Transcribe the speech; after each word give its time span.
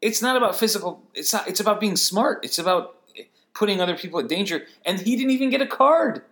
it's 0.00 0.22
not 0.22 0.36
about 0.36 0.56
physical. 0.56 1.02
It's 1.14 1.32
not. 1.32 1.48
It's 1.48 1.60
about 1.60 1.80
being 1.80 1.96
smart. 1.96 2.44
It's 2.44 2.58
about 2.58 2.96
putting 3.54 3.80
other 3.80 3.96
people 3.96 4.20
at 4.20 4.28
danger. 4.28 4.66
And 4.84 4.98
he 5.00 5.16
didn't 5.16 5.32
even 5.32 5.50
get 5.50 5.60
a 5.60 5.66
card. 5.66 6.22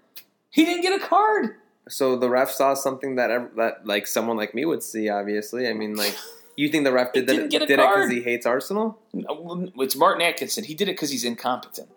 He 0.50 0.64
didn't 0.64 0.82
get 0.82 1.00
a 1.00 1.04
card. 1.04 1.56
So 1.88 2.16
the 2.16 2.28
ref 2.28 2.50
saw 2.50 2.74
something 2.74 3.16
that 3.16 3.56
that 3.56 3.86
like 3.86 4.06
someone 4.06 4.36
like 4.36 4.54
me 4.54 4.64
would 4.64 4.82
see. 4.82 5.08
Obviously, 5.08 5.68
I 5.68 5.72
mean, 5.72 5.94
like 5.94 6.16
you 6.56 6.68
think 6.68 6.84
the 6.84 6.92
ref 6.92 7.12
did 7.14 7.26
that 7.26 7.34
didn't 7.34 7.50
get 7.50 7.62
a 7.62 7.66
did 7.66 7.78
it 7.78 7.88
because 7.88 8.10
he 8.10 8.22
hates 8.22 8.46
Arsenal? 8.46 8.98
No, 9.12 9.70
It's 9.76 9.96
Martin 9.96 10.22
Atkinson. 10.22 10.64
He 10.64 10.74
did 10.74 10.88
it 10.88 10.92
because 10.92 11.10
he's 11.10 11.24
incompetent. 11.24 11.88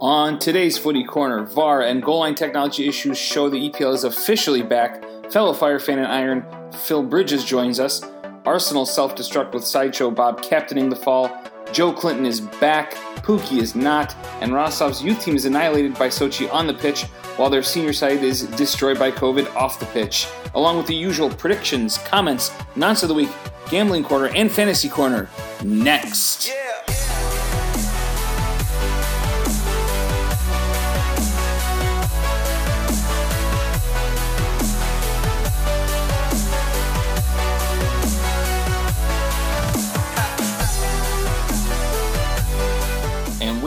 On 0.00 0.38
today's 0.40 0.76
Footy 0.76 1.04
Corner, 1.04 1.44
VAR 1.44 1.80
and 1.80 2.02
goal 2.02 2.20
line 2.20 2.34
technology 2.34 2.88
issues 2.88 3.16
show 3.16 3.48
the 3.48 3.70
EPL 3.70 3.94
is 3.94 4.02
officially 4.02 4.62
back. 4.62 5.04
Fellow 5.30 5.52
Fire 5.52 5.78
fan 5.78 5.98
and 5.98 6.08
Iron, 6.08 6.44
Phil 6.72 7.04
Bridges 7.04 7.44
joins 7.44 7.78
us. 7.78 8.02
Arsenal 8.44 8.84
self 8.86 9.14
destruct 9.14 9.52
with 9.52 9.64
Sideshow 9.64 10.10
Bob 10.10 10.42
captaining 10.42 10.88
the 10.88 10.96
fall. 10.96 11.30
Joe 11.72 11.92
Clinton 11.92 12.26
is 12.26 12.40
back. 12.40 12.94
Pookie 13.22 13.58
is 13.58 13.74
not. 13.76 14.16
And 14.40 14.52
Rostov's 14.52 15.02
youth 15.02 15.22
team 15.22 15.36
is 15.36 15.44
annihilated 15.44 15.94
by 15.94 16.08
Sochi 16.08 16.52
on 16.52 16.66
the 16.66 16.74
pitch, 16.74 17.04
while 17.36 17.48
their 17.48 17.62
senior 17.62 17.92
side 17.92 18.22
is 18.24 18.42
destroyed 18.48 18.98
by 18.98 19.12
COVID 19.12 19.54
off 19.54 19.78
the 19.78 19.86
pitch. 19.86 20.26
Along 20.54 20.76
with 20.76 20.86
the 20.86 20.94
usual 20.94 21.30
predictions, 21.30 21.98
comments, 21.98 22.50
nonce 22.74 23.02
of 23.02 23.08
the 23.08 23.14
week, 23.14 23.30
gambling 23.70 24.02
corner, 24.02 24.26
and 24.34 24.50
fantasy 24.50 24.88
corner. 24.88 25.30
Next. 25.64 26.50
And 26.50 26.71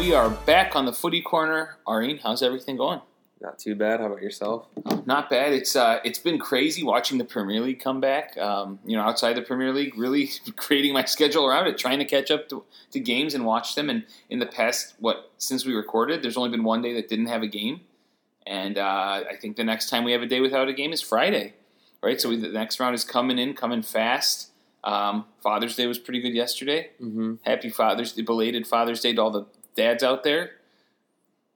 we 0.06 0.14
are 0.14 0.30
back 0.30 0.76
on 0.76 0.86
the 0.86 0.94
footy 0.94 1.20
corner. 1.20 1.78
Areen, 1.88 2.20
how's 2.22 2.44
everything 2.44 2.78
going? 2.78 3.02
Not 3.42 3.58
too 3.58 3.74
bad. 3.74 4.00
How 4.00 4.06
about 4.06 4.22
yourself? 4.22 4.68
Not 5.08 5.32
bad. 5.32 5.52
It's 5.52 5.76
uh, 5.76 6.00
it's 6.04 6.20
been 6.20 6.38
crazy 6.38 6.84
watching 6.84 7.18
the 7.18 7.26
Premier 7.26 7.60
League 7.60 7.80
come 7.80 8.00
back. 8.00 8.38
Um, 8.38 8.78
you 8.86 8.96
know, 8.96 9.02
outside 9.02 9.34
the 9.34 9.42
Premier 9.42 9.74
League, 9.74 9.98
really 9.98 10.30
creating 10.58 10.94
my 10.94 11.06
schedule 11.06 11.48
around 11.48 11.66
it, 11.66 11.80
trying 11.80 11.98
to 11.98 12.06
catch 12.06 12.30
up 12.30 12.50
to, 12.50 12.64
to 12.92 13.00
games 13.00 13.34
and 13.34 13.46
watch 13.46 13.74
them. 13.74 13.90
And 13.90 14.06
in 14.30 14.38
the 14.38 14.46
past, 14.46 14.94
what 15.00 15.32
since 15.40 15.66
we 15.66 15.74
recorded, 15.74 16.22
there's 16.22 16.38
only 16.38 16.52
been 16.52 16.64
one 16.64 16.84
day 16.84 16.94
that 16.94 17.10
didn't 17.10 17.28
have 17.28 17.42
a 17.42 17.48
game, 17.48 17.82
and 18.46 18.78
uh, 18.78 19.24
I 19.28 19.36
think 19.42 19.56
the 19.56 19.64
next 19.64 19.90
time 19.90 20.04
we 20.04 20.12
have 20.12 20.22
a 20.22 20.28
day 20.28 20.40
without 20.40 20.70
a 20.70 20.74
game 20.74 20.94
is 20.94 21.02
Friday, 21.02 21.56
right? 22.04 22.22
So 22.22 22.30
we, 22.30 22.36
the 22.36 22.50
next 22.50 22.80
round 22.80 22.94
is 22.94 23.04
coming 23.04 23.40
in, 23.40 23.56
coming 23.56 23.82
fast. 23.82 24.52
Um, 24.84 25.26
Father's 25.42 25.76
Day 25.76 25.88
was 25.88 25.98
pretty 25.98 26.22
good 26.22 26.36
yesterday. 26.36 26.92
Mm-hmm. 27.02 27.36
Happy 27.42 27.72
Father's 27.72 28.14
Day, 28.14 28.22
belated 28.22 28.68
Father's 28.68 29.02
Day 29.02 29.14
to 29.14 29.22
all 29.22 29.32
the 29.32 29.48
dads 29.76 30.04
out 30.04 30.24
there. 30.24 30.52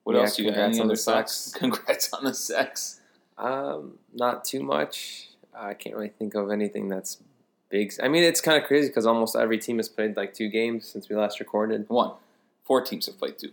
What 0.03 0.15
Yeah, 0.15 0.21
else 0.23 0.37
you 0.39 0.45
got? 0.45 0.53
congrats 0.53 0.75
Any 0.75 0.81
on 0.81 0.85
other 0.87 0.95
the 0.95 1.01
thoughts? 1.01 1.33
sex. 1.35 1.53
Congrats 1.59 2.13
on 2.13 2.23
the 2.23 2.33
sex. 2.33 3.01
Um, 3.37 3.99
not 4.13 4.43
too 4.45 4.63
much. 4.63 5.29
I 5.53 5.73
can't 5.73 5.95
really 5.95 6.09
think 6.09 6.35
of 6.35 6.51
anything 6.51 6.87
that's 6.89 7.17
big. 7.69 7.93
I 8.01 8.07
mean, 8.07 8.23
it's 8.23 8.41
kind 8.41 8.61
of 8.61 8.67
crazy 8.67 8.87
because 8.87 9.05
almost 9.05 9.35
every 9.35 9.57
team 9.57 9.77
has 9.77 9.89
played 9.89 10.15
like 10.17 10.33
two 10.33 10.49
games 10.49 10.87
since 10.87 11.09
we 11.09 11.15
last 11.15 11.39
recorded. 11.39 11.85
One. 11.89 12.11
Four 12.63 12.81
teams 12.81 13.05
have 13.07 13.17
played 13.17 13.37
two. 13.37 13.51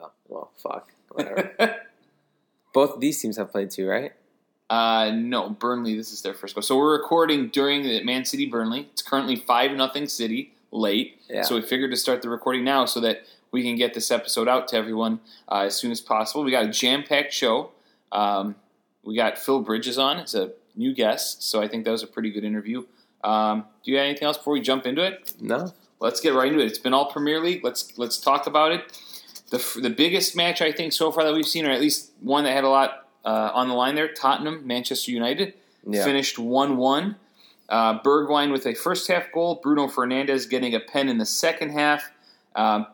Oh, 0.00 0.10
well, 0.28 0.50
fuck. 0.62 0.92
Whatever. 1.10 1.54
Both 2.72 3.00
these 3.00 3.20
teams 3.20 3.36
have 3.36 3.50
played 3.50 3.70
two, 3.70 3.86
right? 3.88 4.12
uh, 4.68 5.10
no, 5.14 5.48
Burnley. 5.50 5.96
This 5.96 6.12
is 6.12 6.22
their 6.22 6.34
first 6.34 6.54
goal. 6.54 6.62
So 6.62 6.76
we're 6.76 6.92
recording 6.92 7.48
during 7.48 7.82
the 7.84 8.02
Man 8.02 8.24
City 8.24 8.46
Burnley. 8.46 8.88
It's 8.92 9.00
currently 9.02 9.36
five 9.36 9.70
nothing 9.72 10.06
City 10.08 10.52
late. 10.72 11.20
Yeah. 11.30 11.42
So 11.42 11.54
we 11.54 11.62
figured 11.62 11.90
to 11.92 11.96
start 11.96 12.20
the 12.20 12.28
recording 12.28 12.64
now 12.64 12.84
so 12.84 13.00
that 13.00 13.22
we 13.56 13.62
can 13.62 13.74
get 13.74 13.94
this 13.94 14.10
episode 14.10 14.48
out 14.48 14.68
to 14.68 14.76
everyone 14.76 15.18
uh, 15.50 15.60
as 15.60 15.74
soon 15.74 15.90
as 15.90 16.02
possible. 16.02 16.44
We 16.44 16.50
got 16.50 16.66
a 16.66 16.68
jam 16.70 17.02
packed 17.02 17.32
show. 17.32 17.70
Um, 18.12 18.54
we 19.02 19.16
got 19.16 19.38
Phil 19.38 19.62
Bridges 19.62 19.96
on 19.98 20.18
as 20.18 20.34
a 20.34 20.52
new 20.74 20.92
guest, 20.94 21.42
so 21.42 21.62
I 21.62 21.68
think 21.68 21.86
that 21.86 21.90
was 21.90 22.02
a 22.02 22.06
pretty 22.06 22.30
good 22.30 22.44
interview. 22.44 22.84
Um, 23.24 23.64
do 23.82 23.90
you 23.90 23.96
have 23.96 24.04
anything 24.04 24.26
else 24.26 24.36
before 24.36 24.52
we 24.52 24.60
jump 24.60 24.84
into 24.86 25.02
it? 25.02 25.32
No. 25.40 25.72
Let's 26.00 26.20
get 26.20 26.34
right 26.34 26.48
into 26.52 26.62
it. 26.62 26.66
It's 26.66 26.78
been 26.78 26.92
all 26.92 27.10
Premier 27.10 27.40
League. 27.40 27.64
Let's 27.64 27.96
let's 27.96 28.18
talk 28.18 28.46
about 28.46 28.72
it. 28.72 28.82
The 29.48 29.80
the 29.80 29.88
biggest 29.88 30.36
match 30.36 30.60
I 30.60 30.70
think 30.70 30.92
so 30.92 31.10
far 31.10 31.24
that 31.24 31.32
we've 31.32 31.48
seen, 31.48 31.64
or 31.64 31.70
at 31.70 31.80
least 31.80 32.10
one 32.20 32.44
that 32.44 32.52
had 32.52 32.64
a 32.64 32.68
lot 32.68 33.08
uh, 33.24 33.50
on 33.54 33.68
the 33.68 33.74
line 33.74 33.94
there, 33.94 34.12
Tottenham 34.12 34.66
Manchester 34.66 35.10
United 35.12 35.54
Yeah. 35.88 36.04
finished 36.04 36.38
one 36.38 36.76
one. 36.76 37.16
Uh, 37.70 37.98
Bergwijn 38.00 38.52
with 38.52 38.66
a 38.66 38.74
first 38.74 39.08
half 39.08 39.32
goal. 39.32 39.58
Bruno 39.62 39.86
Fernandes 39.88 40.48
getting 40.50 40.74
a 40.74 40.80
pen 40.80 41.08
in 41.08 41.16
the 41.16 41.26
second 41.26 41.70
half. 41.70 42.10
Um, 42.54 42.86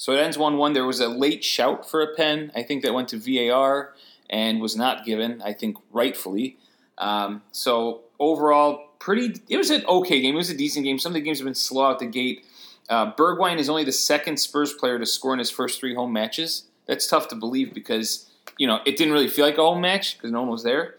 so 0.00 0.14
it 0.14 0.18
ends 0.18 0.38
one 0.38 0.56
one. 0.56 0.72
There 0.72 0.86
was 0.86 0.98
a 0.98 1.08
late 1.08 1.44
shout 1.44 1.86
for 1.86 2.00
a 2.00 2.14
pen. 2.14 2.50
I 2.56 2.62
think 2.62 2.82
that 2.82 2.94
went 2.94 3.10
to 3.10 3.18
VAR 3.18 3.92
and 4.30 4.58
was 4.58 4.74
not 4.74 5.04
given. 5.04 5.42
I 5.42 5.52
think 5.52 5.76
rightfully. 5.92 6.56
Um, 6.96 7.42
so 7.52 8.04
overall, 8.18 8.92
pretty. 8.98 9.34
It 9.50 9.58
was 9.58 9.68
an 9.68 9.84
okay 9.84 10.22
game. 10.22 10.36
It 10.36 10.38
was 10.38 10.48
a 10.48 10.56
decent 10.56 10.86
game. 10.86 10.98
Some 10.98 11.10
of 11.10 11.14
the 11.16 11.20
games 11.20 11.38
have 11.40 11.44
been 11.44 11.54
slow 11.54 11.84
out 11.84 11.98
the 11.98 12.06
gate. 12.06 12.46
Uh, 12.88 13.12
Bergwijn 13.12 13.58
is 13.58 13.68
only 13.68 13.84
the 13.84 13.92
second 13.92 14.38
Spurs 14.40 14.72
player 14.72 14.98
to 14.98 15.04
score 15.04 15.34
in 15.34 15.38
his 15.38 15.50
first 15.50 15.78
three 15.78 15.94
home 15.94 16.14
matches. 16.14 16.64
That's 16.86 17.06
tough 17.06 17.28
to 17.28 17.34
believe 17.34 17.74
because 17.74 18.30
you 18.56 18.66
know 18.66 18.78
it 18.86 18.96
didn't 18.96 19.12
really 19.12 19.28
feel 19.28 19.44
like 19.44 19.58
a 19.58 19.62
home 19.62 19.82
match 19.82 20.16
because 20.16 20.32
no 20.32 20.40
one 20.40 20.50
was 20.50 20.62
there. 20.62 20.94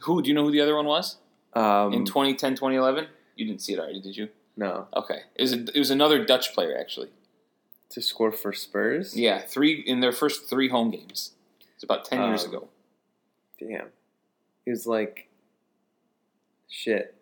Who 0.00 0.22
do 0.22 0.28
you 0.28 0.34
know 0.34 0.42
who 0.42 0.50
the 0.50 0.60
other 0.60 0.74
one 0.74 0.86
was 0.86 1.18
Um, 1.54 1.92
in 1.92 2.04
2010, 2.04 2.56
2011? 2.56 3.06
You 3.36 3.46
didn't 3.46 3.62
see 3.62 3.74
it 3.74 3.78
already, 3.78 4.00
did 4.00 4.16
you? 4.16 4.28
no. 4.56 4.88
Okay, 4.96 5.20
it 5.36 5.42
was 5.42 5.52
a, 5.52 5.58
it 5.72 5.78
was 5.78 5.90
another 5.92 6.24
Dutch 6.24 6.52
player 6.52 6.76
actually. 6.76 7.10
To 7.90 8.00
score 8.00 8.30
for 8.32 8.52
Spurs? 8.52 9.16
Yeah, 9.16 9.40
three 9.40 9.74
in 9.86 10.00
their 10.00 10.12
first 10.12 10.48
three 10.48 10.68
home 10.68 10.90
games. 10.90 11.32
It's 11.74 11.82
about 11.84 12.04
ten 12.04 12.22
years 12.28 12.44
Um, 12.44 12.50
ago. 12.50 12.68
Damn. 13.58 13.88
He 14.64 14.70
was 14.70 14.86
like, 14.86 15.28
shit. 16.68 17.14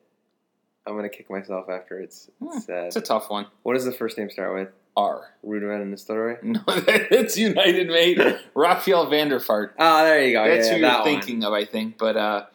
I'm 0.86 0.94
going 0.94 1.08
to 1.08 1.14
kick 1.14 1.28
myself 1.30 1.68
after 1.68 2.00
it's, 2.00 2.30
Hmm, 2.40 2.48
it's 2.56 2.64
said. 2.66 2.86
It's 2.86 2.96
a 2.96 3.00
tough 3.02 3.28
one. 3.30 3.46
what 3.62 3.74
does 3.74 3.84
the 3.84 3.92
first 3.92 4.16
name 4.16 4.30
start 4.30 4.54
with? 4.54 4.68
R. 4.96 5.28
Ruud 5.46 5.60
van 5.60 5.92
Nistelrooy? 5.94 6.42
No, 6.42 6.60
that's 7.10 7.36
United, 7.36 7.88
mate. 7.88 8.18
Rafael 8.54 9.06
van 9.06 9.28
der 9.28 9.38
Vaart. 9.38 9.70
Oh, 9.78 10.04
there 10.04 10.22
you 10.24 10.32
go. 10.32 10.48
That's 10.48 10.68
yeah, 10.68 10.74
who 10.74 10.80
that 10.80 10.88
you're 10.90 10.98
one. 10.98 11.04
thinking 11.22 11.44
of, 11.44 11.52
I 11.52 11.64
think. 11.64 11.98
But 11.98 12.16
uh, 12.16 12.46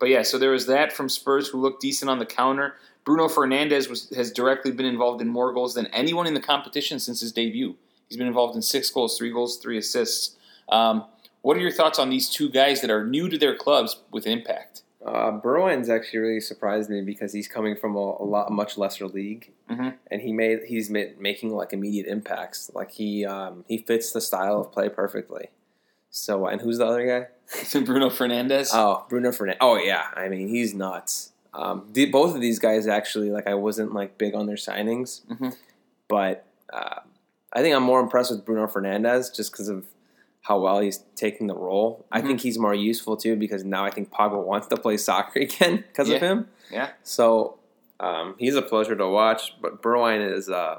but 0.00 0.08
yeah, 0.08 0.22
so 0.22 0.38
there 0.38 0.50
was 0.50 0.66
that 0.66 0.92
from 0.92 1.08
Spurs 1.08 1.48
who 1.48 1.60
looked 1.60 1.80
decent 1.82 2.10
on 2.10 2.18
the 2.18 2.26
counter. 2.26 2.74
Bruno 3.04 3.28
Fernandes 3.28 3.88
was 3.88 4.08
has 4.16 4.30
directly 4.30 4.70
been 4.70 4.86
involved 4.86 5.20
in 5.20 5.28
more 5.28 5.52
goals 5.52 5.74
than 5.74 5.86
anyone 5.86 6.26
in 6.26 6.34
the 6.34 6.40
competition 6.40 6.98
since 7.00 7.20
his 7.20 7.32
debut. 7.32 7.74
He's 8.08 8.16
been 8.18 8.26
involved 8.26 8.54
in 8.54 8.62
six 8.62 8.90
goals, 8.90 9.16
three 9.18 9.32
goals, 9.32 9.56
three 9.56 9.78
assists. 9.78 10.36
Um, 10.68 11.04
what 11.40 11.56
are 11.56 11.60
your 11.60 11.72
thoughts 11.72 11.98
on 11.98 12.10
these 12.10 12.28
two 12.30 12.48
guys 12.48 12.80
that 12.82 12.90
are 12.90 13.04
new 13.06 13.28
to 13.28 13.36
their 13.38 13.56
clubs 13.56 14.00
with 14.12 14.26
impact? 14.26 14.82
Uh, 15.04 15.32
Bergwijn's 15.32 15.88
actually 15.90 16.20
really 16.20 16.40
surprised 16.40 16.88
me 16.88 17.00
because 17.00 17.32
he's 17.32 17.48
coming 17.48 17.74
from 17.74 17.96
a, 17.96 17.98
a 17.98 18.24
lot 18.24 18.52
much 18.52 18.78
lesser 18.78 19.08
league, 19.08 19.50
Mhm. 19.68 19.94
and 20.10 20.22
he 20.22 20.32
made 20.32 20.60
he's 20.68 20.88
made, 20.90 21.18
making 21.20 21.50
like 21.56 21.72
immediate 21.72 22.06
impacts. 22.06 22.70
Like 22.72 22.92
he 22.92 23.26
um, 23.26 23.64
he 23.66 23.78
fits 23.78 24.12
the 24.12 24.20
style 24.20 24.60
of 24.60 24.70
play 24.70 24.88
perfectly. 24.88 25.48
So 26.10 26.46
and 26.46 26.60
who's 26.60 26.78
the 26.78 26.86
other 26.86 27.04
guy? 27.04 27.80
Bruno 27.80 28.10
Fernandes. 28.10 28.70
Oh, 28.72 29.04
Bruno 29.08 29.30
Fernandes. 29.30 29.56
Oh 29.60 29.76
yeah, 29.76 30.04
I 30.14 30.28
mean 30.28 30.46
he's 30.48 30.72
nuts. 30.72 31.31
Um, 31.54 31.88
the, 31.92 32.06
both 32.06 32.34
of 32.34 32.40
these 32.40 32.58
guys 32.58 32.86
actually 32.86 33.30
like 33.30 33.46
I 33.46 33.54
wasn't 33.54 33.92
like 33.92 34.16
big 34.18 34.34
on 34.34 34.46
their 34.46 34.56
signings, 34.56 35.20
Mhm. 35.26 35.54
but 36.08 36.46
uh, 36.72 37.00
I 37.52 37.60
think 37.60 37.76
I'm 37.76 37.82
more 37.82 38.00
impressed 38.00 38.30
with 38.30 38.44
Bruno 38.46 38.66
Fernandes 38.66 39.34
just 39.34 39.52
because 39.52 39.68
of 39.68 39.84
how 40.40 40.58
well 40.60 40.80
he's 40.80 41.04
taking 41.14 41.46
the 41.46 41.54
role. 41.54 42.06
I 42.10 42.20
Mhm. 42.22 42.26
think 42.26 42.40
he's 42.40 42.58
more 42.58 42.74
useful 42.74 43.16
too 43.16 43.36
because 43.36 43.64
now 43.64 43.84
I 43.84 43.90
think 43.90 44.10
Pogba 44.10 44.42
wants 44.42 44.66
to 44.68 44.76
play 44.76 44.96
soccer 44.96 45.40
again 45.48 45.84
because 45.88 46.08
of 46.08 46.20
him. 46.20 46.48
Yeah. 46.70 46.90
So 47.02 47.58
um, 48.00 48.34
he's 48.38 48.56
a 48.56 48.62
pleasure 48.62 48.96
to 48.96 49.06
watch. 49.08 49.54
But 49.60 49.82
Bergwijn 49.82 50.26
is 50.32 50.48
uh, 50.48 50.78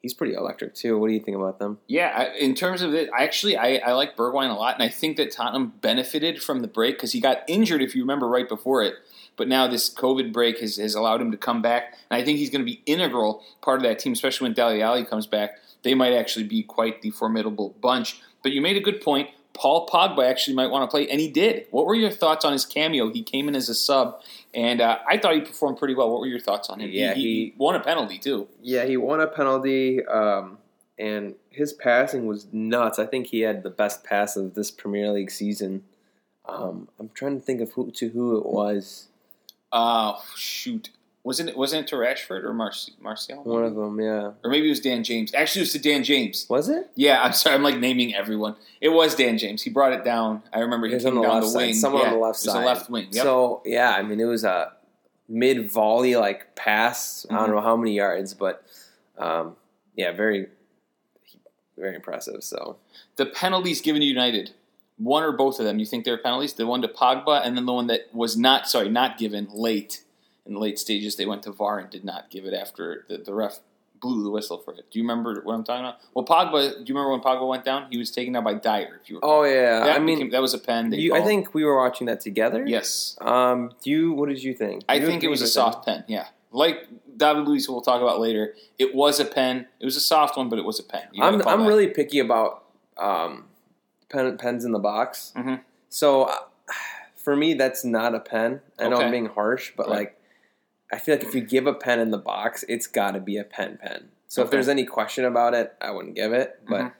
he's 0.00 0.14
pretty 0.14 0.32
electric 0.34 0.74
too. 0.74 0.96
What 0.98 1.08
do 1.08 1.12
you 1.14 1.20
think 1.20 1.36
about 1.36 1.58
them? 1.58 1.78
Yeah, 1.88 2.12
I, 2.16 2.38
in 2.38 2.54
terms 2.54 2.80
of 2.82 2.94
it, 2.94 3.10
I 3.16 3.24
actually 3.24 3.56
I, 3.58 3.76
I 3.84 3.92
like 3.92 4.16
Bergwijn 4.16 4.48
a 4.50 4.54
lot, 4.54 4.74
and 4.74 4.82
I 4.82 4.88
think 4.88 5.16
that 5.18 5.30
Tottenham 5.32 5.74
benefited 5.82 6.42
from 6.42 6.60
the 6.60 6.68
break 6.68 6.96
because 6.96 7.12
he 7.12 7.20
got 7.20 7.38
injured, 7.48 7.82
if 7.82 7.94
you 7.96 8.02
remember, 8.02 8.28
right 8.28 8.48
before 8.48 8.82
it. 8.82 8.94
But 9.36 9.48
now 9.48 9.66
this 9.66 9.92
COVID 9.92 10.32
break 10.32 10.58
has, 10.60 10.76
has 10.76 10.94
allowed 10.94 11.20
him 11.20 11.30
to 11.30 11.36
come 11.38 11.62
back, 11.62 11.94
and 12.10 12.20
I 12.20 12.24
think 12.24 12.38
he's 12.38 12.50
going 12.50 12.60
to 12.64 12.70
be 12.70 12.82
integral 12.86 13.42
part 13.62 13.78
of 13.78 13.82
that 13.84 13.98
team, 13.98 14.12
especially 14.12 14.46
when 14.46 14.52
Dele 14.54 14.82
Alli 14.82 15.04
comes 15.04 15.26
back. 15.26 15.58
They 15.82 15.94
might 15.94 16.12
actually 16.12 16.44
be 16.44 16.62
quite 16.62 17.02
the 17.02 17.10
formidable 17.10 17.74
bunch. 17.80 18.20
But 18.42 18.52
you 18.52 18.60
made 18.60 18.76
a 18.76 18.80
good 18.80 19.00
point. 19.00 19.30
Paul 19.54 19.86
Pogba 19.86 20.24
actually 20.28 20.54
might 20.54 20.68
want 20.70 20.88
to 20.88 20.92
play, 20.92 21.08
and 21.08 21.20
he 21.20 21.28
did. 21.28 21.66
What 21.70 21.86
were 21.86 21.94
your 21.94 22.10
thoughts 22.10 22.44
on 22.44 22.52
his 22.52 22.64
cameo? 22.64 23.10
He 23.12 23.22
came 23.22 23.48
in 23.48 23.54
as 23.54 23.68
a 23.68 23.74
sub, 23.74 24.20
and 24.54 24.80
uh, 24.80 24.98
I 25.06 25.18
thought 25.18 25.34
he 25.34 25.40
performed 25.42 25.78
pretty 25.78 25.94
well. 25.94 26.10
What 26.10 26.20
were 26.20 26.26
your 26.26 26.40
thoughts 26.40 26.68
on 26.70 26.80
him? 26.80 26.90
Yeah, 26.90 27.14
he, 27.14 27.20
he, 27.20 27.28
he- 27.46 27.54
won 27.58 27.74
a 27.74 27.80
penalty 27.80 28.18
too. 28.18 28.48
Yeah, 28.62 28.84
he 28.86 28.96
won 28.96 29.20
a 29.20 29.26
penalty, 29.26 30.04
um, 30.06 30.58
and 30.98 31.34
his 31.50 31.72
passing 31.74 32.26
was 32.26 32.46
nuts. 32.52 32.98
I 32.98 33.04
think 33.06 33.26
he 33.26 33.40
had 33.40 33.62
the 33.62 33.70
best 33.70 34.04
pass 34.04 34.36
of 34.36 34.54
this 34.54 34.70
Premier 34.70 35.10
League 35.10 35.30
season. 35.30 35.82
Um, 36.46 36.88
I'm 36.98 37.10
trying 37.14 37.38
to 37.38 37.44
think 37.44 37.60
of 37.60 37.72
who 37.72 37.90
to 37.92 38.08
who 38.08 38.38
it 38.38 38.46
was. 38.46 39.08
Uh, 39.72 40.14
shoot. 40.36 40.90
Wasn't 41.24 41.48
it? 41.48 41.56
Wasn't 41.56 41.82
it 41.84 41.88
to 41.90 41.96
Rashford 41.96 42.42
or 42.42 42.52
Mar- 42.52 42.72
Martial? 43.00 43.44
One 43.44 43.62
of 43.64 43.76
them, 43.76 44.00
yeah. 44.00 44.32
Or 44.42 44.50
maybe 44.50 44.66
it 44.66 44.70
was 44.70 44.80
Dan 44.80 45.04
James. 45.04 45.32
Actually, 45.34 45.60
it 45.60 45.64
was 45.64 45.72
to 45.74 45.78
Dan 45.78 46.02
James. 46.02 46.46
Was 46.50 46.68
it? 46.68 46.90
Yeah, 46.96 47.22
I'm 47.22 47.32
sorry. 47.32 47.54
I'm 47.54 47.62
like 47.62 47.78
naming 47.78 48.12
everyone. 48.12 48.56
It 48.80 48.88
was 48.88 49.14
Dan 49.14 49.38
James. 49.38 49.62
He 49.62 49.70
brought 49.70 49.92
it 49.92 50.04
down. 50.04 50.42
I 50.52 50.58
remember 50.58 50.88
he 50.88 50.94
was 50.94 51.06
on 51.06 51.14
the 51.14 51.22
down 51.22 51.34
left 51.34 51.44
the 51.46 51.50
side. 51.52 51.58
wing. 51.58 51.74
Someone 51.74 52.02
yeah, 52.02 52.08
on 52.08 52.14
the 52.14 52.18
left 52.18 52.38
it 52.42 52.46
was 52.48 52.52
side. 52.54 52.62
the 52.62 52.66
left 52.66 52.90
wing. 52.90 53.06
Yep. 53.12 53.22
So 53.22 53.62
yeah, 53.64 53.92
I 53.96 54.02
mean 54.02 54.18
it 54.18 54.24
was 54.24 54.42
a 54.42 54.72
mid 55.28 55.70
volley 55.70 56.16
like 56.16 56.56
pass. 56.56 57.24
I 57.30 57.34
Mhm. 57.34 57.38
don't 57.38 57.50
know 57.54 57.60
how 57.60 57.76
many 57.76 57.92
yards, 57.94 58.34
but 58.34 58.64
um, 59.16 59.54
yeah, 59.94 60.10
very 60.10 60.48
very 61.78 61.94
impressive. 61.94 62.42
So 62.42 62.78
the 63.14 63.26
penalties 63.26 63.80
given 63.80 64.00
to 64.00 64.06
United, 64.06 64.50
one 65.02 65.22
or 65.22 65.32
both 65.32 65.58
of 65.58 65.64
them, 65.64 65.78
you 65.78 65.86
think 65.86 66.04
they're 66.04 66.18
penalties? 66.18 66.52
The 66.54 66.66
one 66.66 66.82
to 66.82 66.88
Pogba 66.88 67.44
and 67.44 67.56
then 67.56 67.66
the 67.66 67.72
one 67.72 67.86
that 67.88 68.02
was 68.14 68.36
not, 68.36 68.68
sorry, 68.68 68.88
not 68.88 69.18
given 69.18 69.48
late 69.52 70.02
in 70.46 70.54
the 70.54 70.58
late 70.60 70.78
stages. 70.78 71.16
They 71.16 71.26
went 71.26 71.42
to 71.44 71.52
VAR 71.52 71.78
and 71.78 71.90
did 71.90 72.04
not 72.04 72.30
give 72.30 72.44
it 72.44 72.54
after 72.54 73.04
the, 73.08 73.18
the 73.18 73.34
ref 73.34 73.60
blew 74.00 74.24
the 74.24 74.30
whistle 74.30 74.58
for 74.58 74.74
it. 74.74 74.84
Do 74.90 74.98
you 74.98 75.04
remember 75.04 75.40
what 75.44 75.54
I'm 75.54 75.62
talking 75.62 75.84
about? 75.84 75.98
Well, 76.12 76.24
Pogba, 76.24 76.72
do 76.72 76.84
you 76.86 76.94
remember 76.98 77.10
when 77.12 77.20
Pogba 77.20 77.46
went 77.48 77.64
down? 77.64 77.86
He 77.90 77.98
was 77.98 78.10
taken 78.10 78.34
out 78.34 78.42
by 78.42 78.54
Dier. 78.54 78.98
If 79.00 79.08
you 79.08 79.16
recall. 79.16 79.40
oh 79.40 79.44
yeah, 79.44 79.84
that 79.84 79.96
I 79.96 79.98
mean 80.00 80.18
became- 80.18 80.30
that 80.32 80.42
was 80.42 80.54
a 80.54 80.58
pen. 80.58 80.92
You, 80.92 81.14
I 81.14 81.22
think 81.22 81.54
we 81.54 81.64
were 81.64 81.76
watching 81.76 82.08
that 82.08 82.20
together. 82.20 82.64
yes, 82.66 83.16
Um, 83.20 83.70
do 83.82 83.90
you? 83.90 84.12
What 84.12 84.28
did 84.28 84.42
you 84.42 84.54
think? 84.54 84.82
I 84.88 84.96
You 84.96 85.06
think 85.06 85.22
it 85.22 85.28
was 85.28 85.40
a 85.40 85.46
soft 85.46 85.84
pen. 85.86 86.02
Yeah, 86.08 86.26
like 86.50 86.88
David 87.16 87.46
Luiz, 87.46 87.68
we'll 87.68 87.80
talk 87.80 88.02
about 88.02 88.18
later. 88.20 88.54
It 88.76 88.92
was 88.92 89.20
a 89.20 89.24
pen. 89.24 89.66
It 89.78 89.84
was 89.84 89.94
a 89.96 90.00
soft 90.00 90.36
one, 90.36 90.48
but 90.48 90.58
it 90.58 90.64
was 90.64 90.80
a 90.80 90.84
pen. 90.84 91.02
I'm 91.20 91.34
I'm 91.46 91.60
that. 91.60 91.68
really 91.68 91.86
picky 91.86 92.18
about 92.18 92.64
um, 92.98 93.44
pen, 94.12 94.36
pens 94.38 94.64
in 94.64 94.72
the 94.72 94.78
box. 94.78 95.32
Mhm. 95.36 95.60
So 95.88 96.24
uh, 96.24 96.36
for 97.16 97.34
me, 97.34 97.54
that's 97.54 97.84
not 97.84 98.14
a 98.14 98.20
pen. 98.20 98.60
I 98.78 98.88
know 98.88 98.96
Okay. 98.96 99.04
I'm 99.06 99.10
being 99.10 99.26
harsh, 99.26 99.72
but 99.76 99.88
Right. 99.88 99.96
like 99.98 100.18
I 100.92 100.98
feel 100.98 101.14
like 101.16 101.24
if 101.24 101.34
you 101.34 101.40
give 101.40 101.66
a 101.66 101.72
pen 101.72 102.00
in 102.00 102.10
the 102.10 102.18
box, 102.18 102.64
it's 102.68 102.86
got 102.86 103.12
to 103.12 103.20
be 103.20 103.38
a 103.38 103.44
pen 103.44 103.78
pen. 103.82 104.10
So 104.28 104.42
if 104.42 104.50
there's 104.50 104.68
any 104.68 104.84
question 104.84 105.24
about 105.24 105.54
it, 105.54 105.74
I 105.80 105.90
wouldn't 105.90 106.14
give 106.14 106.32
it. 106.34 106.60
But 106.68 106.82
Mhm. 106.82 106.92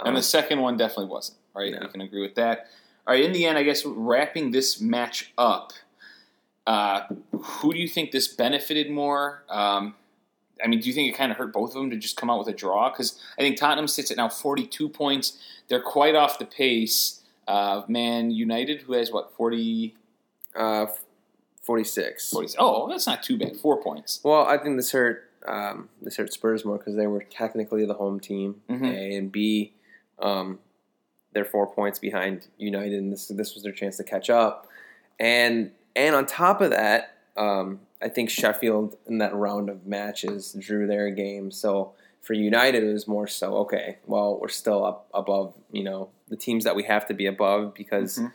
and 0.00 0.08
um, 0.08 0.14
the 0.14 0.22
second 0.22 0.60
one 0.60 0.76
definitely 0.76 1.06
wasn't. 1.06 1.38
Right, 1.54 1.72
No. 1.72 1.78
we 1.80 1.88
can 1.88 2.00
agree 2.00 2.22
with 2.22 2.34
that. 2.36 2.66
All 3.06 3.14
right, 3.14 3.24
in 3.24 3.32
the 3.32 3.44
end, 3.46 3.56
I 3.58 3.62
guess 3.64 3.84
wrapping 3.84 4.50
this 4.52 4.80
match 4.80 5.32
up, 5.38 5.72
uh, 6.66 7.02
who 7.32 7.72
do 7.72 7.78
you 7.78 7.88
think 7.88 8.10
this 8.12 8.28
benefited 8.28 8.90
more? 8.90 9.42
Um, 9.48 9.94
I 10.62 10.68
mean, 10.68 10.80
do 10.80 10.88
you 10.88 10.94
think 10.94 11.12
it 11.12 11.16
kind 11.16 11.30
of 11.32 11.38
hurt 11.38 11.52
both 11.52 11.70
of 11.70 11.74
them 11.74 11.90
to 11.90 11.96
just 11.96 12.16
come 12.16 12.30
out 12.30 12.38
with 12.38 12.48
a 12.48 12.52
draw? 12.52 12.90
Because 12.90 13.20
I 13.38 13.42
think 13.42 13.56
Tottenham 13.58 13.88
sits 13.88 14.10
at 14.10 14.16
now 14.16 14.28
42 14.28 14.88
points. 14.88 15.38
They're 15.68 15.80
quite 15.82 16.14
off 16.14 16.38
the 16.38 16.44
pace 16.44 17.22
of 17.48 17.88
Man 17.88 18.30
United, 18.30 18.82
who 18.82 18.92
has 18.94 19.10
what 19.10 19.32
40, 19.36 19.96
uh, 20.54 20.86
46. 21.62 22.30
40 22.30 22.54
Oh, 22.58 22.88
that's 22.88 23.06
not 23.06 23.22
too 23.22 23.38
bad. 23.38 23.56
Four 23.56 23.82
points. 23.82 24.20
Well, 24.24 24.44
I 24.46 24.58
think 24.58 24.76
this 24.76 24.92
hurt. 24.92 25.26
Um, 25.46 25.88
this 26.02 26.16
hurt 26.16 26.32
Spurs 26.32 26.64
more 26.66 26.76
because 26.76 26.96
they 26.96 27.06
were 27.06 27.22
technically 27.22 27.86
the 27.86 27.94
home 27.94 28.20
team, 28.20 28.60
Mhm. 28.68 28.92
A 28.94 29.16
and 29.16 29.32
B. 29.32 29.72
Um, 30.18 30.58
they're 31.32 31.46
four 31.46 31.66
points 31.66 31.98
behind 31.98 32.48
United, 32.58 32.98
and 32.98 33.10
this 33.10 33.28
this 33.28 33.54
was 33.54 33.62
their 33.62 33.72
chance 33.72 33.96
to 33.96 34.04
catch 34.04 34.28
up. 34.28 34.66
And 35.18 35.70
and 35.96 36.14
on 36.14 36.26
top 36.26 36.60
of 36.60 36.70
that, 36.70 37.14
um, 37.38 37.80
I 38.02 38.08
think 38.08 38.30
Sheffield 38.30 38.96
in 39.06 39.18
that 39.18 39.34
round 39.34 39.68
of 39.68 39.86
matches 39.86 40.56
drew 40.58 40.86
their 40.86 41.10
game. 41.10 41.50
So 41.50 41.92
for 42.22 42.32
United, 42.34 42.82
it 42.82 42.92
was 42.92 43.06
more 43.06 43.26
so 43.26 43.56
okay. 43.58 43.98
Well, 44.06 44.38
we're 44.40 44.48
still 44.48 44.84
up 44.84 45.08
above, 45.12 45.54
you 45.70 45.84
know, 45.84 46.10
the 46.28 46.36
teams 46.36 46.64
that 46.64 46.74
we 46.76 46.84
have 46.84 47.06
to 47.08 47.14
be 47.14 47.26
above 47.26 47.74
because 47.74 48.18
Mhm. 48.18 48.32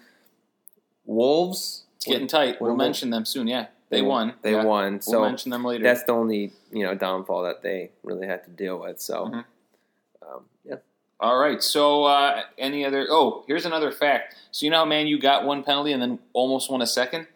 Wolves. 1.05 1.83
It's 1.97 2.05
getting 2.05 2.27
tight. 2.27 2.59
We'll 2.61 2.71
about- 2.71 2.83
mention 2.83 3.09
them 3.09 3.25
soon. 3.25 3.47
Yeah, 3.47 3.67
they 3.89 4.01
won. 4.01 4.33
They 4.41 4.51
Yeah. 4.51 4.63
won. 4.63 4.93
We'll 4.93 5.01
So 5.01 5.21
mention 5.21 5.51
them 5.51 5.63
later. 5.63 5.83
that's 5.83 6.03
the 6.03 6.11
only 6.13 6.51
you 6.71 6.83
know 6.83 6.95
downfall 6.95 7.43
that 7.43 7.61
they 7.61 7.91
really 8.03 8.27
had 8.27 8.43
to 8.45 8.49
deal 8.49 8.79
with. 8.79 8.99
So, 8.99 9.25
Mhm. 9.27 9.45
um, 10.21 10.45
yeah, 10.63 10.75
All 11.17 11.37
right. 11.37 11.63
So, 11.63 12.03
uh, 12.03 12.43
any 12.57 12.83
other? 12.85 13.07
Oh, 13.09 13.45
here's 13.47 13.65
another 13.65 13.89
fact. 13.91 14.35
So 14.51 14.65
you 14.65 14.69
know 14.69 14.79
how 14.79 14.85
Man 14.85 15.07
you 15.07 15.17
got 15.17 15.45
one 15.45 15.63
penalty 15.63 15.93
and 15.93 16.01
then 16.01 16.19
almost 16.33 16.69
won 16.69 16.81
a 16.81 16.87
second. 16.87 17.27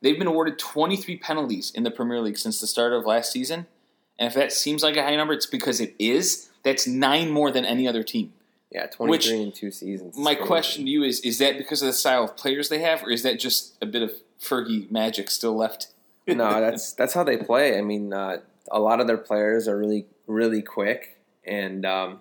They've 0.00 0.18
been 0.18 0.28
awarded 0.28 0.58
23 0.58 1.16
penalties 1.16 1.72
in 1.74 1.82
the 1.82 1.90
Premier 1.90 2.20
League 2.20 2.38
since 2.38 2.60
the 2.60 2.66
start 2.66 2.92
of 2.92 3.04
last 3.04 3.32
season. 3.32 3.66
And 4.18 4.28
if 4.28 4.34
that 4.34 4.52
seems 4.52 4.82
like 4.82 4.96
a 4.96 5.02
high 5.02 5.16
number, 5.16 5.32
it's 5.34 5.46
because 5.46 5.80
it 5.80 5.94
is. 5.98 6.48
That's 6.62 6.86
nine 6.86 7.30
more 7.30 7.50
than 7.50 7.64
any 7.64 7.86
other 7.88 8.02
team. 8.02 8.32
yeah, 8.70 8.86
twenty 8.86 9.10
Which- 9.10 9.28
three 9.28 9.42
in 9.42 9.52
two 9.52 9.70
seasons. 9.70 10.16
My 10.18 10.34
question 10.34 10.84
to 10.84 10.90
you 10.90 11.02
is: 11.04 11.20
Is 11.20 11.38
that 11.38 11.56
because 11.56 11.82
of 11.82 11.86
the 11.86 11.92
style 11.92 12.24
of 12.24 12.36
players 12.36 12.68
they 12.68 12.80
have, 12.80 13.02
or 13.02 13.10
is 13.10 13.22
that 13.22 13.38
just 13.38 13.76
a 13.80 13.86
bit 13.86 14.02
of 14.02 14.12
Fergie 14.40 14.90
magic 14.90 15.30
still 15.30 15.56
left? 15.56 15.88
no, 16.26 16.36
that's 16.60 16.92
that's 16.92 17.14
how 17.14 17.24
they 17.24 17.36
play. 17.36 17.78
I 17.78 17.82
mean, 17.82 18.12
uh, 18.12 18.38
a 18.70 18.80
lot 18.80 19.00
of 19.00 19.06
their 19.06 19.16
players 19.18 19.66
are 19.68 19.78
really 19.78 20.06
really 20.26 20.62
quick, 20.62 21.18
and 21.44 21.86
um, 21.86 22.20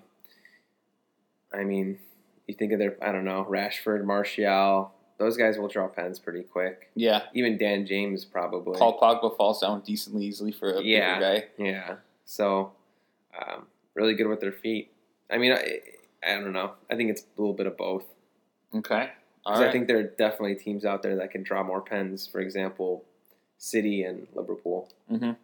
I 1.53 1.63
mean, 1.63 1.99
you 2.47 2.53
think 2.53 2.71
of 2.71 2.79
their 2.79 2.95
I 3.01 3.11
don't 3.11 3.25
know 3.25 3.45
Rashford, 3.49 4.03
Martial. 4.05 4.93
Those 5.17 5.35
guys 5.37 5.57
will 5.57 5.67
draw 5.67 5.87
pens 5.87 6.19
pretty 6.19 6.43
quick. 6.43 6.89
yeah. 6.95 7.23
Even 7.33 7.57
Dan 7.57 7.85
James 7.87 8.23
probably. 8.25 8.77
Paul 8.77 8.99
Pogba 8.99 9.35
falls 9.35 9.61
down 9.61 9.81
decently 9.81 10.25
easily 10.25 10.51
for 10.51 10.71
a 10.73 10.81
Yeah. 10.83 11.17
bigger 11.19 11.39
guy. 11.57 11.63
Yeah. 11.63 11.95
So, 12.25 12.71
um, 13.39 13.65
really 13.95 14.13
good 14.13 14.27
with 14.27 14.41
their 14.41 14.51
feet. 14.51 14.91
I 15.31 15.37
mean, 15.39 15.53
I, 15.53 15.79
I 16.23 16.35
don't 16.35 16.53
know. 16.53 16.73
I 16.89 16.95
think 16.95 17.09
it's 17.09 17.21
a 17.21 17.41
little 17.41 17.55
bit 17.55 17.65
of 17.67 17.75
both. 17.77 18.05
Okay. 18.75 19.09
All 19.45 19.59
right. 19.59 19.69
I 19.69 19.71
think 19.71 19.87
there 19.87 19.97
are 19.97 20.03
definitely 20.03 20.55
teams 20.55 20.85
out 20.85 21.01
there 21.01 21.15
that 21.15 21.31
can 21.31 21.41
draw 21.41 21.63
more 21.63 21.81
pens. 21.81 22.27
For 22.27 22.39
example, 22.39 23.03
City 23.57 24.03
and 24.03 24.27
Liverpool. 24.35 24.89
hmm 25.09 25.17
But 25.17 25.37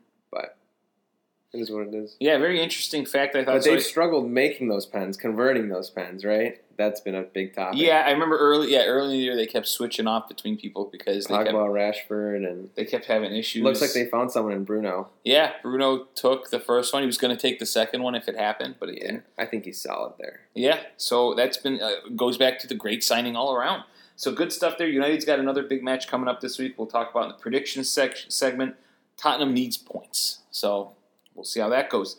it 1.54 1.60
is 1.60 1.70
what 1.72 1.88
it 1.88 1.94
is. 1.94 2.16
Yeah, 2.20 2.38
very 2.40 2.62
interesting 2.62 3.06
fact. 3.06 3.36
I 3.36 3.44
thought. 3.46 3.54
But 3.56 3.64
so 3.64 3.72
they've 3.72 3.84
struggled 3.84 4.30
making 4.30 4.70
those 4.70 4.86
pens, 4.86 5.18
converting 5.18 5.70
those 5.70 5.90
pens, 5.90 6.26
right? 6.26 6.60
That's 6.76 7.00
been 7.00 7.14
a 7.14 7.22
big 7.22 7.54
topic. 7.54 7.80
Yeah, 7.80 8.04
I 8.08 8.12
remember 8.12 8.36
early. 8.38 8.72
Yeah, 8.74 8.86
early 8.86 9.14
in 9.14 9.20
the 9.20 9.24
year 9.24 9.36
they 9.36 9.46
kept 9.46 9.68
switching 9.68 10.08
off 10.08 10.28
between 10.28 10.58
people 10.58 10.90
because 10.92 11.26
they 11.26 11.36
Talk 11.36 11.46
kept 11.46 11.56
Rashford 11.56 12.38
and 12.50 12.70
they 12.76 12.86
kept 12.86 13.06
having 13.06 13.32
issues. 13.36 13.62
looks 13.64 13.80
like 13.82 13.94
they 13.94 14.08
found 14.08 14.32
someone 14.32 14.54
in 14.54 14.64
Bruno. 14.64 15.10
Yeah, 15.24 15.52
Bruno 15.62 16.06
took 16.16 16.50
the 16.50 16.60
first 16.60 16.92
one. 16.92 17.04
He 17.04 17.08
was 17.08 17.20
going 17.20 17.36
to 17.36 17.40
take 17.40 17.60
the 17.60 17.68
second 17.68 18.02
one 18.02 18.16
if 18.16 18.28
it 18.28 18.36
happened, 18.36 18.76
but 18.80 18.90
it 18.90 18.96
Yeah, 18.98 19.06
didn't. 19.08 19.24
I 19.38 19.46
think 19.46 19.66
he's 19.66 19.80
solid 19.80 20.14
there. 20.18 20.40
Yeah, 20.56 20.80
so 20.98 21.36
that's 21.36 21.58
been 21.58 21.80
uh, 21.80 21.92
goes 22.16 22.38
back 22.38 22.58
to 22.60 22.68
the 22.68 22.76
great 22.76 23.04
signing 23.04 23.36
all 23.36 23.54
around. 23.54 23.84
So 24.16 24.32
good 24.32 24.52
stuff 24.52 24.78
there. 24.80 24.88
United's 24.88 25.26
got 25.26 25.38
another 25.40 25.62
big 25.64 25.84
match 25.84 26.08
coming 26.08 26.28
up 26.28 26.42
this 26.42 26.58
week. 26.58 26.74
We'll 26.78 26.88
talk 26.88 27.12
about 27.12 27.24
in 27.26 27.30
the 27.30 27.36
predictions 27.36 27.90
sec- 27.90 28.18
segment. 28.30 28.76
Tottenham 29.18 29.54
needs 29.54 29.78
points, 29.78 30.40
so 30.50 30.94
we'll 31.36 31.44
see 31.46 31.60
how 31.60 31.70
that 31.70 31.90
goes. 31.90 32.18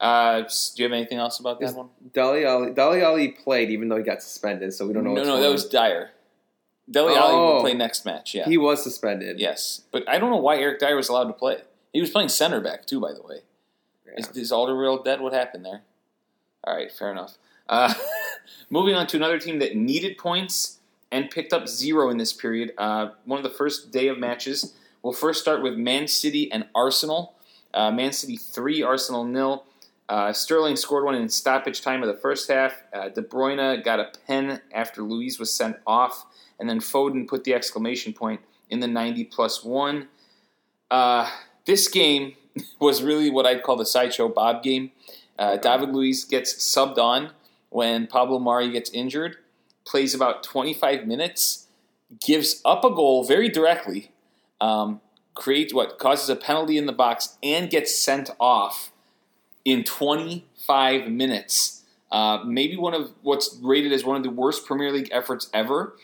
Uh, 0.00 0.42
do 0.42 0.48
you 0.76 0.84
have 0.84 0.92
anything 0.92 1.18
else 1.18 1.40
about 1.40 1.58
that 1.60 1.66
Is- 1.66 1.74
one? 1.74 1.88
Dele 2.12 2.44
Alli, 2.44 2.72
Dele 2.72 3.00
Alli 3.02 3.28
played 3.28 3.70
even 3.70 3.88
though 3.88 3.96
he 3.96 4.02
got 4.02 4.22
suspended, 4.22 4.72
so 4.74 4.86
we 4.86 4.92
don't 4.92 5.04
know. 5.04 5.14
No, 5.14 5.22
no, 5.22 5.30
going 5.32 5.42
that 5.42 5.50
was 5.50 5.66
Dier. 5.68 6.10
Dele 6.90 7.14
Alli 7.14 7.34
will 7.34 7.58
Oh. 7.58 7.60
play 7.60 7.74
next 7.74 8.04
match. 8.04 8.34
Yeah, 8.34 8.44
he 8.44 8.58
was 8.58 8.82
suspended. 8.82 9.40
Yes, 9.40 9.82
but 9.90 10.08
I 10.08 10.18
don't 10.18 10.30
know 10.30 10.36
why 10.36 10.58
Eric 10.58 10.78
Dier 10.80 10.96
was 10.96 11.08
allowed 11.08 11.24
to 11.28 11.32
play. 11.32 11.62
He 11.92 12.00
was 12.00 12.10
playing 12.10 12.28
center 12.28 12.60
back 12.60 12.84
too, 12.86 13.00
by 13.00 13.12
the 13.14 13.22
way. 13.22 13.40
Yeah. 14.06 14.12
Is, 14.18 14.28
is 14.36 14.52
Alderweireld 14.52 15.04
dead? 15.04 15.20
What 15.20 15.32
happened 15.32 15.64
there? 15.64 15.82
All 16.62 16.74
right, 16.76 16.92
fair 16.92 17.10
enough. 17.10 17.38
Uh, 17.68 17.94
moving 18.70 18.94
on 18.94 19.06
to 19.08 19.16
another 19.16 19.38
team 19.38 19.58
that 19.60 19.74
needed 19.76 20.18
points 20.18 20.78
and 21.10 21.30
picked 21.30 21.52
up 21.52 21.66
zero 21.68 22.10
in 22.10 22.18
this 22.18 22.32
period. 22.32 22.72
Uh, 22.76 23.10
one 23.24 23.38
of 23.38 23.44
the 23.44 23.56
first 23.56 23.90
day 23.90 24.08
of 24.08 24.18
matches. 24.18 24.74
We'll 25.02 25.12
first 25.12 25.40
start 25.40 25.62
with 25.62 25.74
Man 25.76 26.06
City 26.08 26.50
and 26.52 26.66
Arsenal. 26.74 27.34
Uh, 27.74 27.90
Man 27.90 28.12
City 28.12 28.36
three, 28.36 28.82
Arsenal 28.82 29.24
nil. 29.24 29.64
Uh, 30.08 30.32
Sterling 30.32 30.76
scored 30.76 31.04
one 31.04 31.16
in 31.16 31.28
stoppage 31.28 31.82
time 31.82 32.02
of 32.02 32.08
the 32.08 32.20
first 32.20 32.48
half. 32.48 32.82
Uh, 32.92 33.08
De 33.08 33.22
Bruyne 33.22 33.82
got 33.84 33.98
a 33.98 34.12
pen 34.26 34.60
after 34.72 35.02
Luiz 35.02 35.38
was 35.38 35.52
sent 35.52 35.76
off, 35.86 36.26
and 36.60 36.70
then 36.70 36.78
Foden 36.78 37.26
put 37.26 37.44
the 37.44 37.54
exclamation 37.54 38.12
point 38.12 38.40
in 38.70 38.80
the 38.80 38.86
90 38.86 39.24
plus 39.24 39.64
one. 39.64 40.08
Uh, 40.90 41.28
this 41.64 41.88
game 41.88 42.34
was 42.80 43.02
really 43.02 43.30
what 43.30 43.46
I'd 43.46 43.62
call 43.62 43.76
the 43.76 43.86
sideshow 43.86 44.28
Bob 44.28 44.62
game. 44.62 44.92
Uh, 45.38 45.56
David 45.56 45.90
Luiz 45.90 46.24
gets 46.24 46.54
subbed 46.54 46.98
on 46.98 47.30
when 47.68 48.06
Pablo 48.06 48.38
Mari 48.38 48.70
gets 48.70 48.90
injured, 48.90 49.36
plays 49.84 50.14
about 50.14 50.42
25 50.42 51.06
minutes, 51.06 51.66
gives 52.20 52.60
up 52.64 52.84
a 52.84 52.90
goal 52.90 53.24
very 53.24 53.48
directly, 53.48 54.10
um, 54.60 55.00
creates 55.36 55.72
what 55.72 55.98
causes 55.98 56.28
a 56.28 56.34
penalty 56.34 56.76
in 56.76 56.86
the 56.86 56.92
box, 56.92 57.36
and 57.42 57.70
gets 57.70 57.96
sent 57.96 58.30
off 58.40 58.90
in 59.64 59.84
25 59.84 61.08
minutes. 61.08 61.84
Uh, 62.10 62.38
maybe 62.44 62.76
one 62.76 62.94
of 62.94 63.10
what's 63.22 63.58
rated 63.62 63.92
as 63.92 64.04
one 64.04 64.16
of 64.16 64.22
the 64.22 64.30
worst 64.30 64.66
Premier 64.66 64.90
League 64.90 65.08
efforts 65.12 65.48
ever. 65.52 65.94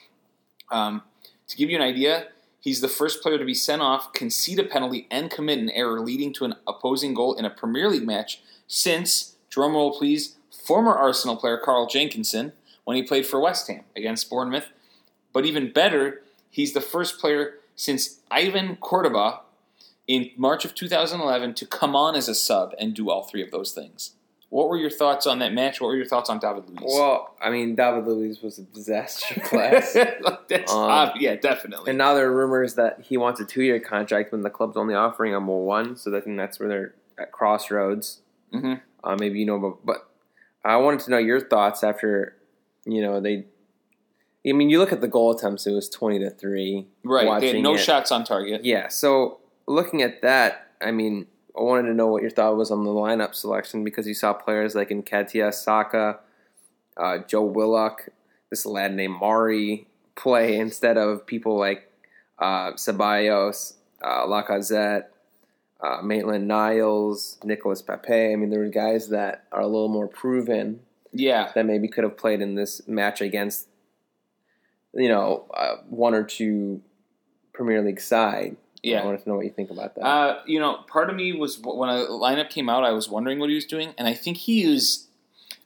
Um, 0.71 1.03
to 1.49 1.57
give 1.57 1.71
you 1.71 1.77
an 1.77 1.83
idea, 1.83 2.29
he's 2.61 2.81
the 2.81 2.89
first 2.89 3.23
player 3.23 3.39
to 3.39 3.45
be 3.45 3.55
sent 3.55 3.83
off, 3.83 4.13
concede 4.13 4.59
a 4.59 4.65
penalty, 4.65 5.07
and 5.11 5.31
commit 5.31 5.59
an 5.59 5.71
error 5.71 6.01
leading 6.01 6.33
to 6.35 6.45
an 6.45 6.55
opposing 6.67 7.15
goal 7.15 7.35
in 7.35 7.45
a 7.45 7.51
Premier 7.51 7.89
League 7.89 8.07
match 8.07 8.43
since, 8.67 9.37
drumroll 9.51 9.97
please, 9.97 10.37
former 10.51 10.95
Arsenal 10.95 11.37
player 11.37 11.59
Carl 11.59 11.87
Jenkinson 11.87 12.53
when 12.85 12.97
he 12.97 13.03
played 13.03 13.27
for 13.27 13.41
West 13.41 13.69
Ham 13.69 13.85
against 13.97 14.29
Bournemouth. 14.29 14.69
But 15.33 15.47
even 15.47 15.73
better, 15.73 16.23
he's 16.51 16.73
the 16.73 16.81
first 16.81 17.19
player 17.19 17.55
since 17.77 18.21
Ivan 18.31 18.77
Cordoba 18.77 19.41
in 20.07 20.31
March 20.37 20.65
of 20.65 20.75
2011 20.75 21.55
to 21.55 21.67
come 21.67 21.95
on 21.97 22.15
as 22.17 22.29
a 22.29 22.35
sub 22.35 22.75
and 22.79 22.95
do 22.95 23.11
all 23.11 23.23
three 23.25 23.43
of 23.43 23.51
those 23.51 23.73
things. 23.73 24.13
What 24.51 24.69
were 24.69 24.77
your 24.77 24.91
thoughts 24.91 25.27
on 25.27 25.39
that 25.39 25.55
match? 25.55 25.81
What 25.81 25.87
were 25.87 25.97
your 25.97 26.05
thoughts 26.05 26.29
on 26.29 26.39
David 26.39 26.69
Luiz? 26.69 26.81
Well, 26.85 27.35
I 27.41 27.49
mean, 27.49 27.75
David 27.75 28.07
Luiz 28.07 28.43
was 28.43 28.59
a 28.59 28.63
disaster 28.65 29.41
class. 29.45 29.95
That's 30.49 30.71
Um, 30.71 31.13
yeah, 31.19 31.37
definitely. 31.37 31.89
and 31.89 31.97
now 31.97 32.13
there 32.13 32.29
are 32.29 32.37
rumors 32.37 32.75
that 32.75 33.01
he 33.01 33.17
wants 33.17 33.41
a 33.41 33.47
two 33.47 33.63
year 33.63 33.81
contract 33.81 34.31
when 34.31 34.43
the 34.43 34.51
club's 34.51 34.77
only 34.77 34.95
offering 34.95 35.33
him 35.33 35.49
a 35.49 35.57
one. 35.57 35.97
So 35.97 36.15
I 36.15 36.21
think 36.21 36.37
that's 36.37 36.61
where 36.61 36.69
they're 36.69 36.95
at 37.17 37.33
crossroads. 37.33 38.21
hmm 38.53 38.75
Uh, 39.03 39.17
maybe 39.19 39.39
you 39.39 39.47
know, 39.47 39.59
but, 39.59 39.87
but 39.87 40.09
I 40.65 40.77
wanted 40.77 41.01
to 41.01 41.11
know 41.13 41.19
your 41.19 41.41
thoughts 41.41 41.83
after, 41.83 42.37
you 42.85 43.01
know, 43.01 43.21
they. 43.21 43.47
I 44.47 44.53
mean, 44.53 44.71
you 44.71 44.79
look 44.79 44.93
at 44.93 45.01
the 45.01 45.09
goal 45.09 45.31
attempts; 45.37 45.67
it 45.67 45.73
was 45.73 45.89
twenty 45.89 46.19
to 46.21 46.31
three. 46.31 46.87
Right. 47.05 47.41
They 47.41 47.55
had 47.55 47.63
no 47.63 47.75
it. 47.75 47.79
shots 47.79 48.11
on 48.11 48.25
target. 48.25 48.65
Yeah. 48.65 48.89
So 48.89 49.39
looking 49.67 50.03
at 50.03 50.23
that, 50.23 50.69
I 50.81 50.91
mean, 50.91 51.27
I 51.57 51.63
wanted 51.63 51.89
to 51.89 51.95
know 51.95 52.09
what 52.09 52.23
your 52.23 52.31
thought 52.31 52.57
was 52.57 52.71
on 52.71 52.85
the 52.85 52.91
lineup 52.91 53.35
selection 53.35 53.85
because 53.85 54.07
you 54.07 54.15
saw 54.15 54.33
players 54.33 54.75
like 54.75 54.89
Nketiah 54.89 55.55
Saka, 55.55 56.19
uh, 56.97 57.19
Joe 57.19 57.43
Willock, 57.45 58.09
this 58.51 58.67
lad 58.67 58.95
named 58.95 59.15
Mari 59.21 59.87
play 60.17 60.59
instead 60.59 60.97
of 60.99 61.25
people 61.27 61.57
like 61.59 61.91
uh, 62.39 62.73
Ceballos, 62.73 63.75
uh, 64.03 64.27
Lacazette, 64.27 65.05
uh, 65.81 66.03
Maitland 66.03 66.49
Niles, 66.49 67.39
Nicholas 67.45 67.81
Pepe. 67.83 68.33
I 68.33 68.37
mean, 68.37 68.51
there 68.51 68.61
were 68.61 68.69
guys 68.69 69.09
that 69.11 69.45
are 69.53 69.61
a 69.61 69.67
little 69.67 69.89
more 69.89 70.09
proven 70.09 70.81
Yeah. 71.13 71.53
that 71.55 71.65
maybe 71.67 71.87
could 71.89 72.05
have 72.05 72.17
played 72.17 72.41
in 72.41 72.55
this 72.57 72.87
match 72.89 73.21
against, 73.21 73.69
you 74.95 75.09
know, 75.09 75.45
uh, 75.55 75.77
one 75.89 76.15
or 76.15 76.25
two 76.25 76.83
Premier 77.53 77.83
League 77.83 78.01
side. 78.01 78.57
Yeah, 78.83 79.03
I 79.03 79.05
wanted 79.05 79.23
to 79.23 79.29
know 79.29 79.37
what 79.37 79.45
you 79.45 79.53
think 79.53 79.71
about 79.71 79.95
that. 79.95 80.05
Uh, 80.05 80.41
you 80.45 80.59
know, 80.59 80.79
part 80.89 81.09
of 81.09 81.15
me 81.15 81.33
was 81.33 81.59
when 81.61 81.89
a 81.89 82.07
lineup 82.09 82.51
came 82.51 82.69
out, 82.69 82.83
I 82.83 82.91
was 82.91 83.09
wondering 83.09 83.39
what 83.39 83.49
he 83.49 83.55
was 83.55 83.65
doing, 83.65 83.95
and 83.97 84.09
I 84.09 84.15
think 84.15 84.39
he 84.39 84.65
is, 84.65 85.07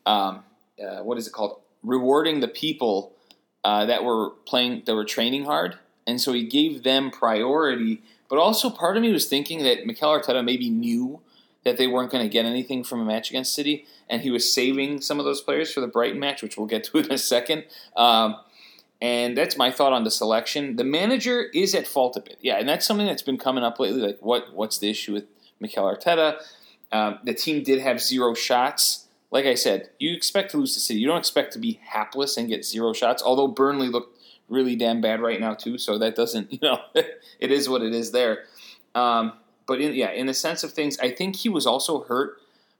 um, 0.04 0.44
uh, 0.82 0.98
what 0.98 1.16
is 1.16 1.26
it 1.26 1.32
called, 1.32 1.60
rewarding 1.82 2.40
the 2.40 2.48
people 2.48 3.12
uh, 3.64 3.86
that 3.86 4.04
were 4.04 4.30
playing, 4.44 4.82
that 4.84 4.94
were 4.94 5.04
training 5.04 5.46
hard, 5.46 5.78
and 6.06 6.20
so 6.20 6.34
he 6.34 6.44
gave 6.44 6.82
them 6.82 7.10
priority. 7.10 8.02
But 8.28 8.38
also, 8.38 8.68
part 8.68 8.96
of 8.96 9.02
me 9.02 9.12
was 9.12 9.26
thinking 9.26 9.62
that 9.62 9.86
Mikel 9.86 10.10
Arteta 10.10 10.44
maybe 10.44 10.68
knew 10.68 11.20
that 11.64 11.78
they 11.78 11.86
weren't 11.86 12.12
going 12.12 12.22
to 12.22 12.28
get 12.28 12.44
anything 12.44 12.84
from 12.84 13.00
a 13.00 13.04
match 13.04 13.30
against 13.30 13.54
City, 13.54 13.86
and 14.10 14.22
he 14.22 14.30
was 14.30 14.52
saving 14.52 15.00
some 15.00 15.18
of 15.18 15.24
those 15.24 15.40
players 15.40 15.72
for 15.72 15.80
the 15.80 15.88
Brighton 15.88 16.20
match, 16.20 16.42
which 16.42 16.56
we'll 16.56 16.66
get 16.66 16.84
to 16.84 16.98
in 16.98 17.10
a 17.10 17.18
second. 17.18 17.64
Um, 17.96 18.36
and 19.00 19.36
that's 19.36 19.56
my 19.56 19.70
thought 19.70 19.92
on 19.92 20.04
the 20.04 20.10
selection. 20.10 20.76
The 20.76 20.84
manager 20.84 21.44
is 21.54 21.74
at 21.74 21.86
fault 21.86 22.16
a 22.16 22.20
bit, 22.20 22.38
yeah, 22.40 22.56
and 22.56 22.68
that's 22.68 22.86
something 22.86 23.06
that's 23.06 23.22
been 23.22 23.38
coming 23.38 23.64
up 23.64 23.78
lately. 23.78 24.00
Like, 24.00 24.18
what 24.20 24.54
what's 24.54 24.78
the 24.78 24.88
issue 24.88 25.12
with 25.12 25.24
Mikel 25.60 25.84
Arteta? 25.84 26.40
Um, 26.92 27.18
the 27.24 27.34
team 27.34 27.62
did 27.62 27.80
have 27.80 28.00
zero 28.00 28.34
shots. 28.34 29.06
Like 29.30 29.44
I 29.44 29.54
said, 29.54 29.90
you 29.98 30.14
expect 30.14 30.52
to 30.52 30.58
lose 30.58 30.74
to 30.74 30.80
City. 30.80 31.00
You 31.00 31.08
don't 31.08 31.18
expect 31.18 31.52
to 31.54 31.58
be 31.58 31.80
hapless 31.82 32.36
and 32.36 32.48
get 32.48 32.64
zero 32.64 32.92
shots. 32.92 33.22
Although 33.22 33.48
Burnley 33.48 33.88
looked 33.88 34.16
really 34.48 34.76
damn 34.76 35.00
bad 35.00 35.20
right 35.20 35.40
now 35.40 35.54
too, 35.54 35.78
so 35.78 35.98
that 35.98 36.14
doesn't, 36.14 36.52
you 36.52 36.58
know, 36.62 36.78
it 36.94 37.50
is 37.50 37.68
what 37.68 37.82
it 37.82 37.92
is 37.94 38.12
there. 38.12 38.44
Um, 38.94 39.34
but 39.66 39.80
in, 39.80 39.94
yeah, 39.94 40.10
in 40.10 40.26
the 40.26 40.34
sense 40.34 40.62
of 40.62 40.72
things, 40.72 40.98
I 41.00 41.10
think 41.10 41.36
he 41.36 41.48
was 41.48 41.66
also 41.66 42.04
hurt 42.04 42.38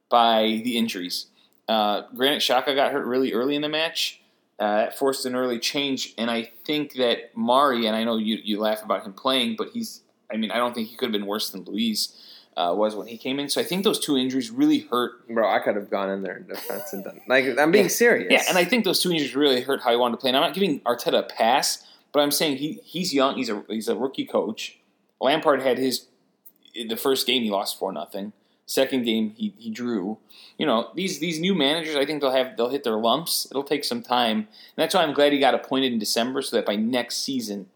by 0.08 0.62
the 0.64 0.76
injuries. 0.78 1.26
Uh, 1.68 2.02
Granit 2.14 2.40
Xhaka 2.40 2.74
got 2.76 2.92
hurt 2.92 3.04
really 3.06 3.32
early 3.32 3.56
in 3.56 3.62
the 3.62 3.68
match. 3.68 4.22
Uh, 4.58 4.76
that 4.76 4.98
forced 4.98 5.26
an 5.26 5.34
early 5.36 5.58
change, 5.58 6.14
and 6.16 6.30
I 6.30 6.50
think 6.64 6.94
that 6.94 7.36
Mari, 7.36 7.86
and 7.86 7.94
I 7.94 8.04
know 8.04 8.16
you, 8.16 8.38
you 8.42 8.58
laugh 8.58 8.82
about 8.82 9.04
him 9.04 9.12
playing, 9.12 9.56
but 9.58 9.68
he's, 9.74 10.00
I 10.32 10.38
mean, 10.38 10.50
I 10.50 10.56
don't 10.56 10.74
think 10.74 10.88
he 10.88 10.96
could 10.96 11.06
have 11.06 11.12
been 11.12 11.26
worse 11.26 11.50
than 11.50 11.62
Luiz 11.64 12.16
uh, 12.56 12.72
was 12.74 12.96
when 12.96 13.06
he 13.06 13.18
came 13.18 13.38
in. 13.38 13.50
So 13.50 13.60
I 13.60 13.64
think 13.64 13.84
those 13.84 13.98
two 14.00 14.16
injuries 14.16 14.50
really 14.50 14.78
hurt. 14.80 15.28
Bro, 15.28 15.46
I 15.52 15.58
could 15.58 15.76
have 15.76 15.90
gone 15.90 16.08
in 16.08 16.22
there 16.22 16.38
in 16.38 16.46
defense 16.46 16.94
and 16.94 17.04
done. 17.04 17.20
Like, 17.28 17.44
I'm 17.58 17.70
being 17.70 17.84
Yeah. 17.84 17.90
serious. 17.90 18.32
Yeah, 18.32 18.44
and 18.48 18.56
I 18.56 18.64
think 18.64 18.84
those 18.86 19.02
two 19.02 19.10
injuries 19.10 19.36
really 19.36 19.60
hurt 19.60 19.82
how 19.82 19.90
he 19.90 19.96
wanted 19.98 20.12
to 20.16 20.20
play. 20.22 20.30
And 20.30 20.38
I'm 20.38 20.42
not 20.42 20.54
giving 20.54 20.80
Arteta 20.80 21.18
a 21.18 21.22
pass, 21.22 21.86
but 22.12 22.20
I'm 22.20 22.30
saying 22.30 22.56
he 22.56 22.80
he's 22.82 23.12
young. 23.12 23.36
He's 23.36 23.50
a 23.50 23.62
he's 23.68 23.88
a 23.88 23.94
rookie 23.94 24.24
coach. 24.24 24.78
Lampard 25.20 25.60
had 25.60 25.76
his 25.76 26.06
the 26.74 26.96
first 26.96 27.26
game 27.26 27.42
he 27.42 27.50
lost 27.50 27.78
for 27.78 27.92
nothing. 27.92 28.32
Second 28.66 29.04
game 29.04 29.30
he, 29.36 29.54
he 29.58 29.70
drew. 29.70 30.18
You 30.58 30.66
know 30.66 30.90
these 30.94 31.20
these 31.20 31.38
new 31.38 31.54
managers. 31.54 31.96
I 31.96 32.04
think 32.04 32.20
they'll 32.20 32.32
have 32.32 32.56
they'll 32.56 32.70
hit 32.70 32.84
their 32.84 32.96
lumps. 32.96 33.46
It'll 33.50 33.62
take 33.62 33.84
some 33.84 34.02
time, 34.02 34.38
and 34.38 34.76
that's 34.76 34.94
why 34.94 35.02
I'm 35.02 35.14
glad 35.14 35.32
he 35.32 35.38
got 35.38 35.54
appointed 35.54 35.92
in 35.92 35.98
December, 35.98 36.42
so 36.42 36.56
that 36.56 36.66
by 36.66 36.76
next 36.76 37.18
season 37.18 37.66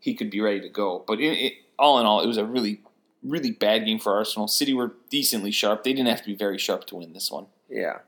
he 0.00 0.14
could 0.14 0.30
be 0.30 0.40
ready 0.40 0.60
to 0.60 0.68
go. 0.68 1.04
But 1.06 1.20
in, 1.20 1.34
it, 1.34 1.52
all 1.78 2.00
in 2.00 2.06
all, 2.06 2.20
it 2.20 2.26
was 2.26 2.36
a 2.36 2.44
really 2.44 2.80
really 3.22 3.50
bad 3.50 3.84
game 3.84 3.98
for 3.98 4.14
Arsenal. 4.14 4.48
City 4.48 4.74
were 4.74 4.94
decently 5.10 5.50
sharp. 5.50 5.84
They 5.84 5.92
didn't 5.92 6.08
have 6.08 6.22
to 6.22 6.26
be 6.26 6.34
very 6.34 6.58
sharp 6.58 6.86
to 6.86 6.96
win 6.96 7.12
this 7.12 7.30
one. 7.30 7.46
Yeah. 7.68 7.98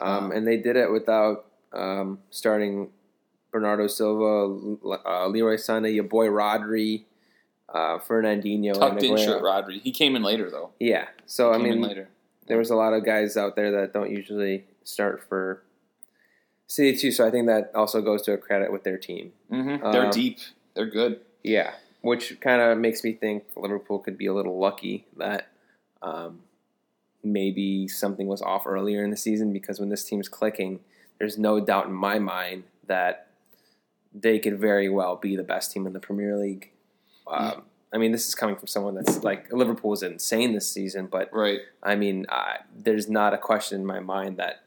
Um, 0.00 0.32
and 0.32 0.46
they 0.46 0.56
did 0.56 0.76
it 0.76 0.90
without 0.90 1.46
um, 1.72 2.20
starting 2.30 2.90
Bernardo 3.52 3.86
Silva, 3.86 4.76
uh, 5.06 5.26
Leroy 5.28 5.56
Sané, 5.56 5.94
your 5.94 6.04
boy 6.04 6.26
Rodri, 6.26 7.04
uh, 7.72 7.98
Fernandinho. 7.98 8.74
Tucked 8.74 9.02
in 9.02 9.16
shirt, 9.16 9.42
Rodri. 9.42 9.80
He 9.82 9.92
came 9.92 10.16
in 10.16 10.22
later 10.22 10.50
though. 10.50 10.70
Yeah. 10.78 11.06
So, 11.26 11.52
I 11.52 11.58
mean, 11.58 11.80
later. 11.80 12.08
there 12.46 12.58
was 12.58 12.70
a 12.70 12.76
lot 12.76 12.92
of 12.92 13.04
guys 13.04 13.36
out 13.36 13.56
there 13.56 13.70
that 13.72 13.92
don't 13.92 14.10
usually 14.10 14.64
start 14.82 15.22
for 15.28 15.62
City 16.66 16.96
too. 16.96 17.10
So 17.12 17.26
I 17.26 17.30
think 17.30 17.46
that 17.46 17.70
also 17.74 18.00
goes 18.00 18.22
to 18.22 18.32
a 18.32 18.38
credit 18.38 18.72
with 18.72 18.84
their 18.84 18.98
team. 18.98 19.32
Mm-hmm. 19.50 19.90
They're 19.92 20.04
Um, 20.06 20.10
deep. 20.10 20.38
They're 20.74 20.86
good. 20.86 21.20
Yeah, 21.42 21.72
which 22.02 22.40
kind 22.40 22.60
of 22.60 22.78
makes 22.78 23.02
me 23.02 23.12
think 23.12 23.44
Liverpool 23.56 23.98
could 23.98 24.16
be 24.18 24.26
a 24.26 24.34
little 24.34 24.58
lucky 24.58 25.06
that 25.16 25.48
um, 26.02 26.40
maybe 27.24 27.88
something 27.88 28.26
was 28.26 28.42
off 28.42 28.66
earlier 28.66 29.02
in 29.04 29.10
the 29.10 29.16
season 29.16 29.52
because 29.52 29.80
when 29.80 29.88
this 29.88 30.04
team's 30.04 30.28
clicking, 30.28 30.80
there's 31.18 31.38
no 31.38 31.60
doubt 31.60 31.86
in 31.86 31.92
my 31.92 32.18
mind 32.18 32.64
that 32.86 33.26
they 34.14 34.38
could 34.38 34.58
very 34.58 34.88
well 34.88 35.16
be 35.16 35.36
the 35.36 35.42
best 35.42 35.72
team 35.72 35.86
in 35.86 35.92
the 35.92 36.00
Premier 36.00 36.36
League. 36.36 36.70
Um, 37.26 37.62
I 37.92 37.98
mean, 37.98 38.12
this 38.12 38.28
is 38.28 38.34
coming 38.34 38.56
from 38.56 38.68
someone 38.68 38.94
that's 38.94 39.22
like 39.24 39.52
Liverpool 39.52 39.90
was 39.90 40.02
insane 40.02 40.52
this 40.52 40.70
season, 40.70 41.06
but 41.06 41.28
Right. 41.32 41.60
I 41.82 41.96
mean, 41.96 42.26
uh, 42.28 42.54
there's 42.74 43.08
not 43.08 43.34
a 43.34 43.38
question 43.38 43.80
in 43.80 43.86
my 43.86 44.00
mind 44.00 44.36
that 44.36 44.62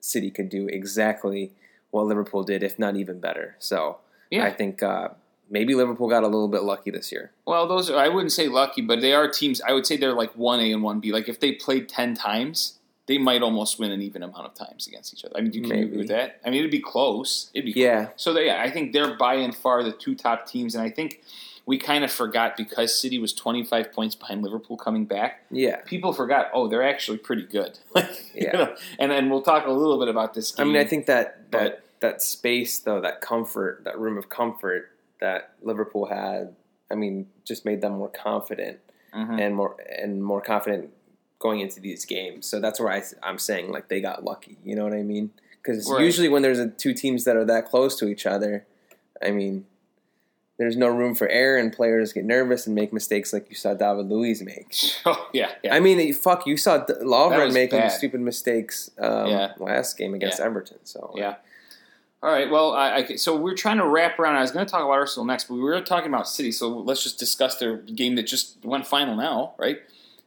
City 0.00 0.30
could 0.30 0.48
do 0.48 0.68
exactly 0.68 1.52
what 1.90 2.06
Liverpool 2.06 2.44
did, 2.44 2.62
if 2.62 2.78
not 2.78 2.96
even 2.96 3.18
better. 3.18 3.56
So 3.58 3.98
Yeah. 4.30 4.44
I 4.44 4.52
think 4.52 4.82
uh, 4.82 5.08
maybe 5.50 5.74
Liverpool 5.74 6.08
got 6.08 6.22
a 6.22 6.26
little 6.26 6.48
bit 6.48 6.62
lucky 6.62 6.90
this 6.90 7.10
year. 7.10 7.32
Well, 7.46 7.66
those 7.66 7.90
are, 7.90 7.98
I 7.98 8.08
wouldn't 8.08 8.32
say 8.32 8.46
lucky, 8.48 8.82
but 8.82 9.00
they 9.00 9.12
are 9.12 9.28
teams. 9.28 9.60
I 9.62 9.72
would 9.72 9.86
say 9.86 9.96
they're 9.96 10.12
like 10.12 10.32
one 10.36 10.60
A 10.60 10.72
and 10.72 10.82
one 10.82 11.00
B. 11.00 11.12
Like 11.12 11.28
if 11.28 11.40
they 11.40 11.52
played 11.52 11.88
ten 11.88 12.14
times, 12.14 12.78
they 13.06 13.18
might 13.18 13.42
almost 13.42 13.78
win 13.78 13.90
an 13.92 14.02
even 14.02 14.22
amount 14.22 14.46
of 14.46 14.54
times 14.54 14.86
against 14.86 15.14
each 15.14 15.24
other. 15.24 15.36
I 15.36 15.40
mean, 15.40 15.50
do 15.52 15.58
you 15.60 15.64
agree 15.64 15.96
with 15.96 16.08
that? 16.08 16.40
I 16.44 16.50
mean, 16.50 16.60
it'd 16.60 16.70
be 16.72 16.80
close. 16.80 17.50
It'd 17.54 17.72
be 17.72 17.80
Yeah. 17.80 18.08
So 18.16 18.32
they, 18.32 18.46
yeah, 18.46 18.60
I 18.60 18.70
think 18.70 18.92
they're 18.92 19.16
by 19.16 19.34
and 19.34 19.54
far 19.54 19.82
the 19.84 19.92
two 19.92 20.14
top 20.14 20.46
teams, 20.46 20.74
and 20.74 20.82
I 20.84 20.90
think 20.90 21.22
we 21.66 21.78
kind 21.78 22.04
of 22.04 22.12
forgot 22.12 22.56
because 22.56 22.98
City 22.98 23.18
was 23.18 23.32
twenty 23.32 23.64
five 23.64 23.92
points 23.92 24.14
behind 24.14 24.42
Liverpool 24.42 24.76
coming 24.76 25.04
back. 25.04 25.42
Yeah. 25.50 25.76
People 25.84 26.12
forgot. 26.12 26.46
Oh, 26.54 26.68
they're 26.68 26.82
actually 26.88 27.18
pretty 27.18 27.42
good. 27.44 27.78
Like, 27.94 28.08
you 28.34 28.46
Yeah. 28.46 28.52
know, 28.52 28.76
and 28.98 29.12
and 29.12 29.30
we'll 29.30 29.42
talk 29.42 29.66
a 29.66 29.70
little 29.72 29.98
bit 29.98 30.08
about 30.08 30.34
this. 30.34 30.52
game, 30.52 30.66
I 30.68 30.72
mean, 30.72 30.80
I 30.80 30.84
think 30.84 31.06
that 31.06 31.50
but- 31.50 31.58
that 31.60 31.82
that 32.00 32.22
space 32.22 32.78
though, 32.78 33.00
that 33.00 33.20
comfort, 33.20 33.82
that 33.84 33.98
room 33.98 34.16
of 34.18 34.28
comfort 34.28 34.90
that 35.20 35.52
Liverpool 35.62 36.06
had, 36.06 36.54
I 36.90 36.94
mean, 36.94 37.26
just 37.44 37.64
made 37.64 37.80
them 37.80 37.94
more 37.94 38.10
confident 38.10 38.78
Mhm. 39.14 39.40
and 39.40 39.56
more 39.56 39.76
and 39.98 40.22
more 40.22 40.40
confident 40.42 40.90
going 41.38 41.60
into 41.60 41.80
these 41.80 42.04
games. 42.04 42.46
So 42.46 42.60
that's 42.60 42.78
where 42.78 42.90
I, 42.92 43.02
I'm 43.22 43.38
saying 43.38 43.70
like 43.72 43.88
they 43.88 44.00
got 44.00 44.24
lucky. 44.24 44.58
You 44.62 44.76
know 44.76 44.84
what 44.84 44.92
I 44.92 45.02
mean? 45.02 45.30
Because 45.62 45.90
Right. 45.90 46.02
usually 46.04 46.28
when 46.28 46.42
there's 46.42 46.58
a, 46.58 46.68
two 46.68 46.92
teams 46.94 47.24
that 47.24 47.34
are 47.34 47.44
that 47.46 47.64
close 47.66 47.96
to 47.96 48.08
each 48.08 48.24
other, 48.26 48.66
I 49.22 49.30
mean, 49.32 49.64
there's 50.58 50.76
no 50.76 50.88
room 50.88 51.14
for 51.14 51.28
error, 51.28 51.58
and 51.58 51.72
players 51.72 52.12
get 52.12 52.24
nervous 52.24 52.66
and 52.66 52.74
make 52.74 52.92
mistakes 52.92 53.32
like 53.32 53.48
you 53.50 53.56
saw 53.56 53.74
David 53.74 54.06
Luiz 54.08 54.42
make. 54.42 54.74
Oh 55.06 55.28
yeah, 55.32 55.50
yeah. 55.62 55.74
I 55.74 55.80
mean, 55.80 56.12
fuck, 56.14 56.46
you 56.46 56.56
saw 56.56 56.84
Lovren 56.86 57.52
making 57.52 57.78
bad. 57.80 57.88
stupid 57.92 58.20
mistakes 58.20 58.90
um, 58.98 59.26
Yeah. 59.28 59.52
last 59.58 59.96
game 59.98 60.14
against 60.14 60.38
Yeah. 60.38 60.46
Everton. 60.46 60.78
So 60.84 61.12
Yeah. 61.16 61.34
All 62.22 62.32
right. 62.32 62.50
Well, 62.50 62.72
I, 62.72 62.94
I, 62.94 63.16
so 63.16 63.36
we're 63.36 63.54
trying 63.54 63.76
to 63.76 63.86
wrap 63.86 64.18
around. 64.18 64.36
I 64.36 64.40
was 64.40 64.50
going 64.50 64.64
to 64.66 64.70
talk 64.70 64.80
about 64.80 64.90
Arsenal 64.92 65.26
next, 65.26 65.44
but 65.44 65.54
we 65.54 65.60
were 65.60 65.80
talking 65.82 66.08
about 66.08 66.26
City. 66.26 66.50
So 66.50 66.68
let's 66.68 67.02
just 67.04 67.18
discuss 67.18 67.56
their 67.58 67.76
game 67.76 68.16
that 68.16 68.24
just 68.24 68.56
went 68.64 68.86
final 68.86 69.14
now, 69.14 69.52
right? 69.58 69.78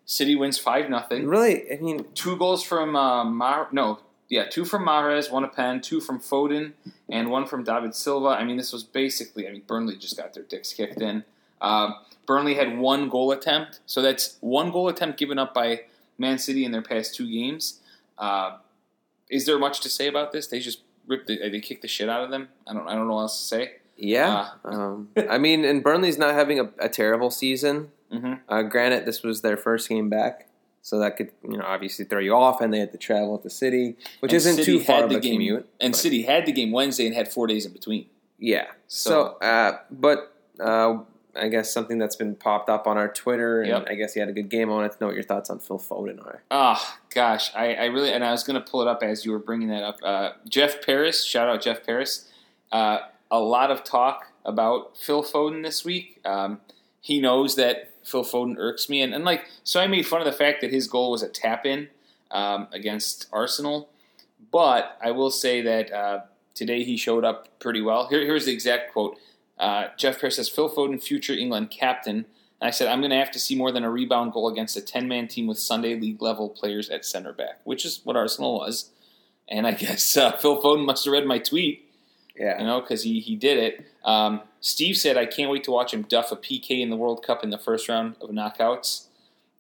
City 0.06 0.36
wins 0.36 0.58
five 0.58 0.90
nothing. 0.90 1.28
really, 1.28 1.70
I 1.72 1.78
mean, 1.82 2.06
Two 2.14 2.38
goals 2.38 2.64
from 2.64 2.96
uh, 2.96 3.24
Mar- 3.26 3.68
no, 3.72 4.00
yeah, 4.30 4.46
two 4.48 4.64
from 4.66 4.86
Mahrez, 4.86 5.32
one 5.32 5.44
a 5.44 5.48
pen, 5.48 5.82
two 5.82 6.00
from 6.00 6.20
Foden, 6.20 6.74
and 7.10 7.30
one 7.30 7.46
from 7.48 7.64
David 7.64 7.96
Silva. 7.96 8.28
I 8.30 8.44
mean, 8.44 8.58
this 8.58 8.72
was 8.72 8.84
basically. 8.84 9.48
I 9.48 9.52
mean, 9.52 9.64
Burnley 9.68 9.98
just 9.98 10.16
got 10.18 10.34
their 10.34 10.44
dicks 10.44 10.72
kicked 10.74 11.02
in. 11.02 11.24
Uh, 11.60 11.92
Burnley 12.26 12.54
had 12.56 12.78
one 12.78 13.10
goal 13.10 13.32
attempt, 13.32 13.80
so 13.86 14.02
that's 14.02 14.38
one 14.42 14.72
goal 14.72 14.88
attempt 14.88 15.18
given 15.20 15.40
up 15.40 15.54
by 15.54 15.82
Man 16.18 16.38
City 16.38 16.64
in 16.64 16.72
their 16.72 16.82
past 16.84 17.16
two 17.16 17.30
games. 17.30 17.80
Uh, 18.18 18.58
is 19.30 19.46
there 19.46 19.58
much 19.60 19.82
to 19.82 19.90
say 19.90 20.08
about 20.08 20.32
this? 20.32 20.48
They 20.48 20.60
just 20.60 20.82
ripped, 21.08 21.28
the, 21.28 21.38
they 21.50 21.60
kicked 21.60 21.82
the 21.82 21.88
shit 21.88 22.08
out 22.10 22.24
of 22.24 22.30
them. 22.30 22.50
I 22.68 22.74
don't, 22.74 22.88
I 22.88 22.94
don't 22.96 23.08
know 23.08 23.16
what 23.16 23.22
else 23.22 23.40
to 23.42 23.48
say. 23.48 23.72
yeah. 23.98 24.50
Uh, 24.64 24.68
um, 24.70 25.10
I 25.30 25.38
mean, 25.38 25.66
and 25.66 25.84
Burnley's 25.84 26.18
not 26.18 26.34
having 26.36 26.60
a, 26.60 26.70
a 26.80 26.90
terrible 26.90 27.32
season. 27.32 27.92
hmm 28.12 28.34
Uh, 28.48 28.62
granted, 28.64 29.06
this 29.06 29.24
was 29.24 29.42
their 29.42 29.58
first 29.58 29.90
game 29.90 30.10
back, 30.10 30.48
so 30.82 31.00
that 31.00 31.18
could 31.18 31.32
you 31.44 31.58
know 31.58 31.64
obviously 31.66 32.06
throw 32.06 32.20
you 32.20 32.34
off, 32.34 32.62
and 32.62 32.74
they 32.74 32.80
had 32.80 32.92
to 32.92 32.98
travel 32.98 33.38
to 33.38 33.44
the 33.44 33.50
City, 33.50 33.96
which 34.22 34.32
And 34.32 34.38
isn't 34.38 34.56
City 34.56 34.66
too 34.66 34.84
far 34.84 35.04
of 35.04 35.10
the 35.10 35.18
a 35.18 35.20
game, 35.20 35.34
commute. 35.34 35.70
And 35.80 35.94
but- 35.94 35.98
City 36.00 36.24
had 36.24 36.46
the 36.46 36.52
game 36.52 36.72
Wednesday 36.72 37.06
and 37.06 37.16
had 37.16 37.32
four 37.32 37.48
days 37.48 37.66
in 37.66 37.74
between. 37.74 38.06
Yeah. 38.38 38.68
So, 38.88 39.38
uh, 39.42 39.80
but 39.92 40.34
uh, 40.60 41.00
I 41.36 41.50
guess 41.50 41.72
something 41.74 41.98
that's 41.98 42.16
been 42.16 42.36
popped 42.36 42.70
up 42.70 42.88
on 42.88 42.98
our 42.98 43.08
Twitter, 43.12 43.62
and 43.62 43.70
Yep. 43.70 43.88
I 43.90 43.96
guess 43.96 44.14
he 44.14 44.20
had 44.22 44.30
a 44.30 44.34
good 44.34 44.50
game. 44.50 44.70
I 44.70 44.74
wanted 44.74 44.92
to 44.94 44.98
know 45.02 45.08
what 45.08 45.16
your 45.16 45.24
thoughts 45.24 45.50
on 45.50 45.60
Phil 45.60 45.78
Foden 45.78 46.26
are. 46.26 46.42
Oh 46.50 46.96
gosh, 47.14 47.54
I, 47.56 47.74
I 47.76 47.86
really 47.86 48.12
and 48.14 48.24
I 48.24 48.32
was 48.32 48.44
going 48.44 48.56
to 48.62 48.66
pull 48.70 48.82
it 48.82 48.88
up 48.88 49.04
as 49.04 49.26
you 49.26 49.32
were 49.32 49.40
bringing 49.40 49.68
that 49.70 49.84
up. 49.84 49.98
Uh, 50.04 50.32
Jeff 50.48 50.84
Paris, 50.86 51.24
shout 51.26 51.48
out 51.50 51.62
Jeff 51.62 51.86
Paris. 51.86 52.30
Uh, 52.72 53.00
a 53.30 53.40
lot 53.40 53.70
of 53.72 53.84
talk 53.84 54.32
about 54.46 54.98
Phil 54.98 55.22
Foden 55.24 55.64
this 55.64 55.84
week. 55.86 56.20
Um, 56.26 56.62
he 57.02 57.20
knows 57.22 57.56
that 57.58 57.94
Phil 58.10 58.24
Foden 58.24 58.56
irks 58.58 58.90
me, 58.90 59.02
and, 59.02 59.14
and 59.14 59.24
like 59.24 59.46
so, 59.64 59.80
I 59.80 59.88
made 59.88 60.06
fun 60.06 60.22
of 60.22 60.26
the 60.26 60.32
fact 60.32 60.62
that 60.62 60.72
his 60.72 60.88
goal 60.88 61.12
was 61.12 61.24
a 61.24 61.30
tap 61.30 61.66
in 61.66 61.90
um, 62.32 62.68
against 62.72 63.28
Arsenal. 63.32 63.90
But 64.52 64.98
I 65.02 65.12
will 65.12 65.32
say 65.32 65.62
that 65.62 65.92
uh, 65.92 66.22
today 66.54 66.84
he 66.84 66.98
showed 66.98 67.24
up 67.24 67.60
pretty 67.60 67.82
well. 67.82 68.08
Here, 68.08 68.22
here's 68.22 68.46
the 68.46 68.54
exact 68.54 68.94
quote. 68.94 69.18
Uh, 69.58 69.88
Jeff 69.98 70.20
Paris 70.20 70.38
says, 70.38 70.50
Phil 70.50 70.70
Foden, 70.70 71.02
future 71.02 71.34
England 71.34 71.70
captain. 71.70 72.26
And 72.62 72.68
I 72.68 72.72
said, 72.72 72.88
I'm 72.88 73.00
going 73.00 73.12
to 73.12 73.18
have 73.18 73.32
to 73.32 73.40
see 73.40 73.56
more 73.56 73.72
than 73.72 73.84
a 73.84 73.92
rebound 73.92 74.34
goal 74.34 74.48
against 74.48 74.78
a 74.78 74.82
10 74.82 75.08
man 75.08 75.28
team 75.28 75.48
with 75.48 75.60
Sunday 75.60 76.00
league 76.00 76.22
level 76.22 76.50
players 76.50 76.90
at 76.90 77.06
center 77.06 77.34
back, 77.34 77.60
which 77.64 77.86
is 77.86 78.02
what 78.04 78.16
Arsenal 78.16 78.56
was. 78.56 78.92
And 79.48 79.68
I 79.68 79.72
guess 79.74 80.16
uh, 80.16 80.32
Phil 80.34 80.62
Foden 80.62 80.86
must 80.86 81.06
have 81.06 81.12
read 81.12 81.26
my 81.26 81.40
tweet, 81.40 81.89
Yeah. 82.40 82.60
you 82.60 82.66
know, 82.66 82.80
because 82.82 83.04
he, 83.04 83.20
he 83.20 83.36
did 83.36 83.58
it. 83.58 83.86
Um, 84.06 84.42
Steve 84.62 84.98
said, 84.98 85.18
I 85.18 85.26
can't 85.26 85.52
wait 85.52 85.64
to 85.66 85.72
watch 85.72 85.94
him 85.94 86.04
duff 86.04 86.32
a 86.32 86.36
PK 86.38 86.82
in 86.82 86.90
the 86.90 86.96
World 86.96 87.24
Cup 87.24 87.44
in 87.44 87.50
the 87.50 87.58
first 87.58 87.90
round 87.90 88.16
of 88.22 88.30
knockouts. 88.30 89.08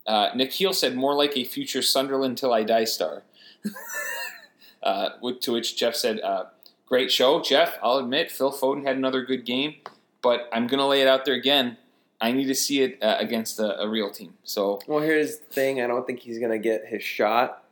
Uh, 0.07 0.29
Nikhil 0.33 0.73
said, 0.73 0.95
more 0.95 1.13
like 1.13 1.37
a 1.37 1.43
future 1.43 1.81
Sunderland 1.81 2.37
till 2.37 2.53
I 2.53 2.63
die 2.63 2.85
star. 2.85 3.23
uh, 4.83 5.09
to 5.41 5.51
which 5.51 5.77
Jeff 5.77 5.95
said, 5.95 6.19
uh, 6.21 6.45
Great 6.89 7.11
show, 7.11 7.39
Jeff. 7.39 7.77
I'll 7.83 7.97
admit 7.97 8.31
Phil 8.31 8.51
Foden 8.51 8.83
had 8.83 8.97
another 8.97 9.23
good 9.23 9.45
game, 9.45 9.75
but 10.23 10.49
I'm 10.51 10.65
going 10.65 10.79
to 10.79 10.87
lay 10.87 11.03
it 11.03 11.07
out 11.07 11.23
there 11.23 11.35
again. 11.35 11.77
I 12.19 12.31
need 12.31 12.47
to 12.47 12.55
see 12.55 12.81
it 12.81 12.97
uh, 13.03 13.17
against 13.19 13.59
a, 13.59 13.79
a 13.81 13.87
real 13.87 14.09
team. 14.09 14.33
So 14.43 14.81
Well, 14.87 14.99
here's 14.99 15.37
the 15.37 15.45
thing. 15.45 15.81
I 15.81 15.87
don't 15.87 16.07
think 16.07 16.21
he's 16.21 16.39
going 16.39 16.51
to 16.51 16.57
get 16.57 16.87
his 16.87 17.03
shot. 17.03 17.63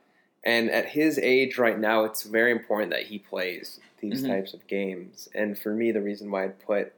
And 0.43 0.69
at 0.69 0.85
his 0.85 1.17
age 1.17 1.57
right 1.57 1.79
now, 1.79 2.03
it's 2.03 2.23
very 2.23 2.51
important 2.51 2.91
that 2.91 3.03
he 3.07 3.17
plays 3.17 3.79
these 3.99 4.23
Mhm. 4.23 4.27
types 4.27 4.53
of 4.53 4.67
games. 4.67 5.27
And 5.33 5.57
for 5.57 5.73
me, 5.73 5.91
the 5.91 6.01
reason 6.01 6.29
why 6.31 6.43
I'd 6.45 6.59
put, 6.59 6.93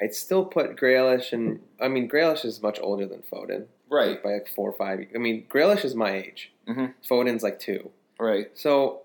I'd 0.00 0.14
still 0.14 0.44
put 0.44 0.76
Grealish, 0.76 1.32
and 1.32 1.60
I 1.80 1.88
mean, 1.88 2.08
Grealish 2.08 2.44
is 2.44 2.62
much 2.62 2.78
older 2.80 3.06
than 3.06 3.22
Foden. 3.22 3.66
right, 3.90 4.22
By 4.22 4.34
like 4.34 4.48
four 4.48 4.68
or 4.68 4.72
five. 4.74 5.06
I 5.14 5.18
mean, 5.18 5.46
Grealish 5.48 5.82
is 5.84 5.94
my 5.94 6.12
age. 6.14 6.52
Mhm. 6.66 6.92
Foden's 7.02 7.42
like 7.42 7.58
two. 7.58 7.90
right. 8.20 8.50
So 8.54 9.02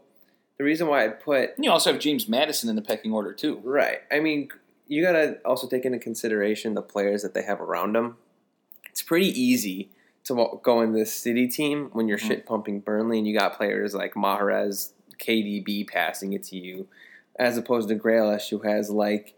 the 0.58 0.64
reason 0.64 0.88
why 0.88 1.04
I'd 1.04 1.20
put 1.20 1.56
And 1.56 1.64
you 1.64 1.72
also 1.72 1.92
have 1.92 2.02
James 2.02 2.28
Maddison 2.28 2.68
in 2.70 2.76
the 2.76 2.82
pecking 2.82 3.14
order 3.14 3.32
too. 3.32 3.62
right, 3.64 4.02
I 4.12 4.20
mean, 4.20 4.50
you 4.88 5.02
gotta 5.02 5.40
also 5.46 5.68
take 5.68 5.86
into 5.86 6.00
consideration 6.00 6.74
the 6.74 6.82
players 6.82 7.22
that 7.24 7.34
they 7.34 7.44
have 7.44 7.62
around 7.62 7.94
them. 7.94 8.18
It's 8.90 9.02
pretty 9.02 9.28
easy 9.40 9.90
to 10.26 10.60
go 10.64 10.82
in 10.82 10.92
this 10.94 11.14
City 11.14 11.48
team 11.48 11.90
when 11.94 12.08
you're 12.08 12.18
Mhm. 12.18 12.28
shit 12.28 12.46
pumping 12.46 12.80
Burnley 12.82 13.18
and 13.20 13.28
you 13.28 13.38
got 13.38 13.56
players 13.58 13.94
like 13.96 14.14
Mahrez, 14.16 14.92
KDB 15.20 15.84
passing 15.86 16.34
it 16.34 16.44
to 16.44 16.58
you, 16.58 16.88
as 17.38 17.58
opposed 17.58 17.90
to 17.90 17.96
Grealish 17.96 18.50
who 18.50 18.60
has 18.60 18.90
like 18.90 19.34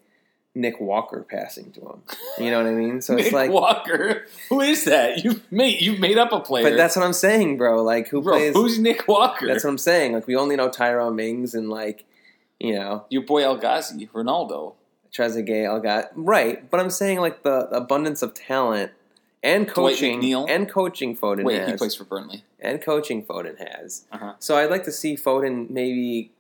Nick 0.58 0.80
Walker 0.80 1.26
passing 1.30 1.72
to 1.74 1.82
him. 1.82 2.02
You 2.40 2.50
know 2.52 2.58
what 2.64 2.68
I 2.68 2.74
mean? 2.74 3.02
So 3.02 3.14
it's 3.18 3.34
like, 3.34 3.52
Walker, 3.52 4.26
who 4.50 4.62
is 4.62 4.86
that? 4.86 5.24
You 5.24 5.42
made 5.52 5.82
you 5.82 5.98
made 5.98 6.18
up 6.18 6.32
a 6.32 6.40
player. 6.40 6.70
but 6.70 6.78
that's 6.78 6.96
what 6.96 7.04
I'm 7.06 7.14
saying, 7.14 7.58
bro. 7.58 7.84
Like 7.84 8.08
who 8.10 8.22
Bro, 8.22 8.38
plays? 8.38 8.54
who's 8.54 8.80
Nick 8.80 9.08
Walker? 9.08 9.48
That's 9.48 9.64
what 9.64 9.70
I'm 9.72 9.78
saying. 9.78 10.14
Like 10.14 10.28
we 10.28 10.36
only 10.36 10.56
know 10.56 10.70
Tyrone 10.70 11.16
Mings 11.16 11.54
and 11.54 11.70
like, 11.70 12.06
you 12.60 12.74
know, 12.76 13.06
Your 13.10 13.24
boy 13.24 13.44
El 13.44 13.58
Ghazi, 13.58 14.08
Ronaldo. 14.14 14.76
Trezeguet, 15.14 15.70
all 15.70 15.80
got 15.80 16.10
right, 16.16 16.70
but 16.70 16.82
I'm 16.82 16.90
saying 16.90 17.20
like 17.20 17.44
the 17.44 17.70
abundance 17.70 18.22
of 18.22 18.34
talent 18.34 18.92
and 19.42 19.66
coaching 19.66 20.22
and 20.50 20.70
coaching 20.70 21.16
Foden 21.16 21.46
Wait, 21.46 21.60
has 21.60 21.72
he 21.72 21.78
plays 21.78 21.96
for 21.96 22.04
Burnley. 22.04 22.44
and 22.60 22.82
coaching 22.82 23.24
Foden 23.24 23.58
has. 23.66 24.04
Uh-huh. 24.12 24.34
So 24.40 24.58
I'd 24.58 24.70
like 24.70 24.84
to 24.86 24.92
see 24.92 25.16
Foden 25.16 25.70
maybe. 25.70 26.32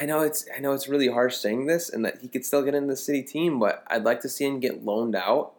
I 0.00 0.06
know 0.06 0.20
it's 0.20 0.46
I 0.56 0.60
know 0.60 0.72
it's 0.72 0.88
really 0.88 1.08
harsh 1.08 1.36
saying 1.36 1.66
this, 1.66 1.88
and 1.90 2.04
that 2.04 2.20
he 2.22 2.28
could 2.28 2.44
still 2.44 2.62
get 2.62 2.74
in 2.74 2.86
the 2.86 2.96
City 2.96 3.22
team, 3.22 3.58
but 3.58 3.84
I'd 3.88 4.04
like 4.04 4.20
to 4.22 4.28
see 4.28 4.44
him 4.46 4.58
get 4.60 4.84
loaned 4.84 5.14
out 5.14 5.52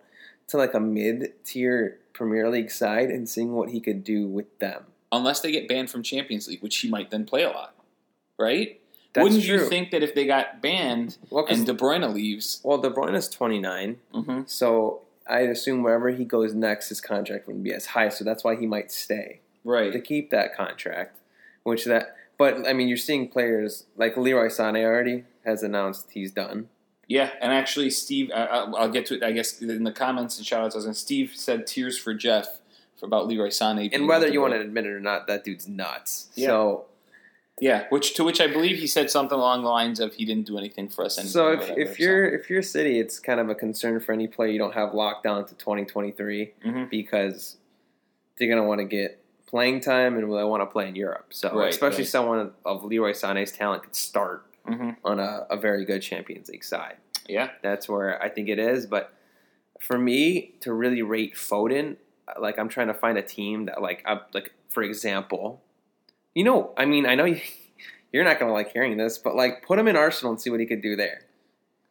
to 0.48 0.58
like 0.58 0.74
a 0.74 0.80
mid 0.80 1.34
tier 1.44 2.00
Premier 2.14 2.50
League 2.50 2.72
side 2.72 3.10
and 3.10 3.28
seeing 3.30 3.54
what 3.54 3.70
he 3.70 3.80
could 3.80 4.04
do 4.04 4.28
with 4.28 4.60
them. 4.60 4.86
Unless 5.12 5.42
they 5.42 5.52
get 5.52 5.68
banned 5.68 5.90
from 5.92 6.02
Champions 6.04 6.48
League, 6.48 6.62
which 6.64 6.78
he 6.78 6.90
might 6.90 7.12
then 7.12 7.26
play 7.26 7.44
a 7.44 7.50
lot. 7.50 7.76
Right? 8.40 8.80
That's 9.14 9.24
Wouldn't 9.24 9.44
true. 9.44 9.60
you 9.62 9.70
think 9.70 9.92
that 9.92 10.02
if 10.02 10.16
they 10.16 10.26
got 10.26 10.60
banned 10.62 11.18
Well, 11.30 11.46
and 11.48 11.66
De 11.68 11.74
Bruyne 11.74 12.12
leaves, 12.12 12.60
well, 12.64 12.80
De 12.80 12.90
Bruyne 12.90 13.14
is 13.14 13.30
29. 13.30 13.98
hmm 14.12 14.42
So 14.48 15.02
I'd 15.28 15.50
assume 15.50 15.84
wherever 15.84 16.10
he 16.10 16.26
goes 16.26 16.56
next, 16.56 16.90
his 16.90 17.00
contract 17.00 17.46
wouldn't 17.46 17.64
be 17.64 17.72
as 17.74 17.86
high. 17.88 18.10
So 18.10 18.24
that's 18.24 18.44
why 18.44 18.56
he 18.56 18.66
might 18.66 18.92
stay 18.92 19.40
Right. 19.64 19.92
to 19.94 20.02
keep 20.02 20.32
that 20.32 20.56
contract. 20.56 21.18
Which 21.62 21.86
that, 21.86 22.16
but 22.38 22.68
I 22.68 22.74
mean, 22.74 22.88
you're 22.88 22.98
seeing 22.98 23.28
players 23.30 23.86
like 23.96 24.18
Leroy 24.18 24.48
Sané 24.48 24.84
already 24.84 25.24
has 25.46 25.64
announced 25.64 26.12
he's 26.12 26.32
done. 26.32 26.70
Yeah, 27.08 27.32
and 27.42 27.52
actually, 27.52 27.90
Steve, 27.90 28.32
I, 28.34 28.46
I- 28.46 28.72
I'll 28.72 28.90
get 28.90 29.06
to 29.08 29.16
it. 29.16 29.24
I 29.24 29.32
guess 29.34 29.62
in 29.62 29.84
the 29.84 29.92
comments 29.92 30.38
and 30.38 30.46
shoutouts, 30.48 30.72
I 30.74 30.76
was 30.78 30.84
going 30.86 30.94
Steve 30.94 31.34
said 31.36 31.68
tears 31.68 31.98
for 31.98 32.14
Jeff 32.14 32.62
for 32.98 33.06
about 33.06 33.28
Leroy 33.28 33.50
Sané. 33.50 33.94
And 33.94 34.08
whether 34.08 34.28
you 34.28 34.40
want 34.42 34.54
to 34.54 34.62
admit 34.62 34.86
it 34.86 34.92
or 34.92 35.00
not, 35.02 35.28
that 35.28 35.44
dude's 35.44 35.68
nuts. 35.68 36.30
Yeah. 36.36 36.48
So, 36.48 36.86
yeah, 37.60 37.86
which 37.90 38.16
to 38.16 38.24
which 38.24 38.40
I 38.42 38.48
believe 38.48 38.78
he 38.78 38.88
said 38.88 39.12
something 39.12 39.38
along 39.38 39.64
the 39.64 39.70
lines 39.70 40.00
of 40.00 40.16
he 40.16 40.26
didn't 40.26 40.48
do 40.48 40.58
anything 40.58 40.88
for 40.90 41.04
us. 41.06 41.18
Anyway, 41.20 41.30
so 41.30 41.52
if, 41.52 41.60
whatever, 41.60 41.80
if 41.80 42.00
you're 42.00 42.26
if 42.26 42.50
you're 42.50 42.62
City, 42.64 43.00
it's 43.00 43.20
kind 43.20 43.40
of 43.40 43.50
a 43.50 43.56
concern 43.56 44.00
for 44.00 44.12
any 44.14 44.28
player 44.28 44.50
you 44.50 44.58
don't 44.58 44.74
have 44.74 44.94
locked 44.94 45.24
down 45.24 45.46
to 45.46 45.54
2023 45.56 46.54
Mhm. 46.66 46.90
because 46.90 47.58
they're 48.40 48.50
gonna 48.50 48.68
want 48.68 48.80
to 48.80 48.86
get 48.86 49.23
playing 49.54 49.80
time 49.82 50.16
and 50.18 50.24
they 50.24 50.44
want 50.44 50.62
to 50.62 50.66
play 50.66 50.88
in 50.88 50.96
Europe. 50.96 51.28
So 51.30 51.56
Right, 51.56 51.70
especially 51.70 52.00
right. 52.06 52.08
someone 52.08 52.52
of 52.66 52.84
Leroy 52.84 53.12
Sané's 53.12 53.52
talent 53.52 53.84
could 53.84 53.96
start 53.96 54.46
Mhm. 54.68 54.96
on 55.04 55.20
a, 55.20 55.46
a 55.52 55.58
very 55.58 55.86
good 55.86 56.02
Champions 56.02 56.50
League 56.50 56.64
side. 56.64 56.96
yeah, 57.30 57.52
That's 57.62 57.88
where 57.88 58.20
I 58.22 58.30
think 58.30 58.50
it 58.50 58.58
is. 58.58 58.88
But 58.88 59.14
for 59.80 59.98
me 60.00 60.56
to 60.62 60.74
really 60.74 61.04
rate 61.04 61.36
Foden, 61.36 61.98
like 62.40 62.58
I'm 62.58 62.68
trying 62.68 62.88
to 62.88 62.94
find 62.96 63.16
a 63.18 63.22
team 63.22 63.66
that 63.66 63.80
like 63.80 64.02
I, 64.08 64.22
like 64.34 64.54
for 64.70 64.82
example, 64.82 65.62
you 66.34 66.44
know, 66.44 66.74
I 66.76 66.86
mean, 66.86 67.06
I 67.06 67.14
know 67.14 67.26
you, 67.26 67.40
you're 68.12 68.24
not 68.24 68.40
gonna 68.40 68.54
like 68.54 68.72
hearing 68.74 68.98
this, 68.98 69.20
but 69.20 69.36
like 69.36 69.62
put 69.64 69.78
him 69.78 69.88
in 69.88 69.96
Arsenal 69.96 70.32
and 70.32 70.42
see 70.42 70.50
what 70.50 70.60
he 70.62 70.66
could 70.66 70.82
do 70.82 70.96
there. 70.96 71.22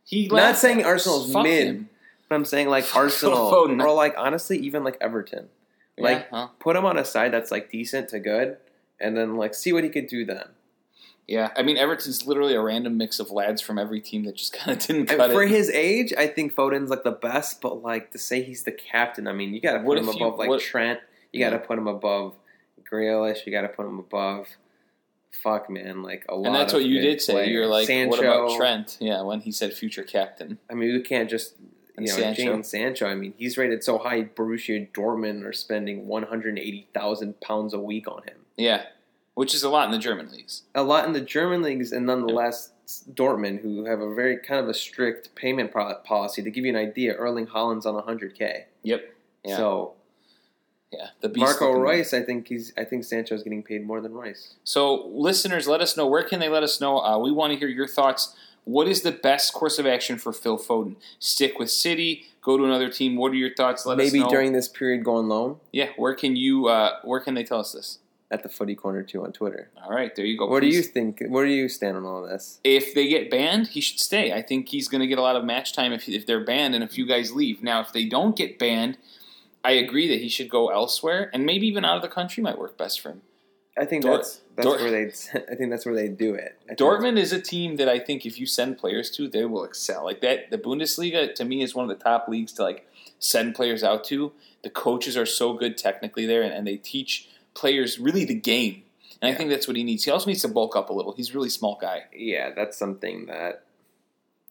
he 0.04 0.26
Not 0.26 0.56
saying 0.56 0.84
Arsenal's 0.84 1.32
mid, 1.32 1.66
him. 1.68 1.88
but 2.28 2.34
I'm 2.34 2.44
saying 2.44 2.68
like 2.68 2.86
Arsenal 3.02 3.54
or 3.54 3.92
like 3.94 4.14
honestly 4.18 4.58
even 4.58 4.82
like 4.82 4.96
Everton. 5.00 5.48
Yeah, 5.96 6.04
Like 6.04 6.30
huh? 6.30 6.48
put 6.58 6.76
him 6.76 6.84
on 6.84 6.98
a 6.98 7.04
side 7.04 7.32
that's 7.32 7.50
like 7.50 7.70
decent 7.70 8.08
to 8.10 8.18
good, 8.20 8.56
and 9.00 9.16
then 9.16 9.36
like 9.36 9.54
see 9.54 9.72
what 9.72 9.84
he 9.84 9.90
could 9.90 10.06
do 10.06 10.24
then. 10.24 10.44
yeah. 11.28 11.50
I 11.56 11.62
mean, 11.62 11.76
Everton's 11.76 12.26
literally 12.26 12.54
a 12.54 12.60
random 12.62 12.96
mix 12.96 13.20
of 13.20 13.30
lads 13.30 13.60
from 13.62 13.78
every 13.78 14.00
team 14.00 14.24
that 14.24 14.36
just 14.36 14.52
kind 14.58 14.76
of 14.76 14.86
didn't 14.86 15.10
And 15.10 15.32
for 15.32 15.42
it. 15.42 15.50
his 15.50 15.68
age, 15.70 16.12
I 16.16 16.26
think 16.26 16.54
Foden's 16.54 16.90
like 16.90 17.04
the 17.04 17.10
best, 17.12 17.60
but 17.60 17.82
like 17.82 18.10
to 18.12 18.18
say 18.18 18.42
he's 18.42 18.62
the 18.64 18.72
captain, 18.72 19.26
I 19.26 19.32
mean, 19.32 19.52
you 19.54 19.60
got 19.60 19.74
to 19.74 19.80
put 19.84 19.98
him 19.98 20.04
you- 20.06 20.12
above 20.12 20.38
like 20.38 20.48
what- 20.48 20.60
Trent. 20.60 21.00
You 21.32 21.40
got 21.40 21.50
to 21.50 21.58
put 21.58 21.78
him 21.78 21.86
above 21.88 22.34
Grealish. 22.90 23.46
You 23.46 23.52
got 23.52 23.62
to 23.62 23.68
put 23.68 23.86
him 23.86 23.98
above. 23.98 24.48
Fuck 25.42 25.70
man, 25.70 26.02
like 26.02 26.26
a 26.28 26.34
lot. 26.34 26.46
and 26.46 26.54
that's 26.54 26.74
what 26.74 26.84
you 26.84 27.00
did 27.00 27.22
say. 27.22 27.48
You're 27.48 27.66
players. 27.66 27.88
like, 27.88 28.10
what 28.10 28.20
about 28.20 28.56
Trent? 28.58 28.98
Yeah, 29.00 29.22
when 29.22 29.40
he 29.40 29.50
said 29.50 29.72
future 29.72 30.02
captain. 30.02 30.58
I 30.70 30.74
mean, 30.74 30.92
we 30.92 31.00
can't 31.00 31.30
just 31.30 31.54
you 32.02 32.08
know 32.08 32.16
Sancho. 32.16 32.42
Jadon 32.42 32.64
Sancho. 32.64 33.06
I 33.06 33.14
mean, 33.14 33.34
he's 33.36 33.56
rated 33.58 33.82
so 33.84 33.98
high. 33.98 34.24
Borussia 34.24 34.90
Dortmund 34.92 35.44
are 35.44 35.52
spending 35.52 36.06
one 36.06 36.24
hundred 36.24 36.58
eighty 36.58 36.88
thousand 36.94 37.40
pounds 37.40 37.74
a 37.74 37.80
week 37.80 38.06
on 38.08 38.22
him. 38.22 38.36
Yeah, 38.56 38.84
which 39.34 39.54
is 39.54 39.62
a 39.62 39.68
lot 39.70 39.86
in 39.86 39.92
the 39.92 39.98
German 39.98 40.30
leagues. 40.30 40.62
a 40.74 40.82
lot 40.82 41.04
in 41.06 41.12
the 41.12 41.20
German 41.20 41.62
leagues, 41.62 41.92
and 41.92 42.06
nonetheless, 42.06 42.72
Dortmund, 43.12 43.60
who 43.62 43.84
have 43.86 44.00
a 44.00 44.14
very 44.14 44.36
kind 44.36 44.60
of 44.60 44.68
a 44.68 44.74
strict 44.74 45.34
payment 45.34 45.72
pro- 45.72 45.94
policy. 46.04 46.42
To 46.42 46.50
give 46.50 46.64
you 46.64 46.70
an 46.70 46.76
idea, 46.78 47.14
Erling 47.14 47.46
Haaland's 47.46 47.86
on 47.86 47.94
100k. 47.94 48.64
Yep. 48.82 49.14
Yeah. 49.44 49.56
So 49.56 49.94
Yeah, 50.92 51.06
the 51.22 51.28
beast 51.30 51.58
Marco 51.60 51.72
Reus, 51.72 52.12
I 52.12 52.22
think 52.22 52.48
he's, 52.48 52.72
I 52.76 52.84
think 52.84 53.04
Sancho's 53.04 53.42
getting 53.42 53.62
paid 53.62 53.86
more 53.86 54.00
than 54.02 54.12
Reus. 54.12 54.56
So, 54.62 55.06
listeners, 55.06 55.66
let 55.66 55.80
us 55.80 55.96
know. 55.96 56.06
Where 56.06 56.22
can 56.22 56.38
they 56.38 56.50
let 56.50 56.62
us 56.62 56.80
know? 56.82 56.98
Uh, 56.98 57.16
we 57.18 57.32
want 57.32 57.52
to 57.54 57.58
hear 57.58 57.68
your 57.68 57.88
thoughts. 57.88 58.36
What 58.64 58.86
is 58.88 59.02
the 59.02 59.12
best 59.12 59.52
course 59.52 59.78
of 59.78 59.86
action 59.86 60.18
for 60.18 60.32
Phil 60.32 60.58
Foden? 60.58 60.96
Stick 61.18 61.58
with 61.58 61.70
City. 61.70 62.26
Go 62.40 62.56
to 62.56 62.64
another 62.64 62.88
team. 62.88 63.16
What 63.16 63.32
are 63.32 63.36
your 63.36 63.54
thoughts? 63.54 63.86
Let 63.86 63.98
Maybe 63.98 64.20
us 64.20 64.24
know. 64.24 64.30
during 64.30 64.52
this 64.52 64.68
period, 64.68 65.04
go 65.04 65.16
on 65.16 65.28
loan 65.28 65.58
yeah. 65.72 65.90
Where 65.96 66.14
can 66.14 66.36
you? 66.36 66.68
Uh, 66.68 66.98
where 67.02 67.20
can 67.20 67.34
they 67.34 67.44
tell 67.44 67.60
us 67.60 67.72
this? 67.72 67.98
at 68.32 68.42
the 68.42 68.48
Footy 68.48 68.74
Corner 68.74 69.02
too 69.02 69.22
on 69.22 69.32
Twitter. 69.32 69.68
All 69.84 69.90
right, 69.90 70.16
there 70.16 70.24
you 70.24 70.38
go. 70.38 70.46
What 70.46 70.60
do 70.60 70.66
you 70.66 70.82
think? 70.82 71.22
Where 71.28 71.44
do 71.44 71.52
you 71.52 71.68
stand 71.68 71.98
on 71.98 72.04
all 72.04 72.22
this? 72.22 72.58
If 72.64 72.94
they 72.94 73.06
get 73.06 73.30
banned, 73.30 73.68
he 73.68 73.80
should 73.80 74.00
stay. 74.00 74.32
I 74.32 74.40
think 74.40 74.70
he's 74.70 74.88
going 74.88 75.02
to 75.02 75.06
get 75.06 75.18
a 75.18 75.22
lot 75.22 75.36
of 75.36 75.44
match 75.44 75.74
time 75.74 75.92
if 75.92 76.08
if 76.08 76.26
they're 76.26 76.44
banned 76.44 76.74
and 76.74 76.82
a 76.82 76.88
few 76.88 77.06
guys 77.06 77.32
leave. 77.32 77.62
Now, 77.62 77.82
if 77.82 77.92
they 77.92 78.06
don't 78.06 78.34
get 78.34 78.58
banned, 78.58 78.96
I 79.62 79.72
agree 79.72 80.08
that 80.08 80.20
he 80.20 80.28
should 80.28 80.48
go 80.48 80.68
elsewhere, 80.68 81.30
and 81.32 81.44
maybe 81.44 81.66
even 81.66 81.84
out 81.84 81.96
of 81.96 82.02
the 82.02 82.08
country 82.08 82.42
might 82.42 82.58
work 82.58 82.76
best 82.78 83.00
for 83.00 83.10
him. 83.10 83.22
I 83.78 83.86
think 83.86 84.04
Dort- 84.04 84.18
that's 84.18 84.40
that's 84.54 84.66
Dort- 84.66 84.80
where 84.80 84.90
they. 84.90 85.04
I 85.50 85.54
think 85.54 85.70
that's 85.70 85.86
where 85.86 85.94
they 85.94 86.08
do 86.08 86.34
it. 86.34 86.58
I 86.70 86.74
Dortmund 86.74 87.18
is 87.18 87.32
a 87.32 87.40
team 87.40 87.76
that 87.76 87.88
I 87.88 87.98
think 87.98 88.26
if 88.26 88.38
you 88.38 88.46
send 88.46 88.78
players 88.78 89.10
to, 89.12 89.28
they 89.28 89.44
will 89.44 89.64
excel. 89.64 90.04
Like 90.04 90.20
that, 90.20 90.50
the 90.50 90.58
Bundesliga 90.58 91.34
to 91.34 91.44
me 91.44 91.62
is 91.62 91.74
one 91.74 91.90
of 91.90 91.96
the 91.96 92.02
top 92.02 92.28
leagues 92.28 92.52
to 92.54 92.62
like 92.62 92.86
send 93.18 93.54
players 93.54 93.82
out 93.82 94.04
to. 94.04 94.32
The 94.62 94.70
coaches 94.70 95.16
are 95.16 95.26
so 95.26 95.54
good 95.54 95.78
technically 95.78 96.26
there, 96.26 96.42
and, 96.42 96.52
and 96.52 96.66
they 96.66 96.76
teach 96.76 97.28
players 97.54 97.98
really 97.98 98.24
the 98.24 98.34
game. 98.34 98.82
And 99.20 99.32
I 99.32 99.36
think 99.36 99.50
that's 99.50 99.68
what 99.68 99.76
he 99.76 99.84
needs. 99.84 100.04
He 100.04 100.10
also 100.10 100.26
needs 100.26 100.42
to 100.42 100.48
bulk 100.48 100.74
up 100.76 100.90
a 100.90 100.92
little. 100.92 101.12
He's 101.12 101.30
a 101.30 101.34
really 101.34 101.48
small 101.48 101.78
guy. 101.80 102.04
Yeah, 102.14 102.50
that's 102.54 102.76
something 102.76 103.26
that 103.26 103.64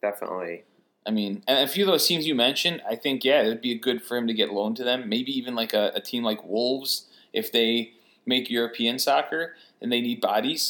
definitely. 0.01 0.63
I 1.05 1.11
mean, 1.11 1.43
and 1.47 1.59
a 1.59 1.67
few 1.67 1.83
of 1.83 1.87
those 1.91 2.07
teams 2.07 2.25
you 2.25 2.35
mentioned, 2.35 2.81
I 2.89 2.95
think 2.95 3.23
yeah, 3.23 3.41
it'd 3.41 3.61
be 3.61 3.75
good 3.77 4.01
for 4.01 4.17
him 4.17 4.27
to 4.27 4.33
get 4.33 4.51
loaned 4.51 4.77
to 4.77 4.83
them. 4.83 5.09
Maybe 5.09 5.31
even 5.37 5.55
like 5.55 5.73
a, 5.73 5.91
a 5.95 5.99
team 6.01 6.23
like 6.23 6.43
Wolves, 6.45 7.07
if 7.33 7.51
they 7.51 7.93
make 8.31 8.49
European 8.49 8.97
soccer 8.97 9.55
and 9.81 9.91
they 9.91 10.01
need 10.01 10.19
bodies. 10.21 10.63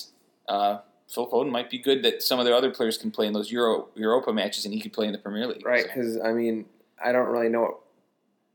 Uh, 0.47 0.79
Phil 1.13 1.27
Foden 1.29 1.51
might 1.51 1.69
be 1.69 1.77
good 1.77 2.03
that 2.03 2.23
some 2.23 2.39
of 2.39 2.45
their 2.45 2.55
other 2.55 2.71
players 2.71 2.97
can 2.97 3.11
play 3.11 3.27
in 3.27 3.33
those 3.33 3.51
Euro 3.51 3.87
Europa 3.95 4.31
matches, 4.33 4.65
and 4.65 4.73
he 4.73 4.79
could 4.79 4.93
play 4.93 5.05
in 5.07 5.11
the 5.11 5.17
Premier 5.17 5.45
League. 5.47 5.65
Right, 5.65 5.83
So- 5.83 5.87
because 5.87 6.19
I 6.19 6.31
mean, 6.31 6.65
I 7.03 7.11
don't 7.11 7.29
really 7.29 7.49
know 7.49 7.61
what 7.61 7.79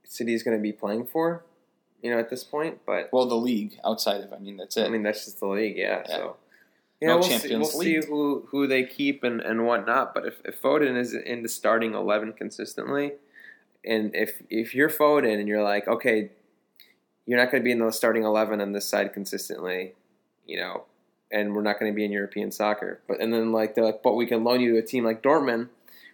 City 0.05 0.33
is 0.35 0.43
going 0.43 0.57
to 0.57 0.63
be 0.63 0.73
playing 0.73 1.07
for, 1.07 1.45
you 2.03 2.11
know, 2.11 2.19
at 2.19 2.31
this 2.31 2.45
point. 2.45 2.79
But 2.87 3.11
Well, 3.13 3.27
the 3.27 3.43
league 3.51 3.79
outside 3.85 4.21
of, 4.23 4.33
I 4.33 4.39
mean, 4.39 4.57
that's 4.57 4.77
it. 4.77 4.87
I 4.87 4.89
mean, 4.89 5.03
that's 5.03 5.25
just 5.25 5.41
the 5.41 5.49
league, 5.49 5.77
yeah. 5.77 6.03
Yeah. 6.09 6.17
So, 6.17 6.37
yeah, 7.01 7.09
No 7.09 7.15
we'll, 7.19 7.29
see, 7.29 7.57
we'll 7.57 7.65
see 7.67 7.97
who 8.09 8.47
who 8.51 8.67
they 8.67 8.85
keep 8.85 9.23
and 9.23 9.41
and 9.43 9.67
whatnot. 9.67 10.15
But 10.15 10.27
if, 10.27 10.35
if 10.45 10.63
Foden 10.63 10.97
is 10.97 11.13
in 11.13 11.43
the 11.43 11.49
starting 11.49 11.93
eleven 11.95 12.33
consistently, 12.33 13.13
and 13.85 14.15
if 14.15 14.43
if 14.49 14.75
you're 14.75 14.89
Foden 14.89 15.39
and 15.39 15.47
you're 15.47 15.63
like, 15.63 15.87
okay, 15.89 16.31
you're 17.27 17.39
not 17.39 17.51
going 17.51 17.63
to 17.63 17.65
be 17.65 17.73
in 17.73 17.79
the 17.81 17.91
starting 17.91 18.23
eleven 18.25 18.61
on 18.61 18.73
this 18.73 18.89
side 18.89 19.13
consistently, 19.13 19.95
you 20.47 20.59
know, 20.59 20.85
and 21.31 21.55
we're 21.55 21.63
not 21.63 21.79
going 21.79 21.93
to 21.93 21.97
be 21.97 22.05
in 22.05 22.13
European 22.13 22.51
soccer. 22.51 23.01
But 23.07 23.21
and 23.21 23.33
then 23.33 23.53
like 23.53 23.75
they're 23.75 23.85
like, 23.85 24.03
but 24.03 24.15
we 24.15 24.27
can 24.27 24.45
loan 24.45 24.61
you 24.61 24.73
to 24.73 24.79
a 24.79 24.83
team 24.83 25.05
like 25.05 25.23
Dortmund. 25.23 25.69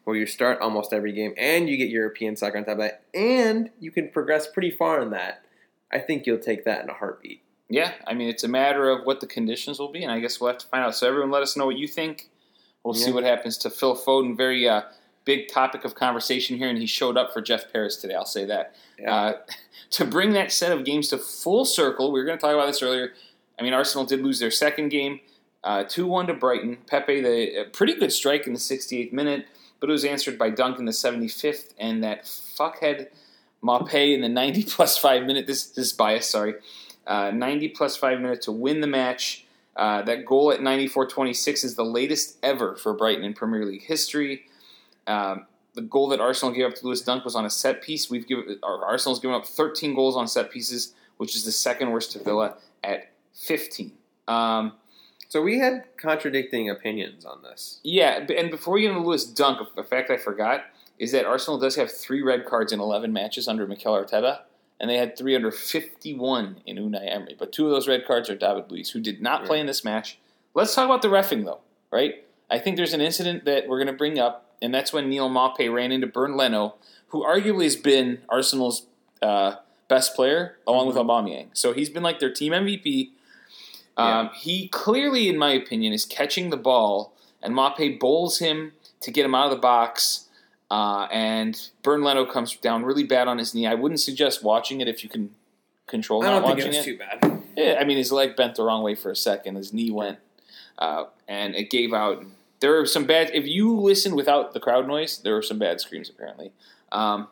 Where 0.05 0.17
you 0.17 0.27
start 0.27 0.61
almost 0.61 0.93
every 0.93 1.13
game 1.13 1.33
and 1.37 1.69
you 1.69 1.77
get 1.77 1.89
European 1.89 2.35
soccer 2.35 2.59
on 2.59 2.65
top 2.65 2.73
of 2.73 2.79
that, 2.79 3.03
and 3.15 3.71
you 3.79 3.93
can 3.93 4.09
progress 4.09 4.49
pretty 4.49 4.73
far 4.73 5.01
in 5.01 5.11
that. 5.11 5.45
I 5.93 6.01
think 6.01 6.27
you'll 6.27 6.39
take 6.39 6.65
that 6.65 6.83
in 6.83 6.91
a 6.91 6.95
heartbeat. 6.95 7.41
yeah, 7.69 7.93
I 8.07 8.13
mean, 8.15 8.29
it's 8.29 8.43
a 8.43 8.49
matter 8.49 8.91
of 8.91 9.07
what 9.07 9.21
the 9.21 9.29
conditions 9.29 9.79
will 9.79 9.93
be, 9.93 10.03
and 10.03 10.11
I 10.11 10.19
guess 10.19 10.41
we'll 10.41 10.51
have 10.51 10.59
to 10.59 10.67
find 10.67 10.83
out. 10.85 10.97
So, 10.97 11.07
everyone, 11.07 11.31
let 11.31 11.43
us 11.43 11.57
know 11.57 11.67
what 11.67 11.79
you 11.79 11.87
think. 11.87 12.29
We'll 12.83 12.95
see 12.95 13.13
what 13.13 13.23
happens 13.23 13.57
to 13.59 13.71
Phil 13.71 13.97
Foden. 13.97 14.37
Very 14.37 14.69
uh, 14.69 14.83
big 15.25 15.49
topic 15.49 15.85
of 15.85 15.95
conversation 15.95 16.57
here, 16.57 16.69
and 16.69 16.79
he 16.79 16.87
showed 16.87 17.17
up 17.17 17.33
for 17.33 17.41
Jeff 17.41 17.73
Paris 17.73 17.97
today. 17.97 18.15
I'll 18.15 18.25
say 18.25 18.45
that. 18.47 18.75
Yeah. 18.99 19.15
Uh, 19.15 19.33
to 19.91 20.05
bring 20.05 20.33
that 20.33 20.53
set 20.53 20.73
of 20.73 20.85
games 20.85 21.09
to 21.09 21.19
full 21.19 21.65
circle, 21.65 22.13
we 22.13 22.21
were 22.21 22.27
going 22.27 22.39
to 22.39 22.43
talk 22.43 22.55
about 22.55 22.67
this 22.67 22.83
earlier. 22.83 23.13
I 23.59 23.63
mean, 23.63 23.73
Arsenal 23.73 24.05
did 24.05 24.21
lose 24.21 24.39
their 24.39 24.51
second 24.51 24.89
game, 24.89 25.21
uh, 25.63 25.85
two 25.85 26.07
one 26.07 26.27
to 26.27 26.35
Brighton. 26.35 26.79
Pepe, 26.87 27.21
the 27.21 27.61
a 27.61 27.65
pretty 27.65 27.95
good 27.95 28.13
strike 28.13 28.47
in 28.47 28.53
the 28.53 28.59
68th 28.59 29.13
minute, 29.13 29.47
but 29.81 29.89
it 29.89 29.93
was 29.93 30.05
answered 30.05 30.39
by 30.39 30.51
Dunk 30.51 30.79
in 30.79 30.85
the 30.85 30.93
75th, 30.93 31.75
and 31.79 32.03
that 32.03 32.25
fuckhead 32.25 33.09
Maupay 33.63 34.15
in 34.15 34.21
the 34.21 34.29
90 34.29 34.65
plus 34.65 34.99
five 34.99 35.25
minute. 35.25 35.47
This 35.47 35.67
this 35.67 35.87
is 35.89 35.93
bias, 35.93 36.29
sorry. 36.29 36.55
Uh, 37.07 37.31
90 37.31 37.69
plus 37.71 37.97
five 37.97 38.21
minute 38.21 38.43
to 38.43 38.53
win 38.53 38.81
the 38.81 38.87
match. 38.87 39.47
Uh, 39.75 40.03
that 40.03 40.27
goal 40.27 40.53
at 40.53 40.61
94-26 40.61 41.65
is 41.65 41.77
the 41.77 41.85
latest 41.85 42.37
ever 42.43 42.77
for 42.77 42.93
Brighton 42.93 43.25
in 43.25 43.33
Premier 43.33 43.65
League 43.65 43.83
history. 43.83 44.45
Um, 45.07 45.47
the 45.75 45.83
goal 45.83 46.09
that 46.09 46.21
Arsenal 46.21 46.55
gave 46.55 46.67
up 46.67 46.75
to 46.77 46.87
Lewis 46.87 47.01
Dunk 47.01 47.25
was 47.25 47.35
on 47.35 47.45
a 47.47 47.51
set 47.51 47.83
piece. 47.83 48.11
We've 48.11 48.27
given 48.27 48.59
Arsenal's 48.63 49.21
given 49.21 49.35
up 49.37 49.47
13 49.47 49.95
goals 49.95 50.17
on 50.17 50.29
set 50.29 50.51
pieces, 50.51 50.95
which 51.17 51.35
is 51.35 51.45
the 51.45 51.53
second 51.53 51.91
worst 51.91 52.13
to 52.13 52.19
Villa 52.23 52.57
at 52.85 53.11
15. 53.35 53.93
Um, 54.29 54.73
So 55.29 55.41
we 55.41 55.59
had 55.59 55.85
contradicting 55.97 56.69
opinions 56.69 57.25
on 57.25 57.43
this. 57.43 57.81
yeah, 57.83 58.19
and 58.37 58.51
before 58.51 58.75
we 58.75 58.83
get 58.83 58.91
into 58.91 59.03
Lewis 59.07 59.25
Dunk, 59.25 59.67
a 59.79 59.83
fact 59.83 60.11
I 60.11 60.19
forgot 60.19 60.65
is 60.99 61.11
that 61.13 61.25
Arsenal 61.25 61.59
does 61.59 61.75
have 61.77 61.91
three 61.91 62.21
red 62.23 62.45
cards 62.45 62.71
in 62.71 62.79
11 62.79 63.13
matches 63.13 63.49
under 63.49 63.67
Mikel 63.67 63.95
Arteta, 63.95 64.41
and 64.79 64.91
they 64.91 64.99
had 64.99 65.17
three 65.17 65.35
under 65.35 65.51
51 65.51 66.57
in 66.67 66.77
Unai 66.77 67.11
Emery. 67.11 67.35
But 67.39 67.51
two 67.53 67.65
of 67.65 67.71
those 67.71 67.89
red 67.89 68.07
cards 68.07 68.29
are 68.29 68.37
David 68.37 68.71
Luiz, 68.71 68.91
who 68.91 69.01
did 69.01 69.23
not 69.23 69.45
play 69.47 69.59
in 69.59 69.67
this 69.67 69.85
match. 69.85 70.19
Let's 70.55 70.75
talk 70.75 70.85
about 70.85 71.01
the 71.03 71.09
refing, 71.09 71.45
though, 71.47 71.61
right? 71.91 72.25
I 72.51 72.59
think 72.59 72.77
there's 72.77 72.93
an 72.93 73.01
incident 73.01 73.45
that 73.47 73.67
we're 73.69 73.79
going 73.79 73.87
to 73.87 73.93
bring 73.99 74.19
up, 74.19 74.52
and 74.63 74.73
that's 74.75 74.93
when 74.93 75.09
Neal 75.11 75.29
Maupay 75.29 75.73
ran 75.73 75.93
into 75.93 76.07
Bernd 76.07 76.37
Leno, 76.37 76.77
who 77.09 77.23
arguably 77.25 77.65
has 77.65 77.77
been 77.77 78.23
Arsenal's 78.29 78.87
uh, 79.21 79.57
best 79.89 80.15
player, 80.15 80.57
along 80.67 80.87
with 80.87 80.97
Aubameyang. 80.97 81.49
So 81.53 81.73
he's 81.73 81.91
been 81.91 82.03
like 82.03 82.21
their 82.21 82.33
team 82.33 82.53
MVP. 82.53 83.11
Um, 83.97 84.31
He 84.35 84.69
clearly, 84.69 85.29
in 85.29 85.37
my 85.37 85.53
opinion, 85.53 85.93
is 85.93 86.05
catching 86.07 86.49
the 86.51 86.57
ball, 86.57 87.13
and 87.43 87.55
Maupay 87.55 87.99
bowls 88.01 88.39
him 88.39 88.73
to 89.01 89.11
get 89.11 89.27
him 89.27 89.35
out 89.35 89.47
of 89.47 89.51
the 89.51 89.59
box. 89.59 90.29
Uh, 90.71 91.07
and 91.13 91.69
Bernd 91.83 92.03
Leno 92.03 92.25
comes 92.25 92.57
down 92.57 92.83
really 92.85 93.05
bad 93.05 93.29
on 93.29 93.37
his 93.37 93.55
knee. 93.55 93.67
I 93.67 93.75
wouldn't 93.75 94.01
suggest 94.01 94.43
watching 94.43 94.81
it 94.81 94.89
if 94.89 95.05
you 95.05 95.11
can 95.11 95.35
control 95.87 96.23
I 96.23 96.27
not 96.29 96.33
don't 96.41 96.57
think 96.57 96.59
watching 96.59 96.73
it 96.73 96.77
was 96.79 96.87
it. 96.87 96.91
too 96.91 96.99
bad. 97.29 97.43
Yeah, 97.57 97.77
I 97.79 97.85
mean, 97.85 97.99
his 97.99 98.11
leg 98.11 98.35
bent 98.37 98.55
the 98.55 98.63
wrong 98.63 98.83
way 98.83 98.95
for 98.95 99.11
a 99.11 99.17
second. 99.17 99.57
His 99.57 99.75
knee 99.75 99.91
went, 99.91 100.19
uh, 100.79 101.05
and 101.29 101.55
it 101.55 101.69
gave 101.69 101.93
out. 101.93 102.25
There 102.63 102.79
are 102.81 102.87
some 102.87 103.05
bad. 103.05 103.31
If 103.35 103.47
you 103.47 103.77
listen 103.79 104.15
without 104.15 104.55
the 104.55 104.61
crowd 104.61 104.87
noise, 104.87 105.19
there 105.19 105.37
are 105.37 105.43
some 105.43 105.59
bad 105.59 105.81
screams. 105.81 106.09
Apparently, 106.09 106.53
um, 106.93 107.27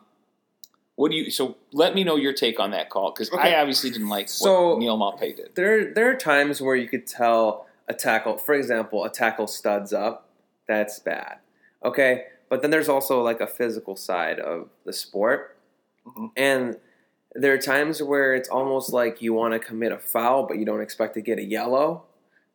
what 0.95 1.09
do 1.09 1.17
you? 1.17 1.31
So 1.31 1.55
let 1.71 1.95
me 1.95 2.03
know 2.03 2.17
your 2.17 2.33
take 2.33 2.59
on 2.59 2.71
that 2.71 2.89
call 2.89 3.11
because 3.11 3.31
Okay. 3.31 3.55
I 3.55 3.59
obviously 3.61 3.89
didn't 3.89 4.09
like 4.09 4.27
So- 4.29 4.71
what 4.71 4.79
Neal 4.79 4.97
Maupay 4.97 5.35
did. 5.35 5.55
There, 5.55 5.93
there 5.93 6.09
are 6.11 6.15
times 6.15 6.61
where 6.61 6.75
you 6.75 6.87
could 6.89 7.07
tell 7.07 7.65
a 7.87 7.93
tackle, 7.93 8.37
for 8.37 8.53
example, 8.53 9.05
a 9.05 9.09
tackle 9.09 9.47
studs 9.47 9.93
up. 9.93 10.27
That's 10.67 10.99
bad. 10.99 11.37
Okay, 11.83 12.25
but 12.49 12.61
then 12.61 12.69
there's 12.69 12.89
also 12.89 13.21
like 13.23 13.39
a 13.41 13.47
physical 13.47 13.95
side 13.95 14.37
of 14.39 14.69
the 14.85 14.93
sport, 14.93 15.57
Mhm. 16.05 16.31
and 16.35 16.77
there 17.33 17.53
are 17.53 17.57
times 17.57 18.03
where 18.03 18.35
it's 18.35 18.49
almost 18.49 18.91
like 18.91 19.21
you 19.21 19.33
want 19.33 19.53
to 19.53 19.59
commit 19.59 19.93
a 19.93 19.97
foul, 19.97 20.43
but 20.43 20.57
you 20.57 20.65
don't 20.65 20.81
expect 20.81 21.13
to 21.13 21.21
get 21.21 21.39
a 21.39 21.43
yellow. 21.43 22.03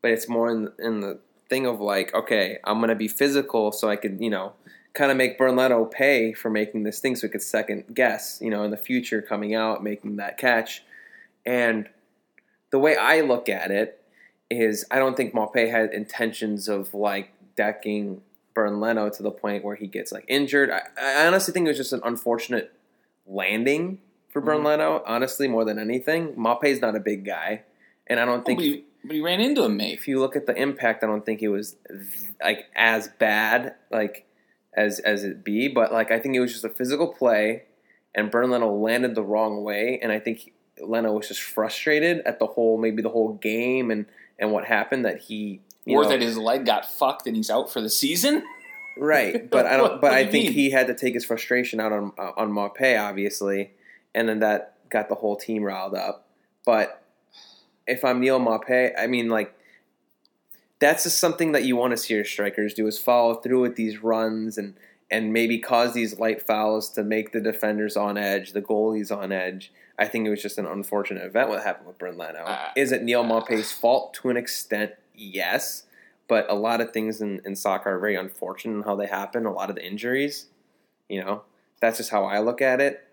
But 0.02 0.10
it's 0.10 0.28
more 0.28 0.50
in, 0.50 0.70
in 0.78 1.00
the 1.00 1.18
thing 1.48 1.66
of 1.66 1.80
like, 1.80 2.14
okay, 2.14 2.58
I'm 2.64 2.80
gonna 2.80 2.94
be 2.94 3.08
physical, 3.08 3.72
so 3.72 3.88
I 3.88 3.96
could, 3.96 4.20
you 4.20 4.30
know, 4.30 4.52
kind 4.94 5.10
of 5.10 5.16
make 5.16 5.36
Bernardo 5.38 5.84
pay 5.84 6.32
for 6.32 6.50
making 6.50 6.82
this 6.84 7.00
thing, 7.00 7.16
so 7.16 7.26
he 7.26 7.30
could 7.30 7.42
second 7.42 7.84
guess, 7.94 8.38
you 8.42 8.50
know, 8.50 8.62
in 8.64 8.70
the 8.70 8.76
future 8.76 9.20
coming 9.22 9.54
out 9.54 9.82
making 9.84 10.16
that 10.16 10.38
catch. 10.38 10.82
And 11.44 11.88
the 12.70 12.78
way 12.78 12.96
I 12.96 13.20
look 13.20 13.48
at 13.48 13.70
it 13.70 14.02
is, 14.50 14.84
I 14.90 14.98
don't 14.98 15.16
think 15.16 15.34
Maupay 15.34 15.70
had 15.70 15.92
intentions 15.92 16.68
of 16.68 16.94
like 16.94 17.30
decking 17.56 18.22
Bernd 18.54 18.80
Leno 18.80 19.10
to 19.10 19.22
the 19.22 19.30
point 19.30 19.64
where 19.64 19.76
he 19.76 19.86
gets 19.86 20.12
like 20.12 20.24
injured. 20.28 20.70
I, 20.70 20.80
I 21.00 21.26
honestly 21.26 21.52
think 21.52 21.66
it 21.66 21.68
was 21.70 21.76
just 21.76 21.92
an 21.92 22.00
unfortunate 22.04 22.72
landing 23.26 23.98
for 24.30 24.40
Bernd 24.40 24.60
Mhm. 24.62 24.66
Leno. 24.66 25.02
Honestly, 25.06 25.46
more 25.46 25.64
than 25.64 25.78
anything, 25.78 26.32
Maupay's 26.34 26.80
not 26.80 26.96
a 26.96 27.00
big 27.00 27.24
guy, 27.24 27.62
and 28.06 28.18
I 28.18 28.24
don't 28.24 28.46
think 28.46 28.60
he, 28.60 28.84
but 29.06 29.14
he 29.14 29.20
ran 29.20 29.40
into 29.40 29.62
him, 29.64 29.76
mate. 29.76 29.94
if 29.94 30.06
you 30.08 30.20
look 30.20 30.36
at 30.36 30.46
the 30.46 30.54
impact, 30.54 31.02
I 31.02 31.06
don't 31.06 31.24
think 31.24 31.42
it 31.42 31.48
was 31.48 31.76
like 32.42 32.66
as 32.74 33.08
bad 33.18 33.74
like 33.90 34.26
as 34.76 34.98
as 35.00 35.24
it 35.24 35.44
be, 35.44 35.68
but 35.68 35.92
like 35.92 36.10
I 36.10 36.18
think 36.18 36.34
it 36.36 36.40
was 36.40 36.52
just 36.52 36.64
a 36.64 36.68
physical 36.68 37.08
play, 37.08 37.62
and 38.14 38.30
Bernd 38.30 38.50
Leno 38.52 38.72
landed 38.74 39.14
the 39.14 39.22
wrong 39.22 39.62
way, 39.62 39.98
and 40.02 40.12
I 40.12 40.18
think 40.20 40.52
Leno 40.80 41.12
was 41.14 41.28
just 41.28 41.40
frustrated 41.42 42.20
at 42.26 42.38
the 42.38 42.46
whole 42.46 42.76
maybe 42.78 43.02
the 43.02 43.08
whole 43.08 43.34
game 43.34 43.90
and 43.90 44.06
and 44.38 44.52
what 44.52 44.64
happened 44.66 45.04
that 45.06 45.22
he 45.22 45.60
you 45.86 45.96
or 45.98 46.02
know, 46.02 46.10
that 46.10 46.20
his 46.20 46.36
leg 46.36 46.66
got 46.66 46.84
fucked 46.84 47.26
and 47.26 47.36
he's 47.36 47.48
out 47.50 47.72
for 47.72 47.80
the 47.80 47.88
season. 47.88 48.42
right, 48.98 49.48
but 49.50 49.66
I 49.66 49.76
don't. 49.76 49.82
What- 49.92 50.00
But 50.00 50.10
what 50.10 50.18
I 50.18 50.26
think 50.26 50.44
mean? 50.46 50.52
he 50.52 50.70
had 50.70 50.88
to 50.88 50.94
take 50.94 51.14
his 51.14 51.24
frustration 51.24 51.80
out 51.80 51.92
on 51.92 52.12
on 52.18 52.50
Maupay, 52.52 53.00
obviously, 53.00 53.70
and 54.14 54.28
then 54.28 54.40
that 54.40 54.74
got 54.90 55.08
the 55.08 55.14
whole 55.14 55.36
team 55.36 55.62
riled 55.62 55.94
up. 55.94 56.26
But 56.64 57.02
if 57.86 58.04
I'm 58.04 58.20
Neal 58.20 58.40
Maupay, 58.40 58.92
I 58.98 59.06
mean, 59.06 59.28
like 59.28 59.54
that's 60.78 61.04
just 61.04 61.18
something 61.18 61.52
that 61.52 61.64
you 61.64 61.76
want 61.76 61.92
to 61.92 61.96
see 61.96 62.14
your 62.14 62.24
strikers 62.24 62.74
do 62.74 62.86
is 62.86 62.98
follow 62.98 63.34
through 63.34 63.62
with 63.62 63.76
these 63.76 64.02
runs 64.02 64.58
and 64.58 64.74
and 65.10 65.32
maybe 65.32 65.58
cause 65.58 65.94
these 65.94 66.18
light 66.18 66.42
fouls 66.42 66.90
to 66.90 67.04
make 67.04 67.32
the 67.32 67.40
defenders 67.40 67.96
on 67.96 68.18
edge, 68.18 68.52
the 68.52 68.62
goalies 68.62 69.16
on 69.16 69.30
edge. 69.30 69.72
I 69.98 70.06
think 70.06 70.26
it 70.26 70.30
was 70.30 70.42
just 70.42 70.58
an 70.58 70.66
unfortunate 70.66 71.24
event 71.24 71.48
what 71.48 71.62
happened 71.62 71.86
with 71.86 71.98
Bernd 71.98 72.18
Leno. 72.18 72.40
Uh, 72.40 72.70
Is 72.76 72.92
it 72.92 73.02
Neal 73.02 73.20
uh, 73.20 73.24
Maupay's 73.24 73.70
fault 73.72 74.14
to 74.14 74.30
an 74.30 74.36
extent? 74.36 74.92
Yes. 75.14 75.84
But 76.28 76.50
a 76.50 76.54
lot 76.54 76.80
of 76.80 76.92
things 76.92 77.20
in, 77.20 77.40
in 77.44 77.54
soccer 77.54 77.94
are 77.94 78.00
very 78.00 78.16
unfortunate 78.16 78.78
in 78.78 78.82
how 78.82 78.96
they 78.96 79.06
happen. 79.06 79.46
A 79.46 79.52
lot 79.52 79.70
of 79.70 79.76
the 79.76 79.86
injuries, 79.86 80.46
you 81.08 81.22
know, 81.22 81.44
that's 81.80 81.98
just 81.98 82.10
how 82.10 82.24
I 82.24 82.40
look 82.40 82.60
at 82.60 82.80
it. 82.80 83.06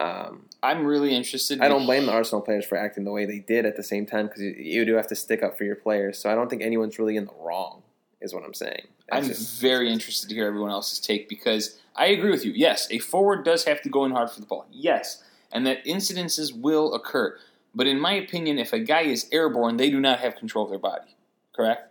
Um, 0.00 0.46
I'm 0.64 0.86
really 0.86 1.14
interested. 1.14 1.60
I 1.60 1.68
don't 1.68 1.84
blame 1.84 2.06
the 2.06 2.12
Arsenal 2.12 2.40
players 2.40 2.64
for 2.64 2.76
acting 2.76 3.04
the 3.04 3.12
way 3.12 3.26
they 3.26 3.38
did 3.38 3.66
at 3.66 3.76
the 3.76 3.82
same 3.82 4.06
time 4.06 4.26
because 4.26 4.40
you, 4.40 4.54
you 4.58 4.84
do 4.84 4.94
have 4.94 5.06
to 5.08 5.14
stick 5.14 5.42
up 5.42 5.58
for 5.58 5.64
your 5.64 5.76
players. 5.76 6.18
So 6.18 6.30
I 6.30 6.34
don't 6.34 6.48
think 6.48 6.62
anyone's 6.62 6.98
really 6.98 7.16
in 7.16 7.26
the 7.26 7.34
wrong, 7.40 7.82
is 8.20 8.32
what 8.32 8.44
I'm 8.44 8.54
saying. 8.54 8.86
That's 9.10 9.26
I'm 9.26 9.28
just- 9.28 9.60
very 9.60 9.92
interested 9.92 10.28
to 10.30 10.34
hear 10.34 10.46
everyone 10.46 10.70
else's 10.70 10.98
take 11.00 11.28
because 11.28 11.78
I 11.94 12.06
agree 12.06 12.30
with 12.30 12.44
you. 12.44 12.52
Yes, 12.52 12.88
a 12.90 12.98
forward 12.98 13.44
does 13.44 13.64
have 13.64 13.82
to 13.82 13.88
go 13.90 14.04
in 14.04 14.12
hard 14.12 14.30
for 14.30 14.40
the 14.40 14.46
ball. 14.46 14.66
Yes, 14.72 15.22
and 15.52 15.66
that 15.66 15.84
incidences 15.84 16.58
will 16.58 16.94
occur. 16.94 17.38
But 17.74 17.86
in 17.86 18.00
my 18.00 18.12
opinion, 18.14 18.58
if 18.58 18.72
a 18.72 18.78
guy 18.78 19.02
is 19.02 19.28
airborne, 19.32 19.76
they 19.76 19.90
do 19.90 20.00
not 20.00 20.20
have 20.20 20.36
control 20.36 20.64
of 20.64 20.70
their 20.70 20.78
body. 20.78 21.16
Correct? 21.54 21.90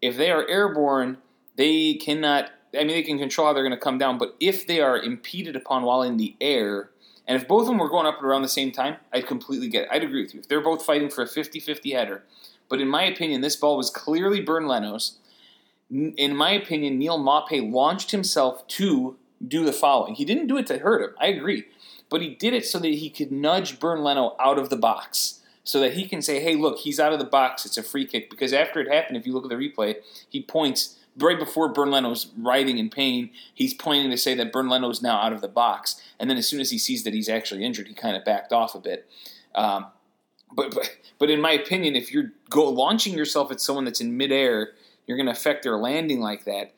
If 0.00 0.16
they 0.16 0.30
are 0.30 0.46
airborne, 0.48 1.18
they 1.56 1.94
cannot. 1.94 2.50
I 2.74 2.78
mean, 2.78 2.88
they 2.88 3.02
can 3.02 3.18
control 3.18 3.46
how 3.46 3.52
they're 3.52 3.62
going 3.62 3.78
to 3.78 3.82
come 3.82 3.98
down, 3.98 4.16
but 4.18 4.34
if 4.40 4.66
they 4.66 4.80
are 4.80 4.98
impeded 4.98 5.54
upon 5.54 5.82
while 5.82 6.02
in 6.02 6.16
the 6.16 6.34
air, 6.40 6.88
and 7.26 7.40
if 7.40 7.48
both 7.48 7.62
of 7.62 7.68
them 7.68 7.78
were 7.78 7.88
going 7.88 8.06
up 8.06 8.18
at 8.18 8.24
around 8.24 8.42
the 8.42 8.48
same 8.48 8.72
time, 8.72 8.96
I'd 9.12 9.26
completely 9.26 9.68
get 9.68 9.84
it. 9.84 9.88
I'd 9.90 10.04
agree 10.04 10.22
with 10.22 10.34
you. 10.34 10.40
If 10.40 10.48
they're 10.48 10.60
both 10.60 10.84
fighting 10.84 11.10
for 11.10 11.22
a 11.22 11.28
50 11.28 11.60
50 11.60 11.90
header, 11.92 12.22
but 12.68 12.80
in 12.80 12.88
my 12.88 13.04
opinion, 13.04 13.40
this 13.40 13.56
ball 13.56 13.76
was 13.76 13.90
clearly 13.90 14.40
Bernd 14.40 14.68
Leno's. 14.68 15.18
In 15.90 16.34
my 16.34 16.52
opinion, 16.52 16.98
Neal 16.98 17.18
Maupay 17.18 17.70
launched 17.70 18.12
himself 18.12 18.66
to 18.68 19.16
do 19.46 19.64
the 19.64 19.72
following. 19.72 20.14
He 20.14 20.24
didn't 20.24 20.46
do 20.46 20.56
it 20.56 20.66
to 20.68 20.78
hurt 20.78 21.02
him. 21.02 21.14
I 21.20 21.26
agree 21.26 21.66
but 22.12 22.20
he 22.20 22.28
did 22.28 22.52
it 22.52 22.66
so 22.66 22.78
that 22.78 22.88
he 22.88 23.08
could 23.08 23.32
nudge 23.32 23.80
Bernd 23.80 24.04
Leno 24.04 24.36
out 24.38 24.58
of 24.58 24.68
the 24.68 24.76
box. 24.76 25.40
So 25.64 25.80
that 25.80 25.94
he 25.94 26.06
can 26.06 26.20
say, 26.20 26.40
hey, 26.40 26.56
look, 26.56 26.80
he's 26.80 27.00
out 27.00 27.14
of 27.14 27.18
the 27.18 27.24
box. 27.24 27.64
It's 27.64 27.78
a 27.78 27.82
free 27.82 28.04
kick. 28.04 28.28
Because 28.28 28.52
after 28.52 28.80
it 28.80 28.92
happened, 28.92 29.16
if 29.16 29.26
you 29.26 29.32
look 29.32 29.44
at 29.44 29.48
the 29.48 29.56
replay, 29.56 29.96
he 30.28 30.42
points 30.42 30.98
right 31.18 31.38
before 31.38 31.68
Bernd 31.68 31.90
Leno's 31.90 32.32
writhing 32.36 32.78
in 32.78 32.90
pain. 32.90 33.30
He's 33.54 33.74
pointing 33.74 34.10
to 34.10 34.16
say 34.16 34.34
that 34.34 34.52
Bernd 34.52 34.70
Leno's 34.70 35.02
now 35.02 35.20
out 35.20 35.32
of 35.32 35.40
the 35.40 35.48
box. 35.48 36.00
And 36.18 36.30
then 36.30 36.36
as 36.36 36.48
soon 36.48 36.60
as 36.60 36.70
he 36.70 36.78
sees 36.78 37.04
that 37.04 37.14
he's 37.14 37.28
actually 37.28 37.64
injured, 37.64 37.88
he 37.88 37.94
kind 37.94 38.16
of 38.16 38.24
backed 38.24 38.52
off 38.52 38.74
a 38.74 38.80
bit. 38.80 39.08
Um, 39.54 39.86
but, 40.54 40.74
but 40.74 40.96
but 41.18 41.30
in 41.30 41.40
my 41.40 41.52
opinion, 41.52 41.96
if 41.96 42.12
you're 42.12 42.32
go 42.50 42.68
launching 42.68 43.14
yourself 43.14 43.50
at 43.50 43.60
someone 43.60 43.84
that's 43.84 44.00
in 44.00 44.16
midair, 44.16 44.72
you're 45.06 45.16
going 45.16 45.26
to 45.26 45.32
affect 45.32 45.62
their 45.62 45.76
landing 45.76 46.20
like 46.20 46.44
that. 46.44 46.72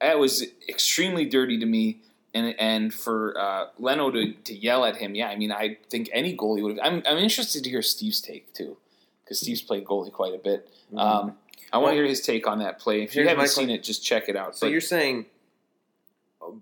That 0.00 0.18
was 0.18 0.44
extremely 0.68 1.24
dirty 1.24 1.58
to 1.58 1.66
me 1.66 2.00
and 2.34 2.54
and 2.58 2.92
for 2.92 3.38
uh, 3.38 3.66
Leno 3.78 4.10
to, 4.10 4.32
to 4.32 4.54
yell 4.54 4.84
at 4.84 4.96
him, 4.96 5.14
yeah, 5.14 5.28
I 5.28 5.36
mean, 5.36 5.52
I 5.52 5.78
think 5.88 6.10
any 6.12 6.36
goalie 6.36 6.62
would. 6.62 6.76
have 6.76 6.84
I'm 6.84 7.02
I'm 7.06 7.18
interested 7.18 7.62
to 7.64 7.70
hear 7.70 7.80
Steve's 7.80 8.20
take 8.20 8.52
too, 8.52 8.76
because 9.22 9.40
Steve's 9.40 9.62
played 9.62 9.84
goalie 9.84 10.12
quite 10.12 10.34
a 10.34 10.38
bit. 10.38 10.68
Mm-hmm. 10.88 10.98
Um, 10.98 11.36
I 11.74 11.78
want 11.78 11.92
to 11.92 11.96
hear 11.96 12.04
his 12.04 12.20
take 12.20 12.46
on 12.46 12.60
that 12.60 12.78
play. 12.78 13.02
If 13.02 13.14
you 13.14 13.26
haven't 13.26 13.48
seen 13.48 13.70
it, 13.70 13.82
just 13.82 14.04
check 14.04 14.28
it 14.28 14.36
out. 14.36 14.56
So 14.56 14.66
but, 14.66 14.72
you're 14.72 14.80
saying 14.80 15.26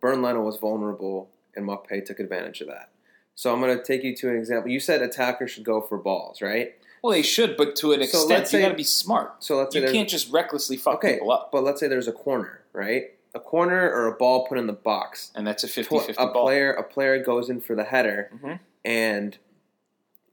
Bernd 0.01 0.23
Leno 0.23 0.41
was 0.43 0.57
vulnerable, 0.57 1.31
and 1.55 1.69
Maupay 1.69 2.05
took 2.05 2.19
advantage 2.19 2.61
of 2.61 2.69
that. 2.69 2.91
So 3.35 3.53
I'm 3.53 3.61
going 3.61 3.77
to 3.77 3.85
take 3.85 4.03
you 4.05 4.15
to 4.17 4.31
an 4.31 4.37
example. 4.37 4.71
You 4.71 4.81
said 4.81 5.03
attackers 5.03 5.51
should 5.51 5.65
go 5.65 5.81
for 5.81 5.99
balls, 5.99 6.43
right? 6.43 6.75
Well, 7.03 7.13
they 7.13 7.23
should, 7.23 7.57
but 7.57 7.77
to 7.77 7.93
an 7.93 8.01
so 8.07 8.31
extent, 8.31 8.53
you 8.53 8.61
got 8.61 8.69
to 8.69 8.75
be 8.75 8.85
smart. 8.85 9.43
So 9.45 9.57
let's 9.59 9.75
say 9.75 9.83
you 9.83 9.93
can't 9.93 10.09
just 10.09 10.31
recklessly 10.31 10.77
fuck 10.77 10.97
okay, 10.97 11.15
people 11.15 11.33
up. 11.33 11.51
But 11.53 11.65
let's 11.65 11.81
say 11.81 11.89
there's 11.89 12.09
a 12.09 12.13
corner, 12.13 12.63
right? 12.73 13.11
a 13.35 13.41
corner 13.41 13.91
or 13.91 14.07
a 14.07 14.13
ball 14.13 14.47
put 14.47 14.59
in 14.59 14.67
the 14.67 14.73
box. 14.73 15.31
And 15.35 15.47
that's 15.47 15.65
a 15.65 15.67
50-50 15.67 16.11
a 16.11 16.15
ball. 16.15 16.45
player 16.45 16.73
a 16.73 16.83
player 16.83 17.23
goes 17.23 17.49
in 17.49 17.61
for 17.61 17.75
the 17.75 17.85
header 17.85 18.31
mm-hmm. 18.35 18.55
and 18.85 19.39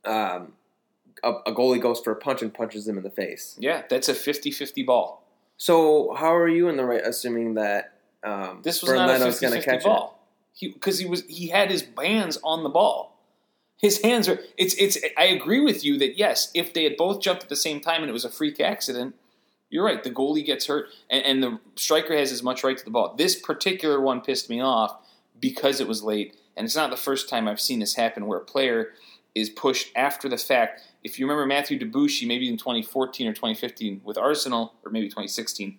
um, 0.06 0.54
a, 1.24 1.32
a, 1.48 1.54
goalie 1.54 1.82
goes 1.82 2.00
for 2.00 2.12
a 2.12 2.16
punch 2.16 2.42
and 2.42 2.54
punches 2.54 2.88
him 2.88 2.98
in 2.98 3.04
the 3.04 3.10
face. 3.10 3.56
Yeah, 3.60 3.84
that's 3.90 4.10
a 4.10 4.14
50-50 4.14 4.86
ball. 4.86 5.24
So 5.58 6.14
how 6.16 6.34
are 6.34 6.48
you 6.48 6.70
in 6.70 6.78
the 6.78 6.86
right 6.86 7.02
assuming 7.04 7.56
that 7.56 7.94
um, 8.24 8.62
this 8.64 8.82
was 8.82 8.92
not 8.92 9.10
a 9.10 9.26
50-50 9.26 9.84
ball? 9.84 10.26
Because 10.60 11.00
he, 11.00 11.06
he 11.06 11.10
was 11.10 11.26
he 11.28 11.48
had 11.50 11.70
his 11.70 11.86
hands 11.98 12.38
on 12.44 12.64
the 12.64 12.70
ball. 12.70 13.18
His 13.78 14.02
hands 14.02 14.28
are 14.28 14.40
it's 14.58 14.74
it's 14.76 14.98
I 15.18 15.26
agree 15.26 15.62
with 15.62 15.86
you 15.86 15.98
that 16.00 16.18
yes, 16.18 16.52
if 16.54 16.74
they 16.74 16.84
had 16.84 16.98
both 16.98 17.22
jumped 17.22 17.44
at 17.44 17.50
the 17.50 17.56
same 17.56 17.80
time 17.80 18.02
and 18.02 18.10
it 18.10 18.14
was 18.14 18.26
a 18.26 18.30
freak 18.30 18.60
accident, 18.60 19.16
you're 19.70 19.86
right. 19.86 20.04
The 20.04 20.12
goalie 20.12 20.46
gets 20.46 20.68
hurt, 20.68 20.88
and, 21.10 21.24
and, 21.26 21.44
the 21.44 21.60
striker 21.76 22.18
has 22.18 22.32
as 22.32 22.42
much 22.42 22.64
right 22.64 22.78
to 22.78 22.84
the 22.84 22.92
ball. 22.92 23.16
This 23.16 23.40
particular 23.40 24.02
one 24.02 24.22
pissed 24.22 24.50
me 24.50 24.62
off 24.62 24.98
because 25.40 25.80
it 25.80 25.88
was 25.88 26.04
late, 26.04 26.36
and 26.58 26.66
it's 26.66 26.76
not 26.76 26.90
the 26.90 26.98
first 26.98 27.30
time 27.30 27.48
I've 27.48 27.62
seen 27.62 27.80
this 27.80 27.96
happen 27.96 28.26
where 28.26 28.40
a 28.40 28.44
player 28.44 28.94
is 29.40 29.50
pushed 29.50 29.92
after 29.96 30.30
the 30.30 30.38
fact. 30.38 30.82
If 31.04 31.20
you 31.20 31.26
remember 31.26 31.46
Mathieu 31.46 31.80
Debuchy, 31.80 32.28
maybe 32.28 32.50
in 32.50 32.58
2014 32.58 33.28
or 33.28 33.34
2015 33.34 34.02
with 34.04 34.18
Arsenal, 34.18 34.74
or 34.84 34.92
maybe 34.92 35.08
2016, 35.08 35.78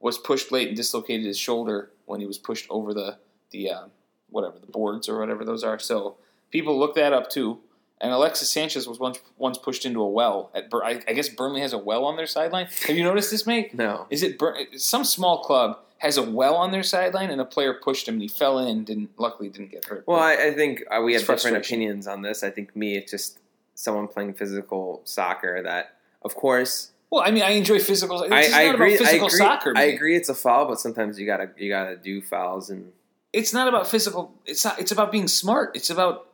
was 0.00 0.18
pushed 0.18 0.50
late 0.50 0.68
and 0.68 0.76
dislocated 0.76 1.26
his 1.26 1.38
shoulder 1.38 1.90
when 2.06 2.20
he 2.20 2.26
was 2.26 2.38
pushed 2.38 2.66
over 2.70 2.94
the 2.94 3.18
the 3.50 3.70
uh, 3.70 3.84
whatever 4.30 4.58
the 4.58 4.66
boards 4.66 5.08
or 5.08 5.18
whatever 5.18 5.44
those 5.44 5.64
are. 5.64 5.78
So 5.78 6.16
people 6.50 6.78
look 6.78 6.94
that 6.94 7.12
up 7.12 7.30
too. 7.30 7.58
And 8.02 8.12
Alexis 8.12 8.50
Sanchez 8.50 8.88
was 8.88 8.98
once 8.98 9.20
once 9.36 9.58
pushed 9.58 9.84
into 9.84 10.00
a 10.00 10.08
well. 10.08 10.50
At 10.54 10.70
Bur- 10.70 10.84
I, 10.84 11.02
I, 11.06 11.12
guess 11.12 11.28
Burnley 11.28 11.60
has 11.60 11.74
a 11.74 11.78
well 11.78 12.06
on 12.06 12.16
their 12.16 12.26
sideline. 12.26 12.68
Have 12.86 12.96
you 12.96 13.04
noticed 13.04 13.30
this, 13.30 13.46
mate? 13.46 13.74
No. 13.74 14.06
Is 14.08 14.22
it 14.22 14.38
Bur- 14.38 14.56
some 14.76 15.04
small 15.04 15.42
club 15.42 15.80
has 16.00 16.16
a 16.16 16.22
well 16.22 16.56
on 16.56 16.70
their 16.70 16.82
sideline, 16.82 17.30
and 17.30 17.40
a 17.40 17.44
player 17.44 17.74
pushed 17.74 18.08
him, 18.08 18.14
and 18.14 18.22
he 18.22 18.28
fell 18.28 18.58
in, 18.58 18.68
and 18.68 18.86
didn't 18.86 19.10
luckily 19.18 19.50
didn't 19.50 19.70
get 19.70 19.84
hurt. 19.84 20.04
Well, 20.06 20.18
I, 20.18 20.32
I, 20.32 20.54
think 20.54 20.82
uh, 20.90 21.02
we 21.02 21.12
have 21.12 21.26
different 21.26 21.58
opinions 21.58 22.06
on 22.06 22.22
this. 22.22 22.42
I 22.42 22.50
think 22.50 22.74
me, 22.74 22.96
it's 22.96 23.10
just 23.10 23.38
someone 23.74 24.08
playing 24.08 24.32
physical 24.32 25.02
soccer 25.04 25.62
that, 25.62 25.96
of 26.22 26.34
course. 26.34 26.92
Well, 27.10 27.22
I 27.22 27.30
mean, 27.30 27.42
I 27.42 27.50
enjoy 27.50 27.80
physical. 27.80 28.22
It's 28.22 28.32
I, 28.32 28.60
I 28.60 28.62
agree. 28.72 28.96
physical 28.96 29.26
I 29.26 29.26
agree, 29.26 29.38
soccer. 29.38 29.72
I 29.76 29.82
agree. 29.82 30.16
It's 30.16 30.30
a 30.30 30.34
foul, 30.34 30.66
but 30.66 30.80
sometimes 30.80 31.18
you 31.18 31.26
gotta 31.26 31.50
you 31.58 31.68
gotta 31.68 31.96
do 31.96 32.22
fouls 32.22 32.70
and. 32.70 32.92
It's 33.32 33.52
not 33.52 33.68
about 33.68 33.86
physical. 33.86 34.32
It's 34.46 34.64
not. 34.64 34.80
It's 34.80 34.90
about 34.90 35.12
being 35.12 35.28
smart. 35.28 35.76
It's 35.76 35.90
about 35.90 36.28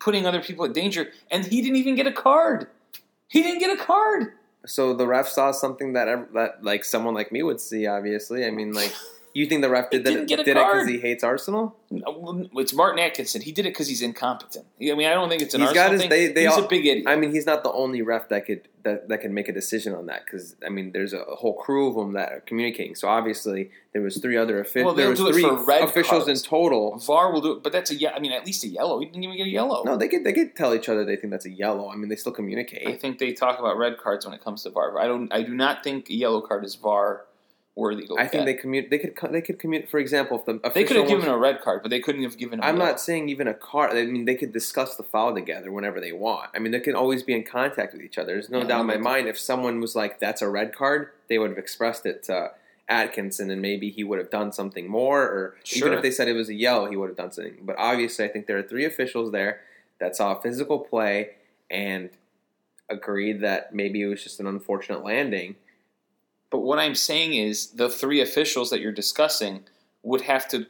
putting 0.00 0.26
other 0.26 0.42
people 0.42 0.64
at 0.64 0.74
danger, 0.74 1.12
and 1.30 1.46
he 1.46 1.62
didn't 1.62 1.76
even 1.76 1.94
get 1.94 2.06
a 2.06 2.12
card. 2.12 2.66
He 3.28 3.42
didn't 3.42 3.60
get 3.60 3.78
a 3.78 3.82
card. 3.82 4.32
So 4.66 4.94
the 4.94 5.06
ref 5.06 5.28
saw 5.28 5.52
something 5.52 5.92
that 5.92 6.32
that 6.34 6.64
like 6.64 6.84
someone 6.84 7.14
like 7.14 7.32
me 7.32 7.42
would 7.42 7.60
see. 7.60 7.86
Obviously, 7.86 8.46
I 8.46 8.50
mean, 8.50 8.72
like 8.72 8.92
You 9.34 9.46
think 9.46 9.62
the 9.62 9.68
ref 9.68 9.90
did, 9.90 10.04
that, 10.04 10.28
did 10.28 10.38
it 10.38 10.46
because 10.46 10.86
he 10.86 11.00
hates 11.00 11.24
Arsenal? 11.24 11.76
Uh, 11.90 11.96
no, 11.96 12.48
it's 12.54 12.72
Martin 12.72 13.00
Atkinson. 13.00 13.42
He 13.42 13.50
did 13.50 13.66
it 13.66 13.70
because 13.70 13.88
he's 13.88 14.00
incompetent. 14.00 14.64
I 14.80 14.94
mean, 14.94 15.08
I 15.08 15.14
don't 15.14 15.28
think 15.28 15.42
it's 15.42 15.54
an 15.54 15.60
he's 15.60 15.70
Arsenal 15.70 15.86
got 15.88 15.92
his, 15.92 16.00
thing. 16.02 16.10
They, 16.10 16.28
they 16.28 16.42
he's 16.44 16.52
all, 16.52 16.64
a 16.64 16.68
big 16.68 16.86
idiot. 16.86 17.08
I 17.08 17.16
mean, 17.16 17.32
he's 17.32 17.44
not 17.44 17.64
the 17.64 17.72
only 17.72 18.00
ref 18.00 18.28
that 18.28 18.46
could 18.46 18.68
that, 18.84 19.08
that 19.08 19.22
can 19.22 19.34
make 19.34 19.48
a 19.48 19.52
decision 19.52 19.92
on 19.92 20.06
that 20.06 20.24
because 20.24 20.54
I 20.64 20.68
mean, 20.68 20.92
there's 20.92 21.12
a, 21.12 21.18
a, 21.18 21.34
whole 21.34 21.54
crew 21.54 21.88
of 21.88 21.96
them 21.96 22.12
that 22.12 22.30
are 22.30 22.40
communicating. 22.46 22.94
So 22.94 23.08
obviously, 23.08 23.72
there 23.92 24.02
was 24.02 24.18
three 24.18 24.36
other 24.36 24.60
officials. 24.60 24.84
Well, 24.84 24.94
there 24.94 25.10
was 25.10 25.18
three 25.18 25.44
officials 25.44 26.26
cards. 26.26 26.44
in 26.44 26.48
total. 26.48 26.96
VAR 26.98 27.32
will 27.32 27.40
do 27.40 27.52
it, 27.54 27.64
but 27.64 27.72
that's 27.72 27.90
a 27.90 27.96
yeah. 27.96 28.12
I 28.14 28.20
mean, 28.20 28.30
at 28.30 28.46
least 28.46 28.62
a 28.62 28.68
yellow. 28.68 29.00
He 29.00 29.06
didn't 29.06 29.24
even 29.24 29.36
get 29.36 29.48
a 29.48 29.50
yellow. 29.50 29.82
No, 29.82 29.96
they 29.96 30.06
could 30.06 30.22
they 30.22 30.32
could 30.32 30.54
tell 30.54 30.74
each 30.74 30.88
other 30.88 31.04
they 31.04 31.16
think 31.16 31.32
that's 31.32 31.46
a 31.46 31.50
yellow. 31.50 31.90
I 31.90 31.96
mean, 31.96 32.08
they 32.08 32.16
still 32.16 32.30
communicate. 32.30 32.86
I 32.86 32.96
think 32.96 33.18
they 33.18 33.32
talk 33.32 33.58
about 33.58 33.78
red 33.78 33.98
cards 33.98 34.24
when 34.24 34.32
it 34.32 34.44
comes 34.44 34.62
to 34.62 34.70
VAR. 34.70 34.96
I 34.96 35.08
don't. 35.08 35.32
I 35.32 35.42
do 35.42 35.54
not 35.54 35.82
think 35.82 36.08
a 36.08 36.14
yellow 36.14 36.40
card 36.40 36.64
is 36.64 36.76
VAR 36.76 37.24
I 37.76 38.28
think 38.28 38.44
they 38.44 38.54
commute. 38.54 38.88
They 38.88 38.98
could. 38.98 39.16
They 39.32 39.40
could 39.40 39.58
commute. 39.58 39.88
For 39.88 39.98
example, 39.98 40.38
if 40.38 40.44
the 40.44 40.70
they 40.74 40.84
could 40.84 40.96
have 40.96 41.08
given 41.08 41.28
a 41.28 41.36
red 41.36 41.60
card, 41.60 41.82
but 41.82 41.90
they 41.90 42.00
couldn't 42.00 42.22
have 42.22 42.38
given. 42.38 42.62
I'm 42.62 42.78
not 42.78 43.00
saying 43.00 43.28
even 43.28 43.48
a 43.48 43.54
card. 43.54 43.96
I 43.96 44.04
mean, 44.04 44.26
they 44.26 44.36
could 44.36 44.52
discuss 44.52 44.96
the 44.96 45.02
foul 45.02 45.34
together 45.34 45.72
whenever 45.72 46.00
they 46.00 46.12
want. 46.12 46.50
I 46.54 46.60
mean, 46.60 46.70
they 46.70 46.78
can 46.78 46.94
always 46.94 47.24
be 47.24 47.34
in 47.34 47.42
contact 47.42 47.92
with 47.92 48.02
each 48.02 48.16
other. 48.16 48.34
There's 48.34 48.48
no 48.48 48.60
yeah, 48.60 48.68
doubt 48.68 48.80
in 48.82 48.86
my 48.86 48.96
mind. 48.96 49.26
If 49.26 49.38
someone 49.38 49.80
was 49.80 49.96
like, 49.96 50.20
"That's 50.20 50.40
a 50.40 50.48
red 50.48 50.72
card," 50.72 51.10
they 51.28 51.38
would 51.38 51.50
have 51.50 51.58
expressed 51.58 52.06
it 52.06 52.22
to 52.24 52.52
Atkinson, 52.88 53.50
and 53.50 53.60
maybe 53.60 53.90
he 53.90 54.04
would 54.04 54.20
have 54.20 54.30
done 54.30 54.52
something 54.52 54.88
more. 54.88 55.22
Or 55.22 55.56
sure. 55.64 55.88
even 55.88 55.98
if 55.98 56.02
they 56.02 56.12
said 56.12 56.28
it 56.28 56.34
was 56.34 56.48
a 56.48 56.54
yellow, 56.54 56.88
he 56.88 56.96
would 56.96 57.08
have 57.08 57.16
done 57.16 57.32
something. 57.32 57.58
But 57.62 57.74
obviously, 57.76 58.24
I 58.24 58.28
think 58.28 58.46
there 58.46 58.58
are 58.58 58.62
three 58.62 58.84
officials 58.84 59.32
there 59.32 59.62
that 59.98 60.14
saw 60.14 60.38
physical 60.40 60.78
play 60.78 61.30
and 61.70 62.10
agreed 62.88 63.40
that 63.40 63.74
maybe 63.74 64.02
it 64.02 64.06
was 64.06 64.22
just 64.22 64.38
an 64.38 64.46
unfortunate 64.46 65.02
landing 65.02 65.56
but 66.54 66.60
what 66.60 66.78
I'm 66.78 66.94
saying 66.94 67.34
is 67.34 67.70
the 67.70 67.90
three 67.90 68.20
officials 68.20 68.70
that 68.70 68.80
you're 68.80 68.92
discussing 68.92 69.64
would 70.04 70.20
have 70.20 70.46
to 70.50 70.66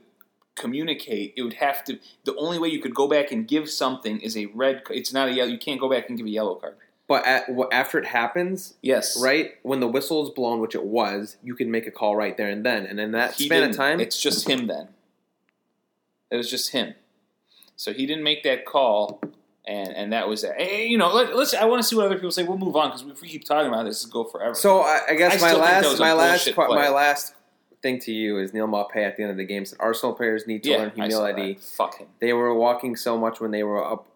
communicate. 0.56 1.34
It 1.36 1.42
would 1.42 1.52
have 1.52 1.84
to. 1.84 1.98
The 2.24 2.34
only 2.36 2.58
way 2.58 2.68
you 2.68 2.80
could 2.80 2.94
go 2.94 3.06
back 3.06 3.30
and 3.30 3.46
give 3.46 3.68
something 3.68 4.18
is 4.20 4.34
a 4.34 4.46
red. 4.46 4.80
It's 4.88 5.12
not 5.12 5.28
a 5.28 5.32
yellow. 5.32 5.50
You 5.50 5.58
can't 5.58 5.78
go 5.78 5.90
back 5.90 6.08
and 6.08 6.16
give 6.16 6.26
a 6.26 6.30
yellow 6.30 6.54
card. 6.54 6.76
But 7.06 7.26
at, 7.26 7.50
after 7.70 7.98
it 7.98 8.06
happens, 8.06 8.76
yes, 8.80 9.22
right 9.22 9.56
when 9.62 9.80
the 9.80 9.86
whistle 9.86 10.24
is 10.24 10.30
blown, 10.30 10.58
which 10.58 10.74
it 10.74 10.84
was, 10.84 11.36
you 11.42 11.54
can 11.54 11.70
make 11.70 11.86
a 11.86 11.90
call 11.90 12.16
right 12.16 12.34
there 12.34 12.48
and 12.48 12.64
then. 12.64 12.86
And 12.86 12.98
in 12.98 13.12
that 13.12 13.34
he 13.34 13.44
span 13.44 13.68
of 13.68 13.76
time, 13.76 14.00
it's 14.00 14.18
just 14.18 14.48
him. 14.48 14.66
Then 14.68 14.88
it 16.30 16.36
was 16.36 16.50
just 16.50 16.70
him. 16.70 16.94
So 17.76 17.92
he 17.92 18.06
didn't 18.06 18.24
make 18.24 18.42
that 18.44 18.64
call 18.64 19.20
and 19.66 19.94
and 19.94 20.12
that 20.12 20.28
was 20.28 20.44
it. 20.44 20.54
And, 20.58 20.90
you 20.90 20.98
know, 20.98 21.12
let, 21.12 21.30
us 21.30 21.54
I 21.54 21.64
want 21.64 21.82
to 21.82 21.88
see 21.88 21.96
what 21.96 22.06
other 22.06 22.16
people 22.16 22.30
say. 22.30 22.42
We'll 22.42 22.58
move 22.58 22.76
on 22.76 22.88
because 22.90 23.02
if 23.02 23.20
we 23.22 23.28
keep 23.28 23.44
talking 23.44 23.68
about 23.68 23.84
this, 23.84 24.02
this 24.02 24.10
go 24.10 24.24
forever. 24.24 24.54
So 24.54 24.80
I, 24.80 25.00
I 25.10 25.14
guess 25.14 25.42
I 25.42 25.52
my 25.52 25.58
last 25.58 25.98
my 25.98 26.12
last 26.12 26.56
my 26.56 26.88
last 26.88 27.34
thing 27.84 28.00
to 28.00 28.12
you 28.12 28.38
is 28.38 28.54
Neal 28.54 28.66
Maupay 28.66 29.06
at 29.06 29.16
the 29.16 29.22
end 29.22 29.30
of 29.30 29.36
the 29.36 29.44
game 29.44 29.64
said 29.64 29.78
Arsenal 29.80 30.14
players 30.14 30.46
need 30.46 30.62
to 30.64 30.70
yeah, 30.70 30.76
learn 30.78 30.90
humility. 30.90 31.54
Fuck 31.54 31.98
him. 31.98 32.08
They 32.18 32.32
were 32.32 32.54
walking 32.54 32.96
so 32.96 33.18
much 33.18 33.40
when 33.40 33.50
they 33.50 33.62
were 33.62 33.84
up 33.84 34.06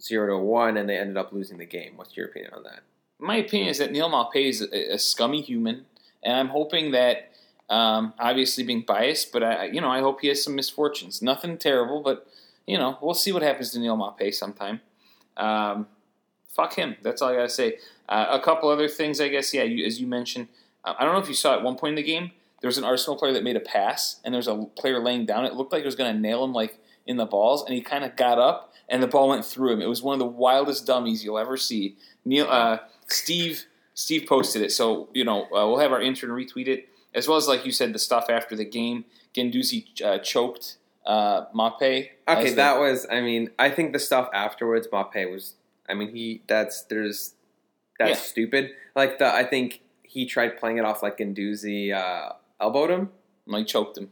zero 0.00 0.38
to 0.38 0.38
one, 0.38 0.76
and 0.76 0.88
they 0.88 0.96
ended 0.96 1.16
up 1.16 1.32
losing 1.32 1.58
the 1.58 1.66
game. 1.66 1.92
What's 1.96 2.16
your 2.16 2.26
opinion 2.26 2.52
on 2.54 2.62
that? 2.64 2.80
My 3.18 3.36
opinion 3.36 3.70
is 3.70 3.78
that 3.78 3.90
Neal 3.90 4.10
Maupay 4.10 4.48
is 4.48 4.62
a, 4.62 4.94
a 4.94 4.98
scummy 4.98 5.40
human, 5.42 5.86
and 6.22 6.36
I'm 6.36 6.48
hoping 6.48 6.92
that. 6.92 7.32
Um, 7.70 8.14
obviously, 8.18 8.64
being 8.64 8.80
biased, 8.80 9.30
but 9.30 9.42
I, 9.42 9.66
you 9.66 9.82
know, 9.82 9.90
I 9.90 10.00
hope 10.00 10.22
he 10.22 10.28
has 10.28 10.42
some 10.42 10.54
misfortunes. 10.54 11.20
Nothing 11.20 11.58
terrible, 11.58 12.00
but 12.02 12.26
you 12.68 12.78
know, 12.78 12.98
we'll 13.00 13.14
see 13.14 13.32
what 13.32 13.42
happens 13.42 13.70
to 13.72 13.78
Neal 13.78 13.96
Maupay 13.96 14.32
sometime. 14.34 14.80
Um, 15.36 15.86
fuck 16.48 16.74
him. 16.74 16.96
That's 17.02 17.22
all 17.22 17.30
I 17.30 17.36
gotta 17.36 17.48
say. 17.48 17.78
Uh, 18.08 18.26
a 18.30 18.40
couple 18.40 18.68
other 18.68 18.88
things, 18.88 19.20
I 19.20 19.28
guess. 19.28 19.52
Yeah, 19.54 19.64
you, 19.64 19.84
as 19.84 20.00
you 20.00 20.06
mentioned, 20.06 20.48
uh, 20.84 20.94
I 20.98 21.04
don't 21.04 21.14
know 21.14 21.20
if 21.20 21.28
you 21.28 21.34
saw 21.34 21.54
at 21.54 21.62
one 21.62 21.76
point 21.76 21.92
in 21.92 21.96
the 21.96 22.02
game 22.02 22.32
there 22.60 22.68
was 22.68 22.78
an 22.78 22.84
Arsenal 22.84 23.16
player 23.16 23.32
that 23.32 23.44
made 23.44 23.56
a 23.56 23.60
pass, 23.60 24.20
and 24.24 24.34
there 24.34 24.38
was 24.38 24.48
a 24.48 24.56
player 24.76 24.98
laying 24.98 25.26
down. 25.26 25.44
It 25.44 25.54
looked 25.54 25.72
like 25.72 25.82
it 25.82 25.86
was 25.86 25.94
to 25.94 26.12
nail 26.12 26.44
him 26.44 26.52
like 26.52 26.80
in 27.06 27.16
the 27.16 27.26
balls, 27.26 27.64
and 27.64 27.74
he 27.74 27.80
kind 27.80 28.04
of 28.04 28.16
got 28.16 28.38
up, 28.38 28.72
and 28.88 29.02
the 29.02 29.06
ball 29.06 29.28
went 29.28 29.44
through 29.44 29.72
him. 29.72 29.80
It 29.80 29.88
was 29.88 30.02
one 30.02 30.14
of 30.14 30.18
the 30.18 30.26
wildest 30.26 30.86
dummies 30.86 31.24
you'll 31.24 31.38
ever 31.38 31.56
see. 31.56 31.96
Neil, 32.24 32.46
uh, 32.48 32.78
Steve, 33.06 33.66
Steve 33.94 34.26
posted 34.28 34.62
it, 34.62 34.72
so 34.72 35.08
you 35.14 35.24
know 35.24 35.44
uh, 35.44 35.66
we'll 35.66 35.78
have 35.78 35.92
our 35.92 36.02
intern 36.02 36.30
retweet 36.30 36.66
it, 36.66 36.88
as 37.14 37.28
well 37.28 37.36
as 37.36 37.46
like 37.46 37.64
you 37.64 37.72
said, 37.72 37.92
the 37.92 37.98
stuff 37.98 38.26
after 38.28 38.56
the 38.56 38.64
game. 38.64 39.04
Guendouzi 39.34 40.02
uh, 40.02 40.18
choked 40.18 40.78
uh, 41.08 41.46
Maupay. 41.52 41.80
Okay, 41.80 42.10
as 42.26 42.50
the- 42.50 42.56
that 42.56 42.78
was. 42.78 43.06
I 43.10 43.20
mean, 43.20 43.50
I 43.58 43.70
think 43.70 43.92
the 43.92 43.98
stuff 43.98 44.28
afterwards, 44.32 44.86
Maupay 44.92 45.28
was. 45.30 45.54
I 45.88 45.94
mean, 45.94 46.14
he. 46.14 46.42
That's 46.46 46.82
there's. 46.82 47.34
That's 47.98 48.10
Yeah. 48.10 48.16
stupid. 48.16 48.70
Like 48.94 49.18
the, 49.18 49.26
I 49.26 49.42
think 49.42 49.80
he 50.04 50.24
tried 50.26 50.56
playing 50.58 50.78
it 50.78 50.84
off 50.84 51.02
like 51.02 51.18
Guendouzi 51.18 51.92
uh, 51.92 52.34
elbowed 52.60 52.90
him. 52.90 53.10
like 53.46 53.66
choked 53.66 53.98
him. 53.98 54.10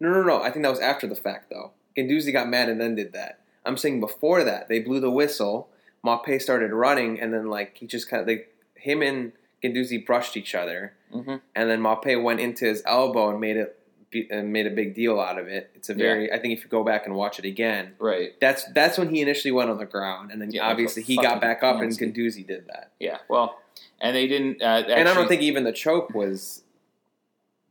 No, 0.00 0.10
no, 0.10 0.22
no. 0.22 0.42
I 0.42 0.50
think 0.50 0.64
that 0.64 0.70
was 0.70 0.80
after 0.80 1.06
the 1.06 1.14
fact 1.14 1.48
though. 1.48 1.70
Guendouzi 1.96 2.32
got 2.32 2.48
mad 2.48 2.68
and 2.68 2.80
then 2.80 2.94
did 2.94 3.12
that. 3.14 3.38
I'm 3.64 3.76
saying 3.76 4.00
before 4.00 4.42
that, 4.44 4.68
they 4.68 4.80
blew 4.80 4.98
the 5.00 5.10
whistle. 5.10 5.68
Maupay 6.04 6.42
started 6.42 6.72
running, 6.72 7.20
and 7.20 7.32
then 7.32 7.46
like 7.46 7.76
he 7.78 7.86
just 7.86 8.10
kind 8.10 8.20
of 8.20 8.26
like 8.26 8.54
him 8.74 9.00
and 9.02 9.32
Guendouzi 9.62 10.04
brushed 10.04 10.36
each 10.36 10.54
other, 10.56 10.94
hmm 11.12 11.36
and 11.54 11.70
then 11.70 11.80
Maupay 11.80 12.20
went 12.20 12.40
into 12.40 12.64
his 12.64 12.82
elbow 12.84 13.30
and 13.30 13.40
made 13.40 13.56
it 13.56 13.78
be- 14.12 14.28
made 14.42 14.66
a 14.66 14.70
big 14.70 14.94
deal 14.94 15.18
out 15.18 15.38
of 15.38 15.48
it. 15.48 15.70
It's 15.74 15.88
a 15.88 15.94
very. 15.94 16.30
I 16.32 16.38
think 16.38 16.56
if 16.56 16.62
you 16.62 16.70
go 16.70 16.84
back 16.84 17.06
and 17.06 17.16
watch 17.16 17.38
it 17.40 17.44
again, 17.44 17.94
Right. 17.98 18.38
that's 18.40 18.64
that's 18.72 18.96
when 18.98 19.08
he 19.12 19.20
initially 19.20 19.50
went 19.50 19.70
on 19.70 19.78
the 19.78 19.86
ground, 19.86 20.30
and 20.30 20.40
then 20.40 20.50
Yeah, 20.52 20.68
obviously 20.68 21.02
he 21.02 21.16
got 21.16 21.40
back 21.40 21.62
up, 21.64 21.80
and. 21.80 21.90
Guendouzi 21.92 22.46
did 22.46 22.66
that. 22.68 22.92
Yeah. 23.00 23.18
Well, 23.28 23.58
and 24.00 24.14
they 24.14 24.28
didn't. 24.28 24.62
Uh, 24.62 24.66
actually, 24.66 24.94
and 24.94 25.08
I 25.08 25.14
don't 25.14 25.26
think 25.28 25.42
even 25.42 25.64
the 25.64 25.72
choke 25.72 26.14
was 26.14 26.62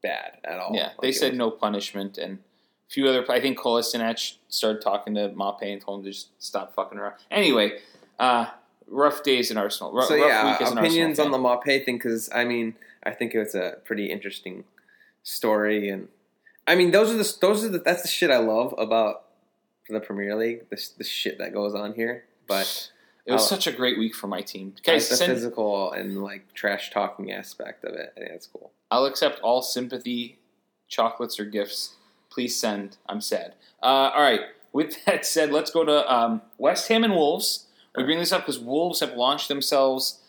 bad 0.01 0.37
at 0.43 0.59
all. 0.59 0.71
Yeah, 0.75 0.87
Like, 0.87 1.01
they 1.01 1.11
said 1.11 1.31
was- 1.31 1.37
no 1.37 1.51
punishment, 1.51 2.17
and 2.17 2.39
a 2.89 2.91
few 2.93 3.07
other. 3.07 3.23
I 3.31 3.39
think 3.39 3.57
Kolasinac 3.57 4.35
started 4.49 4.81
talking 4.81 5.15
to 5.15 5.29
Maupay 5.29 5.71
and 5.71 5.81
told 5.81 5.99
him 5.99 6.05
to 6.05 6.11
just 6.11 6.29
stop 6.43 6.73
fucking 6.75 6.97
around. 6.97 7.15
Anyway, 7.29 7.79
uh, 8.19 8.47
rough 8.87 9.23
days 9.23 9.51
in 9.51 9.57
Arsenal. 9.57 9.93
Ru- 9.93 10.01
so 10.03 10.15
rough 10.17 10.59
yeah, 10.59 10.69
opinions 10.79 11.19
on 11.19 11.31
the 11.31 11.37
Maupay 11.37 11.85
thing 11.85 11.97
because 11.97 12.29
I 12.33 12.43
mean 12.45 12.75
I 13.03 13.11
think 13.11 13.33
it's 13.35 13.55
a 13.55 13.77
pretty 13.85 14.11
interesting 14.11 14.63
story, 15.23 15.87
and 15.89 16.07
I 16.67 16.75
mean 16.75 16.91
those 16.91 17.09
are 17.11 17.17
the 17.17 17.37
those 17.41 17.63
are 17.65 17.69
the 17.69 17.79
that's 17.79 18.01
the 18.03 18.07
shit 18.07 18.31
I 18.31 18.37
love 18.37 18.73
about 18.77 19.23
the 19.89 19.99
Premier 19.99 20.35
League. 20.35 20.69
The 20.69 20.81
the 20.97 21.03
shit 21.03 21.37
that 21.39 21.53
goes 21.53 21.73
on 21.75 21.93
here, 21.93 22.25
but 22.47 22.91
It 23.25 23.31
was 23.33 23.41
I'll- 23.41 23.47
such 23.47 23.67
a 23.67 23.71
great 23.71 23.97
week 23.99 24.15
for 24.15 24.27
my 24.27 24.41
team. 24.41 24.73
like 24.87 24.95
the 24.97 24.99
send, 25.01 25.33
physical 25.33 25.91
and 25.91 26.23
like 26.23 26.53
trash 26.53 26.91
talking 26.91 27.31
aspect 27.31 27.83
of 27.83 27.93
it, 27.95 28.13
I 28.15 28.19
think 28.19 28.31
that's 28.31 28.47
cool. 28.47 28.71
I'll 28.89 29.05
accept 29.05 29.39
all 29.41 29.61
sympathy, 29.61 30.39
chocolates 30.87 31.39
or 31.39 31.45
gifts. 31.45 31.95
Please 32.29 32.57
send. 32.57 32.97
I'm 33.09 33.19
sad. 33.21 33.55
Uh, 33.83 34.11
all 34.15 34.21
right. 34.21 34.41
With 34.71 35.03
that 35.05 35.25
said, 35.25 35.51
let's 35.51 35.71
go 35.71 35.83
to 35.83 36.13
um, 36.13 36.41
West 36.57 36.87
Ham 36.87 37.03
and 37.03 37.13
Wolves. 37.13 37.65
We 37.95 38.03
bring 38.03 38.19
this 38.19 38.31
up 38.31 38.41
because 38.45 38.57
Wolves 38.59 39.01
have 39.01 39.15
launched 39.15 39.49
themselves 39.49 40.19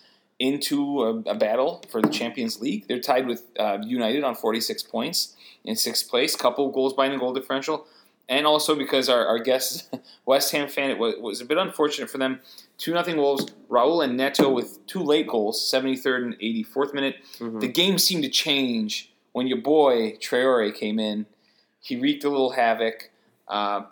into 0.43 1.05
a, 1.05 1.31
a 1.31 1.35
battle 1.37 1.85
for 1.89 2.03
the 2.03 2.09
Champions 2.09 2.61
League. 2.61 2.89
They're 2.89 2.99
tied 2.99 3.29
with 3.29 3.45
uh, 3.61 3.79
United 3.81 4.25
on 4.25 4.35
46 4.35 4.83
points 4.83 5.37
in 5.65 5.77
sixth 5.77 6.11
place, 6.11 6.35
couple 6.35 6.69
goals 6.73 6.95
by 6.95 7.07
and 7.07 7.21
goal 7.21 7.33
differential. 7.33 7.87
And 8.29 8.45
also 8.45 8.75
because 8.75 9.09
our, 9.09 9.25
our 9.25 9.39
guest, 9.39 9.95
West 10.27 10.51
Ham 10.51 10.67
fan, 10.67 10.91
it 10.91 10.99
was, 10.99 11.15
was 11.21 11.41
a 11.41 11.45
bit 11.45 11.59
unfortunate 11.59 12.11
for 12.11 12.19
them. 12.19 12.41
2 12.79 12.91
0 12.91 13.17
Wolves. 13.17 13.53
Raul 13.71 14.03
and 14.05 14.17
Neto 14.17 14.51
with 14.51 14.85
two 14.89 15.05
late 15.05 15.29
goals, 15.29 15.63
73rd 15.73 16.25
and 16.25 16.39
84th 16.41 16.93
minute. 16.93 17.17
Mhm. 17.39 17.61
The 17.61 17.69
game 17.69 17.97
seemed 17.99 18.25
to 18.25 18.29
change 18.29 19.13
when 19.31 19.47
your 19.47 19.59
boy 19.59 20.17
Traore 20.21 20.75
came 20.75 20.99
in. 20.99 21.27
He 21.79 21.95
wreaked 21.95 22.25
a 22.25 22.29
little 22.29 22.51
havoc. 22.51 23.11
Uh, 23.47 23.83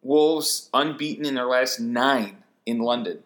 Wolves 0.00 0.70
unbeaten 0.72 1.26
in 1.26 1.34
their 1.34 1.46
last 1.46 1.80
nine 1.80 2.38
in 2.64 2.78
London 2.78 3.22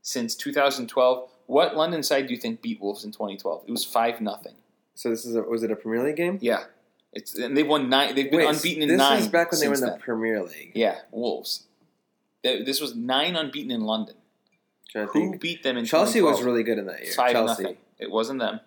since 0.00 0.34
2012. 0.34 1.28
What 1.46 1.76
London 1.76 2.02
side 2.02 2.26
do 2.26 2.34
you 2.34 2.40
think 2.40 2.60
beat 2.62 2.80
Wolves 2.80 3.04
in 3.04 3.12
2012? 3.12 3.64
It 3.66 3.70
was 3.70 3.84
five 3.84 4.20
nothing. 4.20 4.54
So 4.94 5.10
this 5.10 5.24
is 5.24 5.34
a, 5.36 5.42
was 5.42 5.62
it 5.62 5.70
a 5.70 5.76
Premier 5.76 6.02
League 6.02 6.16
game? 6.16 6.38
Yeah, 6.40 6.64
it's 7.12 7.34
and 7.36 7.56
they've 7.56 7.66
won 7.66 7.88
nine. 7.88 8.14
They've 8.14 8.30
been 8.30 8.40
Wait, 8.40 8.48
unbeaten 8.54 8.82
in 8.82 8.88
this 8.88 8.98
nine. 8.98 9.18
is 9.20 9.28
back 9.28 9.50
when 9.52 9.60
they 9.60 9.68
were 9.68 9.74
in 9.74 9.80
the 9.80 9.86
then. 9.90 9.98
Premier 10.00 10.42
League. 10.42 10.72
Yeah, 10.74 10.98
Wolves. 11.10 11.64
This 12.42 12.80
was 12.80 12.94
nine 12.94 13.34
unbeaten 13.36 13.70
in 13.70 13.80
London. 13.82 14.14
Who 14.94 15.06
think. 15.08 15.40
beat 15.40 15.62
them 15.62 15.76
in 15.76 15.84
Chelsea 15.84 16.22
was 16.22 16.42
really 16.42 16.62
good 16.62 16.78
in 16.78 16.86
that 16.86 17.02
year. 17.02 17.12
five 17.12 17.32
Chelsea, 17.32 17.62
nothing. 17.64 17.76
It 17.98 18.10
wasn't 18.10 18.38
them. 18.40 18.60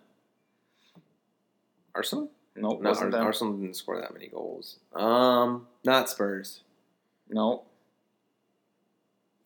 Arsenal. 1.95 2.29
No, 2.55 2.71
wasn't 2.73 3.05
Ar- 3.13 3.19
them. 3.19 3.25
Arsenal 3.25 3.53
didn't 3.53 3.75
score 3.77 3.99
that 3.99 4.13
many 4.13 4.27
goals. 4.27 4.77
Um, 4.93 5.67
not 5.83 6.09
Spurs. 6.09 6.61
No, 7.29 7.63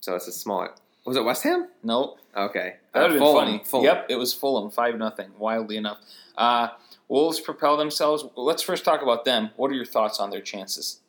So 0.02 0.16
it's 0.16 0.28
a 0.28 0.32
small. 0.32 0.70
Was 1.06 1.18
it 1.18 1.24
West 1.24 1.44
Ham? 1.44 1.68
no. 1.84 2.18
Okay, 2.36 2.78
That 2.94 3.02
would 3.02 3.06
Uh, 3.06 3.14
have 3.14 3.20
been 3.20 3.34
funny. 3.46 3.62
Fulham. 3.64 3.86
Yep, 3.86 4.06
it 4.10 4.16
was 4.16 4.34
Fulham, 4.34 4.72
five 4.72 4.98
nothing. 4.98 5.30
Wildly 5.38 5.78
enough, 5.78 6.00
uh, 6.36 6.70
Wolves 7.08 7.40
propel 7.40 7.78
themselves. 7.78 8.26
Let's 8.36 8.64
first 8.64 8.84
talk 8.84 9.04
about 9.04 9.24
them. 9.24 9.52
What 9.56 9.70
are 9.70 9.76
your 9.76 9.86
thoughts 9.86 10.20
on 10.20 10.32
their 10.32 10.42
chances? 10.42 11.02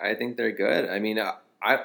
I 0.00 0.14
think 0.14 0.38
they're 0.38 0.52
good. 0.52 0.88
I 0.88 1.00
mean, 1.00 1.18
uh, 1.18 1.32
I, 1.60 1.80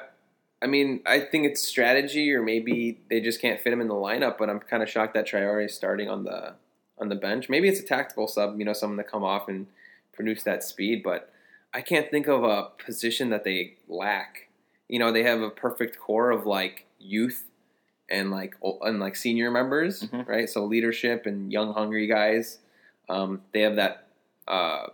I 0.62 0.66
mean, 0.66 1.00
I 1.04 1.20
think 1.20 1.44
it's 1.44 1.60
strategy, 1.60 2.32
or 2.32 2.42
maybe 2.42 3.00
they 3.10 3.20
just 3.20 3.40
can't 3.42 3.60
fit 3.60 3.70
him 3.72 3.82
in 3.82 3.88
the 3.88 3.94
lineup. 3.94 4.38
But 4.38 4.48
I'm 4.48 4.60
kind 4.60 4.82
of 4.82 4.88
shocked 4.88 5.12
that 5.12 5.26
Traore 5.26 5.64
is 5.66 5.74
starting 5.74 6.08
on 6.08 6.24
the 6.24 6.54
on 6.98 7.10
the 7.10 7.16
bench. 7.16 7.50
Maybe 7.50 7.68
it's 7.68 7.80
a 7.80 7.84
tactical 7.84 8.28
sub, 8.28 8.58
you 8.58 8.64
know, 8.64 8.72
someone 8.72 8.96
to 8.96 9.04
come 9.04 9.24
off 9.24 9.46
and 9.48 9.66
produce 10.14 10.42
that 10.44 10.62
speed. 10.64 11.02
But 11.02 11.30
I 11.74 11.82
can't 11.82 12.10
think 12.10 12.28
of 12.28 12.44
a 12.44 12.70
position 12.82 13.28
that 13.28 13.44
they 13.44 13.74
lack. 13.88 14.48
You 14.90 14.98
know, 14.98 15.12
they 15.12 15.22
have 15.22 15.40
a 15.40 15.50
perfect 15.50 15.98
core 15.98 16.30
of 16.30 16.46
like 16.46 16.86
youth 16.98 17.44
and 18.10 18.30
like 18.30 18.54
and 18.82 18.98
like 18.98 19.14
senior 19.14 19.50
members, 19.50 20.02
Mhm. 20.02 20.26
right? 20.26 20.48
So 20.48 20.64
leadership 20.64 21.26
and 21.26 21.52
young, 21.52 21.72
hungry 21.74 22.06
guys. 22.08 22.58
Um, 23.08 23.42
they 23.52 23.60
have 23.60 23.76
that. 23.76 24.06
Uh, 24.48 24.88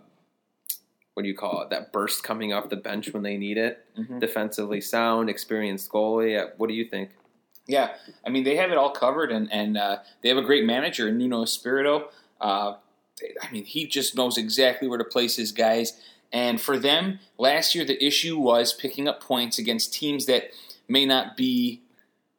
what 1.15 1.23
do 1.23 1.29
you 1.29 1.35
call 1.35 1.63
it? 1.63 1.71
That 1.71 1.91
burst 1.91 2.23
coming 2.23 2.53
off 2.53 2.69
the 2.69 2.75
bench 2.75 3.11
when 3.11 3.23
they 3.23 3.37
need 3.37 3.57
it. 3.57 3.83
Mhm. 3.97 4.19
Defensively 4.19 4.81
sound, 4.81 5.31
experienced 5.31 5.89
goalie. 5.91 6.39
Uh, 6.39 6.51
What 6.57 6.67
do 6.67 6.75
you 6.75 6.85
think? 6.85 7.09
Yeah, 7.65 7.95
I 8.25 8.29
mean 8.29 8.43
they 8.43 8.55
have 8.55 8.71
it 8.71 8.77
all 8.77 8.91
covered, 8.91 9.31
and 9.31 9.51
and 9.51 9.77
uh, 9.77 9.99
they 10.21 10.29
have 10.29 10.37
a 10.37 10.43
great 10.43 10.63
manager, 10.65 11.11
Nuno 11.11 11.41
Espirito. 11.41 12.09
Uh, 12.39 12.75
I 13.41 13.51
mean 13.51 13.65
he 13.65 13.87
just 13.87 14.15
knows 14.15 14.37
exactly 14.37 14.87
where 14.87 14.99
to 14.99 15.03
place 15.03 15.35
his 15.37 15.51
guys. 15.51 15.99
And 16.31 16.59
for 16.59 16.77
them, 16.77 17.19
last 17.37 17.73
year 17.73 17.85
the 17.85 18.03
issue 18.03 18.37
was 18.37 18.73
picking 18.73 19.07
up 19.07 19.21
points 19.21 19.57
against 19.57 19.93
teams 19.93 20.25
that 20.25 20.51
may 20.87 21.05
not 21.05 21.37
be 21.37 21.81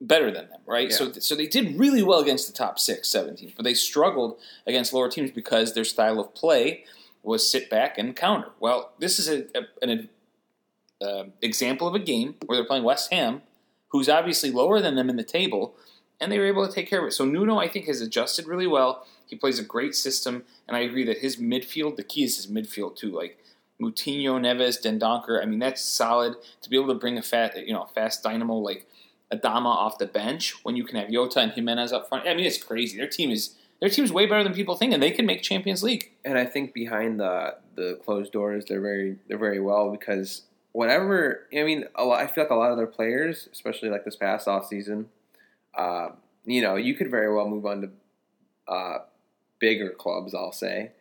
better 0.00 0.30
than 0.30 0.48
them, 0.48 0.60
right? 0.66 0.90
Yeah. 0.90 0.96
So 0.96 1.12
so 1.12 1.34
they 1.34 1.46
did 1.46 1.78
really 1.78 2.02
well 2.02 2.20
against 2.20 2.46
the 2.46 2.52
top 2.52 2.78
six, 2.78 3.08
seven 3.08 3.36
teams, 3.36 3.52
but 3.56 3.64
they 3.64 3.74
struggled 3.74 4.38
against 4.66 4.92
lower 4.92 5.08
teams 5.08 5.30
because 5.30 5.74
their 5.74 5.84
style 5.84 6.20
of 6.20 6.34
play 6.34 6.84
was 7.22 7.48
sit 7.48 7.68
back 7.68 7.98
and 7.98 8.14
counter. 8.14 8.50
Well, 8.60 8.92
this 8.98 9.18
is 9.18 9.28
a, 9.28 9.46
a, 9.58 9.66
an 9.82 10.08
uh, 11.02 11.24
example 11.42 11.88
of 11.88 11.94
a 11.94 11.98
game 11.98 12.36
where 12.46 12.56
they're 12.56 12.66
playing 12.66 12.84
West 12.84 13.12
Ham, 13.12 13.42
who's 13.88 14.08
obviously 14.08 14.50
lower 14.50 14.80
than 14.80 14.94
them 14.94 15.10
in 15.10 15.16
the 15.16 15.24
table, 15.24 15.74
and 16.20 16.30
they 16.30 16.38
were 16.38 16.46
able 16.46 16.66
to 16.66 16.72
take 16.72 16.88
care 16.88 17.00
of 17.00 17.08
it. 17.08 17.12
So 17.12 17.24
Nuno, 17.24 17.58
I 17.58 17.68
think, 17.68 17.86
has 17.86 18.00
adjusted 18.00 18.46
really 18.46 18.66
well. 18.66 19.06
He 19.26 19.36
plays 19.36 19.58
a 19.58 19.64
great 19.64 19.94
system, 19.94 20.44
and 20.66 20.76
I 20.76 20.80
agree 20.80 21.04
that 21.04 21.18
his 21.18 21.36
midfield, 21.36 21.96
the 21.96 22.04
key 22.04 22.24
is 22.24 22.36
his 22.36 22.46
midfield 22.46 22.96
too. 22.96 23.10
Like 23.10 23.38
Moutinho, 23.80 24.40
Neves, 24.40 24.82
Dendoncker. 24.82 25.42
I 25.42 25.46
mean, 25.46 25.58
that's 25.58 25.82
solid 25.82 26.34
to 26.62 26.70
be 26.70 26.76
able 26.76 26.88
to 26.88 26.94
bring 26.94 27.18
a 27.18 27.22
fat, 27.22 27.66
you 27.66 27.72
know, 27.72 27.84
fast 27.94 28.22
dynamo 28.22 28.54
like 28.54 28.86
Adama 29.32 29.66
off 29.66 29.98
the 29.98 30.06
bench 30.06 30.54
when 30.64 30.76
you 30.76 30.84
can 30.84 30.96
have 30.96 31.10
Jota 31.10 31.40
and 31.40 31.52
Jimenez 31.52 31.92
up 31.92 32.08
front. 32.08 32.26
I 32.26 32.34
mean, 32.34 32.46
it's 32.46 32.62
crazy. 32.62 32.96
Their 32.96 33.08
team 33.08 33.30
is 33.30 33.54
their 33.80 33.90
team's 33.90 34.12
way 34.12 34.26
better 34.26 34.42
than 34.42 34.54
people 34.54 34.74
think, 34.74 34.92
and 34.92 35.02
they 35.02 35.12
can 35.12 35.26
make 35.26 35.42
Champions 35.42 35.82
League. 35.82 36.10
And 36.24 36.36
I 36.36 36.44
think 36.44 36.72
behind 36.74 37.20
the 37.20 37.56
the 37.74 37.98
closed 38.04 38.32
doors, 38.32 38.64
they're 38.64 38.80
very 38.80 39.16
they're 39.28 39.38
very 39.38 39.60
well 39.60 39.90
because 39.90 40.42
whatever. 40.72 41.46
I 41.56 41.62
mean, 41.62 41.84
lot, 41.98 42.20
I 42.20 42.26
feel 42.26 42.44
like 42.44 42.50
a 42.50 42.56
lot 42.56 42.70
of 42.70 42.76
their 42.76 42.86
players, 42.86 43.48
especially 43.52 43.90
like 43.90 44.04
this 44.04 44.16
past 44.16 44.48
off 44.48 44.66
season, 44.66 45.08
uh, 45.76 46.08
you 46.44 46.62
know, 46.62 46.76
you 46.76 46.94
could 46.94 47.10
very 47.10 47.32
well 47.32 47.48
move 47.48 47.66
on 47.66 47.82
to 47.82 47.90
uh, 48.72 48.98
bigger 49.58 49.90
clubs. 49.90 50.34
I'll 50.34 50.52
say, 50.52 50.92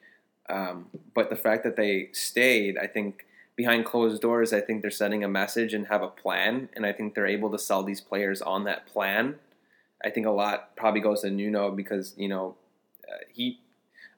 um, 0.49 0.87
but 1.13 1.29
the 1.29 1.35
fact 1.35 1.63
that 1.63 1.75
they 1.75 2.09
stayed, 2.13 2.77
I 2.77 2.87
think. 2.87 3.25
Behind 3.55 3.83
closed 3.83 4.21
doors, 4.21 4.53
I 4.53 4.61
think 4.61 4.83
they're 4.83 4.91
sending 4.91 5.23
a 5.23 5.27
message 5.27 5.73
and 5.73 5.87
have 5.87 6.03
a 6.03 6.07
plan, 6.07 6.69
and 6.75 6.85
I 6.85 6.93
think 6.93 7.15
they're 7.15 7.25
able 7.25 7.49
to 7.49 7.57
sell 7.57 7.81
these 7.81 7.99
players 7.99 8.39
on 8.39 8.65
that 8.65 8.85
plan. 8.85 9.39
I 10.03 10.09
think 10.09 10.27
a 10.27 10.31
lot 10.31 10.75
probably 10.75 11.01
goes 11.01 11.21
to 11.21 11.31
Nuno 11.31 11.71
because 11.71 12.13
you 12.17 12.27
know 12.27 12.55
uh, 13.09 13.17
he, 13.33 13.59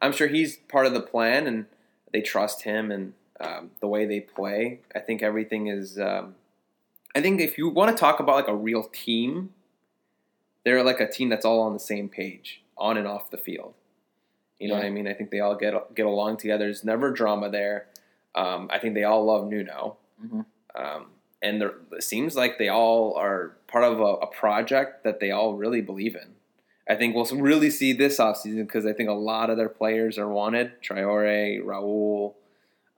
I'm 0.02 0.12
sure 0.12 0.28
he's 0.28 0.58
part 0.58 0.86
of 0.86 0.94
the 0.94 1.00
plan, 1.00 1.48
and 1.48 1.68
they 2.12 2.22
trust 2.22 2.64
him 2.64 2.92
and 2.92 3.14
um, 3.40 3.72
the 3.80 3.88
way 3.88 4.06
they 4.06 4.20
play. 4.20 4.82
I 4.94 5.00
think 5.00 5.24
everything 5.24 5.68
is. 5.68 6.00
Um, 6.00 6.36
I 7.16 7.22
think 7.22 7.42
if 7.42 7.58
you 7.58 7.70
want 7.70 7.96
to 7.96 8.00
talk 8.00 8.20
about 8.20 8.36
like 8.36 8.48
a 8.48 8.56
real 8.56 8.84
team, 8.84 9.54
they're 10.64 10.84
like 10.84 11.00
a 11.00 11.10
team 11.10 11.30
that's 11.30 11.46
all 11.46 11.62
on 11.62 11.74
the 11.74 11.80
same 11.80 12.10
page, 12.10 12.62
on 12.78 12.98
and 12.98 13.08
off 13.08 13.32
the 13.32 13.38
field. 13.38 13.74
You 14.60 14.68
know 14.68 14.76
what 14.76 14.84
I 14.84 14.89
mean? 14.89 15.07
I 15.07 15.14
think 15.14 15.32
they 15.32 15.39
all 15.39 15.55
get 15.55 15.74
get 15.95 16.05
along 16.05 16.38
together. 16.38 16.66
There's 16.66 16.84
never 16.84 17.12
drama 17.12 17.49
there. 17.49 17.88
Um, 18.36 18.70
I 18.72 18.80
think 18.80 18.93
they 18.93 19.05
all 19.05 19.26
love 19.26 19.47
Nuno. 19.47 19.97
Mhm. 20.24 20.45
Um, 20.76 21.05
and 21.41 21.64
it 21.64 22.03
seems 22.03 22.36
like 22.36 22.57
they 22.57 22.68
all 22.68 23.16
are 23.16 23.55
part 23.68 23.86
of 23.86 23.99
a, 23.99 24.03
a, 24.03 24.28
project 24.28 25.03
that 25.03 25.20
they 25.20 25.32
all 25.32 25.55
really 25.55 25.82
believe 25.82 26.16
in. 26.16 26.36
I 26.88 26.95
think 26.95 27.16
we'll 27.16 27.26
really 27.26 27.70
see 27.70 27.93
this 27.93 28.18
offseason 28.18 28.66
because 28.66 28.86
I 28.86 28.93
think 28.93 29.10
a 29.10 29.14
lot 29.14 29.49
of 29.49 29.57
their 29.57 29.70
players 29.70 30.18
are 30.18 30.28
wanted. 30.28 30.82
Traore, 30.82 31.64
Raul, 31.64 32.34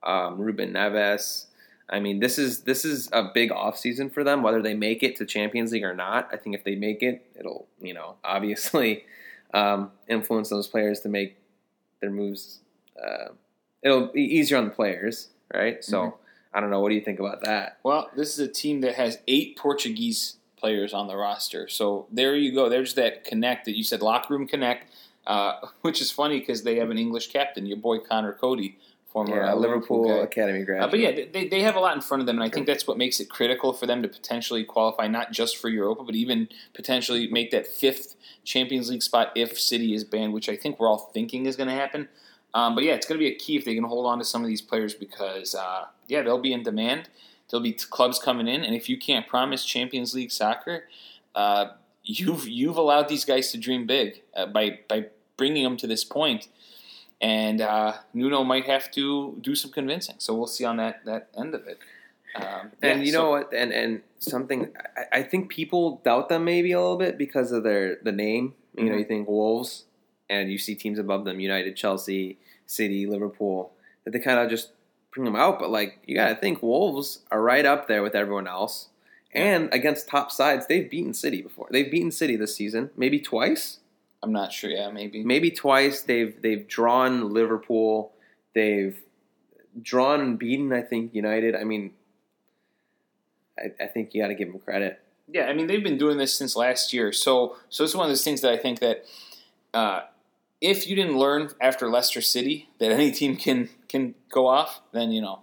um, 0.02 0.38
Ruben 0.40 0.72
Neves. 0.72 1.46
I 1.88 2.00
mean, 2.00 2.20
this 2.20 2.38
is 2.38 2.62
this 2.62 2.84
is 2.84 3.08
a 3.12 3.30
big 3.34 3.50
offseason 3.50 4.12
for 4.12 4.24
them, 4.24 4.42
whether 4.42 4.62
they 4.62 4.74
make 4.74 5.02
it 5.02 5.16
to 5.16 5.26
Champions 5.26 5.72
League 5.72 5.84
or 5.84 5.94
not. 5.94 6.28
I 6.32 6.36
think 6.36 6.56
if 6.56 6.64
they 6.64 6.74
make 6.74 7.02
it, 7.02 7.26
it'll, 7.38 7.68
you 7.80 7.92
know, 7.92 8.16
obviously 8.24 9.04
um, 9.54 9.90
influence 10.08 10.48
those 10.48 10.68
players 10.68 11.00
to 11.00 11.08
make 11.08 11.36
their 12.02 12.10
moves. 12.10 12.60
Uh, 13.02 13.28
it'll 13.82 14.08
be 14.08 14.22
easier 14.22 14.58
on 14.58 14.66
the 14.66 14.70
players, 14.70 15.28
right? 15.54 15.82
So 15.82 15.98
mm-hmm. 15.98 16.16
I 16.52 16.60
don't 16.60 16.70
know. 16.70 16.80
What 16.80 16.90
do 16.90 16.94
you 16.94 17.00
think 17.00 17.18
about 17.18 17.42
that? 17.44 17.78
Well, 17.82 18.10
this 18.14 18.34
is 18.34 18.38
a 18.40 18.52
team 18.52 18.82
that 18.82 18.96
has 18.96 19.20
eight 19.26 19.56
Portuguese 19.56 20.36
players 20.58 20.92
on 20.92 21.08
the 21.08 21.16
roster. 21.16 21.68
So 21.68 22.06
there 22.12 22.36
you 22.36 22.52
go. 22.52 22.68
There's 22.68 22.94
that 22.94 23.24
connect 23.24 23.64
that 23.64 23.76
you 23.76 23.82
said, 23.82 24.02
locker 24.02 24.34
room 24.34 24.46
connect, 24.46 24.86
uh, 25.26 25.54
which 25.80 26.02
is 26.02 26.10
funny 26.10 26.40
because 26.40 26.62
they 26.62 26.76
have 26.76 26.90
an 26.90 26.98
English 26.98 27.32
captain, 27.32 27.64
your 27.64 27.78
boy 27.78 27.98
Conor 27.98 28.32
Coady, 28.32 28.76
former 29.12 29.36
yeah, 29.36 29.52
uh, 29.52 29.54
Liverpool, 29.54 30.02
Liverpool 30.02 30.24
Academy 30.24 30.64
graduate. 30.64 30.88
Uh, 30.88 30.90
but 30.90 30.98
yeah, 30.98 31.26
they, 31.32 31.48
they 31.48 31.60
have 31.60 31.76
a 31.76 31.80
lot 31.80 31.94
in 31.94 32.00
front 32.00 32.20
of 32.20 32.26
them, 32.26 32.36
and 32.36 32.44
I 32.44 32.48
think 32.48 32.66
that's 32.66 32.86
what 32.86 32.96
makes 32.96 33.20
it 33.20 33.28
critical 33.28 33.72
for 33.72 33.86
them 33.86 34.02
to 34.02 34.08
potentially 34.08 34.64
qualify 34.64 35.06
not 35.06 35.32
just 35.32 35.56
for 35.56 35.68
Europa, 35.68 36.02
but 36.02 36.14
even 36.14 36.48
potentially 36.74 37.28
make 37.28 37.50
that 37.50 37.66
fifth 37.66 38.16
Champions 38.44 38.90
League 38.90 39.02
spot 39.02 39.32
if 39.36 39.60
City 39.60 39.94
is 39.94 40.04
banned, 40.04 40.32
which 40.32 40.48
I 40.48 40.56
think 40.56 40.80
we're 40.80 40.88
all 40.88 41.10
thinking 41.12 41.46
is 41.46 41.56
going 41.56 41.68
to 41.68 41.74
happen. 41.74 42.08
Um, 42.54 42.74
but 42.74 42.84
yeah, 42.84 42.94
it's 42.94 43.06
going 43.06 43.18
to 43.18 43.24
be 43.24 43.30
a 43.30 43.38
key 43.38 43.56
if 43.56 43.64
they 43.64 43.74
can 43.74 43.84
hold 43.84 44.06
on 44.06 44.18
to 44.18 44.24
some 44.24 44.42
of 44.42 44.48
these 44.48 44.62
players 44.62 44.94
because 44.94 45.54
uh, 45.54 45.86
yeah, 46.08 46.22
they'll 46.22 46.38
be 46.38 46.52
in 46.52 46.62
demand. 46.62 47.08
There'll 47.50 47.62
be 47.62 47.72
clubs 47.72 48.18
coming 48.18 48.48
in, 48.48 48.64
and 48.64 48.74
if 48.74 48.88
you 48.88 48.98
can't 48.98 49.26
promise 49.26 49.64
Champions 49.64 50.14
League 50.14 50.32
soccer, 50.32 50.84
uh, 51.34 51.66
you've 52.02 52.48
you've 52.48 52.76
allowed 52.76 53.08
these 53.08 53.24
guys 53.24 53.52
to 53.52 53.58
dream 53.58 53.86
big 53.86 54.22
uh, 54.34 54.46
by 54.46 54.80
by 54.88 55.06
bringing 55.36 55.64
them 55.64 55.76
to 55.78 55.86
this 55.86 56.04
point. 56.04 56.48
And 57.22 57.60
uh, 57.60 57.94
Nuno 58.12 58.42
might 58.42 58.66
have 58.66 58.90
to 58.92 59.38
do 59.40 59.54
some 59.54 59.70
convincing, 59.70 60.16
so 60.18 60.34
we'll 60.34 60.48
see 60.48 60.64
on 60.64 60.76
that 60.78 61.04
that 61.04 61.28
end 61.38 61.54
of 61.54 61.66
it. 61.68 61.78
Um, 62.34 62.72
and 62.82 63.00
yeah, 63.00 63.04
you 63.06 63.12
so, 63.12 63.22
know 63.22 63.30
what? 63.30 63.54
And 63.54 63.72
and 63.72 64.02
something 64.18 64.72
I, 64.96 65.18
I, 65.18 65.22
think 65.22 65.50
people 65.50 66.00
doubt 66.04 66.28
them 66.28 66.44
maybe 66.44 66.72
a 66.72 66.80
little 66.80 66.96
bit 66.96 67.18
because 67.18 67.52
of 67.52 67.62
their 67.62 67.98
the 68.02 68.10
name. 68.10 68.54
You 68.74 68.84
mm-hmm. 68.84 68.92
know, 68.92 68.98
you 68.98 69.04
think 69.04 69.28
Wolves, 69.28 69.84
and 70.30 70.50
you 70.50 70.58
see 70.58 70.74
teams 70.74 70.98
above 70.98 71.24
them: 71.24 71.40
United, 71.40 71.76
Chelsea, 71.76 72.38
City, 72.66 73.06
Liverpool. 73.06 73.72
That 74.04 74.10
they 74.12 74.18
kind 74.18 74.40
of 74.40 74.50
just 74.50 74.70
bring 75.12 75.24
them 75.24 75.36
out. 75.36 75.60
But 75.60 75.70
like 75.70 76.00
you 76.06 76.16
got 76.16 76.28
to 76.28 76.36
think, 76.36 76.62
Wolves 76.62 77.20
are 77.30 77.40
right 77.42 77.64
up 77.64 77.86
there 77.86 78.02
with 78.02 78.16
everyone 78.16 78.48
else, 78.48 78.88
and 79.32 79.72
against 79.72 80.08
top 80.08 80.32
sides, 80.32 80.66
they've 80.66 80.90
beaten 80.90 81.14
City 81.14 81.42
before. 81.42 81.68
They've 81.70 81.90
beaten 81.90 82.10
City 82.10 82.34
this 82.34 82.56
season, 82.56 82.90
maybe 82.96 83.20
twice. 83.20 83.78
I'm 84.22 84.32
not 84.32 84.52
sure. 84.52 84.70
Yeah, 84.70 84.90
maybe 84.90 85.24
maybe 85.24 85.50
twice. 85.50 86.02
They've 86.02 86.40
they've 86.40 86.66
drawn 86.66 87.32
Liverpool. 87.32 88.12
They've 88.54 88.98
drawn 89.80 90.20
and 90.20 90.38
beaten. 90.38 90.72
I 90.72 90.82
think 90.82 91.14
United. 91.14 91.56
I 91.56 91.64
mean, 91.64 91.92
I, 93.58 93.84
I 93.84 93.86
think 93.86 94.14
you 94.14 94.22
got 94.22 94.28
to 94.28 94.34
give 94.34 94.52
them 94.52 94.60
credit. 94.60 95.00
Yeah, 95.28 95.46
I 95.46 95.54
mean 95.54 95.66
they've 95.66 95.82
been 95.82 95.98
doing 95.98 96.18
this 96.18 96.34
since 96.34 96.54
last 96.54 96.92
year. 96.92 97.12
So 97.12 97.56
so 97.68 97.84
it's 97.84 97.94
one 97.94 98.04
of 98.04 98.10
those 98.10 98.24
things 98.24 98.40
that 98.42 98.52
I 98.52 98.56
think 98.56 98.80
that. 98.80 99.04
Uh, 99.74 100.02
if 100.60 100.86
you 100.86 100.94
didn't 100.94 101.18
learn 101.18 101.50
after 101.60 101.90
Leicester 101.90 102.20
City 102.20 102.68
that 102.78 102.92
any 102.92 103.10
team 103.10 103.36
can 103.36 103.68
can 103.88 104.14
go 104.30 104.46
off, 104.46 104.80
then 104.92 105.10
you 105.10 105.20
know 105.20 105.40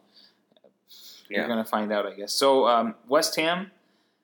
you're 1.30 1.42
yeah. 1.42 1.48
going 1.48 1.64
to 1.64 1.70
find 1.70 1.92
out, 1.92 2.08
I 2.08 2.14
guess. 2.14 2.34
So 2.34 2.68
um, 2.68 2.96
West 3.08 3.36
Ham, 3.36 3.72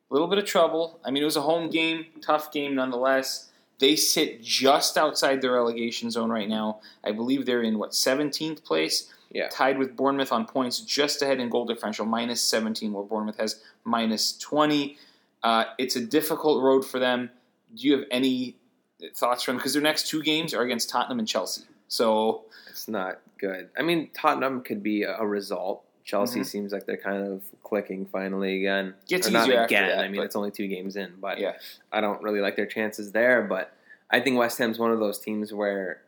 a 0.09 0.13
little 0.13 0.27
bit 0.27 0.39
of 0.39 0.45
trouble. 0.45 0.99
I 1.05 1.11
mean, 1.11 1.21
it 1.21 1.25
was 1.25 1.35
a 1.35 1.41
home 1.41 1.69
game, 1.69 2.07
tough 2.21 2.51
game 2.51 2.75
nonetheless. 2.75 3.51
They 3.79 3.95
sit 3.95 4.41
just 4.41 4.97
outside 4.97 5.41
the 5.41 5.51
relegation 5.51 6.09
zone 6.09 6.29
right 6.29 6.47
now. 6.47 6.79
I 7.03 7.11
believe 7.11 7.45
they're 7.45 7.63
in 7.63 7.77
what 7.77 7.91
17th 7.91 8.63
place, 8.63 9.11
yeah. 9.31 9.49
tied 9.49 9.77
with 9.77 9.95
Bournemouth 9.95 10.31
on 10.31 10.45
points, 10.45 10.79
just 10.79 11.21
ahead 11.21 11.39
in 11.39 11.49
goal 11.49 11.65
differential, 11.65 12.05
minus 12.05 12.41
17, 12.41 12.93
where 12.93 13.03
Bournemouth 13.03 13.37
has 13.37 13.61
minus 13.83 14.37
20. 14.37 14.97
Uh, 15.43 15.65
it's 15.77 15.95
a 15.95 16.05
difficult 16.05 16.63
road 16.63 16.85
for 16.85 16.99
them. 16.99 17.29
Do 17.75 17.87
you 17.87 17.97
have 17.97 18.05
any 18.11 18.55
thoughts 19.15 19.43
from 19.43 19.57
because 19.57 19.73
their 19.73 19.81
next 19.81 20.07
two 20.07 20.23
games 20.23 20.53
are 20.53 20.61
against 20.61 20.89
Tottenham 20.89 21.19
and 21.19 21.27
Chelsea? 21.27 21.63
So 21.87 22.45
it's 22.69 22.87
not 22.87 23.19
good. 23.37 23.69
I 23.77 23.81
mean, 23.81 24.09
Tottenham 24.13 24.61
could 24.61 24.81
be 24.81 25.03
a 25.03 25.25
result. 25.25 25.84
Chelsea 26.05 26.41
mm-hmm. 26.41 26.43
seems 26.43 26.71
like 26.71 26.85
they're 26.85 26.97
kind 26.97 27.27
of 27.27 27.43
clicking 27.63 28.05
finally 28.05 28.59
again. 28.59 28.93
Gets 29.07 29.27
or 29.27 29.31
not 29.31 29.49
again. 29.49 29.87
That, 29.89 29.99
I 29.99 30.07
mean, 30.07 30.21
it's 30.21 30.35
only 30.35 30.51
two 30.51 30.67
games 30.67 30.95
in, 30.95 31.13
but 31.19 31.39
yeah. 31.39 31.53
I 31.91 31.99
don't 31.99 32.21
really 32.21 32.41
like 32.41 32.55
their 32.55 32.67
chances 32.67 33.11
there. 33.11 33.41
But 33.41 33.75
I 34.11 34.19
think 34.19 34.37
West 34.37 34.59
Ham's 34.59 34.77
one 34.77 34.91
of 34.91 34.99
those 34.99 35.17
teams 35.17 35.51
where 35.51 36.03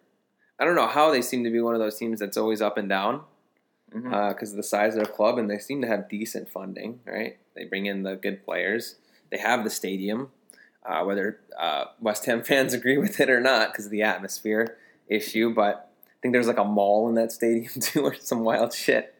I 0.59 0.65
don't 0.65 0.75
know 0.75 0.87
how 0.87 1.09
they 1.09 1.23
seem 1.23 1.43
to 1.45 1.49
be 1.49 1.59
one 1.59 1.73
of 1.73 1.81
those 1.81 1.97
teams 1.97 2.19
that's 2.19 2.37
always 2.37 2.61
up 2.61 2.77
and 2.77 2.87
down 2.87 3.21
because 3.89 4.03
mm-hmm. 4.03 4.13
uh, 4.13 4.29
of 4.29 4.55
the 4.55 4.63
size 4.63 4.95
of 4.95 5.03
their 5.03 5.11
club, 5.11 5.39
and 5.39 5.49
they 5.49 5.57
seem 5.57 5.81
to 5.81 5.87
have 5.87 6.07
decent 6.07 6.47
funding. 6.47 6.99
Right? 7.03 7.37
They 7.55 7.65
bring 7.65 7.87
in 7.87 8.03
the 8.03 8.15
good 8.15 8.45
players. 8.45 8.97
They 9.31 9.39
have 9.39 9.63
the 9.63 9.71
stadium. 9.71 10.29
Uh, 10.85 11.03
whether 11.03 11.39
uh, 11.59 11.85
West 11.99 12.25
Ham 12.27 12.43
fans 12.45 12.73
agree 12.73 12.99
with 12.99 13.19
it 13.19 13.31
or 13.31 13.41
not, 13.41 13.73
because 13.73 13.85
of 13.85 13.91
the 13.91 14.03
atmosphere 14.03 14.77
issue, 15.07 15.53
but 15.53 15.89
I 16.05 16.15
think 16.21 16.33
there's 16.33 16.47
like 16.47 16.59
a 16.59 16.63
mall 16.63 17.09
in 17.09 17.15
that 17.15 17.31
stadium 17.31 17.71
too, 17.81 18.03
or 18.03 18.13
some 18.13 18.41
wild 18.41 18.73
shit. 18.73 19.15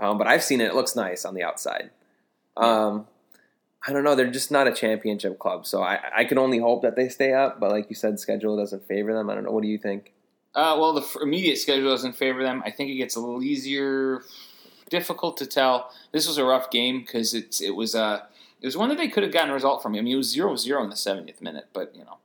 Um, 0.00 0.18
but 0.18 0.26
I've 0.26 0.42
seen 0.42 0.60
it; 0.60 0.68
it 0.68 0.74
looks 0.74 0.96
nice 0.96 1.24
on 1.24 1.34
the 1.34 1.42
outside. 1.42 1.90
Um, 2.56 3.06
I 3.86 3.92
don't 3.92 4.02
know; 4.02 4.14
they're 4.14 4.30
just 4.30 4.50
not 4.50 4.66
a 4.66 4.72
championship 4.72 5.38
club, 5.38 5.66
so 5.66 5.82
I, 5.82 6.00
I 6.14 6.24
can 6.24 6.38
only 6.38 6.58
hope 6.58 6.82
that 6.82 6.96
they 6.96 7.08
stay 7.08 7.32
up. 7.32 7.60
But 7.60 7.70
like 7.70 7.88
you 7.90 7.94
said, 7.94 8.18
schedule 8.18 8.56
doesn't 8.56 8.86
favor 8.86 9.12
them. 9.12 9.30
I 9.30 9.34
don't 9.34 9.44
know. 9.44 9.52
What 9.52 9.62
do 9.62 9.68
you 9.68 9.78
think? 9.78 10.12
Uh, 10.54 10.76
well, 10.78 10.92
the 10.92 11.06
immediate 11.22 11.58
schedule 11.58 11.90
doesn't 11.90 12.16
favor 12.16 12.42
them. 12.42 12.62
I 12.64 12.70
think 12.70 12.90
it 12.90 12.96
gets 12.96 13.14
a 13.14 13.20
little 13.20 13.42
easier. 13.42 14.22
Difficult 14.88 15.36
to 15.36 15.46
tell. 15.46 15.92
This 16.12 16.26
was 16.26 16.38
a 16.38 16.44
rough 16.44 16.70
game 16.70 17.00
because 17.00 17.32
it's 17.34 17.60
it 17.60 17.76
was 17.76 17.94
uh 17.94 18.22
it 18.60 18.66
was 18.66 18.76
one 18.76 18.88
that 18.88 18.98
they 18.98 19.08
could 19.08 19.22
have 19.22 19.32
gotten 19.32 19.50
a 19.50 19.54
result 19.54 19.82
from. 19.82 19.94
I 19.94 20.00
mean, 20.00 20.14
it 20.14 20.16
was 20.16 20.34
0-0 20.34 20.84
in 20.84 20.90
the 20.90 20.96
70th 20.96 21.40
minute, 21.40 21.68
but 21.72 21.94
you 21.94 22.04
know, 22.04 22.18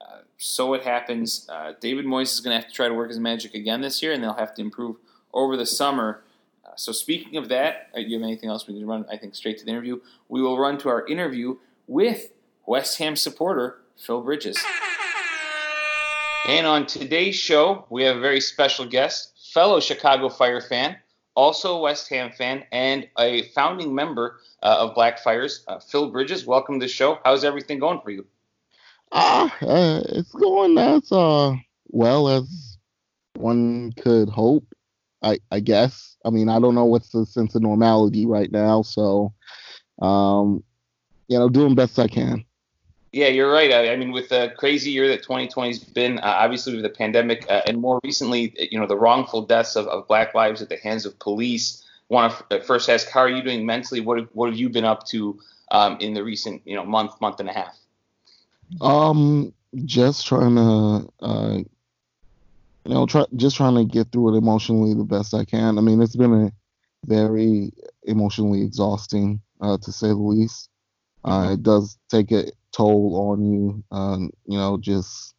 uh, 0.00 0.18
so 0.38 0.74
it 0.74 0.84
happens. 0.84 1.48
Uh, 1.48 1.72
David 1.80 2.04
Moyes 2.04 2.32
is 2.32 2.40
going 2.40 2.56
to 2.56 2.60
have 2.60 2.68
to 2.68 2.74
try 2.74 2.88
to 2.88 2.94
work 2.94 3.08
his 3.08 3.18
magic 3.18 3.54
again 3.54 3.80
this 3.80 4.02
year, 4.02 4.12
and 4.12 4.22
they'll 4.22 4.34
have 4.34 4.54
to 4.54 4.62
improve 4.62 4.96
over 5.32 5.56
the 5.56 5.66
summer. 5.66 6.22
So 6.80 6.92
speaking 6.92 7.36
of 7.36 7.50
that, 7.50 7.90
uh, 7.94 8.00
you 8.00 8.18
have 8.18 8.24
anything 8.24 8.48
else 8.48 8.66
we 8.66 8.72
can 8.72 8.86
run? 8.86 9.04
I 9.12 9.18
think 9.18 9.34
straight 9.34 9.58
to 9.58 9.66
the 9.66 9.70
interview. 9.70 10.00
We 10.30 10.40
will 10.40 10.58
run 10.58 10.78
to 10.78 10.88
our 10.88 11.06
interview 11.06 11.58
with 11.86 12.30
West 12.64 12.96
Ham 12.96 13.16
supporter 13.16 13.82
Phil 13.98 14.22
Bridges. 14.22 14.58
And 16.48 16.66
on 16.66 16.86
today's 16.86 17.34
show, 17.36 17.84
we 17.90 18.02
have 18.04 18.16
a 18.16 18.20
very 18.20 18.40
special 18.40 18.86
guest, 18.86 19.34
fellow 19.52 19.78
Chicago 19.78 20.30
Fire 20.30 20.62
fan, 20.62 20.96
also 21.34 21.76
a 21.76 21.80
West 21.82 22.08
Ham 22.08 22.30
fan, 22.32 22.64
and 22.72 23.06
a 23.18 23.42
founding 23.48 23.94
member 23.94 24.38
uh, 24.62 24.78
of 24.80 24.94
Blackfires, 24.94 25.64
uh, 25.68 25.80
Phil 25.80 26.10
Bridges. 26.10 26.46
Welcome 26.46 26.80
to 26.80 26.86
the 26.86 26.90
show. 26.90 27.18
How's 27.26 27.44
everything 27.44 27.78
going 27.78 28.00
for 28.00 28.10
you? 28.10 28.24
Ah, 29.12 29.54
uh, 29.60 30.00
it's 30.08 30.32
going 30.32 30.78
as 30.78 31.12
uh, 31.12 31.56
well 31.88 32.26
as 32.30 32.78
one 33.36 33.92
could 34.00 34.30
hope. 34.30 34.64
I 35.22 35.38
I 35.50 35.60
guess. 35.60 36.16
I 36.24 36.30
mean, 36.30 36.48
I 36.48 36.60
don't 36.60 36.74
know 36.74 36.84
what's 36.84 37.10
the 37.10 37.26
sense 37.26 37.54
of 37.54 37.62
normality 37.62 38.26
right 38.26 38.50
now, 38.50 38.82
so 38.82 39.32
um, 40.00 40.62
you 41.28 41.38
know, 41.38 41.48
doing 41.48 41.74
best 41.74 41.98
I 41.98 42.08
can. 42.08 42.44
Yeah, 43.12 43.26
you're 43.28 43.50
right. 43.50 43.72
I, 43.72 43.92
I, 43.92 43.96
mean, 43.96 44.12
with 44.12 44.28
the 44.28 44.52
crazy 44.56 44.90
year 44.90 45.08
that 45.08 45.24
2020's 45.24 45.80
been, 45.80 46.18
uh, 46.18 46.36
obviously 46.38 46.74
with 46.74 46.82
the 46.82 46.90
pandemic, 46.90 47.44
uh, 47.50 47.62
and 47.66 47.80
more 47.80 47.98
recently, 48.04 48.54
you 48.70 48.78
know, 48.78 48.86
the 48.86 48.96
wrongful 48.96 49.42
deaths 49.42 49.74
of, 49.74 49.86
of 49.88 50.06
black 50.06 50.32
lives 50.34 50.62
at 50.62 50.68
the 50.68 50.76
hands 50.76 51.06
of 51.06 51.18
police. 51.18 51.84
Want 52.08 52.32
to 52.50 52.60
first 52.62 52.88
ask, 52.88 53.08
how 53.08 53.20
are 53.20 53.28
you 53.28 53.42
doing 53.42 53.66
mentally? 53.66 54.00
What 54.00 54.18
have, 54.18 54.28
what 54.32 54.48
have 54.48 54.58
you 54.58 54.68
been 54.68 54.84
up 54.84 55.06
to 55.08 55.38
um, 55.72 55.96
in 56.00 56.14
the 56.14 56.22
recent, 56.22 56.62
you 56.64 56.76
know, 56.76 56.84
month, 56.84 57.20
month 57.20 57.40
and 57.40 57.48
a 57.48 57.52
half? 57.52 57.76
Um, 58.80 59.52
just 59.84 60.26
trying 60.26 60.54
to, 60.56 61.12
uh, 61.20 61.58
you 62.90 62.96
know, 62.96 63.06
try 63.06 63.24
just 63.36 63.56
trying 63.56 63.76
to 63.76 63.84
get 63.84 64.10
through 64.10 64.34
it 64.34 64.38
emotionally 64.38 64.94
the 64.94 65.04
best 65.04 65.32
I 65.32 65.44
can. 65.44 65.78
I 65.78 65.80
mean, 65.80 66.02
it's 66.02 66.16
been 66.16 66.34
a 66.34 66.52
very 67.06 67.70
emotionally 68.02 68.62
exhausting, 68.62 69.40
uh, 69.60 69.78
to 69.82 69.92
say 69.92 70.08
the 70.08 70.16
least. 70.16 70.68
Uh, 71.24 71.50
it 71.52 71.62
does 71.62 71.96
take 72.10 72.32
a 72.32 72.50
toll 72.72 73.30
on 73.30 73.44
you. 73.44 73.84
Um, 73.92 74.32
you 74.44 74.58
know, 74.58 74.76
just 74.76 75.36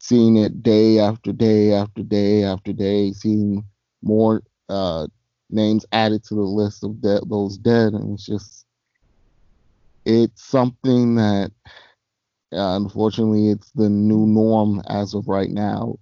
seeing 0.00 0.36
it 0.36 0.64
day 0.64 0.98
after 0.98 1.32
day 1.32 1.74
after 1.74 2.02
day 2.02 2.42
after 2.42 2.72
day, 2.72 3.12
seeing 3.12 3.64
more 4.02 4.42
uh, 4.68 5.06
names 5.48 5.86
added 5.92 6.24
to 6.24 6.34
the 6.34 6.40
list 6.40 6.82
of 6.82 7.00
de- 7.00 7.24
those 7.24 7.56
dead, 7.56 7.92
and 7.92 8.14
it's 8.14 8.26
just 8.26 8.66
it's 10.04 10.42
something 10.42 11.14
that 11.14 11.52
uh, 12.52 12.74
unfortunately 12.74 13.50
it's 13.50 13.70
the 13.76 13.88
new 13.88 14.26
norm 14.26 14.82
as 14.88 15.14
of 15.14 15.28
right 15.28 15.50
now. 15.50 15.94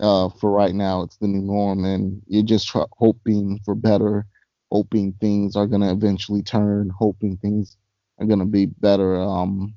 Uh, 0.00 0.28
for 0.28 0.50
right 0.50 0.74
now, 0.74 1.02
it's 1.02 1.16
the 1.16 1.28
new 1.28 1.40
norm, 1.40 1.84
and 1.84 2.22
you're 2.26 2.42
just 2.42 2.68
tr- 2.68 2.82
hoping 2.92 3.60
for 3.64 3.74
better, 3.74 4.26
hoping 4.70 5.12
things 5.20 5.56
are 5.56 5.66
gonna 5.66 5.92
eventually 5.92 6.42
turn, 6.42 6.90
hoping 6.90 7.36
things 7.36 7.76
are 8.18 8.26
gonna 8.26 8.46
be 8.46 8.66
better. 8.66 9.20
Um, 9.20 9.74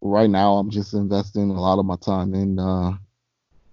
right 0.00 0.30
now, 0.30 0.54
I'm 0.54 0.70
just 0.70 0.94
investing 0.94 1.50
a 1.50 1.60
lot 1.60 1.78
of 1.78 1.86
my 1.86 1.96
time 1.96 2.34
in, 2.34 2.58
uh, 2.58 2.92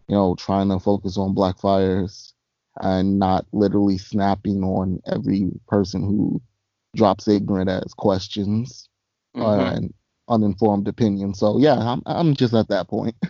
you 0.07 0.15
know, 0.15 0.35
trying 0.35 0.69
to 0.69 0.79
focus 0.79 1.17
on 1.17 1.33
black 1.33 1.59
fires 1.59 2.33
and 2.81 3.19
not 3.19 3.45
literally 3.53 3.97
snapping 3.97 4.63
on 4.63 5.01
every 5.07 5.49
person 5.67 6.01
who 6.01 6.41
drops 6.95 7.27
ignorant 7.27 7.69
as 7.69 7.93
questions 7.93 8.89
mm-hmm. 9.35 9.75
and 9.75 9.93
uninformed 10.27 10.87
opinions. 10.87 11.39
So 11.39 11.59
yeah, 11.59 11.77
I'm 11.77 12.01
I'm 12.05 12.33
just 12.33 12.53
at 12.53 12.69
that 12.69 12.87
point. 12.87 13.15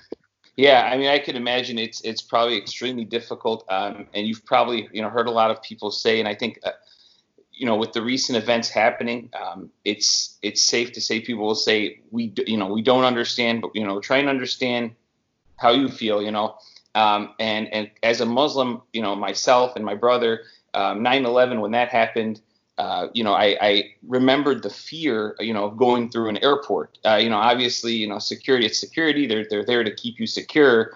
yeah, 0.57 0.89
I 0.91 0.97
mean, 0.97 1.07
I 1.07 1.19
can 1.19 1.35
imagine 1.35 1.77
it's 1.77 2.01
it's 2.01 2.21
probably 2.21 2.57
extremely 2.57 3.05
difficult, 3.05 3.65
um, 3.69 4.07
and 4.13 4.25
you've 4.25 4.45
probably 4.45 4.87
you 4.93 5.01
know 5.01 5.09
heard 5.09 5.27
a 5.27 5.31
lot 5.31 5.51
of 5.51 5.61
people 5.61 5.91
say, 5.91 6.19
and 6.19 6.27
I 6.27 6.35
think. 6.35 6.59
Uh, 6.63 6.71
you 7.57 7.65
know, 7.65 7.77
with 7.77 7.93
the 7.93 8.01
recent 8.01 8.37
events 8.37 8.67
happening, 8.67 9.29
um, 9.33 9.71
it's 9.85 10.37
it's 10.41 10.61
safe 10.61 10.91
to 10.91 10.99
say 10.99 11.21
people 11.21 11.45
will 11.45 11.55
say 11.55 12.01
we 12.11 12.33
you 12.47 12.57
know 12.57 12.67
we 12.67 12.81
don't 12.81 13.05
understand, 13.05 13.61
but 13.61 13.71
you 13.73 13.85
know 13.87 14.01
try 14.01 14.17
and 14.17 14.27
understand 14.27 14.91
how 15.55 15.71
you 15.71 15.87
feel. 15.87 16.21
You 16.21 16.31
know, 16.31 16.57
um, 16.95 17.33
and 17.39 17.73
and 17.73 17.89
as 18.03 18.19
a 18.19 18.25
Muslim, 18.25 18.81
you 18.91 19.01
know 19.01 19.15
myself 19.15 19.77
and 19.77 19.85
my 19.85 19.95
brother, 19.95 20.41
um, 20.73 21.01
9/11 21.01 21.61
when 21.61 21.71
that 21.71 21.89
happened, 21.89 22.41
uh, 22.77 23.07
you 23.13 23.23
know 23.23 23.33
I, 23.33 23.57
I 23.61 23.93
remembered 24.07 24.63
the 24.63 24.69
fear 24.69 25.35
you 25.39 25.53
know 25.53 25.65
of 25.65 25.77
going 25.77 26.09
through 26.09 26.29
an 26.29 26.37
airport. 26.43 26.97
Uh, 27.05 27.15
you 27.15 27.29
know 27.29 27.37
obviously 27.37 27.93
you 27.93 28.07
know 28.07 28.19
security 28.19 28.65
it's 28.65 28.79
security 28.79 29.27
they're 29.27 29.45
they're 29.49 29.65
there 29.65 29.83
to 29.83 29.93
keep 29.93 30.19
you 30.19 30.27
secure, 30.27 30.93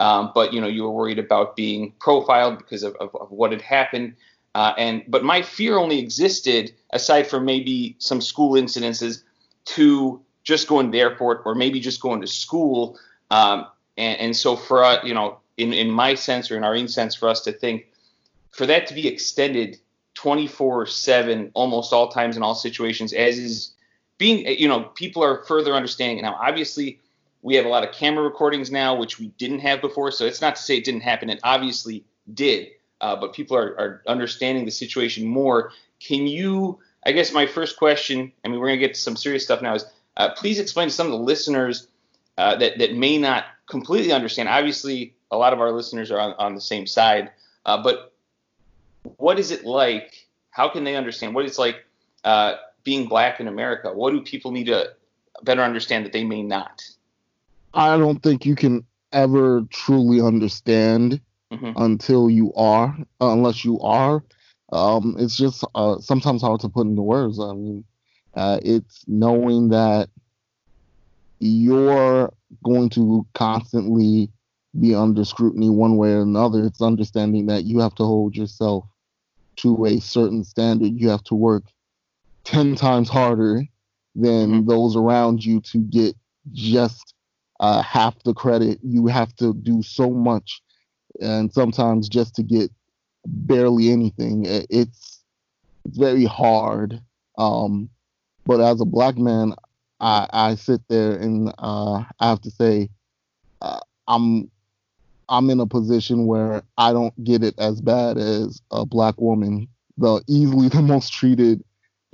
um, 0.00 0.32
but 0.34 0.52
you 0.52 0.60
know 0.60 0.66
you 0.66 0.82
were 0.82 0.90
worried 0.90 1.18
about 1.18 1.56
being 1.56 1.92
profiled 2.00 2.58
because 2.58 2.82
of, 2.82 2.94
of, 2.96 3.14
of 3.14 3.30
what 3.30 3.52
had 3.52 3.62
happened. 3.62 4.14
Uh, 4.54 4.74
and 4.76 5.02
but 5.08 5.24
my 5.24 5.40
fear 5.40 5.78
only 5.78 5.98
existed 5.98 6.74
aside 6.90 7.26
from 7.26 7.46
maybe 7.46 7.96
some 7.98 8.20
school 8.20 8.52
incidences 8.52 9.22
to 9.64 10.20
just 10.44 10.68
going 10.68 10.86
to 10.86 10.92
the 10.92 11.00
airport 11.00 11.42
or 11.46 11.54
maybe 11.54 11.80
just 11.80 12.00
going 12.00 12.20
to 12.20 12.26
school. 12.26 12.98
Um, 13.30 13.66
and, 13.96 14.18
and, 14.20 14.36
so 14.36 14.56
for 14.56 14.84
uh, 14.84 15.02
you 15.04 15.14
know, 15.14 15.38
in 15.56 15.72
in 15.72 15.90
my 15.90 16.14
sense 16.14 16.50
or 16.50 16.58
in 16.58 16.64
our 16.64 16.86
sense, 16.86 17.14
for 17.14 17.28
us 17.28 17.40
to 17.42 17.52
think 17.52 17.86
for 18.50 18.66
that 18.66 18.86
to 18.88 18.94
be 18.94 19.08
extended 19.08 19.78
24/7, 20.22 21.50
almost 21.54 21.92
all 21.92 22.08
times 22.08 22.36
in 22.36 22.42
all 22.42 22.54
situations, 22.54 23.12
as 23.12 23.38
is 23.38 23.72
being 24.18 24.46
you 24.46 24.68
know 24.68 24.84
people 24.94 25.22
are 25.22 25.44
further 25.44 25.72
understanding 25.72 26.22
now. 26.22 26.38
Obviously, 26.40 26.98
we 27.42 27.54
have 27.56 27.64
a 27.64 27.68
lot 27.68 27.82
of 27.82 27.94
camera 27.94 28.22
recordings 28.22 28.70
now, 28.70 28.94
which 28.94 29.18
we 29.18 29.28
didn't 29.38 29.60
have 29.60 29.80
before. 29.80 30.10
So 30.10 30.26
it's 30.26 30.40
not 30.40 30.56
to 30.56 30.62
say 30.62 30.76
it 30.76 30.84
didn't 30.84 31.02
happen. 31.02 31.30
It 31.30 31.40
obviously 31.42 32.04
did 32.32 32.68
uh, 33.02 33.16
but 33.16 33.34
people 33.34 33.56
are, 33.56 33.78
are 33.78 34.02
understanding 34.06 34.64
the 34.64 34.70
situation 34.70 35.26
more. 35.26 35.72
Can 36.00 36.26
you, 36.26 36.78
I 37.04 37.12
guess 37.12 37.32
my 37.32 37.46
first 37.46 37.76
question, 37.76 38.32
I 38.44 38.48
mean, 38.48 38.60
we're 38.60 38.68
going 38.68 38.80
to 38.80 38.86
get 38.86 38.94
to 38.94 39.00
some 39.00 39.16
serious 39.16 39.44
stuff 39.44 39.60
now, 39.60 39.74
is 39.74 39.84
uh, 40.16 40.30
please 40.30 40.60
explain 40.60 40.88
to 40.88 40.94
some 40.94 41.08
of 41.08 41.12
the 41.12 41.18
listeners 41.18 41.88
uh, 42.38 42.56
that, 42.56 42.78
that 42.78 42.94
may 42.94 43.18
not 43.18 43.44
completely 43.66 44.12
understand. 44.12 44.48
Obviously, 44.48 45.14
a 45.30 45.36
lot 45.36 45.52
of 45.52 45.60
our 45.60 45.72
listeners 45.72 46.10
are 46.10 46.20
on, 46.20 46.34
on 46.38 46.54
the 46.54 46.60
same 46.60 46.86
side, 46.86 47.32
uh, 47.66 47.82
but 47.82 48.11
what 49.02 49.38
is 49.38 49.50
it 49.50 49.64
like? 49.64 50.26
How 50.50 50.68
can 50.68 50.84
they 50.84 50.96
understand 50.96 51.34
what 51.34 51.44
it's 51.44 51.58
like 51.58 51.84
uh, 52.24 52.54
being 52.84 53.08
black 53.08 53.40
in 53.40 53.48
America? 53.48 53.92
What 53.92 54.12
do 54.12 54.20
people 54.20 54.50
need 54.50 54.66
to 54.66 54.92
better 55.42 55.62
understand 55.62 56.04
that 56.04 56.12
they 56.12 56.24
may 56.24 56.42
not? 56.42 56.82
I 57.74 57.96
don't 57.96 58.22
think 58.22 58.44
you 58.44 58.54
can 58.54 58.84
ever 59.12 59.62
truly 59.70 60.20
understand 60.20 61.20
mm-hmm. 61.50 61.72
until 61.76 62.30
you 62.30 62.52
are, 62.54 62.96
uh, 63.20 63.32
unless 63.32 63.64
you 63.64 63.80
are. 63.80 64.22
Um, 64.72 65.16
it's 65.18 65.36
just 65.36 65.64
uh, 65.74 65.98
sometimes 65.98 66.42
hard 66.42 66.60
to 66.60 66.68
put 66.68 66.86
into 66.86 67.02
words. 67.02 67.38
I 67.38 67.52
mean, 67.52 67.84
uh, 68.34 68.58
it's 68.62 69.04
knowing 69.06 69.68
that 69.68 70.08
you're 71.38 72.32
going 72.62 72.88
to 72.90 73.26
constantly 73.34 74.30
be 74.80 74.94
under 74.94 75.24
scrutiny 75.24 75.68
one 75.68 75.96
way 75.96 76.12
or 76.12 76.22
another. 76.22 76.64
It's 76.64 76.80
understanding 76.80 77.46
that 77.46 77.64
you 77.64 77.80
have 77.80 77.94
to 77.96 78.04
hold 78.04 78.36
yourself 78.36 78.86
to 79.62 79.86
a 79.86 80.00
certain 80.00 80.44
standard. 80.44 80.92
You 80.92 81.08
have 81.10 81.24
to 81.24 81.34
work 81.34 81.64
10 82.44 82.74
times 82.76 83.08
harder 83.08 83.62
than 84.14 84.50
mm-hmm. 84.50 84.68
those 84.68 84.96
around 84.96 85.44
you 85.44 85.60
to 85.60 85.78
get 85.78 86.14
just 86.52 87.14
uh, 87.60 87.82
half 87.82 88.20
the 88.24 88.34
credit. 88.34 88.78
You 88.82 89.06
have 89.06 89.34
to 89.36 89.54
do 89.54 89.82
so 89.82 90.10
much 90.10 90.62
and 91.20 91.52
sometimes 91.52 92.08
just 92.08 92.34
to 92.36 92.42
get 92.42 92.70
barely 93.24 93.90
anything, 93.90 94.44
it's 94.46 95.24
it's 95.84 95.98
very 95.98 96.24
hard. 96.24 97.00
Um, 97.38 97.90
but 98.46 98.60
as 98.60 98.80
a 98.80 98.84
black 98.84 99.16
man, 99.16 99.54
I, 100.00 100.28
I 100.32 100.54
sit 100.54 100.80
there 100.88 101.12
and 101.12 101.52
uh, 101.58 102.04
I 102.20 102.28
have 102.28 102.40
to 102.42 102.50
say 102.50 102.88
uh, 103.60 103.80
I'm 104.06 104.50
I'm 105.28 105.50
in 105.50 105.60
a 105.60 105.66
position 105.66 106.26
where 106.26 106.62
I 106.78 106.92
don't 106.92 107.24
get 107.24 107.42
it 107.42 107.54
as 107.58 107.80
bad 107.80 108.18
as 108.18 108.60
a 108.70 108.84
black 108.84 109.20
woman, 109.20 109.68
the 109.98 110.22
easily 110.28 110.68
the 110.68 110.82
most 110.82 111.12
treated 111.12 111.62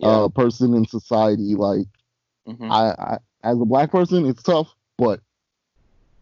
uh, 0.02 0.28
person 0.28 0.74
in 0.74 0.86
society. 0.86 1.54
Like 1.54 1.86
mm-hmm. 2.46 2.70
I, 2.70 2.94
I, 2.98 3.18
as 3.44 3.61
a 3.61 3.64
black 3.64 3.90
person, 3.90 4.26
it's 4.26 4.42
tough, 4.42 4.74
but 4.96 5.20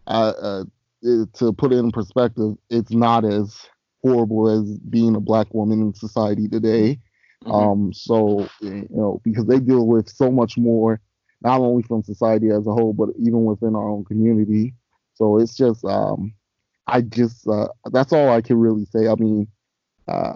uh, 0.06 0.32
uh 0.40 0.64
it, 1.02 1.32
to 1.34 1.52
put 1.52 1.72
it 1.72 1.76
in 1.76 1.90
perspective, 1.90 2.56
it's 2.70 2.92
not 2.92 3.24
as 3.24 3.66
horrible 4.02 4.48
as 4.48 4.78
being 4.78 5.16
a 5.16 5.20
black 5.20 5.52
woman 5.52 5.80
in 5.80 5.94
society 5.94 6.48
today. 6.48 6.98
Mm-hmm. 7.44 7.52
Um, 7.52 7.92
so 7.92 8.48
you 8.60 8.86
know, 8.90 9.20
because 9.24 9.46
they 9.46 9.60
deal 9.60 9.86
with 9.86 10.08
so 10.08 10.30
much 10.30 10.56
more, 10.56 11.00
not 11.42 11.60
only 11.60 11.82
from 11.82 12.02
society 12.02 12.50
as 12.50 12.66
a 12.66 12.72
whole, 12.72 12.92
but 12.92 13.10
even 13.18 13.44
within 13.44 13.74
our 13.74 13.88
own 13.88 14.04
community. 14.04 14.74
So 15.14 15.38
it's 15.38 15.56
just, 15.56 15.84
um, 15.84 16.34
I 16.86 17.00
just, 17.00 17.46
uh, 17.48 17.68
that's 17.90 18.12
all 18.12 18.30
I 18.30 18.40
can 18.40 18.58
really 18.58 18.84
say. 18.86 19.08
I 19.08 19.14
mean, 19.16 19.48
uh, 20.08 20.34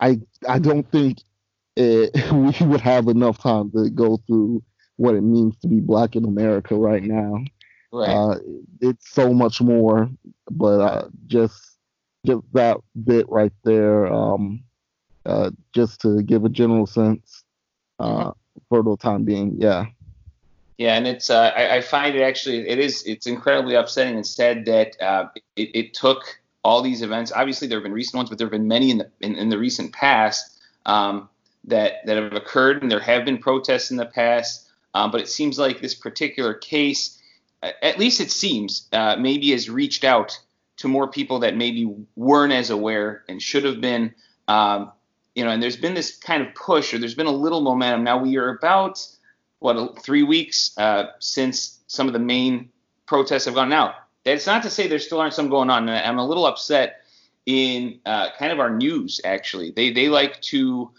I 0.00 0.20
I 0.48 0.58
don't 0.58 0.90
think 0.90 1.18
it, 1.76 2.32
we 2.60 2.66
would 2.66 2.80
have 2.80 3.08
enough 3.08 3.38
time 3.38 3.70
to 3.72 3.90
go 3.90 4.18
through 4.26 4.62
what 4.96 5.14
it 5.14 5.22
means 5.22 5.56
to 5.58 5.68
be 5.68 5.80
black 5.80 6.16
in 6.16 6.24
America 6.24 6.74
right 6.74 7.02
now. 7.02 7.44
Right. 7.92 8.08
Uh, 8.08 8.38
it's 8.80 9.10
so 9.10 9.32
much 9.32 9.60
more, 9.60 10.10
but 10.50 10.80
uh, 10.80 11.08
just 11.26 11.78
just 12.26 12.42
that 12.52 12.78
bit 13.04 13.28
right 13.28 13.52
there, 13.64 14.06
um, 14.06 14.62
uh, 15.24 15.50
just 15.72 16.00
to 16.02 16.22
give 16.22 16.44
a 16.44 16.48
general 16.48 16.86
sense 16.86 17.44
uh, 17.98 18.32
for 18.68 18.82
the 18.82 18.96
time 18.96 19.24
being. 19.24 19.56
Yeah. 19.58 19.86
Yeah, 20.78 20.94
and 20.94 21.06
it's 21.06 21.28
uh, 21.28 21.52
I, 21.56 21.76
I, 21.76 21.80
find 21.80 22.14
it 22.14 22.22
actually 22.22 22.68
it 22.68 22.78
is 22.78 23.02
it's 23.04 23.26
incredibly 23.26 23.74
upsetting 23.74 24.14
and 24.14 24.26
sad 24.26 24.64
that 24.66 25.00
uh, 25.02 25.26
it, 25.56 25.70
it, 25.74 25.94
took 25.94 26.40
all 26.62 26.82
these 26.82 27.02
events. 27.02 27.32
Obviously, 27.32 27.66
there 27.66 27.78
have 27.78 27.82
been 27.82 27.92
recent 27.92 28.14
ones, 28.14 28.28
but 28.28 28.38
there 28.38 28.46
have 28.46 28.52
been 28.52 28.68
many 28.68 28.92
in 28.92 28.98
the 28.98 29.10
in, 29.20 29.34
in 29.34 29.48
the 29.48 29.58
recent 29.58 29.92
past 29.92 30.60
um, 30.86 31.28
that 31.64 32.06
that 32.06 32.16
have 32.16 32.32
occurred, 32.32 32.82
and 32.82 32.90
there 32.90 33.00
have 33.00 33.24
been 33.24 33.38
protests 33.38 33.90
in 33.90 33.96
the 33.96 34.06
past. 34.06 34.70
Um, 34.94 35.10
but 35.10 35.20
it 35.20 35.28
seems 35.28 35.58
like 35.58 35.80
this 35.80 35.94
particular 35.94 36.54
case 36.54 37.18
at 37.62 37.98
least 37.98 38.20
it 38.20 38.30
seems, 38.30 38.88
uh, 38.92 39.16
maybe 39.16 39.50
has 39.50 39.68
reached 39.68 40.04
out 40.04 40.38
to 40.78 40.88
more 40.88 41.08
people 41.08 41.40
that 41.40 41.56
maybe 41.56 41.92
weren't 42.14 42.52
as 42.52 42.70
aware 42.70 43.24
and 43.28 43.42
should 43.42 43.64
have 43.64 43.80
been. 43.80 44.14
Um, 44.46 44.92
you 45.34 45.44
know, 45.44 45.50
and 45.50 45.62
there's 45.62 45.76
been 45.76 45.94
this 45.94 46.16
kind 46.16 46.42
of 46.42 46.54
push, 46.54 46.94
or 46.94 46.98
there's 46.98 47.14
been 47.14 47.26
a 47.26 47.32
little 47.32 47.60
momentum. 47.60 48.04
Now 48.04 48.18
we 48.18 48.36
are 48.36 48.48
about 48.48 49.04
what 49.60 50.02
three 50.02 50.22
weeks 50.22 50.76
uh, 50.78 51.06
since 51.18 51.80
some 51.86 52.06
of 52.06 52.12
the 52.12 52.18
main 52.18 52.70
protests 53.06 53.46
have 53.46 53.54
gone 53.54 53.72
out. 53.72 53.94
That's 54.24 54.46
not 54.46 54.62
to 54.64 54.70
say 54.70 54.86
there 54.86 54.98
still 54.98 55.20
aren't 55.20 55.34
some 55.34 55.48
going 55.48 55.70
on. 55.70 55.88
And 55.88 56.06
I'm 56.06 56.18
a 56.18 56.26
little 56.26 56.46
upset 56.46 57.02
in 57.46 58.00
uh, 58.04 58.28
kind 58.38 58.52
of 58.52 58.60
our 58.60 58.70
news. 58.70 59.20
Actually, 59.24 59.70
they 59.70 59.92
they 59.92 60.08
like 60.08 60.40
to 60.42 60.90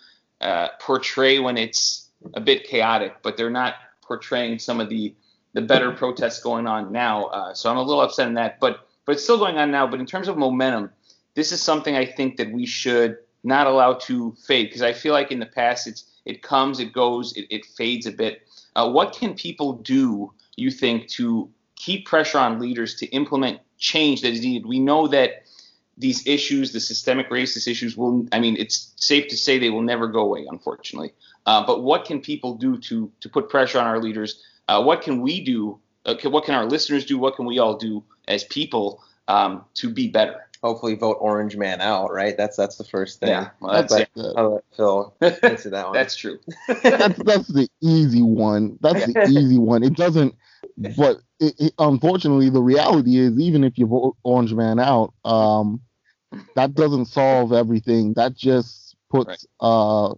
uh, 0.41 0.69
portray 0.79 1.39
when 1.39 1.57
it's 1.57 2.09
a 2.33 2.41
bit 2.41 2.65
chaotic, 2.65 3.17
but 3.21 3.37
they're 3.37 3.49
not 3.49 3.75
portraying 4.01 4.59
some 4.59 4.79
of 4.79 4.89
the 4.89 5.15
the 5.53 5.61
better 5.61 5.91
protests 5.91 6.41
going 6.41 6.67
on 6.67 6.91
now. 6.91 7.25
Uh, 7.25 7.53
so 7.53 7.69
I'm 7.69 7.77
a 7.77 7.83
little 7.83 8.01
upset 8.01 8.27
in 8.27 8.33
that, 8.35 8.59
but 8.59 8.87
but 9.05 9.13
it's 9.13 9.23
still 9.23 9.37
going 9.37 9.57
on 9.57 9.71
now. 9.71 9.87
But 9.87 9.99
in 9.99 10.05
terms 10.05 10.27
of 10.27 10.37
momentum, 10.37 10.91
this 11.35 11.51
is 11.51 11.61
something 11.61 11.95
I 11.95 12.05
think 12.05 12.37
that 12.37 12.51
we 12.51 12.65
should 12.65 13.17
not 13.43 13.67
allow 13.67 13.93
to 13.93 14.35
fade 14.45 14.67
because 14.67 14.81
I 14.81 14.93
feel 14.93 15.13
like 15.13 15.31
in 15.31 15.39
the 15.39 15.45
past 15.45 15.87
it's 15.87 16.05
it 16.25 16.43
comes, 16.43 16.79
it 16.79 16.93
goes, 16.93 17.35
it, 17.35 17.47
it 17.49 17.65
fades 17.65 18.05
a 18.05 18.11
bit. 18.11 18.47
Uh, 18.75 18.89
what 18.89 19.13
can 19.13 19.33
people 19.33 19.73
do, 19.73 20.31
you 20.55 20.71
think, 20.71 21.07
to 21.09 21.49
keep 21.75 22.05
pressure 22.05 22.37
on 22.37 22.59
leaders 22.59 22.95
to 22.95 23.05
implement 23.07 23.59
change 23.77 24.21
that 24.21 24.31
is 24.31 24.41
needed? 24.41 24.65
We 24.65 24.79
know 24.79 25.07
that 25.07 25.43
these 25.97 26.25
issues, 26.27 26.71
the 26.71 26.79
systemic 26.79 27.29
racist 27.29 27.67
issues, 27.67 27.97
will, 27.97 28.25
I 28.31 28.39
mean, 28.39 28.55
it's 28.57 28.93
safe 28.95 29.27
to 29.29 29.37
say 29.37 29.59
they 29.59 29.69
will 29.69 29.81
never 29.81 30.07
go 30.07 30.21
away, 30.21 30.45
unfortunately. 30.49 31.13
Uh, 31.45 31.65
but 31.65 31.83
what 31.83 32.05
can 32.05 32.21
people 32.21 32.55
do 32.55 32.77
to 32.77 33.11
to 33.21 33.29
put 33.29 33.49
pressure 33.49 33.79
on 33.79 33.87
our 33.87 33.99
leaders 33.99 34.43
uh, 34.69 34.83
what 34.83 35.01
can 35.01 35.19
we 35.19 35.43
do? 35.43 35.79
Uh, 36.05 36.15
what 36.29 36.45
can 36.45 36.53
our 36.53 36.65
listeners 36.65 37.03
do? 37.03 37.17
What 37.17 37.35
can 37.35 37.45
we 37.45 37.57
all 37.57 37.75
do 37.75 38.03
as 38.27 38.43
people 38.43 39.03
um, 39.27 39.65
to 39.73 39.89
be 39.89 40.07
better? 40.07 40.45
Hopefully 40.61 40.95
vote 40.95 41.17
Orange 41.19 41.55
Man 41.55 41.81
out, 41.81 42.11
right? 42.11 42.35
That's 42.37 42.57
that's 42.57 42.77
the 42.77 42.83
first 42.83 43.19
thing. 43.19 43.29
Yeah, 43.29 43.49
well, 43.59 43.73
that's 43.73 43.93
But 43.93 44.09
it. 44.15 44.33
I'll 44.35 44.55
let 44.55 44.63
Phil 44.75 45.13
answer 45.43 45.69
that 45.69 45.85
one. 45.87 45.93
That's 45.93 46.15
true. 46.15 46.39
that's 46.67 47.17
that's 47.23 47.47
the 47.47 47.69
easy 47.81 48.21
one. 48.21 48.77
That's 48.81 49.05
the 49.05 49.19
easy 49.29 49.57
one. 49.57 49.83
It 49.83 49.95
doesn't, 49.95 50.35
but 50.97 51.17
it, 51.39 51.53
it, 51.59 51.73
unfortunately, 51.79 52.49
the 52.49 52.61
reality 52.61 53.17
is, 53.17 53.39
even 53.39 53.63
if 53.63 53.77
you 53.77 53.87
vote 53.87 54.15
Orange 54.23 54.53
Man 54.53 54.79
out, 54.79 55.13
um, 55.25 55.81
that 56.55 56.73
doesn't 56.75 57.05
solve 57.05 57.53
everything. 57.53 58.13
That 58.13 58.35
just 58.35 58.95
puts 59.09 59.45
uh, 59.61 60.13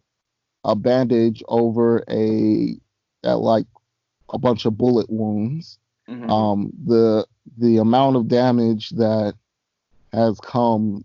a 0.63 0.75
bandage 0.75 1.43
over 1.47 2.03
a, 2.09 2.77
uh 3.23 3.37
like 3.37 3.65
a 4.33 4.37
bunch 4.37 4.65
of 4.65 4.77
bullet 4.77 5.09
wounds. 5.09 5.77
Mhm. 6.09 6.29
Um, 6.29 6.73
the 6.85 7.25
the 7.57 7.77
amount 7.77 8.15
of 8.15 8.27
damage 8.27 8.89
that 8.91 9.35
has 10.13 10.39
come, 10.39 11.03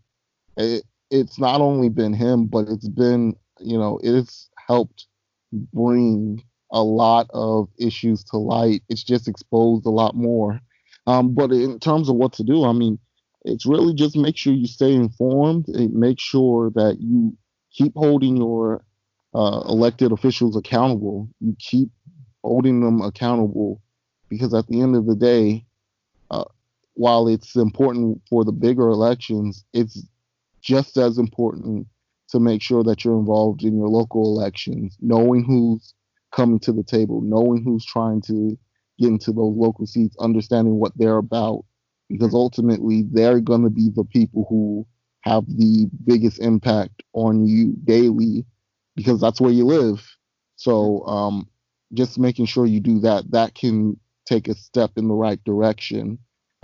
it, 0.57 0.85
it's 1.11 1.39
not 1.39 1.61
only 1.61 1.89
been 1.89 2.13
him, 2.13 2.47
but 2.47 2.69
it's 2.69 2.89
been 2.89 3.37
you 3.61 3.79
know 3.79 3.99
it's 4.03 4.51
helped 4.67 5.07
bring 5.73 6.43
a 6.73 6.83
lot 6.83 7.29
of 7.33 7.69
issues 7.79 8.25
to 8.25 8.37
light. 8.37 8.83
It's 8.89 9.05
just 9.05 9.29
exposed 9.29 9.87
a 9.87 9.91
lot 9.91 10.15
more. 10.15 10.61
Um, 11.07 11.35
but 11.35 11.53
in 11.53 11.79
terms 11.79 12.09
of 12.09 12.17
what 12.17 12.33
to 12.35 12.45
do, 12.45 12.65
I 12.65 12.73
mean, 12.73 12.99
it's 13.45 13.65
really 13.65 13.95
just 13.95 14.17
make 14.17 14.37
sure 14.37 14.53
you 14.53 14.67
stay 14.67 14.93
informed 14.93 15.69
and 15.69 15.95
make 15.95 16.19
sure 16.19 16.71
that 16.75 16.97
you 17.01 17.37
keep 17.73 17.93
holding 17.95 18.37
your 18.37 18.85
uh, 19.35 19.63
elected 19.69 20.11
officials 20.11 20.57
accountable. 20.57 21.29
You 21.41 21.55
keep 21.59 21.91
holding 22.43 22.81
them 22.81 23.01
accountable 23.01 23.81
because 24.29 24.53
at 24.53 24.67
the 24.67 24.81
end 24.81 24.97
of 24.97 25.07
the 25.07 25.15
day, 25.15 25.65
uh, 26.31 26.45
while 26.97 27.29
it's 27.29 27.55
important 27.57 28.23
for 28.29 28.45
the 28.45 28.53
bigger 28.53 28.89
elections, 28.89 29.65
it's 29.75 30.03
just 30.63 30.97
as 30.97 31.19
important 31.19 31.87
to 32.31 32.41
make 32.41 32.63
sure 32.63 32.83
that 32.83 33.05
you're 33.05 33.19
involved 33.19 33.63
in 33.63 33.77
your 33.77 33.89
local 33.89 34.25
elections, 34.25 34.97
knowing 35.01 35.45
who's 35.45 35.95
coming 36.33 36.59
to 36.59 36.73
the 36.73 36.83
table, 36.83 37.21
knowing 37.21 37.63
who's 37.63 37.85
trying 37.85 38.23
to 38.23 38.59
get 38.99 39.09
into 39.09 39.31
those 39.31 39.55
local 39.57 39.87
seats, 39.87 40.17
understanding 40.19 40.81
what 40.81 40.93
they're 40.97 41.19
about, 41.19 41.65
because 42.09 42.33
ultimately 42.33 43.05
they're 43.13 43.41
going 43.41 43.63
to 43.63 43.71
be 43.71 43.91
the 43.95 44.05
people 44.05 44.47
who 44.49 44.87
have 45.21 45.45
the 45.47 45.89
biggest 46.07 46.41
impact 46.41 47.03
on 47.13 47.47
you 47.47 47.75
daily 47.85 48.45
because 48.97 49.21
that's 49.21 49.41
where 49.41 49.53
you 49.53 49.67
live. 49.67 50.03
So 50.57 51.05
um, 51.07 51.47
just 51.93 52.19
making 52.19 52.47
sure 52.47 52.65
you 52.65 52.81
do 52.81 53.01
that, 53.01 53.31
that 53.33 53.55
can 53.55 54.01
take 54.25 54.49
a 54.49 54.55
step 54.55 54.93
in 54.97 55.09
the 55.09 55.15
right 55.15 55.43
direction 55.45 56.19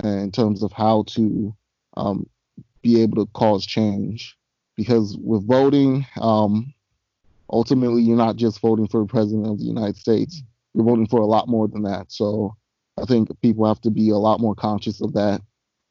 in 0.09 0.31
terms 0.33 0.63
of 0.63 0.73
how 0.73 1.05
to 1.09 1.55
um, 1.97 2.27
be 2.83 3.03
able 3.03 3.25
to 3.25 3.31
cause 3.33 3.65
change. 3.67 4.37
Because 4.77 5.17
with 5.21 5.47
voting, 5.47 6.07
um, 6.21 6.73
ultimately 7.51 8.03
you're 8.03 8.17
not 8.17 8.37
just 8.37 8.61
voting 8.61 8.89
for 8.89 9.01
the 9.01 9.07
president 9.07 9.47
of 9.47 9.59
the 9.59 9.65
United 9.65 9.97
States. 9.97 10.43
You're 10.75 10.85
voting 10.85 11.07
for 11.07 11.21
a 11.21 11.27
lot 11.27 11.49
more 11.49 11.69
than 11.69 11.83
that. 11.83 12.11
So 12.11 12.57
I 13.01 13.05
think 13.05 13.29
people 13.43 13.67
have 13.67 13.81
to 13.83 13.91
be 13.91 14.11
a 14.11 14.17
lot 14.17 14.41
more 14.41 14.55
conscious 14.55 15.01
of 15.03 15.13
that 15.15 15.43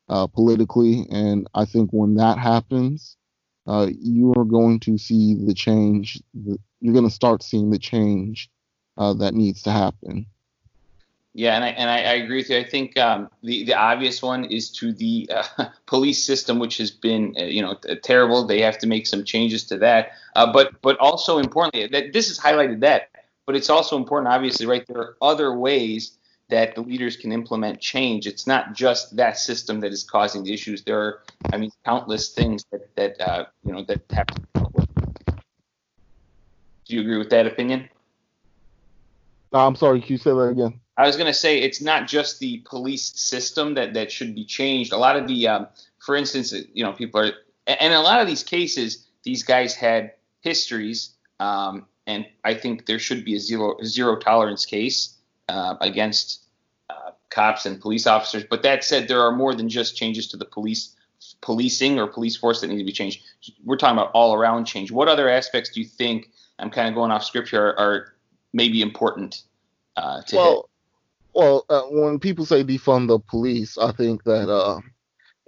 uh, 0.10 0.28
politically. 0.28 1.06
And 1.12 1.48
I 1.54 1.66
think 1.66 1.92
when 1.92 2.16
that 2.16 2.38
happens, 2.38 3.18
uh, 3.68 3.88
you 4.00 4.34
are 4.36 4.46
going 4.46 4.80
to 4.82 4.98
see 4.98 5.36
the 5.36 5.54
change. 5.54 6.22
The, 6.34 6.58
you're 6.80 6.94
going 6.94 7.08
to 7.08 7.14
start 7.14 7.44
seeing 7.44 7.70
the 7.70 7.80
change 7.80 8.50
uh, 8.98 9.14
that 9.14 9.36
needs 9.36 9.62
to 9.64 9.72
happen. 9.72 10.26
Yeah, 11.34 11.56
and 11.56 11.64
I 11.64 11.70
and 11.70 11.90
I, 11.90 11.98
I 12.00 12.14
agree 12.16 12.38
with 12.38 12.50
you. 12.50 12.58
I 12.58 12.64
think 12.66 12.98
um, 12.98 13.30
the 13.42 13.64
the 13.64 13.74
obvious 13.74 14.22
one 14.22 14.44
is 14.46 14.70
to 14.72 14.92
the 14.92 15.30
uh, 15.34 15.66
police 15.86 16.22
system, 16.24 16.60
which 16.60 16.78
has 16.78 16.92
been 16.92 17.36
uh, 17.40 17.44
you 17.44 17.62
know 17.62 17.76
terrible. 18.04 18.46
They 18.46 18.62
have 18.62 18.78
to 18.80 18.88
make 18.88 19.08
some 19.08 19.24
changes 19.24 19.64
to 19.68 19.78
that. 19.78 20.12
Uh, 20.36 20.52
but 20.52 20.82
but 20.82 20.98
also 21.00 21.38
importantly, 21.38 21.88
that 21.88 22.12
this 22.12 22.28
has 22.28 22.38
highlighted 22.38 22.82
that. 22.82 23.12
But 23.46 23.56
it's 23.56 23.70
also 23.70 23.96
important, 23.96 24.32
obviously, 24.34 24.66
right? 24.66 24.86
There 24.86 24.98
are 24.98 25.16
other 25.22 25.58
ways 25.58 26.18
that 26.50 26.76
the 26.76 26.82
leaders 26.82 27.16
can 27.16 27.32
implement 27.32 27.80
change. 27.80 28.28
It's 28.28 28.46
not 28.46 28.74
just 28.74 29.16
that 29.16 29.38
system 29.38 29.80
that 29.80 29.94
is 29.94 30.04
causing 30.04 30.44
the 30.44 30.54
issues. 30.54 30.84
There 30.84 31.00
are, 31.00 31.22
I 31.54 31.58
mean, 31.58 31.72
countless 31.86 32.34
things 32.34 32.66
that 32.72 32.94
that 32.98 33.22
uh, 33.22 33.46
you 33.64 33.72
know 33.72 33.86
that 33.86 34.02
have 34.12 34.28
to. 34.28 34.42
Do 36.86 36.96
you 36.96 37.02
agree 37.02 37.18
with 37.18 37.30
that 37.30 37.48
opinion? 37.48 37.88
No, 39.54 39.60
I'm 39.60 39.76
sorry. 39.78 40.02
Can 40.02 40.12
you 40.12 40.18
say 40.18 40.32
that 40.32 40.40
again? 40.42 40.81
I 40.98 41.08
was 41.08 41.16
going 41.16 41.28
to 41.28 41.34
say 41.34 41.60
it's 41.60 41.82
not 41.82 42.08
just 42.08 42.40
the 42.40 42.60
police 42.60 43.14
system 43.16 43.76
that, 43.76 43.94
that 43.94 44.12
should 44.12 44.36
be 44.36 44.46
changed. 44.46 44.92
A 44.92 44.98
lot 44.98 45.16
of 45.16 45.28
the, 45.28 45.48
um, 45.48 45.68
for 46.00 46.16
instance, 46.16 46.54
you 46.74 46.84
know, 46.84 46.94
people 46.94 47.22
are, 47.22 47.32
and 47.66 47.94
a 47.94 48.02
lot 48.02 48.22
of 48.22 48.28
these 48.28 48.44
cases, 48.44 49.08
these 49.24 49.44
guys 49.44 49.74
had 49.74 50.14
histories, 50.42 51.12
um, 51.40 51.86
and 52.08 52.26
I 52.44 52.56
think 52.56 52.86
there 52.86 53.00
should 53.00 53.24
be 53.24 53.36
a 53.36 53.40
zero 53.40 53.78
zero 53.84 54.18
tolerance 54.18 54.66
case 54.66 55.18
uh, 55.48 55.76
against 55.80 56.46
uh, 56.90 57.12
cops 57.30 57.66
and 57.66 57.80
police 57.80 58.08
officers. 58.08 58.44
But 58.50 58.64
that 58.64 58.84
said, 58.84 59.08
there 59.08 59.22
are 59.22 59.32
more 59.32 59.54
than 59.54 59.70
just 59.70 59.96
changes 59.96 60.28
to 60.30 60.38
the 60.38 60.46
police 60.46 60.96
policing 61.42 62.00
or 62.00 62.08
police 62.08 62.36
force 62.36 62.62
that 62.62 62.68
need 62.68 62.80
to 62.80 62.84
be 62.84 62.92
changed. 62.92 63.24
We're 63.64 63.78
talking 63.78 63.98
about 63.98 64.12
all 64.14 64.34
around 64.34 64.66
change. 64.66 64.92
What 64.92 65.08
other 65.08 65.30
aspects 65.30 65.70
do 65.70 65.80
you 65.80 65.88
think? 65.88 66.32
I'm 66.60 66.70
kind 66.70 66.90
of 66.90 66.96
going 66.96 67.12
off 67.12 67.24
script 67.24 67.50
here. 67.50 67.62
Are, 67.62 67.80
are 67.80 68.14
maybe 68.54 68.82
important 68.82 69.44
uh, 69.96 70.22
to 70.24 70.36
hit? 70.36 70.66
Well, 71.34 71.66
uh, 71.70 71.84
when 71.90 72.20
people 72.20 72.46
say 72.46 72.64
defund 72.64 73.08
the 73.08 73.20
police, 73.20 73.78
I 73.78 73.92
think 73.92 74.24
that 74.24 74.50
uh, 74.50 74.80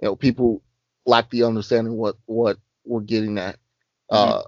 you 0.00 0.08
know 0.08 0.16
people 0.16 0.62
lack 1.06 1.30
the 1.30 1.42
understanding 1.44 1.94
what 1.96 2.16
what 2.26 2.58
we're 2.84 3.00
getting 3.00 3.38
at. 3.38 3.56
Uh, 4.10 4.42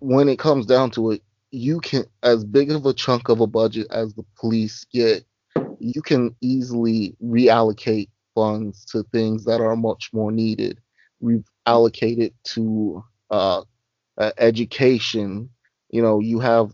when 0.00 0.28
it 0.28 0.38
comes 0.38 0.66
down 0.66 0.90
to 0.90 1.12
it, 1.12 1.22
you 1.50 1.80
can 1.80 2.04
as 2.22 2.44
big 2.44 2.70
of 2.70 2.86
a 2.86 2.92
chunk 2.92 3.28
of 3.28 3.40
a 3.40 3.46
budget 3.46 3.86
as 3.90 4.14
the 4.14 4.24
police 4.38 4.84
get, 4.92 5.24
you 5.78 6.02
can 6.02 6.34
easily 6.40 7.16
reallocate 7.22 8.08
funds 8.34 8.84
to 8.86 9.02
things 9.12 9.44
that 9.44 9.60
are 9.60 9.76
much 9.76 10.10
more 10.12 10.30
needed. 10.30 10.78
We've 11.20 11.46
allocated 11.66 12.32
to 12.44 13.04
uh, 13.30 13.62
uh, 14.18 14.32
education. 14.38 15.50
You 15.90 16.02
know, 16.02 16.20
you 16.20 16.38
have 16.40 16.72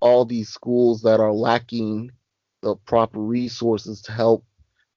all 0.00 0.24
these 0.24 0.48
schools 0.48 1.02
that 1.02 1.20
are 1.20 1.32
lacking 1.32 2.10
the 2.62 2.76
proper 2.86 3.18
resources 3.18 4.02
to 4.02 4.12
help 4.12 4.44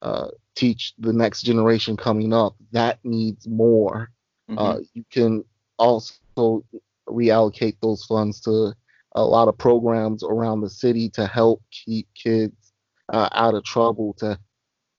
uh, 0.02 0.28
teach 0.56 0.94
the 0.98 1.14
next 1.14 1.44
generation 1.44 1.96
coming 1.96 2.34
up. 2.34 2.56
That 2.72 3.00
needs 3.04 3.48
more. 3.48 4.12
Mhm. 4.50 4.58
Uh, 4.58 4.80
you 4.94 5.06
can 5.12 5.44
also 5.78 6.64
reallocate 7.08 7.78
those 7.82 8.04
funds 8.06 8.42
to 8.42 8.74
a 9.14 9.24
lot 9.24 9.48
of 9.48 9.58
programs 9.58 10.24
around 10.24 10.62
the 10.62 10.70
city 10.70 11.10
to 11.10 11.28
help 11.28 11.62
keep 11.72 12.08
kids 12.16 12.74
uh, 13.10 13.30
out 13.34 13.54
of 13.54 13.64
trouble, 13.64 14.14
to 14.14 14.40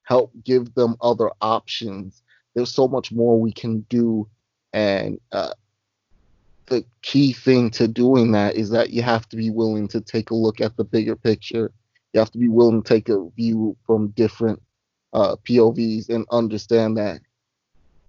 help 0.02 0.32
give 0.44 0.74
them 0.74 0.96
other 1.00 1.30
options. 1.40 2.22
There's 2.54 2.74
so 2.74 2.86
much 2.86 3.10
more 3.10 3.40
we 3.40 3.52
can 3.52 3.80
do, 3.88 4.28
and 4.72 5.18
uh, 5.32 5.54
the 6.66 6.84
key 7.02 7.32
thing 7.32 7.70
to 7.70 7.88
doing 7.88 8.32
that 8.32 8.54
is 8.54 8.70
that 8.70 8.90
you 8.90 9.02
have 9.02 9.28
to 9.30 9.36
be 9.36 9.50
willing 9.50 9.88
to 9.88 10.00
take 10.00 10.30
a 10.30 10.34
look 10.34 10.60
at 10.60 10.76
the 10.76 10.84
bigger 10.84 11.16
picture. 11.16 11.72
You 12.12 12.20
have 12.20 12.30
to 12.32 12.38
be 12.38 12.48
willing 12.48 12.82
to 12.82 12.88
take 12.88 13.08
a 13.08 13.28
view 13.30 13.76
from 13.86 14.08
different 14.08 14.60
uh, 15.12 15.36
POVs 15.48 16.08
and 16.08 16.26
understand 16.30 16.96
that 16.98 17.20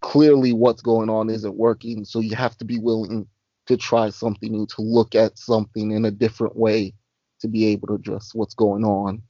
clearly 0.02 0.54
what's 0.54 0.82
going 0.82 1.10
on 1.10 1.30
isn't 1.30 1.56
working. 1.56 2.06
So 2.06 2.20
you 2.20 2.36
have 2.36 2.58
to 2.58 2.66
be 2.66 2.78
willing 2.78 3.28
to 3.66 3.78
try 3.78 4.10
something 4.10 4.52
new, 4.52 4.66
to 4.68 4.82
look 4.82 5.16
at 5.16 5.38
something 5.38 5.92
in 5.92 6.06
a 6.06 6.12
different 6.12 6.56
way 6.56 6.94
to 7.40 7.48
be 7.48 7.66
able 7.68 7.88
to 7.88 7.94
address 7.96 8.34
what's 8.34 8.54
going 8.54 8.84
on. 8.84 9.22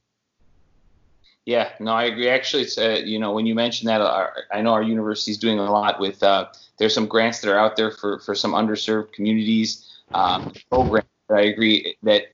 Yeah, 1.46 1.70
no, 1.78 1.92
I 1.92 2.04
agree. 2.04 2.28
Actually, 2.28 2.62
it's 2.62 2.78
uh, 2.78 3.02
you 3.04 3.18
know 3.18 3.32
when 3.32 3.44
you 3.44 3.54
mentioned 3.54 3.90
that, 3.90 4.00
uh, 4.00 4.28
I 4.50 4.62
know 4.62 4.72
our 4.72 4.82
university 4.82 5.30
is 5.30 5.38
doing 5.38 5.58
a 5.58 5.70
lot 5.70 6.00
with. 6.00 6.22
Uh, 6.22 6.46
there's 6.78 6.94
some 6.94 7.06
grants 7.06 7.40
that 7.40 7.50
are 7.50 7.58
out 7.58 7.76
there 7.76 7.90
for 7.90 8.18
for 8.20 8.34
some 8.34 8.52
underserved 8.52 9.12
communities. 9.12 9.90
Um, 10.14 10.52
programs. 10.70 11.06
I 11.30 11.42
agree 11.42 11.96
that 12.02 12.24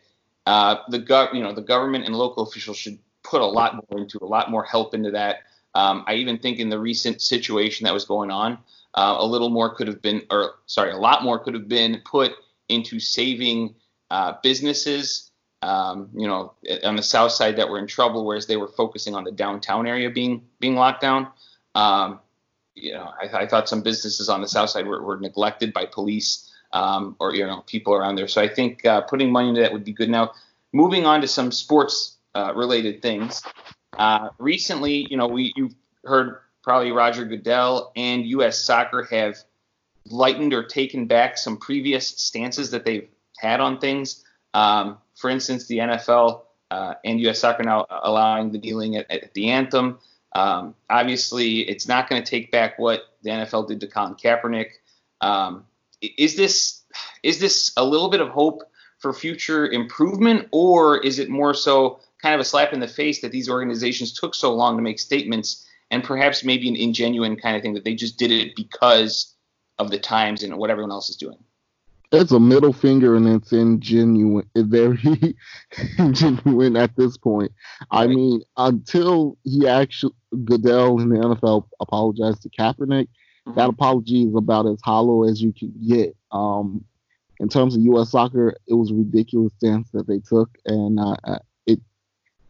uh, 0.46 0.76
the 0.88 0.98
gov, 0.98 1.34
you 1.34 1.42
know, 1.42 1.52
the 1.52 1.62
government 1.62 2.04
and 2.06 2.14
local 2.14 2.42
officials 2.42 2.76
should 2.76 2.98
put 3.22 3.40
a 3.40 3.46
lot 3.46 3.74
more 3.74 4.00
into, 4.00 4.18
a 4.22 4.26
lot 4.26 4.50
more 4.50 4.64
help 4.64 4.94
into 4.94 5.10
that. 5.12 5.38
Um, 5.74 6.04
I 6.06 6.14
even 6.14 6.38
think 6.38 6.58
in 6.58 6.68
the 6.68 6.78
recent 6.78 7.22
situation 7.22 7.84
that 7.84 7.94
was 7.94 8.04
going 8.04 8.30
on, 8.30 8.58
uh, 8.94 9.16
a 9.18 9.26
little 9.26 9.50
more 9.50 9.74
could 9.74 9.86
have 9.86 10.02
been, 10.02 10.22
or 10.30 10.54
sorry, 10.66 10.90
a 10.90 10.96
lot 10.96 11.22
more 11.22 11.38
could 11.38 11.54
have 11.54 11.68
been 11.68 12.02
put 12.04 12.32
into 12.68 12.98
saving 12.98 13.74
uh, 14.10 14.34
businesses 14.42 15.30
um, 15.62 16.08
you 16.14 16.26
know, 16.26 16.54
on 16.84 16.96
the 16.96 17.02
south 17.02 17.32
side 17.32 17.56
that 17.56 17.68
were 17.68 17.78
in 17.78 17.86
trouble, 17.86 18.24
whereas 18.24 18.46
they 18.46 18.56
were 18.56 18.68
focusing 18.68 19.14
on 19.14 19.24
the 19.24 19.32
downtown 19.32 19.86
area 19.86 20.08
being 20.10 20.46
being 20.58 20.74
locked 20.74 21.02
down. 21.02 21.28
Um, 21.74 22.20
you 22.74 22.94
know, 22.94 23.10
I, 23.20 23.42
I, 23.42 23.46
thought 23.46 23.68
some 23.68 23.82
businesses 23.82 24.28
on 24.28 24.40
the 24.40 24.48
south 24.48 24.70
side 24.70 24.86
were, 24.86 25.02
were 25.02 25.18
neglected 25.18 25.72
by 25.72 25.86
police 25.86 26.49
um, 26.72 27.16
or 27.18 27.34
you 27.34 27.46
know 27.46 27.62
people 27.66 27.94
around 27.94 28.16
there. 28.16 28.28
So 28.28 28.40
I 28.40 28.48
think 28.48 28.84
uh, 28.84 29.02
putting 29.02 29.30
money 29.32 29.48
into 29.48 29.60
that 29.60 29.72
would 29.72 29.84
be 29.84 29.92
good. 29.92 30.10
Now, 30.10 30.32
moving 30.72 31.06
on 31.06 31.20
to 31.20 31.28
some 31.28 31.52
sports 31.52 32.16
uh, 32.34 32.52
related 32.54 33.02
things. 33.02 33.42
Uh, 33.98 34.30
recently, 34.38 35.06
you 35.10 35.16
know, 35.16 35.26
we 35.26 35.52
you 35.56 35.70
heard 36.04 36.38
probably 36.62 36.92
Roger 36.92 37.24
Goodell 37.24 37.92
and 37.96 38.24
U.S. 38.26 38.62
Soccer 38.62 39.06
have 39.10 39.36
lightened 40.06 40.54
or 40.54 40.62
taken 40.64 41.06
back 41.06 41.38
some 41.38 41.56
previous 41.56 42.06
stances 42.08 42.70
that 42.70 42.84
they've 42.84 43.08
had 43.38 43.60
on 43.60 43.78
things. 43.78 44.24
Um, 44.54 44.98
for 45.16 45.30
instance, 45.30 45.66
the 45.66 45.78
NFL 45.78 46.42
uh, 46.70 46.94
and 47.04 47.20
U.S. 47.20 47.40
Soccer 47.40 47.62
now 47.62 47.86
allowing 47.90 48.52
the 48.52 48.58
kneeling 48.58 48.96
at, 48.96 49.10
at 49.10 49.34
the 49.34 49.50
anthem. 49.50 49.98
Um, 50.34 50.74
obviously, 50.88 51.60
it's 51.60 51.88
not 51.88 52.08
going 52.08 52.22
to 52.22 52.28
take 52.28 52.52
back 52.52 52.78
what 52.78 53.02
the 53.22 53.30
NFL 53.30 53.68
did 53.68 53.80
to 53.80 53.86
Colin 53.86 54.14
Kaepernick. 54.14 54.70
Um, 55.20 55.64
is 56.00 56.36
this 56.36 56.82
is 57.22 57.38
this 57.38 57.72
a 57.76 57.84
little 57.84 58.08
bit 58.08 58.20
of 58.20 58.28
hope 58.28 58.62
for 58.98 59.12
future 59.12 59.68
improvement, 59.68 60.48
or 60.52 60.98
is 61.02 61.18
it 61.18 61.30
more 61.30 61.54
so 61.54 62.00
kind 62.20 62.34
of 62.34 62.40
a 62.40 62.44
slap 62.44 62.72
in 62.72 62.80
the 62.80 62.88
face 62.88 63.20
that 63.22 63.32
these 63.32 63.48
organizations 63.48 64.12
took 64.12 64.34
so 64.34 64.54
long 64.54 64.76
to 64.76 64.82
make 64.82 64.98
statements 64.98 65.66
and 65.90 66.04
perhaps 66.04 66.44
maybe 66.44 66.68
an 66.68 66.76
ingenuine 66.76 67.40
kind 67.40 67.56
of 67.56 67.62
thing 67.62 67.74
that 67.74 67.84
they 67.84 67.94
just 67.94 68.18
did 68.18 68.30
it 68.30 68.54
because 68.54 69.34
of 69.78 69.90
the 69.90 69.98
times 69.98 70.42
and 70.42 70.56
what 70.56 70.70
everyone 70.70 70.92
else 70.92 71.08
is 71.08 71.16
doing? 71.16 71.38
It's 72.12 72.32
a 72.32 72.40
middle 72.40 72.72
finger 72.72 73.14
and 73.16 73.26
it's 73.28 73.52
ingenuine, 73.52 74.44
very 74.56 74.96
ingenuine 75.96 76.78
at 76.78 76.96
this 76.96 77.16
point. 77.16 77.52
Right. 77.92 78.02
I 78.02 78.06
mean, 78.08 78.42
until 78.56 79.38
he 79.44 79.66
actually 79.66 80.14
Goodell 80.44 81.00
in 81.00 81.08
the 81.08 81.16
NFL 81.16 81.66
apologized 81.80 82.42
to 82.42 82.50
Kaepernick, 82.50 83.08
mm-hmm. 83.46 83.58
that 83.58 83.68
apology 83.68 84.24
is 84.24 84.34
about 84.34 84.66
as 84.66 84.80
hollow 84.82 85.24
as 85.24 85.42
you 85.42 85.52
can 85.52 85.72
get. 85.86 86.16
Um, 86.32 86.84
in 87.40 87.48
terms 87.48 87.74
of 87.74 87.82
U.S. 87.82 88.10
soccer, 88.10 88.54
it 88.66 88.74
was 88.74 88.90
a 88.90 88.94
ridiculous 88.94 89.52
stance 89.54 89.88
that 89.92 90.06
they 90.06 90.18
took, 90.18 90.50
and 90.66 91.00
uh, 91.00 91.16
uh 91.24 91.38
it, 91.66 91.80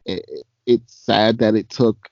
it 0.04 0.24
it's 0.66 0.94
sad 0.94 1.38
that 1.38 1.54
it 1.54 1.68
took 1.68 2.08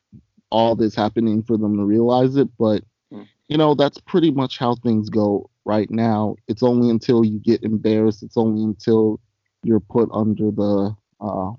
all 0.51 0.75
this 0.75 0.95
happening 0.95 1.43
for 1.43 1.57
them 1.57 1.77
to 1.77 1.85
realize 1.85 2.37
it. 2.37 2.49
But 2.59 2.85
mm. 3.13 3.27
you 3.49 3.59
know, 3.59 3.75
that's 3.75 3.99
pretty 3.99 4.31
much 4.31 4.59
how 4.59 4.77
things 4.77 5.11
go 5.11 5.51
right 5.65 5.91
now. 5.91 6.37
It's 6.47 6.63
only 6.63 6.91
until 6.91 7.25
you 7.25 7.41
get 7.41 7.63
embarrassed. 7.65 8.23
It's 8.23 8.37
only 8.37 8.63
until 8.63 9.21
you're 9.65 9.81
put 9.81 10.09
under 10.13 10.51
the 10.51 10.97
uh, 11.21 11.53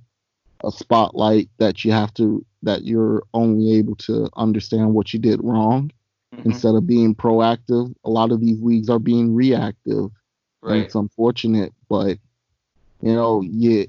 a 0.63 0.72
spotlight 0.72 1.49
that 1.57 1.84
you 1.84 1.91
have 1.91 2.13
to 2.15 2.45
that 2.63 2.84
you're 2.84 3.24
only 3.34 3.78
able 3.78 3.95
to 3.95 4.30
understand 4.36 4.93
what 4.93 5.13
you 5.13 5.20
did 5.20 5.39
wrong 5.43 5.91
mm-hmm. 6.34 6.49
instead 6.49 6.75
of 6.75 6.88
being 6.88 7.15
proactive. 7.15 7.93
A 8.03 8.09
lot 8.09 8.32
of 8.32 8.41
these 8.41 8.61
leagues 8.61 8.89
are 8.89 8.99
being 8.99 9.36
reactive 9.36 10.09
Right. 10.61 10.82
It's 10.82 10.95
unfortunate, 10.95 11.73
but 11.89 12.17
you 13.01 13.13
know, 13.13 13.41
yeah, 13.41 13.86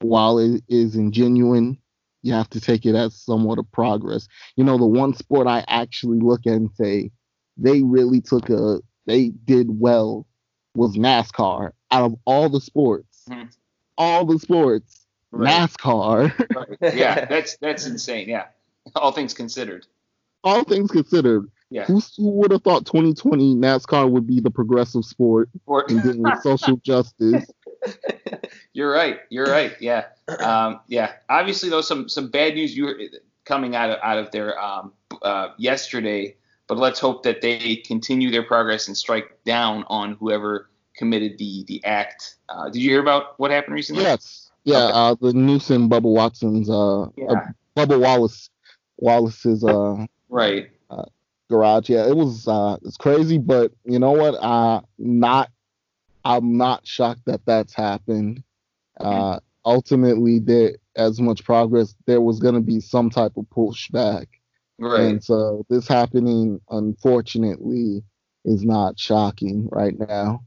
while 0.00 0.38
it 0.38 0.62
is 0.68 0.94
ingenuine, 0.94 1.78
you 2.22 2.32
have 2.32 2.48
to 2.50 2.60
take 2.60 2.86
it 2.86 2.94
as 2.94 3.16
somewhat 3.16 3.58
of 3.58 3.70
progress. 3.72 4.28
You 4.56 4.62
know, 4.62 4.78
the 4.78 4.86
one 4.86 5.14
sport 5.14 5.48
I 5.48 5.64
actually 5.66 6.20
look 6.20 6.46
at 6.46 6.52
and 6.52 6.70
say 6.74 7.10
they 7.56 7.82
really 7.82 8.20
took 8.20 8.48
a 8.48 8.80
they 9.06 9.30
did 9.44 9.80
well 9.80 10.26
was 10.76 10.96
NASCAR. 10.96 11.72
Out 11.90 12.04
of 12.04 12.14
all 12.24 12.48
the 12.48 12.60
sports, 12.60 13.24
mm-hmm. 13.28 13.48
all 13.98 14.24
the 14.24 14.38
sports, 14.38 15.06
right. 15.32 15.68
NASCAR. 15.68 16.78
right. 16.80 16.94
Yeah, 16.94 17.24
that's 17.28 17.56
that's 17.56 17.86
insane. 17.86 18.28
Yeah, 18.28 18.46
all 18.94 19.10
things 19.10 19.34
considered. 19.34 19.84
All 20.44 20.62
things 20.62 20.90
considered, 20.90 21.50
yeah. 21.74 21.86
Who, 21.86 22.00
who 22.16 22.30
would 22.30 22.52
have 22.52 22.62
thought 22.62 22.86
2020 22.86 23.56
NASCAR 23.56 24.08
would 24.08 24.28
be 24.28 24.38
the 24.38 24.50
progressive 24.50 25.04
sport 25.04 25.48
Sport. 25.62 25.90
and 25.90 26.04
dealing 26.04 26.22
with 26.22 26.40
social 26.40 26.76
justice? 26.84 27.50
You're 28.72 28.92
right. 28.92 29.18
You're 29.28 29.46
right. 29.46 29.74
Yeah. 29.80 30.04
Um, 30.38 30.78
yeah. 30.86 31.14
Obviously, 31.28 31.70
though, 31.70 31.80
some 31.80 32.08
some 32.08 32.30
bad 32.30 32.54
news 32.54 32.76
you 32.76 33.08
coming 33.44 33.74
out 33.74 33.90
of 33.90 33.98
out 34.04 34.18
of 34.18 34.30
there 34.30 34.56
um, 34.62 34.92
uh, 35.20 35.48
yesterday. 35.58 36.36
But 36.68 36.78
let's 36.78 37.00
hope 37.00 37.24
that 37.24 37.42
they 37.42 37.74
continue 37.84 38.30
their 38.30 38.44
progress 38.44 38.86
and 38.86 38.96
strike 38.96 39.42
down 39.44 39.82
on 39.88 40.12
whoever 40.12 40.70
committed 40.96 41.38
the 41.38 41.64
the 41.66 41.84
act. 41.84 42.36
Uh, 42.48 42.70
did 42.70 42.82
you 42.82 42.90
hear 42.90 43.00
about 43.00 43.36
what 43.40 43.50
happened 43.50 43.74
recently? 43.74 44.04
Yes. 44.04 44.48
Yeah. 44.62 44.76
Okay. 44.76 44.92
Uh, 44.94 45.16
the 45.20 45.32
Newsom 45.32 45.90
Bubba 45.90 46.02
Watson's 46.02 46.70
uh, 46.70 47.06
yeah. 47.16 47.32
Uh, 47.32 47.46
Bubba 47.76 48.00
Wallace 48.00 48.48
Wallace's 48.96 49.64
uh, 49.64 50.06
right 50.28 50.70
garage. 51.50 51.88
Yeah, 51.88 52.06
it 52.06 52.16
was 52.16 52.46
uh, 52.48 52.76
it's 52.82 52.96
crazy, 52.96 53.38
but 53.38 53.72
you 53.84 53.98
know 53.98 54.12
what? 54.12 54.34
Uh, 54.34 54.80
not 54.98 55.50
I'm 56.24 56.56
not 56.56 56.86
shocked 56.86 57.22
that 57.26 57.44
that's 57.46 57.74
happened. 57.74 58.42
Uh, 58.98 59.40
ultimately, 59.64 60.38
there 60.38 60.72
as 60.96 61.20
much 61.20 61.44
progress, 61.44 61.94
there 62.06 62.20
was 62.20 62.38
going 62.38 62.54
to 62.54 62.60
be 62.60 62.80
some 62.80 63.10
type 63.10 63.36
of 63.36 63.44
pushback, 63.46 64.26
right? 64.78 65.00
And 65.00 65.24
so 65.24 65.64
this 65.68 65.88
happening, 65.88 66.60
unfortunately, 66.70 68.02
is 68.44 68.64
not 68.64 68.98
shocking 68.98 69.68
right 69.70 69.98
now. 69.98 70.44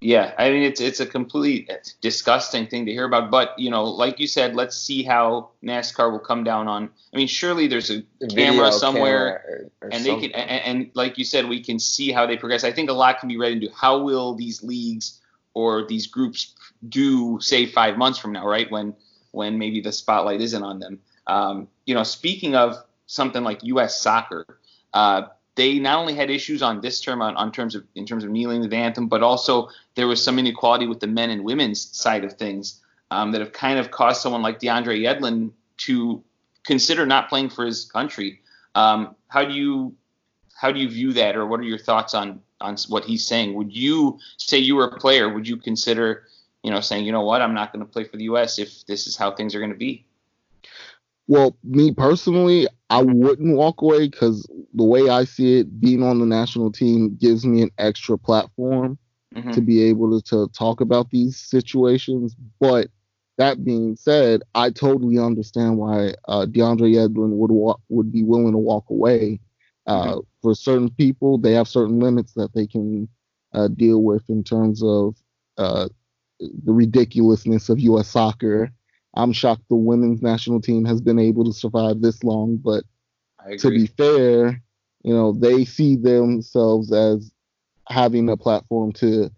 Yeah, 0.00 0.32
I 0.38 0.48
mean 0.50 0.62
it's 0.62 0.80
it's 0.80 1.00
a 1.00 1.06
completely 1.06 1.68
disgusting 2.00 2.66
thing 2.66 2.86
to 2.86 2.92
hear 2.92 3.04
about, 3.04 3.30
but 3.30 3.58
you 3.58 3.70
know, 3.70 3.84
like 3.84 4.18
you 4.18 4.26
said, 4.26 4.54
let's 4.54 4.76
see 4.76 5.02
how 5.02 5.50
NASCAR 5.62 6.10
will 6.10 6.18
come 6.18 6.42
down 6.42 6.68
on. 6.68 6.88
I 7.12 7.16
mean, 7.18 7.26
surely 7.26 7.66
there's 7.66 7.90
a 7.90 8.02
camera 8.30 8.72
somewhere, 8.72 9.42
camera 9.46 9.68
or, 9.82 9.88
or 9.88 9.92
and 9.92 10.04
they 10.04 10.18
can, 10.18 10.30
and, 10.32 10.62
and, 10.64 10.90
like 10.94 11.18
you 11.18 11.24
said, 11.24 11.46
we 11.46 11.62
can 11.62 11.78
see 11.78 12.12
how 12.12 12.24
they 12.24 12.38
progress. 12.38 12.64
I 12.64 12.72
think 12.72 12.88
a 12.88 12.94
lot 12.94 13.20
can 13.20 13.28
be 13.28 13.36
read 13.36 13.52
into 13.52 13.68
how 13.74 14.02
will 14.02 14.34
these 14.34 14.62
leagues 14.62 15.20
or 15.52 15.86
these 15.86 16.06
groups 16.06 16.54
do, 16.88 17.38
say, 17.42 17.66
five 17.66 17.98
months 17.98 18.18
from 18.18 18.32
now, 18.32 18.46
right? 18.46 18.70
When 18.70 18.94
when 19.32 19.58
maybe 19.58 19.82
the 19.82 19.92
spotlight 19.92 20.40
isn't 20.40 20.62
on 20.62 20.78
them. 20.78 21.00
Um, 21.26 21.68
you 21.84 21.94
know, 21.94 22.04
speaking 22.04 22.56
of 22.56 22.82
something 23.04 23.44
like 23.44 23.62
U.S. 23.64 24.00
soccer. 24.00 24.46
Uh, 24.94 25.22
they 25.54 25.78
not 25.78 25.98
only 25.98 26.14
had 26.14 26.30
issues 26.30 26.62
on 26.62 26.80
this 26.80 27.00
term 27.00 27.20
on, 27.22 27.36
on 27.36 27.52
terms 27.52 27.74
of 27.74 27.84
in 27.94 28.06
terms 28.06 28.24
of 28.24 28.30
kneeling 28.30 28.68
the 28.68 28.76
anthem, 28.76 29.08
but 29.08 29.22
also 29.22 29.68
there 29.94 30.06
was 30.06 30.22
some 30.22 30.38
inequality 30.38 30.86
with 30.86 31.00
the 31.00 31.06
men 31.06 31.30
and 31.30 31.44
women's 31.44 31.80
side 31.96 32.24
of 32.24 32.34
things 32.34 32.80
um, 33.10 33.32
that 33.32 33.40
have 33.40 33.52
kind 33.52 33.78
of 33.78 33.90
caused 33.90 34.22
someone 34.22 34.42
like 34.42 34.60
DeAndre 34.60 35.00
Yedlin 35.00 35.50
to 35.78 36.22
consider 36.64 37.06
not 37.06 37.28
playing 37.28 37.48
for 37.48 37.64
his 37.64 37.84
country. 37.84 38.40
Um, 38.74 39.16
how 39.28 39.44
do 39.44 39.54
you 39.54 39.94
how 40.54 40.70
do 40.70 40.78
you 40.78 40.88
view 40.88 41.12
that, 41.14 41.36
or 41.36 41.46
what 41.46 41.60
are 41.60 41.64
your 41.64 41.78
thoughts 41.78 42.14
on 42.14 42.40
on 42.60 42.76
what 42.88 43.04
he's 43.04 43.26
saying? 43.26 43.54
Would 43.54 43.74
you 43.74 44.18
say 44.36 44.58
you 44.58 44.76
were 44.76 44.84
a 44.84 44.98
player? 44.98 45.32
Would 45.32 45.48
you 45.48 45.56
consider 45.56 46.24
you 46.62 46.70
know 46.70 46.80
saying 46.80 47.04
you 47.04 47.12
know 47.12 47.22
what 47.22 47.42
I'm 47.42 47.54
not 47.54 47.72
going 47.72 47.84
to 47.84 47.90
play 47.90 48.04
for 48.04 48.16
the 48.16 48.24
U.S. 48.24 48.58
if 48.58 48.86
this 48.86 49.06
is 49.06 49.16
how 49.16 49.32
things 49.32 49.54
are 49.54 49.58
going 49.58 49.72
to 49.72 49.76
be? 49.76 50.04
Well, 51.26 51.56
me 51.62 51.92
personally, 51.92 52.66
I 52.90 53.02
wouldn't 53.02 53.56
walk 53.56 53.82
away 53.82 54.08
because 54.08 54.48
the 54.74 54.84
way 54.84 55.08
I 55.08 55.24
see 55.24 55.60
it, 55.60 55.80
being 55.80 56.02
on 56.02 56.18
the 56.18 56.26
national 56.26 56.72
team 56.72 57.16
gives 57.20 57.46
me 57.46 57.62
an 57.62 57.70
extra 57.78 58.18
platform 58.18 58.98
mm-hmm. 59.34 59.52
to 59.52 59.60
be 59.60 59.84
able 59.84 60.20
to, 60.20 60.28
to 60.30 60.48
talk 60.52 60.80
about 60.80 61.10
these 61.10 61.36
situations. 61.36 62.34
But 62.58 62.88
that 63.38 63.64
being 63.64 63.94
said, 63.94 64.42
I 64.56 64.70
totally 64.70 65.18
understand 65.18 65.78
why 65.78 66.14
uh, 66.26 66.46
DeAndre 66.46 66.92
Yedlin 66.92 67.30
would 67.36 67.52
walk, 67.52 67.80
would 67.88 68.12
be 68.12 68.24
willing 68.24 68.52
to 68.52 68.58
walk 68.58 68.90
away. 68.90 69.40
Uh, 69.86 70.06
mm-hmm. 70.06 70.20
For 70.42 70.54
certain 70.56 70.90
people, 70.90 71.38
they 71.38 71.52
have 71.52 71.68
certain 71.68 72.00
limits 72.00 72.32
that 72.34 72.52
they 72.54 72.66
can 72.66 73.08
uh, 73.52 73.68
deal 73.68 74.02
with 74.02 74.28
in 74.28 74.42
terms 74.42 74.82
of 74.82 75.16
uh, 75.58 75.88
the 76.40 76.72
ridiculousness 76.72 77.68
of 77.68 77.78
U.S. 77.80 78.08
soccer 78.08 78.72
I'm 79.14 79.32
shocked 79.32 79.68
the 79.68 79.76
women's 79.76 80.22
national 80.22 80.60
team 80.60 80.84
has 80.84 81.00
been 81.00 81.18
able 81.18 81.44
to 81.44 81.52
survive 81.52 82.00
this 82.00 82.22
long. 82.22 82.56
But 82.56 82.84
to 83.58 83.70
be 83.70 83.86
fair, 83.86 84.62
you 85.02 85.14
know, 85.14 85.32
they 85.32 85.64
see 85.64 85.96
themselves 85.96 86.92
as 86.92 87.32
having 87.88 88.28
a 88.28 88.36
platform 88.36 88.92
to 88.92 89.30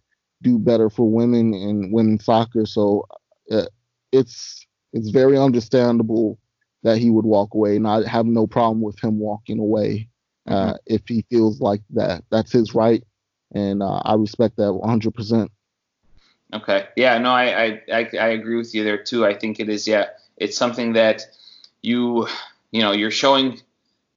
do 0.43 0.59
better 0.59 0.91
for 0.91 1.09
women 1.11 1.55
and 1.55 1.93
women's 1.93 2.25
soccer. 2.25 2.67
So 2.67 3.07
uh, 3.51 3.67
it's 4.11 4.67
it's 4.93 5.11
very 5.11 5.39
understandable 5.39 6.39
that 6.83 6.99
he 6.99 7.11
would 7.11 7.25
walk 7.25 7.55
away, 7.55 7.77
and 7.77 7.87
I 7.87 8.07
have 8.07 8.27
no 8.27 8.47
problem 8.47 8.83
with 8.83 9.03
him 9.03 9.19
walking 9.19 9.59
away 9.59 10.09
uh, 10.49 10.75
mm-hmm. 10.75 10.77
if 10.87 11.03
he 11.07 11.25
feels 11.31 11.61
like 11.61 11.83
that. 11.91 12.25
That's 12.31 12.53
his 12.53 12.75
right, 12.75 13.03
and 13.55 13.83
uh, 13.83 14.03
I 14.05 14.15
respect 14.15 14.57
that 14.57 14.73
100. 14.73 15.49
Okay. 16.53 16.87
Yeah. 16.97 17.19
No, 17.19 17.31
I, 17.31 17.81
I, 17.93 18.09
I 18.21 18.29
agree 18.29 18.57
with 18.57 18.75
you 18.75 18.85
there 18.85 19.03
too. 19.03 19.25
I 19.25 19.35
think 19.35 19.59
it 19.59 19.69
is. 19.69 19.89
Yeah, 19.89 20.07
it's 20.37 20.57
something 20.57 20.93
that 20.95 21.23
you 21.81 22.29
you 22.71 22.83
know 22.83 22.93
you're 22.93 23.11
showing 23.11 23.61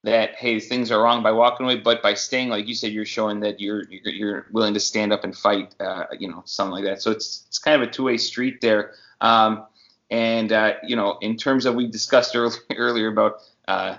that 0.04 0.36
hey 0.36 0.60
things 0.60 0.92
are 0.92 1.02
wrong 1.02 1.24
by 1.24 1.32
walking 1.32 1.66
away, 1.66 1.78
but 1.78 2.02
by 2.04 2.14
staying, 2.14 2.50
like 2.50 2.68
you 2.68 2.76
said, 2.76 2.92
you're 2.92 3.06
showing 3.06 3.40
that 3.40 3.60
you're 3.60 3.84
you're, 3.90 4.14
you're 4.14 4.46
willing 4.52 4.74
to 4.74 4.80
stand 4.80 5.14
up 5.14 5.24
and 5.24 5.36
fight. 5.36 5.76
Uh, 5.80 6.06
you 6.20 6.28
know, 6.28 6.44
something 6.46 6.74
like 6.74 6.84
that. 6.84 7.02
So 7.02 7.12
it's 7.12 7.46
it's 7.48 7.58
kind 7.58 7.82
of 7.82 7.88
a 7.88 7.92
two 7.92 8.04
way 8.04 8.18
street 8.18 8.62
there. 8.62 8.94
Um, 9.22 9.66
and 10.12 10.52
uh, 10.52 10.74
you 10.84 10.96
know, 10.96 11.18
in 11.22 11.38
terms 11.38 11.66
of 11.66 11.76
we 11.76 11.88
discussed 11.88 12.36
earlier, 12.36 12.60
earlier 12.76 13.08
about 13.08 13.42
uh, 13.68 13.98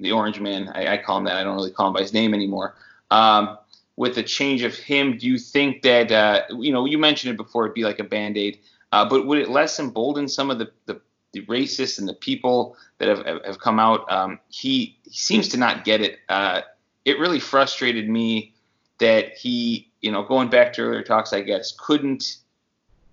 the 0.00 0.12
Orange 0.12 0.40
Man, 0.40 0.70
I, 0.74 0.94
I, 0.94 0.96
call 0.98 1.18
him 1.18 1.24
that. 1.24 1.36
I 1.36 1.44
don't 1.44 1.54
really 1.54 1.70
call 1.70 1.88
him 1.88 1.94
by 1.94 2.00
his 2.00 2.12
name 2.12 2.34
anymore. 2.34 2.74
Um, 3.10 3.58
with 3.96 4.14
the 4.14 4.22
change 4.22 4.62
of 4.62 4.74
him, 4.74 5.18
do 5.18 5.26
you 5.26 5.38
think 5.38 5.82
that 5.82 6.10
uh, 6.10 6.42
you 6.50 6.72
know 6.72 6.84
you 6.84 6.98
mentioned 6.98 7.32
it 7.34 7.36
before 7.36 7.64
it'd 7.64 7.74
be 7.74 7.84
like 7.84 7.98
a 8.00 8.04
band 8.04 8.36
aid, 8.36 8.58
uh, 8.92 9.08
but 9.08 9.26
would 9.26 9.38
it 9.38 9.48
less 9.48 9.78
embolden 9.78 10.28
some 10.28 10.50
of 10.50 10.58
the, 10.58 10.70
the, 10.86 11.00
the 11.32 11.42
racists 11.46 11.98
and 11.98 12.08
the 12.08 12.14
people 12.14 12.76
that 12.98 13.08
have 13.08 13.44
have 13.44 13.58
come 13.58 13.78
out? 13.78 14.10
Um, 14.10 14.40
he, 14.48 14.96
he 15.04 15.18
seems 15.18 15.48
to 15.48 15.56
not 15.56 15.84
get 15.84 16.00
it. 16.00 16.18
Uh, 16.28 16.62
it 17.04 17.18
really 17.18 17.40
frustrated 17.40 18.08
me 18.08 18.54
that 18.98 19.36
he, 19.36 19.90
you 20.00 20.10
know, 20.10 20.22
going 20.22 20.48
back 20.48 20.72
to 20.74 20.82
earlier 20.82 21.02
talks, 21.02 21.32
I 21.32 21.42
guess, 21.42 21.74
couldn't, 21.78 22.38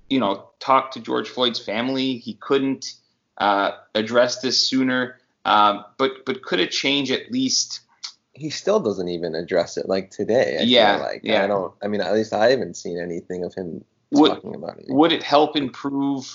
you 0.09 0.19
know, 0.19 0.49
talk 0.59 0.91
to 0.91 0.99
George 0.99 1.29
Floyd's 1.29 1.59
family. 1.59 2.17
He 2.17 2.35
couldn't 2.35 2.93
uh, 3.37 3.71
address 3.95 4.39
this 4.39 4.61
sooner. 4.61 5.19
Um, 5.45 5.85
but 5.97 6.25
but 6.25 6.43
could 6.43 6.59
it 6.59 6.71
change 6.71 7.11
at 7.11 7.31
least? 7.31 7.81
He 8.41 8.49
still 8.49 8.79
doesn't 8.79 9.07
even 9.07 9.35
address 9.35 9.77
it 9.77 9.87
like 9.87 10.09
today. 10.09 10.57
I 10.59 10.63
yeah, 10.63 10.95
feel 10.95 11.05
like 11.05 11.21
yeah. 11.23 11.43
I 11.43 11.47
don't. 11.47 11.73
I 11.83 11.87
mean, 11.87 12.01
at 12.01 12.11
least 12.13 12.33
I 12.33 12.49
haven't 12.49 12.75
seen 12.75 12.97
anything 12.99 13.43
of 13.43 13.53
him 13.53 13.85
Would- 14.11 14.31
talking 14.33 14.55
about 14.55 14.79
it. 14.79 14.85
Would 14.89 15.11
it 15.11 15.23
help 15.23 15.55
improve? 15.55 16.25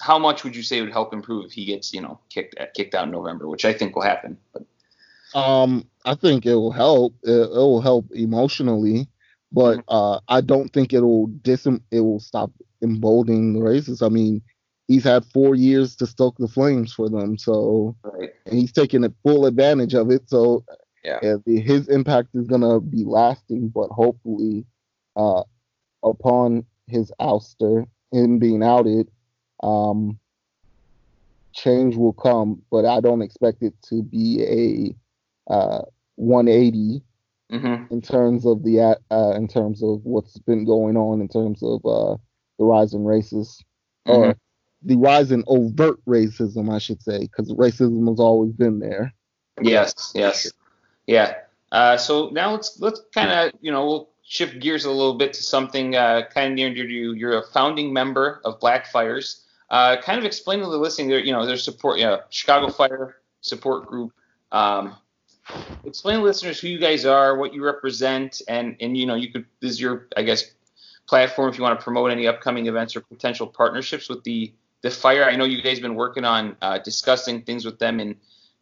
How 0.00 0.18
much 0.20 0.44
would 0.44 0.54
you 0.54 0.62
say 0.62 0.78
it 0.78 0.82
would 0.82 0.92
help 0.92 1.12
improve 1.12 1.46
if 1.46 1.52
he 1.52 1.64
gets 1.64 1.92
you 1.92 2.00
know 2.00 2.20
kicked 2.28 2.54
kicked 2.74 2.94
out 2.94 3.06
in 3.06 3.10
November, 3.10 3.48
which 3.48 3.64
I 3.64 3.72
think 3.72 3.96
will 3.96 4.04
happen. 4.04 4.38
But 4.52 4.62
Um, 5.34 5.84
I 6.04 6.14
think 6.14 6.46
it 6.46 6.54
will 6.54 6.70
help. 6.70 7.14
It, 7.24 7.32
it 7.32 7.64
will 7.70 7.80
help 7.80 8.06
emotionally, 8.12 9.08
but 9.50 9.82
uh, 9.88 10.20
I 10.28 10.40
don't 10.40 10.72
think 10.72 10.92
it 10.92 11.00
will 11.00 11.26
dis. 11.26 11.66
It 11.90 12.00
will 12.00 12.20
stop 12.20 12.52
emboldening 12.82 13.54
the 13.54 13.60
racists. 13.60 14.06
I 14.06 14.08
mean, 14.08 14.40
he's 14.86 15.04
had 15.04 15.24
four 15.24 15.54
years 15.54 15.96
to 15.96 16.06
stoke 16.06 16.36
the 16.38 16.48
flames 16.48 16.92
for 16.92 17.08
them, 17.10 17.36
so 17.36 17.96
right. 18.02 18.30
and 18.46 18.58
he's 18.58 18.72
taking 18.72 19.04
a 19.04 19.12
full 19.24 19.46
advantage 19.46 19.94
of 19.94 20.10
it. 20.10 20.30
So 20.30 20.64
Yeah. 21.08 21.30
uh, 21.34 21.38
the- 21.46 21.60
his 21.60 21.88
impact 21.88 22.34
is 22.34 22.46
gonna 22.46 22.80
be 22.80 23.04
lasting, 23.04 23.68
but 23.68 23.88
hopefully, 23.90 24.66
uh, 25.16 25.42
upon 26.02 26.64
his 26.86 27.12
ouster, 27.20 27.86
him 28.12 28.38
being 28.38 28.62
outed, 28.62 29.10
um, 29.62 30.18
change 31.52 31.96
will 31.96 32.12
come. 32.12 32.62
But 32.70 32.84
I 32.84 33.00
don't 33.00 33.22
expect 33.22 33.62
it 33.62 33.74
to 33.84 34.02
be 34.02 34.94
a 35.48 35.52
uh, 35.52 35.82
180 36.16 37.02
hmm 37.50 37.84
in 37.90 38.02
terms 38.02 38.44
of 38.44 38.62
the 38.64 38.98
uh, 39.10 39.30
in 39.36 39.48
terms 39.48 39.82
of 39.82 40.04
what's 40.04 40.38
been 40.40 40.66
going 40.66 40.96
on 40.96 41.22
in 41.22 41.28
terms 41.28 41.62
of 41.62 41.84
uh, 41.86 42.16
the 42.58 42.64
rise 42.64 42.92
in 42.92 43.00
racism 43.00 43.62
or 44.04 44.36
the 44.82 44.96
rise 44.96 45.32
in 45.32 45.42
overt 45.46 45.98
racism, 46.06 46.72
I 46.72 46.78
should 46.78 47.02
say, 47.02 47.20
because 47.20 47.50
racism 47.54 48.06
has 48.08 48.20
always 48.20 48.52
been 48.52 48.78
there. 48.78 49.14
Yes, 49.60 50.12
yes, 50.14 50.52
yeah. 51.08 51.34
Uh, 51.72 51.96
so 51.96 52.28
now 52.28 52.52
let's 52.52 52.78
let's 52.80 53.00
kind 53.12 53.30
of 53.30 53.52
you 53.60 53.72
know 53.72 53.84
we'll 53.84 54.08
shift 54.22 54.60
gears 54.60 54.84
a 54.84 54.90
little 54.90 55.14
bit 55.14 55.32
to 55.32 55.42
something 55.42 55.96
uh, 55.96 56.22
kind 56.32 56.52
of 56.52 56.54
near 56.54 56.68
and 56.68 56.76
dear 56.76 56.86
to 56.86 56.92
you. 56.92 57.12
You're 57.14 57.38
a 57.38 57.46
founding 57.46 57.92
member 57.92 58.40
of 58.44 58.60
Black 58.60 58.86
Fires. 58.86 59.44
Uh, 59.70 59.96
kind 60.00 60.18
of 60.18 60.24
explain 60.24 60.60
to 60.60 60.66
the 60.66 60.76
listening 60.76 61.08
their 61.08 61.18
you 61.18 61.32
know 61.32 61.44
their 61.44 61.56
support, 61.56 61.98
you 61.98 62.04
know, 62.04 62.20
Chicago 62.30 62.68
Fire 62.70 63.16
support 63.40 63.86
group. 63.86 64.12
Um, 64.52 64.96
explain 65.84 66.18
to 66.18 66.24
listeners 66.24 66.60
who 66.60 66.68
you 66.68 66.78
guys 66.78 67.06
are, 67.06 67.36
what 67.36 67.54
you 67.54 67.64
represent, 67.64 68.42
and 68.46 68.76
and 68.80 68.96
you 68.96 69.06
know 69.06 69.14
you 69.14 69.32
could 69.32 69.46
this 69.60 69.72
is 69.72 69.80
your 69.80 70.08
I 70.16 70.22
guess 70.22 70.44
platform 71.06 71.48
if 71.48 71.56
you 71.56 71.64
want 71.64 71.78
to 71.80 71.82
promote 71.82 72.10
any 72.10 72.26
upcoming 72.26 72.66
events 72.66 72.94
or 72.96 73.00
potential 73.00 73.46
partnerships 73.46 74.10
with 74.10 74.24
the 74.24 74.52
the 74.82 74.90
fire. 74.90 75.24
I 75.24 75.36
know 75.36 75.44
you 75.44 75.62
guys 75.62 75.78
have 75.78 75.82
been 75.82 75.94
working 75.94 76.24
on 76.24 76.56
uh, 76.60 76.78
discussing 76.78 77.42
things 77.42 77.64
with 77.64 77.78
them 77.78 77.98
and 77.98 78.16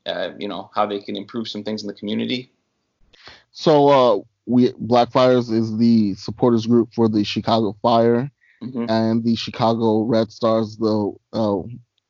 uh, 0.06 0.30
you 0.38 0.48
know 0.48 0.70
how 0.74 0.86
they 0.86 1.00
can 1.00 1.16
improve 1.16 1.48
some 1.48 1.64
things 1.64 1.82
in 1.82 1.88
the 1.88 1.94
community. 1.94 2.52
So 3.50 3.88
uh, 3.88 4.20
we 4.46 4.72
Blackfires 4.72 5.50
is 5.52 5.76
the 5.76 6.14
supporters 6.14 6.66
group 6.66 6.94
for 6.94 7.08
the 7.08 7.24
Chicago 7.24 7.76
Fire 7.82 8.30
hmm 8.62 8.86
and 8.88 9.24
the 9.24 9.34
Chicago 9.34 10.02
Red 10.02 10.30
Stars, 10.32 10.76
the 10.76 11.12
uh, 11.32 11.62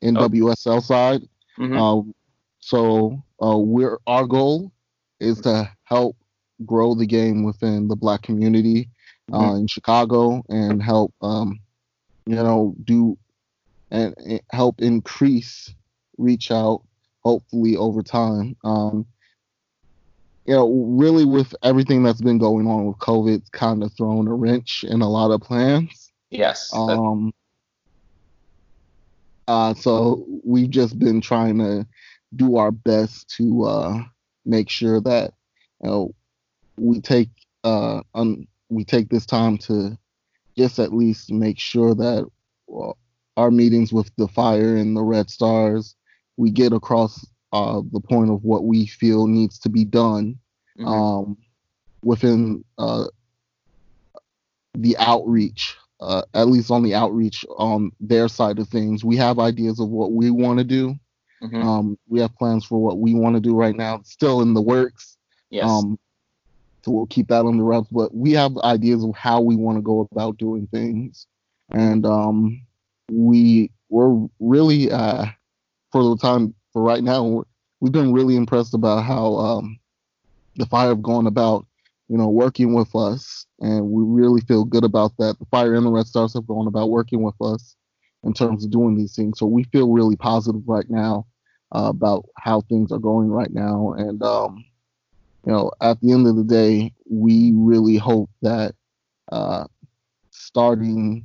NWSL 0.03 0.83
side. 0.83 1.23
hmm 1.57 1.77
Um, 1.77 2.15
so 2.61 3.23
uh, 3.43 3.59
we're 3.59 3.99
our 4.07 4.27
goal 4.27 4.73
is 5.21 5.41
to 5.43 5.71
help 5.85 6.17
grow 6.65 6.95
the 6.95 7.07
game 7.07 7.45
within 7.45 7.89
the 7.89 7.97
Black 7.97 8.23
community 8.23 8.91
uh, 9.33 9.55
in 9.55 9.67
Chicago 9.67 10.43
and 10.49 10.83
help 10.83 11.15
um, 11.23 11.61
you 12.27 12.37
know 12.37 12.75
do 12.85 13.17
and 13.91 14.15
help 14.51 14.81
increase 14.81 15.73
reach 16.19 16.51
out 16.51 16.83
hopefully 17.27 17.77
over 17.77 18.05
time. 18.05 18.57
Um, 18.63 19.05
you 20.47 20.55
know, 20.55 20.71
really 20.71 21.25
with 21.25 21.53
everything 21.65 22.05
that's 22.05 22.21
been 22.21 22.39
going 22.39 22.69
on 22.69 22.87
with 22.87 22.99
COVID, 22.99 23.51
kind 23.51 23.83
of 23.83 23.93
thrown 23.95 24.29
a 24.29 24.35
wrench 24.35 24.85
in 24.85 25.03
a 25.03 25.11
lot 25.11 25.33
of 25.33 25.41
plans. 25.41 26.13
Yes. 26.31 26.71
Um, 26.73 27.35
uh, 29.49 29.75
so 29.75 30.25
we've 30.45 30.71
just 30.71 31.01
been 31.01 31.21
trying 31.21 31.59
to 31.59 31.85
do 32.37 32.59
our 32.59 32.71
best 32.71 33.29
to 33.39 33.65
uh, 33.65 33.99
make 34.45 34.71
sure 34.71 35.01
that 35.01 35.33
you 35.83 35.91
know 35.91 36.15
we 36.77 37.01
take 37.01 37.31
uh, 37.65 38.03
un- 38.15 38.47
we 38.69 38.85
take 38.85 39.09
this 39.09 39.27
time 39.27 39.59
to 39.59 39.99
just 40.57 40.79
at 40.79 40.93
least 40.93 41.33
make 41.33 41.59
sure 41.59 41.93
that 41.93 42.25
well, 42.69 42.97
our 43.37 43.51
meetings 43.51 43.93
with 43.93 44.13
the 44.17 44.29
fire 44.29 44.77
and 44.77 44.97
the 44.97 45.03
Red 45.03 45.29
Stars 45.29 45.97
we 46.37 46.51
get 46.51 46.73
across 46.73 47.25
uh, 47.53 47.81
the 47.93 48.01
point 48.01 48.31
of 48.31 48.45
what 48.45 48.65
we 48.65 48.87
feel 48.87 49.27
needs 49.27 49.59
to 49.61 49.69
be 49.69 49.85
done 49.85 50.39
mhm. 50.79 50.87
um, 50.87 51.37
within 52.03 52.65
uh, 52.79 53.05
the 54.75 54.97
outreach, 54.99 55.75
uh, 56.01 56.23
at 56.35 56.49
least 56.49 56.71
on 56.71 56.83
the 56.83 56.95
outreach 56.95 57.45
on 57.57 57.91
their 58.01 58.29
side 58.29 58.59
of 58.59 58.69
things. 58.69 59.05
We 59.05 59.17
have 59.17 59.39
ideas 59.39 59.81
of 59.81 59.89
what 59.89 60.13
we 60.13 60.31
want 60.31 60.59
to 60.59 60.65
do. 60.65 60.95
Mhm. 61.43 61.65
Um, 61.65 61.99
we 62.09 62.21
have 62.21 62.35
plans 62.37 62.65
for 62.65 62.83
what 62.83 62.99
we 62.99 63.15
want 63.15 63.37
to 63.37 63.41
do 63.41 63.55
right 63.55 63.77
now. 63.77 63.97
It's 63.97 64.13
still 64.13 64.41
in 64.41 64.55
the 64.55 64.63
works. 64.63 65.17
yes. 65.51 65.69
Um, 65.69 65.99
so 66.83 66.93
we'll 66.93 67.07
keep 67.07 67.27
that 67.29 67.45
on 67.45 67.57
the 67.57 67.65
wraps. 67.65 67.89
But 67.91 68.15
we 68.15 68.31
have 68.33 68.57
ideas 68.59 69.03
of 69.03 69.15
how 69.17 69.41
we 69.41 69.57
want 69.57 69.77
to 69.77 69.83
go 69.83 70.09
about 70.13 70.39
doing 70.39 70.69
things, 70.69 71.27
and 71.73 72.07
um, 72.07 72.63
we 73.11 73.73
we're 73.89 74.29
really 74.39 74.93
uh, 74.93 75.27
for 75.97 76.11
the 76.11 76.17
time 76.19 76.55
for 76.75 76.83
right 76.83 77.03
now 77.03 77.43
we've 77.81 77.93
been 77.93 78.13
really 78.13 78.37
impressed 78.37 78.75
about 78.75 79.03
how 79.03 79.35
um, 79.37 79.79
the 80.57 80.67
fire 80.67 80.91
have 80.91 81.03
gone 81.03 81.27
about 81.27 81.67
you 82.09 82.19
know 82.19 82.29
working 82.29 82.75
with 82.75 82.95
us, 82.95 83.47
and 83.61 83.89
we 83.89 84.03
really 84.05 84.43
feel 84.43 84.63
good 84.63 84.85
about 84.85 85.13
that. 85.19 85.39
The 85.39 85.47
fire 85.47 85.75
and 85.75 85.87
the 85.87 85.91
Red 85.91 86.07
Stars 86.07 86.35
have 86.35 86.47
gone 86.47 86.67
about 86.67 86.91
working 86.91 87.23
with 87.23 87.35
us 87.41 87.77
in 88.25 88.35
terms 88.35 88.63
of 88.63 88.71
doing 88.71 88.95
these 88.95 89.17
things. 89.17 89.39
So 89.39 89.47
we 89.47 89.65
feel 89.65 89.91
really 89.91 90.17
positive 90.17 90.61
right 90.67 90.85
now 90.91 91.27
uh, 91.75 91.89
about 91.89 92.27
how 92.37 92.61
things 92.61 92.93
are 92.93 92.99
going 92.99 93.29
right 93.29 93.55
now, 93.55 93.95
and 93.97 94.23
um, 94.23 94.63
you 95.47 95.53
know, 95.53 95.71
at 95.81 95.99
the 96.03 96.13
end 96.13 96.27
of 96.27 96.37
the 96.37 96.45
day, 96.45 96.93
we 97.09 97.53
really 97.55 97.97
hope 97.97 98.29
that 98.43 98.75
uh, 99.33 99.65
starting 100.29 101.25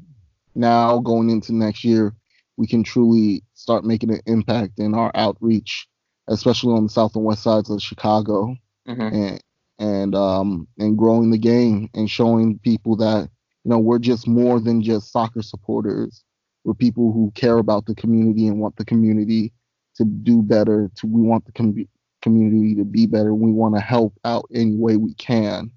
now, 0.56 1.00
going 1.00 1.30
into 1.30 1.54
next 1.54 1.84
year, 1.84 2.16
we 2.62 2.68
can 2.68 2.84
truly 2.84 3.44
start 3.56 3.84
making 3.84 4.12
an 4.12 4.22
impact 4.28 4.78
in 4.78 4.94
our 4.94 5.12
outreach, 5.16 5.88
especially 6.28 6.72
on 6.76 6.84
the 6.84 6.90
south 6.90 7.16
and 7.16 7.26
west 7.26 7.42
sides 7.42 7.72
of 7.72 7.82
Chicago, 7.82 8.56
Mhm. 8.88 9.12
and 9.14 9.44
and 9.80 10.14
um, 10.16 10.68
and 10.78 10.96
growing 10.96 11.32
the 11.32 11.40
game 11.40 11.90
and 11.96 12.08
showing 12.08 12.60
people 12.60 12.96
that 12.98 13.28
you 13.64 13.70
know 13.72 13.80
we're 13.80 13.98
just 13.98 14.28
more 14.28 14.60
than 14.60 14.84
just 14.84 15.12
soccer 15.12 15.42
supporters. 15.42 16.24
We're 16.64 16.76
people 16.76 17.12
who 17.12 17.32
care 17.34 17.58
about 17.58 17.88
the 17.88 17.96
community 17.96 18.46
and 18.46 18.60
want 18.60 18.76
the 18.76 18.86
community 18.86 19.52
to 19.96 20.06
do 20.06 20.44
better. 20.44 20.92
To 20.98 21.08
we 21.08 21.22
want 21.22 21.46
the 21.48 21.52
com- 21.54 21.88
community 22.22 22.76
to 22.76 22.86
be 22.86 23.08
better. 23.08 23.34
We 23.34 23.52
want 23.52 23.74
to 23.74 23.82
help 23.82 24.14
out 24.24 24.46
any 24.54 24.76
way 24.76 24.98
we 24.98 25.16
can. 25.16 25.72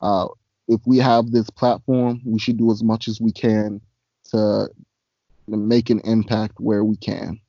Uh, 0.00 0.26
if 0.66 0.80
we 0.84 0.98
have 0.98 1.30
this 1.30 1.48
platform, 1.50 2.20
we 2.24 2.40
should 2.40 2.56
do 2.56 2.72
as 2.72 2.82
much 2.82 3.06
as 3.06 3.20
we 3.20 3.30
can 3.30 3.80
to 4.30 4.68
make 5.46 5.90
an 5.90 6.00
impact 6.00 6.54
where 6.58 6.84
we 6.84 6.96
can. 6.96 7.40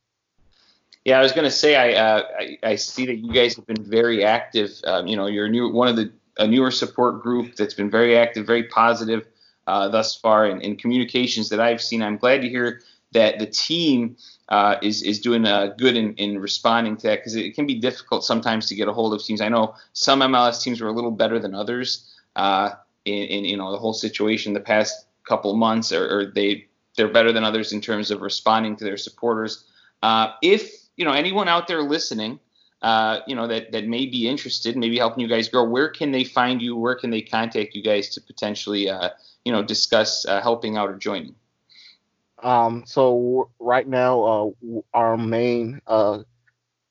Yeah, 1.05 1.19
I 1.19 1.21
was 1.21 1.33
going 1.33 1.45
to 1.45 1.51
say 1.51 1.75
I, 1.75 1.93
uh, 1.93 2.23
I 2.39 2.57
I 2.63 2.75
see 2.75 3.05
that 3.05 3.17
you 3.17 3.31
guys 3.31 3.55
have 3.55 3.67
been 3.67 3.83
very 3.83 4.25
active. 4.25 4.71
Um, 4.85 5.05
you 5.05 5.15
know, 5.15 5.27
you're 5.27 5.47
new 5.47 5.71
one 5.71 5.87
of 5.87 5.95
the 5.95 6.11
a 6.37 6.47
newer 6.47 6.71
support 6.71 7.21
group 7.21 7.55
that's 7.55 7.73
been 7.73 7.89
very 7.89 8.17
active, 8.17 8.45
very 8.45 8.63
positive 8.63 9.25
uh, 9.67 9.87
thus 9.87 10.15
far 10.15 10.47
in, 10.47 10.61
in 10.61 10.75
communications 10.75 11.49
that 11.49 11.59
I've 11.59 11.81
seen. 11.81 12.01
I'm 12.01 12.17
glad 12.17 12.41
to 12.41 12.49
hear 12.49 12.81
that 13.13 13.39
the 13.39 13.45
team 13.45 14.17
uh, 14.49 14.75
is 14.81 15.01
is 15.01 15.21
doing 15.21 15.45
uh, 15.45 15.67
good 15.77 15.95
in, 15.95 16.13
in 16.15 16.39
responding 16.39 16.97
to 16.97 17.07
that 17.07 17.19
because 17.19 17.35
it 17.35 17.55
can 17.55 17.65
be 17.65 17.75
difficult 17.75 18.23
sometimes 18.23 18.67
to 18.67 18.75
get 18.75 18.87
a 18.87 18.93
hold 18.93 19.13
of 19.13 19.23
teams. 19.23 19.41
I 19.41 19.49
know 19.49 19.75
some 19.93 20.19
MLS 20.19 20.61
teams 20.61 20.81
were 20.81 20.89
a 20.89 20.91
little 20.91 21.11
better 21.11 21.39
than 21.39 21.55
others 21.55 22.13
uh, 22.35 22.71
in, 23.05 23.23
in 23.23 23.45
you 23.45 23.57
know 23.57 23.71
the 23.71 23.77
whole 23.77 23.93
situation 23.93 24.53
the 24.53 24.59
past 24.59 25.05
couple 25.27 25.55
months, 25.55 25.91
or, 25.91 26.19
or 26.19 26.25
they 26.25 26.67
they're 26.95 27.07
better 27.11 27.31
than 27.31 27.43
others 27.43 27.71
in 27.73 27.81
terms 27.81 28.11
of 28.11 28.21
responding 28.21 28.75
to 28.77 28.83
their 28.83 28.97
supporters. 28.97 29.65
Uh, 30.01 30.31
if 30.41 30.71
you 30.97 31.05
know 31.05 31.11
anyone 31.13 31.47
out 31.47 31.67
there 31.67 31.81
listening, 31.83 32.39
uh, 32.81 33.19
you 33.27 33.35
know 33.35 33.47
that 33.47 33.71
that 33.71 33.85
may 33.87 34.05
be 34.05 34.27
interested, 34.27 34.75
maybe 34.77 34.97
helping 34.97 35.21
you 35.21 35.27
guys 35.29 35.47
grow, 35.49 35.63
where 35.63 35.89
can 35.89 36.11
they 36.11 36.23
find 36.23 36.61
you? 36.61 36.75
Where 36.75 36.95
can 36.95 37.09
they 37.11 37.21
contact 37.21 37.75
you 37.75 37.83
guys 37.83 38.09
to 38.09 38.21
potentially, 38.21 38.89
uh, 38.89 39.09
you 39.45 39.51
know, 39.51 39.63
discuss 39.63 40.25
uh, 40.25 40.41
helping 40.41 40.77
out 40.77 40.89
or 40.89 40.97
joining? 40.97 41.35
Um, 42.43 42.83
so 42.85 43.11
w- 43.13 43.49
right 43.59 43.87
now, 43.87 44.23
uh, 44.23 44.49
w- 44.61 44.83
our 44.93 45.17
main 45.17 45.81
uh, 45.87 46.19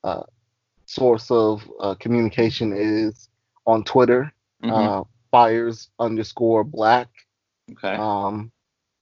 uh, 0.03 0.23
source 0.85 1.29
of 1.31 1.69
uh, 1.79 1.95
communication 1.95 2.73
is 2.73 3.29
on 3.65 3.83
Twitter 3.83 4.33
Mhm. 4.63 4.71
uh, 4.73 5.03
fires 5.31 5.89
underscore 5.99 6.63
black. 6.63 7.07
okay. 7.71 7.97
Um, 7.97 8.51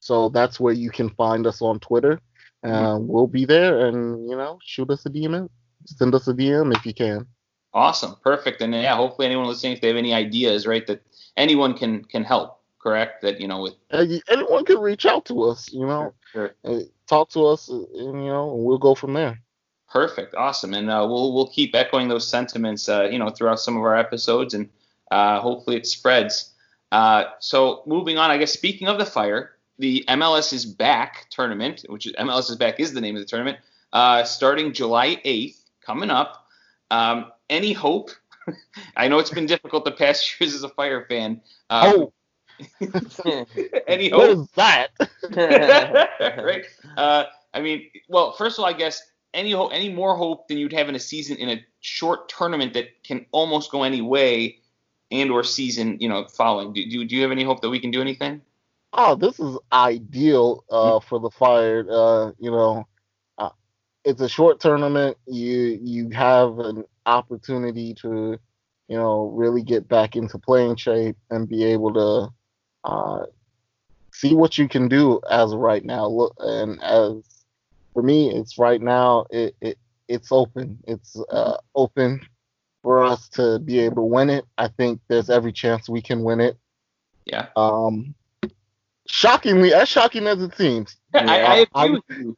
so 0.04 0.30
that's 0.30 0.60
where 0.60 0.74
you 0.74 0.90
can 0.92 1.10
find 1.22 1.48
us 1.48 1.62
on 1.62 1.80
Twitter. 1.80 2.20
Uh, 2.64 2.98
we'll 3.00 3.28
be 3.28 3.46
there, 3.46 3.88
and 3.88 4.30
you 4.30 4.36
know, 4.36 4.60
shoot 4.64 4.90
us 4.90 5.06
a 5.06 5.10
DM, 5.10 5.50
send 5.86 6.14
us 6.16 6.28
a 6.28 6.34
DM 6.34 6.76
if 6.76 6.86
you 6.86 6.94
can. 6.94 7.26
Awesome, 7.74 8.16
perfect, 8.24 8.62
and 8.62 8.74
yeah, 8.74 8.96
hopefully 8.96 9.26
anyone 9.26 9.48
listening, 9.48 9.74
if 9.74 9.82
they 9.82 9.88
have 9.88 9.98
any 9.98 10.14
ideas, 10.14 10.68
right, 10.68 10.86
that 10.88 11.02
anyone 11.36 11.74
can 11.74 12.04
can 12.06 12.24
help. 12.24 12.60
Correct, 12.80 13.22
that 13.24 13.40
you 13.42 13.48
know 13.48 13.62
with 13.64 13.76
Uh, 13.92 14.06
anyone 14.30 14.66
can 14.66 14.78
reach 14.80 15.06
out 15.06 15.24
to 15.26 15.44
us. 15.44 15.72
You 15.72 15.86
know, 15.88 16.14
Sure. 16.34 16.54
uh, 16.66 16.80
talk 17.08 17.30
to 17.32 17.46
us, 17.48 17.70
and 17.70 17.88
you 18.24 18.30
know, 18.34 18.54
and 18.56 18.64
we'll 18.66 18.78
go 18.90 18.94
from 18.96 19.14
there. 19.14 19.40
perfect, 19.90 20.34
awesome, 20.36 20.74
and 20.74 20.90
uh, 20.90 21.06
we'll 21.08 21.34
we'll 21.34 21.48
keep 21.50 21.76
echoing 21.76 22.08
those 22.10 22.28
sentiments, 22.28 22.88
uh, 22.90 23.08
you 23.12 23.18
know, 23.20 23.30
throughout 23.30 23.60
some 23.60 23.76
of 23.78 23.84
our 23.84 23.96
episodes, 23.98 24.54
and 24.54 24.70
uh, 25.12 25.40
hopefully 25.40 25.78
it 25.78 25.86
spreads. 25.88 26.54
Uh, 26.92 27.26
so 27.40 27.82
moving 27.88 28.18
on, 28.18 28.30
I 28.32 28.38
guess 28.38 28.54
speaking 28.54 28.88
of 28.88 28.98
the 29.00 29.06
fire, 29.06 29.53
the 29.80 30.04
MLS 30.10 30.54
is 30.54 30.66
back 30.66 31.28
tournament, 31.30 31.86
which 31.90 32.06
is 32.06 32.14
MLS 32.14 32.50
is 32.50 32.56
back 32.58 32.80
is 32.80 32.94
the 32.94 33.02
name 33.02 33.16
of 33.16 33.22
the 33.22 33.28
tournament, 33.28 33.58
uh, 33.92 34.24
starting 34.24 34.74
July 34.74 35.18
8th, 35.26 35.58
coming 35.82 36.10
up. 36.10 36.46
Um, 36.92 37.32
any 37.50 37.74
hope? 37.74 38.12
I 38.98 39.08
know 39.08 39.20
it's 39.20 39.32
been 39.32 39.46
difficult 39.46 39.86
the 39.86 39.92
past 39.92 40.36
years 40.40 40.54
as 40.54 40.64
a 40.64 40.70
fire 40.70 41.06
fan. 41.10 41.42
Uh, 41.70 41.94
Oh, 41.96 42.14
any 43.88 44.10
hope? 44.10 44.38
is 44.38 44.48
that? 44.56 44.92
right. 46.44 46.66
Uh, 46.98 47.24
I 47.54 47.62
mean, 47.62 47.90
well, 48.10 48.34
first 48.34 48.58
of 48.58 48.64
all, 48.64 48.70
I 48.70 48.74
guess 48.74 49.02
any 49.34 49.52
ho- 49.52 49.70
any 49.70 49.90
more 49.92 50.16
hope 50.16 50.48
than 50.48 50.58
you'd 50.60 50.74
have 50.74 50.88
in 50.90 50.96
a 50.96 51.00
season 51.00 51.38
in 51.38 51.50
a 51.50 51.66
short 51.82 52.30
tournament 52.30 52.74
that 52.74 53.04
can 53.04 53.26
almost 53.32 53.72
go 53.72 53.84
any 53.84 54.02
way, 54.02 54.60
and 55.12 55.32
or 55.32 55.44
season, 55.44 55.98
you 56.00 56.10
know, 56.10 56.26
following. 56.26 56.74
Do, 56.74 56.88
do, 56.90 57.06
do 57.06 57.16
you 57.16 57.22
have 57.24 57.32
any 57.32 57.44
hope 57.44 57.62
that 57.62 57.70
we 57.70 57.80
can 57.80 57.92
do 57.92 58.02
anything? 58.02 58.42
Oh, 58.96 59.16
this 59.16 59.40
is 59.40 59.58
ideal 59.72 60.64
uh, 60.70 61.00
for 61.00 61.20
the 61.20 61.32
Fire. 61.32 61.84
Uh, 61.90 62.32
you 62.38 62.52
know, 62.52 62.88
uh, 63.40 63.50
it's 64.06 64.22
a 64.22 64.30
short 64.30 64.60
tournament. 64.60 65.18
You 65.26 65.80
you 65.82 66.10
have 66.12 66.60
an 66.60 66.84
opportunity 67.08 67.96
to, 67.96 68.38
you 68.88 68.98
know, 68.98 69.32
really 69.34 69.64
get 69.64 69.88
back 69.88 70.16
into 70.16 70.38
playing 70.38 70.76
shape 70.76 71.18
and 71.32 71.50
be 71.50 71.64
able 71.64 71.94
to 71.94 72.90
uh, 72.90 73.26
see 74.14 74.36
what 74.36 74.60
you 74.60 74.70
can 74.70 74.88
do 74.88 75.20
as 75.28 75.52
of 75.54 75.60
right 75.60 75.84
now. 75.84 76.06
Look, 76.06 76.36
and 76.38 76.82
as 76.84 77.24
for 77.94 78.04
me, 78.04 78.30
it's 78.30 78.60
right 78.60 78.82
now. 78.82 79.26
It, 79.32 79.56
it 79.60 79.80
it's 80.08 80.32
open. 80.32 80.78
It's 80.88 81.20
uh, 81.32 81.58
open 81.74 82.22
for 82.84 83.04
us 83.04 83.28
to 83.30 83.58
be 83.58 83.80
able 83.80 83.96
to 83.96 84.02
win 84.04 84.30
it. 84.30 84.46
I 84.60 84.68
think 84.68 85.02
there's 85.08 85.32
every 85.32 85.52
chance 85.52 85.90
we 85.90 86.02
can 86.02 86.22
win 86.22 86.42
it. 86.42 86.58
Yeah. 87.26 87.48
Um, 87.56 88.14
shockingly, 89.08 89.74
as 89.74 89.90
shocking 89.90 90.28
as 90.28 90.42
it 90.42 90.56
seems, 90.56 90.98
I, 91.14 91.40
I 91.40 91.56
agree 91.58 91.68
I'm- 91.76 91.92
with 91.92 92.04
you. 92.10 92.38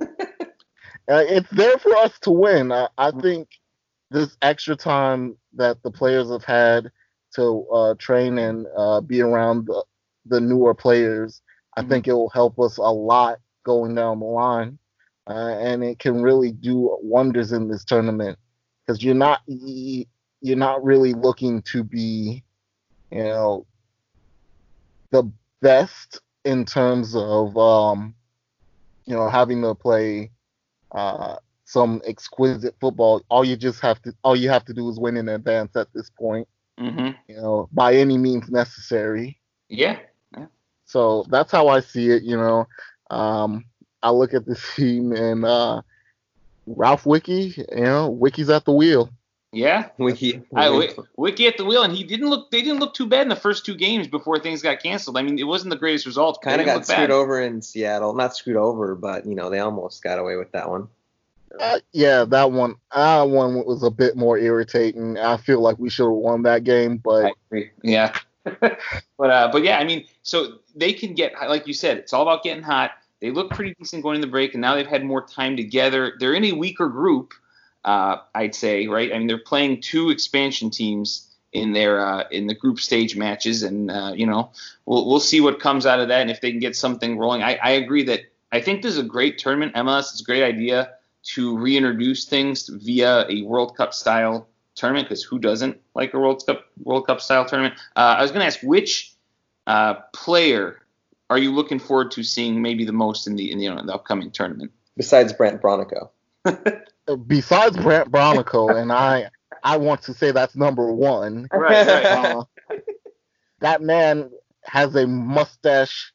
uh, 0.00 1.24
it's 1.28 1.50
there 1.50 1.78
for 1.78 1.94
us 1.96 2.18
to 2.20 2.30
win. 2.30 2.72
I, 2.72 2.88
I 2.98 3.10
think 3.10 3.48
this 4.10 4.36
extra 4.42 4.76
time 4.76 5.36
that 5.54 5.82
the 5.82 5.90
players 5.90 6.30
have 6.30 6.44
had 6.44 6.90
to 7.34 7.66
uh, 7.72 7.94
train 7.98 8.38
and 8.38 8.66
uh, 8.76 9.00
be 9.00 9.20
around 9.20 9.66
the, 9.66 9.84
the 10.26 10.40
newer 10.40 10.74
players, 10.74 11.42
I 11.76 11.82
Mhm. 11.82 11.88
think 11.88 12.08
it 12.08 12.12
will 12.12 12.30
help 12.30 12.58
us 12.60 12.78
a 12.78 12.82
lot 12.82 13.38
going 13.64 13.94
down 13.94 14.20
the 14.20 14.26
line, 14.26 14.78
uh, 15.28 15.32
and 15.60 15.82
it 15.84 15.98
can 15.98 16.22
really 16.22 16.52
do 16.52 16.96
wonders 17.02 17.52
in 17.52 17.68
this 17.68 17.84
tournament 17.84 18.38
because 18.86 19.02
you're 19.02 19.14
not 19.14 19.40
you're 19.46 20.56
not 20.56 20.84
really 20.84 21.12
looking 21.14 21.62
to 21.62 21.82
be, 21.82 22.44
you 23.10 23.24
know, 23.24 23.66
the 25.10 25.30
best 25.60 26.20
in 26.44 26.64
terms 26.64 27.14
of 27.16 27.56
um, 27.56 28.14
you 29.04 29.14
know 29.14 29.28
having 29.28 29.62
to 29.62 29.74
play 29.74 30.30
uh, 30.92 31.36
some 31.64 32.00
exquisite 32.06 32.74
football. 32.80 33.22
All 33.28 33.44
you 33.44 33.56
just 33.56 33.80
have 33.80 34.00
to 34.02 34.14
all 34.22 34.36
you 34.36 34.48
have 34.48 34.64
to 34.66 34.74
do 34.74 34.88
is 34.88 34.98
win 34.98 35.16
in 35.16 35.28
advance 35.28 35.76
at 35.76 35.92
this 35.92 36.10
point. 36.10 36.48
hmm 36.78 37.10
You 37.28 37.36
know, 37.36 37.68
by 37.72 37.94
any 37.94 38.18
means 38.18 38.48
necessary. 38.48 39.38
Yeah. 39.68 39.98
So 40.86 41.26
that's 41.28 41.52
how 41.52 41.68
I 41.68 41.80
see 41.80 42.10
it. 42.10 42.22
You 42.22 42.36
know, 42.36 42.66
um, 43.10 43.64
I 44.02 44.10
look 44.10 44.32
at 44.32 44.46
this 44.46 44.62
team 44.76 45.12
and 45.12 45.44
uh, 45.44 45.82
Ralph 46.66 47.04
Wicky. 47.04 47.54
You 47.56 47.84
know, 47.84 48.10
Wicky's 48.10 48.50
at 48.50 48.64
the 48.64 48.72
wheel. 48.72 49.10
Yeah. 49.56 49.88
Wicky. 49.96 50.42
I, 50.54 50.66
Wi- 50.66 50.94
Wicky 51.16 51.46
at 51.46 51.56
the 51.56 51.64
wheel, 51.64 51.82
and 51.82 51.92
he 51.92 52.04
didn't 52.04 52.28
look. 52.28 52.50
They 52.50 52.60
didn't 52.60 52.78
look 52.78 52.92
too 52.92 53.06
bad 53.06 53.22
in 53.22 53.28
the 53.28 53.36
first 53.36 53.64
two 53.64 53.74
games 53.74 54.06
before 54.06 54.38
things 54.38 54.60
got 54.60 54.82
canceled. 54.82 55.16
I 55.16 55.22
mean, 55.22 55.38
it 55.38 55.44
wasn't 55.44 55.70
the 55.70 55.78
greatest 55.78 56.04
result. 56.04 56.42
kind 56.42 56.60
of 56.60 56.66
got 56.66 56.84
screwed 56.84 57.08
bad. 57.08 57.10
over 57.10 57.40
in 57.40 57.62
Seattle. 57.62 58.12
Not 58.14 58.36
screwed 58.36 58.56
over, 58.56 58.94
but 58.94 59.24
you 59.24 59.34
know 59.34 59.48
they 59.48 59.60
almost 59.60 60.02
got 60.02 60.18
away 60.18 60.36
with 60.36 60.52
that 60.52 60.68
one. 60.68 60.88
Uh, 61.58 61.78
yeah, 61.92 62.24
that 62.24 62.52
one. 62.52 62.76
That 62.94 63.22
one 63.22 63.64
was 63.64 63.82
a 63.82 63.90
bit 63.90 64.14
more 64.14 64.36
irritating. 64.36 65.16
I 65.16 65.38
feel 65.38 65.60
like 65.60 65.78
we 65.78 65.88
should 65.88 66.04
have 66.04 66.12
won 66.12 66.42
that 66.42 66.64
game, 66.64 66.98
but 66.98 67.32
Yeah. 67.82 68.14
but 68.60 68.78
uh, 69.18 69.48
but 69.50 69.62
yeah, 69.64 69.78
I 69.78 69.84
mean, 69.84 70.06
so 70.22 70.58
they 70.74 70.92
can 70.92 71.14
get 71.14 71.32
like 71.48 71.66
you 71.66 71.72
said, 71.72 71.96
it's 71.96 72.12
all 72.12 72.22
about 72.22 72.42
getting 72.42 72.62
hot. 72.62 72.92
They 73.20 73.30
look 73.30 73.50
pretty 73.50 73.74
decent 73.78 74.02
going 74.02 74.16
in 74.16 74.20
the 74.20 74.26
break, 74.26 74.54
and 74.54 74.60
now 74.60 74.74
they've 74.74 74.86
had 74.86 75.02
more 75.02 75.26
time 75.26 75.56
together. 75.56 76.14
They're 76.20 76.34
in 76.34 76.44
a 76.44 76.52
weaker 76.52 76.88
group, 76.88 77.32
uh, 77.86 78.18
I'd 78.34 78.54
say, 78.54 78.88
right? 78.88 79.12
I 79.12 79.18
mean, 79.18 79.28
they're 79.28 79.38
playing 79.38 79.80
two 79.80 80.10
expansion 80.10 80.70
teams 80.70 81.32
in 81.52 81.72
their 81.72 82.04
uh, 82.04 82.24
in 82.30 82.48
the 82.48 82.54
group 82.54 82.80
stage 82.80 83.16
matches, 83.16 83.62
and 83.62 83.90
uh, 83.90 84.12
you 84.14 84.26
know, 84.26 84.50
we'll 84.84 85.06
we'll 85.06 85.20
see 85.20 85.40
what 85.40 85.60
comes 85.60 85.86
out 85.86 86.00
of 86.00 86.08
that, 86.08 86.20
and 86.20 86.30
if 86.30 86.40
they 86.40 86.50
can 86.50 86.60
get 86.60 86.76
something 86.76 87.16
rolling. 87.16 87.42
I, 87.42 87.54
I 87.62 87.70
agree 87.70 88.02
that 88.04 88.22
I 88.52 88.60
think 88.60 88.82
this 88.82 88.92
is 88.92 88.98
a 88.98 89.04
great 89.04 89.38
tournament. 89.38 89.74
MLS 89.74 90.12
is 90.12 90.20
a 90.20 90.24
great 90.24 90.42
idea 90.42 90.94
to 91.34 91.56
reintroduce 91.56 92.24
things 92.24 92.68
via 92.68 93.24
a 93.28 93.42
World 93.42 93.76
Cup 93.76 93.94
style 93.94 94.48
tournament 94.74 95.08
because 95.08 95.22
who 95.22 95.38
doesn't 95.38 95.80
like 95.94 96.12
a 96.12 96.18
World 96.18 96.44
Cup 96.44 96.66
World 96.82 97.06
Cup 97.06 97.20
style 97.20 97.46
tournament? 97.46 97.74
Uh, 97.94 98.16
I 98.18 98.22
was 98.22 98.32
going 98.32 98.40
to 98.40 98.46
ask 98.46 98.60
which 98.62 99.14
uh, 99.68 99.94
player 100.12 100.82
are 101.30 101.38
you 101.38 101.52
looking 101.52 101.78
forward 101.78 102.10
to 102.12 102.22
seeing 102.22 102.62
maybe 102.62 102.84
the 102.84 102.92
most 102.92 103.26
in 103.26 103.36
the 103.36 103.50
in 103.52 103.58
the, 103.58 103.64
you 103.64 103.74
know, 103.74 103.80
the 103.84 103.94
upcoming 103.94 104.32
tournament? 104.32 104.72
Besides 104.96 105.32
Brandt 105.32 105.62
Bronico. 105.62 106.10
besides 107.26 107.76
Brandt 107.76 108.10
Bronico, 108.10 108.74
and 108.80 108.92
I, 108.92 109.30
I 109.62 109.76
want 109.76 110.02
to 110.02 110.14
say 110.14 110.30
that's 110.32 110.56
number 110.56 110.92
one. 110.92 111.48
Right, 111.52 111.86
right. 111.86 112.04
Uh, 112.06 112.44
that 113.60 113.82
man 113.82 114.30
has 114.64 114.94
a 114.96 115.06
mustache 115.06 116.12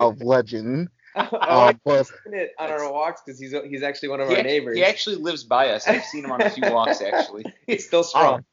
of 0.00 0.20
legend. 0.20 0.88
oh, 1.14 1.28
Uh, 1.32 1.38
I've 1.68 1.84
but 1.84 2.06
seen 2.06 2.34
it 2.34 2.52
on 2.58 2.70
our 2.70 2.90
walks 2.92 3.20
because 3.24 3.38
he's 3.38 3.54
he's 3.68 3.82
actually 3.82 4.08
one 4.08 4.20
of 4.20 4.28
our 4.28 4.34
ac- 4.36 4.42
neighbors. 4.44 4.76
he 4.76 4.84
actually 4.84 5.16
lives 5.16 5.44
by 5.44 5.68
us. 5.70 5.86
I've 5.86 6.04
seen 6.04 6.24
him 6.24 6.32
on 6.32 6.40
a 6.42 6.50
few 6.50 6.70
walks 6.72 7.00
actually. 7.02 7.52
he's 7.66 7.86
still 7.86 8.02
strong. 8.02 8.44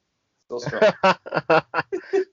Still 0.46 0.60
strong. 0.60 0.92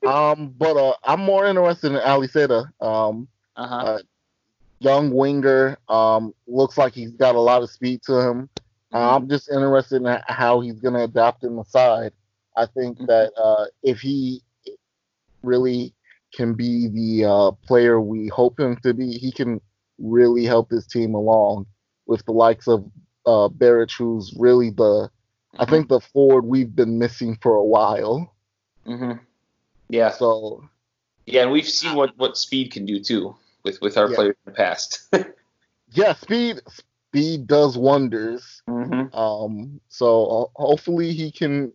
um, 0.06 0.54
but 0.56 0.76
uh, 0.76 0.94
I'm 1.04 1.20
more 1.20 1.46
interested 1.46 1.92
in 1.92 1.98
Aliseda. 1.98 2.68
Um, 2.80 3.28
Uh 3.56 3.66
huh. 3.66 3.76
uh, 3.76 3.98
young 4.80 5.10
winger. 5.12 5.78
Um, 5.88 6.34
looks 6.46 6.76
like 6.76 6.92
he's 6.94 7.12
got 7.12 7.34
a 7.34 7.40
lot 7.40 7.62
of 7.62 7.70
speed 7.70 8.02
to 8.06 8.14
him. 8.20 8.48
Uh, 8.94 9.16
I'm 9.16 9.28
just 9.28 9.50
interested 9.50 10.02
in 10.02 10.18
how 10.26 10.60
he's 10.60 10.80
going 10.80 10.94
to 10.94 11.04
adapt 11.04 11.44
in 11.44 11.56
the 11.56 11.64
side. 11.64 12.12
I 12.56 12.66
think 12.66 12.98
Mhm. 12.98 13.06
that 13.06 13.32
uh, 13.36 13.66
if 13.82 14.00
he 14.00 14.42
really 15.42 15.92
can 16.34 16.54
be 16.54 16.88
the 16.88 17.24
uh, 17.28 17.50
player 17.66 18.00
we 18.00 18.28
hope 18.28 18.58
him 18.58 18.76
to 18.82 18.94
be, 18.94 19.12
he 19.12 19.30
can 19.32 19.60
really 19.98 20.44
help 20.44 20.68
this 20.68 20.86
team 20.86 21.14
along 21.14 21.66
with 22.06 22.24
the 22.26 22.32
likes 22.32 22.68
of 22.68 22.84
uh, 23.26 23.48
Berić, 23.48 23.96
who's 23.96 24.34
really 24.38 24.70
the, 24.70 25.10
I 25.58 25.64
think, 25.64 25.88
the 25.88 26.00
forward 26.00 26.44
we've 26.44 26.74
been 26.74 26.98
missing 26.98 27.36
for 27.42 27.54
a 27.56 27.64
while. 27.64 28.34
hmm 28.84 29.12
Yeah. 29.88 30.10
So 30.10 30.68
Yeah, 31.26 31.42
and 31.42 31.50
we've 31.52 31.68
seen 31.68 31.94
what 31.96 32.16
what 32.16 32.36
speed 32.36 32.72
can 32.72 32.86
do 32.86 33.00
too 33.02 33.36
with 33.64 33.80
with 33.80 33.96
our 33.96 34.08
Yeah. 34.08 34.16
players 34.16 34.36
in 34.46 34.52
the 34.52 34.56
past. 34.56 35.08
yeah, 35.92 36.14
speed 36.14 36.60
speed 37.16 37.46
does 37.46 37.76
wonders. 37.78 38.62
hmm 38.68 39.04
Um, 39.14 39.80
so 39.88 40.50
uh, 40.56 40.62
hopefully 40.62 41.12
he 41.12 41.30
can, 41.30 41.72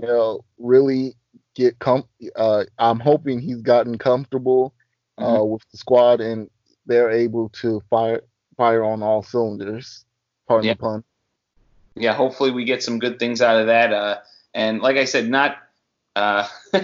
you 0.00 0.06
know, 0.06 0.44
really 0.58 1.16
get 1.54 1.78
com. 1.78 2.04
Uh, 2.36 2.64
I'm 2.78 3.00
hoping 3.00 3.40
he's 3.40 3.60
gotten 3.62 3.98
comfortable 3.98 4.74
uh, 5.18 5.44
with 5.44 5.62
the 5.72 5.78
squad 5.78 6.20
and 6.20 6.48
they're 6.86 7.10
able 7.10 7.48
to 7.50 7.82
fire 7.90 8.22
fire 8.56 8.84
on 8.84 9.02
all 9.02 9.22
cylinders. 9.22 10.04
Pardon 10.46 10.68
Yeah. 10.68 10.74
the 10.74 10.78
pun. 10.78 11.04
yeah, 11.96 12.14
hopefully 12.14 12.50
we 12.52 12.64
get 12.64 12.82
some 12.82 12.98
good 13.00 13.18
things 13.18 13.42
out 13.42 13.60
of 13.60 13.66
that. 13.66 13.92
Uh, 13.92 14.18
and 14.54 14.80
like 14.80 14.96
I 14.96 15.04
said, 15.04 15.28
not 15.28 15.56
uh, 16.16 16.46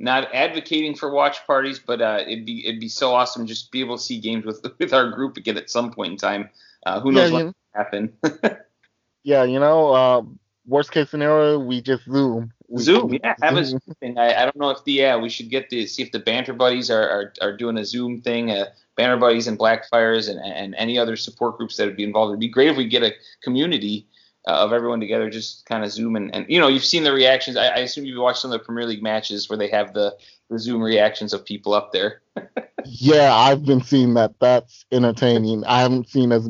not 0.00 0.34
advocating 0.34 0.94
for 0.96 1.10
watch 1.12 1.46
parties, 1.46 1.78
but 1.78 2.00
uh, 2.00 2.20
it'd 2.26 2.46
be 2.46 2.66
it'd 2.66 2.80
be 2.80 2.88
so 2.88 3.14
awesome 3.14 3.46
just 3.46 3.66
to 3.66 3.70
be 3.70 3.80
able 3.80 3.98
to 3.98 4.02
see 4.02 4.18
games 4.18 4.44
with 4.44 4.64
with 4.78 4.92
our 4.92 5.10
group 5.10 5.36
again 5.36 5.56
at 5.56 5.70
some 5.70 5.92
point 5.92 6.12
in 6.12 6.18
time. 6.18 6.48
Uh, 6.86 6.98
who 7.00 7.12
Yeah, 7.12 7.22
knows 7.28 7.32
what'll 7.32 7.54
happen? 7.74 8.12
yeah, 9.22 9.44
you 9.44 9.60
know, 9.60 9.90
uh, 9.92 10.22
worst 10.66 10.90
case 10.92 11.10
scenario, 11.10 11.58
we 11.58 11.82
just 11.82 12.04
zoom. 12.04 12.52
we- 12.68 12.82
Zoom, 12.82 13.12
yeah, 13.12 13.34
have 13.42 13.56
a 13.56 13.64
Zoom 13.64 13.80
thing. 14.00 14.16
I, 14.16 14.32
I 14.42 14.44
don't 14.44 14.56
know 14.56 14.70
if 14.70 14.82
the 14.84 14.92
yeah 14.92 15.16
we 15.16 15.28
should 15.28 15.50
get 15.50 15.68
the 15.70 15.86
see 15.86 16.02
if 16.02 16.12
the 16.12 16.18
Banter 16.20 16.54
Buddies 16.54 16.90
are, 16.90 17.02
are, 17.10 17.34
are 17.42 17.56
doing 17.56 17.76
a 17.76 17.84
Zoom 17.84 18.20
thing. 18.22 18.50
Uh, 18.50 18.66
Banter 18.96 19.16
Buddies 19.18 19.46
and 19.46 19.58
Blackfires 19.58 20.28
and, 20.30 20.40
and 20.40 20.74
any 20.76 20.98
other 20.98 21.16
support 21.16 21.58
groups 21.58 21.76
that 21.76 21.86
would 21.86 21.96
be 21.96 22.04
involved. 22.04 22.30
It'd 22.30 22.40
be 22.40 22.48
great 22.48 22.68
if 22.68 22.76
we 22.76 22.86
get 22.86 23.02
a 23.02 23.12
community 23.42 24.06
uh, 24.48 24.52
of 24.52 24.72
everyone 24.72 25.00
together, 25.00 25.30
just 25.30 25.66
kind 25.66 25.84
of 25.84 25.90
Zoom 25.90 26.16
and, 26.16 26.34
and 26.34 26.46
you 26.48 26.60
know 26.60 26.68
you've 26.68 26.84
seen 26.84 27.04
the 27.04 27.12
reactions. 27.12 27.56
I, 27.56 27.66
I 27.66 27.78
assume 27.78 28.04
you've 28.04 28.20
watched 28.20 28.40
some 28.40 28.52
of 28.52 28.58
the 28.58 28.64
Premier 28.64 28.86
League 28.86 29.02
matches 29.02 29.48
where 29.48 29.58
they 29.58 29.68
have 29.68 29.92
the, 29.92 30.16
the 30.48 30.58
Zoom 30.58 30.82
reactions 30.82 31.32
of 31.32 31.44
people 31.44 31.74
up 31.74 31.92
there. 31.92 32.22
Yeah, 32.86 33.34
I've 33.34 33.64
been 33.64 33.82
seeing 33.82 34.14
that. 34.14 34.34
That's 34.40 34.84
entertaining. 34.90 35.64
I 35.64 35.80
haven't 35.80 36.08
seen 36.08 36.32
as 36.32 36.48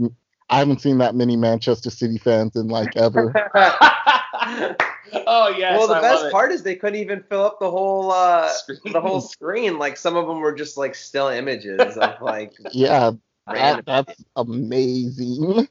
I 0.49 0.59
haven't 0.59 0.81
seen 0.81 0.99
that 0.99 1.15
many 1.15 1.37
Manchester 1.37 1.91
City 1.91 2.19
fans 2.19 2.57
in 2.57 2.69
like 2.69 2.97
ever. 2.97 3.33
oh 3.55 5.55
yes, 5.57 5.79
well, 5.79 5.89
the 5.89 5.95
I 5.95 6.01
best 6.01 6.31
part 6.31 6.53
is 6.53 6.63
they 6.63 6.77
couldn't 6.77 7.01
even 7.01 7.23
fill 7.23 7.45
up 7.45 7.59
the 7.61 7.71
whole 7.71 8.13
uh, 8.13 8.49
Screen. 8.49 8.93
the 8.93 9.01
whole 9.01 9.21
screen. 9.21 9.79
Like 9.79 9.97
some 9.97 10.17
of 10.17 10.27
them 10.27 10.41
were 10.41 10.55
just 10.55 10.77
like 10.77 10.95
still 10.95 11.29
images 11.29 11.97
of 11.97 12.21
like. 12.21 12.55
Yeah, 12.73 13.13
that, 13.47 13.85
that's 13.87 14.25
amazing. 14.37 15.69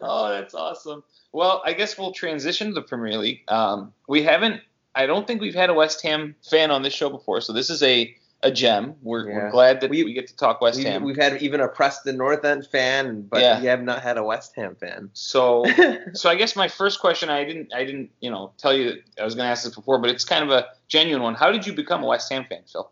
Oh, 0.00 0.28
that's 0.28 0.54
awesome. 0.54 1.02
Well, 1.32 1.62
I 1.64 1.72
guess 1.72 1.98
we'll 1.98 2.12
transition 2.12 2.68
to 2.68 2.74
the 2.74 2.82
Premier 2.82 3.16
League. 3.18 3.42
Um, 3.48 3.92
we 4.08 4.22
haven't. 4.22 4.60
I 4.94 5.06
don't 5.06 5.26
think 5.26 5.40
we've 5.40 5.54
had 5.54 5.70
a 5.70 5.74
West 5.74 6.02
Ham 6.02 6.34
fan 6.48 6.70
on 6.70 6.82
this 6.82 6.92
show 6.92 7.08
before, 7.08 7.40
so 7.40 7.52
this 7.52 7.70
is 7.70 7.82
a 7.82 8.14
a 8.44 8.50
gem. 8.50 8.96
We're, 9.02 9.24
we're 9.32 9.50
glad 9.52 9.80
that 9.82 9.90
We- 9.90 10.02
we, 10.02 10.14
get 10.14 10.26
to 10.26 10.34
talk 10.34 10.60
West 10.60 10.76
We've, 10.78 10.86
Ham. 10.88 11.04
we've 11.04 11.16
had 11.16 11.40
even 11.42 11.60
a 11.60 11.68
Preston 11.68 12.16
North 12.16 12.44
End 12.44 12.66
fan, 12.66 13.22
but 13.22 13.40
Yeah. 13.40 13.60
we 13.60 13.66
have 13.66 13.84
not 13.84 14.02
had 14.02 14.18
a 14.18 14.24
West 14.24 14.56
Ham 14.56 14.74
fan. 14.74 15.10
So, 15.12 15.64
so 16.12 16.28
I 16.28 16.34
guess 16.34 16.56
my 16.56 16.66
first 16.66 16.98
question, 16.98 17.30
I 17.30 17.44
didn't, 17.44 17.72
I 17.72 17.84
didn't, 17.84 18.10
you 18.20 18.30
know, 18.32 18.50
tell 18.58 18.74
you 18.74 19.00
I 19.20 19.22
was 19.24 19.36
going 19.36 19.44
to 19.46 19.48
ask 19.50 19.62
this 19.62 19.76
before, 19.76 20.00
but 20.00 20.10
it's 20.10 20.24
kind 20.24 20.42
of 20.42 20.50
a 20.50 20.66
genuine 20.88 21.22
one. 21.22 21.36
How 21.36 21.52
did 21.52 21.64
you 21.64 21.72
become 21.72 22.02
a 22.02 22.06
West 22.08 22.32
Ham 22.32 22.44
fan, 22.48 22.62
Phil? 22.66 22.90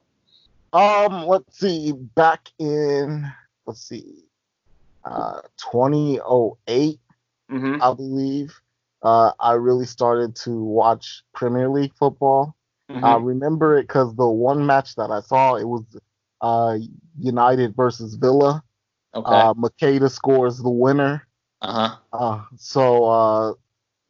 Um, 0.72 1.26
let's 1.26 1.58
see. 1.58 1.94
Back 2.14 2.50
in 2.60 3.26
let's 3.66 3.82
see, 3.82 4.22
uh, 5.04 5.40
2008, 5.72 7.00
Mm-hmm. 7.50 7.82
I 7.82 7.94
believe. 7.94 8.54
Uh, 9.02 9.32
I 9.40 9.54
really 9.54 9.86
started 9.86 10.36
to 10.36 10.62
watch 10.62 11.22
Premier 11.34 11.68
League 11.68 11.94
football. 11.94 12.54
Mm-hmm. 12.90 13.04
I 13.04 13.16
remember 13.16 13.78
it 13.78 13.88
because 13.88 14.14
the 14.14 14.28
one 14.28 14.64
match 14.66 14.94
that 14.96 15.10
I 15.10 15.20
saw, 15.20 15.56
it 15.56 15.64
was 15.64 15.84
uh, 16.40 16.78
United 17.18 17.74
versus 17.74 18.14
Villa. 18.14 18.62
okay. 19.14 19.30
Uh, 19.30 19.54
Macheda 19.54 20.10
scores 20.10 20.58
the 20.58 20.70
winner. 20.70 21.26
Uh 21.62 21.88
huh. 21.88 21.96
Uh, 22.12 22.44
so 22.56 23.04
uh, 23.04 23.52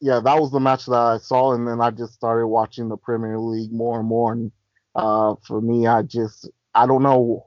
yeah, 0.00 0.20
that 0.20 0.38
was 0.38 0.50
the 0.50 0.60
match 0.60 0.86
that 0.86 0.94
I 0.94 1.18
saw, 1.18 1.52
and 1.54 1.66
then 1.66 1.80
I 1.80 1.90
just 1.90 2.14
started 2.14 2.46
watching 2.46 2.88
the 2.88 2.96
Premier 2.96 3.38
League 3.38 3.72
more 3.72 3.98
and 4.00 4.08
more. 4.08 4.32
And 4.32 4.52
uh, 4.94 5.34
for 5.46 5.60
me, 5.60 5.86
I 5.86 6.02
just 6.02 6.48
I 6.74 6.86
don't 6.86 7.02
know 7.02 7.46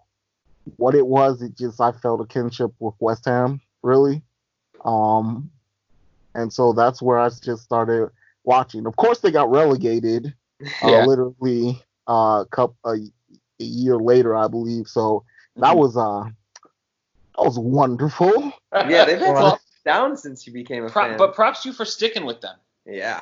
what 0.78 0.96
it 0.96 1.06
was. 1.06 1.42
It 1.42 1.58
just 1.58 1.80
I 1.82 1.92
felt 1.92 2.22
a 2.22 2.26
kinship 2.26 2.72
with 2.80 2.96
West 3.00 3.26
Ham, 3.26 3.62
really. 3.82 4.22
Um, 4.86 5.52
and 6.36 6.52
so 6.52 6.74
that's 6.74 7.02
where 7.02 7.20
I 7.20 7.30
just 7.30 7.64
started 7.64 8.10
watching. 8.44 8.86
Of 8.86 8.96
course, 8.96 9.20
they 9.20 9.32
got 9.32 9.50
relegated 9.52 10.34
uh, 10.84 10.90
Yeah. 10.90 11.06
literally 11.06 11.82
uh, 12.08 12.46
cup 12.46 12.76
a, 12.86 12.92
a 12.92 13.64
year 13.64 13.98
later, 13.98 14.36
I 14.36 14.48
believe. 14.48 14.88
So 14.88 15.24
that 15.58 15.74
Mhm. 15.74 15.78
was 15.78 15.98
uh 15.98 16.24
that 17.38 17.44
was 17.46 17.58
wonderful. 17.60 18.54
Yeah, 18.74 19.06
they've 19.06 19.20
been 19.20 19.34
Well, 19.34 19.60
down 19.86 20.18
since 20.18 20.46
you 20.48 20.54
became 20.54 20.86
a 20.86 20.90
Pro- 20.90 21.04
fan. 21.04 21.18
but 21.18 21.34
props 21.36 21.66
you 21.66 21.74
for 21.74 21.86
sticking 21.86 22.26
with 22.26 22.42
them. 22.42 22.58
yeah, 22.86 23.22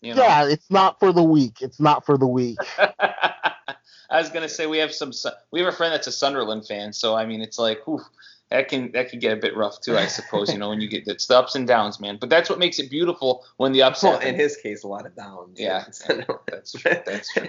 You 0.00 0.14
know? 0.14 0.22
Yeah, 0.22 0.46
it's 0.48 0.70
not 0.70 0.98
for 1.00 1.12
the 1.12 1.22
weak. 1.22 1.62
It's 1.62 1.80
not 1.80 2.04
for 2.06 2.16
the 2.18 2.26
weak. 2.26 2.58
I 4.10 4.20
was 4.20 4.30
gonna 4.30 4.48
say 4.48 4.66
we 4.66 4.78
have 4.78 4.92
some. 4.92 5.12
We 5.50 5.60
have 5.60 5.72
a 5.72 5.76
friend 5.76 5.92
that's 5.92 6.06
a 6.06 6.12
Sunderland 6.12 6.66
fan, 6.66 6.92
so 6.92 7.14
I 7.14 7.26
mean, 7.26 7.40
it's 7.40 7.58
like, 7.58 7.86
whew, 7.86 8.02
that 8.50 8.68
can 8.68 8.92
that 8.92 9.10
can 9.10 9.18
get 9.18 9.32
a 9.32 9.36
bit 9.36 9.56
rough 9.56 9.80
too, 9.80 9.96
I 9.96 10.06
suppose. 10.06 10.52
You 10.52 10.58
know, 10.58 10.68
when 10.68 10.80
you 10.80 10.88
get 10.88 11.06
it's 11.06 11.26
the 11.26 11.36
ups 11.38 11.54
and 11.54 11.66
downs, 11.66 11.98
man. 11.98 12.18
But 12.20 12.30
that's 12.30 12.48
what 12.48 12.58
makes 12.58 12.78
it 12.78 12.90
beautiful 12.90 13.44
when 13.56 13.72
the 13.72 13.82
ups 13.82 14.02
well, 14.02 14.12
happen. 14.12 14.28
in 14.28 14.34
his 14.36 14.56
case, 14.56 14.84
a 14.84 14.88
lot 14.88 15.06
of 15.06 15.16
downs. 15.16 15.58
Yeah, 15.58 15.84
that's 16.48 16.72
true. 16.72 16.92
That's 17.04 17.32
true. 17.32 17.48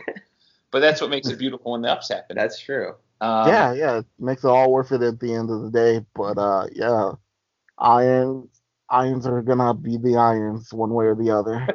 But 0.72 0.80
that's 0.80 1.00
what 1.00 1.10
makes 1.10 1.28
it 1.30 1.40
beautiful 1.40 1.72
when 1.74 1.82
the 1.82 1.92
ups 1.92 2.10
happen. 2.10 2.36
That's 2.36 2.60
true. 2.60 2.96
Um, 3.22 3.48
yeah, 3.48 3.74
yeah, 3.74 3.98
it 4.00 4.06
makes 4.20 4.44
it 4.44 4.48
all 4.48 4.72
worth 4.72 4.92
it 4.92 5.02
at 5.02 5.20
the 5.20 5.34
end 5.34 5.50
of 5.50 5.62
the 5.62 5.72
day. 5.72 6.06
But 6.14 6.38
uh, 6.38 6.68
yeah, 6.74 7.12
irons 7.78 8.50
irons 8.90 9.28
are 9.28 9.42
gonna 9.42 9.74
be 9.74 9.98
the 9.98 10.18
irons 10.18 10.74
one 10.74 10.94
way 10.94 11.06
or 11.06 11.16
the 11.16 11.32
other. 11.32 11.68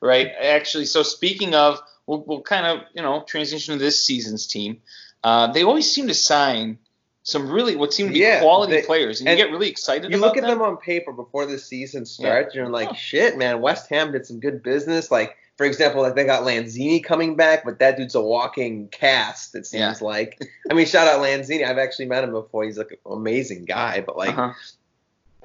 right? 0.00 0.32
Actually, 0.40 0.86
so 0.86 1.02
speaking 1.02 1.54
of, 1.54 1.80
we'll, 2.06 2.22
we'll 2.26 2.42
kind 2.42 2.66
of 2.66 2.86
you 2.94 3.02
know 3.02 3.22
transition 3.26 3.74
to 3.78 3.78
this 3.82 4.04
season's 4.04 4.46
team. 4.46 4.80
Uh, 5.24 5.46
they 5.52 5.62
always 5.62 5.90
seem 5.92 6.08
to 6.08 6.14
sign 6.14 6.78
some 7.24 7.48
really 7.50 7.76
what 7.76 7.92
seem 7.94 8.08
to 8.08 8.12
be 8.12 8.18
Yeah, 8.18 8.40
quality 8.40 8.72
they- 8.74 8.82
players, 8.82 9.20
and, 9.20 9.28
and 9.28 9.38
you 9.38 9.44
get 9.44 9.52
really 9.52 9.68
excited. 9.68 10.10
You 10.10 10.18
look 10.18 10.36
at 10.36 10.42
them 10.42 10.60
on 10.62 10.76
paper 10.78 11.12
before 11.12 11.46
the 11.46 11.58
season 11.58 12.04
starts, 12.04 12.54
you're 12.54 12.68
like, 12.68 12.88
Oh. 12.90 12.94
shit, 12.94 13.38
man. 13.38 13.60
West 13.60 13.88
Ham 13.90 14.10
did 14.10 14.26
some 14.26 14.40
good 14.40 14.60
business. 14.64 15.12
Like, 15.12 15.36
for 15.56 15.64
example, 15.64 16.02
like 16.02 16.16
they 16.16 16.24
got 16.24 16.42
Lanzini 16.42 17.04
coming 17.04 17.36
back, 17.36 17.64
but 17.64 17.78
that 17.78 17.96
dude's 17.96 18.16
a 18.16 18.20
walking 18.20 18.88
cast. 18.88 19.54
It 19.54 19.66
seems 19.66 20.00
Yeah. 20.00 20.04
like. 20.06 20.42
I 20.68 20.74
mean, 20.74 20.86
shout 20.86 21.06
out 21.06 21.20
Lanzini. 21.20 21.64
I've 21.64 21.78
actually 21.78 22.06
met 22.06 22.24
him 22.24 22.32
before. 22.32 22.64
He's 22.64 22.78
like 22.78 22.90
an 22.90 23.12
amazing 23.12 23.66
guy, 23.66 24.00
but 24.00 24.16
like, 24.16 24.30
Uh-huh. 24.36 24.52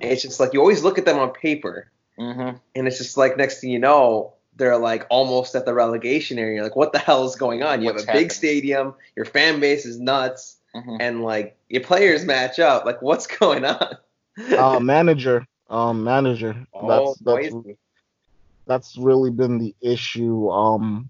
it's 0.02 0.24
just 0.24 0.40
like 0.40 0.54
you 0.54 0.60
always 0.62 0.84
look 0.84 0.98
at 0.98 1.06
them 1.06 1.20
on 1.20 1.32
paper, 1.32 1.92
Mm-hmm. 2.20 2.58
and 2.76 2.88
it's 2.88 2.98
just 2.98 3.16
like 3.18 3.38
next 3.38 3.62
thing 3.62 3.70
you 3.70 3.78
know. 3.78 4.34
They're 4.58 4.78
like 4.78 5.06
almost 5.10 5.56
at 5.56 5.66
the 5.66 5.74
relegation 5.74 6.40
area. 6.40 6.56
You're 6.56 6.64
like, 6.64 6.76
what 6.76 6.92
the 6.92 7.00
hell 7.00 7.26
is 7.26 7.36
going 7.36 7.64
on? 7.64 7.82
You 7.82 7.92
What's 7.92 8.06
have 8.06 8.16
a 8.16 8.20
big 8.20 8.32
stadium, 8.32 8.96
your 9.16 9.26
fan 9.26 9.60
base 9.60 9.86
is 9.86 10.00
nuts, 10.00 10.58
hmm 10.74 10.98
and 11.00 11.24
like 11.24 11.58
your 11.70 11.84
players 11.84 12.26
match 12.26 12.60
up. 12.60 12.86
Like, 12.86 13.02
what's 13.02 13.28
going 13.40 13.66
on? 13.66 13.98
uh, 14.58 14.80
manager, 14.80 15.46
um, 15.70 16.04
manager. 16.04 16.66
Oh, 16.74 16.88
That's 16.88 17.20
that's 17.20 17.54
crazy. 17.54 17.78
that's 18.66 18.98
really 18.98 19.32
been 19.32 19.60
the 19.60 19.76
issue. 19.82 20.50
Um, 20.50 21.10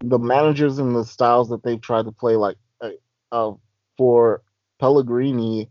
the 0.00 0.18
managers 0.18 0.78
and 0.78 0.94
the 0.94 1.04
styles 1.04 1.48
that 1.48 1.62
they've 1.62 1.80
tried 1.80 2.04
to 2.04 2.12
play, 2.12 2.36
like 2.36 2.56
uh, 2.80 2.90
uh, 3.32 3.52
for 3.96 4.42
Pellegrini, 4.78 5.68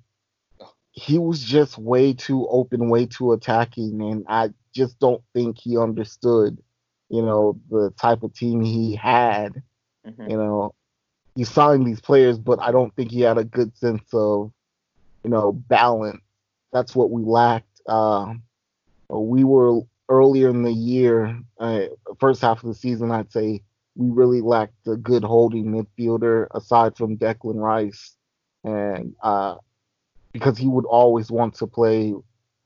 he 0.91 1.19
was 1.19 1.41
just 1.43 1.77
way 1.77 2.13
too 2.13 2.47
open, 2.47 2.89
way 2.89 3.05
too 3.05 3.31
attacking, 3.33 4.01
and 4.01 4.25
I 4.27 4.49
just 4.73 4.99
don't 4.99 5.23
think 5.33 5.57
he 5.57 5.77
understood, 5.77 6.57
you 7.09 7.21
know, 7.21 7.59
the 7.69 7.91
type 7.99 8.23
of 8.23 8.33
team 8.33 8.61
he 8.61 8.95
had. 8.95 9.61
hmm 10.05 10.29
You 10.29 10.37
know, 10.37 10.73
he 11.35 11.43
signed 11.43 11.85
these 11.85 12.01
players, 12.01 12.37
but 12.37 12.59
I 12.59 12.71
don't 12.71 12.95
think 12.95 13.11
he 13.11 13.21
had 13.21 13.37
a 13.37 13.43
good 13.43 13.75
sense 13.77 14.03
of, 14.13 14.51
you 15.23 15.29
know, 15.29 15.51
balance. 15.51 16.21
That's 16.73 16.95
what 16.95 17.11
we 17.11 17.23
lacked. 17.23 17.81
Um, 17.87 18.43
we 19.09 19.43
were 19.43 19.81
earlier 20.09 20.49
in 20.49 20.63
the 20.63 20.71
year, 20.71 21.39
uh, 21.59 21.81
first 22.19 22.41
half 22.41 22.63
of 22.63 22.69
the 22.69 22.75
season, 22.75 23.11
I'd 23.11 23.31
say 23.31 23.61
we 23.95 24.09
really 24.09 24.41
lacked 24.41 24.87
a 24.87 24.95
good 24.95 25.23
holding 25.23 25.65
midfielder 25.65 26.47
aside 26.51 26.95
from 26.95 27.17
Declan 27.17 27.55
Rice, 27.55 28.15
and 28.63 29.15
uh, 29.21 29.55
because 30.33 30.57
he 30.57 30.67
would 30.67 30.85
always 30.85 31.31
want 31.31 31.55
to 31.55 31.67
play 31.67 32.13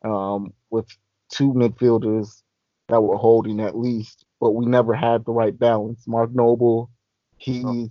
um, 0.03 0.53
with 0.69 0.87
two 1.29 1.53
midfielders 1.53 2.41
that 2.89 3.01
were 3.01 3.17
holding 3.17 3.59
at 3.59 3.77
least, 3.77 4.25
but 4.41 4.51
we 4.51 4.65
never 4.65 4.93
had 4.95 5.23
the 5.23 5.31
right 5.31 5.57
balance. 5.57 6.05
Mark 6.07 6.31
Noble, 6.33 6.89
he's 7.37 7.89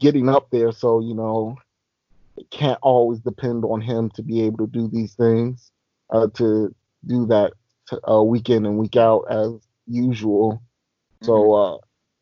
getting 0.00 0.30
up 0.30 0.48
there, 0.50 0.72
so 0.72 1.00
you 1.00 1.14
know, 1.14 1.56
it 2.38 2.50
can't 2.50 2.78
always 2.82 3.20
depend 3.20 3.64
on 3.64 3.82
him 3.82 4.10
to 4.14 4.22
be 4.22 4.40
able 4.40 4.66
to 4.66 4.66
do 4.66 4.88
these 4.88 5.14
things, 5.14 5.70
uh, 6.08 6.28
to 6.34 6.74
do 7.06 7.26
that 7.26 7.52
uh, 8.10 8.22
week 8.22 8.48
in 8.48 8.64
and 8.64 8.78
week 8.78 8.96
out 8.96 9.26
as 9.30 9.52
usual. 9.86 10.62
So 11.22 11.52
uh, 11.52 11.78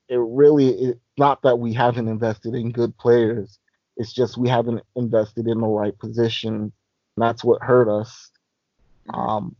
it 0.08 0.18
really 0.18 0.70
it's 0.70 1.00
not 1.16 1.42
that 1.42 1.60
we 1.60 1.72
haven't 1.72 2.08
invested 2.08 2.54
in 2.54 2.72
good 2.72 2.98
players. 2.98 3.60
It's 3.96 4.12
just 4.12 4.36
we 4.36 4.48
haven't 4.48 4.82
invested 4.96 5.46
in 5.46 5.60
the 5.60 5.66
right 5.66 5.96
position. 5.96 6.54
And 6.54 6.72
that's 7.16 7.44
what 7.44 7.62
hurt 7.62 7.88
us. 7.88 8.30
Um, 9.14 9.54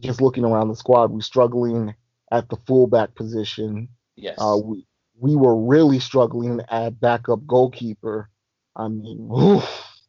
just 0.00 0.20
looking 0.20 0.44
around 0.44 0.68
the 0.68 0.76
squad, 0.76 1.10
we're 1.10 1.20
struggling 1.20 1.94
at 2.30 2.48
the 2.48 2.56
fullback 2.66 3.14
position. 3.14 3.88
Yes. 4.16 4.36
Uh, 4.40 4.58
we 4.62 4.86
we 5.18 5.36
were 5.36 5.56
really 5.56 5.98
struggling 5.98 6.60
at 6.68 7.00
backup 7.00 7.46
goalkeeper. 7.46 8.28
I 8.76 8.88
mean, 8.88 9.28
oof. 9.32 9.64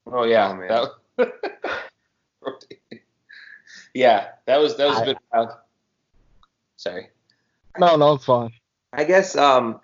oh 0.07 0.23
yeah. 0.23 0.49
Oh, 0.49 0.55
man. 0.55 0.87
that, 1.17 2.59
yeah, 3.93 4.27
that 4.45 4.57
was 4.59 4.77
that 4.77 4.87
was 4.87 4.97
a 4.97 5.01
I- 5.01 5.05
bit 5.05 5.17
wild. 5.33 5.49
Sorry. 6.77 7.09
no, 7.77 7.97
no, 7.97 8.13
it's 8.13 8.25
fine. 8.25 8.51
I 8.93 9.03
guess 9.03 9.35
um, 9.35 9.81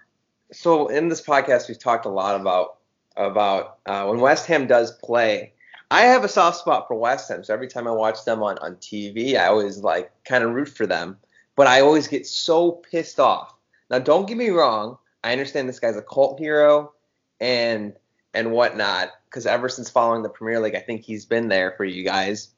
so. 0.52 0.88
In 0.88 1.10
this 1.10 1.22
podcast, 1.22 1.68
we've 1.68 1.80
talked 1.80 2.06
a 2.06 2.10
lot 2.10 2.40
about 2.40 2.78
about 3.18 3.80
uh, 3.86 4.06
when 4.06 4.20
West 4.20 4.48
Ham 4.48 4.68
does 4.68 4.92
play. 4.92 5.54
I 5.92 6.02
have 6.02 6.24
a 6.24 6.30
soft 6.30 6.58
spot 6.58 6.88
for 6.88 6.96
West 6.96 7.30
Ham, 7.30 7.44
so 7.44 7.54
every 7.54 7.68
time 7.68 7.88
I 7.88 7.92
watch 7.92 8.26
them 8.26 8.42
on 8.42 8.58
on 8.60 8.78
TV, 8.78 9.38
I 9.38 9.48
always 9.48 9.80
like 9.80 10.12
kind 10.24 10.44
of 10.44 10.52
root 10.52 10.70
for 10.70 10.88
them. 10.88 11.18
But 11.56 11.68
I 11.68 11.82
always 11.82 12.08
get 12.08 12.28
so 12.28 12.72
pissed 12.72 13.20
off 13.20 13.56
Now, 13.90 14.00
don't 14.00 14.28
get 14.28 14.38
me 14.38 14.50
wrong. 14.50 14.98
I 15.24 15.32
understand 15.32 15.68
this 15.68 15.80
guy's 15.80 15.98
a 15.98 16.02
cult 16.02 16.40
hero 16.40 16.94
and 17.40 17.94
and 18.34 18.52
whatnot 18.52 19.12
because 19.26 19.46
ever 19.46 19.70
since 19.70 19.90
following 19.90 20.24
the 20.24 20.30
Premier 20.30 20.60
League, 20.60 20.76
I 20.76 20.80
think 20.80 21.02
he's 21.02 21.26
been 21.26 21.48
there 21.48 21.74
for 21.78 21.86
you 21.86 22.04
guys. 22.04 22.50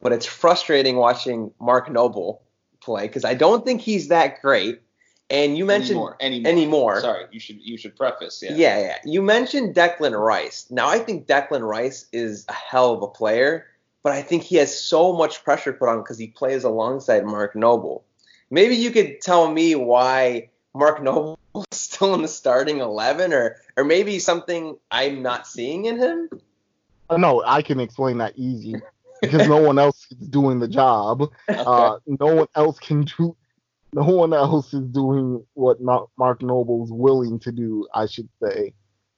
But 0.00 0.12
it's 0.12 0.26
frustrating 0.26 0.96
watching 0.96 1.52
Mark 1.60 1.90
Noble 1.90 2.42
play 2.80 3.06
because 3.06 3.24
I 3.24 3.34
don't 3.34 3.64
think 3.64 3.80
he's 3.80 4.08
that 4.08 4.40
great. 4.42 4.80
And 5.30 5.56
you 5.56 5.64
mentioned 5.64 5.96
anymore, 5.96 6.16
anymore. 6.20 6.52
anymore. 6.52 7.00
Sorry, 7.00 7.24
you 7.32 7.40
should 7.40 7.60
you 7.60 7.78
should 7.78 7.96
preface. 7.96 8.42
Yeah. 8.42 8.54
Yeah, 8.54 8.78
yeah. 8.80 8.98
You 9.04 9.22
mentioned 9.22 9.74
Declan 9.74 10.18
Rice. 10.18 10.66
Now 10.70 10.88
I 10.88 10.98
think 10.98 11.26
Declan 11.26 11.66
Rice 11.66 12.06
is 12.12 12.44
a 12.48 12.52
hell 12.52 12.92
of 12.92 13.02
a 13.02 13.08
player, 13.08 13.66
but 14.02 14.12
I 14.12 14.22
think 14.22 14.42
he 14.42 14.56
has 14.56 14.78
so 14.78 15.12
much 15.12 15.42
pressure 15.42 15.72
put 15.72 15.88
on 15.88 15.98
because 15.98 16.18
he 16.18 16.26
plays 16.26 16.64
alongside 16.64 17.24
Mark 17.24 17.56
Noble. 17.56 18.04
Maybe 18.54 18.76
you 18.76 18.92
could 18.92 19.20
tell 19.20 19.50
me 19.50 19.74
why 19.74 20.50
Mark 20.76 21.02
Noble 21.02 21.36
is 21.72 21.80
still 21.80 22.14
in 22.14 22.22
the 22.22 22.28
starting 22.28 22.78
eleven, 22.78 23.32
or 23.32 23.56
or 23.76 23.82
maybe 23.82 24.20
something 24.20 24.78
I'm 24.92 25.22
not 25.22 25.48
seeing 25.48 25.86
in 25.86 25.98
him. 25.98 26.30
Uh, 27.10 27.16
no, 27.16 27.42
I 27.44 27.62
can 27.62 27.80
explain 27.80 28.18
that 28.18 28.34
easy 28.36 28.76
because 29.20 29.48
no 29.48 29.56
one 29.56 29.80
else 29.80 30.06
is 30.12 30.28
doing 30.28 30.60
the 30.60 30.68
job. 30.68 31.32
Uh, 31.48 31.98
no 32.06 32.34
one 32.34 32.46
else 32.54 32.78
can 32.78 33.02
do. 33.02 33.36
No 33.92 34.04
one 34.04 34.32
else 34.32 34.72
is 34.74 34.86
doing 34.88 35.44
what 35.54 35.80
Ma- 35.80 36.06
Mark 36.16 36.42
Noble's 36.42 36.92
willing 36.92 37.40
to 37.40 37.50
do. 37.50 37.88
I 37.92 38.06
should 38.06 38.28
say. 38.40 38.72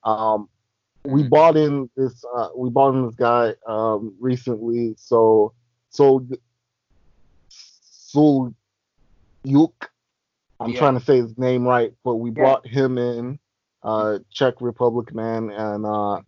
Um, 0.04 0.48
we 1.04 1.24
Mhm. 1.24 1.30
bought 1.30 1.56
in 1.58 1.90
this. 1.94 2.24
Uh, 2.34 2.48
we 2.56 2.70
bought 2.70 2.94
in 2.94 3.04
this 3.04 3.16
guy 3.16 3.54
um, 3.66 4.14
recently. 4.18 4.94
So 4.96 5.52
so 5.90 6.26
so 7.50 8.54
Yuk. 9.46 9.90
I'm 10.58 10.72
Yeah. 10.72 10.78
trying 10.78 10.98
to 10.98 11.04
say 11.04 11.18
his 11.18 11.38
name 11.38 11.66
right, 11.66 11.94
but 12.02 12.16
we 12.16 12.30
Yeah. 12.30 12.42
brought 12.42 12.66
him 12.66 12.98
in, 12.98 13.38
uh, 13.82 14.18
Czech 14.30 14.60
Republic 14.60 15.14
man, 15.14 15.50
and 15.50 15.86
uh, 15.86 16.20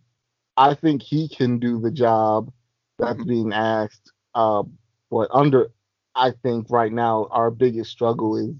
I 0.55 0.73
think 0.73 1.01
he 1.01 1.27
can 1.27 1.59
do 1.59 1.79
the 1.79 1.91
job 1.91 2.51
that's 2.97 3.19
Mhm. 3.19 3.27
being 3.27 3.53
asked. 3.53 4.11
Uh, 4.35 4.63
but 5.09 5.29
under, 5.33 5.71
I 6.15 6.31
think 6.31 6.67
right 6.69 6.91
now 6.93 7.27
our 7.31 7.51
biggest 7.51 7.91
struggle 7.91 8.37
is 8.37 8.55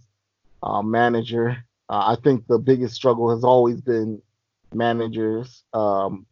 uh, 0.61 0.81
manager. 0.81 1.56
Uh, 1.88 2.03
I 2.07 2.15
think 2.22 2.45
the 2.48 2.60
biggest 2.60 2.94
struggle 2.95 3.30
has 3.30 3.45
always 3.45 3.80
been 3.80 4.22
managers 4.73 5.64
um, 5.73 6.26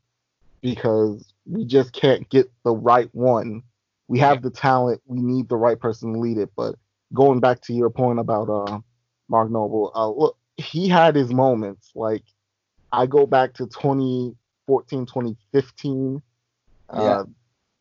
because 0.61 1.33
we 1.45 1.63
just 1.63 1.93
can't 1.93 2.27
get 2.29 2.51
the 2.65 2.75
right 2.75 3.09
one. 3.15 3.63
We 4.09 4.19
have 4.19 4.41
the 4.41 4.49
talent, 4.49 5.01
we 5.05 5.21
need 5.21 5.47
the 5.47 5.55
right 5.55 5.79
person 5.79 6.11
to 6.13 6.19
lead 6.19 6.37
it. 6.37 6.51
But 6.57 6.75
going 7.13 7.39
back 7.39 7.61
to 7.61 7.73
your 7.73 7.89
point 7.89 8.19
about 8.19 8.49
uh, 8.49 8.79
Mark 9.29 9.49
Noble, 9.51 9.91
uh, 9.95 10.09
look, 10.09 10.38
he 10.57 10.88
had 10.89 11.15
his 11.15 11.31
moments. 11.34 11.91
Like 11.95 12.23
I 12.91 13.05
go 13.05 13.25
back 13.25 13.53
to 13.55 13.67
2014, 13.67 15.05
2015, 15.05 16.21
Yeah. 16.93 16.99
uh, 16.99 17.23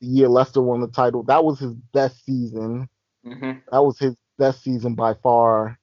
the 0.00 0.06
year 0.06 0.28
Leicester 0.28 0.62
won 0.62 0.80
the 0.80 0.88
title. 0.88 1.22
That 1.24 1.44
was 1.44 1.58
his 1.58 1.74
best 1.92 2.24
season. 2.24 2.88
hmm 3.24 3.52
That 3.72 3.82
was 3.84 3.98
his 3.98 4.14
best 4.38 4.62
season 4.62 4.94
by 4.94 5.14
far. 5.14 5.78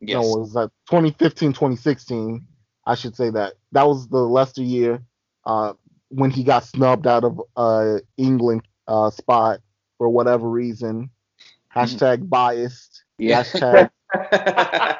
Yes. 0.00 0.14
No, 0.16 0.36
it 0.36 0.40
was 0.40 0.54
like 0.54 0.70
2015, 0.90 1.52
2016. 1.52 2.46
I 2.86 2.94
should 2.94 3.16
say 3.16 3.30
that. 3.30 3.54
That 3.72 3.86
was 3.86 4.08
the 4.08 4.18
Leicester 4.18 4.62
year 4.62 5.02
uh, 5.46 5.74
when 6.08 6.30
he 6.30 6.44
got 6.44 6.64
snubbed 6.64 7.06
out 7.06 7.24
of 7.24 7.40
uh, 7.56 7.98
England 8.18 8.62
uh, 8.86 9.10
spot 9.10 9.60
for 9.98 10.08
whatever 10.08 10.48
reason. 10.48 11.10
Hashtag 11.74 12.28
biased. 12.28 13.04
Yeah. 13.18 13.42
Hashtag, 13.42 13.90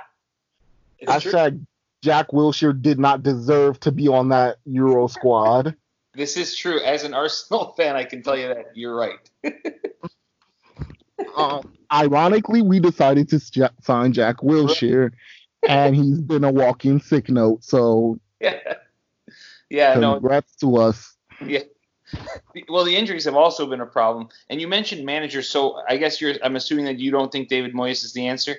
true. 1.03 1.07
hashtag 1.07 1.67
Jack 2.03 2.29
Wilshere 2.29 2.81
did 2.81 2.99
not 2.99 3.23
deserve 3.23 3.81
to 3.81 3.93
be 3.93 4.09
on 4.09 4.29
that 4.31 4.59
Euro 4.67 5.07
squad. 5.07 5.75
This 6.15 6.37
is 6.37 6.55
true. 6.55 6.81
As 6.81 7.05
an 7.05 7.15
Arsenal 7.15 7.73
fan, 7.77 7.97
I 7.97 8.05
can 8.05 8.23
tell 8.23 8.37
you 8.37 8.49
that 8.49 8.67
you're 8.75 8.95
right. 8.95 9.19
Um, 11.37 11.73
ironically, 11.93 12.63
we 12.63 12.81
decided 12.81 13.29
to 13.31 13.39
j- 13.51 13.69
sign 13.83 14.13
Jack 14.13 14.37
Wilshere, 14.39 15.13
and 15.67 15.97
he's 15.97 16.21
been 16.21 16.45
a 16.45 16.53
walking 16.53 17.01
sick 17.01 17.29
note. 17.29 17.65
So 17.65 18.19
yeah. 18.41 18.59
Yeah. 19.71 19.95
No. 19.95 20.15
congrats 20.15 20.55
to 20.57 20.77
us. 20.77 21.17
Yeah. 21.45 21.61
Well, 22.69 22.85
the 22.85 22.97
injuries 22.97 23.25
have 23.25 23.35
also 23.35 23.67
been 23.67 23.81
a 23.81 23.87
problem. 23.87 24.29
And 24.49 24.61
you 24.61 24.69
mentioned 24.69 25.05
manager, 25.05 25.43
so 25.43 25.81
I 25.89 25.97
guess 25.97 26.21
you're. 26.21 26.35
I'm 26.43 26.57
assuming 26.57 26.85
that 26.87 26.99
you 26.99 27.11
don't 27.11 27.33
think 27.33 27.49
David 27.49 27.75
Moyes 27.75 28.05
is 28.05 28.13
the 28.13 28.29
answer. 28.29 28.57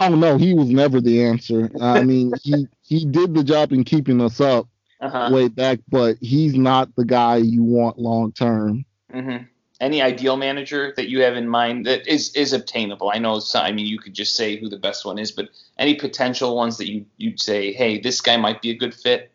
Oh 0.00 0.14
no, 0.14 0.36
he 0.36 0.54
was 0.54 0.68
never 0.70 1.00
the 1.00 1.24
answer. 1.24 1.70
I 1.80 2.02
mean, 2.02 2.34
he 2.42 2.66
he 2.82 3.04
did 3.04 3.34
the 3.34 3.44
job 3.44 3.72
in 3.72 3.84
keeping 3.84 4.20
us 4.20 4.40
up 4.40 4.68
Uh 5.00 5.08
huh. 5.08 5.30
way 5.30 5.48
back, 5.48 5.78
but 5.88 6.16
he's 6.20 6.54
not 6.54 6.94
the 6.96 7.04
guy 7.04 7.36
you 7.36 7.62
want 7.62 7.98
long 7.98 8.32
term. 8.32 8.84
hmm 9.12 9.36
Any 9.80 10.02
ideal 10.02 10.36
manager 10.36 10.92
that 10.96 11.08
you 11.08 11.22
have 11.22 11.36
in 11.36 11.48
mind 11.48 11.86
that 11.86 12.06
is 12.08 12.34
is 12.34 12.52
obtainable? 12.52 13.10
I 13.14 13.18
know. 13.18 13.38
Some, 13.38 13.64
I 13.64 13.72
mean, 13.72 13.86
you 13.86 13.98
could 13.98 14.14
just 14.14 14.34
say 14.34 14.56
who 14.56 14.68
the 14.68 14.78
best 14.78 15.04
one 15.04 15.18
is, 15.18 15.30
but 15.30 15.48
any 15.78 15.94
potential 15.94 16.56
ones 16.56 16.78
that 16.78 16.90
you 16.90 17.06
you'd 17.16 17.40
say, 17.40 17.72
hey, 17.72 18.00
this 18.00 18.20
guy 18.20 18.36
might 18.36 18.60
be 18.62 18.70
a 18.70 18.76
good 18.76 18.94
fit. 18.94 19.30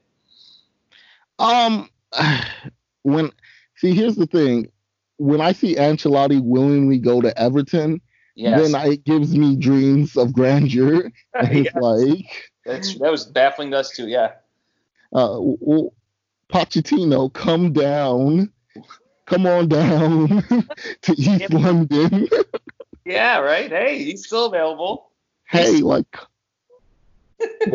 Um, 1.39 1.89
when 3.03 3.31
see, 3.77 3.93
here's 3.93 4.15
the 4.15 4.27
thing: 4.27 4.71
when 5.17 5.41
I 5.41 5.51
see 5.51 5.75
Ancelotti 5.75 6.41
willingly 6.41 6.97
go 6.97 7.21
to 7.21 7.37
Everton, 7.39 8.01
Yes. 8.35 8.61
then 8.71 8.75
I, 8.75 8.93
it 8.93 9.03
gives 9.03 9.35
me 9.35 9.55
dreams 9.57 10.15
of 10.15 10.31
grandeur. 10.33 11.11
And 11.35 11.65
it's 11.67 11.75
like, 11.75 12.51
that's 12.65 12.97
that 12.99 13.11
was 13.11 13.25
baffling 13.25 13.71
to 13.71 13.77
us 13.79 13.89
too. 13.95 14.07
Yeah. 14.07 14.31
uh, 15.13 15.37
well, 15.39 15.93
Pochettino, 16.51 17.31
come 17.33 17.73
down, 17.73 18.51
come 19.25 19.45
on 19.45 19.67
down 19.67 20.27
to 21.01 21.13
East. 21.17 21.51
London. 21.51 22.27
Yeah. 23.05 23.39
Right. 23.39 23.69
Hey, 23.69 24.03
he's 24.03 24.25
still 24.25 24.45
available. 24.45 25.11
hey, 25.49 25.81
like, 25.81 26.05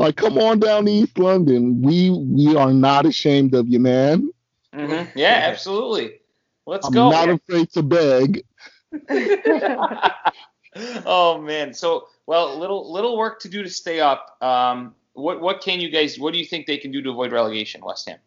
like, 0.00 0.16
come 0.16 0.38
on 0.38 0.60
down 0.60 0.86
to 0.86 0.92
East 0.92 1.18
London. 1.18 1.82
We 1.82 2.10
we 2.10 2.56
are 2.56 2.72
not 2.72 3.06
ashamed 3.06 3.54
of 3.54 3.68
you, 3.68 3.80
man. 3.80 4.30
hmm 4.74 5.02
Yeah. 5.14 5.40
Absolutely. 5.44 6.20
Let's 6.66 6.88
go. 6.88 7.06
I'm 7.06 7.08
not 7.08 7.28
Yeah. 7.28 7.30
afraid 7.30 7.70
to 7.72 7.82
beg. 7.82 8.44
oh 11.06 11.40
man. 11.40 11.74
So 11.74 12.08
well, 12.26 12.58
little 12.58 12.92
little 12.92 13.18
work 13.18 13.40
to 13.40 13.48
do 13.48 13.62
to 13.62 13.70
stay 13.70 14.00
up. 14.00 14.36
Um, 14.42 14.94
what 15.14 15.40
what 15.40 15.60
can 15.60 15.80
you 15.80 15.90
guys? 15.90 16.18
What 16.18 16.32
do 16.32 16.38
you 16.38 16.46
think 16.46 16.66
they 16.66 16.78
can 16.78 16.92
do 16.92 17.02
to 17.02 17.10
avoid 17.10 17.32
relegation, 17.32 17.82
West 17.84 18.08
Ham? 18.08 18.18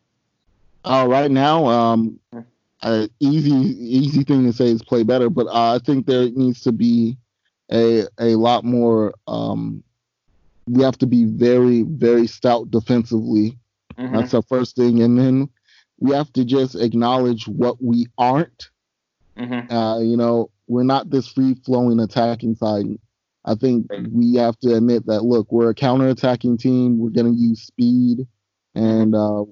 Uh, 0.85 1.05
right 1.09 1.31
now, 1.31 1.65
um, 1.67 2.19
uh, 2.81 3.07
easy 3.19 3.51
easy 3.51 4.23
thing 4.23 4.45
to 4.45 4.53
say 4.53 4.67
is 4.67 4.83
play 4.83 5.03
better, 5.03 5.29
but 5.29 5.47
uh, 5.47 5.75
I 5.75 5.79
think 5.79 6.05
there 6.05 6.29
needs 6.31 6.61
to 6.63 6.71
be 6.71 7.17
a 7.71 8.05
a 8.19 8.35
lot 8.35 8.63
more. 8.63 9.13
Um, 9.27 9.83
we 10.67 10.83
have 10.83 10.97
to 10.99 11.05
be 11.05 11.25
very 11.25 11.83
very 11.83 12.27
stout 12.27 12.71
defensively. 12.71 13.57
Mhm. 13.97 14.13
That's 14.13 14.31
the 14.31 14.41
first 14.43 14.75
thing, 14.75 15.01
and 15.01 15.17
then 15.17 15.49
we 15.99 16.11
have 16.15 16.31
to 16.33 16.43
just 16.45 16.75
acknowledge 16.75 17.47
what 17.47 17.81
we 17.83 18.07
aren't. 18.17 18.69
Mhm. 19.37 19.71
Uh, 19.71 19.99
you 20.01 20.17
know, 20.17 20.49
we're 20.67 20.83
not 20.83 21.09
this 21.09 21.27
free 21.27 21.55
flowing 21.65 21.99
attacking 21.99 22.55
side. 22.55 22.85
I 23.45 23.55
think 23.55 23.87
we 24.11 24.35
have 24.35 24.57
to 24.59 24.75
admit 24.75 25.05
that. 25.07 25.23
Look, 25.23 25.51
we're 25.51 25.69
a 25.69 25.75
counter 25.75 26.07
attacking 26.07 26.57
team. 26.57 26.97
We're 26.97 27.09
going 27.09 27.33
to 27.33 27.39
use 27.39 27.61
speed, 27.61 28.25
and 28.73 29.13
uh, 29.13 29.43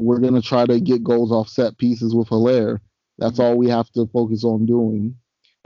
we're 0.00 0.18
going 0.18 0.34
to 0.34 0.42
try 0.42 0.66
to 0.66 0.80
get 0.80 1.04
goals 1.04 1.30
off 1.30 1.48
set 1.48 1.78
pieces 1.78 2.14
with 2.14 2.28
Hilaire. 2.28 2.80
That's 3.18 3.38
Mhm. 3.38 3.44
all 3.44 3.56
we 3.56 3.68
have 3.68 3.90
to 3.92 4.06
focus 4.06 4.42
on 4.44 4.66
doing. 4.66 5.14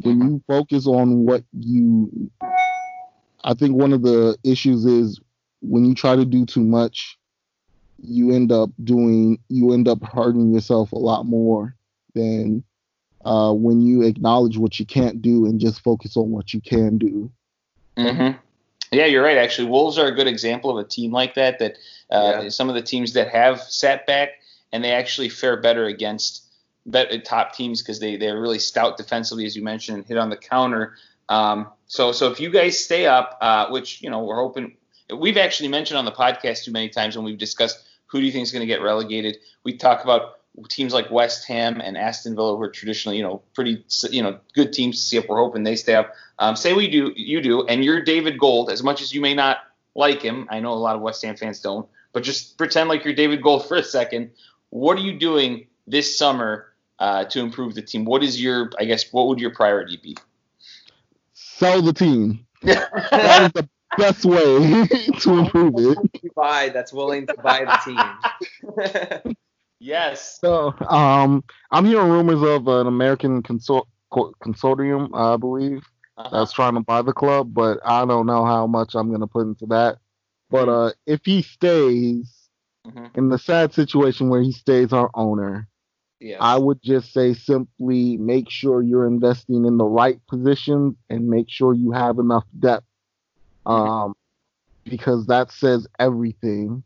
When 0.02 0.20
you 0.20 0.43
focus 0.47 0.86
on 0.86 1.24
what 1.24 1.44
you, 1.52 2.11
I 3.45 3.55
think 3.55 3.77
one 3.77 3.93
of 3.93 4.03
the 4.03 4.37
issues 4.43 4.87
is 4.87 5.21
when 5.61 5.85
you 5.85 5.95
try 5.95 6.16
to 6.16 6.25
do 6.25 6.47
too 6.47 6.65
much, 6.65 7.19
you 8.03 8.33
end 8.33 8.51
up 8.51 8.71
doing, 8.83 9.39
you 9.49 9.73
end 9.73 9.87
up 9.87 10.03
hurting 10.03 10.53
yourself 10.53 10.93
a 10.93 10.99
lot 10.99 11.27
more 11.27 11.77
than 12.15 12.65
uh, 13.25 13.53
when 13.53 13.81
you 13.81 14.03
acknowledge 14.03 14.59
what 14.59 14.81
you 14.81 14.87
can't 14.87 15.23
do 15.23 15.47
and 15.47 15.61
just 15.61 15.83
focus 15.83 16.16
on 16.16 16.31
what 16.31 16.53
you 16.53 16.61
can 16.61 16.99
do. 16.99 17.31
hmm 17.97 18.31
Yeah, 18.91 19.07
you're 19.07 19.23
right. 19.23 19.39
Actually, 19.39 19.69
Wolves 19.69 19.99
are 19.99 20.07
a 20.07 20.15
good 20.15 20.27
example 20.27 20.71
of 20.71 20.85
a 20.85 20.89
team 20.89 21.12
like 21.12 21.35
that. 21.35 21.59
That 21.59 21.77
uh, 22.11 22.43
Yeah. 22.43 22.49
some 22.49 22.69
of 22.69 22.75
the 22.75 22.83
teams 22.83 23.12
that 23.12 23.29
have 23.29 23.61
sat 23.62 24.07
back 24.07 24.41
and 24.73 24.83
they 24.83 24.93
actually 24.93 25.29
fare 25.29 25.57
better 25.61 25.87
against 25.87 26.45
bet- 26.87 27.25
top 27.25 27.55
teams 27.55 27.83
because 27.83 28.01
they 28.01 28.16
they're 28.16 28.41
really 28.41 28.59
stout 28.59 28.97
defensively, 28.97 29.47
as 29.47 29.57
you 29.57 29.62
mentioned, 29.62 29.99
and 29.99 30.07
hit 30.07 30.19
on 30.19 30.31
the 30.31 30.37
counter. 30.37 30.95
Um, 31.29 31.69
so 31.87 32.13
so 32.13 32.31
if 32.31 32.41
you 32.41 32.51
guys 32.51 32.83
stay 32.83 33.07
up, 33.07 33.39
uh, 33.41 33.69
which 33.69 34.03
you 34.03 34.11
know 34.11 34.25
we're 34.25 34.37
hoping, 34.37 34.77
we've 35.17 35.37
actually 35.37 35.69
mentioned 35.69 35.99
on 35.99 36.05
the 36.05 36.13
podcast 36.13 36.65
too 36.65 36.73
many 36.73 36.89
times 36.89 37.17
when 37.17 37.25
we've 37.25 37.39
discussed 37.39 37.85
who 38.07 38.21
do 38.21 38.27
you 38.27 38.33
think 38.33 38.45
is 38.45 38.53
going 38.53 38.61
to 38.61 38.67
get 38.67 38.83
relegated. 38.83 39.39
We 39.65 39.77
talk 39.77 40.05
about 40.05 40.37
teams 40.69 40.93
like 40.93 41.11
West 41.11 41.47
Ham 41.49 41.81
and 41.81 41.97
Aston 41.97 42.35
Villa, 42.37 42.57
who 42.57 42.63
are 42.63 42.71
traditionally, 42.71 43.17
you 43.17 43.23
know, 43.23 43.43
pretty, 43.55 43.85
you 44.11 44.23
know, 44.23 44.39
good 44.55 44.73
teams 44.73 44.99
to 44.99 45.03
see 45.03 45.17
if 45.17 45.27
we're 45.29 45.39
hoping 45.39 45.65
they 45.65 45.77
stay 45.77 45.95
up. 45.95 46.15
Um, 46.39 46.55
say 46.57 46.73
we 46.73 46.89
do, 46.89 47.13
you 47.17 47.41
do, 47.41 47.67
and 47.67 47.85
you're 47.85 48.03
David 48.03 48.39
Gold. 48.39 48.71
As 48.71 48.83
much 48.83 49.03
as 49.03 49.13
you 49.13 49.21
may 49.21 49.35
not 49.35 49.59
like 49.95 50.23
him, 50.23 50.47
I 50.51 50.61
know 50.61 50.73
a 50.73 50.75
lot 50.75 50.97
of 50.97 51.03
West 51.03 51.23
Ham 51.25 51.37
fans 51.37 51.61
don't, 51.61 51.89
but 52.13 52.23
just 52.23 52.57
pretend 52.57 52.89
like 52.89 53.05
you're 53.05 53.15
David 53.15 53.43
Gold 53.43 53.67
for 53.69 53.77
a 53.77 53.83
second. 53.83 54.31
What 54.71 54.97
are 54.97 55.03
you 55.03 55.19
doing 55.19 55.67
this 55.87 56.17
summer 56.17 56.73
uh, 56.99 57.25
to 57.25 57.41
improve 57.41 57.75
the 57.75 57.83
team? 57.83 58.05
What 58.05 58.23
is 58.23 58.41
your, 58.41 58.71
I 58.79 58.85
guess, 58.85 59.13
what 59.13 59.29
would 59.29 59.41
your 59.41 59.51
priority 59.51 59.97
be? 59.97 60.17
Sell 61.56 61.82
the 61.82 61.93
team. 61.93 62.47
that 62.62 63.43
is 63.43 63.52
the 63.52 63.68
best 63.97 64.24
way 64.24 64.86
to 65.20 65.39
improve 65.39 65.74
it. 65.76 66.35
Buy 66.35 66.68
that's 66.70 66.93
willing 66.93 67.26
to 67.28 67.35
buy 67.35 67.64
the 67.64 69.24
team. 69.24 69.36
yes. 69.81 70.39
So, 70.40 70.74
um, 70.89 71.44
I'm 71.70 71.85
hearing 71.85 72.09
rumors 72.09 72.43
of 72.43 72.66
an 72.66 72.89
American 72.89 73.43
consor- 73.43 73.86
consortium, 74.12 75.10
I 75.14 75.36
believe, 75.36 75.85
uh-huh. 76.16 76.31
that's 76.32 76.52
trying 76.52 76.74
to 76.74 76.81
buy 76.81 77.02
the 77.02 77.12
club, 77.12 77.55
but 77.55 77.78
I 77.85 78.05
don't 78.05 78.26
know 78.26 78.44
how 78.44 78.66
much 78.66 78.94
I'm 78.94 79.12
gonna 79.12 79.26
put 79.26 79.47
into 79.47 79.66
that. 79.66 79.98
But 80.51 80.68
mm-hmm. 80.68 80.89
uh, 80.89 80.90
if 81.06 81.20
he 81.24 81.43
stays 81.43 82.48
mm-hmm. 82.86 83.06
in 83.14 83.28
the 83.28 83.39
sad 83.39 83.72
situation 83.72 84.28
where 84.28 84.43
he 84.43 84.52
stays 84.52 84.93
our 84.93 85.10
owner, 85.14 85.68
yeah. 86.20 86.36
I 86.41 86.57
would 86.57 86.81
just 86.82 87.12
say 87.12 87.35
simply 87.35 88.16
make 88.16 88.49
sure 88.49 88.82
you're 88.82 89.07
investing 89.07 89.65
in 89.65 89.77
the 89.77 89.85
right 89.85 90.20
positions 90.27 90.97
and 91.11 91.28
make 91.28 91.51
sure 91.51 91.74
you 91.74 91.93
have 91.93 92.19
enough 92.19 92.45
depth 92.59 92.86
um, 93.66 94.15
because 94.85 95.27
that 95.27 95.51
says 95.51 95.86
everything. 95.99 96.82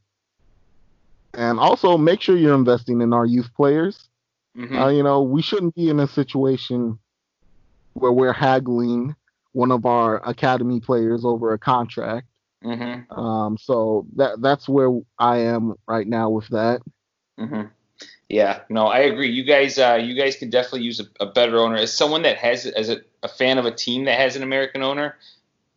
And 1.34 1.60
also 1.60 1.98
make 1.98 2.20
sure 2.20 2.36
you're 2.36 2.54
investing 2.54 3.00
in 3.00 3.12
our 3.12 3.26
youth 3.26 3.50
players. 3.54 4.08
Mm-hmm. 4.56 4.76
Uh, 4.76 4.88
you 4.88 5.02
know, 5.02 5.22
we 5.22 5.42
shouldn't 5.42 5.74
be 5.74 5.88
in 5.88 6.00
a 6.00 6.08
situation 6.08 6.98
where 7.92 8.12
we're 8.12 8.32
haggling 8.32 9.14
one 9.52 9.70
of 9.70 9.86
our 9.86 10.16
academy 10.28 10.80
players 10.80 11.24
over 11.24 11.52
a 11.52 11.58
contract. 11.58 12.26
Mm-hmm. 12.64 13.12
Um, 13.12 13.56
so 13.56 14.06
that 14.16 14.40
that's 14.40 14.68
where 14.68 14.90
I 15.18 15.38
am 15.38 15.74
right 15.86 16.06
now 16.06 16.30
with 16.30 16.48
that. 16.48 16.80
Mm-hmm. 17.38 17.68
Yeah, 18.28 18.60
no, 18.68 18.86
I 18.86 19.00
agree. 19.00 19.30
You 19.30 19.42
guys, 19.42 19.78
uh, 19.78 19.98
you 20.02 20.14
guys 20.14 20.36
can 20.36 20.50
definitely 20.50 20.82
use 20.82 21.00
a, 21.00 21.06
a, 21.20 21.26
better 21.26 21.58
owner. 21.58 21.76
As 21.76 21.94
someone 21.94 22.22
that 22.22 22.36
has, 22.36 22.66
as 22.66 22.90
a, 22.90 22.98
a, 23.22 23.28
fan 23.28 23.56
of 23.56 23.64
a 23.64 23.70
team 23.70 24.04
that 24.04 24.18
has 24.18 24.36
an 24.36 24.42
American 24.42 24.82
owner, 24.82 25.16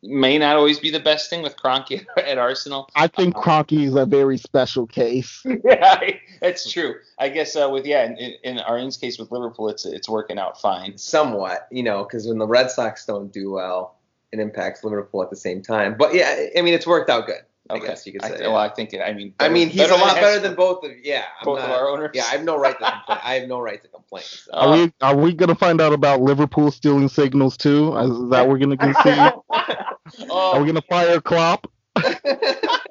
may 0.03 0.37
not 0.37 0.57
always 0.57 0.77
be 0.77 0.89
the 0.89 0.99
best 0.99 1.29
thing 1.29 1.43
with 1.43 1.55
Kroenke 1.55 2.05
at 2.17 2.37
Arsenal. 2.37 2.89
I 2.93 3.07
think 3.07 3.37
uh, 3.37 3.41
Kroenke 3.41 3.85
is 3.85 3.95
a 3.95 4.05
very 4.05 4.37
special 4.37 4.85
case. 4.85 5.41
yeah, 5.63 6.11
that's 6.41 6.69
true. 6.69 6.95
I 7.19 7.29
guess 7.29 7.55
uh, 7.55 7.69
with 7.71 7.85
yeah, 7.85 8.03
in, 8.03 8.33
in 8.43 8.59
Arne's 8.59 8.97
case 8.97 9.17
with 9.17 9.31
Liverpool, 9.31 9.69
it's 9.69 9.85
it's 9.85 10.09
working 10.09 10.37
out 10.37 10.59
fine. 10.59 10.97
Somewhat, 10.97 11.67
you 11.71 11.83
know, 11.83 12.03
because 12.03 12.27
when 12.27 12.37
the 12.37 12.47
Red 12.47 12.69
Sox 12.69 13.05
don't 13.05 13.31
do 13.31 13.51
well, 13.51 13.95
it 14.33 14.39
impacts 14.39 14.83
Liverpool 14.83 15.23
at 15.23 15.29
the 15.29 15.37
same 15.37 15.61
time. 15.61 15.95
But 15.97 16.13
yeah, 16.13 16.47
I 16.57 16.61
mean, 16.61 16.73
it's 16.73 16.87
worked 16.87 17.09
out 17.09 17.27
good. 17.27 17.43
I 17.71 17.75
okay. 17.75 17.87
guess 17.87 18.05
you 18.05 18.11
could 18.11 18.23
say. 18.23 18.35
I, 18.35 18.39
yeah. 18.39 18.47
Well, 18.49 18.57
I 18.57 18.67
think 18.67 18.93
I 18.93 19.13
mean. 19.13 19.33
I 19.39 19.47
mean, 19.47 19.69
he's 19.69 19.89
a 19.89 19.95
lot 19.95 20.15
better 20.15 20.39
than 20.39 20.55
both 20.55 20.83
of 20.83 20.91
yeah. 21.03 21.23
Both 21.43 21.59
not, 21.59 21.69
of 21.69 21.75
our 21.75 21.87
owners. 21.87 22.11
Yeah, 22.13 22.23
I 22.23 22.31
have 22.31 22.43
no 22.43 22.57
right 22.57 22.77
to 22.77 22.83
complain. 23.07 23.19
I 23.23 23.35
have 23.35 23.47
no 23.47 23.61
right 23.61 23.81
to 23.81 23.87
complain. 23.87 24.23
So. 24.25 24.51
Are 24.51 24.71
we 24.73 24.93
are 25.01 25.15
we 25.15 25.33
gonna 25.33 25.55
find 25.55 25.79
out 25.79 25.93
about 25.93 26.19
Liverpool 26.19 26.69
stealing 26.71 27.07
signals 27.07 27.55
too? 27.55 27.97
Is 27.97 28.29
that 28.29 28.47
we're 28.47 28.57
gonna 28.57 28.77
see? 29.03 30.25
oh. 30.29 30.53
Are 30.53 30.59
we 30.59 30.67
gonna 30.67 30.81
fire 30.81 31.21
Klopp? 31.21 31.71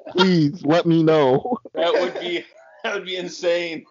Please 0.09 0.65
let 0.65 0.87
me 0.87 1.03
know. 1.03 1.59
That 1.75 1.93
would 1.93 2.19
be 2.19 2.43
that 2.83 2.95
would 2.95 3.05
be 3.05 3.17
insane. 3.17 3.85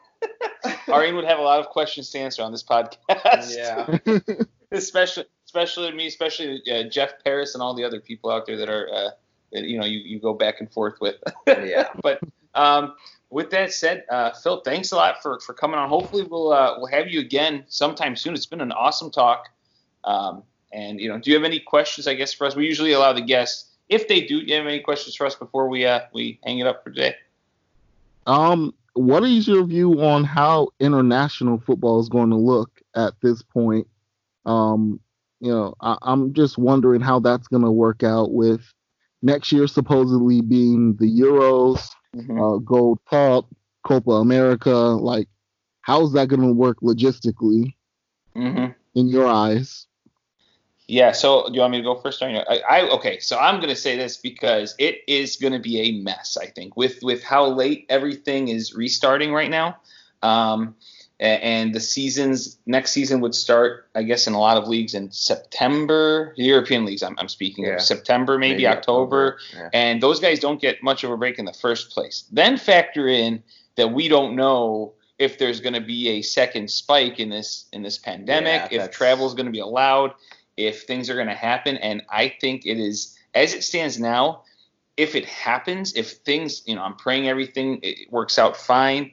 Arjen 0.89 1.15
would 1.15 1.25
have 1.25 1.39
a 1.39 1.43
lot 1.43 1.61
of 1.61 1.67
questions 1.67 2.11
to 2.11 2.19
answer 2.19 2.43
on 2.43 2.51
this 2.51 2.65
podcast. 2.65 3.57
Yeah. 3.57 4.19
especially 4.73 5.27
especially 5.47 5.93
me, 5.93 6.09
especially 6.09 6.63
uh, 6.69 6.83
Jeff 6.89 7.23
Paris 7.23 7.55
and 7.55 7.63
all 7.63 7.75
the 7.75 7.85
other 7.85 8.01
people 8.01 8.31
out 8.31 8.45
there 8.47 8.57
that 8.57 8.69
are. 8.69 8.89
Uh, 8.93 9.11
that 9.53 9.65
you 9.65 9.79
know 9.79 9.87
you, 9.87 9.99
you 9.99 10.21
go 10.21 10.35
back 10.35 10.61
and 10.61 10.71
forth 10.73 11.01
with. 11.01 11.17
yeah. 11.47 11.89
But 12.03 12.21
um, 12.55 12.95
with 13.31 13.51
that 13.51 13.73
said, 13.73 14.05
uh, 14.11 14.33
Phil, 14.33 14.61
thanks 14.63 14.93
a 14.93 14.97
lot 14.97 15.23
for, 15.23 15.39
for 15.41 15.55
coming 15.55 15.79
on. 15.79 15.89
Hopefully 15.89 16.27
we'll 16.29 16.53
uh, 16.53 16.75
we'll 16.79 16.91
have 16.91 17.09
you 17.09 17.21
again 17.21 17.65
sometime 17.69 18.17
soon. 18.17 18.35
It's 18.35 18.47
been 18.47 18.61
an 18.61 18.73
awesome 18.73 19.11
talk. 19.11 19.49
Um, 20.05 20.43
and 20.73 21.01
you 21.01 21.09
know, 21.09 21.19
do 21.19 21.31
you 21.31 21.37
have 21.37 21.45
any 21.45 21.61
questions? 21.61 22.07
I 22.07 22.15
guess 22.15 22.33
for 22.33 22.47
us, 22.47 22.57
we 22.57 22.65
usually 22.65 22.93
allow 22.93 23.13
the 23.13 23.21
guests, 23.21 23.71
if 23.89 24.09
they 24.09 24.21
do, 24.21 24.41
do 24.41 24.47
you 24.47 24.57
have 24.57 24.67
any 24.67 24.81
questions 24.81 25.17
for 25.17 25.27
us 25.27 25.35
before 25.35 25.69
we 25.69 25.85
uh, 25.85 26.01
we 26.13 26.39
hang 26.45 26.59
it 26.59 26.67
up 26.67 26.83
for 26.83 26.91
today? 26.91 27.17
Um, 28.27 28.75
what 28.95 29.25
is 29.25 29.49
your 29.49 29.65
view 29.65 30.03
on 30.03 30.25
how 30.25 30.69
international 30.79 31.59
football 31.59 32.01
is 32.01 32.09
going 32.09 32.31
to 32.31 32.37
look 32.37 32.81
at 32.95 33.15
this 33.21 33.43
point? 33.43 33.87
Um, 34.47 35.01
you 35.41 35.51
know, 35.51 35.75
I, 35.81 35.97
I'm 36.03 36.35
just 36.35 36.59
wondering 36.59 37.01
how 37.01 37.19
that's 37.21 37.49
going 37.49 37.63
to 37.65 37.71
work 37.71 38.03
out 38.03 38.33
with 38.33 38.63
next 39.23 39.53
year 39.53 39.67
supposedly 39.67 40.41
being 40.41 40.97
the 40.97 41.07
Euros, 41.07 41.89
mm-hmm. 42.15 42.41
uh, 42.41 42.57
Gold 42.59 43.01
Cup, 43.09 43.47
Copa 43.87 44.13
America. 44.13 44.71
Like, 44.71 45.29
how 45.83 46.03
is 46.05 46.13
that 46.13 46.29
going 46.29 46.43
to 46.43 46.53
work 46.53 46.81
logistically 46.81 47.75
mm-hmm. 48.37 48.73
in 48.95 49.09
your 49.09 49.27
eyes? 49.27 49.87
Yeah. 50.87 51.13
So, 51.13 51.47
do 51.47 51.55
you 51.55 51.61
want 51.61 51.73
me 51.73 51.79
to 51.79 51.85
go 51.85 51.97
first? 51.97 52.21
Or 52.21 52.27
I, 52.27 52.63
I 52.69 52.81
okay. 52.91 53.21
So 53.21 53.39
I'm 53.39 53.57
going 53.57 53.69
to 53.69 53.77
say 53.77 53.97
this 53.97 54.17
because 54.17 54.75
it 54.79 55.03
is 55.07 55.37
going 55.37 55.53
to 55.53 55.61
be 55.61 55.81
a 55.81 56.03
mess. 56.03 56.37
I 56.41 56.47
think 56.47 56.77
with 56.77 56.99
with 57.03 57.23
how 57.23 57.47
late 57.47 57.87
everything 57.89 58.49
is 58.49 58.75
restarting 58.75 59.33
right 59.33 59.51
now. 59.51 59.77
Um, 60.23 60.75
and 61.21 61.75
the 61.75 61.81
seasons 61.81 62.59
next 62.65 62.93
season 62.93 63.21
would 63.21 63.35
start, 63.35 63.89
I 63.95 64.03
guess, 64.05 64.27
in 64.27 64.33
a 64.33 64.41
lot 64.41 64.57
of 64.57 64.67
leagues 64.67 64.95
in 64.95 65.13
September, 65.13 66.33
European 66.37 66.87
leagues. 66.87 67.03
I'm, 67.03 67.15
I'm 67.19 67.29
speaking 67.29 67.67
yeah. 67.67 67.75
of 67.75 67.83
September, 67.83 68.39
maybe, 68.39 68.55
maybe 68.55 68.67
October, 68.67 69.35
October. 69.35 69.39
Yeah. 69.55 69.71
and 69.75 70.03
those 70.03 70.19
guys 70.19 70.41
don't 70.41 70.61
get 70.61 70.83
much 70.83 71.05
of 71.05 71.11
a 71.11 71.17
break 71.19 71.39
in 71.39 71.45
the 71.45 71.53
first 71.53 71.91
place. 71.91 72.25
Then 72.33 72.57
factor 72.57 73.07
in 73.07 73.43
that 73.77 73.93
we 73.93 74.09
don't 74.09 74.35
know 74.35 74.95
if 75.19 75.37
there's 75.37 75.61
going 75.61 75.75
to 75.75 75.83
be 75.83 76.09
a 76.09 76.23
second 76.23 76.71
spike 76.71 77.21
in 77.21 77.29
this 77.29 77.67
in 77.73 77.83
this 77.83 77.99
pandemic, 77.99 78.73
yeah, 78.73 78.85
if 78.85 78.91
travel 78.91 79.27
is 79.27 79.35
going 79.35 79.47
to 79.47 79.53
be 79.53 79.61
allowed, 79.61 80.15
if 80.57 80.85
things 80.85 81.11
are 81.11 81.15
going 81.15 81.27
to 81.27 81.35
happen, 81.35 81.77
and 81.77 82.03
I 82.09 82.35
think 82.41 82.65
it 82.65 82.79
is 82.79 83.19
as 83.35 83.53
it 83.55 83.63
stands 83.63 84.01
now. 84.01 84.45
If 84.97 85.15
it 85.15 85.25
happens, 85.25 85.95
if 85.95 86.11
things, 86.11 86.63
you 86.67 86.75
know, 86.75 86.83
I'm 86.83 86.95
praying 86.95 87.27
everything 87.27 87.81
it 87.83 88.11
works 88.11 88.39
out 88.39 88.55
fine 88.55 89.13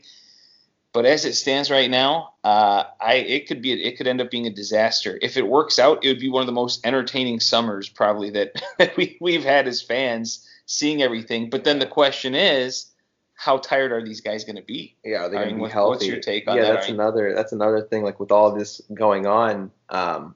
but 0.97 1.05
as 1.05 1.25
it 1.25 1.35
stands 1.35 1.69
right 1.69 1.91
now, 1.91 2.33
uh, 2.43 2.85
I 2.99 3.17
it 3.17 3.47
could 3.47 3.61
be 3.61 3.71
it 3.71 3.97
could 3.97 4.07
end 4.07 4.19
up 4.19 4.31
being 4.31 4.47
a 4.47 4.49
disaster. 4.49 5.19
If 5.21 5.37
it 5.37 5.47
works 5.47 5.77
out, 5.77 6.03
it 6.03 6.07
would 6.07 6.19
be 6.19 6.27
one 6.27 6.41
of 6.41 6.47
the 6.47 6.53
most 6.53 6.83
entertaining 6.83 7.39
summers 7.39 7.87
probably 7.87 8.31
that, 8.31 8.63
that 8.79 8.97
we 8.97 9.15
we've 9.21 9.43
had 9.43 9.67
as 9.67 9.79
fans 9.79 10.49
seeing 10.65 11.03
everything. 11.03 11.51
But 11.51 11.65
then 11.65 11.77
the 11.77 11.85
question 11.85 12.33
is, 12.33 12.87
how 13.35 13.59
tired 13.59 13.91
are 13.91 14.03
these 14.03 14.21
guys 14.21 14.43
going 14.43 14.55
to 14.55 14.63
be? 14.63 14.95
Yeah, 15.05 15.25
are 15.25 15.29
they 15.29 15.35
going 15.35 15.49
to 15.49 15.53
be 15.53 15.61
what, 15.61 15.71
healthy? 15.71 15.89
What's 15.89 16.05
your 16.07 16.19
take 16.19 16.47
on 16.47 16.55
yeah, 16.55 16.63
that? 16.63 16.67
Yeah, 16.67 16.73
that's 16.73 16.89
another 16.89 17.35
that's 17.35 17.51
another 17.51 17.81
thing. 17.83 18.01
Like 18.01 18.19
with 18.19 18.31
all 18.31 18.51
this 18.51 18.81
going 18.91 19.27
on, 19.27 19.69
um, 19.89 20.33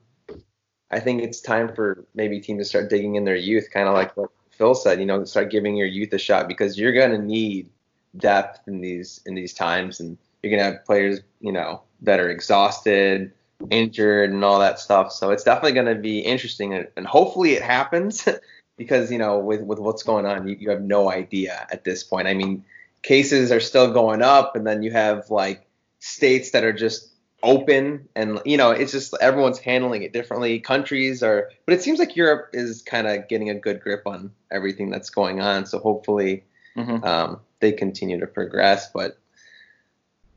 I 0.92 1.00
think 1.00 1.24
it's 1.24 1.42
time 1.42 1.74
for 1.74 2.06
maybe 2.14 2.40
teams 2.40 2.60
to 2.60 2.66
start 2.66 2.88
digging 2.88 3.16
in 3.16 3.26
their 3.26 3.36
youth, 3.36 3.72
kind 3.74 3.88
of 3.88 3.96
like 3.96 4.16
what 4.16 4.30
Phil 4.52 4.76
said. 4.76 5.00
You 5.00 5.08
know, 5.08 5.24
start 5.24 5.50
giving 5.50 5.76
your 5.76 5.88
youth 5.88 6.14
a 6.14 6.20
shot 6.20 6.48
because 6.48 6.78
you're 6.78 6.94
going 6.94 7.10
to 7.10 7.18
need 7.18 7.72
depth 8.16 8.68
in 8.68 8.80
these 8.80 9.22
in 9.26 9.34
these 9.34 9.56
times 9.56 10.00
and 10.00 10.20
you're 10.42 10.52
gonna 10.52 10.72
have 10.72 10.86
players, 10.86 11.20
you 11.40 11.52
know, 11.52 11.82
that 12.02 12.20
are 12.20 12.30
exhausted, 12.30 13.32
injured, 13.70 14.32
and 14.32 14.44
all 14.44 14.60
that 14.60 14.80
stuff. 14.80 15.12
So 15.12 15.32
it's 15.32 15.44
definitely 15.44 15.74
gonna 15.74 15.96
be 15.96 16.20
interesting, 16.20 16.74
and, 16.74 17.08
hopefully 17.08 17.54
it 17.54 17.62
happens 17.62 18.28
because 18.78 19.12
you 19.12 19.18
know 19.18 19.40
with 19.40 19.62
with 19.62 19.80
what's 19.80 20.04
going 20.04 20.26
on, 20.26 20.48
you, 20.48 20.56
you 20.60 20.70
have 20.70 20.82
no 20.82 21.12
idea 21.12 21.68
at 21.72 21.84
this 21.84 22.04
point. 22.04 22.28
I 22.28 22.34
mean, 22.34 22.64
cases 23.04 23.52
are 23.52 23.60
still 23.60 23.92
going 23.92 24.22
up, 24.22 24.56
and 24.56 24.66
then 24.66 24.84
you 24.84 24.92
have 24.92 25.30
like 25.30 25.68
states 26.00 26.52
that 26.52 26.64
are 26.64 26.74
just 26.74 27.12
open 27.44 28.08
and 28.16 28.40
you 28.46 28.58
know 28.58 28.72
it's 28.72 28.92
just 28.92 29.16
everyone's 29.20 29.58
handling 29.60 30.04
it 30.04 30.14
differently 30.14 30.60
countries 30.60 31.24
are 31.24 31.50
but 31.66 31.74
it 31.74 31.82
seems 31.82 31.98
like 31.98 32.16
europe 32.16 32.50
is 32.54 32.82
kind 32.84 33.08
of 33.08 33.28
getting 33.28 33.50
a 33.50 33.56
good 33.56 33.82
grip 33.82 34.04
on 34.06 34.32
everything 34.52 34.90
that's 34.90 35.10
going 35.10 35.40
on 35.40 35.66
so 35.66 35.80
hopefully 35.80 36.44
mm-hmm. 36.78 37.04
um, 37.04 37.40
they 37.60 37.72
continue 37.72 38.20
to 38.20 38.28
progress 38.28 38.92
but 38.94 39.18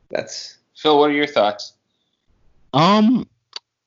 that's 0.09 0.57
Phil. 0.75 0.97
What 0.97 1.09
are 1.09 1.13
your 1.13 1.27
thoughts? 1.27 1.73
Um, 2.73 3.27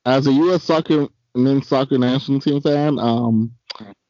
as 0.07 0.27
a 0.27 0.33
U.S. 0.33 0.65
soccer 0.65 1.09
men's 1.35 1.69
soccer 1.69 1.99
national 1.99 2.41
team 2.41 2.61
fan, 2.61 2.99
um, 2.99 3.53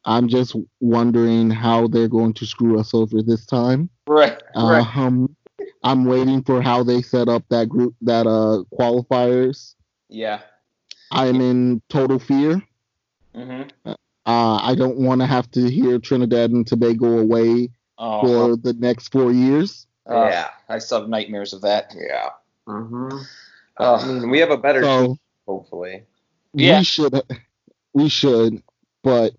I'm 0.05 0.27
just 0.27 0.55
wondering 0.79 1.49
how 1.49 1.87
they're 1.87 2.07
going 2.07 2.33
to 2.35 2.45
screw 2.45 2.79
us 2.79 2.93
over 2.93 3.21
this 3.21 3.45
time. 3.45 3.89
Right. 4.07 4.41
right. 4.55 4.97
Um, 4.97 5.35
I'm 5.83 6.05
waiting 6.05 6.43
for 6.43 6.61
how 6.61 6.83
they 6.83 7.01
set 7.01 7.27
up 7.27 7.43
that 7.49 7.69
group, 7.69 7.95
that 8.01 8.27
uh 8.27 8.63
qualifiers. 8.77 9.75
Yeah. 10.09 10.41
I'm 11.11 11.41
in 11.41 11.81
total 11.89 12.19
fear. 12.19 12.61
Mm-hmm. 13.35 13.91
Uh, 14.25 14.55
I 14.57 14.75
don't 14.75 14.97
want 14.97 15.21
to 15.21 15.27
have 15.27 15.49
to 15.51 15.69
hear 15.69 15.97
Trinidad 15.99 16.51
and 16.51 16.65
Tobago 16.65 17.19
away 17.19 17.69
oh, 17.97 18.21
for 18.21 18.57
the 18.57 18.73
next 18.73 19.11
four 19.11 19.31
years. 19.31 19.87
Uh, 20.09 20.27
yeah, 20.29 20.49
I 20.67 20.79
still 20.79 21.01
have 21.01 21.09
nightmares 21.09 21.53
of 21.53 21.61
that. 21.61 21.95
Yeah. 21.95 22.29
Mm-hmm. 22.67 23.17
Uh, 23.79 23.95
I 23.95 24.05
mean, 24.05 24.29
we 24.29 24.39
have 24.39 24.51
a 24.51 24.57
better 24.57 24.83
So 24.83 25.07
team, 25.07 25.19
hopefully. 25.47 26.03
Yeah. 26.53 26.79
we 26.79 26.83
should 26.83 27.21
we 27.93 28.09
should, 28.09 28.63
but 29.03 29.33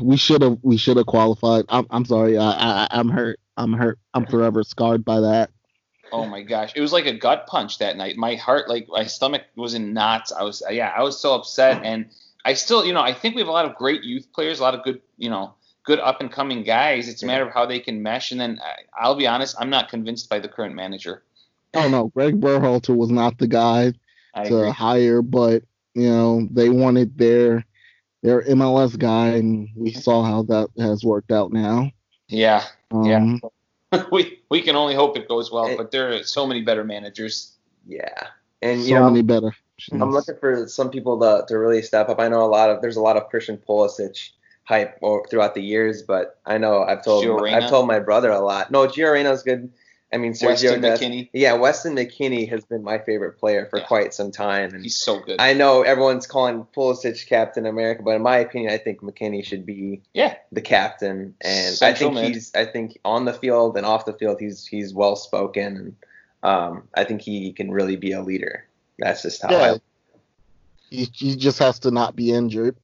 we 0.00 0.16
should 0.16 0.42
have 0.42 0.58
we 0.62 0.76
should 0.76 0.96
have 0.96 1.06
qualified. 1.06 1.64
I'm 1.68 1.86
I'm 1.90 2.04
sorry. 2.04 2.36
I, 2.38 2.50
I 2.50 2.88
I'm 2.90 3.08
hurt. 3.08 3.38
I'm 3.56 3.72
hurt. 3.72 3.98
I'm 4.14 4.26
forever 4.26 4.62
scarred 4.64 5.04
by 5.04 5.20
that. 5.20 5.50
Oh 6.12 6.26
my 6.26 6.42
gosh, 6.42 6.72
it 6.74 6.80
was 6.80 6.92
like 6.92 7.06
a 7.06 7.12
gut 7.12 7.46
punch 7.46 7.78
that 7.78 7.96
night. 7.96 8.16
My 8.16 8.34
heart, 8.34 8.68
like 8.68 8.88
my 8.88 9.04
stomach, 9.04 9.42
was 9.56 9.74
in 9.74 9.92
knots. 9.92 10.32
I 10.32 10.42
was, 10.42 10.62
yeah, 10.68 10.92
I 10.96 11.02
was 11.02 11.20
so 11.20 11.34
upset, 11.34 11.82
and 11.84 12.06
I 12.44 12.54
still, 12.54 12.84
you 12.84 12.92
know, 12.92 13.00
I 13.00 13.12
think 13.12 13.34
we 13.34 13.42
have 13.42 13.48
a 13.48 13.52
lot 13.52 13.64
of 13.64 13.76
great 13.76 14.02
youth 14.02 14.32
players, 14.32 14.58
a 14.58 14.62
lot 14.62 14.74
of 14.74 14.82
good, 14.82 15.00
you 15.18 15.30
know, 15.30 15.54
good 15.90 15.98
up 16.00 16.20
and 16.20 16.30
coming 16.30 16.62
guys. 16.62 17.08
It's 17.08 17.24
a 17.24 17.26
matter 17.26 17.44
of 17.46 17.52
how 17.52 17.66
they 17.66 17.80
can 17.80 18.00
mesh. 18.00 18.30
And 18.30 18.40
then 18.40 18.60
I, 18.62 18.74
I'll 18.96 19.16
be 19.16 19.26
honest, 19.26 19.56
I'm 19.58 19.70
not 19.70 19.88
convinced 19.88 20.28
by 20.30 20.38
the 20.38 20.46
current 20.48 20.74
manager. 20.76 21.24
Oh 21.74 21.88
no, 21.88 22.08
Greg 22.14 22.40
Berhalter 22.40 22.94
was 22.96 23.10
not 23.10 23.38
the 23.38 23.48
guy 23.48 23.92
I 24.34 24.44
to 24.44 24.56
agree. 24.58 24.70
hire, 24.70 25.20
but 25.22 25.64
you 25.94 26.08
know 26.08 26.46
they 26.52 26.68
wanted 26.68 27.18
their 27.18 27.64
their 28.22 28.42
MLS 28.42 28.96
guy, 28.98 29.28
and 29.40 29.68
we 29.74 29.92
saw 29.92 30.22
how 30.22 30.42
that 30.44 30.68
has 30.78 31.02
worked 31.04 31.32
out 31.32 31.52
now. 31.52 31.90
Yeah, 32.28 32.62
Um, 32.92 33.04
Yeah. 33.92 34.04
we 34.12 34.38
we 34.48 34.62
can 34.62 34.76
only 34.76 34.94
hope 34.94 35.16
it 35.16 35.26
goes 35.26 35.50
well. 35.50 35.66
It- 35.66 35.76
but 35.76 35.90
there 35.90 36.12
are 36.12 36.22
so 36.22 36.46
many 36.46 36.62
better 36.62 36.84
managers. 36.84 37.56
Yeah, 37.86 38.28
and 38.62 38.80
so 38.80 38.86
you 38.88 38.94
know, 38.94 39.10
many 39.10 39.22
better. 39.22 39.52
I'm 39.92 40.12
looking 40.12 40.36
for 40.38 40.68
some 40.68 40.90
people 40.90 41.18
to, 41.20 41.44
to 41.48 41.58
really 41.58 41.82
step 41.82 42.08
up. 42.10 42.20
I 42.20 42.28
know 42.28 42.44
a 42.44 42.52
lot 42.58 42.70
of 42.70 42.80
there's 42.82 42.96
a 42.96 43.02
lot 43.02 43.16
of 43.16 43.28
Christian 43.30 43.56
Pulisic 43.56 44.30
hype 44.70 44.96
or, 45.02 45.26
throughout 45.28 45.54
the 45.54 45.62
years, 45.62 46.00
but 46.02 46.38
I 46.46 46.56
know 46.56 46.82
I've 46.82 47.04
told 47.04 47.24
Gio 47.24 47.52
I've 47.52 47.68
told 47.68 47.86
my 47.86 47.98
brother 47.98 48.30
a 48.30 48.40
lot. 48.40 48.70
No, 48.70 48.86
Gio 48.86 49.12
Reyna's 49.12 49.42
good. 49.42 49.70
I 50.12 50.16
mean, 50.16 50.32
Sergio 50.32 50.46
Weston 50.48 50.80
Dest- 50.80 51.02
McKinney, 51.02 51.28
Yeah, 51.32 51.52
Weston 51.52 51.94
McKennie 51.94 52.48
has 52.48 52.64
been 52.64 52.82
my 52.82 52.98
favorite 52.98 53.38
player 53.38 53.66
for 53.70 53.78
Yeah. 53.78 53.84
quite 53.86 54.12
some 54.14 54.32
time, 54.32 54.74
and 54.74 54.82
he's 54.82 54.96
so 54.96 55.20
good. 55.20 55.40
I 55.40 55.52
know 55.52 55.82
everyone's 55.82 56.26
calling 56.26 56.66
Pulisic 56.74 57.26
Captain 57.28 57.64
America, 57.66 58.02
but 58.02 58.16
in 58.16 58.22
my 58.22 58.38
opinion, 58.38 58.72
I 58.72 58.78
think 58.78 59.02
McKinney 59.02 59.44
should 59.44 59.64
be 59.66 60.00
Yeah. 60.14 60.34
the 60.50 60.62
captain. 60.62 61.34
And 61.42 61.74
Central 61.76 62.10
I 62.10 62.14
think 62.14 62.24
mid. 62.26 62.34
he's 62.34 62.52
I 62.56 62.64
think 62.64 62.98
on 63.04 63.24
the 63.24 63.32
field 63.34 63.76
and 63.76 63.84
off 63.86 64.04
the 64.04 64.14
field 64.14 64.40
he's 64.40 64.66
he's 64.66 64.92
well 64.94 65.14
spoken 65.16 65.76
and 65.76 65.96
um, 66.42 66.88
I 66.94 67.04
think 67.04 67.20
he 67.20 67.52
can 67.52 67.70
really 67.70 67.96
be 67.96 68.12
a 68.12 68.22
leader. 68.22 68.64
That's 68.98 69.22
just 69.22 69.42
how 69.42 69.50
Yeah. 69.50 69.72
I 69.74 69.80
He, 70.90 71.08
he 71.12 71.36
just 71.36 71.58
has 71.60 71.78
to 71.80 71.90
not 71.92 72.16
be 72.16 72.32
injured. 72.32 72.76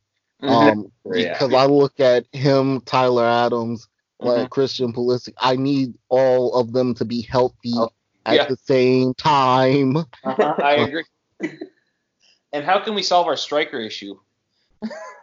Mhm. 0.43 0.51
Um, 0.51 0.93
Yeah. 1.07 1.33
because 1.33 1.53
I 1.55 1.67
look 1.67 1.99
at 2.01 2.27
him, 2.33 2.81
Tyler 2.83 3.25
Adams, 3.25 3.89
like 4.21 4.37
Mm-hmm. 4.39 4.47
Christian 4.49 4.93
Pulisic. 4.93 5.35
I 5.39 5.57
need 5.57 5.95
all 6.09 6.55
of 6.55 6.73
them 6.73 6.95
to 6.95 7.05
be 7.05 7.23
healthy 7.23 7.73
Oh, 7.75 7.91
at 8.25 8.35
yeah. 8.35 8.47
the 8.49 8.57
same 8.57 9.15
time. 9.15 9.97
Uh-huh, 9.97 10.55
I 10.63 10.73
agree. 10.75 11.05
and 12.53 12.65
how 12.65 12.81
can 12.81 12.95
we 12.95 13.03
solve 13.03 13.27
our 13.27 13.37
striker 13.37 13.79
issue? 13.79 14.19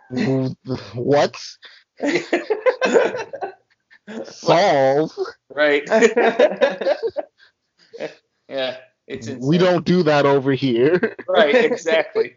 what? 0.94 1.36
Solve? 4.26 5.12
Right. 5.50 5.84
yeah, 8.50 8.78
it's 9.08 9.28
insane. 9.28 9.40
We 9.48 9.58
don't 9.58 9.86
do 9.86 10.04
that 10.04 10.26
over 10.26 10.52
here. 10.52 11.16
Right, 11.28 11.56
exactly. 11.56 12.36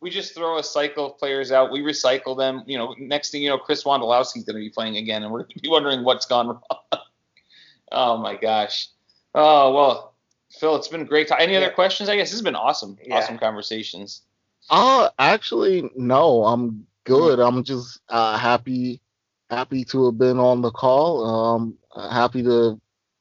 We- 0.00 0.10
just 0.10 0.34
throw 0.34 0.58
a 0.58 0.62
cycle 0.62 1.06
of 1.06 1.18
players 1.18 1.50
out. 1.52 1.72
We 1.72 1.80
recycle 1.80 2.36
them. 2.36 2.62
You 2.66 2.78
know, 2.78 2.94
next 2.98 3.30
thing 3.30 3.42
you 3.42 3.48
know, 3.48 3.58
Chris 3.58 3.82
Wondolowski's 3.84 4.44
going 4.44 4.56
to 4.56 4.60
be 4.60 4.70
playing 4.70 4.96
again, 4.98 5.22
and 5.24 5.32
we're 5.32 5.40
going 5.42 5.54
to 5.56 5.60
be 5.62 5.68
wondering 5.68 6.04
what's 6.04 6.26
gone 6.26 6.48
wrong. 6.48 6.62
oh 7.92 8.16
my 8.18 8.36
gosh. 8.36 8.88
Oh 9.34 9.72
well, 9.74 10.14
Phil, 10.58 10.76
it's 10.76 10.88
been 10.88 11.04
great. 11.04 11.30
Any 11.38 11.52
Yeah. 11.54 11.58
other 11.60 11.70
questions? 11.70 12.08
I 12.08 12.16
guess 12.16 12.28
this 12.28 12.38
has 12.38 12.42
been 12.42 12.54
awesome. 12.56 12.96
Yeah. 13.04 13.16
Awesome 13.16 13.38
conversations. 13.38 14.22
Uh 14.70 15.08
actually 15.18 15.90
no, 15.96 16.44
I'm 16.44 16.86
good. 17.04 17.38
I'm 17.38 17.62
just 17.64 18.00
uh 18.08 18.36
happy 18.38 19.00
happy 19.50 19.84
to 19.86 20.06
have 20.06 20.18
been 20.18 20.38
on 20.38 20.60
the 20.62 20.70
call. 20.70 21.24
Um 21.24 21.78
happy 22.10 22.42
to 22.42 22.50
have 22.70 22.78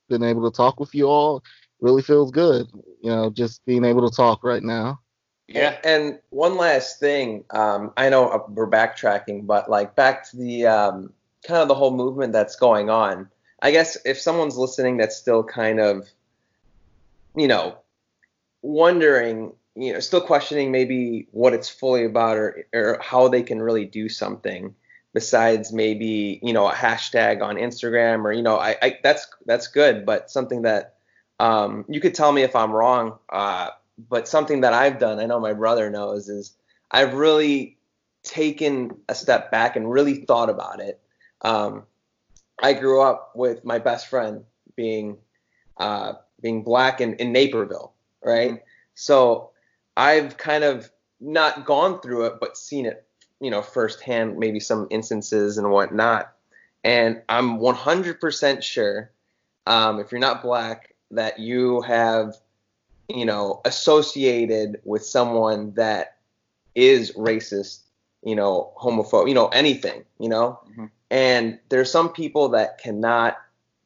been 0.10 0.23
able 0.23 0.49
to 0.49 0.56
talk 0.56 0.80
with 0.80 0.93
you 0.95 1.07
all. 1.07 1.43
Really 1.81 2.02
feels 2.02 2.31
good. 2.31 2.68
You 3.02 3.10
know, 3.11 3.30
just 3.30 3.64
being 3.65 3.84
able 3.85 4.10
to 4.10 4.15
talk 4.15 4.43
right 4.43 4.64
now. 4.64 4.99
Yeah. 5.48 5.78
And 5.84 6.20
one 6.30 6.58
last 6.58 7.00
thing, 7.00 7.46
um, 7.52 7.94
I 7.98 8.10
know 8.10 8.30
uh, 8.30 8.44
we're 8.50 8.70
backtracking, 8.70 9.46
but 9.46 9.70
like 9.70 9.96
back 9.96 10.30
to 10.32 10.38
the 10.38 10.66
um, 10.66 11.14
kind 11.48 11.62
of 11.62 11.68
the 11.68 11.76
whole 11.76 11.96
movement 11.96 12.34
that's 12.34 12.56
going 12.56 12.90
on. 12.90 13.30
I 13.62 13.72
guess 13.72 13.98
if 14.06 14.20
someone's 14.20 14.58
listening 14.58 14.98
that's 14.98 15.16
still 15.16 15.44
kind 15.44 15.80
of, 15.80 16.08
you 17.36 17.48
know, 17.48 17.78
wondering, 18.62 19.54
you 19.76 19.94
know, 19.94 20.00
still 20.00 20.22
questioning 20.22 20.72
maybe 20.72 21.28
what 21.32 21.54
it's 21.54 21.70
fully 21.70 22.06
about 22.06 22.38
or, 22.38 22.66
or 22.74 23.00
how 23.02 23.28
they 23.28 23.44
can 23.44 23.62
really 23.62 23.86
do 23.86 24.10
something 24.10 24.74
besides 25.14 25.72
maybe, 25.72 26.40
you 26.44 26.54
know, 26.54 26.68
a 26.68 26.74
hashtag 26.74 27.42
on 27.42 27.56
Instagram 27.56 28.26
or, 28.26 28.32
you 28.32 28.42
know, 28.42 28.58
I, 28.58 28.76
I 28.82 29.00
that's 29.04 29.28
that's 29.46 29.68
good, 29.68 30.06
but 30.06 30.30
something 30.30 30.64
that 30.64 30.96
um, 31.40 31.86
you 31.88 32.02
could 32.02 32.16
tell 32.16 32.32
me 32.32 32.42
if 32.42 32.56
I'm 32.56 32.72
wrong. 32.72 33.18
Uh, 33.30 33.70
but 33.98 34.28
something 34.28 34.62
that 34.62 34.74
I've 34.74 35.00
done, 35.00 35.20
I 35.20 35.26
know 35.26 35.40
my 35.40 35.54
brother 35.54 35.90
knows, 35.90 36.30
is 36.30 36.54
I've 36.92 37.14
really 37.14 37.78
taken 38.24 38.98
a 39.08 39.16
step 39.16 39.52
back 39.52 39.76
and 39.76 39.90
really 39.90 40.26
thought 40.26 40.50
about 40.50 40.80
it. 40.80 41.00
Um, 41.42 41.84
I 42.62 42.74
grew 42.74 43.02
up 43.02 43.32
with 43.36 43.64
my 43.64 43.80
best 43.80 44.08
friend 44.08 44.44
being 44.76 45.18
uh, 45.78 46.14
being 46.42 46.64
black 46.64 47.02
in, 47.02 47.16
in 47.16 47.32
Naperville, 47.32 47.94
right? 48.24 48.64
So 48.94 49.52
I've 49.98 50.38
kind 50.38 50.64
of 50.64 50.90
not 51.20 51.66
gone 51.66 52.02
through 52.02 52.26
it, 52.26 52.40
but 52.40 52.58
seen 52.58 52.86
it, 52.86 53.06
you 53.40 53.52
know, 53.52 53.62
firsthand, 53.62 54.38
maybe 54.38 54.60
some 54.60 54.88
instances 54.90 55.58
and 55.58 55.72
whatnot. 55.72 56.34
And 56.84 57.24
I'm 57.28 57.58
100% 57.58 58.62
sure, 58.62 59.12
um, 59.66 60.00
if 60.00 60.12
you're 60.12 60.20
not 60.20 60.44
black, 60.44 60.94
that 61.12 61.40
you 61.40 61.82
have 61.82 62.36
you 63.10 63.26
know, 63.26 63.61
associated 63.65 64.82
with 64.84 65.06
someone 65.06 65.73
that 65.76 66.18
is 66.73 67.11
racist, 67.14 67.80
you 68.23 68.36
know, 68.36 68.73
homophobe, 68.77 69.27
you 69.27 69.34
know, 69.34 69.48
anything, 69.48 70.03
you 70.19 70.30
know. 70.30 70.60
Mhm. 70.77 70.90
And 71.11 71.60
there's 71.69 71.91
some 71.91 72.10
people 72.11 72.49
that 72.49 72.80
cannot 72.80 73.38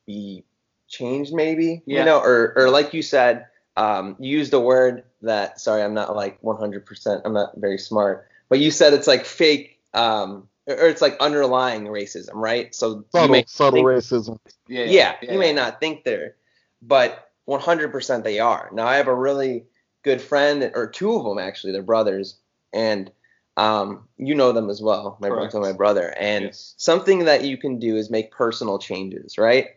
be 0.06 0.44
changed, 0.88 1.34
maybe, 1.34 1.84
Yeah. 1.86 2.00
you 2.00 2.06
know, 2.06 2.20
or 2.20 2.54
or 2.58 2.70
like 2.70 2.94
you 2.94 3.02
said, 3.02 3.46
um, 3.78 4.16
you 4.20 4.38
used 4.38 4.54
a 4.54 4.60
word 4.60 5.04
that. 5.22 5.60
Sorry, 5.60 5.84
I'm 5.84 5.94
not 5.94 6.16
like 6.16 6.40
100%. 6.42 7.22
I'm 7.26 7.34
not 7.34 7.56
very 7.58 7.78
smart, 7.78 8.28
but 8.50 8.60
you 8.60 8.72
said 8.72 8.94
it's 8.94 9.08
like 9.08 9.26
fake, 9.26 9.80
um, 9.94 10.48
or 10.66 10.76
or 10.76 10.88
it's 10.88 11.02
like 11.02 11.18
underlying 11.20 11.86
racism, 11.86 12.34
right? 12.34 12.74
So 12.74 12.90
you 12.90 13.06
Subtle, 13.12 13.28
may 13.30 13.44
subtle 13.48 13.72
think- 13.78 13.88
racism. 13.88 14.40
Yeah. 14.68 14.86
yeah, 14.86 15.16
you 15.22 15.38
may 15.38 15.54
not 15.54 15.80
think 15.80 16.04
they're, 16.04 16.36
but 16.82 17.29
100% 17.50 18.24
they 18.24 18.40
are. 18.40 18.70
Now 18.72 18.88
I 18.88 18.98
have 18.98 19.08
a 19.08 19.16
really 19.16 19.66
good 20.04 20.22
friend, 20.22 20.72
or 20.76 20.88
two 20.88 21.16
of 21.16 21.24
them 21.26 21.40
actually, 21.40 21.74
they're 21.74 21.82
brothers, 21.82 22.38
and 22.74 23.12
um, 23.58 24.08
you 24.18 24.36
know 24.36 24.52
them 24.52 24.70
as 24.70 24.82
well, 24.82 25.18
my 25.20 25.30
Correct. 25.30 25.52
brother, 25.52 25.72
my 25.72 25.78
brother, 25.78 26.14
and 26.18 26.46
Yes. 26.46 26.76
something 26.78 27.26
that 27.26 27.44
you 27.44 27.58
can 27.58 27.80
do 27.80 27.98
is 27.98 28.10
make 28.10 28.32
personal 28.32 28.80
changes, 28.80 29.38
right? 29.38 29.72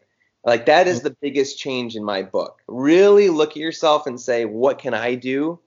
Like 0.45 0.67
that 0.67 0.87
is 0.87 1.03
the 1.03 1.17
biggest 1.21 1.59
change 1.59 1.97
in 1.97 2.05
my 2.05 2.23
book. 2.23 2.61
Really 2.69 3.29
look 3.29 3.51
at 3.51 3.57
yourself 3.57 4.07
and 4.07 4.21
say, 4.21 4.45
what 4.45 4.79
can 4.79 4.95
I 4.95 5.15
do 5.15 5.59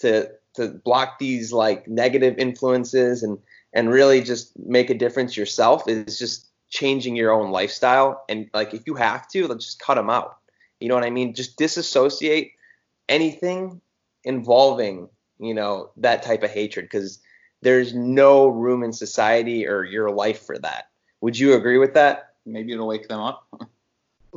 to 0.00 0.30
to 0.54 0.68
block 0.68 1.18
these 1.18 1.52
like 1.52 1.86
negative 1.88 2.38
influences 2.38 3.22
and 3.22 3.38
and 3.72 3.90
really 3.90 4.22
just 4.22 4.58
make 4.58 4.90
a 4.90 4.94
difference 4.94 5.36
yourself 5.36 5.88
is 5.88 6.18
just 6.18 6.48
changing 6.68 7.16
your 7.16 7.32
own 7.32 7.50
lifestyle 7.50 8.24
and 8.28 8.48
like 8.54 8.74
if 8.74 8.86
you 8.86 8.94
have 8.94 9.28
to, 9.28 9.46
then 9.48 9.58
just 9.58 9.78
cut 9.80 9.94
them 9.94 10.10
out. 10.10 10.38
You 10.82 10.88
know 10.88 10.96
what 10.96 11.04
I 11.04 11.10
mean? 11.10 11.32
Just 11.32 11.56
disassociate 11.56 12.52
anything 13.08 13.80
involving, 14.24 15.08
you 15.38 15.54
know, 15.54 15.90
that 15.98 16.22
type 16.24 16.42
of 16.42 16.50
hatred 16.50 16.86
because 16.86 17.20
there's 17.60 17.94
no 17.94 18.48
room 18.48 18.82
in 18.82 18.92
society 18.92 19.66
or 19.66 19.84
your 19.84 20.10
life 20.10 20.44
for 20.44 20.58
that. 20.58 20.88
Would 21.20 21.38
you 21.38 21.54
agree 21.54 21.78
with 21.78 21.94
that? 21.94 22.34
Maybe 22.44 22.72
it'll 22.72 22.88
wake 22.88 23.08
them 23.08 23.20
up. 23.20 23.46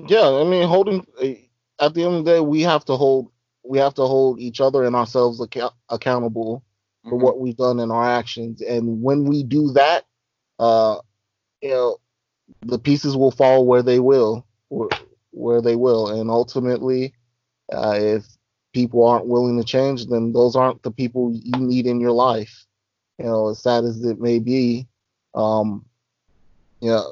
Yeah, 0.10 0.28
I 0.30 0.44
mean, 0.44 0.68
holding 0.68 1.08
at 1.80 1.94
the 1.94 2.04
end 2.04 2.16
of 2.16 2.26
the 2.26 2.32
day, 2.34 2.40
we 2.42 2.64
have 2.64 2.84
to 2.86 2.98
hold 2.98 3.32
we 3.64 3.78
have 3.78 3.94
to 3.94 4.02
hold 4.02 4.42
each 4.42 4.60
other 4.60 4.84
and 4.84 4.94
ourselves 4.94 5.40
account- 5.40 5.74
accountable 5.88 6.62
for 7.08 7.18
Mhm. 7.18 7.22
what 7.22 7.40
we've 7.40 7.56
done 7.56 7.80
in 7.80 7.92
our 7.92 8.04
actions. 8.04 8.62
And 8.62 9.02
when 9.02 9.24
we 9.24 9.42
do 9.42 9.72
that, 9.72 10.06
uh, 10.60 10.98
you 11.62 11.70
know, 11.70 11.98
the 12.64 12.78
pieces 12.78 13.16
will 13.16 13.32
fall 13.32 13.66
where 13.66 13.82
they 13.82 14.02
will, 14.02 14.46
where, 14.68 14.90
where 15.36 15.62
they 15.62 15.76
will. 15.76 16.08
And 16.08 16.30
ultimately, 16.30 17.14
uh, 17.72 17.98
if 18.00 18.26
people 18.74 19.06
aren't 19.06 19.28
willing 19.28 19.58
to 19.58 19.64
change, 19.64 20.08
then 20.08 20.34
those 20.34 20.56
aren't 20.56 20.84
the 20.84 20.92
people 20.92 21.32
you 21.34 21.60
need 21.60 21.86
in 21.86 22.00
your 22.00 22.12
life. 22.12 22.66
You 23.20 23.26
know, 23.26 23.50
as 23.50 23.62
sad 23.62 23.84
as 23.86 24.04
it 24.04 24.20
may 24.20 24.40
be, 24.40 24.88
um, 25.36 25.86
yeah. 26.82 27.04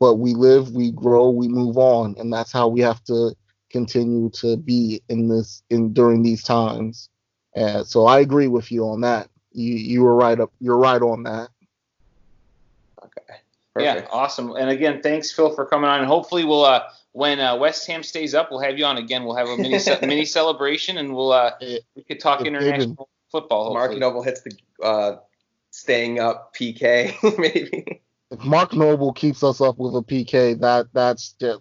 But 0.00 0.16
we 0.16 0.34
live, 0.34 0.70
we 0.70 0.92
grow, 0.92 1.30
we 1.30 1.48
move 1.48 1.76
on, 1.76 2.14
and 2.18 2.32
that's 2.32 2.52
how 2.52 2.68
we 2.68 2.80
have 2.80 3.02
to 3.04 3.34
continue 3.70 4.30
to 4.30 4.56
be 4.56 5.02
in 5.08 5.28
this 5.28 5.62
in 5.70 5.92
during 5.92 6.22
these 6.22 6.44
times. 6.44 7.08
And 7.56 7.84
so 7.84 8.06
I 8.06 8.20
agree 8.20 8.46
with 8.46 8.70
you 8.70 8.88
on 8.88 9.00
that. 9.00 9.28
You 9.52 9.74
you 9.74 10.02
were 10.02 10.14
right 10.14 10.38
up. 10.38 10.52
You're 10.60 10.78
right 10.78 11.02
on 11.02 11.24
that. 11.24 11.48
Okay. 13.04 13.40
Yeah, 13.80 14.06
awesome. 14.10 14.54
And 14.56 14.70
again, 14.70 15.02
thanks 15.02 15.32
Phil 15.32 15.54
for 15.54 15.66
coming 15.66 15.90
on. 15.90 15.98
And 16.00 16.08
hopefully, 16.08 16.44
we'll 16.44 16.64
uh, 16.64 16.82
when 17.18 17.40
uh, 17.40 17.56
West 17.56 17.84
Ham 17.88 18.04
stays 18.04 18.32
up, 18.32 18.48
we'll 18.52 18.60
have 18.60 18.78
you 18.78 18.84
on 18.84 18.96
again. 18.96 19.24
We'll 19.24 19.34
have 19.34 19.48
a 19.48 19.56
mini 19.56 19.80
ce- 19.80 20.00
mini 20.02 20.24
celebration, 20.38 20.98
and 20.98 21.12
we'll 21.12 21.32
uh, 21.32 21.50
It- 21.60 21.84
we 21.96 22.04
could 22.04 22.20
talk 22.20 22.40
it- 22.42 22.46
international 22.46 23.08
football. 23.32 23.74
Mark 23.74 23.96
Noble 23.96 24.22
hits 24.22 24.42
the 24.42 24.52
uh, 24.82 25.16
staying 25.70 26.20
up 26.20 26.54
PK 26.54 27.12
maybe. 27.38 28.00
If 28.30 28.44
Mark 28.44 28.72
Noble 28.72 29.12
keeps 29.12 29.42
us 29.42 29.60
up 29.60 29.78
with 29.78 29.96
a 29.96 30.02
PK, 30.02 30.60
that 30.60 30.86
that's 30.92 31.32
just 31.40 31.60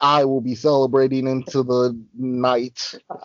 I 0.00 0.24
will 0.24 0.40
be 0.40 0.54
celebrating 0.54 1.26
into 1.26 1.62
the 1.62 1.94
night. 2.16 2.94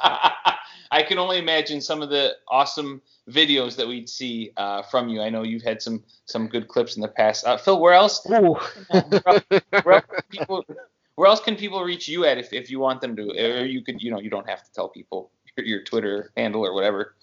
I 0.94 1.04
can 1.04 1.18
only 1.18 1.38
imagine 1.38 1.80
some 1.80 2.02
of 2.02 2.10
the 2.10 2.34
awesome 2.50 3.02
videos 3.30 3.78
that 3.78 3.88
we'd 3.88 4.10
see 4.10 4.52
uh, 4.58 4.82
from 4.82 5.08
you. 5.08 5.22
I 5.22 5.30
know 5.30 5.44
you've 5.44 5.64
had 5.64 5.82
some 5.82 6.04
some 6.26 6.48
good 6.50 6.68
clips 6.68 6.98
in 6.98 7.02
the 7.02 7.08
past. 7.08 7.48
Uh, 7.48 7.56
Phil, 7.56 7.80
where 7.80 7.94
else? 7.94 8.20
Ooh. 8.30 8.58
Where 9.84 9.94
else 9.96 10.06
people? 10.30 10.66
Where 11.16 11.28
else 11.28 11.40
can 11.40 11.56
people 11.56 11.84
reach 11.84 12.08
you 12.08 12.26
at 12.26 12.38
if, 12.38 12.54
if 12.54 12.70
you 12.70 12.80
want 12.80 13.02
them 13.02 13.16
to? 13.16 13.30
Or 13.32 13.66
you 13.66 13.84
could, 13.84 14.02
you 14.02 14.12
know, 14.12 14.20
you 14.20 14.30
don't 14.30 14.50
have 14.50 14.64
to 14.64 14.72
tell 14.74 14.90
people 14.90 15.32
your, 15.58 15.66
your 15.66 15.84
Twitter 15.84 16.32
handle 16.38 16.66
or 16.66 16.74
whatever. 16.74 17.16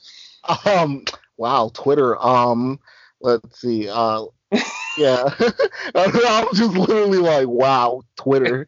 Um. 0.67 1.05
Wow. 1.37 1.71
Twitter. 1.75 2.21
Um. 2.25 2.81
Let's 3.21 3.61
see. 3.61 3.89
Uh. 3.89 4.25
Yeah. 4.97 5.33
I'm 5.95 6.49
just 6.55 6.75
literally 6.77 7.19
like, 7.19 7.47
wow. 7.47 8.03
Twitter. 8.17 8.67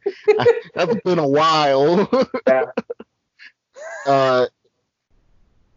That's 0.76 0.94
been 1.04 1.18
a 1.18 1.26
while. 1.26 2.08
Yeah. 2.46 2.66
uh. 4.06 4.46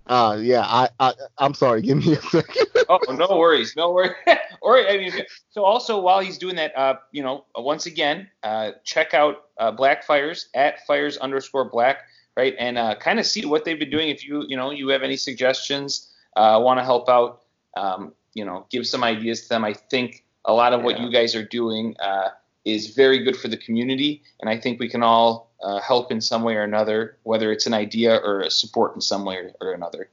Uh. 0.07 0.37
Yeah. 0.41 0.61
I. 0.65 0.89
I. 0.99 1.13
I'm 1.37 1.53
sorry. 1.53 1.81
Give 1.87 1.97
me 1.97 2.13
a 2.13 2.21
second. 2.21 2.67
Oh, 2.89 2.99
no 3.13 3.37
worries, 3.37 3.75
no 3.75 3.91
worries. 3.93 4.11
or 4.61 4.77
I 4.77 4.97
mean, 4.97 5.11
so 5.51 5.63
also 5.63 5.99
while 5.99 6.19
he's 6.19 6.37
doing 6.37 6.55
that, 6.57 6.77
uh, 6.77 6.95
you 7.11 7.23
know, 7.23 7.45
once 7.55 7.85
again, 7.85 8.29
uh, 8.43 8.71
check 8.83 9.13
out 9.13 9.45
uh, 9.57 9.71
Black 9.71 10.03
Fires 10.03 10.49
at 10.53 10.85
fires 10.85 11.17
underscore 11.17 11.69
black, 11.69 11.99
right, 12.35 12.53
and 12.59 12.77
uh, 12.77 12.95
kind 12.95 13.19
of 13.19 13.25
see 13.25 13.45
what 13.45 13.63
they've 13.65 13.79
been 13.79 13.89
doing. 13.89 14.09
If 14.09 14.25
you, 14.27 14.43
you 14.47 14.57
know, 14.57 14.71
you 14.71 14.89
have 14.89 15.03
any 15.03 15.15
suggestions, 15.15 16.11
uh, 16.35 16.59
want 16.61 16.79
to 16.79 16.83
help 16.83 17.07
out, 17.09 17.41
um, 17.77 18.13
you 18.33 18.43
know, 18.43 18.65
give 18.69 18.85
some 18.85 19.03
ideas 19.03 19.43
to 19.43 19.49
them. 19.49 19.63
I 19.63 19.73
think 19.73 20.25
a 20.45 20.53
lot 20.53 20.73
of 20.73 20.83
what 20.83 20.97
Yeah. 20.97 21.05
you 21.05 21.11
guys 21.11 21.35
are 21.35 21.45
doing 21.45 21.95
uh, 21.99 22.29
is 22.65 22.95
very 22.95 23.23
good 23.23 23.35
for 23.35 23.47
the 23.47 23.57
community, 23.57 24.23
and 24.39 24.49
I 24.49 24.57
think 24.57 24.79
we 24.79 24.89
can 24.89 25.03
all 25.03 25.51
uh, 25.61 25.79
help 25.79 26.11
in 26.11 26.21
some 26.21 26.43
way 26.43 26.55
or 26.55 26.63
another, 26.63 27.17
whether 27.23 27.51
it's 27.51 27.67
an 27.67 27.73
idea 27.73 28.15
or 28.15 28.41
a 28.41 28.49
support 28.49 28.95
in 28.95 29.01
some 29.01 29.25
way 29.25 29.35
or, 29.37 29.51
or 29.61 29.73
another. 29.73 30.09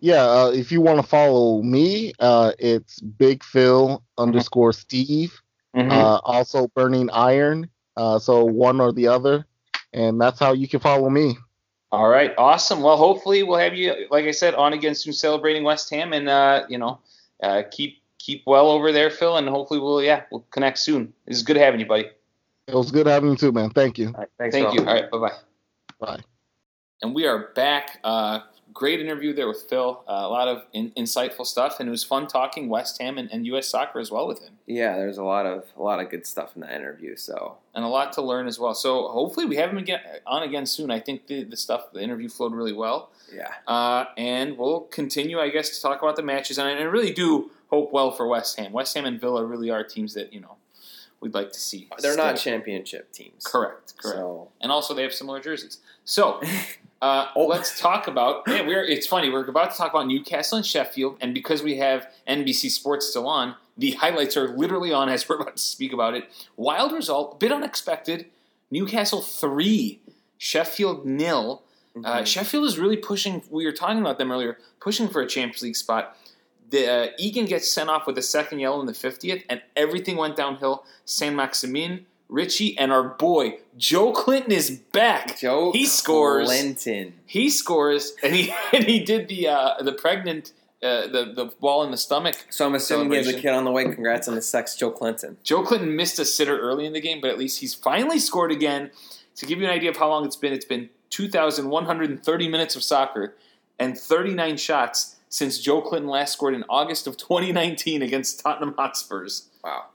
Yeah. 0.00 0.22
Uh, 0.22 0.52
if 0.54 0.70
you 0.70 0.80
want 0.80 1.00
to 1.00 1.06
follow 1.06 1.62
me, 1.62 2.12
uh, 2.20 2.52
it's 2.58 3.00
Big 3.00 3.42
Phil 3.42 4.02
underscore 4.16 4.72
Steve. 4.72 5.40
Uh, 5.74 6.18
also 6.24 6.66
Burning 6.68 7.08
Iron. 7.10 7.70
Uh, 7.96 8.18
so 8.18 8.44
one 8.44 8.80
or 8.80 8.92
the 8.92 9.08
other, 9.08 9.46
and 9.92 10.20
that's 10.20 10.38
how 10.38 10.52
you 10.52 10.68
can 10.68 10.80
follow 10.80 11.10
me. 11.10 11.36
All 11.90 12.08
right, 12.08 12.32
awesome. 12.36 12.80
Well, 12.80 12.96
hopefully 12.96 13.42
we'll 13.42 13.58
have 13.58 13.74
you, 13.74 14.06
like 14.10 14.24
I 14.24 14.30
said, 14.30 14.54
on 14.54 14.72
again 14.72 14.94
soon, 14.94 15.12
celebrating 15.12 15.64
West 15.64 15.90
Ham, 15.90 16.12
and 16.12 16.28
uh, 16.28 16.64
you 16.68 16.78
know, 16.78 17.00
uh, 17.42 17.62
keep 17.70 17.97
keep 18.28 18.42
well 18.46 18.68
over 18.70 18.92
there, 18.92 19.08
Phil, 19.10 19.38
and 19.38 19.48
hopefully 19.48 19.80
we'll 19.80 20.02
yeah 20.02 20.24
we'll 20.30 20.44
connect 20.50 20.78
soon. 20.78 21.14
It 21.26 21.30
was 21.30 21.42
good 21.42 21.56
having 21.56 21.80
you, 21.80 21.86
buddy. 21.86 22.10
It 22.66 22.74
was 22.74 22.90
good 22.92 23.06
having 23.06 23.30
you 23.30 23.36
too, 23.36 23.52
man. 23.52 23.70
Thank 23.70 23.96
you. 23.98 24.08
All 24.08 24.12
right, 24.20 24.28
thanks, 24.38 24.54
Thank 24.54 24.66
Phil. 24.68 24.82
you. 24.82 24.86
All 24.88 24.94
right, 24.94 25.10
bye 25.10 25.18
bye. 25.18 25.32
Bye. 25.98 26.20
And 27.00 27.14
we 27.14 27.26
are 27.26 27.48
back. 27.54 28.00
Uh, 28.04 28.40
great 28.74 29.00
interview 29.00 29.32
there 29.32 29.48
with 29.48 29.62
Phil. 29.70 30.04
Uh, 30.06 30.12
a 30.12 30.28
lot 30.28 30.46
of 30.48 30.64
in, 30.74 30.90
insightful 30.90 31.46
stuff, 31.46 31.80
and 31.80 31.88
it 31.88 31.90
was 31.90 32.04
fun 32.04 32.26
talking 32.26 32.68
West 32.68 33.00
Ham 33.00 33.16
and, 33.16 33.30
and 33.32 33.46
U.S. 33.46 33.68
soccer 33.68 33.98
as 34.00 34.10
well 34.10 34.26
with 34.28 34.40
him, 34.42 34.52
Yeah, 34.66 34.96
there's 34.98 35.16
a 35.16 35.24
lot 35.24 35.46
of 35.46 35.64
a 35.78 35.82
lot 35.82 35.98
of 35.98 36.10
good 36.10 36.26
stuff 36.26 36.54
in 36.56 36.60
that 36.60 36.72
interview. 36.72 37.16
So 37.16 37.56
and 37.74 37.84
a 37.84 37.88
lot 37.88 38.12
to 38.14 38.22
learn 38.22 38.46
as 38.46 38.58
well. 38.58 38.74
So 38.74 39.08
hopefully 39.08 39.46
we 39.46 39.56
have 39.56 39.70
him 39.70 39.78
again 39.78 40.00
on 40.26 40.42
again 40.42 40.66
soon. 40.66 40.90
I 40.90 41.00
think 41.00 41.26
the 41.28 41.44
the 41.44 41.56
stuff 41.56 41.90
the 41.94 42.02
interview 42.02 42.28
flowed 42.28 42.52
really 42.52 42.74
well. 42.74 43.10
yeah, 43.34 43.48
Uh, 43.66 44.04
and 44.18 44.58
we'll 44.58 44.82
continue, 44.82 45.38
I 45.40 45.48
guess, 45.48 45.70
to 45.76 45.80
talk 45.82 46.02
about 46.02 46.16
the 46.16 46.22
matches. 46.22 46.58
And 46.58 46.68
I, 46.68 46.72
I 46.72 46.82
really 46.82 47.12
do 47.12 47.50
hope 47.68 47.92
well 47.92 48.10
for 48.10 48.26
West 48.26 48.58
Ham. 48.58 48.72
West 48.72 48.94
Ham 48.96 49.04
and 49.04 49.20
Villa 49.20 49.44
really 49.44 49.70
are 49.70 49.84
teams 49.84 50.14
that 50.14 50.32
you 50.32 50.40
know 50.40 50.56
we'd 51.20 51.34
like 51.34 51.52
to 51.52 51.60
see. 51.60 51.88
they're 52.00 52.16
not 52.16 52.36
championship 52.36 53.12
teams. 53.12 53.44
correct, 53.44 53.94
correct. 53.98 54.18
So 54.18 54.48
And 54.60 54.70
also, 54.72 54.94
they 54.94 55.02
have 55.02 55.14
similar 55.14 55.40
jerseys. 55.40 55.78
So. 56.04 56.40
Uh, 57.00 57.28
Oh. 57.36 57.46
Let's 57.46 57.78
talk 57.78 58.08
about. 58.08 58.42
Yeah, 58.48 58.66
we're. 58.66 58.82
It's 58.82 59.06
funny. 59.06 59.30
We're 59.30 59.44
about 59.44 59.70
to 59.70 59.76
talk 59.76 59.92
about 59.92 60.08
Newcastle 60.08 60.56
and 60.56 60.66
Sheffield, 60.66 61.16
and 61.20 61.32
because 61.32 61.62
we 61.62 61.76
have 61.76 62.08
NBC 62.26 62.70
Sports 62.72 63.06
still 63.06 63.28
on, 63.28 63.54
the 63.76 63.92
highlights 63.92 64.36
are 64.36 64.48
literally 64.48 64.92
on 64.92 65.08
as 65.08 65.28
we're 65.28 65.36
about 65.36 65.58
to 65.58 65.62
speak 65.62 65.92
about 65.92 66.14
it. 66.14 66.28
Wild 66.56 66.90
result, 66.90 67.38
bit 67.38 67.52
unexpected. 67.52 68.26
Newcastle 68.72 69.20
three, 69.22 70.00
Sheffield 70.38 71.06
nil. 71.06 71.62
Uh, 72.04 72.18
mhm. 72.22 72.26
Sheffield 72.26 72.64
is 72.64 72.80
really 72.80 72.96
pushing. 72.96 73.44
We 73.48 73.64
were 73.64 73.70
talking 73.70 74.00
about 74.00 74.18
them 74.18 74.32
earlier, 74.32 74.58
pushing 74.80 75.08
for 75.08 75.20
a 75.22 75.26
Champions 75.28 75.62
League 75.62 75.76
spot. 75.76 76.16
The 76.70 76.86
uh, 76.86 77.06
Egan 77.18 77.46
gets 77.46 77.70
sent 77.70 77.88
off 77.88 78.06
with 78.06 78.18
a 78.18 78.22
second 78.22 78.58
yellow 78.58 78.80
in 78.80 78.86
the 78.86 78.92
50th, 78.92 79.44
and 79.48 79.62
everything 79.76 80.16
went 80.16 80.36
downhill. 80.36 80.84
Saint 81.04 81.34
Maximin, 81.34 82.06
Ritchie, 82.28 82.76
and 82.76 82.92
our 82.92 83.02
boy 83.02 83.58
Joelinton 83.78 84.50
is 84.50 84.70
back. 84.70 85.38
Joe 85.38 85.72
he 85.72 85.86
scores. 85.86 86.48
Clinton. 86.48 87.14
He 87.26 87.48
scores, 87.48 88.14
and 88.22 88.34
he 88.34 88.52
and 88.72 88.84
he 88.84 89.00
did 89.00 89.28
the 89.28 89.48
uh, 89.48 89.82
the 89.82 89.92
pregnant 89.92 90.52
uh, 90.82 91.06
the 91.08 91.32
the 91.34 91.46
ball 91.60 91.82
in 91.84 91.90
the 91.90 91.96
stomach. 91.96 92.46
So 92.50 92.66
I'm 92.66 92.74
assuming 92.74 93.10
he 93.10 93.16
has 93.16 93.28
a 93.28 93.40
kid 93.40 93.52
on 93.52 93.64
the 93.64 93.70
way. 93.70 93.84
Congrats 93.84 94.28
on 94.28 94.34
the 94.34 94.42
sex, 94.42 94.76
Joelinton. 94.76 95.36
Joe 95.42 95.62
Clinton 95.62 95.96
missed 95.96 96.18
a 96.18 96.24
sitter 96.24 96.58
early 96.58 96.86
in 96.86 96.92
the 96.92 97.00
game, 97.00 97.20
but 97.20 97.30
at 97.30 97.38
least 97.38 97.60
he's 97.60 97.74
finally 97.74 98.18
scored 98.18 98.52
again. 98.52 98.90
To 99.36 99.46
give 99.46 99.60
you 99.60 99.66
an 99.66 99.70
idea 99.70 99.90
of 99.90 99.96
how 99.96 100.08
long 100.08 100.24
it's 100.24 100.34
been, 100.34 100.52
it's 100.52 100.64
been 100.64 100.90
2,130 101.10 102.48
minutes 102.48 102.74
of 102.74 102.82
soccer 102.82 103.36
and 103.78 103.96
39 103.96 104.56
shots 104.56 105.16
since 105.28 105.64
Joelinton 105.64 106.08
last 106.08 106.32
scored 106.32 106.54
in 106.54 106.64
August 106.68 107.06
of 107.06 107.16
2019 107.18 108.02
against 108.02 108.40
Tottenham 108.40 108.74
Hotspurs. 108.76 109.48
Wow. 109.62 109.86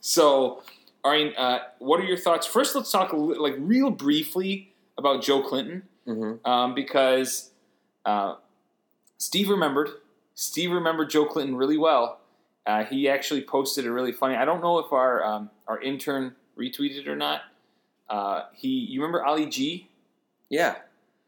So, 0.00 0.62
Arian, 1.04 1.34
uh, 1.36 1.60
what 1.78 2.00
are 2.00 2.04
your 2.04 2.16
thoughts? 2.16 2.46
First, 2.46 2.74
let's 2.74 2.90
talk 2.90 3.12
a 3.12 3.16
li- 3.16 3.38
like 3.38 3.54
real 3.58 3.90
briefly 3.90 4.72
about 4.98 5.22
Joelinton 5.22 5.82
Mm-hmm. 6.06 6.48
um, 6.48 6.72
because 6.72 7.50
uh, 8.04 8.36
Steve 9.18 9.48
remembered. 9.48 9.88
Steve 10.36 10.70
remembered 10.70 11.10
Joelinton 11.10 11.58
really 11.58 11.76
well. 11.76 12.20
Uh, 12.64 12.84
he 12.84 13.08
actually 13.08 13.42
posted 13.42 13.86
a 13.86 13.90
really 13.90 14.12
funny. 14.12 14.36
I 14.36 14.44
don't 14.44 14.60
know 14.60 14.78
if 14.78 14.92
our 14.92 15.24
um, 15.24 15.50
our 15.66 15.80
intern 15.82 16.36
retweeted 16.56 17.08
or 17.08 17.16
not. 17.16 17.40
Uh, 18.08 18.42
he, 18.54 18.68
you 18.68 19.00
remember 19.00 19.24
Ali 19.24 19.46
G? 19.46 19.88
Yeah. 20.48 20.76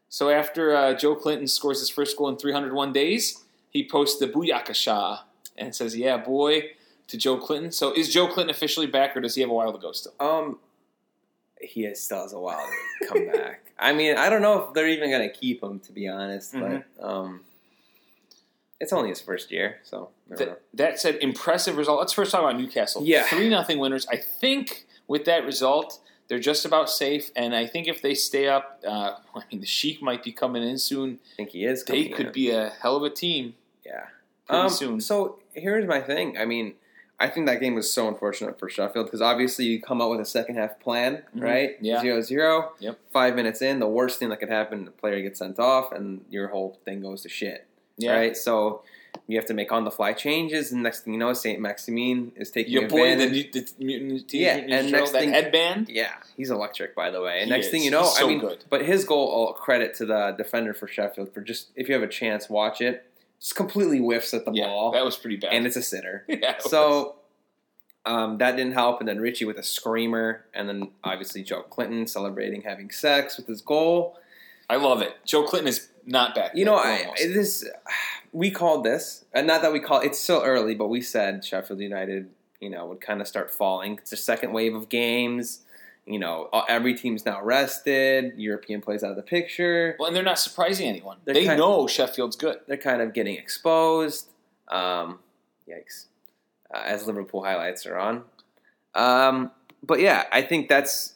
So 0.07 0.29
after 0.29 0.73
uh, 0.73 0.93
Joelinton 0.95 1.49
scores 1.49 1.81
his 1.81 1.89
first 1.89 2.15
goal 2.17 2.29
in 2.29 2.37
301 2.37 2.93
days, 2.93 3.43
he 3.69 3.87
posts 3.87 4.19
the 4.19 4.27
Booyakasha 4.27 5.19
and 5.57 5.75
says, 5.75 5.95
"Yeah, 5.97 6.17
boy." 6.17 6.71
To 7.07 7.17
Joelinton. 7.17 7.73
So 7.73 7.91
is 7.91 8.13
Joelinton 8.13 8.51
officially 8.51 8.85
back, 8.85 9.17
or 9.17 9.19
does 9.21 9.33
he 9.33 9.41
have 9.41 9.49
a 9.49 9.53
while 9.53 9.73
to 9.73 9.79
go 9.79 9.91
still? 9.93 10.13
Um, 10.19 10.59
he 11.59 11.85
is, 11.85 12.03
still 12.03 12.21
has 12.21 12.33
a 12.33 12.39
while 12.39 12.63
to 13.01 13.07
come 13.07 13.25
back. 13.31 13.71
I 13.79 13.93
mean, 13.93 14.15
I 14.15 14.29
don't 14.29 14.43
know 14.43 14.61
if 14.67 14.73
they're 14.75 14.87
even 14.87 15.09
going 15.09 15.27
to 15.27 15.33
keep 15.35 15.63
him, 15.63 15.79
to 15.79 15.91
be 15.91 16.07
honest. 16.07 16.53
Mhm. 16.53 16.83
But 16.99 17.03
um, 17.03 17.41
it's 18.79 18.93
only 18.93 19.09
his 19.09 19.21
first 19.21 19.51
year, 19.51 19.79
so. 19.83 20.09
That, 20.27 20.61
that 20.75 20.99
said, 20.99 21.15
impressive 21.21 21.77
result. 21.77 21.99
Let's 21.99 22.13
first 22.13 22.31
talk 22.31 22.41
about 22.41 22.59
Newcastle. 22.59 23.03
Yeah. 23.03 23.23
three 23.23 23.49
nothing 23.49 23.79
winners. 23.79 24.05
I 24.07 24.17
think 24.17 24.85
with 25.07 25.25
that 25.25 25.43
result, 25.43 25.99
they're 26.27 26.37
just 26.39 26.63
about 26.63 26.89
safe. 26.91 27.31
And 27.35 27.55
I 27.55 27.65
think 27.65 27.87
if 27.87 28.01
they 28.03 28.13
stay 28.13 28.47
up, 28.47 28.81
uh, 28.87 29.15
I 29.35 29.41
mean, 29.51 29.61
the 29.61 29.67
Sheik 29.67 30.01
might 30.01 30.23
be 30.23 30.31
coming 30.31 30.61
in 30.61 30.77
soon. 30.77 31.19
I 31.33 31.35
think 31.37 31.49
he 31.49 31.65
is. 31.65 31.83
They 31.83 32.09
could 32.09 32.27
in. 32.27 32.31
be 32.33 32.51
a 32.51 32.69
hell 32.81 32.95
of 32.95 33.03
a 33.03 33.09
team 33.09 33.55
Yeah. 33.89 34.05
pretty 34.47 34.61
Um, 34.63 34.69
soon. 34.69 35.01
So 35.01 35.39
here's 35.53 35.85
my 35.87 35.99
thing. 36.01 36.37
I 36.37 36.45
mean, 36.45 36.75
I 37.19 37.27
think 37.27 37.47
that 37.47 37.59
game 37.59 37.75
was 37.75 37.91
so 37.91 38.07
unfortunate 38.07 38.57
for 38.57 38.69
Sheffield 38.69 39.07
because 39.07 39.21
obviously 39.21 39.65
you 39.65 39.81
come 39.81 40.01
out 40.01 40.09
with 40.09 40.21
a 40.21 40.25
second 40.25 40.55
half 40.55 40.79
plan, 40.79 41.23
Mhm. 41.35 41.43
right? 41.43 41.77
Yeah. 41.81 42.01
Zero 42.01 42.21
zero. 42.21 42.71
Yep. 42.79 42.97
Five 43.11 43.35
minutes 43.35 43.61
in, 43.61 43.79
the 43.79 43.87
worst 43.89 44.19
thing 44.19 44.29
that 44.29 44.39
could 44.39 44.49
happen, 44.49 44.85
the 44.85 44.91
player 44.91 45.21
gets 45.21 45.39
sent 45.39 45.59
off, 45.59 45.91
and 45.91 46.23
your 46.29 46.47
whole 46.47 46.77
thing 46.85 47.01
goes 47.01 47.21
to 47.23 47.29
shit. 47.29 47.65
yeah, 47.97 48.15
Right. 48.15 48.37
So 48.37 48.81
you 49.27 49.35
have 49.37 49.45
to 49.47 49.53
make 49.53 49.71
on 49.73 49.83
the 49.83 49.91
fly 49.91 50.13
changes, 50.13 50.71
and 50.71 50.81
next 50.81 51.01
thing 51.01 51.11
you 51.13 51.19
know, 51.19 51.33
Saint 51.33 51.59
Maximin 51.59 52.31
is 52.37 52.49
taking 52.51 52.71
your 52.71 52.87
boy, 52.87 53.07
the, 53.17 53.23
advantage. 53.25 53.51
the, 53.51 53.59
the 53.77 53.83
mutant 53.83 54.33
Yeah, 54.33 54.53
Mutant 54.55 54.73
and 54.73 54.91
next 54.93 55.11
thing- 55.11 55.31
that 55.31 55.43
headband. 55.43 55.89
Yeah, 55.89 56.13
he's 56.37 56.49
electric, 56.51 56.95
by 56.95 57.09
the 57.09 57.21
way. 57.21 57.39
And 57.41 57.45
He 57.45 57.49
next 57.49 57.65
is. 57.65 57.71
thing 57.73 57.83
you 57.83 57.91
know, 57.91 58.03
so 58.05 58.23
I 58.25 58.29
mean, 58.29 58.39
good. 58.39 58.63
but 58.69 58.85
his 58.85 59.03
goal, 59.03 59.27
all 59.27 59.51
credit 59.53 59.93
to 59.95 60.05
the 60.05 60.31
defender 60.37 60.73
for 60.73 60.87
Sheffield 60.87 61.33
for 61.33 61.41
just 61.41 61.67
if 61.75 61.89
you 61.89 61.93
have 61.95 62.03
a 62.03 62.07
chance, 62.07 62.49
watch 62.49 62.79
it. 62.79 63.03
Just 63.39 63.55
completely 63.55 63.99
whiffs 63.99 64.33
at 64.33 64.45
the 64.45 64.51
Yeah, 64.51 64.65
ball, 64.67 64.91
that 64.91 65.05
was 65.05 65.15
pretty 65.17 65.37
bad. 65.37 65.53
and 65.53 65.65
it's 65.65 65.75
a 65.75 65.81
sitter. 65.81 66.25
yeah. 66.29 66.55
So 66.59 67.15
Um, 68.05 68.37
that 68.39 68.55
didn't 68.55 68.73
help, 68.73 68.99
and 69.01 69.07
then 69.07 69.19
Ritchie 69.19 69.45
with 69.45 69.57
a 69.57 69.63
screamer, 69.63 70.45
and 70.53 70.67
then 70.69 70.91
obviously 71.03 71.43
Joelinton 71.43 72.07
celebrating 72.09 72.61
having 72.63 72.89
sex 72.91 73.37
with 73.37 73.47
his 73.47 73.61
goal. 73.61 74.17
I 74.69 74.77
love 74.77 75.01
it. 75.01 75.13
Joelinton 75.25 75.67
is 75.67 75.89
not 76.05 76.33
back. 76.35 76.51
You 76.55 76.65
know, 76.65 76.75
I, 76.75 77.11
this 77.17 77.65
we 78.31 78.51
called 78.51 78.83
this, 78.83 79.25
and 79.33 79.45
not 79.47 79.61
that 79.61 79.73
we 79.73 79.79
call 79.79 79.99
it's 80.01 80.19
still 80.19 80.41
early, 80.43 80.75
but 80.75 80.87
we 80.87 81.01
said 81.01 81.43
Sheffield 81.45 81.79
United, 81.81 82.29
you 82.59 82.69
know, 82.69 82.85
would 82.87 83.01
kind 83.01 83.19
of 83.21 83.27
start 83.27 83.51
falling. 83.51 83.97
It's 83.97 84.11
a 84.11 84.17
second 84.17 84.53
wave 84.53 84.75
of 84.75 84.89
games. 84.89 85.61
You 86.09 86.17
know, 86.17 86.49
every 86.67 86.95
team's 86.95 87.23
now 87.23 87.39
rested. 87.43 88.33
European 88.35 88.81
plays 88.81 89.03
out 89.03 89.11
of 89.11 89.15
the 89.15 89.21
picture. 89.21 89.95
well, 89.99 90.07
and 90.07 90.15
they're 90.15 90.23
not 90.23 90.39
surprising 90.39 90.87
anyone. 90.87 91.17
They're 91.23 91.35
they 91.35 91.55
know 91.55 91.85
Sheffield's 91.85 92.35
good. 92.35 92.57
They're 92.67 92.77
kind 92.77 93.01
of 93.03 93.13
getting 93.13 93.35
exposed. 93.35 94.27
Um, 94.69 95.19
yikes! 95.69 96.05
Uh, 96.73 96.81
as 96.83 97.05
Liverpool 97.05 97.43
highlights 97.43 97.85
are 97.85 97.97
on. 97.97 98.23
Um, 98.95 99.51
but 99.83 99.99
yeah, 99.99 100.23
I 100.31 100.41
think 100.41 100.67
that's. 100.67 101.13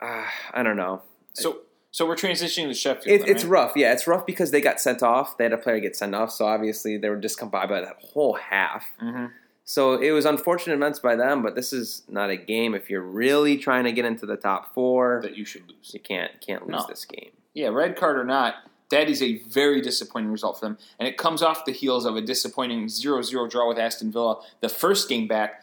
Uh, 0.00 0.26
I 0.54 0.62
don't 0.62 0.76
know. 0.76 1.02
So, 1.32 1.62
so 1.90 2.06
we're 2.06 2.14
transitioning 2.14 2.68
to 2.68 2.74
Sheffield. 2.74 3.06
It, 3.20 3.26
then, 3.26 3.34
it's 3.34 3.42
right? 3.44 3.64
rough. 3.64 3.72
Yeah, 3.74 3.92
it's 3.92 4.06
rough 4.06 4.26
because 4.26 4.52
they 4.52 4.60
got 4.60 4.80
sent 4.80 5.02
off. 5.02 5.36
They 5.38 5.44
had 5.44 5.52
a 5.52 5.58
player 5.58 5.80
get 5.80 5.96
sent 5.96 6.14
off, 6.14 6.30
so 6.30 6.46
obviously 6.46 6.98
they 6.98 7.08
were 7.08 7.18
discombobulated 7.18 7.68
by 7.68 7.80
that 7.80 7.96
whole 8.12 8.34
half. 8.34 8.84
Mhm. 9.02 9.32
So 9.64 9.94
it 9.94 10.10
was 10.10 10.24
unfortunate 10.24 10.74
events 10.74 10.98
by 10.98 11.14
them, 11.16 11.42
but 11.42 11.54
this 11.54 11.72
is 11.72 12.02
not 12.08 12.30
a 12.30 12.36
game. 12.36 12.74
If 12.74 12.90
you're 12.90 13.00
really 13.02 13.56
trying 13.56 13.84
to 13.84 13.92
get 13.92 14.04
into 14.04 14.26
the 14.26 14.36
top 14.36 14.74
four, 14.74 15.20
that 15.22 15.36
you 15.36 15.44
should 15.44 15.68
lose. 15.68 15.92
you 15.94 16.00
can't 16.00 16.32
can't 16.40 16.66
lose 16.66 16.80
No. 16.82 16.86
this 16.88 17.04
game. 17.04 17.30
Yeah, 17.54 17.68
red 17.68 17.96
card 17.96 18.18
or 18.18 18.24
not, 18.24 18.54
that 18.90 19.08
is 19.08 19.22
a 19.22 19.38
very 19.48 19.80
disappointing 19.80 20.30
result 20.32 20.58
for 20.58 20.66
them. 20.66 20.78
And 20.98 21.06
it 21.08 21.16
comes 21.16 21.42
off 21.42 21.64
the 21.64 21.72
heels 21.72 22.04
of 22.04 22.16
a 22.16 22.20
disappointing 22.20 22.88
0 22.88 23.22
0 23.22 23.46
draw 23.48 23.68
with 23.68 23.78
Aston 23.78 24.10
Villa 24.10 24.40
the 24.60 24.68
first 24.68 25.08
game 25.08 25.28
back. 25.28 25.62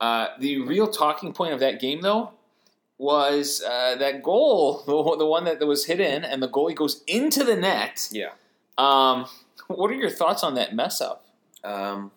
Uh, 0.00 0.28
the 0.38 0.60
real 0.60 0.88
talking 0.88 1.32
point 1.32 1.54
of 1.54 1.60
that 1.60 1.80
game, 1.80 2.00
though, 2.02 2.32
was 2.98 3.62
uh, 3.62 3.96
that 3.96 4.22
goal, 4.22 4.82
the, 4.86 5.16
the 5.18 5.26
one 5.26 5.44
that 5.44 5.64
was 5.66 5.86
hit 5.86 6.00
in, 6.00 6.24
and 6.24 6.42
the 6.42 6.48
goalie 6.48 6.74
goes 6.74 7.02
into 7.06 7.44
the 7.44 7.56
net. 7.56 8.08
Yeah. 8.12 8.30
Um, 8.78 9.26
what 9.68 9.90
are 9.90 9.94
your 9.94 10.10
thoughts 10.10 10.44
on 10.44 10.54
that 10.54 10.74
mess 10.74 11.00
up? 11.00 11.24
Um, 11.64 12.10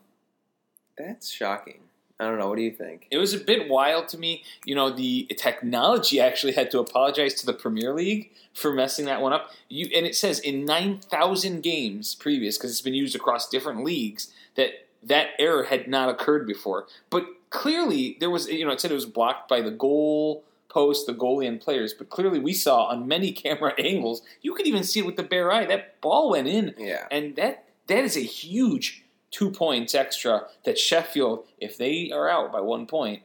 that's 0.97 1.30
shocking. 1.31 1.80
I 2.19 2.26
don't 2.26 2.39
know. 2.39 2.47
What 2.47 2.55
do 2.55 2.61
you 2.61 2.72
think? 2.72 3.07
It 3.11 3.17
was 3.17 3.34
a 3.34 3.38
bit 3.38 3.67
wild 3.67 4.07
to 4.09 4.17
me. 4.17 4.43
You 4.63 4.73
know, 4.73 4.89
the 4.89 5.26
technology 5.38 6.19
actually 6.22 6.53
had 6.53 6.72
to 6.72 6.80
apologize 6.80 7.34
to 7.35 7.45
the 7.45 7.53
Premier 7.53 7.93
League 7.93 8.31
for 8.53 8.72
messing 8.72 9.05
that 9.05 9.22
one 9.22 9.34
up. 9.34 9.51
You 9.67 9.89
and 9.93 10.05
it 10.05 10.15
says 10.15 10.39
in 10.39 10.63
nine 10.63 10.99
thousand 10.99 11.61
games 11.61 12.15
previous, 12.15 12.57
because 12.57 12.72
it's 12.72 12.80
been 12.81 12.93
used 12.93 13.15
across 13.15 13.49
different 13.49 13.84
leagues, 13.84 14.31
that 14.55 14.88
that 15.03 15.31
error 15.39 15.63
had 15.65 15.89
not 15.89 16.07
occurred 16.07 16.47
before. 16.47 16.88
But 17.09 17.26
clearly, 17.49 18.15
there 18.22 18.30
was. 18.30 18.47
You 18.47 18.65
know, 18.65 18.72
it 18.72 18.80
said 18.80 18.91
it 18.91 18.95
was 18.95 19.05
blocked 19.05 19.49
by 19.49 19.59
the 19.61 19.72
goal 19.72 20.45
post, 20.69 21.07
the 21.07 21.13
goalie, 21.13 21.47
and 21.49 21.59
players. 21.59 21.93
But 21.93 22.09
clearly, 22.09 22.39
we 22.39 22.53
saw 22.53 22.85
on 22.85 23.09
many 23.09 23.31
camera 23.43 23.73
angles, 23.77 24.22
you 24.41 24.53
could 24.53 24.67
even 24.67 24.85
see 24.85 25.01
it 25.01 25.05
with 25.05 25.17
the 25.17 25.23
bare 25.23 25.51
eye. 25.51 25.65
That 25.65 25.99
ball 25.99 26.30
went 26.30 26.47
in, 26.47 26.76
Yeah. 26.77 27.07
and 27.11 27.35
that 27.35 27.65
that 27.88 28.05
is 28.05 28.15
a 28.15 28.22
huge 28.22 29.03
two 29.36 29.52
points 29.52 29.94
extra 29.94 30.44
that 30.64 30.80
Sheffield, 30.80 31.45
if 31.60 31.78
they 31.78 32.10
are 32.10 32.30
out 32.30 32.53
by 32.53 32.62
one 32.62 32.86
point, 32.86 33.22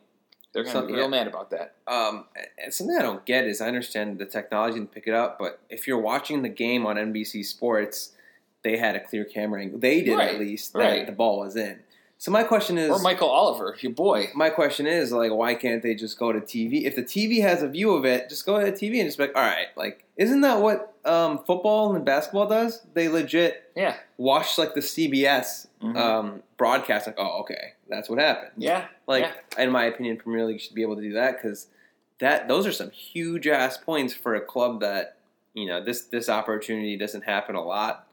they're 0.52 0.64
going 0.64 0.74
to 0.74 0.86
be 0.88 0.94
real 0.94 1.08
mad 1.08 1.28
about 1.28 1.50
that. 1.50 1.76
Um, 1.86 2.24
and 2.60 2.74
something 2.74 2.96
I 2.98 3.02
don't 3.02 3.24
get 3.24 3.44
is 3.44 3.60
I 3.60 3.68
understand 3.68 4.18
the 4.18 4.26
technology 4.26 4.78
and 4.78 4.90
pick 4.90 5.06
it 5.06 5.14
up, 5.14 5.38
but 5.38 5.60
if 5.70 5.86
you're 5.86 6.00
watching 6.00 6.42
the 6.42 6.48
game 6.48 6.84
on 6.84 6.96
NBC 6.96 7.44
Sports, 7.44 8.10
they 8.64 8.76
had 8.76 8.96
a 8.96 9.00
clear 9.00 9.24
camera 9.24 9.60
angle. 9.62 9.78
They 9.78 10.02
did 10.02 10.16
Right, 10.16 10.34
at 10.34 10.40
least 10.40 10.72
that 10.72 10.80
right. 10.80 11.06
the 11.06 11.12
ball 11.12 11.38
was 11.38 11.54
in. 11.54 11.78
So 12.20 12.30
my 12.30 12.42
question 12.44 12.76
is, 12.76 12.90
Or 12.90 12.98
Michael 12.98 13.30
Oliver, 13.30 13.74
your 13.80 13.92
boy. 13.92 14.26
my 14.34 14.50
question 14.50 14.86
is 14.86 15.10
like, 15.10 15.32
why 15.32 15.54
can't 15.54 15.82
they 15.82 15.94
just 15.94 16.18
go 16.18 16.30
to 16.32 16.38
TV? 16.40 16.84
If 16.84 16.94
the 16.94 17.02
TV 17.02 17.40
has 17.40 17.62
a 17.62 17.68
view 17.68 17.92
of 17.94 18.04
it, 18.04 18.28
just 18.28 18.44
go 18.44 18.60
to 18.62 18.70
the 18.70 18.72
TV 18.76 19.00
and 19.00 19.08
just 19.08 19.16
be 19.16 19.24
like, 19.24 19.34
all 19.34 19.40
right, 19.42 19.68
like, 19.74 20.04
isn't 20.18 20.42
that 20.42 20.60
what 20.60 20.92
um, 21.06 21.38
football 21.46 21.96
and 21.96 22.04
basketball 22.04 22.46
does? 22.46 22.82
They 22.92 23.08
legit 23.08 23.72
Yeah, 23.74 23.96
watch 24.18 24.58
like 24.58 24.74
the 24.74 24.82
CBS 24.82 25.66
Mhm. 25.82 25.96
um, 25.96 26.42
broadcast, 26.58 27.06
like, 27.06 27.16
oh, 27.18 27.40
okay, 27.40 27.72
that's 27.88 28.10
what 28.10 28.18
happened. 28.18 28.52
yeah, 28.58 28.88
Like, 29.06 29.24
yeah. 29.56 29.62
in 29.64 29.70
my 29.70 29.86
opinion, 29.86 30.18
Premier 30.18 30.44
League 30.44 30.60
should 30.60 30.74
be 30.74 30.82
able 30.82 30.96
to 30.96 31.02
do 31.02 31.14
that 31.14 31.40
because 31.40 31.68
that 32.18 32.48
those 32.48 32.66
are 32.66 32.72
some 32.72 32.90
huge 32.90 33.46
ass 33.48 33.78
points 33.78 34.12
for 34.12 34.34
a 34.34 34.42
club 34.42 34.80
that 34.80 35.16
you 35.54 35.66
know 35.66 35.82
this 35.82 36.02
this 36.02 36.28
opportunity 36.28 36.98
doesn't 36.98 37.24
happen 37.24 37.54
a 37.56 37.64
lot. 37.64 38.06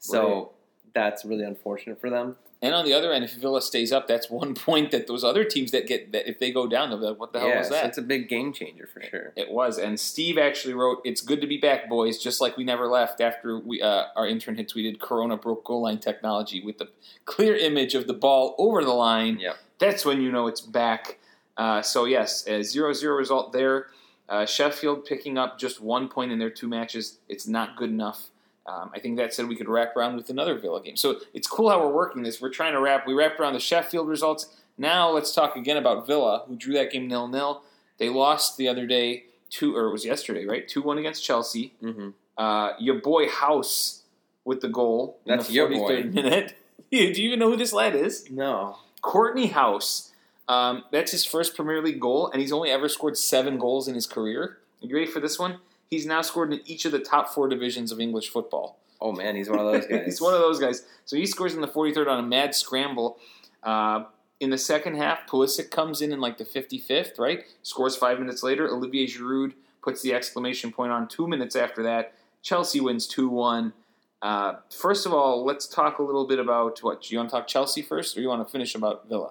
So 0.00 0.34
Right. 0.34 0.46
that's 0.92 1.24
really 1.24 1.44
unfortunate 1.44 2.00
for 2.00 2.10
them. 2.10 2.36
And 2.64 2.74
on 2.74 2.86
the 2.86 2.94
other 2.94 3.12
end, 3.12 3.24
if 3.24 3.34
Villa 3.34 3.60
stays 3.60 3.92
up, 3.92 4.08
that's 4.08 4.30
one 4.30 4.54
point 4.68 4.90
that 4.90 5.06
those 5.06 5.22
other 5.22 5.44
teams 5.44 5.70
that 5.72 5.86
get 5.86 6.12
that 6.12 6.28
if 6.28 6.38
they 6.38 6.50
go 6.50 6.66
down, 6.66 6.88
they'll 6.88 6.98
be 6.98 7.06
like, 7.06 7.20
"What 7.20 7.32
the 7.32 7.40
hell 7.40 7.58
was 7.58 7.68
that?" 7.68 7.84
it's 7.86 7.98
a 7.98 8.02
big 8.02 8.28
game 8.28 8.52
changer 8.52 8.86
for 8.86 9.02
sure. 9.02 9.32
It 9.36 9.50
was, 9.50 9.78
and 9.78 10.00
Steve 10.00 10.38
actually 10.38 10.74
wrote, 10.74 11.00
"It's 11.04 11.20
good 11.20 11.40
to 11.42 11.46
be 11.46 11.58
back, 11.58 11.88
boys. 11.88 12.18
Just 12.18 12.40
like 12.40 12.56
we 12.56 12.64
never 12.64 12.86
left." 12.86 13.20
After 13.20 13.58
we, 13.58 13.82
uh, 13.82 14.04
our 14.16 14.26
intern 14.26 14.56
had 14.56 14.68
tweeted, 14.68 14.98
"Corona 14.98 15.36
broke 15.36 15.64
goal 15.64 15.82
line 15.82 15.98
technology 15.98 16.62
with 16.64 16.78
the 16.78 16.88
clear 17.26 17.54
image 17.54 17.94
of 17.94 18.06
the 18.06 18.14
ball 18.14 18.54
over 18.56 18.82
the 18.82 18.94
line." 18.94 19.38
Yep. 19.38 19.56
That's 19.78 20.04
when 20.06 20.22
you 20.22 20.32
know 20.32 20.46
it's 20.46 20.62
back. 20.62 21.18
Uh, 21.56 21.82
so 21.82 22.04
yes, 22.04 22.46
a 22.46 22.60
0-0 22.60 23.16
result 23.16 23.52
there. 23.52 23.88
Uh, 24.28 24.46
Sheffield 24.46 25.04
picking 25.04 25.36
up 25.36 25.58
just 25.58 25.80
one 25.80 26.08
point 26.08 26.32
in 26.32 26.38
their 26.38 26.50
two 26.50 26.66
matches. 26.66 27.18
It's 27.28 27.46
not 27.46 27.76
good 27.76 27.90
enough. 27.90 28.30
Um, 28.66 28.90
I 28.94 28.98
think 28.98 29.16
that 29.18 29.34
said 29.34 29.46
we 29.48 29.56
could 29.56 29.68
wrap 29.68 29.94
around 29.96 30.16
with 30.16 30.30
another 30.30 30.58
Villa 30.58 30.82
game. 30.82 30.96
So 30.96 31.16
it's 31.34 31.46
cool 31.46 31.68
how 31.68 31.80
we're 31.80 31.92
working 31.92 32.22
this. 32.22 32.40
We're 32.40 32.48
trying 32.50 32.72
to 32.72 32.80
wrap. 32.80 33.06
We 33.06 33.12
wrapped 33.14 33.38
around 33.38 33.52
the 33.52 33.60
Sheffield 33.60 34.08
results. 34.08 34.56
Now 34.78 35.10
let's 35.10 35.34
talk 35.34 35.54
again 35.56 35.76
about 35.76 36.06
Villa, 36.06 36.44
who 36.48 36.56
drew 36.56 36.72
that 36.74 36.90
game 36.90 37.06
nil 37.06 37.28
nil. 37.28 37.62
They 37.98 38.08
lost 38.08 38.56
the 38.56 38.66
other 38.68 38.86
day 38.86 39.24
two, 39.50 39.76
or 39.76 39.86
it 39.88 39.92
was 39.92 40.04
yesterday, 40.04 40.46
right? 40.46 40.66
Two 40.66 40.82
one 40.82 40.98
against 40.98 41.22
Chelsea. 41.24 41.74
hmm 41.80 42.10
Uh, 42.38 42.70
your 42.78 43.00
boy 43.00 43.28
Hause 43.28 44.02
with 44.44 44.60
the 44.62 44.68
goal. 44.68 45.18
That's 45.26 45.46
the 45.48 45.52
your 45.54 45.68
boy. 45.68 46.04
minute. 46.04 46.56
Do 46.90 46.98
you 46.98 47.08
even 47.28 47.38
know 47.40 47.50
who 47.50 47.56
this 47.56 47.72
lad 47.72 47.94
is? 47.94 48.30
No, 48.30 48.78
Kortney 49.02 49.50
Hause. 49.52 50.10
Um, 50.48 50.84
that's 50.92 51.10
his 51.12 51.24
first 51.24 51.54
Premier 51.56 51.82
League 51.82 52.00
goal, 52.00 52.30
and 52.30 52.40
he's 52.40 52.52
only 52.52 52.70
ever 52.70 52.88
scored 52.88 53.16
seven 53.16 53.58
goals 53.58 53.88
in 53.88 53.94
his 53.94 54.06
career. 54.06 54.58
Are 54.82 54.86
you 54.86 54.94
ready 54.94 55.10
for 55.10 55.20
this 55.20 55.38
one? 55.38 55.58
He's 55.94 56.06
now 56.06 56.22
scored 56.22 56.52
in 56.52 56.60
each 56.64 56.84
of 56.86 56.90
the 56.90 56.98
top 56.98 57.28
four 57.28 57.46
divisions 57.48 57.92
of 57.92 58.00
English 58.00 58.28
football. 58.28 58.80
oh 59.00 59.12
man, 59.12 59.36
he's 59.36 59.48
one 59.48 59.60
of 59.60 59.72
those 59.72 59.86
guys. 59.86 60.02
he's 60.04 60.20
one 60.20 60.34
of 60.34 60.40
those 60.40 60.58
guys. 60.58 60.82
So 61.04 61.16
he 61.16 61.24
scores 61.24 61.54
in 61.54 61.60
the 61.60 61.68
43rd 61.68 62.08
on 62.08 62.18
a 62.18 62.26
mad 62.26 62.52
scramble. 62.52 63.18
Uh, 63.62 64.06
in 64.40 64.50
the 64.50 64.58
second 64.58 64.96
half, 64.96 65.24
Pulisic 65.28 65.70
comes 65.70 66.02
in 66.02 66.12
in 66.12 66.20
like 66.20 66.36
the 66.36 66.44
55th, 66.44 67.16
right? 67.20 67.44
Scores 67.62 67.94
five 67.94 68.18
minutes 68.18 68.42
later. 68.42 68.68
Olivier 68.68 69.06
Giroud 69.06 69.52
puts 69.82 70.02
the 70.02 70.12
exclamation 70.12 70.72
point 70.72 70.90
on 70.90 71.06
two 71.06 71.28
minutes 71.28 71.54
after 71.54 71.80
that. 71.84 72.14
Chelsea 72.42 72.80
wins 72.80 73.06
2 73.06 73.28
1. 73.28 73.72
Uh, 74.20 74.54
first 74.76 75.06
of 75.06 75.14
all, 75.14 75.44
let's 75.44 75.68
talk 75.68 76.00
a 76.00 76.02
little 76.02 76.26
bit 76.26 76.40
about 76.40 76.82
what? 76.82 77.02
Do 77.02 77.14
you 77.14 77.18
want 77.18 77.30
to 77.30 77.36
talk 77.36 77.46
Chelsea 77.46 77.82
first, 77.82 78.16
or 78.16 78.20
you 78.20 78.28
want 78.28 78.44
to 78.44 78.50
finish 78.50 78.74
about 78.74 79.08
Villa? 79.08 79.30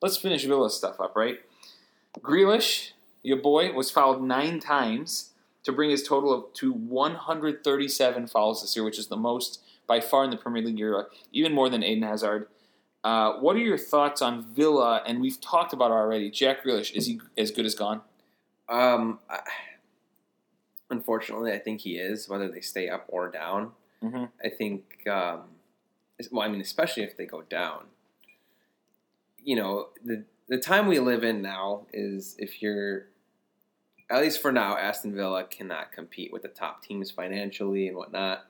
Let's 0.00 0.16
finish 0.16 0.46
Villa 0.46 0.70
stuff 0.70 0.98
up, 0.98 1.14
right? 1.14 1.40
Grealish, 2.20 2.92
your 3.22 3.36
boy, 3.36 3.74
was 3.74 3.90
fouled 3.90 4.22
nine 4.22 4.60
times 4.60 5.29
to 5.64 5.72
bring 5.72 5.90
his 5.90 6.02
total 6.02 6.32
of 6.32 6.52
to 6.54 6.72
137 6.72 8.26
fouls 8.26 8.62
this 8.62 8.74
year, 8.76 8.84
which 8.84 8.98
is 8.98 9.08
the 9.08 9.16
most 9.16 9.62
by 9.86 10.00
far 10.00 10.24
in 10.24 10.30
the 10.30 10.36
Premier 10.36 10.62
League 10.62 10.78
era, 10.78 11.06
even 11.32 11.52
more 11.52 11.68
than 11.68 11.82
Eden 11.82 12.04
Hazard. 12.04 12.48
Uh, 13.02 13.34
what 13.34 13.56
are 13.56 13.60
your 13.60 13.78
thoughts 13.78 14.20
on 14.22 14.42
Villa? 14.54 15.02
And 15.06 15.20
we've 15.20 15.40
talked 15.40 15.72
about 15.72 15.90
already. 15.90 16.30
Jack 16.30 16.64
Grealish, 16.64 16.92
is 16.92 17.06
he 17.06 17.20
as 17.36 17.50
good 17.50 17.64
as 17.64 17.74
gone? 17.74 18.02
Um, 18.68 19.18
I, 19.28 19.40
unfortunately, 20.90 21.52
I 21.52 21.58
think 21.58 21.80
he 21.80 21.96
is. 21.96 22.28
Whether 22.28 22.48
they 22.48 22.60
stay 22.60 22.88
up 22.88 23.06
or 23.08 23.30
down, 23.30 23.72
Mm-hmm. 24.02 24.24
I 24.44 24.48
think. 24.48 25.06
Um, 25.06 25.42
well, 26.30 26.46
I 26.46 26.48
mean, 26.48 26.60
especially 26.60 27.02
if 27.02 27.16
they 27.16 27.26
go 27.26 27.42
down. 27.42 27.84
You 29.42 29.56
know, 29.56 29.88
the 30.04 30.24
the 30.48 30.58
time 30.58 30.86
we 30.86 30.98
live 30.98 31.22
in 31.22 31.42
now 31.42 31.86
is 31.92 32.34
if 32.38 32.60
you're, 32.62 33.06
at 34.10 34.20
least 34.20 34.42
for 34.42 34.52
now, 34.52 34.76
Aston 34.76 35.14
Villa 35.14 35.44
cannot 35.44 35.92
compete 35.92 36.32
with 36.32 36.42
the 36.42 36.48
top 36.48 36.82
teams 36.82 37.10
financially 37.10 37.86
and 37.88 37.96
whatnot. 37.96 38.44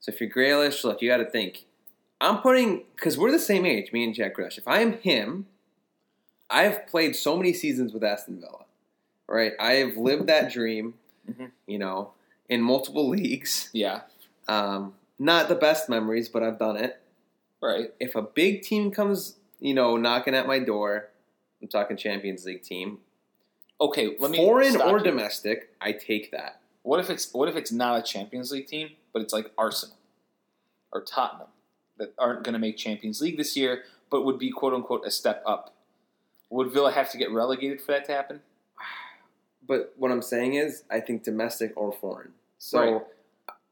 So 0.00 0.12
if 0.12 0.20
you're 0.20 0.30
Grealish, 0.30 0.84
look, 0.84 1.00
you 1.02 1.08
got 1.08 1.16
to 1.18 1.24
think. 1.30 1.64
I'm 2.20 2.38
putting 2.38 2.84
because 2.94 3.18
we're 3.18 3.32
the 3.32 3.38
same 3.38 3.66
age, 3.66 3.92
me 3.92 4.04
and 4.04 4.14
Jack 4.14 4.36
Grealish. 4.36 4.58
If 4.58 4.68
I 4.68 4.80
am 4.80 4.94
him, 4.98 5.46
I've 6.48 6.86
played 6.86 7.16
so 7.16 7.36
many 7.36 7.52
seasons 7.52 7.92
with 7.92 8.04
Aston 8.04 8.40
Villa, 8.40 8.64
right? 9.28 9.52
I 9.58 9.72
have 9.74 9.96
lived 9.96 10.26
that 10.28 10.52
dream, 10.52 10.94
Mhm. 11.28 11.50
you 11.66 11.78
know, 11.78 12.12
in 12.48 12.62
multiple 12.62 13.08
leagues. 13.08 13.70
Yeah, 13.72 14.02
Um, 14.48 14.94
not 15.18 15.48
the 15.48 15.54
best 15.56 15.88
memories, 15.88 16.28
but 16.28 16.42
I've 16.42 16.58
done 16.58 16.76
it. 16.76 17.00
right. 17.62 17.92
If 17.98 18.14
a 18.14 18.22
big 18.22 18.62
team 18.62 18.90
comes, 18.92 19.38
you 19.58 19.74
know, 19.74 19.96
knocking 19.96 20.34
at 20.34 20.46
my 20.46 20.58
door, 20.60 21.08
I'm 21.60 21.68
talking 21.68 21.96
Champions 21.96 22.44
League 22.44 22.62
team, 22.62 23.00
Okay, 23.80 24.16
let 24.18 24.30
me 24.30 24.38
foreign 24.38 24.80
or 24.80 24.98
you. 24.98 25.04
domestic, 25.04 25.70
I 25.80 25.92
take 25.92 26.30
that. 26.32 26.60
What 26.82 27.00
if 27.00 27.10
it's 27.10 27.32
what 27.32 27.48
if 27.48 27.56
it's 27.56 27.72
not 27.72 27.98
a 27.98 28.02
Champions 28.02 28.50
League 28.52 28.66
team, 28.66 28.90
but 29.12 29.22
it's 29.22 29.32
like 29.32 29.50
Arsenal 29.58 29.96
or 30.92 31.02
Tottenham 31.02 31.48
that 31.98 32.14
aren't 32.18 32.42
going 32.44 32.52
to 32.54 32.58
make 32.58 32.76
Champions 32.76 33.20
League 33.20 33.36
this 33.36 33.56
year, 33.56 33.82
but 34.10 34.24
would 34.24 34.38
be 34.38 34.50
quote 34.50 34.72
unquote 34.72 35.04
a 35.06 35.10
step 35.10 35.42
up 35.46 35.74
Would 36.50 36.72
Villa 36.72 36.92
have 36.92 37.10
to 37.10 37.18
get 37.18 37.30
relegated 37.30 37.80
for 37.80 37.92
that 37.92 38.04
to 38.06 38.12
happen? 38.12 38.40
But 39.68 39.94
what 39.96 40.12
I'm 40.12 40.22
saying 40.22 40.54
is, 40.54 40.84
I 40.88 41.00
think 41.00 41.24
domestic 41.24 41.72
or 41.74 41.90
foreign. 41.90 42.34
So, 42.58 42.78
Right. 42.80 43.02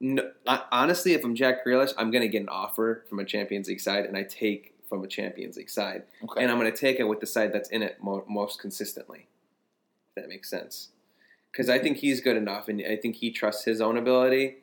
no, 0.00 0.32
honestly, 0.72 1.12
if 1.12 1.24
I'm 1.24 1.36
Jack 1.36 1.64
Grealish, 1.64 1.92
I'm 1.96 2.10
going 2.10 2.22
to 2.22 2.26
get 2.28 2.42
an 2.42 2.48
offer 2.48 3.04
from 3.08 3.20
a 3.20 3.24
Champions 3.24 3.68
League 3.68 3.80
side, 3.80 4.04
and 4.04 4.16
I 4.16 4.24
take 4.24 4.74
from 4.88 5.04
a 5.04 5.06
Champions 5.06 5.56
League 5.56 5.70
side, 5.70 6.02
Okay. 6.24 6.42
and 6.42 6.50
I'm 6.50 6.58
going 6.58 6.68
to 6.72 6.76
take 6.76 6.98
it 6.98 7.04
with 7.04 7.20
the 7.20 7.26
side 7.28 7.52
that's 7.52 7.68
in 7.70 7.80
it 7.84 8.02
mo- 8.02 8.24
most 8.28 8.58
consistently. 8.58 9.28
That 10.16 10.28
makes 10.28 10.48
sense. 10.48 10.90
Because 11.50 11.68
I 11.68 11.78
think 11.78 11.98
he's 11.98 12.20
good 12.20 12.36
enough, 12.36 12.68
and 12.68 12.82
I 12.84 12.96
think 12.96 13.16
he 13.16 13.30
trusts 13.30 13.64
his 13.64 13.80
own 13.80 13.96
ability. 13.96 14.56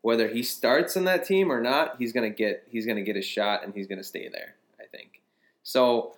Whether 0.00 0.28
he 0.28 0.42
starts 0.42 0.96
on 0.96 1.04
that 1.04 1.24
team 1.24 1.50
or 1.52 1.60
not, 1.60 1.96
he's 1.98 2.12
gonna 2.12 2.30
get 2.30 2.66
he's 2.70 2.86
gonna 2.86 3.02
get 3.02 3.16
his 3.16 3.26
shot, 3.26 3.64
and 3.64 3.74
he's 3.74 3.86
gonna 3.86 4.04
stay 4.04 4.28
there. 4.28 4.54
I 4.80 4.84
think. 4.84 5.20
So, 5.62 6.14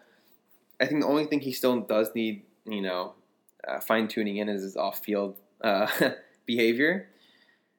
I 0.81 0.87
think 0.87 1.01
the 1.01 1.09
only 1.09 1.25
thing 1.27 1.41
he 1.41 1.53
still 1.53 1.81
does 1.81 2.15
need, 2.15 2.45
you 2.65 2.83
know, 2.83 3.15
uh, 3.67 3.81
fine 3.81 4.07
tuning 4.07 4.37
in 4.37 4.49
is 4.49 4.63
his 4.63 4.77
off 4.77 5.01
field 5.05 5.37
uh, 5.63 5.89
behavior 6.47 7.09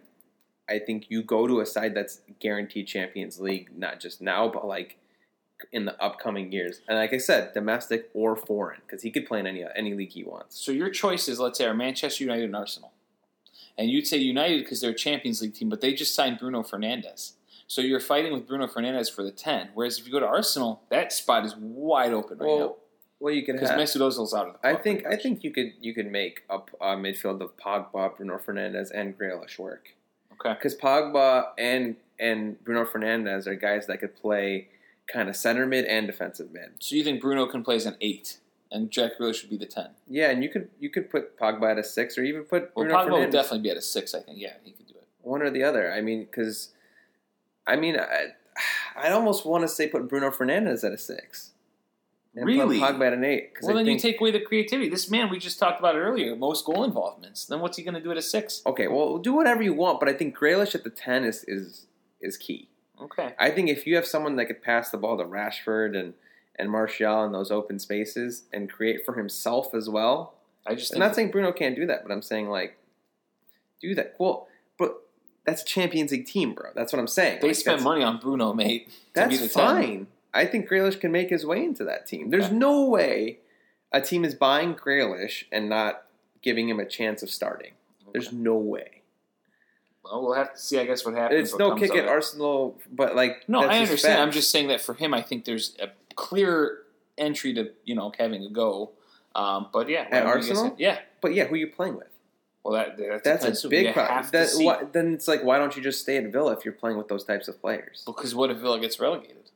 I 0.68 0.78
think 0.78 1.06
you 1.08 1.22
go 1.22 1.46
to 1.46 1.60
a 1.60 1.66
side 1.66 1.94
that's 1.94 2.20
guaranteed 2.40 2.86
Champions 2.86 3.40
League, 3.40 3.70
not 3.76 4.00
just 4.00 4.20
now, 4.20 4.48
but 4.48 4.66
like 4.66 4.98
in 5.72 5.86
the 5.86 6.00
upcoming 6.02 6.52
years. 6.52 6.82
And 6.86 6.98
like 6.98 7.12
I 7.12 7.18
said, 7.18 7.52
domestic 7.54 8.10
or 8.14 8.36
foreign, 8.36 8.80
because 8.86 9.02
he 9.02 9.10
could 9.10 9.26
play 9.26 9.40
in 9.40 9.46
any 9.46 9.64
any 9.74 9.94
league 9.94 10.12
he 10.12 10.24
wants. 10.24 10.62
So 10.62 10.72
your 10.72 10.90
choices, 10.90 11.40
let's 11.40 11.58
say, 11.58 11.64
are 11.64 11.74
Manchester 11.74 12.22
United 12.22 12.44
and 12.44 12.56
Arsenal. 12.56 12.92
And 13.76 13.90
you'd 13.90 14.06
say 14.06 14.18
United 14.18 14.58
because 14.58 14.80
they're 14.80 14.90
a 14.90 14.94
Champions 14.94 15.40
League 15.40 15.54
team, 15.54 15.68
but 15.68 15.80
they 15.80 15.94
just 15.94 16.14
signed 16.14 16.38
Bruno 16.38 16.62
Fernandes. 16.62 17.32
So 17.66 17.80
you're 17.80 18.00
fighting 18.00 18.32
with 18.32 18.46
Bruno 18.46 18.66
Fernandes 18.66 19.12
for 19.12 19.22
the 19.22 19.30
10. 19.30 19.70
Whereas 19.74 19.98
if 19.98 20.06
you 20.06 20.12
go 20.12 20.20
to 20.20 20.26
Arsenal, 20.26 20.82
that 20.90 21.12
spot 21.12 21.44
is 21.44 21.54
wide 21.56 22.12
open 22.12 22.38
right 22.38 22.58
now. 22.58 22.76
Well, 23.20 23.34
you 23.34 23.44
could 23.44 23.58
Because. 23.58 23.70
Mesut 23.70 24.00
Ozil's 24.00 24.32
out 24.32 24.48
of 24.48 24.54
the 24.60 24.68
I 24.68 24.74
think 24.76 25.04
I 25.06 25.16
think 25.16 25.42
you 25.42 25.50
could 25.50 25.72
you 25.80 25.94
could 25.94 26.10
make 26.10 26.42
a, 26.48 26.58
a 26.80 26.96
midfield 26.96 27.40
of 27.40 27.56
Pogba, 27.56 28.16
Bruno 28.16 28.38
Fernandes, 28.38 28.90
and 28.94 29.18
Grealish 29.18 29.58
work. 29.58 29.94
Okay. 30.34 30.54
Because 30.54 30.76
Pogba 30.76 31.48
and 31.58 31.96
and 32.18 32.62
Bruno 32.64 32.84
Fernandes 32.84 33.46
are 33.46 33.54
guys 33.54 33.86
that 33.86 33.98
could 34.00 34.16
play 34.16 34.68
kind 35.12 35.28
of 35.28 35.36
center 35.36 35.66
mid 35.66 35.84
and 35.86 36.06
defensive 36.06 36.52
mid. 36.52 36.70
So 36.80 36.94
you 36.96 37.02
think 37.02 37.20
Bruno 37.20 37.46
can 37.46 37.64
play 37.64 37.76
as 37.76 37.86
an 37.86 37.96
8, 38.00 38.38
and 38.70 38.90
Jack 38.90 39.12
Grealish 39.18 39.36
should 39.36 39.50
be 39.50 39.56
the 39.56 39.66
10. 39.66 39.88
Yeah, 40.06 40.30
and 40.30 40.42
you 40.42 40.48
could 40.48 40.68
you 40.78 40.90
could 40.90 41.10
put 41.10 41.38
Pogba 41.38 41.72
at 41.72 41.78
a 41.78 41.84
six, 41.84 42.16
or 42.16 42.22
even 42.22 42.42
put 42.42 42.70
Well, 42.74 42.86
Bruno 42.86 42.98
Pogba 42.98 43.18
would 43.20 43.30
definitely 43.30 43.60
be 43.60 43.70
at 43.70 43.76
a 43.76 43.82
6, 43.82 44.14
I 44.14 44.20
think. 44.20 44.38
Yeah, 44.38 44.54
he 44.62 44.72
could 44.72 44.86
do 44.86 44.94
it. 44.94 45.06
one 45.22 45.42
or 45.42 45.50
the 45.50 45.64
other. 45.64 45.92
I 45.92 46.00
mean, 46.02 46.20
because 46.20 46.72
I 47.66 47.76
mean, 47.76 47.98
I 47.98 48.28
I 48.96 49.10
almost 49.10 49.44
want 49.44 49.62
to 49.62 49.68
say 49.68 49.88
put 49.88 50.08
Bruno 50.08 50.30
Fernandes 50.30 50.84
at 50.84 50.92
a 50.92 50.98
six. 50.98 51.52
And 52.38 52.46
Really? 52.46 52.78
Pogba 52.78 53.08
at 53.08 53.12
an 53.12 53.24
eight. 53.24 53.52
Well, 53.60 53.72
I 53.72 53.74
then 53.74 53.84
think, 53.86 54.02
you 54.02 54.10
take 54.10 54.20
away 54.20 54.30
the 54.30 54.40
creativity. 54.40 54.88
This 54.88 55.10
man, 55.10 55.28
we 55.28 55.38
just 55.38 55.58
talked 55.58 55.78
about 55.78 55.96
earlier, 55.96 56.36
most 56.36 56.64
goal 56.64 56.84
involvements. 56.84 57.46
Then 57.46 57.60
what's 57.60 57.76
he 57.76 57.82
going 57.82 57.94
to 57.94 58.00
do 58.00 58.10
at 58.10 58.16
a 58.16 58.22
6? 58.22 58.62
Okay, 58.66 58.86
well, 58.88 59.18
do 59.18 59.32
whatever 59.32 59.62
you 59.62 59.74
want, 59.74 60.00
but 60.00 60.08
I 60.08 60.12
think 60.12 60.36
Grealish 60.36 60.74
at 60.74 60.84
the 60.84 60.90
ten 60.90 61.24
is 61.24 61.44
is 61.48 61.86
is 62.20 62.36
key. 62.36 62.68
Okay. 63.00 63.34
I 63.38 63.50
think 63.50 63.68
if 63.68 63.86
you 63.86 63.96
have 63.96 64.06
someone 64.06 64.36
that 64.36 64.46
could 64.46 64.62
pass 64.62 64.90
the 64.90 64.98
ball 64.98 65.18
to 65.18 65.24
Rashford 65.24 65.96
and 65.98 66.14
and 66.58 66.70
Martial 66.70 67.24
in 67.24 67.32
those 67.32 67.50
open 67.50 67.78
spaces 67.78 68.44
and 68.52 68.70
create 68.70 69.04
for 69.04 69.14
himself 69.14 69.74
as 69.74 69.88
well. 69.88 70.34
I 70.66 70.74
just 70.74 70.92
I'm 70.92 70.98
not 70.98 71.14
saying 71.14 71.30
Bruno 71.30 71.52
can't 71.52 71.76
do 71.76 71.86
that, 71.86 72.02
but 72.02 72.12
I'm 72.12 72.22
saying 72.22 72.48
like 72.50 72.76
do 73.80 73.94
that. 73.94 74.16
Well, 74.18 74.48
but 74.76 75.06
that's 75.44 75.62
a 75.62 75.64
Champions 75.64 76.10
League 76.10 76.26
team, 76.26 76.54
bro. 76.54 76.70
That's 76.74 76.92
what 76.92 76.98
I'm 76.98 77.06
saying. 77.06 77.38
they 77.40 77.48
Like, 77.48 77.56
spent 77.56 77.82
money 77.82 78.02
on 78.02 78.18
Bruno, 78.18 78.52
mate. 78.52 78.90
That's 79.14 79.40
the 79.40 79.48
10. 79.48 80.08
I 80.34 80.44
think 80.46 80.68
Grealish 80.68 81.00
can 81.00 81.10
make 81.12 81.30
his 81.30 81.44
way 81.46 81.64
into 81.64 81.84
that 81.84 82.06
team. 82.06 82.30
There's 82.30 82.46
Okay. 82.46 82.54
no 82.54 82.84
way 82.84 83.38
a 83.92 84.00
team 84.00 84.24
is 84.24 84.34
buying 84.34 84.74
Grealish 84.74 85.44
and 85.50 85.68
not 85.68 86.04
giving 86.42 86.68
him 86.68 86.78
a 86.78 86.84
chance 86.86 87.22
of 87.22 87.30
starting. 87.30 87.72
There's 88.12 88.32
no 88.32 88.54
way. 88.56 89.02
Well, 90.04 90.22
we'll 90.22 90.34
have 90.34 90.54
to 90.54 90.58
see, 90.58 90.78
I 90.78 90.84
guess, 90.84 91.04
what 91.04 91.14
happens. 91.14 91.40
It's 91.40 91.52
what 91.52 91.58
no 91.58 91.74
kick 91.74 91.90
at 91.90 92.04
it. 92.04 92.08
Arsenal, 92.08 92.78
but 92.90 93.14
like 93.14 93.48
No, 93.48 93.60
I 93.60 93.78
understand. 93.78 94.20
I'm 94.22 94.30
just 94.30 94.50
saying 94.50 94.68
that 94.68 94.80
for 94.80 94.94
him, 94.94 95.12
I 95.12 95.22
think 95.22 95.44
there's 95.44 95.76
a 95.80 95.88
clear 96.14 96.78
entry 97.18 97.52
to 97.54 97.70
you 97.84 97.94
know 97.94 98.12
having 98.18 98.44
a 98.44 98.50
go. 98.50 98.92
Um, 99.34 99.68
but 99.72 99.88
yeah, 99.88 100.08
guys 100.08 100.24
Arsenal? 100.24 100.74
yeah. 100.78 101.00
But 101.20 101.34
yeah, 101.34 101.44
who 101.44 101.54
are 101.54 101.58
you 101.58 101.66
playing 101.66 101.96
with? 101.96 102.08
Well, 102.64 102.74
that 102.74 102.96
that 102.96 103.24
That's 103.24 103.64
a 103.64 103.68
big 103.68 103.92
problem. 103.94 104.28
That, 104.32 104.50
why, 104.56 104.84
then 104.92 105.14
it's 105.14 105.28
like, 105.28 105.42
why 105.44 105.58
don't 105.58 105.76
you 105.76 105.82
just 105.82 106.00
stay 106.00 106.16
at 106.16 106.30
Villa 106.32 106.52
if 106.52 106.64
you're 106.64 106.74
playing 106.74 106.98
with 106.98 107.08
those 107.08 107.24
types 107.24 107.48
of 107.48 107.60
players? 107.60 108.02
Because 108.06 108.34
what 108.34 108.50
if 108.50 108.58
Villa 108.58 108.80
gets 108.80 108.98
relegated? 109.00 109.50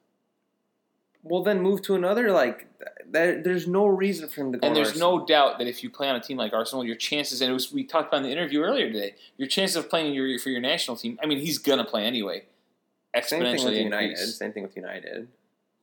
Well, 1.24 1.42
then 1.42 1.62
move 1.62 1.82
to 1.82 1.94
another. 1.94 2.32
Like, 2.32 2.66
th- 3.12 3.44
there's 3.44 3.68
no 3.68 3.86
reason 3.86 4.28
for 4.28 4.40
him 4.40 4.52
to 4.52 4.58
go. 4.58 4.66
And 4.66 4.74
there's 4.74 4.88
Arsenal. 4.88 5.18
no 5.20 5.26
doubt 5.26 5.58
that 5.58 5.68
if 5.68 5.82
you 5.82 5.90
play 5.90 6.08
on 6.08 6.16
a 6.16 6.20
team 6.20 6.36
like 6.36 6.52
Arsenal, 6.52 6.84
your 6.84 6.96
chances, 6.96 7.40
and 7.40 7.50
it 7.50 7.54
was 7.54 7.72
we 7.72 7.84
talked 7.84 8.08
about 8.08 8.18
in 8.18 8.22
the 8.24 8.32
interview 8.32 8.60
earlier 8.60 8.90
today, 8.90 9.14
your 9.36 9.46
chances 9.48 9.76
of 9.76 9.88
playing 9.88 10.14
your, 10.14 10.38
for 10.38 10.50
your 10.50 10.60
national 10.60 10.96
team. 10.96 11.18
I 11.22 11.26
mean, 11.26 11.38
he's 11.38 11.58
gonna 11.58 11.84
play 11.84 12.04
anyway. 12.04 12.42
same 13.22 13.40
thing 13.42 13.52
with 13.52 13.60
Exponentially 13.60 13.84
United. 13.84 14.10
increase. 14.10 14.36
Same 14.36 14.52
thing 14.52 14.62
with 14.64 14.74
United. 14.76 15.28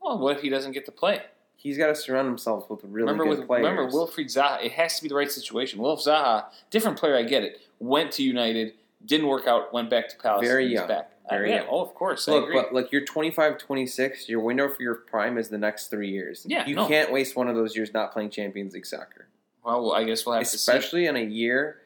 Well, 0.02 0.18
what 0.20 0.36
if 0.38 0.42
he 0.42 0.50
doesn't 0.50 0.74
get 0.74 0.86
to 0.86 0.92
play? 0.92 1.22
He's 1.56 1.78
got 1.78 1.88
to 1.88 1.96
surround 1.96 2.28
himself 2.28 2.70
with 2.70 2.80
really 2.86 3.12
remember 3.12 3.26
good 3.26 3.40
with 3.40 3.48
players. 3.48 3.66
remember 3.66 3.92
Wilfried 3.92 4.28
Zaha. 4.28 4.64
It 4.64 4.72
has 4.74 4.96
to 4.96 5.04
be 5.04 5.10
the 5.10 5.16
right 5.16 5.30
situation. 5.30 5.82
Wilf 5.82 6.00
Zaha, 6.02 6.46
different 6.70 6.98
player. 6.98 7.18
I 7.18 7.24
get 7.24 7.44
it. 7.44 7.60
Went 7.80 8.14
to 8.14 8.24
United, 8.24 8.74
didn't 9.06 9.28
work 9.28 9.46
out. 9.46 9.74
Went 9.74 9.90
back 9.90 10.08
to 10.10 10.18
Palace. 10.18 10.48
Very 10.48 10.64
and 10.64 10.72
he's 10.72 10.80
young. 10.80 10.88
Back. 10.88 11.12
Very 11.30 11.52
yeah. 11.52 11.66
Oh, 11.70 11.82
of 11.82 11.94
course. 11.94 12.28
Look, 12.28 12.50
but 12.52 12.74
like 12.74 12.92
you're 12.92 13.06
25, 13.06 13.58
26. 13.58 14.30
Your 14.30 14.40
window 14.40 14.68
for 14.70 14.82
your 14.82 14.96
prime 14.96 15.38
is 15.38 15.50
the 15.50 15.58
next 15.58 15.88
three 15.88 16.10
years. 16.10 16.46
Yeah, 16.48 16.66
you 16.66 16.76
no. 16.76 16.88
can't 16.88 17.12
waste 17.12 17.36
one 17.36 17.48
of 17.48 17.56
those 17.56 17.76
years 17.76 17.94
not 17.94 18.12
playing 18.12 18.32
Champions 18.32 18.74
League 18.74 18.86
soccer, 18.86 19.28
well, 19.64 19.92
I 19.94 20.04
guess 20.04 20.26
we'll 20.26 20.36
have 20.36 20.44
to 20.44 20.50
see. 20.50 20.56
especially 20.56 21.06
in 21.06 21.16
a 21.16 21.24
year, 21.24 21.78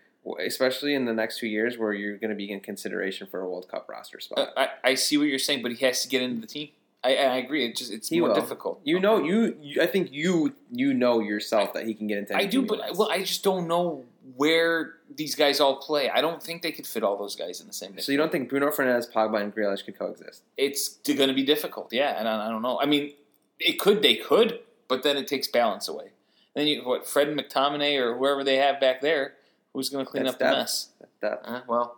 especially 0.46 0.94
in 0.94 1.06
the 1.06 1.14
next 1.14 1.40
two 1.40 1.48
years 1.48 1.78
where 1.78 1.94
you're 1.94 2.18
going 2.18 2.30
to 2.30 2.36
be 2.36 2.52
in 2.52 2.60
consideration 2.60 3.28
for 3.28 3.42
a 3.42 3.50
World 3.50 3.68
Cup 3.70 3.88
roster 3.90 4.20
spot. 4.20 4.50
Uh, 4.56 4.68
I, 4.84 4.92
I 4.92 4.96
see 4.96 5.18
what 5.18 5.28
you're 5.28 5.40
saying, 5.40 5.62
but 5.62 5.72
he 5.72 5.86
has 5.86 6.02
to 6.04 6.08
get 6.08 6.22
into 6.22 6.42
the 6.42 6.48
team. 6.48 6.70
I, 7.04 7.16
I 7.18 7.36
agree. 7.38 7.66
It 7.66 7.76
just 7.76 7.92
it's 7.92 8.08
He 8.08 8.20
more 8.22 8.30
will. 8.30 8.36
difficult. 8.36 8.80
You 8.86 9.00
know, 9.00 9.22
you, 9.22 9.58
you. 9.62 9.82
I 9.82 9.88
think 9.88 10.12
you 10.14 10.56
you 10.72 10.94
know 10.94 11.20
yourself 11.20 11.74
that 11.74 11.86
he 11.86 11.94
can 11.94 12.08
get 12.08 12.18
into. 12.20 12.36
I 12.36 12.46
do, 12.46 12.62
but 12.62 12.80
wants. 12.80 12.98
well, 12.98 13.12
I 13.12 13.20
just 13.20 13.44
don't 13.44 13.68
know 13.68 14.06
where 14.36 14.96
these 15.14 15.36
guys 15.36 15.60
all 15.60 15.78
play. 15.78 16.10
I 16.10 16.22
don't 16.22 16.42
think 16.42 16.62
they 16.62 16.72
could 16.72 16.88
fit 16.88 17.04
all 17.04 17.18
those 17.18 17.36
guys 17.36 17.60
in 17.60 17.68
the 17.68 17.74
same. 17.74 17.98
so 18.00 18.12
you 18.12 18.18
don't 18.18 18.32
think 18.32 18.50
Bruno 18.50 18.70
Fernandes, 18.70 19.12
Pogba, 19.12 19.42
and 19.42 19.54
Grealish 19.54 19.86
could 19.86 19.98
coexist? 19.98 20.44
it's 20.58 20.98
going 21.06 21.30
to 21.30 21.36
be 21.36 21.44
difficult? 21.44 21.92
Yeah, 21.92 22.18
and 22.18 22.28
I, 22.28 22.48
I 22.48 22.50
don't 22.50 22.62
know. 22.62 22.80
I 22.80 22.86
mean, 22.86 23.14
it 23.60 23.80
could. 23.80 24.02
They 24.02 24.16
could, 24.16 24.60
but 24.88 25.04
then 25.04 25.18
it 25.18 25.28
takes 25.28 25.48
balance 25.48 25.88
away. 25.88 26.12
Then 26.56 26.68
you 26.68 26.84
what? 26.84 27.08
Fred 27.08 27.30
McTominay 27.30 28.00
or 28.00 28.18
whoever 28.18 28.44
they 28.44 28.58
have 28.58 28.80
back 28.80 29.02
there, 29.02 29.34
who's 29.74 29.90
going 29.90 30.06
to 30.06 30.10
clean 30.12 30.24
That's 30.24 30.36
up 30.36 30.40
the 30.40 30.46
mess? 30.46 30.90
That 31.22 31.42
Uh, 31.44 31.62
well, 31.68 31.98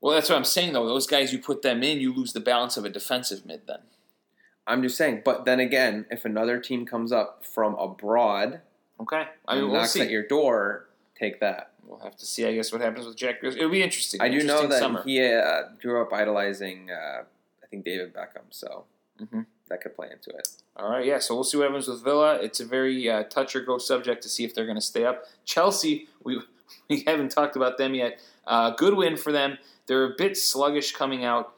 well, 0.00 0.14
that's 0.14 0.28
what 0.28 0.36
I'm 0.36 0.44
saying 0.44 0.72
though. 0.72 0.86
Those 0.86 1.06
guys, 1.06 1.32
you 1.32 1.38
put 1.38 1.62
them 1.62 1.82
in, 1.82 2.00
you 2.00 2.12
lose 2.12 2.32
the 2.32 2.40
balance 2.40 2.76
of 2.76 2.84
a 2.84 2.90
defensive 2.90 3.46
mid. 3.46 3.62
Then 3.66 3.78
I'm 4.66 4.82
just 4.82 4.96
saying. 4.96 5.22
But 5.24 5.44
then 5.44 5.60
again, 5.60 6.06
if 6.10 6.24
another 6.24 6.58
team 6.58 6.84
comes 6.84 7.12
up 7.12 7.44
from 7.46 7.74
abroad 7.76 8.60
okay. 9.00 9.24
I 9.46 9.54
mean, 9.54 9.64
and 9.64 9.72
we'll 9.72 9.80
knocks 9.80 9.92
see. 9.92 10.00
at 10.00 10.10
your 10.10 10.26
door, 10.26 10.88
take 11.18 11.40
that. 11.40 11.72
We'll 11.86 12.00
have 12.00 12.16
to 12.16 12.26
see, 12.26 12.46
I 12.46 12.54
guess, 12.54 12.72
what 12.72 12.80
happens 12.80 13.06
with 13.06 13.16
Jack. 13.16 13.36
It'll 13.42 13.70
be 13.70 13.82
interesting. 13.82 14.20
I 14.20 14.28
do 14.28 14.42
know 14.42 14.66
that 14.66 14.78
summer. 14.78 15.02
he 15.04 15.22
uh, 15.24 15.62
grew 15.80 16.00
up 16.02 16.12
idolizing, 16.12 16.90
uh, 16.90 17.22
I 17.62 17.66
think 17.66 17.84
David 17.84 18.14
Beckham, 18.14 18.44
so 18.50 18.84
Mhm. 19.20 19.46
that 19.68 19.80
could 19.82 19.94
play 19.94 20.08
into 20.10 20.30
it. 20.30 20.48
All 20.76 20.90
right, 20.90 21.04
yeah. 21.04 21.18
So 21.18 21.34
we'll 21.34 21.44
see 21.44 21.56
what 21.58 21.64
happens 21.68 21.86
with 21.88 22.02
Villa. 22.02 22.36
It's 22.36 22.58
a 22.60 22.64
very 22.64 23.08
uh, 23.08 23.24
touch 23.24 23.54
or 23.54 23.60
go 23.60 23.78
subject 23.78 24.22
to 24.24 24.28
see 24.28 24.44
if 24.44 24.54
they're 24.54 24.64
going 24.66 24.76
to 24.76 24.80
stay 24.82 25.04
up. 25.04 25.24
Chelsea, 25.44 26.08
we 26.22 26.40
we 26.88 27.04
haven't 27.06 27.30
talked 27.30 27.54
about 27.56 27.78
them 27.78 27.94
yet. 27.94 28.18
Uh, 28.46 28.70
good 28.70 28.94
win 28.94 29.16
for 29.16 29.30
them. 29.32 29.58
They're 29.86 30.04
a 30.04 30.14
bit 30.16 30.36
sluggish 30.36 30.92
coming 30.92 31.24
out. 31.24 31.54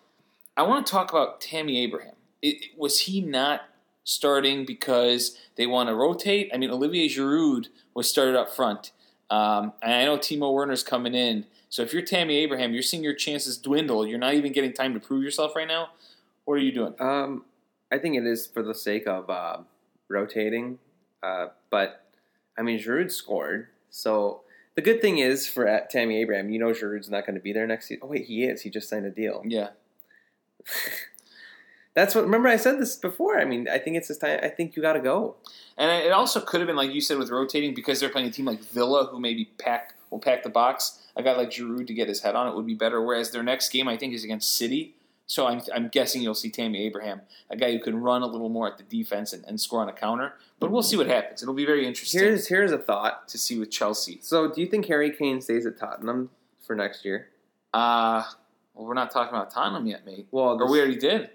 I 0.57 0.63
want 0.63 0.87
to 0.87 0.91
talk 0.91 1.11
about 1.11 1.41
Tammy 1.41 1.79
Abraham. 1.83 2.15
It, 2.43 2.77
was 2.77 3.03
he 3.03 3.21
not 3.21 3.63
starting 4.05 4.65
because 4.65 5.37
they 5.57 5.67
want 5.67 5.89
to 5.89 5.95
rotate? 5.95 6.51
I 6.53 6.57
mean, 6.59 6.71
Olivier 6.71 7.09
Giroud 7.09 7.69
was 7.95 8.09
started 8.09 8.37
up 8.37 8.51
front, 8.51 8.93
um, 9.31 9.73
and 9.83 9.93
I 9.93 10.05
know 10.05 10.17
Timo 10.17 10.53
Werner's 10.53 10.83
coming 10.83 11.15
in. 11.15 11.47
So 11.69 11.83
if 11.83 11.93
you're 11.93 12.03
Tammy 12.03 12.37
Abraham, 12.39 12.73
you're 12.73 12.83
seeing 12.83 13.03
your 13.03 13.15
chances 13.15 13.59
dwindle. 13.59 14.07
You're 14.07 14.19
not 14.19 14.35
even 14.35 14.53
getting 14.53 14.73
time 14.73 14.95
to 14.95 15.01
prove 15.01 15.23
yourself 15.23 15.57
right 15.57 15.67
now. 15.67 15.91
What 16.45 16.55
are 16.55 16.59
you 16.59 16.73
doing? 16.73 16.95
Um, 17.01 17.45
I 17.91 17.99
think 17.99 18.17
it 18.17 18.25
is 18.25 18.47
for 18.47 18.63
the 18.63 18.75
sake 18.75 19.07
of 19.07 19.29
uh, 19.29 19.59
rotating, 20.09 20.79
uh, 21.23 21.49
but 21.71 22.05
I 22.57 22.63
mean, 22.63 22.79
Giroud 22.79 23.11
scored, 23.11 23.69
so 23.91 24.43
the 24.77 24.83
good 24.83 25.01
thing 25.01 25.19
is 25.19 25.49
for 25.49 25.69
uh, 25.69 25.81
Tammy 25.91 26.21
Abraham, 26.21 26.51
you 26.51 26.59
know 26.59 26.71
Giroud's 26.71 27.11
not 27.11 27.27
going 27.27 27.35
to 27.35 27.41
be 27.41 27.53
there 27.53 27.67
next 27.67 27.89
season. 27.89 28.03
Oh 28.05 28.09
wait, 28.09 28.27
he 28.27 28.45
is. 28.45 28.63
He 28.63 28.71
just 28.71 28.89
signed 28.89 29.07
a 29.07 29.11
deal. 29.11 29.43
Yeah. 29.45 29.71
That's 31.97 32.15
what. 32.15 32.25
Remember, 32.25 32.49
I 32.49 32.57
said 32.57 32.79
this 32.79 32.95
before. 32.95 33.41
I 33.41 33.47
mean, 33.47 33.69
I 33.69 33.79
think 33.79 33.97
it's 33.97 34.09
this 34.09 34.19
time. 34.19 34.39
I 34.43 34.49
think 34.49 34.77
you 34.77 34.83
got 34.83 34.93
to 34.93 35.01
go. 35.01 35.37
And 35.79 35.91
it 35.91 36.13
also 36.13 36.41
could 36.41 36.61
have 36.61 36.67
been 36.67 36.77
like 36.77 36.93
you 36.93 37.01
said 37.01 37.19
with 37.19 37.31
rotating 37.31 37.75
because 37.75 37.99
they're 37.99 38.11
playing 38.11 38.29
a 38.29 38.31
team 38.31 38.45
like 38.45 38.61
Villa 38.61 39.07
who 39.11 39.19
maybe 39.19 39.47
pack 39.59 39.95
will 40.11 40.19
pack 40.19 40.43
the 40.45 40.51
box. 40.51 41.03
A 41.17 41.23
guy 41.23 41.35
like 41.35 41.51
Giroud 41.51 41.87
to 41.87 41.95
get 41.95 42.07
his 42.09 42.21
head 42.21 42.35
on 42.35 42.47
it 42.47 42.55
would 42.55 42.67
be 42.67 42.75
better. 42.75 43.03
Whereas 43.03 43.31
their 43.31 43.43
next 43.43 43.71
game 43.71 43.89
I 43.89 43.97
think 43.97 44.13
is 44.13 44.23
against 44.25 44.57
City. 44.57 44.95
So 45.29 45.47
I'm, 45.49 45.61
I'm 45.75 45.89
guessing 45.89 46.23
you'll 46.23 46.35
see 46.37 46.51
Tammy 46.51 46.87
Abraham, 46.87 47.23
a 47.51 47.57
guy 47.57 47.73
who 47.73 47.81
can 47.81 48.01
run 48.01 48.23
a 48.23 48.27
little 48.27 48.49
more 48.49 48.69
at 48.69 48.79
the 48.79 48.85
defense 48.85 49.33
and, 49.33 49.45
and 49.47 49.61
score 49.61 49.81
on 49.81 49.89
a 49.89 49.93
counter. 49.93 50.35
But 50.61 50.71
we'll 50.71 50.85
see 50.85 50.97
what 50.97 51.09
happens. 51.09 51.43
It'll 51.43 51.53
be 51.55 51.67
very 51.67 51.85
interesting 51.85 52.21
Here's 52.21 52.47
here's 52.47 52.71
a 52.73 52.79
thought. 52.79 53.27
to 53.29 53.39
see 53.39 53.59
with 53.59 53.71
Chelsea. 53.71 54.19
So, 54.23 54.53
do 54.53 54.61
you 54.61 54.69
think 54.69 54.87
Harry 54.87 55.11
Kane 55.11 55.41
stays 55.41 55.67
at 55.67 55.79
Tottenham 55.79 56.31
for 56.65 56.77
next 56.77 57.05
year? 57.05 57.29
Uh, 57.75 58.23
well, 58.75 58.87
we're 58.87 58.95
not 58.95 59.11
talking 59.11 59.35
about 59.35 59.51
Tottenham 59.51 59.87
yet, 59.87 60.07
mate. 60.07 60.29
Well, 60.31 60.63
Or 60.63 60.71
we 60.71 60.79
already 60.79 60.97
did. 60.97 61.31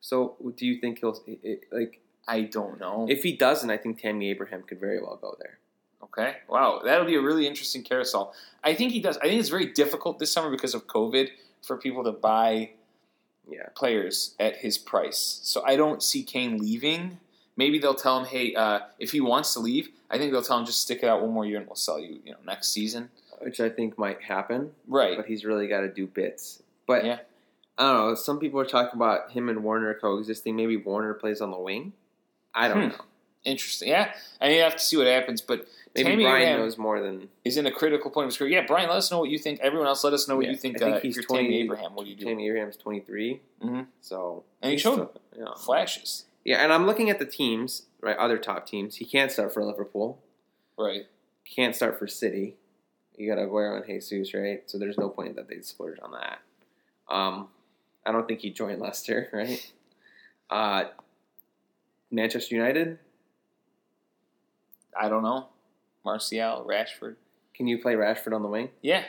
So 0.00 0.36
do 0.56 0.66
you 0.66 0.80
think 0.80 1.00
he'll 1.00 1.20
it- 1.26 1.40
it- 1.42 1.64
like 1.72 2.00
I 2.26 2.42
don't 2.42 2.78
know. 2.78 3.06
if 3.08 3.22
he 3.22 3.32
doesn't? 3.36 3.70
I 3.70 3.76
think 3.78 4.00
Tammy 4.00 4.30
Abraham 4.30 4.62
could 4.62 4.78
very 4.80 5.00
well 5.00 5.16
go 5.20 5.34
there. 5.40 5.58
Okay. 6.02 6.36
Wow. 6.48 6.80
That'll 6.84 7.06
be 7.06 7.14
a 7.16 7.20
really 7.22 7.46
interesting 7.46 7.82
carousel. 7.82 8.34
I 8.62 8.74
think 8.74 8.92
he 8.92 9.00
does. 9.00 9.16
I 9.18 9.22
think 9.28 9.40
it's 9.40 9.48
very 9.48 9.66
difficult 9.66 10.18
this 10.18 10.30
summer 10.32 10.50
because 10.50 10.74
of 10.74 10.86
COVID 10.86 11.30
for 11.66 11.76
people 11.76 12.04
to 12.04 12.12
buy 12.12 12.72
Yeah. 13.50 13.68
players 13.74 14.34
at 14.38 14.56
his 14.58 14.76
price. 14.78 15.40
So 15.42 15.62
I 15.64 15.76
don't 15.76 16.02
see 16.02 16.22
Kane 16.22 16.58
leaving. 16.58 17.18
Maybe 17.56 17.78
they'll 17.78 17.94
tell 17.94 18.20
him, 18.20 18.26
hey, 18.26 18.54
uh, 18.54 18.80
if 18.98 19.10
he 19.12 19.20
wants 19.20 19.54
to 19.54 19.60
leave, 19.60 19.88
I 20.10 20.18
think 20.18 20.30
they'll 20.32 20.42
tell 20.42 20.58
him 20.58 20.66
just 20.66 20.80
stick 20.82 21.02
it 21.02 21.06
out 21.08 21.20
one 21.22 21.30
more 21.32 21.44
year 21.46 21.58
and 21.58 21.66
we'll 21.66 21.74
sell 21.76 21.98
you, 21.98 22.20
you 22.24 22.32
know, 22.32 22.38
next 22.46 22.68
season. 22.70 23.10
which 23.40 23.60
I 23.60 23.68
think 23.70 23.96
might 23.96 24.20
happen. 24.22 24.72
Right. 24.88 25.16
But 25.16 25.26
he's 25.26 25.44
really 25.44 25.68
got 25.68 25.82
to 25.82 25.88
do 25.88 26.08
bits. 26.08 26.60
But 26.86 27.04
Yeah. 27.04 27.20
I 27.78 27.82
don't 27.92 28.08
know. 28.08 28.14
Some 28.16 28.38
people 28.40 28.58
are 28.60 28.64
talking 28.66 28.96
about 28.96 29.30
him 29.30 29.48
and 29.48 29.62
Werner 29.62 29.94
coexisting. 29.94 30.56
Maybe 30.56 30.76
Werner 30.76 31.14
plays 31.14 31.40
on 31.40 31.50
the 31.52 31.58
wing. 31.58 31.92
I 32.54 32.68
don't 32.68 32.82
Hmm. 32.82 32.88
know. 32.88 33.04
Interesting. 33.44 33.88
Yeah. 33.88 34.12
I 34.40 34.48
mean, 34.48 34.56
you 34.56 34.62
have 34.62 34.74
to 34.76 34.82
see 34.82 34.96
what 34.96 35.06
happens. 35.06 35.40
But 35.40 35.66
Maybe 35.94 36.10
Tammy 36.10 36.24
Brian 36.24 36.42
Abraham 36.42 36.60
knows 36.60 36.76
more 36.76 37.00
than 37.00 37.28
is 37.44 37.56
in 37.56 37.66
a 37.66 37.70
critical 37.70 38.10
point 38.10 38.24
of 38.24 38.28
his 38.32 38.36
career. 38.38 38.50
Yeah, 38.50 38.66
Brian, 38.66 38.88
let 38.88 38.98
us 38.98 39.10
know 39.12 39.20
what 39.20 39.30
you 39.30 39.38
think. 39.38 39.60
Everyone 39.60 39.86
else, 39.86 40.02
let 40.04 40.12
us 40.12 40.26
know 40.28 40.36
what 40.36 40.44
Yeah, 40.46 40.50
you 40.50 40.56
think. 40.56 40.76
I 40.76 40.84
think 40.84 40.96
uh, 40.96 41.00
he's 41.00 41.16
if 41.16 41.22
you're 41.28 41.36
Tammy 41.38 41.48
20 41.48 41.60
Abraham, 41.62 41.94
what 41.94 42.04
do 42.04 42.10
you 42.10 42.16
do? 42.16 42.24
Tammy 42.24 42.48
Abraham's 42.48 42.76
twenty 42.76 43.00
Mhm. 43.62 43.86
So 44.00 44.44
And 44.60 44.72
he 44.72 44.76
showed 44.78 44.94
still- 44.94 45.12
yeah. 45.36 45.54
Flashes. 45.56 46.26
Yeah, 46.44 46.62
and 46.64 46.72
I'm 46.72 46.84
looking 46.84 47.10
at 47.10 47.18
the 47.20 47.26
teams, 47.26 47.86
right? 48.00 48.16
Other 48.16 48.38
top 48.38 48.66
teams. 48.66 48.96
He 48.96 49.04
can't 49.04 49.30
start 49.30 49.54
for 49.54 49.64
Liverpool. 49.64 50.18
Right. 50.76 51.06
Can't 51.44 51.74
start 51.76 51.98
for 51.98 52.06
City. 52.06 52.56
You 53.16 53.28
got 53.32 53.38
Aguero 53.38 53.76
and 53.76 53.86
Jesus, 53.86 54.34
right? 54.34 54.62
So 54.68 54.78
there's 54.78 54.98
no 54.98 55.08
point 55.08 55.36
that 55.36 55.48
they'd 55.48 55.64
splurge 55.64 55.98
on 56.00 56.12
that. 56.12 56.40
Um, 57.08 57.48
I 58.08 58.12
don't 58.12 58.26
think 58.26 58.40
he 58.40 58.48
joined 58.48 58.78
join 58.78 58.80
Leicester, 58.80 59.28
right? 59.34 59.72
Uh, 60.48 60.84
Manchester 62.10 62.54
United. 62.54 62.98
I 64.98 65.10
don't 65.10 65.22
know. 65.22 65.48
Martial, 66.06 66.66
Rashford. 66.66 67.16
Can 67.54 67.66
you 67.66 67.76
play 67.76 67.92
Rashford 67.92 68.34
on 68.34 68.40
the 68.40 68.48
wing? 68.48 68.70
Yeah. 68.80 69.04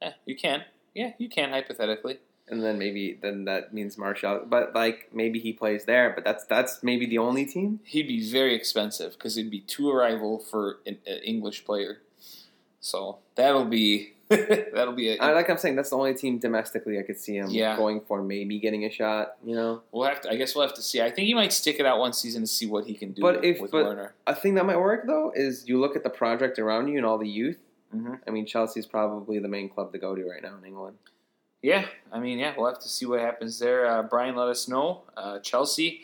Yeah, 0.00 0.12
you 0.24 0.36
can. 0.36 0.62
Yeah, 0.94 1.14
you 1.18 1.28
can 1.28 1.50
hypothetically. 1.50 2.20
And 2.46 2.62
then 2.62 2.78
maybe 2.78 3.18
then 3.20 3.44
that 3.46 3.74
means 3.74 3.98
Martial, 3.98 4.42
but 4.46 4.72
like 4.72 5.10
maybe 5.12 5.40
he 5.40 5.52
plays 5.52 5.84
there. 5.86 6.12
But 6.14 6.24
that's 6.24 6.44
that's 6.44 6.80
maybe 6.80 7.06
the 7.06 7.18
only 7.18 7.44
team. 7.44 7.80
He'd 7.82 8.06
be 8.06 8.30
very 8.30 8.54
expensive 8.54 9.14
because 9.14 9.36
it'd 9.36 9.50
be 9.50 9.60
too 9.60 9.90
arrival 9.90 10.38
for 10.38 10.78
an, 10.86 10.98
an 11.06 11.18
English 11.24 11.64
player. 11.64 12.02
So 12.80 13.18
that'll 13.34 13.64
be 13.64 14.14
that'll 14.74 14.92
be 14.94 15.10
a, 15.10 15.18
I, 15.18 15.32
like 15.32 15.48
I'm 15.48 15.56
saying, 15.58 15.76
that's 15.76 15.90
the 15.90 15.96
only 15.96 16.14
team 16.14 16.38
domestically 16.38 16.98
I 16.98 17.02
could 17.02 17.18
see 17.18 17.36
him 17.36 17.48
Yeah. 17.50 17.76
going 17.76 18.00
for, 18.02 18.22
maybe 18.22 18.58
getting 18.58 18.84
a 18.84 18.90
shot. 18.90 19.36
You 19.44 19.54
know, 19.56 19.82
we'll 19.92 20.06
have 20.08 20.20
to. 20.22 20.30
I 20.30 20.36
guess 20.36 20.54
we'll 20.54 20.66
have 20.66 20.76
to 20.76 20.82
see. 20.82 21.00
I 21.00 21.10
think 21.10 21.26
he 21.26 21.34
might 21.34 21.52
stick 21.52 21.80
it 21.80 21.86
out 21.86 21.98
one 21.98 22.12
season 22.12 22.42
to 22.42 22.46
see 22.46 22.66
what 22.66 22.84
he 22.86 22.94
can 22.94 23.12
do 23.12 23.22
But 23.22 23.36
with, 23.36 23.44
if- 23.44 23.60
with 23.60 23.70
but- 23.70 23.84
Werner. 23.84 24.14
a 24.26 24.34
thing 24.34 24.54
that 24.56 24.66
might 24.66 24.78
work 24.78 25.06
though 25.06 25.32
is 25.34 25.68
you 25.68 25.80
look 25.80 25.96
at 25.96 26.02
the 26.02 26.10
project 26.10 26.58
around 26.58 26.88
you 26.88 26.96
and 26.98 27.06
all 27.06 27.18
the 27.18 27.28
youth. 27.28 27.58
hmm 27.90 28.14
I 28.26 28.30
mean, 28.30 28.44
Chelsea's 28.46 28.86
probably 28.86 29.38
the 29.38 29.48
main 29.48 29.68
club 29.68 29.92
to 29.92 29.98
go 29.98 30.14
to 30.14 30.24
right 30.28 30.42
now 30.42 30.56
in 30.60 30.64
England. 30.64 30.96
Yeah, 31.62 31.86
I 32.12 32.20
mean, 32.20 32.38
yeah, 32.38 32.54
we'll 32.56 32.68
have 32.68 32.78
to 32.80 32.88
see 32.88 33.04
what 33.06 33.18
happens 33.20 33.58
there. 33.58 33.84
Uh, 33.86 34.02
Brian, 34.04 34.36
let 34.36 34.48
us 34.48 34.68
know. 34.68 35.02
Uh, 35.16 35.40
Chelsea, 35.40 36.02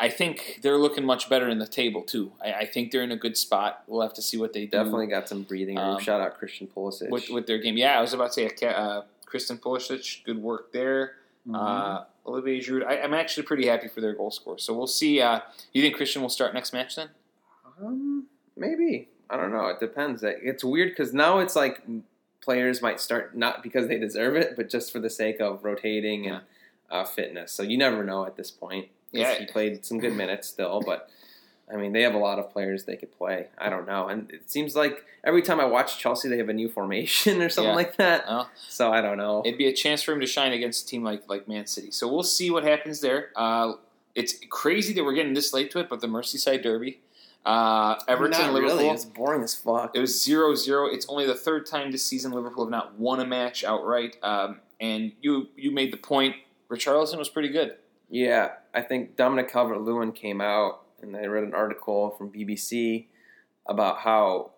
I 0.00 0.08
think 0.08 0.58
they're 0.62 0.76
looking 0.76 1.04
much 1.04 1.28
better 1.30 1.48
in 1.48 1.58
the 1.58 1.66
table 1.66 2.02
too. 2.02 2.32
I, 2.42 2.52
I 2.52 2.66
think 2.66 2.90
they're 2.90 3.02
in 3.02 3.12
a 3.12 3.16
good 3.16 3.36
spot. 3.36 3.84
We'll 3.86 4.02
have 4.02 4.14
to 4.14 4.22
see 4.22 4.36
what 4.36 4.52
they 4.52 4.62
do. 4.66 4.76
Definitely 4.78 5.06
got 5.06 5.28
some 5.28 5.42
breathing 5.42 5.76
room. 5.76 5.84
Um, 5.96 6.00
Shout 6.00 6.20
out 6.20 6.36
Christian 6.38 6.66
Pulisic. 6.66 7.10
with 7.10 7.28
with 7.30 7.46
their 7.46 7.58
game. 7.58 7.76
Yeah, 7.76 7.98
I 7.98 8.00
was 8.00 8.12
about 8.12 8.32
to 8.32 8.50
say 8.50 8.66
uh, 8.66 9.02
Christian 9.24 9.58
Pulisic, 9.58 10.24
good 10.24 10.42
work 10.42 10.72
there. 10.72 11.12
Mhm. 11.48 11.54
Uh, 11.56 12.04
Olivier 12.26 12.58
Giroud, 12.60 12.86
I, 12.86 13.00
I'm 13.02 13.12
actually 13.14 13.42
pretty 13.44 13.66
happy 13.66 13.86
for 13.88 14.00
their 14.00 14.14
goal 14.14 14.30
score. 14.30 14.58
So 14.58 14.72
we'll 14.76 14.86
see. 14.86 15.20
Uh, 15.20 15.40
you 15.72 15.82
think 15.82 15.94
Christian 15.94 16.22
will 16.22 16.28
start 16.30 16.54
next 16.54 16.72
match 16.72 16.96
then? 16.96 17.10
Um, 17.80 18.26
maybe 18.56 19.08
I 19.30 19.36
don't 19.36 19.52
know. 19.52 19.66
It 19.68 19.78
depends. 19.80 20.22
It's 20.24 20.64
weird 20.64 20.90
because 20.90 21.12
now 21.12 21.38
it's 21.38 21.54
like 21.56 21.82
players 22.40 22.82
might 22.82 23.00
start 23.00 23.36
not 23.36 23.62
because 23.62 23.88
they 23.88 23.98
deserve 23.98 24.36
it, 24.36 24.54
but 24.56 24.68
just 24.68 24.92
for 24.92 24.98
the 25.00 25.10
sake 25.10 25.40
of 25.40 25.64
rotating 25.64 26.26
and 26.26 26.40
uh, 26.90 27.04
fitness. 27.04 27.52
So 27.52 27.62
you 27.62 27.76
never 27.78 28.04
know 28.04 28.26
at 28.26 28.36
this 28.36 28.50
point. 28.50 28.88
Yeah. 29.20 29.34
he 29.38 29.46
played 29.46 29.84
some 29.84 29.98
good 29.98 30.14
minutes 30.14 30.48
still, 30.48 30.80
but 30.84 31.08
I 31.72 31.76
mean 31.76 31.92
they 31.92 32.02
have 32.02 32.14
a 32.14 32.18
lot 32.18 32.38
of 32.38 32.50
players 32.50 32.84
they 32.84 32.96
could 32.96 33.16
play. 33.16 33.48
I 33.58 33.68
don't 33.70 33.86
know, 33.86 34.08
and 34.08 34.30
it 34.30 34.50
seems 34.50 34.76
like 34.76 35.04
every 35.24 35.42
time 35.42 35.60
I 35.60 35.64
watch 35.64 35.98
Chelsea, 35.98 36.28
they 36.28 36.36
have 36.38 36.48
a 36.50 36.52
new 36.52 36.68
formation 36.68 37.40
or 37.42 37.48
something 37.48 37.70
Yeah. 37.70 37.76
like 37.76 37.96
that. 37.96 38.26
Well, 38.28 38.50
So 38.68 38.92
I 38.92 39.00
don't 39.00 39.16
know. 39.18 39.42
it'd 39.44 39.56
be 39.58 39.66
a 39.68 39.72
chance 39.72 40.02
for 40.02 40.12
him 40.12 40.20
to 40.20 40.26
shine 40.26 40.52
against 40.52 40.84
a 40.84 40.86
team 40.86 41.02
like 41.02 41.28
like 41.28 41.48
Man 41.48 41.66
City. 41.66 41.90
So 41.90 42.06
we'll 42.12 42.22
see 42.22 42.50
what 42.50 42.64
happens 42.64 43.00
there. 43.00 43.30
Uh, 43.36 43.74
it's 44.14 44.34
crazy 44.50 44.92
that 44.94 45.02
we're 45.04 45.14
getting 45.14 45.34
this 45.34 45.52
late 45.52 45.70
to 45.72 45.78
it, 45.80 45.88
but 45.88 46.00
the 46.00 46.06
Merseyside 46.06 46.62
Derby, 46.62 47.00
uh, 47.44 47.96
Everton, 48.06 48.40
Not 48.40 48.52
Liverpool. 48.52 48.76
really. 48.78 48.88
It's 48.90 49.04
boring 49.04 49.42
as 49.42 49.54
fuck. 49.56 49.90
It 49.96 49.98
was 49.98 50.14
0-0. 50.14 50.94
It's 50.94 51.06
only 51.08 51.26
the 51.26 51.34
third 51.34 51.66
time 51.66 51.90
this 51.90 52.04
season 52.06 52.30
Liverpool 52.32 52.64
have 52.64 52.70
not 52.70 52.96
won 52.98 53.18
a 53.20 53.26
match 53.26 53.64
outright. 53.64 54.16
Um, 54.22 54.60
and 54.80 55.12
you 55.20 55.48
you 55.56 55.70
made 55.72 55.92
the 55.92 55.96
point. 55.96 56.36
Richarlison 56.70 57.18
was 57.18 57.28
pretty 57.28 57.48
good. 57.48 57.76
Yeah, 58.08 58.52
I 58.74 58.82
think 58.82 59.16
Dominic 59.16 59.50
Calvert 59.50 59.80
Lewin 59.80 60.12
came 60.12 60.40
out 60.40 60.82
and 61.00 61.16
I 61.16 61.26
read 61.26 61.44
an 61.44 61.54
article 61.54 62.10
from 62.18 62.30
BBC 62.30 63.06
about 63.66 63.98
how, 63.98 64.50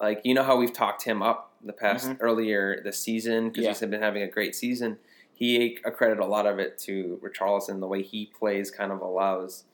like, 0.00 0.20
you 0.24 0.34
know 0.34 0.42
how 0.42 0.56
we've 0.56 0.72
talked 0.72 1.04
him 1.04 1.22
up 1.22 1.52
the 1.64 1.72
past 1.72 2.08
Mhm. 2.08 2.18
earlier 2.20 2.80
this 2.82 2.98
season 2.98 3.48
because 3.48 3.64
Yeah. 3.64 3.70
he's 3.70 3.80
been 3.80 4.02
having 4.02 4.22
a 4.22 4.28
great 4.28 4.54
season. 4.54 4.98
He 5.32 5.76
accredited 5.84 6.22
a 6.22 6.26
lot 6.26 6.46
of 6.46 6.58
it 6.58 6.78
to 6.80 7.18
Richarlison. 7.22 7.80
The 7.80 7.86
way 7.86 8.02
he 8.02 8.26
plays 8.26 8.70
kind 8.70 8.92
of 8.92 9.00
allows 9.00 9.64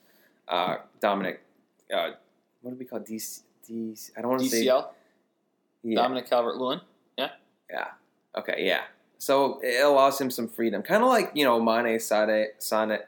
uh, 0.47 0.77
Dominic, 1.01 1.41
uh, 1.91 2.11
what 2.61 2.73
do 2.73 2.77
we 2.77 2.85
call 2.85 3.01
DC? 3.01 3.45
DC 3.67 4.13
I 4.15 4.21
don't 4.21 4.31
want 4.33 4.43
to 4.43 4.49
say 4.51 4.65
DCL, 4.67 4.91
yeah, 5.83 5.95
Dominic 6.03 6.29
Calvert-Lewin. 6.29 6.83
yeah. 7.17 7.31
Yeah. 7.71 7.93
Okay, 8.37 8.67
yeah. 8.67 8.83
So 9.17 9.59
it 9.63 9.83
allows 9.83 10.21
him 10.21 10.31
some 10.31 10.49
freedom, 10.49 10.83
kind 10.83 11.03
of 11.03 11.09
like 11.09 11.31
you 11.35 11.45
know 11.47 11.59
Mane, 11.61 11.99
Sade, 11.99 12.49
Sane, 12.59 12.99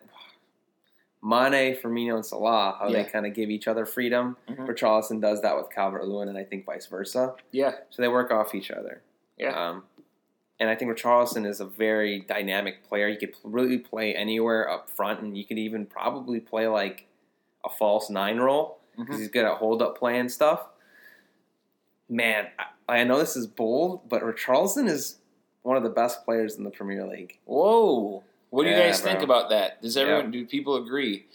Mane, 1.27 1.75
Firmino, 1.77 2.15
and 2.15 2.25
Salah, 2.25 2.77
how 2.79 2.89
Yeah. 2.89 3.03
they 3.03 3.09
kind 3.11 3.27
of 3.27 3.35
give 3.35 3.51
each 3.51 3.67
other 3.67 3.85
freedom. 3.85 4.37
Mhm. 4.49 4.67
Richarlison 4.69 5.21
does 5.21 5.43
that 5.43 5.57
with 5.57 5.71
Calvert 5.71 6.07
Lewin, 6.07 6.29
and 6.29 6.39
I 6.39 6.45
think 6.45 6.65
vice 6.65 6.87
versa. 6.87 7.35
Yeah, 7.51 7.73
So 7.91 8.01
they 8.03 8.09
work 8.09 8.31
off 8.31 8.55
each 8.55 8.71
other. 8.71 9.03
Yeah. 9.37 9.51
Um, 9.71 9.85
and 10.61 10.71
I 10.71 10.77
think 10.77 10.91
Richarlison 10.97 11.45
is 11.45 11.59
a 11.61 11.67
very 11.67 12.21
dynamic 12.21 12.85
player. 12.85 13.09
He 13.09 13.17
could 13.17 13.35
really 13.43 13.79
play 13.79 14.15
anywhere 14.15 14.71
up 14.71 14.89
front, 14.89 15.21
and 15.21 15.37
you 15.37 15.45
could 15.45 15.59
even 15.59 15.85
probably 15.87 16.39
play 16.41 16.69
like 16.69 17.07
a 17.65 17.69
false 17.69 18.09
nine 18.09 18.39
role 18.39 18.79
because 18.97 19.17
Mhm. 19.17 19.19
he's 19.19 19.29
good 19.29 19.45
at 19.45 19.57
hold 19.59 19.83
up 19.83 19.99
play 19.99 20.19
and 20.19 20.31
stuff. 20.31 20.69
Man, 22.09 22.47
I, 22.89 23.01
I 23.01 23.05
know 23.05 23.19
this 23.19 23.37
is 23.37 23.49
bold, 23.49 24.09
but 24.09 24.23
Richarlison 24.23 24.89
is 24.89 25.19
one 25.63 25.77
of 25.77 25.83
the 25.83 25.91
best 25.91 26.25
players 26.25 26.57
in 26.57 26.63
the 26.63 26.71
Premier 26.71 27.05
League. 27.05 27.41
Whoa. 27.47 28.23
What 28.57 28.63
do 28.65 28.71
you 28.71 28.77
Yeah, 28.77 28.87
guys 28.87 29.03
think 29.03 29.21
about 29.21 29.51
that? 29.51 29.83
Does 29.83 29.99
everyone 29.99 30.31
do 30.31 30.47
people 30.47 30.77
agree? 30.77 31.27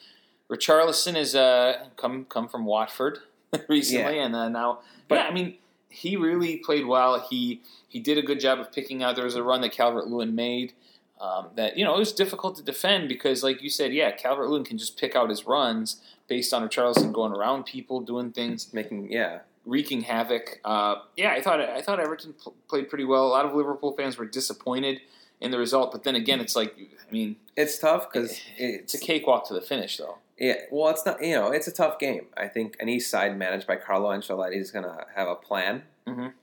Richarlison 0.49 1.15
is 1.15 1.35
uh 1.35 1.85
come 1.95 2.25
come 2.25 2.47
from 2.47 2.65
Watford 2.65 3.19
recently 3.69 4.17
and 4.17 4.35
uh, 4.35 4.49
now 4.49 4.79
But- 5.07 5.15
yeah, 5.19 5.27
I 5.27 5.31
mean 5.31 5.57
he 5.89 6.15
really 6.15 6.57
played 6.57 6.87
well. 6.87 7.19
He 7.29 7.61
he 7.87 7.99
did 7.99 8.17
a 8.17 8.23
good 8.23 8.39
job 8.39 8.59
of 8.59 8.71
picking 8.71 9.03
out 9.03 9.15
there 9.15 9.25
was 9.25 9.35
a 9.35 9.43
run 9.43 9.61
that 9.61 9.71
Calvert 9.71 10.07
Lewin 10.07 10.33
made. 10.33 10.73
Um, 11.19 11.49
that 11.57 11.77
you 11.77 11.85
know 11.85 11.93
it 11.93 11.99
was 11.99 12.11
difficult 12.13 12.55
to 12.55 12.63
defend 12.63 13.07
because, 13.07 13.43
like 13.43 13.61
you 13.61 13.69
said, 13.69 13.93
yeah, 13.93 14.09
Calvert 14.09 14.49
Lewin 14.49 14.63
can 14.63 14.79
just 14.79 14.97
pick 14.97 15.15
out 15.15 15.29
his 15.29 15.45
runs 15.45 16.01
based 16.27 16.51
on 16.51 16.67
Richarlison 16.67 17.13
going 17.13 17.31
around 17.33 17.65
people, 17.67 17.99
doing 18.01 18.31
things, 18.31 18.73
Making 18.73 19.11
yeah, 19.11 19.41
wreaking 19.63 20.01
havoc. 20.01 20.59
Uh, 20.65 20.95
yeah, 21.15 21.33
I 21.33 21.41
thought 21.41 21.59
I 21.59 21.81
thought 21.83 21.99
Everton 21.99 22.33
pl- 22.33 22.55
played 22.67 22.89
pretty 22.89 23.03
well. 23.03 23.27
A 23.27 23.29
lot 23.29 23.45
of 23.45 23.53
Liverpool 23.53 23.93
fans 23.95 24.17
were 24.17 24.25
disappointed 24.25 25.01
in 25.41 25.51
the 25.51 25.57
result, 25.57 25.91
but 25.91 26.03
then 26.03 26.15
again, 26.15 26.39
it's 26.39 26.55
like 26.55 26.75
I 26.77 27.11
mean, 27.11 27.35
it's 27.57 27.77
tough 27.79 28.11
because 28.11 28.39
it's 28.57 28.93
a 28.93 28.99
cakewalk 28.99 29.47
to 29.47 29.53
the 29.53 29.61
finish, 29.61 29.97
though. 29.97 30.19
Yeah, 30.37 30.55
well, 30.71 30.89
it's 30.89 31.05
not. 31.05 31.21
You 31.23 31.35
know, 31.35 31.51
it's 31.51 31.67
a 31.67 31.71
tough 31.71 31.99
game. 31.99 32.27
I 32.37 32.47
think 32.47 32.77
any 32.79 32.99
side 32.99 33.37
managed 33.37 33.67
by 33.67 33.75
Carlo 33.75 34.09
Ancelotti 34.11 34.55
is 34.55 34.71
going 34.71 34.85
to 34.85 35.05
have 35.15 35.27
a 35.27 35.35
plan, 35.35 35.83
Mhm. 36.07 36.33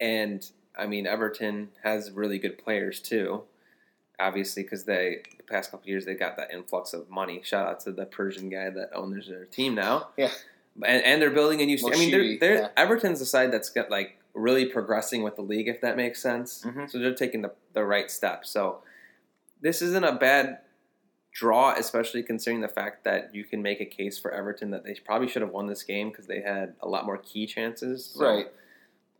and 0.00 0.46
I 0.78 0.86
mean, 0.86 1.06
Everton 1.06 1.70
has 1.82 2.10
really 2.10 2.38
good 2.38 2.58
players 2.58 3.00
too. 3.00 3.44
obviously 4.20 4.62
because 4.62 4.84
they 4.84 5.22
the 5.36 5.42
past 5.42 5.70
couple 5.72 5.88
years 5.88 6.04
they 6.04 6.14
got 6.14 6.36
that 6.36 6.52
influx 6.52 6.92
of 6.92 7.10
money. 7.10 7.40
Shout 7.42 7.66
out 7.66 7.80
to 7.80 7.90
the 7.92 8.06
Persian 8.06 8.48
guy 8.50 8.70
that 8.70 8.90
owns 8.94 9.26
their 9.28 9.46
team 9.46 9.74
now. 9.74 10.08
Yeah. 10.16 10.30
and, 10.86 11.02
and 11.04 11.20
they're 11.20 11.30
building 11.30 11.60
a 11.60 11.66
new. 11.66 11.76
I 11.84 11.90
mean, 11.98 12.10
they're, 12.12 12.38
they're 12.38 12.60
yeah. 12.62 12.68
Everton's 12.76 13.18
the 13.18 13.26
side 13.26 13.50
that's 13.52 13.68
got 13.70 13.90
like 13.90 14.18
really 14.34 14.66
progressing 14.66 15.22
with 15.22 15.36
the 15.36 15.42
league, 15.42 15.68
if 15.68 15.80
that 15.82 15.96
makes 15.96 16.20
sense. 16.22 16.64
Mhm. 16.64 16.90
So 16.90 16.98
they're 16.98 17.14
taking 17.14 17.42
the 17.42 17.52
the 17.72 17.84
right 17.84 18.10
steps. 18.10 18.50
So 18.50 18.82
this 19.60 19.80
isn't 19.82 20.04
a 20.04 20.12
bad 20.12 20.58
draw, 21.32 21.74
especially 21.76 22.22
considering 22.22 22.60
the 22.60 22.68
fact 22.68 23.04
that 23.04 23.34
you 23.34 23.44
can 23.44 23.62
make 23.62 23.80
a 23.80 23.86
case 23.86 24.18
for 24.18 24.30
Everton 24.30 24.70
that 24.70 24.84
they 24.84 24.94
probably 25.04 25.28
should 25.28 25.40
have 25.42 25.50
won 25.50 25.66
this 25.66 25.82
game 25.82 26.10
because 26.10 26.26
they 26.26 26.40
had 26.42 26.74
a 26.82 26.88
lot 26.88 27.06
more 27.06 27.16
key 27.16 27.46
chances. 27.46 28.04
So 28.04 28.26
Right. 28.26 28.46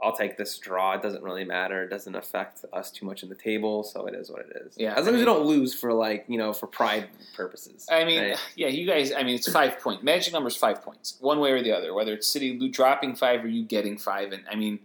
I'll 0.03 0.17
take 0.17 0.37
this 0.37 0.59
draw. 0.59 0.95
It 0.95 1.03
doesn't 1.03 1.23
really 1.23 1.45
matter. 1.45 1.85
It 1.85 1.89
doesn't 1.89 2.17
affect 2.17 2.65
us 2.73 2.91
too 2.91 3.07
much 3.07 3.23
in 3.23 3.29
the 3.29 3.37
table, 3.37 3.85
so 3.85 4.07
it 4.07 4.15
is 4.17 4.31
what 4.31 4.41
it 4.41 4.63
is. 4.67 4.75
Yeah, 4.77 4.95
as 4.95 5.07
I 5.07 5.11
long 5.11 5.15
as 5.15 5.21
you 5.21 5.25
don't 5.25 5.47
lose 5.47 5.75
for 5.75 5.93
like 5.93 6.25
you 6.27 6.39
know 6.39 6.53
for 6.53 6.67
pride 6.67 7.09
purposes. 7.37 7.87
I 7.91 8.05
mean, 8.05 8.21
right? 8.21 8.39
yeah, 8.57 8.67
you 8.67 8.85
guys. 8.85 9.13
I 9.13 9.23
mean, 9.23 9.37
it's 9.37 9.51
five 9.51 9.79
point 9.79 10.03
magic 10.03 10.33
number 10.33 10.49
is 10.49 10.57
five 10.57 10.83
points, 10.83 11.17
one 11.21 11.39
way 11.39 11.53
or 11.53 11.63
the 11.63 11.71
other. 11.71 11.95
Whether 11.95 12.15
it's 12.15 12.27
City 12.27 12.69
dropping 12.69 13.15
five 13.15 13.45
or 13.45 13.49
you 13.49 13.63
getting 13.65 13.97
five, 13.97 14.33
and 14.33 14.43
I 14.51 14.57
mean, 14.57 14.81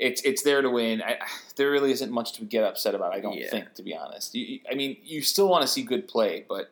it's 0.00 0.22
it's 0.22 0.42
there 0.42 0.62
to 0.62 0.70
win. 0.70 1.02
I, 1.02 1.18
there 1.56 1.70
really 1.70 1.92
isn't 1.92 2.10
much 2.10 2.32
to 2.34 2.44
get 2.44 2.64
upset 2.64 2.94
about. 2.94 3.12
I 3.14 3.20
don't 3.20 3.36
Yeah. 3.36 3.50
think, 3.50 3.74
to 3.74 3.82
be 3.82 3.94
honest. 3.94 4.34
You, 4.34 4.58
I 4.70 4.74
mean, 4.74 4.96
you 5.04 5.22
still 5.22 5.48
want 5.48 5.62
to 5.62 5.68
see 5.68 5.82
good 5.82 6.08
play, 6.08 6.44
but 6.48 6.70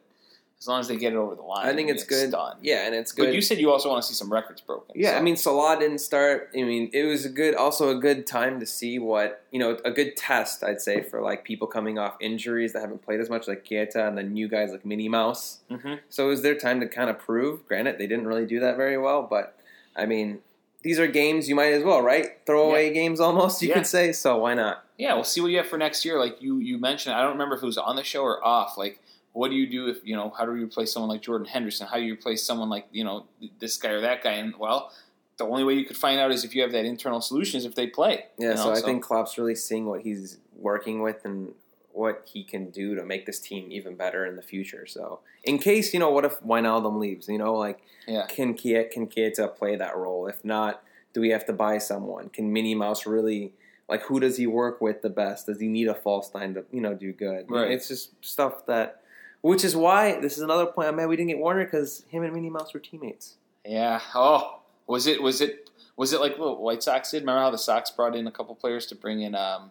as 0.61 0.67
long 0.67 0.81
as 0.81 0.89
they 0.89 0.97
get 0.97 1.13
it 1.13 1.17
over 1.17 1.37
the 1.37 1.43
line, 1.43 1.69
I 1.69 1.73
think 1.73 1.89
it's 1.89 2.03
good. 2.03 2.33
Done. 2.33 2.57
Yeah, 2.63 2.85
and 2.87 2.93
it's 2.93 3.13
good. 3.13 3.27
But 3.27 3.35
you 3.35 3.41
said 3.41 3.59
you 3.59 3.71
also 3.71 3.89
want 3.91 4.03
to 4.03 4.09
see 4.09 4.15
some 4.15 4.33
records 4.33 4.61
broken. 4.61 4.93
Yeah, 4.97 5.13
so- 5.13 5.19
I 5.19 5.23
mean 5.23 5.37
Salah 5.37 5.79
didn't 5.79 5.99
start. 6.01 6.51
I 6.53 6.63
mean 6.65 6.91
it 6.93 7.05
was 7.05 7.25
a 7.25 7.29
good, 7.29 7.55
also 7.55 7.91
a 7.97 8.01
good 8.01 8.27
time 8.27 8.59
to 8.59 8.67
see 8.67 8.99
what 8.99 9.45
you 9.53 9.61
know, 9.61 9.79
a 9.85 9.93
good 9.93 10.17
test 10.17 10.65
I'd 10.65 10.81
say 10.81 11.01
for 11.03 11.21
like 11.23 11.45
people 11.45 11.69
coming 11.69 11.97
off 11.99 12.17
injuries 12.21 12.73
that 12.73 12.81
haven't 12.81 13.03
played 13.03 13.21
as 13.21 13.31
much, 13.31 13.47
like 13.47 13.65
Keita, 13.65 14.09
and 14.09 14.19
then 14.19 14.33
new 14.33 14.49
guys 14.49 14.73
like 14.73 14.85
Minnie 14.85 15.09
Mouse. 15.09 15.61
Mhm. 15.71 16.01
So 16.09 16.27
it 16.27 16.31
was 16.31 16.43
their 16.43 16.57
time 16.57 16.81
to 16.81 16.89
kind 16.89 17.09
of 17.09 17.19
prove. 17.21 17.65
Granted, 17.69 17.99
they 17.99 18.07
didn't 18.09 18.27
really 18.27 18.47
do 18.47 18.59
that 18.59 18.77
very 18.77 18.99
well, 18.99 19.23
but 19.23 19.55
I 19.95 20.07
mean 20.07 20.41
these 20.89 20.99
are 20.99 21.07
games 21.07 21.51
you 21.51 21.55
might 21.55 21.75
as 21.75 21.85
well, 21.85 22.01
right? 22.01 22.39
Throw 22.47 22.71
away 22.71 22.91
games 22.95 23.21
almost, 23.21 23.61
you 23.61 23.69
Yeah. 23.69 23.75
could 23.75 23.87
say. 23.87 24.11
So 24.13 24.39
why 24.39 24.55
not? 24.55 24.87
Yeah, 24.97 25.13
we'll 25.13 25.25
see 25.25 25.43
what 25.43 25.49
you 25.51 25.59
have 25.59 25.67
for 25.67 25.77
next 25.77 26.03
year. 26.03 26.19
Like 26.19 26.41
you, 26.41 26.57
you 26.61 26.79
mentioned, 26.79 27.15
I 27.15 27.21
don't 27.21 27.33
remember 27.33 27.57
if 27.57 27.63
it 27.63 27.67
was 27.67 27.77
on 27.77 27.95
the 27.97 28.03
show 28.03 28.23
or 28.23 28.43
off. 28.43 28.79
Like, 28.79 29.03
what 29.35 29.51
do 29.51 29.55
you 29.55 29.69
do 29.69 29.89
if 29.89 29.99
you 30.03 30.17
know? 30.17 30.31
How 30.31 30.47
do 30.47 30.57
you 30.57 30.65
replace 30.65 30.91
someone 30.91 31.11
like 31.11 31.21
Jordan 31.21 31.47
Henderson? 31.47 31.87
How 31.87 31.99
do 31.99 32.05
you 32.05 32.15
replace 32.15 32.43
someone 32.43 32.71
like 32.71 32.87
you 32.91 33.05
know 33.05 33.27
this 33.61 33.77
guy 33.77 33.91
or 33.91 34.01
that 34.01 34.23
guy? 34.23 34.33
And 34.33 34.57
well, 34.57 34.91
the 35.37 35.45
only 35.45 35.63
way 35.63 35.75
you 35.75 35.85
could 35.85 35.99
find 35.99 36.19
out 36.19 36.33
is 36.33 36.43
if 36.43 36.55
you 36.55 36.63
have 36.63 36.73
that 36.73 36.87
internal 36.87 37.21
solution 37.21 37.59
is 37.59 37.67
if 37.67 37.75
they 37.75 37.87
play. 37.87 38.25
Yeah, 38.39 38.49
you 38.49 38.55
know? 38.55 38.63
so 38.63 38.73
I 38.73 38.81
think 38.81 39.05
Klopp's 39.05 39.37
really 39.37 39.55
seeing 39.57 39.85
what 39.85 40.01
he's 40.01 40.39
working 40.57 41.03
with 41.03 41.23
and 41.27 41.53
what 41.93 42.29
he 42.33 42.45
can 42.45 42.71
do 42.71 42.95
to 42.95 43.05
make 43.05 43.27
this 43.27 43.39
team 43.41 43.71
even 43.71 43.95
better 43.97 44.25
in 44.27 44.37
the 44.37 44.43
future. 44.43 44.87
So, 44.87 45.21
in 45.45 45.59
case 45.59 45.93
you 45.93 46.01
know, 46.01 46.11
what 46.11 46.25
if 46.25 46.41
Wijnaldum 46.41 46.99
leaves? 46.99 47.29
You 47.29 47.39
know, 47.39 47.55
like 47.55 47.81
Yeah. 48.07 48.27
can 48.27 48.55
Kia 48.55 48.85
can 48.85 49.07
Keita 49.07 49.55
play 49.57 49.77
that 49.77 49.97
role? 49.97 50.27
If 50.27 50.45
not, 50.45 50.83
do 51.13 51.21
we 51.21 51.31
have 51.31 51.45
to 51.47 51.53
buy 51.53 51.79
someone? 51.79 52.29
Can 52.29 52.53
Minnie 52.53 52.75
Mouse 52.75 53.07
really 53.07 53.53
like 53.89 54.03
who 54.03 54.21
does 54.21 54.37
he 54.37 54.47
work 54.47 54.81
with 54.81 55.03
the 55.03 55.11
best? 55.11 55.47
Does 55.47 55.61
he 55.61 55.67
need 55.69 55.89
a 55.89 55.95
false 55.95 56.33
nine 56.35 56.55
to 56.55 56.65
you 56.71 56.81
know 56.81 56.95
do 56.95 57.13
good? 57.13 57.51
Right. 57.51 57.71
It's 57.71 57.89
just 57.89 58.13
stuff 58.25 58.67
that, 58.67 59.01
which 59.41 59.65
is 59.65 59.75
why 59.75 60.21
this 60.21 60.37
is 60.37 60.43
another 60.43 60.67
point. 60.67 60.89
I'm 60.89 60.97
mad 60.97 61.09
we 61.09 61.17
didn't 61.17 61.31
get 61.31 61.39
Werner 61.39 61.65
because 61.65 62.05
him 62.09 62.23
and 62.23 62.33
Minnie 62.35 62.51
Mouse 62.51 62.75
were 62.75 62.81
teammates. 62.81 63.37
Yeah. 63.65 64.01
Oh, 64.15 64.61
was 64.87 65.07
it? 65.07 65.23
Was 65.23 65.41
it? 65.41 65.71
Was 65.97 66.13
it 66.13 66.21
like 66.21 66.39
what 66.39 66.61
White 66.61 66.83
Sox 66.83 67.11
did? 67.11 67.23
Remember 67.23 67.41
how 67.41 67.51
the 67.51 67.59
Sox 67.59 67.91
brought 67.91 68.15
in 68.15 68.27
a 68.29 68.31
couple 68.31 68.55
players 68.55 68.87
to 68.87 68.95
bring 68.95 69.21
in? 69.23 69.35
Um, 69.35 69.71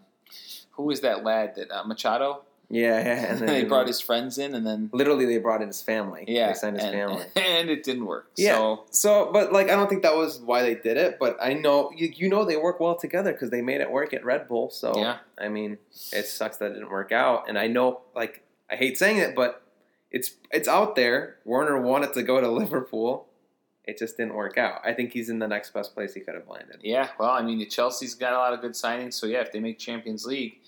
who 0.78 0.84
was 0.84 1.02
that 1.02 1.24
lad 1.24 1.56
that 1.56 1.70
uh, 1.72 1.84
Machado? 1.84 2.44
Yeah, 2.70 3.00
yeah. 3.00 3.32
And 3.32 3.40
then 3.40 3.48
they 3.48 3.64
brought 3.64 3.88
his 3.88 4.00
friends 4.00 4.38
in, 4.38 4.54
and 4.54 4.66
then 4.66 4.90
literally 4.94 5.26
they 5.26 5.38
brought 5.38 5.62
in 5.62 5.68
his 5.68 5.82
family. 5.82 6.26
yeah, 6.28 6.48
they 6.48 6.54
signed 6.54 6.76
his 6.76 6.86
and, 6.86 6.94
family. 6.94 7.26
and 7.36 7.70
it 7.70 7.84
didn't 7.84 8.06
work. 8.06 8.30
Yeah. 8.36 8.56
So 8.56 8.84
So, 8.92 9.30
but 9.32 9.52
like, 9.52 9.70
I 9.70 9.76
don't 9.76 9.90
think 9.90 10.04
that 10.04 10.16
was 10.16 10.40
why 10.40 10.62
they 10.62 10.76
did 10.76 10.98
it. 10.98 11.18
But 11.20 11.38
I 11.42 11.54
know 11.54 11.92
you, 11.96 12.12
you 12.16 12.30
know 12.30 12.46
they 12.46 12.58
work 12.58 12.80
well 12.80 12.96
together 12.96 13.32
because 13.32 13.50
they 13.50 13.62
made 13.62 13.82
it 13.82 13.92
work 13.92 14.14
at 14.14 14.24
Red 14.24 14.48
Bull. 14.48 14.70
So, 14.70 14.94
Yeah. 14.96 15.18
I 15.38 15.50
mean, 15.50 15.78
it 16.12 16.26
sucks 16.26 16.58
that 16.58 16.72
it 16.72 16.74
didn't 16.76 16.92
work 16.92 17.12
out. 17.12 17.48
And 17.48 17.58
I 17.58 17.68
know, 17.68 18.02
like, 18.16 18.44
I 18.70 18.76
hate 18.76 18.98
saying 18.98 19.18
it, 19.18 19.36
but 19.36 19.62
it's 20.12 20.32
it's 20.52 20.68
out 20.68 20.96
there. 20.96 21.38
Werner 21.46 21.82
wanted 21.82 22.14
to 22.14 22.24
go 22.24 22.42
to 22.42 22.50
Liverpool. 22.50 23.27
It 23.88 23.98
just 23.98 24.18
didn't 24.18 24.34
work 24.36 24.58
out. 24.58 24.82
I 24.84 24.94
think 24.94 25.14
he's 25.14 25.30
in 25.30 25.40
the 25.40 25.48
next 25.48 25.74
best 25.74 25.94
place 25.96 26.14
he 26.14 26.20
could 26.20 26.36
have 26.36 26.48
landed. 26.48 26.80
Yeah, 26.84 27.08
well, 27.20 27.30
I 27.30 27.42
mean, 27.42 27.68
Chelsea's 27.70 28.16
got 28.16 28.34
a 28.34 28.38
lot 28.38 28.54
of 28.54 28.62
good 28.62 28.74
signings, 28.74 29.14
so 29.14 29.26
yeah, 29.28 29.40
if 29.40 29.52
they 29.54 29.60
make 29.62 29.80
Champions 29.80 30.26
League, 30.26 30.60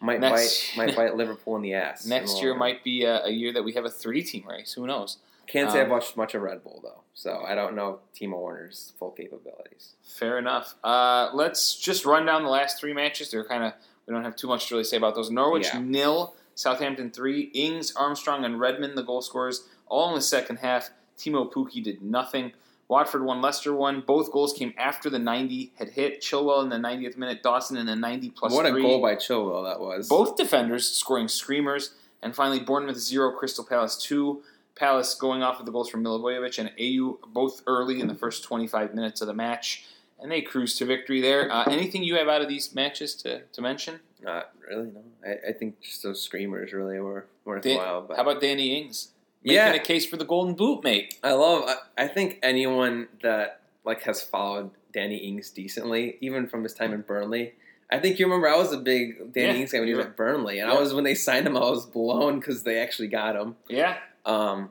Might 0.00 0.20
Next- 0.20 0.76
bite 0.76 0.86
might 0.86 0.96
bite 0.96 1.16
Liverpool 1.16 1.56
in 1.56 1.62
the 1.62 1.74
ass. 1.74 2.06
next 2.16 2.40
year 2.42 2.54
might 2.54 2.84
be 2.84 3.04
a, 3.04 3.24
a 3.24 3.30
year 3.30 3.52
that 3.52 3.62
we 3.64 3.72
have 3.72 3.84
a 3.84 3.90
three-team 3.90 4.44
race. 4.48 4.72
Who 4.74 4.86
knows? 4.86 5.18
Can't 5.46 5.70
say 5.72 5.80
I've 5.80 5.86
um, 5.86 5.90
watched 5.92 6.16
much 6.16 6.34
of 6.34 6.42
Red 6.42 6.62
Bull 6.62 6.80
though, 6.82 7.00
so 7.12 7.42
I 7.44 7.54
don't 7.56 7.74
know 7.74 7.98
Timo 8.14 8.40
Werner's 8.40 8.92
full 8.98 9.10
capabilities. 9.10 9.94
Fair 10.04 10.38
enough. 10.38 10.76
Uh, 10.84 11.30
let's 11.34 11.76
just 11.76 12.04
run 12.06 12.24
down 12.24 12.44
the 12.44 12.48
last 12.50 12.78
three 12.78 12.92
matches. 12.94 13.30
They're 13.32 13.44
kind 13.44 13.64
of 13.64 13.72
we 14.06 14.14
don't 14.14 14.22
have 14.24 14.36
too 14.36 14.46
much 14.48 14.68
to 14.68 14.74
really 14.74 14.84
say 14.84 14.96
about 14.96 15.14
those. 15.16 15.28
Norwich 15.30 15.66
Yeah. 15.74 15.80
nil, 15.80 16.34
Southampton 16.54 17.10
three. 17.10 17.50
Ings, 17.52 17.92
Armstrong, 17.96 18.44
and 18.44 18.60
Redmond 18.60 18.96
the 18.96 19.02
goal 19.02 19.22
scorers 19.22 19.66
all 19.88 20.08
in 20.10 20.14
the 20.14 20.22
second 20.22 20.56
half. 20.58 20.90
Teemu 21.20 21.52
Pukki 21.52 21.82
did 21.82 22.02
nothing. 22.02 22.52
Watford 22.88 23.24
won, 23.24 23.40
Leicester 23.40 23.72
won. 23.72 24.02
Both 24.04 24.32
goals 24.32 24.52
came 24.52 24.74
after 24.76 25.08
the 25.08 25.18
90 25.18 25.72
had 25.76 25.90
hit. 25.90 26.20
Chilwell 26.20 26.64
in 26.64 26.70
the 26.70 26.76
90th 26.76 27.16
minute, 27.16 27.40
Dawson 27.40 27.76
in 27.76 27.86
the 27.86 27.94
90 27.94 28.30
plus 28.30 28.52
what 28.52 28.66
three. 28.66 28.80
a 28.80 28.82
goal 28.82 29.00
by 29.00 29.14
Chilwell 29.14 29.64
that 29.64 29.78
was. 29.78 30.08
Both 30.08 30.36
defenders 30.36 30.90
scoring 30.90 31.28
screamers. 31.28 31.94
And 32.20 32.34
finally, 32.34 32.58
Bournemouth 32.58 32.98
0, 32.98 33.32
Crystal 33.32 33.64
Palace 33.64 33.96
2. 33.96 34.42
Palace 34.74 35.14
going 35.14 35.42
off 35.42 35.58
with 35.58 35.66
the 35.66 35.72
goals 35.72 35.88
from 35.88 36.02
Milivojevic 36.02 36.58
and 36.58 36.70
Ayew 36.78 37.18
both 37.28 37.62
early 37.66 38.00
in 38.00 38.08
the 38.08 38.14
first 38.14 38.42
25 38.42 38.94
minutes 38.94 39.20
of 39.20 39.28
the 39.28 39.34
match. 39.34 39.86
And 40.18 40.30
they 40.30 40.42
cruise 40.42 40.76
to 40.78 40.84
victory 40.84 41.20
there. 41.20 41.50
Uh, 41.50 41.64
anything 41.70 42.02
you 42.02 42.16
have 42.16 42.28
out 42.28 42.42
of 42.42 42.48
these 42.48 42.74
matches 42.74 43.14
to, 43.16 43.42
to 43.42 43.62
mention? 43.62 44.00
Not 44.20 44.50
really, 44.68 44.90
no. 44.90 45.02
I, 45.24 45.50
I 45.50 45.52
think 45.52 45.80
just 45.80 46.02
those 46.02 46.22
screamers 46.22 46.72
really 46.72 46.98
were 46.98 47.26
Dan- 47.44 47.76
worthwhile. 47.76 48.02
But 48.02 48.16
how 48.16 48.22
about 48.22 48.40
Danny 48.40 48.76
Ings? 48.76 49.12
Making 49.42 49.56
yeah, 49.56 49.72
a 49.72 49.78
case 49.78 50.04
for 50.04 50.16
the 50.16 50.24
Golden 50.24 50.54
Boot, 50.54 50.84
mate. 50.84 51.18
I 51.22 51.32
love. 51.32 51.64
I, 51.66 52.04
I 52.04 52.08
think 52.08 52.38
anyone 52.42 53.08
that 53.22 53.60
like 53.84 54.02
has 54.02 54.22
followed 54.22 54.70
Danny 54.92 55.16
Ings 55.16 55.50
decently, 55.50 56.18
even 56.20 56.46
from 56.46 56.62
his 56.62 56.74
time 56.74 56.92
in 56.92 57.02
Burnley. 57.02 57.54
I 57.90 57.98
think 57.98 58.18
you 58.18 58.26
remember 58.26 58.48
I 58.48 58.56
was 58.56 58.72
a 58.72 58.76
big 58.76 59.32
Danny 59.32 59.54
Yeah, 59.54 59.62
Ings 59.62 59.72
guy 59.72 59.80
when 59.80 59.88
he 59.88 59.94
was 59.94 60.06
at 60.06 60.16
Burnley, 60.16 60.58
and 60.58 60.70
I 60.70 60.78
was 60.78 60.94
when 60.94 61.04
they 61.04 61.14
signed 61.14 61.46
him, 61.46 61.56
I 61.56 61.60
was 61.60 61.86
blown 61.86 62.38
because 62.38 62.62
they 62.62 62.78
actually 62.78 63.08
got 63.08 63.34
him. 63.34 63.56
Yeah. 63.68 63.96
Um, 64.24 64.70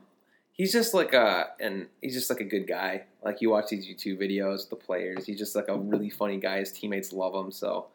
he's 0.52 0.72
just 0.72 0.94
like 0.94 1.12
a 1.12 1.48
and 1.58 1.86
he's 2.00 2.14
just 2.14 2.30
like 2.30 2.40
a 2.40 2.44
good 2.44 2.66
guy. 2.66 3.04
Like 3.22 3.40
you 3.40 3.50
watch 3.50 3.68
these 3.68 3.86
YouTube 3.86 4.18
videos, 4.18 4.68
the 4.68 4.76
players, 4.76 5.26
he's 5.26 5.38
just 5.38 5.54
like 5.56 5.68
a 5.68 5.76
really 5.76 6.10
funny 6.10 6.38
guy. 6.38 6.60
His 6.60 6.72
teammates 6.72 7.12
love 7.12 7.34
him, 7.34 7.50
so 7.50 7.86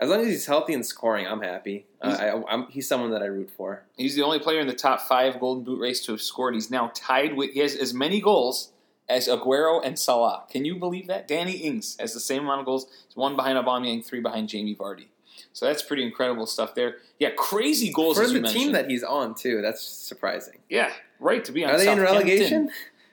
as 0.00 0.10
long 0.10 0.20
as 0.20 0.26
he's 0.26 0.46
healthy 0.46 0.74
and 0.74 0.84
scoring, 0.84 1.26
I'm 1.26 1.40
happy. 1.40 1.86
Uh, 2.00 2.08
He's- 2.10 2.20
I, 2.20 2.42
I'm, 2.52 2.66
he's 2.70 2.86
someone 2.88 3.10
that 3.12 3.22
I 3.22 3.26
root 3.26 3.50
for. 3.56 3.84
He's 3.96 4.14
the 4.14 4.22
only 4.22 4.38
player 4.38 4.60
in 4.60 4.66
the 4.66 4.74
top 4.74 5.00
five 5.02 5.40
Golden 5.40 5.64
Boot 5.64 5.80
race 5.80 6.04
to 6.06 6.12
have 6.12 6.20
scored. 6.20 6.54
He's 6.54 6.70
now 6.70 6.90
tied 6.94 7.34
with, 7.36 7.52
he 7.52 7.60
has 7.60 7.74
as 7.74 7.94
many 7.94 8.20
goals 8.20 8.72
as 9.08 9.28
Aguero 9.28 9.80
and 9.84 9.98
Salah. 9.98 10.44
Can 10.50 10.64
you 10.64 10.76
believe 10.76 11.06
that? 11.06 11.26
Danny 11.28 11.52
Ings 11.52 11.96
has 12.00 12.12
the 12.12 12.20
same 12.20 12.42
amount 12.42 12.60
of 12.60 12.66
goals. 12.66 12.86
He's 13.06 13.16
one 13.16 13.36
behind 13.36 13.56
Aubameyang, 13.56 14.04
three 14.04 14.20
behind 14.20 14.48
Jamie 14.48 14.74
Vardy. 14.74 15.06
So 15.52 15.64
that's 15.66 15.82
pretty 15.82 16.02
incredible 16.02 16.46
stuff 16.46 16.74
there. 16.74 16.96
Yeah, 17.18 17.30
crazy 17.30 17.90
goals 17.92 18.18
for 18.18 18.26
the 18.26 18.42
team 18.42 18.72
that 18.72 18.90
he's 18.90 19.02
on 19.02 19.34
too. 19.34 19.62
That's 19.62 19.80
surprising. 19.82 20.58
yeah, 20.68 20.92
right 21.20 21.42
to 21.44 21.52
be 21.52 21.64
on. 21.64 21.70
Are 21.70 21.78
they 21.78 21.90
in 21.90 22.00
relegation? 22.00 22.70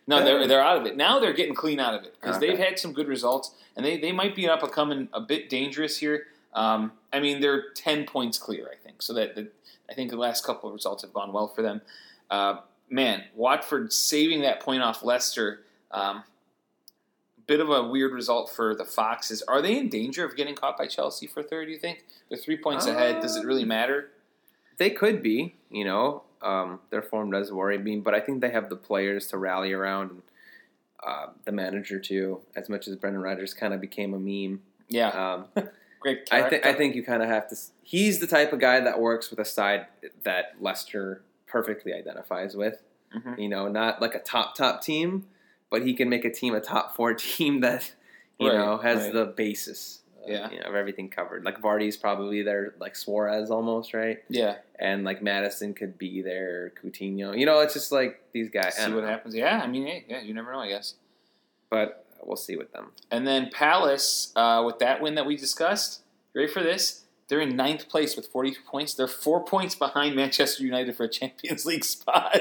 No, 0.08 0.22
they're 0.24 0.46
they're 0.48 0.62
out 0.62 0.78
of 0.78 0.86
it. 0.86 0.98
Now 0.98 1.20
they're 1.20 1.32
getting 1.34 1.56
clean 1.56 1.80
out 1.80 1.94
of 1.94 2.04
it 2.04 2.16
because 2.20 2.36
Okay. 2.38 2.48
they've 2.50 2.60
had 2.60 2.78
some 2.78 2.92
good 2.92 3.08
results 3.08 3.52
and 3.78 3.86
they, 3.86 3.98
they 3.98 4.12
might 4.12 4.36
be 4.36 4.50
up 4.50 4.62
and 4.62 4.72
coming 4.72 5.08
a 5.14 5.22
bit 5.22 5.50
dangerous 5.50 5.98
here. 6.00 6.28
Um, 6.54 6.92
I 7.12 7.20
mean, 7.20 7.42
they're 7.42 7.72
ten 7.72 8.06
points 8.06 8.38
clear, 8.38 8.70
I 8.72 8.76
think. 8.76 9.02
So 9.02 9.14
that, 9.14 9.36
that 9.36 9.54
I 9.90 9.94
think 9.94 10.12
the 10.12 10.18
last 10.18 10.46
couple 10.46 10.70
of 10.70 10.74
results 10.74 11.04
have 11.04 11.14
gone 11.14 11.34
well 11.34 11.48
for 11.48 11.62
them. 11.62 11.82
Uh, 12.30 12.58
man, 12.90 13.24
Watford 13.36 13.92
saving 13.94 14.42
that 14.42 14.60
point 14.60 14.82
off 14.84 15.04
Leicester. 15.04 15.62
Um, 15.92 16.24
bit 17.46 17.60
of 17.60 17.70
a 17.70 17.84
weird 17.88 18.14
result 18.14 18.50
for 18.50 18.74
the 18.76 18.86
Foxes. 18.86 19.42
Are 19.44 19.62
they 19.62 19.78
in 19.78 19.90
danger 19.90 20.26
of 20.26 20.36
getting 20.36 20.56
caught 20.56 20.78
by 20.78 20.88
Chelsea 20.88 21.28
for 21.28 21.44
third? 21.44 21.66
Do 21.66 21.72
you 21.72 21.78
think 21.78 22.06
they're 22.30 22.38
three 22.38 22.58
points 22.58 22.86
ahead? 22.86 23.22
Does 23.22 23.36
it 23.36 23.46
really 23.46 23.66
matter? 23.66 24.12
They 24.78 24.90
could 24.90 25.22
be, 25.22 25.56
you 25.70 25.86
know. 25.86 26.24
Um, 26.42 26.80
their 26.90 27.02
form 27.02 27.32
does 27.32 27.52
worry 27.52 27.78
me, 27.78 27.98
but 27.98 28.14
I 28.14 28.20
think 28.20 28.42
they 28.42 28.50
have 28.50 28.70
the 28.70 28.76
players 28.76 29.28
to 29.28 29.38
rally 29.38 29.72
around, 29.72 30.12
and 30.12 30.22
uh, 31.06 31.28
the 31.46 31.52
manager 31.52 32.00
too. 32.00 32.42
As 32.56 32.70
much 32.70 32.88
as 32.88 32.96
Brendan 32.96 33.22
Rodgers 33.22 33.54
kind 33.54 33.74
of 33.74 33.80
became 33.80 34.14
a 34.14 34.20
meme, 34.20 34.62
Yeah, 34.90 35.10
um, 35.10 35.46
great. 36.04 36.28
I 36.32 36.48
think 36.50 36.66
I 36.66 36.74
think 36.74 36.96
you 36.96 37.04
kind 37.04 37.24
of 37.24 37.30
have 37.30 37.48
to. 37.50 37.56
He's 37.82 38.20
the 38.20 38.28
type 38.28 38.54
of 38.54 38.60
guy 38.60 38.80
that 38.80 39.00
works 39.00 39.30
with 39.30 39.40
a 39.40 39.46
side 39.46 39.88
that 40.24 40.54
Leicester 40.60 41.24
perfectly 41.48 41.94
identifies 41.94 42.56
with. 42.56 42.82
Mhm. 43.16 43.40
You 43.40 43.50
know, 43.50 43.68
not 43.68 44.02
like 44.02 44.14
a 44.16 44.20
top 44.20 44.56
top 44.56 44.82
team, 44.84 45.28
but 45.70 45.84
he 45.86 45.94
can 45.94 46.10
make 46.10 46.26
a 46.26 46.32
team 46.32 46.54
a 46.54 46.60
top 46.62 46.96
four 46.96 47.14
team 47.28 47.62
that 47.62 47.94
you 48.40 48.50
Right, 48.50 48.58
know 48.58 48.78
has 48.78 49.04
right. 49.06 49.14
the 49.14 49.26
basis 49.26 50.02
Yeah. 50.26 50.50
you 50.52 50.60
know, 50.60 50.66
of 50.66 50.76
everything 50.76 51.10
covered. 51.10 51.44
Like 51.46 51.62
Vardy's 51.62 51.98
probably 51.98 52.42
there, 52.44 52.74
like 52.80 52.96
Suarez 52.96 53.52
almost, 53.52 53.94
right? 53.94 54.24
Yeah, 54.30 54.56
And 54.80 55.04
like 55.04 55.22
Maddison 55.22 55.74
could 55.76 55.98
be 55.98 56.22
there, 56.22 56.72
Coutinho. 56.82 57.38
You 57.38 57.46
know, 57.46 57.60
it's 57.60 57.74
just 57.74 57.92
like 57.92 58.22
these 58.32 58.50
guys. 58.50 58.76
See 58.76 58.92
what 58.92 59.04
know. 59.04 59.08
happens. 59.08 59.36
Yeah, 59.36 59.62
I 59.64 59.68
mean, 59.68 59.86
hey, 59.86 60.06
yeah, 60.08 60.22
you 60.22 60.34
never 60.34 60.52
know, 60.52 60.60
I 60.60 60.70
guess. 60.70 60.96
But 61.70 62.03
we'll 62.28 62.38
see 62.38 62.56
with 62.56 62.72
them. 62.74 62.92
And 63.12 63.26
then 63.28 63.50
Palace, 63.52 64.32
uh, 64.36 64.64
with 64.66 64.80
that 64.80 65.02
win 65.02 65.16
that 65.16 65.26
we 65.26 65.36
discussed, 65.36 66.02
ready 66.36 66.48
for 66.52 66.62
this? 66.64 67.02
They're 67.30 67.40
in 67.42 67.56
ninth 67.56 67.88
place 67.90 68.16
with 68.16 68.28
40 68.28 68.58
points. 68.70 68.94
They're 68.94 69.08
four 69.08 69.44
points 69.44 69.76
behind 69.76 70.16
Manchester 70.16 70.64
United 70.64 70.96
for 70.96 71.04
a 71.06 71.10
Champions 71.10 71.66
League 71.66 71.86
spot. 71.96 72.38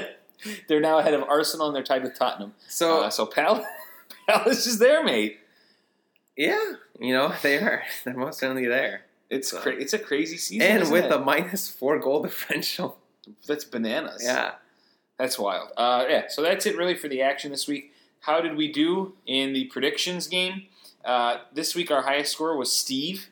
They're 0.67 0.81
now 0.81 0.97
ahead 0.99 1.13
of 1.13 1.23
Arsenal 1.23 1.67
and 1.67 1.75
they're 1.75 1.83
tied 1.83 2.03
with 2.03 2.17
Tottenham. 2.19 2.53
So 2.67 3.03
Uh, 3.03 3.09
so 3.09 3.25
Pal- 3.25 3.65
Palace 4.27 4.67
is 4.67 4.79
there, 4.79 5.03
mate. 5.03 5.39
yeah, 6.35 6.73
you 6.99 7.13
know 7.13 7.33
they 7.41 7.57
are. 7.57 7.83
They're 8.03 8.13
most 8.15 8.39
certainly 8.39 8.67
there, 8.67 9.05
It's 9.29 9.49
So- 9.51 9.59
cra- 9.61 9.73
it's 9.79 9.93
a 9.93 9.99
crazy 9.99 10.37
season, 10.37 10.67
and 10.67 10.91
with 10.91 11.05
it? 11.05 11.11
a 11.11 11.19
minus 11.19 11.69
four 11.69 11.97
goal 11.99 12.21
differential. 12.23 12.97
that's 13.47 13.63
bananas. 13.65 14.21
Yeah. 14.23 14.55
That's 15.17 15.37
wild. 15.39 15.69
Uh, 15.77 16.05
yeah, 16.09 16.23
so 16.27 16.41
that's 16.41 16.65
it 16.65 16.75
really 16.75 16.95
for 16.95 17.07
the 17.07 17.21
action 17.21 17.51
this 17.51 17.67
week. 17.67 17.92
How 18.23 18.39
did 18.39 18.55
we 18.55 18.71
do 18.71 19.15
in 19.25 19.51
the 19.51 19.65
predictions 19.65 20.27
game? 20.27 20.67
Uh, 21.03 21.39
this 21.51 21.75
week, 21.75 21.91
our 21.91 22.03
highest 22.03 22.31
score 22.31 22.55
was 22.55 22.71
Steve, 22.71 23.27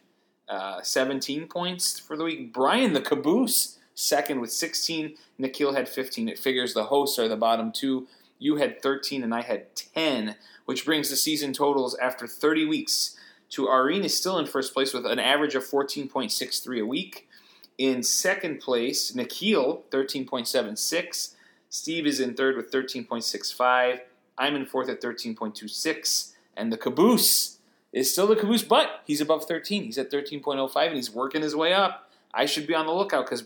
uh, 0.49 0.81
17 0.81 1.47
points 1.47 1.97
for 1.97 2.17
the 2.17 2.25
week. 2.25 2.51
Brian, 2.51 2.91
the 2.91 2.99
caboose, 2.99 3.79
second 3.95 4.41
with 4.41 4.51
16. 4.51 5.15
Nikhil 5.37 5.73
had 5.73 5.87
15. 5.87 6.27
It 6.27 6.37
figures 6.37 6.73
the 6.73 6.85
hosts 6.85 7.17
are 7.17 7.29
the 7.29 7.37
bottom 7.37 7.71
two. 7.71 8.07
You 8.37 8.57
had 8.57 8.81
13 8.81 9.23
and 9.23 9.33
I 9.33 9.43
had 9.43 9.73
10, 9.77 10.35
which 10.65 10.83
brings 10.83 11.09
the 11.09 11.15
season 11.15 11.53
totals 11.53 11.95
after 11.95 12.27
30 12.27 12.65
weeks 12.65 13.15
to 13.51 13.67
Areen 13.67 14.03
is 14.03 14.17
still 14.17 14.37
in 14.37 14.45
first 14.45 14.73
place 14.73 14.93
with 14.93 15.05
an 15.05 15.19
average 15.19 15.55
of 15.55 15.63
14.63 15.63 16.81
a 16.81 16.85
week. 16.85 17.29
In 17.77 18.03
second 18.03 18.59
place, 18.59 19.15
Nikhil, 19.15 19.83
13.76. 19.89 21.35
Steve 21.69 22.05
is 22.05 22.19
in 22.19 22.33
third 22.33 22.57
with 22.57 22.69
13.65. 22.73 24.01
I'm 24.41 24.55
in 24.55 24.65
fourth 24.65 24.89
at 24.89 25.01
13.26. 25.01 26.33
And 26.57 26.73
the 26.73 26.77
caboose 26.77 27.59
is 27.93 28.11
still 28.11 28.27
the 28.27 28.35
caboose, 28.35 28.63
but 28.63 29.01
he's 29.05 29.21
above 29.21 29.45
13. 29.45 29.83
He's 29.83 29.97
at 29.97 30.11
13.05 30.11 30.87
and 30.87 30.95
he's 30.95 31.11
working 31.11 31.41
his 31.43 31.55
way 31.55 31.73
up. 31.73 32.09
I 32.33 32.45
should 32.45 32.65
be 32.65 32.73
on 32.73 32.87
the 32.87 32.91
lookout 32.93 33.25
because 33.25 33.45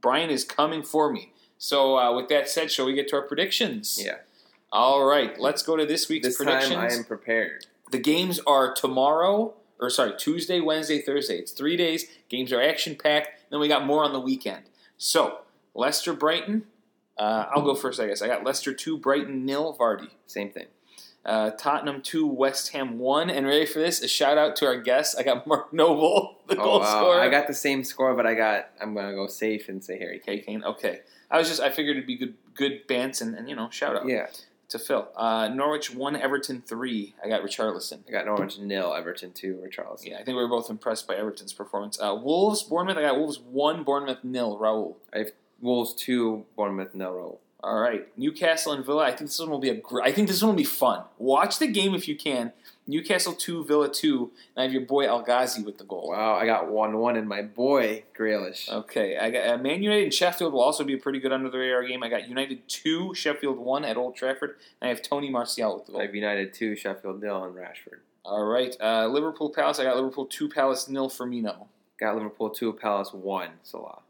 Brian 0.00 0.30
is 0.30 0.44
coming 0.44 0.82
for 0.82 1.12
me. 1.12 1.32
So, 1.58 1.98
uh, 1.98 2.14
with 2.14 2.28
that 2.28 2.48
said, 2.48 2.70
shall 2.70 2.86
we 2.86 2.94
get 2.94 3.08
to 3.08 3.16
our 3.16 3.22
predictions? 3.22 4.00
Yeah. 4.02 4.16
All 4.70 5.04
right, 5.04 5.38
let's 5.40 5.62
go 5.62 5.76
to 5.76 5.86
this 5.86 6.08
week's 6.08 6.26
This 6.26 6.36
predictions. 6.36 6.74
time 6.74 6.88
I 6.90 6.92
am 6.92 7.04
prepared. 7.04 7.66
The 7.90 7.98
games 7.98 8.38
are 8.46 8.74
tomorrow, 8.74 9.54
or 9.80 9.88
sorry, 9.88 10.12
Tuesday, 10.18 10.60
Wednesday, 10.60 11.00
Thursday. 11.00 11.38
It's 11.38 11.52
three 11.52 11.76
days. 11.76 12.04
Games 12.28 12.52
are 12.52 12.60
action 12.60 12.94
packed. 12.94 13.30
Then 13.50 13.58
we 13.58 13.68
got 13.68 13.86
more 13.86 14.04
on 14.04 14.12
the 14.12 14.20
weekend. 14.20 14.64
So, 14.98 15.38
Leicester, 15.74 16.12
Brighton. 16.12 16.64
Uh, 17.18 17.46
I'll 17.54 17.62
go 17.62 17.74
first, 17.74 17.98
I 18.00 18.06
guess. 18.06 18.22
I 18.22 18.26
got 18.28 18.44
Leicester 18.44 18.72
2, 18.74 18.98
Brighton 18.98 19.44
nil, 19.44 19.76
Vardy. 19.78 20.10
Same 20.26 20.50
thing. 20.50 20.66
Uh, 21.24 21.50
Tottenham 21.52 22.02
2, 22.02 22.26
West 22.26 22.72
Ham 22.72 22.98
1. 22.98 23.30
And 23.30 23.46
ready 23.46 23.66
for 23.66 23.78
this? 23.80 24.00
A 24.02 24.06
shout 24.08 24.38
out 24.38 24.54
to 24.56 24.66
our 24.66 24.80
guest. 24.80 25.16
I 25.18 25.22
got 25.22 25.46
Mark 25.46 25.72
Noble, 25.72 26.38
the 26.46 26.54
Oh, 26.56 26.64
goal 26.64 26.80
wow. 26.80 26.84
scorer. 27.00 27.20
I 27.20 27.28
got 27.28 27.46
the 27.48 27.54
same 27.54 27.82
score, 27.84 28.14
but 28.14 28.26
I 28.26 28.34
got. 28.34 28.70
I'm 28.80 28.94
gonna 28.94 29.14
go 29.14 29.26
safe 29.26 29.68
and 29.68 29.82
say 29.82 29.98
Harry 29.98 30.20
Kane. 30.24 30.44
Kane. 30.44 30.62
Okay. 30.64 31.00
I 31.30 31.38
was 31.38 31.48
just, 31.48 31.60
I 31.60 31.70
figured 31.70 31.96
it'd 31.96 32.06
be 32.06 32.16
good, 32.16 32.34
good 32.54 32.86
bants 32.86 33.20
and, 33.20 33.34
and 33.34 33.48
you 33.48 33.56
know, 33.56 33.68
shout 33.70 33.96
out 33.96 34.06
Yeah, 34.06 34.26
to 34.68 34.78
Phil. 34.78 35.08
Uh, 35.16 35.48
Norwich 35.48 35.92
1, 35.92 36.14
Everton 36.14 36.62
3. 36.64 37.14
I 37.24 37.28
got 37.28 37.42
Richarlison. 37.42 38.00
I 38.06 38.12
got 38.12 38.26
Norwich 38.26 38.60
nil, 38.60 38.94
Everton 38.94 39.32
two, 39.32 39.58
or 39.60 39.66
Charles. 39.68 40.04
Yeah, 40.06 40.14
I 40.14 40.18
think 40.18 40.36
we 40.36 40.42
were 40.44 40.48
both 40.48 40.70
impressed 40.70 41.08
by 41.08 41.16
Everton's 41.16 41.52
performance. 41.52 41.98
Uh, 42.00 42.14
Wolves, 42.14 42.62
Bournemouth. 42.62 42.96
I 42.98 43.02
got 43.02 43.16
Wolves 43.18 43.40
one, 43.40 43.82
Bournemouth 43.82 44.22
nil. 44.22 44.56
Raul. 44.60 44.94
Wolves 45.60 45.94
two, 45.94 46.44
Bournemouth 46.56 46.94
nil. 46.94 47.40
All 47.64 47.80
right, 47.80 48.06
Newcastle 48.16 48.72
and 48.72 48.84
Villa. 48.84 49.04
I 49.04 49.08
think 49.08 49.22
this 49.22 49.40
one 49.40 49.50
will 49.50 49.58
be 49.58 49.70
a. 49.70 49.74
Gr- 49.74 50.02
I 50.02 50.12
think 50.12 50.28
this 50.28 50.40
one 50.40 50.50
will 50.50 50.56
be 50.56 50.62
fun. 50.62 51.02
Watch 51.18 51.58
the 51.58 51.66
game 51.66 51.94
if 51.94 52.06
you 52.06 52.14
can. 52.14 52.52
Newcastle 52.86 53.32
two, 53.32 53.64
Villa 53.64 53.92
two. 53.92 54.30
And 54.54 54.60
I 54.60 54.62
have 54.62 54.72
your 54.72 54.82
boy 54.82 55.08
El 55.08 55.22
Ghazi 55.22 55.62
with 55.62 55.78
the 55.78 55.84
goal. 55.84 56.10
Wow, 56.10 56.36
I 56.36 56.46
got 56.46 56.70
one 56.70 56.98
one, 56.98 57.16
and 57.16 57.28
my 57.28 57.42
boy 57.42 58.04
Grealish. 58.16 58.70
Okay, 58.70 59.16
I 59.16 59.30
got 59.30 59.48
uh, 59.48 59.58
Man 59.58 59.82
United 59.82 60.04
and 60.04 60.14
Sheffield 60.14 60.52
will 60.52 60.60
also 60.60 60.84
be 60.84 60.94
a 60.94 60.98
pretty 60.98 61.18
good 61.18 61.32
under 61.32 61.50
the 61.50 61.58
radar 61.58 61.84
game. 61.84 62.04
I 62.04 62.08
got 62.08 62.28
United 62.28 62.68
two, 62.68 63.12
Sheffield 63.14 63.58
one 63.58 63.84
at 63.84 63.96
Old 63.96 64.14
Trafford. 64.14 64.56
And 64.80 64.86
I 64.86 64.90
have 64.90 65.02
Tony 65.02 65.30
Martial 65.30 65.76
with 65.76 65.86
the 65.86 65.92
goal. 65.92 66.02
I 66.02 66.04
have 66.04 66.14
United 66.14 66.54
two, 66.54 66.76
Sheffield 66.76 67.20
nil, 67.20 67.42
and 67.42 67.56
Rashford. 67.56 68.00
All 68.24 68.44
right, 68.44 68.76
uh, 68.80 69.08
Liverpool 69.08 69.50
Palace. 69.50 69.80
I 69.80 69.84
got 69.84 69.96
Liverpool 69.96 70.26
two, 70.26 70.48
Palace 70.48 70.88
nil. 70.88 71.10
Firmino. 71.10 71.66
Got 71.98 72.14
Liverpool 72.14 72.50
two, 72.50 72.72
Palace 72.74 73.12
one, 73.12 73.48
Salah. 73.64 74.02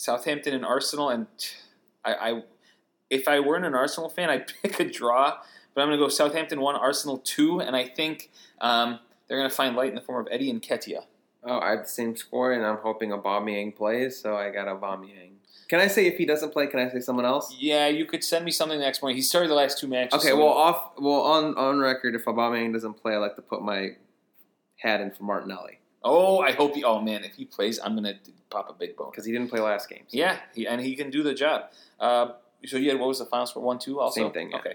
Southampton 0.00 0.54
and 0.54 0.64
Arsenal, 0.64 1.10
and 1.10 1.26
I, 2.04 2.14
I 2.14 2.42
if 3.10 3.28
I 3.28 3.40
weren't 3.40 3.66
an 3.66 3.74
Arsenal 3.74 4.08
fan, 4.08 4.30
I'd 4.30 4.46
pick 4.62 4.80
a 4.80 4.84
draw. 4.90 5.36
But 5.74 5.82
I'm 5.82 5.88
going 5.88 5.98
to 6.00 6.04
go 6.04 6.08
Southampton 6.08 6.60
one, 6.60 6.74
Arsenal 6.74 7.18
two, 7.18 7.60
and 7.60 7.76
I 7.76 7.86
think 7.86 8.30
um, 8.60 8.98
they're 9.28 9.38
going 9.38 9.50
to 9.50 9.54
find 9.54 9.76
light 9.76 9.90
in 9.90 9.94
the 9.94 10.00
form 10.00 10.26
of 10.26 10.32
Eddie 10.32 10.52
Nketiah. 10.52 11.04
Oh, 11.44 11.58
I 11.60 11.70
have 11.72 11.82
the 11.82 11.88
same 11.88 12.16
score, 12.16 12.52
and 12.52 12.64
I'm 12.64 12.78
hoping 12.78 13.10
Aubameyang 13.10 13.76
plays, 13.76 14.18
so 14.18 14.36
I 14.36 14.50
got 14.50 14.66
Aubameyang. 14.68 15.32
Can 15.68 15.80
I 15.80 15.86
say 15.86 16.06
if 16.06 16.16
he 16.16 16.24
doesn't 16.24 16.52
play? 16.52 16.66
Can 16.66 16.80
I 16.80 16.90
say 16.90 17.00
someone 17.00 17.24
else? 17.26 17.54
Yeah, 17.58 17.86
you 17.86 18.04
could 18.06 18.24
send 18.24 18.44
me 18.44 18.50
something 18.50 18.78
the 18.78 18.84
next 18.84 19.02
morning. 19.02 19.16
He 19.16 19.22
started 19.22 19.48
the 19.48 19.54
last 19.54 19.78
two 19.78 19.86
matches. 19.86 20.14
Okay, 20.18 20.30
so- 20.30 20.38
well, 20.38 20.48
off, 20.48 20.92
well, 20.98 21.20
on 21.20 21.54
on 21.56 21.78
record, 21.78 22.14
if 22.14 22.24
Aubameyang 22.24 22.72
doesn't 22.72 22.94
play, 22.94 23.14
I 23.14 23.18
like 23.18 23.36
to 23.36 23.42
put 23.42 23.62
my 23.62 23.90
hat 24.78 25.00
in 25.02 25.10
for 25.10 25.24
Martinelli 25.24 25.79
oh, 26.02 26.38
I 26.40 26.52
hope 26.52 26.74
he. 26.74 26.84
Oh 26.84 27.00
man, 27.00 27.24
if 27.24 27.34
he 27.34 27.44
plays, 27.44 27.78
I'm 27.82 27.92
going 27.94 28.04
to 28.04 28.16
pop 28.50 28.68
a 28.70 28.72
big 28.72 28.96
bone. 28.96 29.10
because 29.10 29.24
he 29.24 29.32
didn't 29.32 29.48
play 29.48 29.60
last 29.60 29.88
game. 29.88 30.02
so- 30.08 30.16
Yeah, 30.18 30.38
he, 30.54 30.66
and 30.66 30.80
he 30.80 30.96
can 30.96 31.10
do 31.10 31.22
the 31.22 31.34
job. 31.34 31.64
Uh, 31.98 32.32
so 32.66 32.76
you 32.76 32.90
had 32.90 32.98
what 33.00 33.08
was 33.08 33.18
the 33.18 33.26
final 33.26 33.46
score? 33.46 33.62
One 33.62 33.78
two. 33.78 34.00
Also 34.00 34.20
Same 34.22 34.32
thing, 34.32 34.50
yeah. 34.50 34.58
Okay. 34.58 34.74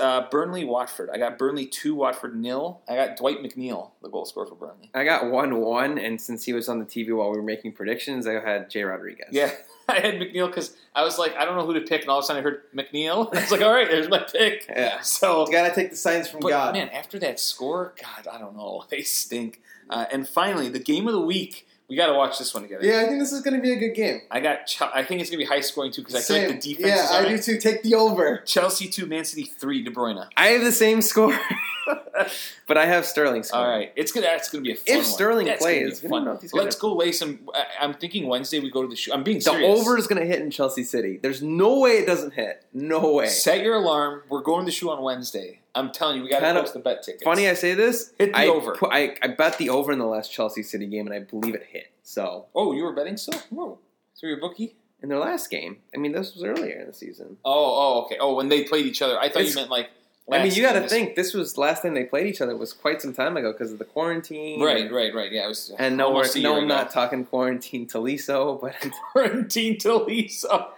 Uh, 0.00 0.28
Burnley 0.30 0.64
Watford. 0.64 1.10
I 1.12 1.18
got 1.18 1.38
Burnley 1.38 1.66
two, 1.66 1.94
Watford 1.96 2.36
nil. 2.36 2.80
I 2.88 2.94
got 2.94 3.16
Dwight 3.16 3.42
McNeil, 3.42 3.90
the 4.00 4.08
goal 4.08 4.24
scorer 4.24 4.46
for 4.46 4.54
Burnley. 4.54 4.90
I 4.94 5.02
got 5.04 5.28
one 5.30 5.60
one, 5.60 5.98
and 5.98 6.20
since 6.20 6.44
he 6.44 6.52
was 6.52 6.68
on 6.68 6.78
the 6.78 6.84
TV 6.84 7.16
while 7.16 7.30
we 7.30 7.36
were 7.36 7.42
making 7.42 7.72
predictions, 7.72 8.26
I 8.28 8.34
had 8.34 8.70
Jay 8.70 8.84
Rodriguez. 8.84 9.26
Yeah, 9.32 9.50
I 9.88 9.98
had 9.98 10.14
McNeil 10.14 10.46
because 10.46 10.76
I 10.94 11.02
was 11.02 11.18
like, 11.18 11.34
I 11.36 11.44
don't 11.44 11.56
know 11.56 11.66
who 11.66 11.74
to 11.74 11.80
pick, 11.80 12.02
and 12.02 12.10
all 12.10 12.18
of 12.18 12.22
a 12.22 12.26
sudden 12.26 12.40
I 12.40 12.44
heard 12.44 12.62
McNeil. 12.72 13.34
I 13.36 13.40
was 13.40 13.50
like, 13.50 13.62
all 13.62 13.72
right, 13.72 13.88
there's 13.90 14.08
my 14.08 14.20
pick. 14.20 14.66
yeah. 14.68 15.00
So, 15.00 15.46
gotta 15.46 15.74
take 15.74 15.90
the 15.90 15.96
signs 15.96 16.28
from 16.28 16.40
but 16.40 16.50
God. 16.50 16.74
man, 16.74 16.88
after 16.90 17.18
that 17.18 17.40
score, 17.40 17.92
God, 18.00 18.28
I 18.32 18.38
don't 18.38 18.56
know, 18.56 18.84
they 18.90 19.02
stink. 19.02 19.62
Uh, 19.90 20.06
and 20.12 20.28
finally, 20.28 20.68
the 20.68 20.78
game 20.78 21.06
of 21.06 21.12
the 21.14 21.20
week. 21.20 21.66
We 21.88 21.96
got 21.96 22.06
to 22.06 22.14
watch 22.14 22.38
this 22.38 22.54
one 22.54 22.62
together. 22.62 22.86
Yeah, 22.86 23.00
I 23.02 23.04
think 23.06 23.18
this 23.18 23.32
is 23.32 23.42
gonna 23.42 23.60
be 23.60 23.70
a 23.72 23.76
good 23.76 23.94
game. 23.94 24.22
I 24.30 24.40
got. 24.40 24.64
Ch- 24.66 24.80
I 24.80 25.04
think 25.04 25.20
it's 25.20 25.28
gonna 25.28 25.40
be 25.40 25.44
high 25.44 25.60
scoring 25.60 25.92
too 25.92 26.00
because 26.00 26.14
I 26.14 26.20
feel 26.20 26.38
like 26.38 26.48
the 26.62 26.74
defense. 26.74 26.88
yeah, 26.88 27.08
I 27.18 27.28
do 27.28 27.36
too. 27.36 27.58
Take 27.58 27.82
the 27.82 27.96
over. 27.96 28.38
Chelsea 28.46 28.88
two, 28.88 29.04
Man 29.04 29.26
City 29.26 29.42
three, 29.44 29.82
De 29.82 29.90
Bruyne. 29.90 30.26
I 30.34 30.46
have 30.48 30.64
the 30.64 30.72
same 30.72 31.02
score, 31.02 31.38
but 32.66 32.76
I 32.78 32.86
have 32.86 33.04
Sterling 33.06 33.42
score. 33.42 33.60
All 33.60 33.68
right, 33.68 33.92
it's 33.96 34.12
gonna. 34.12 34.26
That's 34.26 34.50
gonna 34.50 34.62
be 34.62 34.72
a 34.72 34.76
fun 34.76 34.84
If 34.86 34.96
one. 34.96 35.04
Sterling 35.04 35.46
gonna 35.46 35.58
plays, 35.58 36.00
fun. 36.00 36.10
don't 36.10 36.24
know 36.24 36.32
if 36.32 36.42
he's 36.42 36.52
gonna- 36.52 36.64
Let's 36.64 36.76
go 36.76 36.94
lay 36.94 37.12
some. 37.12 37.48
I, 37.54 37.64
I'm 37.80 37.94
thinking 37.94 38.26
Wednesday 38.26 38.60
we 38.60 38.70
go 38.70 38.82
to 38.82 38.88
the 38.88 38.96
show. 38.96 39.12
I'm 39.12 39.22
being 39.22 39.38
The 39.38 39.42
serious. 39.44 39.80
over 39.80 39.96
is 39.98 40.06
gonna 40.06 40.24
hit 40.24 40.40
in 40.40 40.50
Chelsea 40.50 40.84
City. 40.84 41.18
There's 41.22 41.42
no 41.42 41.78
way 41.80 41.92
it 41.98 42.06
doesn't 42.06 42.34
hit. 42.34 42.64
No 42.72 43.12
way. 43.14 43.26
Set 43.28 43.62
your 43.62 43.74
alarm. 43.76 44.22
We're 44.28 44.42
going 44.42 44.60
to 44.60 44.66
the 44.66 44.72
shoe 44.72 44.90
on 44.90 45.02
Wednesday. 45.02 45.60
I'm 45.74 45.90
telling 45.90 46.18
you, 46.18 46.22
we 46.24 46.28
got 46.28 46.40
to 46.40 46.60
post 46.60 46.74
the 46.74 46.80
bet 46.80 47.02
tickets. 47.02 47.22
Funny 47.22 47.48
I 47.48 47.54
say 47.54 47.72
this. 47.72 48.12
Hit 48.18 48.32
the 48.34 48.38
I 48.38 48.46
over. 48.48 48.74
Put, 48.74 48.90
I, 48.92 49.16
I 49.22 49.28
bet 49.28 49.56
the 49.56 49.70
over 49.70 49.90
in 49.90 49.98
the 49.98 50.04
last 50.04 50.30
Chelsea 50.30 50.62
City 50.62 50.86
game, 50.86 51.06
and 51.06 51.14
I 51.14 51.20
believe 51.20 51.54
it 51.54 51.62
hit. 51.70 51.86
So 52.02 52.46
Oh, 52.54 52.72
you 52.74 52.82
were 52.82 52.92
betting 52.92 53.16
still? 53.16 53.38
Whoa. 53.48 53.78
So 54.14 54.26
your 54.26 54.38
bookie? 54.38 54.76
in 55.02 55.08
their 55.08 55.18
last 55.18 55.50
game, 55.50 55.78
I 55.92 55.98
mean, 55.98 56.12
this 56.12 56.32
was 56.34 56.44
earlier 56.44 56.78
in 56.78 56.86
the 56.86 56.92
season. 56.92 57.36
Oh, 57.44 57.50
oh, 57.54 58.02
okay. 58.04 58.18
Oh, 58.20 58.36
when 58.36 58.48
they 58.48 58.62
played 58.64 58.86
each 58.86 59.02
other. 59.02 59.18
I 59.18 59.28
thought 59.28 59.40
It's- 59.42 59.48
you 59.54 59.56
meant 59.56 59.70
like. 59.70 59.88
I 60.30 60.42
mean, 60.42 60.52
you 60.52 60.62
got 60.62 60.74
to 60.74 60.88
think 60.88 61.16
this 61.16 61.34
was 61.34 61.58
last 61.58 61.82
time 61.82 61.94
they 61.94 62.04
played 62.04 62.26
each 62.26 62.40
other 62.40 62.56
was 62.56 62.72
quite 62.72 63.02
some 63.02 63.12
time 63.12 63.36
ago 63.36 63.52
because 63.52 63.72
of 63.72 63.78
the 63.78 63.84
quarantine. 63.84 64.62
Right, 64.62 64.82
and, 64.82 64.92
right, 64.92 65.12
right. 65.14 65.32
Yeah, 65.32 65.44
it 65.44 65.48
was. 65.48 65.72
And 65.78 65.96
no, 65.96 66.10
we're, 66.12 66.26
no, 66.36 66.56
I'm 66.56 66.64
ago. 66.64 66.66
not 66.66 66.90
talking 66.90 67.24
quarantine 67.24 67.86
Taliso, 67.86 68.60
but 68.60 68.74
quarantine 69.12 69.78
to 69.78 69.96
Lisa. 69.96 70.68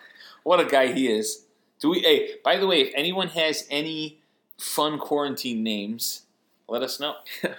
What 0.44 0.60
a 0.60 0.64
guy 0.64 0.92
he 0.92 1.08
is. 1.08 1.44
Do 1.78 1.90
we? 1.90 2.00
Hey, 2.00 2.36
by 2.42 2.56
the 2.56 2.66
way, 2.66 2.80
if 2.80 2.92
anyone 2.94 3.28
has 3.28 3.66
any 3.70 4.18
fun 4.58 4.98
quarantine 4.98 5.62
names, 5.62 6.22
let 6.68 6.82
us 6.82 6.98
know. 7.00 7.16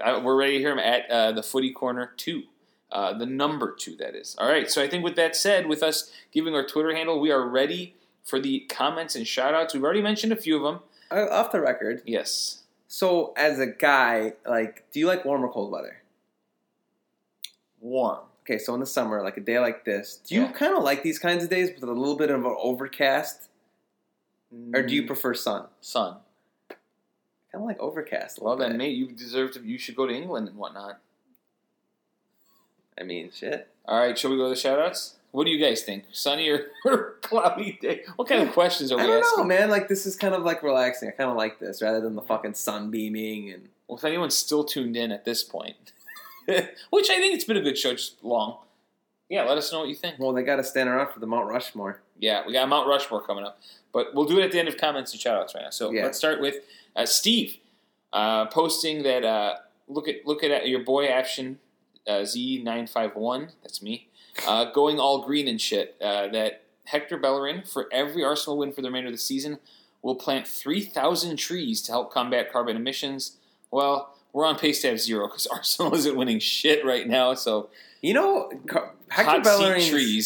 Uh, 0.00 0.20
We're 0.22 0.36
ready 0.36 0.52
to 0.52 0.58
hear 0.60 0.70
him 0.70 0.78
at 0.78 1.10
uh, 1.10 1.32
the 1.32 1.42
Footy 1.42 1.72
Corner 1.72 2.12
two, 2.16 2.44
uh, 2.92 3.14
the 3.14 3.26
number 3.26 3.74
two. 3.74 3.96
That 3.96 4.14
is 4.14 4.36
all 4.38 4.48
right. 4.48 4.70
So 4.70 4.80
I 4.80 4.86
think 4.88 5.02
with 5.02 5.16
that 5.16 5.34
said, 5.34 5.66
with 5.66 5.82
us 5.82 6.12
giving 6.30 6.54
our 6.54 6.64
Twitter 6.64 6.94
handle, 6.94 7.18
we 7.18 7.32
are 7.32 7.44
ready 7.44 7.96
for 8.22 8.38
the 8.38 8.60
comments 8.68 9.16
and 9.16 9.26
shout 9.26 9.54
outs. 9.54 9.74
We've 9.74 9.82
already 9.82 10.00
mentioned 10.00 10.32
a 10.32 10.36
few 10.36 10.56
of 10.56 10.62
them. 10.62 10.82
Uh, 11.10 11.26
off 11.30 11.52
the 11.52 11.60
record. 11.60 12.02
Yes, 12.06 12.62
So, 12.86 13.32
as 13.36 13.58
a 13.58 13.66
guy, 13.66 14.34
like, 14.46 14.90
do 14.90 15.00
you 15.00 15.06
like 15.06 15.24
warm 15.24 15.44
or 15.44 15.52
cold 15.52 15.70
weather? 15.70 16.02
warm. 17.80 18.18
Okay, 18.42 18.58
so 18.58 18.74
in 18.74 18.80
the 18.80 18.86
summer, 18.86 19.22
like 19.22 19.36
a 19.36 19.40
day 19.40 19.58
like 19.60 19.84
this, 19.84 20.16
do 20.26 20.34
you 20.34 20.42
Yeah. 20.42 20.52
kind 20.52 20.76
of 20.76 20.82
like 20.82 21.02
these 21.02 21.18
kinds 21.18 21.44
of 21.44 21.50
days 21.50 21.70
with 21.72 21.82
a 21.84 21.92
little 21.92 22.16
bit 22.16 22.30
of 22.30 22.44
an 22.44 22.56
overcast, 22.58 23.48
or 24.74 24.82
do 24.82 24.94
you 24.94 25.06
prefer 25.06 25.32
sun? 25.34 25.68
sun? 25.80 26.16
Kind 26.70 27.62
of 27.62 27.62
like 27.62 27.78
overcast. 27.78 28.38
A 28.38 28.44
Well 28.44 28.56
then, 28.56 28.76
mate, 28.78 28.96
you 28.96 29.12
deserve 29.12 29.52
to. 29.52 29.60
You 29.60 29.78
should 29.78 29.94
go 29.96 30.06
to 30.06 30.12
England 30.14 30.48
and 30.48 30.56
whatnot. 30.56 30.98
I 32.98 33.04
mean, 33.04 33.30
shit. 33.32 33.68
All 33.84 33.98
right, 34.00 34.18
shall 34.18 34.30
we 34.30 34.36
go 34.36 34.44
to 34.44 34.48
the 34.50 34.54
shoutouts? 34.56 35.14
What 35.30 35.44
do 35.44 35.50
you 35.50 35.58
guys 35.62 35.82
think? 35.82 36.04
Sunny 36.12 36.48
or, 36.48 36.70
cloudy 37.22 37.78
day? 37.82 38.02
What 38.16 38.28
kind 38.28 38.42
of 38.42 38.52
questions 38.54 38.90
are 38.90 38.96
we 38.96 39.02
I 39.04 39.06
don't 39.06 39.18
asking? 39.22 39.38
know, 39.38 39.44
man. 39.44 39.68
Like 39.70 39.88
this 39.88 40.06
is 40.06 40.16
kind 40.16 40.34
of 40.34 40.42
like 40.42 40.62
relaxing. 40.62 41.08
I 41.08 41.12
kind 41.12 41.30
of 41.30 41.36
like 41.36 41.58
this 41.58 41.82
rather 41.82 42.00
than 42.00 42.14
the 42.14 42.22
fucking 42.22 42.54
sun 42.54 42.90
beaming 42.90 43.50
and. 43.52 43.68
Well, 43.86 43.96
if 43.96 44.04
anyone's 44.04 44.36
still 44.36 44.64
tuned 44.64 44.96
in 44.98 45.10
at 45.12 45.24
this 45.24 45.42
point, 45.42 45.92
which 46.46 47.08
I 47.10 47.16
think 47.18 47.34
it's 47.34 47.44
been 47.44 47.56
a 47.56 47.62
good 47.62 47.78
show, 47.78 47.92
just 47.92 48.22
long. 48.22 48.58
Yeah, 49.30 49.44
let 49.44 49.56
us 49.58 49.72
know 49.72 49.80
what 49.80 49.88
you 49.88 49.94
think. 49.94 50.18
Well, 50.18 50.32
they 50.32 50.42
got 50.42 50.56
to 50.56 50.64
stand 50.64 50.88
around 50.90 51.12
for 51.12 51.20
the 51.20 51.26
Mount 51.26 51.46
Rushmore. 51.48 52.00
Yeah, 52.18 52.46
we 52.46 52.52
got 52.52 52.68
Mount 52.68 52.86
Rushmore 52.88 53.22
coming 53.22 53.44
up, 53.44 53.58
but 53.92 54.14
we'll 54.14 54.24
do 54.26 54.38
it 54.38 54.44
at 54.44 54.52
the 54.52 54.58
end 54.58 54.68
of 54.68 54.76
comments 54.76 55.12
and 55.12 55.20
shoutouts 55.22 55.54
right 55.54 55.64
now. 55.64 55.70
So 55.70 55.90
Yeah. 55.90 56.04
let's 56.04 56.18
start 56.18 56.40
with 56.40 56.56
uh, 56.96 57.06
Steve 57.06 57.56
uh, 58.12 58.46
posting 58.46 59.02
that 59.04 59.24
uh, 59.24 59.54
look 59.88 60.08
at 60.08 60.26
look 60.26 60.42
at 60.44 60.68
your 60.68 60.80
boy 60.80 61.06
Action 61.06 61.58
uh, 62.06 62.24
Z 62.24 62.62
nine 62.62 62.86
five 62.86 63.14
one. 63.16 63.50
That's 63.62 63.82
me. 63.82 64.08
Uh, 64.46 64.70
going 64.72 64.98
all 65.00 65.24
green 65.24 65.48
and 65.48 65.60
shit. 65.60 65.96
Uh, 66.00 66.28
that 66.28 66.62
Hector 66.84 67.18
Bellerin 67.18 67.62
for 67.64 67.88
every 67.92 68.24
Arsenal 68.24 68.58
win 68.58 68.72
for 68.72 68.82
the 68.82 68.88
remainder 68.88 69.08
of 69.08 69.14
the 69.14 69.18
season 69.18 69.58
will 70.02 70.14
plant 70.14 70.46
three 70.46 70.80
thousand 70.80 71.36
trees 71.36 71.82
to 71.82 71.92
help 71.92 72.12
combat 72.12 72.52
carbon 72.52 72.76
emissions. 72.76 73.36
Well, 73.70 74.14
we're 74.32 74.46
on 74.46 74.58
pace 74.58 74.80
to 74.82 74.88
have 74.88 75.00
zero 75.00 75.26
because 75.26 75.46
Arsenal 75.52 75.94
isn't 75.94 76.16
winning 76.16 76.38
shit 76.38 76.84
right 76.84 77.06
now. 77.06 77.34
So 77.34 77.70
You 78.00 78.14
know, 78.14 78.50
Car- 78.66 78.94
Hector 79.08 79.40
Bellerin. 79.42 79.80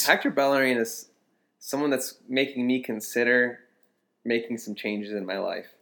Hector 0.05 0.31
Bellerin 0.31 0.77
is 0.77 1.09
someone 1.59 1.91
that's 1.91 2.17
making 2.29 2.67
me 2.67 2.81
consider 2.83 3.61
making 4.25 4.59
some 4.59 4.75
changes 4.75 5.13
in 5.13 5.25
my 5.27 5.39
life. 5.39 5.75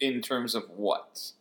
in 0.00 0.22
terms 0.22 0.54
of 0.54 0.64
what? 0.70 1.32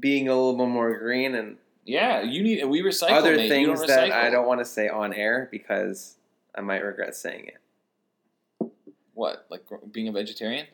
Being 0.00 0.26
a 0.28 0.34
little 0.34 0.56
bit 0.56 0.66
more 0.68 0.96
green 0.98 1.34
and 1.34 1.58
Yeah, 1.86 2.22
you 2.22 2.42
need. 2.42 2.64
We 2.64 2.82
recycle. 2.82 3.12
other 3.12 3.36
things 3.36 3.86
that. 3.86 4.12
I 4.12 4.28
don't 4.30 4.46
want 4.46 4.60
to 4.60 4.64
say 4.64 4.88
on 4.88 5.12
air 5.14 5.48
because 5.50 6.16
I 6.54 6.60
might 6.60 6.82
regret 6.82 7.14
saying 7.14 7.46
it. 7.46 8.70
What, 9.14 9.46
like 9.50 9.64
being 9.92 10.08
a 10.08 10.12
vegetarian? 10.12 10.66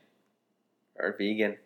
Or 0.99 1.15
vegan. 1.17 1.57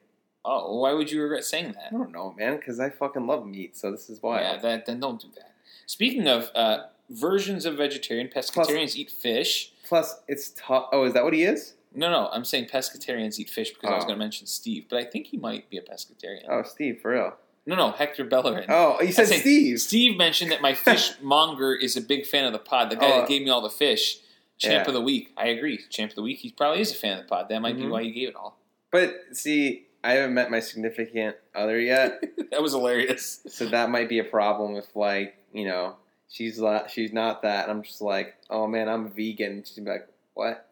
Oh, 0.45 0.79
why 0.81 0.93
would 0.93 1.11
you 1.11 1.23
regret 1.23 1.45
saying 1.45 1.73
that? 1.73 1.87
I 1.89 1.91
don't 1.91 2.13
know, 2.13 2.35
man, 2.39 2.57
because 2.57 2.79
I 2.79 2.91
fucking 2.91 3.27
love 3.27 3.47
meat, 3.47 3.77
so 3.77 3.91
this 3.91 4.09
is 4.11 4.23
why. 4.23 4.43
Yeah, 4.43 4.59
that 4.59 4.87
then 4.87 5.01
don't 5.01 5.21
do 5.21 5.29
that. 5.37 5.55
Speaking 5.87 6.29
of 6.29 6.51
uh, 6.55 6.85
versions 7.11 7.65
of 7.67 7.77
vegetarian, 7.77 8.29
pescatarians 8.29 8.95
eat 8.95 9.11
fish. 9.11 9.73
Plus, 9.85 10.21
it's 10.29 10.51
tough. 10.57 10.89
Oh, 10.93 11.05
is 11.05 11.15
that 11.15 11.25
what 11.25 11.33
he 11.33 11.43
is? 11.45 11.75
No, 11.95 12.11
no, 12.11 12.29
I'm 12.31 12.45
saying 12.45 12.67
pescatarians 12.67 13.39
eat 13.39 13.49
fish 13.49 13.73
because 13.73 13.91
I 13.91 13.95
was 13.95 14.05
Oh. 14.05 14.09
going 14.09 14.19
to 14.19 14.25
mention 14.25 14.47
Steve, 14.47 14.87
but 14.91 14.99
I 14.99 15.05
think 15.05 15.29
he 15.29 15.37
might 15.39 15.71
be 15.71 15.79
a 15.79 15.83
pescatarian. 15.83 16.43
Oh, 16.49 16.63
Steve, 16.63 17.01
for 17.01 17.13
real. 17.13 17.35
No, 17.67 17.75
no, 17.75 17.91
Hector 17.91 18.25
Bellerin. 18.25 18.67
Oh, 18.69 19.01
you 19.03 19.11
said 19.13 19.27
Steve. 19.27 19.81
Steve 19.81 20.17
mentioned 20.17 20.53
that 20.53 20.63
my 20.63 20.73
fishmonger 20.75 21.75
is 21.81 21.97
a 21.97 22.01
big 22.01 22.25
fan 22.27 22.45
of 22.45 22.53
the 22.53 22.59
pod. 22.61 22.91
The 22.91 22.97
guy 22.97 23.11
Oh. 23.13 23.21
that 23.21 23.29
gave 23.29 23.43
me 23.43 23.51
all 23.51 23.61
the 23.61 23.71
fish, 23.71 24.19
champ 24.57 24.85
Yeah. 24.85 24.89
of 24.89 24.95
the 24.95 25.01
week. 25.01 25.33
I 25.37 25.49
agree, 25.49 25.81
champ 25.91 26.13
of 26.13 26.17
the 26.17 26.23
week. 26.23 26.39
He 26.39 26.53
probably 26.53 26.81
is 26.81 26.93
a 26.93 26.95
fan 26.95 27.19
of 27.19 27.25
the 27.25 27.29
pod. 27.29 27.49
That 27.49 27.61
might 27.61 27.77
be 27.77 27.83
Mhm. 27.83 27.91
why 27.91 28.05
he 28.05 28.13
gave 28.13 28.29
it 28.29 28.37
all. 28.37 28.57
But 28.93 29.17
see, 29.33 29.87
I 30.05 30.13
haven't 30.13 30.35
met 30.35 30.51
my 30.51 30.61
significant 30.61 31.37
other 31.55 31.81
yet, 31.81 32.23
that 32.53 32.63
was 32.63 32.73
hilarious. 32.73 33.41
so 33.49 33.67
that 33.67 33.91
might 33.91 34.09
be 34.09 34.21
a 34.21 34.25
problem 34.25 34.77
if, 34.77 34.95
like, 34.95 35.35
you 35.53 35.65
know, 35.65 35.97
she's 36.29 36.61
not, 36.61 36.91
she's 36.91 37.13
not 37.13 37.43
that. 37.43 37.65
And 37.69 37.73
I'm 37.73 37.83
just 37.83 38.01
like, 38.01 38.37
oh 38.49 38.69
man, 38.69 38.89
I'm 38.89 39.07
a 39.07 39.09
vegan. 39.09 39.65
She'd 39.65 39.85
be 39.85 39.91
like, 39.91 40.07
what? 40.35 40.69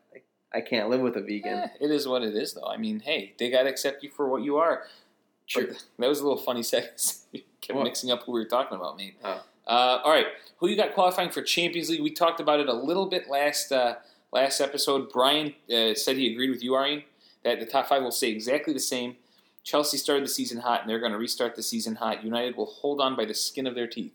I 0.53 0.61
can't 0.61 0.89
live 0.89 1.01
with 1.01 1.16
a 1.16 1.21
vegan. 1.21 1.59
Eh, 1.59 1.69
it 1.81 1.91
is 1.91 2.07
what 2.07 2.23
it 2.23 2.37
is, 2.37 2.53
though. 2.53 2.69
I 2.69 2.77
mean, 2.77 3.01
hey, 3.01 3.35
they 3.41 3.51
got 3.51 3.65
to 3.65 3.69
accept 3.69 4.05
you 4.05 4.11
for 4.11 4.29
what 4.29 4.43
you 4.45 4.57
are. 4.59 4.85
But 5.55 5.85
that 5.99 6.09
was 6.09 6.21
a 6.21 6.23
little 6.27 6.39
funny 6.43 6.62
seconds. 6.75 7.27
Kept 7.61 7.77
What? 7.77 7.85
mixing 7.85 8.11
up 8.11 8.23
who 8.25 8.33
we 8.33 8.41
were 8.41 8.49
talking 8.49 8.77
about, 8.77 8.97
mate. 8.97 9.16
Oh. 9.25 9.43
Uh, 9.66 10.01
all 10.05 10.11
right, 10.12 10.27
who 10.59 10.69
you 10.69 10.77
got 10.77 10.93
qualifying 10.95 11.31
for 11.31 11.41
Champions 11.43 11.89
League? 11.89 12.03
We 12.03 12.11
talked 12.11 12.39
about 12.41 12.61
it 12.61 12.69
a 12.69 12.73
little 12.75 13.07
bit 13.07 13.29
last 13.31 13.73
uh, 13.73 13.95
last 14.33 14.61
episode. 14.61 15.11
Brian 15.11 15.55
uh, 15.75 15.95
said 15.95 16.16
he 16.16 16.31
agreed 16.33 16.51
with 16.51 16.62
you, 16.62 16.75
Arian, 16.77 17.03
that 17.45 17.61
the 17.61 17.66
top 17.66 17.89
five 17.89 18.03
will 18.03 18.11
stay 18.11 18.31
exactly 18.31 18.75
the 18.75 18.81
same. 18.81 19.16
Chelsea 19.62 19.97
started 19.97 20.23
the 20.25 20.29
season 20.29 20.59
hot, 20.61 20.83
and 20.83 20.91
they're 20.91 20.99
going 21.01 21.12
to 21.12 21.19
restart 21.19 21.55
the 21.57 21.62
season 21.62 21.95
hot. 21.95 22.23
United 22.23 22.55
will 22.57 22.66
hold 22.66 23.01
on 23.01 23.16
by 23.16 23.25
the 23.25 23.33
skin 23.33 23.66
of 23.66 23.75
their 23.75 23.87
teeth. 23.87 24.12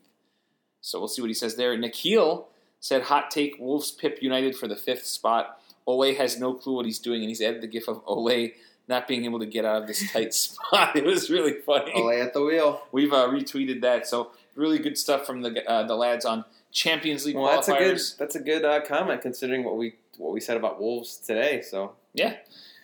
So 0.82 1.00
we'll 1.00 1.08
see 1.08 1.22
what 1.24 1.30
he 1.30 1.34
says 1.34 1.56
there. 1.56 1.76
Nikhil 1.76 2.48
said, 2.80 3.04
"Hot 3.04 3.32
take: 3.32 3.56
Wolves 3.58 3.90
pip 3.92 4.20
United 4.22 4.56
for 4.56 4.68
the 4.68 4.76
fifth 4.76 5.06
spot." 5.08 5.60
Ole 5.88 6.14
has 6.14 6.40
no 6.40 6.54
clue 6.54 6.76
what 6.76 6.86
he's 6.86 7.00
doing, 7.00 7.22
and 7.22 7.30
he's 7.30 7.42
added 7.42 7.62
the 7.62 7.68
gif 7.68 7.88
of 7.88 8.04
Ole 8.06 8.50
not 8.90 9.08
being 9.08 9.24
able 9.24 9.40
to 9.40 9.46
get 9.46 9.64
out 9.64 9.84
of 9.84 9.88
this 9.88 10.12
tight 10.12 10.34
spot. 10.34 10.96
It 10.96 11.06
was 11.06 11.30
really 11.30 11.54
funny. 11.54 11.94
Ole 11.94 12.10
at 12.10 12.34
the 12.34 12.44
wheel. 12.44 12.82
We've 12.92 13.14
uh, 13.14 13.28
retweeted 13.28 13.82
that, 13.82 14.08
so 14.08 14.32
really 14.56 14.80
good 14.80 14.98
stuff 14.98 15.26
from 15.26 15.42
the 15.42 15.64
uh, 15.70 15.84
the 15.84 15.96
lads 15.96 16.26
on 16.26 16.44
Champions 16.72 17.26
League 17.26 17.36
Well, 17.36 17.56
that's 17.56 17.70
a 17.70 17.78
good, 17.78 18.02
that's 18.18 18.36
a 18.36 18.42
good 18.42 18.66
uh, 18.66 18.82
comment 18.82 19.22
considering 19.22 19.64
what 19.64 19.78
we 19.78 19.96
what 20.18 20.34
we 20.34 20.42
said 20.42 20.58
about 20.58 20.82
Wolves 20.82 21.18
today. 21.18 21.62
So 21.62 21.94
Yeah, 22.14 22.36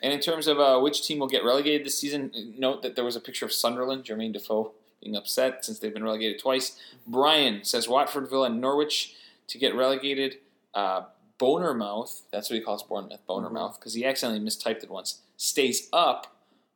and 0.02 0.14
in 0.14 0.20
terms 0.20 0.48
of 0.48 0.60
uh, 0.60 0.80
which 0.80 1.06
team 1.06 1.20
will 1.20 1.28
get 1.28 1.44
relegated 1.44 1.86
this 1.86 1.98
season, 1.98 2.32
note 2.58 2.84
that 2.84 2.96
there 2.96 3.04
was 3.04 3.16
a 3.16 3.22
picture 3.22 3.46
of 3.46 3.52
Sunderland, 3.52 4.06
Jermaine 4.06 4.32
Defoe 4.32 4.72
being 5.02 5.16
upset 5.16 5.66
since 5.66 5.80
they've 5.80 5.94
been 5.94 6.04
relegated 6.04 6.40
twice. 6.40 6.80
Brian 7.06 7.64
says 7.64 7.88
Watford, 7.88 8.30
Villa, 8.30 8.48
and 8.48 8.62
Norwich 8.62 9.16
to 9.48 9.58
get 9.58 9.76
relegated. 9.76 10.38
Uh, 10.74 11.04
Bonermouth, 11.38 12.22
that's 12.32 12.50
what 12.50 12.56
he 12.56 12.62
calls 12.62 12.84
Bournemouth, 12.84 13.20
Bonermouth, 13.28 13.76
because 13.78 13.94
he 13.94 14.06
accidentally 14.06 14.46
mistyped 14.46 14.84
it 14.84 14.90
once, 14.90 15.22
stays 15.38 15.90
up. 15.94 16.28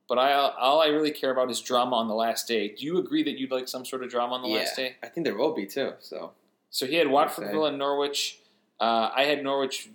But 0.07 0.17
I, 0.17 0.33
all 0.33 0.81
I 0.81 0.87
really 0.87 1.11
care 1.11 1.31
about 1.31 1.51
is 1.51 1.61
drama 1.61 1.95
on 1.95 2.07
the 2.07 2.15
last 2.15 2.47
day. 2.47 2.69
Do 2.69 2.83
you 2.83 2.97
agree 2.97 3.21
that 3.23 3.37
you'd 3.37 3.51
like 3.51 3.67
some 3.67 3.85
sort 3.85 4.03
of 4.03 4.09
drama 4.09 4.33
on 4.33 4.41
the 4.41 4.49
yeah, 4.49 4.59
last 4.59 4.75
day? 4.75 4.95
I 5.03 5.07
think 5.07 5.23
there 5.23 5.37
will 5.37 5.53
be 5.53 5.67
too. 5.67 5.93
So 5.99 6.31
So 6.71 6.87
he 6.87 6.95
had 6.95 7.07
Watford, 7.07 7.51
Villa, 7.51 7.69
and 7.69 7.77
Norwich. 7.77 8.39
Uh, 8.79 9.11
I 9.15 9.25
had 9.25 9.43
Norwich, 9.43 9.89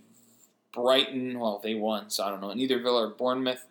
Brighton. 0.72 1.38
Well, 1.38 1.60
they 1.62 1.74
won, 1.74 2.10
so 2.10 2.24
I 2.24 2.30
don't 2.30 2.40
know. 2.40 2.52
Neither 2.52 2.80
Villa 2.80 3.08
or 3.08 3.10
Bournemouth. 3.10 3.66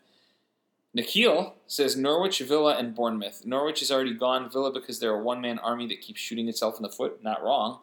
Nikhil 0.93 1.55
says 1.65 1.97
Norwich, 1.97 2.39
Villa, 2.39 2.77
and 2.77 2.93
Bournemouth. 2.93 3.45
Norwich 3.45 3.81
is 3.81 3.91
already 3.91 4.13
gone. 4.13 4.49
Villa 4.49 4.71
because 4.71 4.99
they're 4.99 5.15
a 5.15 5.23
one-man 5.23 5.59
army 5.59 5.87
that 5.87 6.01
keeps 6.01 6.19
shooting 6.19 6.47
itself 6.47 6.77
in 6.77 6.83
the 6.83 6.89
foot. 6.89 7.23
Not 7.23 7.43
wrong. 7.43 7.79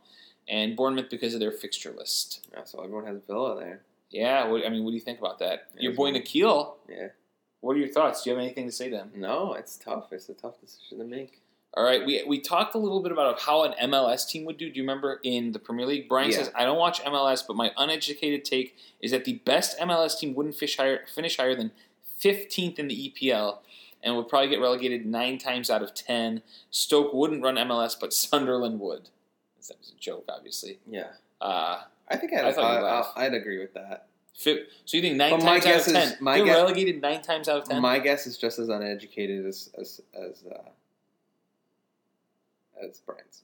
And 0.49 0.77
Bournemouth 0.77 1.11
because 1.11 1.35
of 1.35 1.41
their 1.41 1.53
fixture 1.53 1.93
list. 1.97 2.47
yeah, 2.53 2.65
so 2.65 2.83
everyone 2.83 3.07
has 3.07 3.21
Villa 3.27 3.59
there. 3.59 3.83
Yeah, 4.11 4.49
what, 4.49 4.67
I 4.67 4.69
mean, 4.69 4.85
what 4.85 4.91
do 4.91 4.95
you 4.97 5.01
think 5.03 5.19
about 5.19 5.39
that? 5.39 5.69
Yeah, 5.75 5.83
Your 5.83 5.93
boy. 5.95 6.11
Nikhil. 6.11 6.77
Yeah. 6.89 7.09
What 7.61 7.77
are 7.77 7.79
your 7.81 7.89
thoughts? 7.89 8.23
Do 8.25 8.31
you 8.31 8.37
have 8.37 8.43
anything 8.45 8.67
to 8.67 8.73
say 8.73 8.89
to 8.91 8.97
him? 8.97 9.11
No, 9.15 9.53
it's 9.55 9.77
tough. 9.77 10.13
It's 10.13 10.29
a 10.29 10.35
tough 10.35 10.61
decision 10.61 10.99
to 10.99 11.05
make. 11.05 11.41
All 11.75 11.85
right, 11.85 12.05
we 12.05 12.25
we 12.27 12.41
talked 12.41 12.75
a 12.75 12.79
little 12.79 13.01
bit 13.01 13.13
about 13.13 13.39
how 13.41 13.63
an 13.63 13.75
MLS 13.91 14.29
team 14.29 14.45
would 14.47 14.57
do. 14.57 14.69
Do 14.71 14.77
you 14.77 14.83
remember 14.83 15.21
in 15.23 15.53
the 15.53 15.61
Premier 15.61 15.87
League? 15.87 16.09
Brian 16.09 16.31
Yeah. 16.31 16.39
says, 16.39 16.51
"I 16.55 16.65
don't 16.65 16.79
watch 16.79 17.01
MLS, 17.05 17.43
but 17.47 17.55
my 17.55 17.71
uneducated 17.77 18.45
take 18.45 18.77
is 19.01 19.13
that 19.13 19.25
the 19.25 19.35
best 19.35 19.79
MLS 19.79 20.19
team 20.19 20.35
wouldn't 20.35 20.57
fish 20.57 20.79
higher, 20.79 21.07
finish 21.07 21.37
higher 21.37 21.55
than 21.55 21.71
15th 22.19 22.79
in 22.81 22.89
the 22.89 22.95
EPL, 23.09 23.61
and 24.03 24.17
would 24.17 24.27
probably 24.29 24.49
get 24.49 24.61
relegated 24.61 25.07
nine 25.07 25.39
times 25.39 25.71
out 25.71 25.81
of 25.83 25.95
ten. 25.95 26.43
Stoke 26.73 27.13
wouldn't 27.15 27.41
run 27.43 27.55
MLS, 27.57 27.95
but 27.95 28.13
Sunderland 28.13 28.81
would. 28.81 29.11
That 29.69 29.79
was 29.79 29.93
a 29.97 30.01
joke, 30.01 30.25
obviously. 30.29 30.81
Yeah, 30.91 31.13
Uh, 31.41 31.83
I 32.11 32.17
think 32.17 32.33
I'd, 32.33 32.45
I 32.45 32.53
thought 32.53 33.13
I, 33.17 33.29
would 33.29 33.35
agree 33.35 33.59
with 33.59 33.73
that. 33.75 34.07
so 34.33 34.51
you 34.87 35.01
think 35.01 35.17
nine 35.17 35.31
But 35.31 35.43
my 35.45 35.59
times 35.61 35.67
out 35.67 35.71
of 35.71 35.77
guess 35.77 35.87
is- 35.87 35.93
ten? 35.93 36.17
my 36.21 36.37
They're 36.37 36.47
guess- 36.47 36.57
relegated 36.57 37.01
nine 37.01 37.23
times 37.23 37.49
out 37.49 37.59
of 37.63 37.69
ten. 37.69 37.81
My 37.81 37.99
guess 37.99 38.27
is 38.27 38.37
just 38.37 38.59
as 38.59 38.69
uneducated 38.69 39.47
as 39.47 39.71
as 39.79 40.01
as 40.15 40.43
uh, 40.51 40.59
as 42.85 43.01
Brian's. 43.07 43.43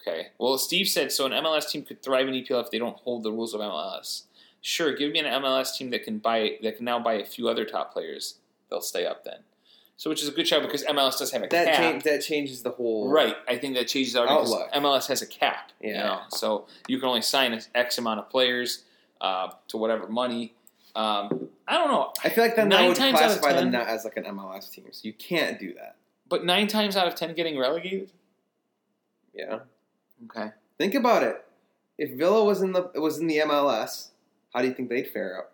Okay. 0.00 0.28
Well, 0.38 0.56
Steve 0.58 0.88
said 0.88 1.10
so. 1.10 1.26
An 1.26 1.32
MLS 1.32 1.68
team 1.68 1.82
could 1.84 2.02
thrive 2.02 2.28
in 2.28 2.34
EPL 2.34 2.62
if 2.64 2.70
they 2.70 2.78
don't 2.78 2.96
hold 2.98 3.22
the 3.24 3.32
rules 3.32 3.54
of 3.54 3.60
MLS. 3.60 4.22
Sure, 4.60 4.94
give 4.94 5.12
me 5.12 5.18
an 5.20 5.26
MLS 5.42 5.76
team 5.76 5.90
that 5.90 6.04
can 6.04 6.18
buy 6.18 6.58
that 6.62 6.76
can 6.76 6.84
now 6.84 6.98
buy 6.98 7.14
a 7.14 7.24
few 7.24 7.48
other 7.48 7.64
top 7.64 7.92
players. 7.92 8.36
They'll 8.68 8.80
stay 8.80 9.06
up 9.06 9.24
then. 9.24 9.40
So, 9.98 10.10
which 10.10 10.22
is 10.22 10.28
a 10.28 10.32
good 10.32 10.46
shout 10.46 10.60
because 10.62 10.84
MLS 10.84 11.18
does 11.18 11.30
have 11.32 11.42
a 11.42 11.46
That 11.48 11.68
cap. 11.68 11.76
change, 11.76 12.02
that 12.04 12.22
changes 12.22 12.62
the 12.62 12.70
whole 12.70 13.08
Right. 13.08 13.34
I 13.48 13.56
think 13.56 13.74
that 13.76 13.88
changes 13.88 14.14
out 14.14 14.28
because 14.28 14.52
Outlook. 14.52 14.72
MLS 14.74 15.06
has 15.08 15.22
a 15.22 15.26
cap. 15.26 15.72
You 15.80 15.92
Yeah. 15.92 16.02
know? 16.02 16.20
So 16.28 16.66
you 16.86 16.98
can 16.98 17.08
only 17.08 17.22
sign 17.22 17.58
X 17.74 17.96
amount 17.98 18.20
of 18.20 18.28
players 18.28 18.84
uh, 19.22 19.52
to 19.68 19.78
whatever 19.78 20.06
money. 20.06 20.52
Um, 20.94 21.48
I 21.66 21.74
don't 21.78 21.88
know. 21.88 22.12
I 22.22 22.28
feel 22.28 22.44
like 22.44 22.56
then 22.56 22.68
that 22.68 22.76
Nine 22.76 22.88
would 22.88 22.96
times 22.96 23.16
classify 23.18 23.48
10 23.52 23.56
them 23.56 23.70
not 23.70 23.86
as 23.88 24.04
like 24.04 24.16
an 24.18 24.24
MLS 24.24 24.70
team, 24.70 24.84
so 24.92 25.00
you 25.06 25.14
can't 25.14 25.58
do 25.58 25.72
that. 25.74 25.96
But 26.28 26.44
nine 26.44 26.66
times 26.66 26.96
out 26.96 27.06
of 27.06 27.14
ten 27.14 27.34
getting 27.34 27.56
relegated? 27.58 28.10
Yeah, 29.32 29.60
Okay. 30.26 30.50
think 30.78 30.94
about 30.94 31.22
it. 31.22 31.42
If 31.98 32.10
Villa 32.18 32.44
was 32.44 32.60
in 32.62 32.72
the 32.72 32.90
was 32.96 33.18
in 33.18 33.26
the 33.26 33.38
MLS, 33.38 34.08
how 34.52 34.60
do 34.62 34.68
you 34.68 34.74
think 34.74 34.88
they'd 34.90 35.08
fare 35.08 35.38
up? 35.38 35.52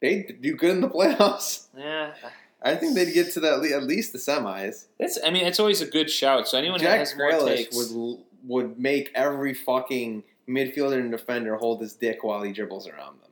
They'd 0.00 0.40
do 0.40 0.54
good 0.56 0.70
in 0.70 0.80
the 0.80 0.88
playoffs. 0.88 1.66
Yeah. 1.76 2.14
I 2.62 2.74
think 2.76 2.94
they'd 2.94 3.12
get 3.12 3.32
to 3.32 3.40
the, 3.40 3.52
at 3.74 3.84
least 3.84 4.12
the 4.12 4.18
semis. 4.18 4.86
That's, 4.98 5.18
I 5.24 5.30
mean, 5.30 5.46
it's 5.46 5.58
always 5.58 5.80
a 5.80 5.86
good 5.86 6.10
shout. 6.10 6.46
So 6.48 6.58
anyone 6.58 6.78
Jack 6.80 6.98
has 6.98 7.16
more 7.16 7.30
Grealish 7.32 7.56
takes. 7.56 7.92
would 7.92 8.18
would 8.46 8.78
make 8.78 9.10
every 9.14 9.54
fucking 9.54 10.24
midfielder 10.48 10.98
and 10.98 11.10
defender 11.10 11.56
hold 11.56 11.80
his 11.80 11.94
dick 11.94 12.24
while 12.24 12.42
he 12.42 12.52
dribbles 12.52 12.86
around 12.88 13.20
them. 13.22 13.30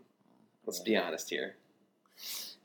Let's 0.66 0.80
be 0.80 0.96
honest 0.96 1.30
here. 1.30 1.56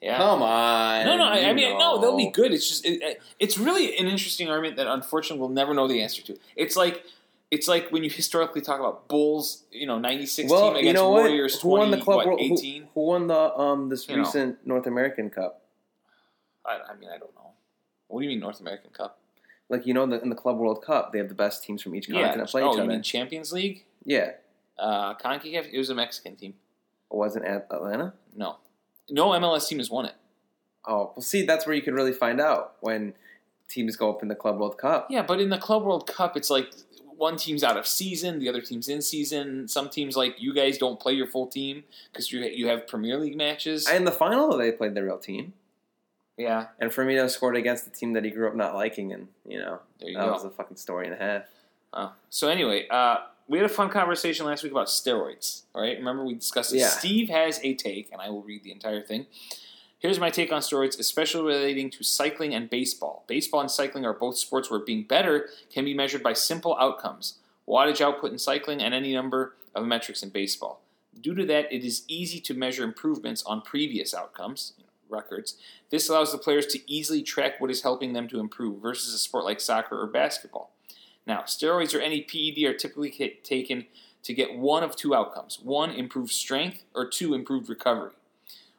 yeah. 0.02 0.18
Come 0.18 0.41
on. 0.41 1.06
No, 1.06 1.18
no. 1.18 1.23
I, 1.23 1.49
I 1.49 1.53
mean, 1.53 1.77
no, 1.80 1.99
they'll 2.02 2.18
be 2.18 2.30
good. 2.30 2.52
It's 2.53 2.68
just, 2.68 2.85
it, 2.85 3.02
it- 3.02 3.22
it's 3.40 3.57
really 3.57 3.98
an 3.98 4.07
interesting 4.07 4.49
argument 4.49 4.77
that 4.77 4.88
unfortunately 4.88 5.40
we'll 5.40 5.49
never 5.49 5.73
know 5.73 5.88
the 5.88 6.02
answer 6.02 6.22
to. 6.23 6.38
It's 6.56 6.76
like 6.76 7.03
it's 7.52 7.68
like 7.68 7.91
when 7.91 8.03
you 8.03 8.10
historically 8.10 8.61
talk 8.61 8.80
about 8.80 9.07
Bulls, 9.07 9.64
you 9.72 9.85
know, 9.88 9.99
ninety 9.99 10.26
six 10.26 10.49
well, 10.52 10.69
team 10.69 10.77
against 10.77 10.88
you 10.88 10.94
know 10.94 11.10
what? 11.10 11.23
Warriors 11.23 11.61
Who 11.61 11.69
won 11.69 11.91
the 11.91 11.98
club 12.02 12.26
what? 12.26 12.26
Who, 12.26 12.40
eighteen. 12.40 12.88
who 12.94 13.02
won 13.02 13.27
the 13.27 13.56
um 13.57 13.90
this 13.90 14.07
You 14.10 14.15
know. 14.18 14.23
recent 14.23 14.65
North 14.68 14.88
American 14.88 15.30
Cup? 15.30 15.61
I, 16.65 16.91
I 16.91 16.95
mean, 16.95 17.10
I 17.10 17.18
don't 17.18 17.34
know. 17.35 17.52
What 18.07 18.19
do 18.19 18.23
you 18.26 18.30
mean 18.30 18.40
North 18.40 18.60
American 18.60 18.91
Cup? 18.91 19.19
Like 19.69 19.85
you 19.85 19.94
know, 19.94 20.06
the, 20.06 20.22
in 20.22 20.30
the 20.30 20.35
Club 20.35 20.57
World 20.57 20.84
Cup, 20.84 21.11
they 21.11 21.19
have 21.19 21.30
the 21.30 21.35
best 21.35 21.64
teams 21.64 21.81
from 21.81 21.95
each 21.95 22.10
continent 22.10 22.49
play 22.49 22.61
oh, 22.61 22.69
each 22.72 22.76
you 22.76 22.81
other. 22.81 22.90
mean 22.91 23.02
Champions 23.02 23.52
League? 23.52 23.85
yeah, 24.06 24.31
Uh, 24.77 25.15
Concacaf. 25.15 25.69
It 25.72 25.77
was 25.77 25.90
a 25.90 25.95
Mexican 25.95 26.35
team. 26.35 26.53
it 27.11 27.15
wasn't 27.15 27.45
at 27.45 27.68
Atlanta. 27.72 28.14
No, 28.35 28.57
no 29.10 29.30
MLS 29.30 29.68
team 29.68 29.80
has 29.80 29.90
won 29.90 30.06
it. 30.06 30.15
Oh, 30.85 31.14
well, 31.15 31.22
see, 31.22 31.45
that's 31.45 31.65
where 31.65 31.76
you 31.76 31.81
can 31.81 31.94
really 31.94 32.11
find 32.11 32.41
out 32.41 32.76
when 32.81 33.14
teams 33.69 33.95
go 33.95 34.10
up 34.10 34.22
in 34.22 34.27
the 34.27 34.35
Club 34.35 34.60
World 34.60 34.77
Cup. 34.77 35.07
Yeah, 35.10 35.23
but 35.23 35.40
in 35.40 35.49
the 35.49 35.57
Club 35.57 35.84
World 35.85 36.06
Cup, 36.07 36.35
it's 36.35 36.49
like 36.49 36.73
one 37.15 37.38
team's 37.38 37.64
out 37.64 37.77
of 37.77 37.88
season, 37.88 38.40
the 38.40 38.49
other 38.49 38.61
team's 38.61 38.90
in 38.90 39.02
season. 39.02 39.68
Some 39.68 39.90
teams, 39.90 40.18
like 40.18 40.35
you 40.40 40.53
guys, 40.53 40.77
don't 40.77 40.99
play 40.99 41.14
your 41.14 41.27
full 41.27 41.48
team 41.48 41.84
because 42.11 42.31
you 42.31 42.41
you 42.41 42.68
have 42.68 42.85
Premier 42.88 43.18
League 43.18 43.38
matches. 43.38 43.90
In 43.90 44.03
the 44.03 44.11
final, 44.11 44.57
they 44.57 44.72
played 44.73 44.94
the 44.94 45.03
real 45.03 45.18
team, 45.18 45.53
yeah, 46.38 46.68
and 46.80 46.91
Firmino 46.91 47.30
scored 47.30 47.55
against 47.55 47.85
the 47.85 47.91
team 47.91 48.14
that 48.14 48.23
he 48.23 48.31
grew 48.31 48.47
up 48.47 48.55
not 48.55 48.73
liking, 48.73 49.14
and 49.14 49.27
you 49.47 49.60
know 49.60 49.80
there 49.99 50.10
you 50.10 50.18
that 50.18 50.26
go. 50.26 50.31
was 50.34 50.43
a 50.43 50.49
fucking 50.49 50.77
story 50.77 51.05
and 51.05 51.15
a 51.15 51.18
half. 51.18 51.43
Uh, 51.93 52.10
so 52.30 52.49
anyway, 52.49 52.88
uh, 52.89 53.18
we 53.47 53.60
had 53.60 53.65
a 53.65 53.73
fun 53.73 53.89
conversation 53.89 54.45
last 54.45 54.64
week 54.64 54.72
about 54.72 54.88
steroids. 54.88 55.64
All 55.76 55.81
right, 55.81 55.97
remember 55.97 56.23
we 56.26 56.34
discussed 56.34 56.72
this. 56.72 56.81
Yeah. 56.81 56.89
Steve 56.89 57.30
has 57.30 57.60
a 57.64 57.76
take, 57.76 58.11
and 58.11 58.22
I 58.22 58.30
will 58.30 58.41
read 58.41 58.64
the 58.64 58.72
entire 58.72 59.01
thing. 59.01 59.27
Here's 59.99 60.19
my 60.19 60.31
take 60.31 60.51
on 60.51 60.61
steroids, 60.61 60.99
especially 60.99 61.43
relating 61.43 61.89
to 61.91 62.03
cycling 62.03 62.53
and 62.53 62.69
baseball. 62.69 63.23
Baseball 63.27 63.61
and 63.61 63.72
cycling 63.72 64.05
are 64.05 64.14
both 64.14 64.38
sports 64.38 64.69
where 64.69 64.80
being 64.80 65.03
better 65.03 65.49
can 65.72 65.85
be 65.85 65.93
measured 65.93 66.23
by 66.23 66.34
simple 66.34 66.76
outcomes: 66.80 67.38
wattage 67.68 68.01
output 68.01 68.31
in 68.31 68.39
cycling 68.39 68.81
and 68.81 68.93
any 68.93 69.14
number 69.14 69.53
of 69.76 69.85
metrics 69.85 70.23
in 70.23 70.30
baseball. 70.30 70.81
Due 71.22 71.35
to 71.35 71.45
that, 71.45 71.72
it 71.72 71.85
is 71.85 72.03
easy 72.07 72.39
to 72.39 72.55
measure 72.55 72.84
improvements 72.84 73.43
on 73.43 73.61
previous 73.61 74.15
outcomes, 74.15 74.73
you 74.77 74.84
know, 74.84 74.89
records. 75.14 75.56
This 75.90 76.10
allows 76.10 76.31
the 76.34 76.38
players 76.38 76.65
to 76.68 76.91
easily 76.91 77.22
track 77.22 77.61
what 77.61 77.72
is 77.72 77.84
helping 77.84 78.11
them 78.11 78.27
to 78.27 78.41
improve 78.41 78.81
versus 78.81 79.14
a 79.14 79.18
sport 79.18 79.45
like 79.45 79.61
soccer 79.61 79.99
or 79.99 80.07
basketball. 80.07 80.72
Now, 81.26 81.41
steroids 81.41 81.95
or 81.95 82.02
any 82.02 82.22
PED 82.22 82.65
are 82.65 82.77
typically 82.77 83.11
ca- 83.11 83.40
taken 83.44 83.85
to 84.23 84.34
get 84.34 84.57
one 84.57 84.84
of 84.84 84.95
two 84.95 85.15
outcomes 85.15 85.60
one, 85.61 85.91
improved 85.91 86.31
strength, 86.31 86.84
or 86.94 87.07
two, 87.07 87.34
improved 87.34 87.69
recovery. 87.69 88.11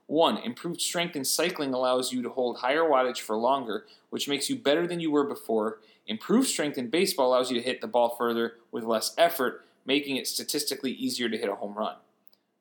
One, 0.06 0.36
improved 0.36 0.80
strength 0.80 1.16
in 1.16 1.24
cycling 1.24 1.72
allows 1.72 2.12
you 2.12 2.22
to 2.22 2.28
hold 2.28 2.58
higher 2.58 2.82
wattage 2.82 3.20
for 3.20 3.36
longer, 3.36 3.86
which 4.10 4.28
makes 4.28 4.50
you 4.50 4.56
better 4.56 4.86
than 4.86 5.00
you 5.00 5.10
were 5.10 5.24
before. 5.24 5.80
Improved 6.06 6.48
strength 6.48 6.76
in 6.76 6.90
baseball 6.90 7.30
allows 7.30 7.50
you 7.50 7.56
to 7.56 7.64
hit 7.64 7.80
the 7.80 7.86
ball 7.86 8.14
further 8.18 8.56
with 8.70 8.84
less 8.84 9.14
effort, 9.16 9.64
making 9.86 10.16
it 10.16 10.26
statistically 10.26 10.92
easier 10.92 11.30
to 11.30 11.38
hit 11.38 11.48
a 11.48 11.54
home 11.54 11.74
run. 11.74 11.96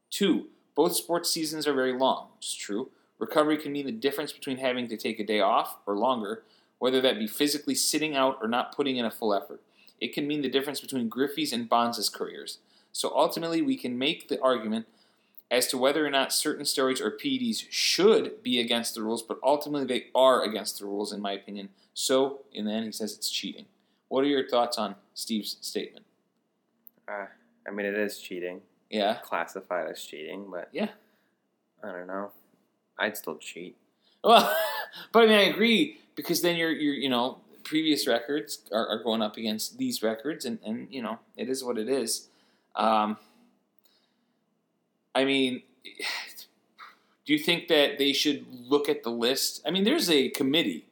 Two, 0.10 0.48
both 0.76 0.96
sports 0.96 1.30
seasons 1.30 1.68
are 1.68 1.74
very 1.74 1.94
long, 1.94 2.30
which 2.38 2.48
is 2.48 2.56
true. 2.56 2.90
Recovery 3.20 3.58
can 3.58 3.72
mean 3.72 3.86
the 3.86 3.92
difference 3.92 4.32
between 4.32 4.58
having 4.58 4.88
to 4.88 4.98
take 4.98 5.20
a 5.20 5.26
day 5.26 5.40
off 5.40 5.78
or 5.86 5.96
longer, 5.96 6.44
whether 6.80 7.00
that 7.02 7.20
be 7.20 7.28
physically 7.28 7.76
sitting 7.76 8.16
out 8.16 8.38
or 8.42 8.48
not 8.48 8.76
putting 8.76 8.98
in 8.98 9.06
a 9.06 9.12
full 9.12 9.34
effort. 9.34 9.62
It 10.02 10.14
can 10.14 10.28
mean 10.28 10.42
the 10.42 10.50
difference 10.50 10.82
between 10.82 11.08
Griffey's 11.08 11.54
and 11.54 11.70
Bonds' 11.70 12.10
careers. 12.10 12.60
So 12.92 13.12
ultimately, 13.16 13.62
we 13.62 13.78
can 13.78 13.98
make 13.98 14.28
the 14.28 14.42
argument 14.42 14.86
as 15.50 15.68
to 15.68 15.78
whether 15.78 16.06
or 16.06 16.10
not 16.10 16.34
certain 16.34 16.66
steroids 16.66 17.00
or 17.00 17.12
PEDs 17.12 17.66
should 17.70 18.42
be 18.44 18.60
against 18.60 18.96
the 18.96 19.02
rules, 19.02 19.22
but 19.22 19.38
ultimately 19.44 19.86
they 19.86 20.08
are 20.16 20.44
against 20.44 20.80
the 20.80 20.86
rules, 20.86 21.14
in 21.14 21.22
my 21.22 21.32
opinion. 21.32 21.70
So, 21.94 22.42
in 22.52 22.66
the 22.66 22.72
end, 22.72 22.86
he 22.86 22.92
says 22.92 23.14
it's 23.14 23.30
cheating. 23.30 23.66
What 24.10 24.24
are 24.24 24.28
your 24.28 24.48
thoughts 24.48 24.78
on 24.78 24.96
Steve's 25.14 25.58
statement? 25.62 26.06
Uh, 27.08 27.26
I 27.68 27.72
mean, 27.72 27.86
it 27.86 27.96
is 27.96 28.20
cheating, 28.20 28.62
Yeah, 28.90 29.20
classified 29.24 29.90
as 29.90 30.04
cheating, 30.04 30.48
but 30.52 30.70
yeah. 30.72 30.90
I 31.84 31.92
don't 31.92 32.08
know. 32.08 32.32
I'd 32.98 33.18
still 33.18 33.38
cheat. 33.38 33.76
Well, 34.24 34.56
but 35.12 35.24
I 35.24 35.28
mean, 35.28 35.38
I 35.38 35.44
agree 35.44 36.00
because 36.16 36.42
then 36.42 36.56
you're, 36.56 36.72
you're 36.72 36.94
you 36.94 37.10
know, 37.10 37.40
previous 37.64 38.08
records 38.08 38.60
are, 38.72 38.88
are 38.88 39.02
going 39.02 39.22
up 39.22 39.38
against 39.38 39.78
these 39.78 40.04
records, 40.04 40.46
and, 40.46 40.60
and 40.66 40.88
you 40.92 41.02
know, 41.02 41.20
it 41.38 41.50
is 41.50 41.64
what 41.64 41.78
it 41.78 41.90
is. 41.90 42.28
Um, 42.76 43.18
I 45.16 45.26
mean, 45.26 45.64
do 47.26 47.34
you 47.34 47.40
think 47.40 47.68
that 47.68 47.98
they 47.98 48.14
should 48.14 48.46
look 48.50 48.90
at 48.90 49.04
the 49.04 49.10
list? 49.10 49.62
I 49.66 49.72
mean, 49.72 49.84
there's 49.84 50.10
a 50.10 50.30
committee 50.30 50.86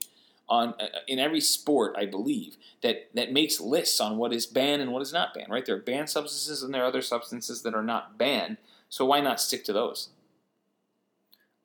on 0.49 0.73
uh, 0.79 0.87
in 1.07 1.19
every 1.19 1.41
sport, 1.41 1.95
I 1.97 2.05
believe, 2.05 2.57
that 2.83 3.09
that 3.13 3.31
makes 3.31 3.59
lists 3.59 3.99
on 3.99 4.17
what 4.17 4.33
is 4.33 4.45
banned 4.45 4.81
and 4.81 4.91
what 4.91 5.01
is 5.01 5.13
not 5.13 5.33
banned. 5.33 5.49
Right? 5.49 5.65
There 5.65 5.75
are 5.75 5.79
banned 5.79 6.09
substances 6.09 6.63
and 6.63 6.73
there 6.73 6.83
are 6.83 6.87
other 6.87 7.01
substances 7.01 7.61
that 7.63 7.73
are 7.73 7.83
not 7.83 8.17
banned. 8.17 8.57
So 8.89 9.05
why 9.05 9.21
not 9.21 9.39
stick 9.39 9.63
to 9.65 9.73
those? 9.73 10.09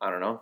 I 0.01 0.10
don't 0.10 0.20
know. 0.20 0.40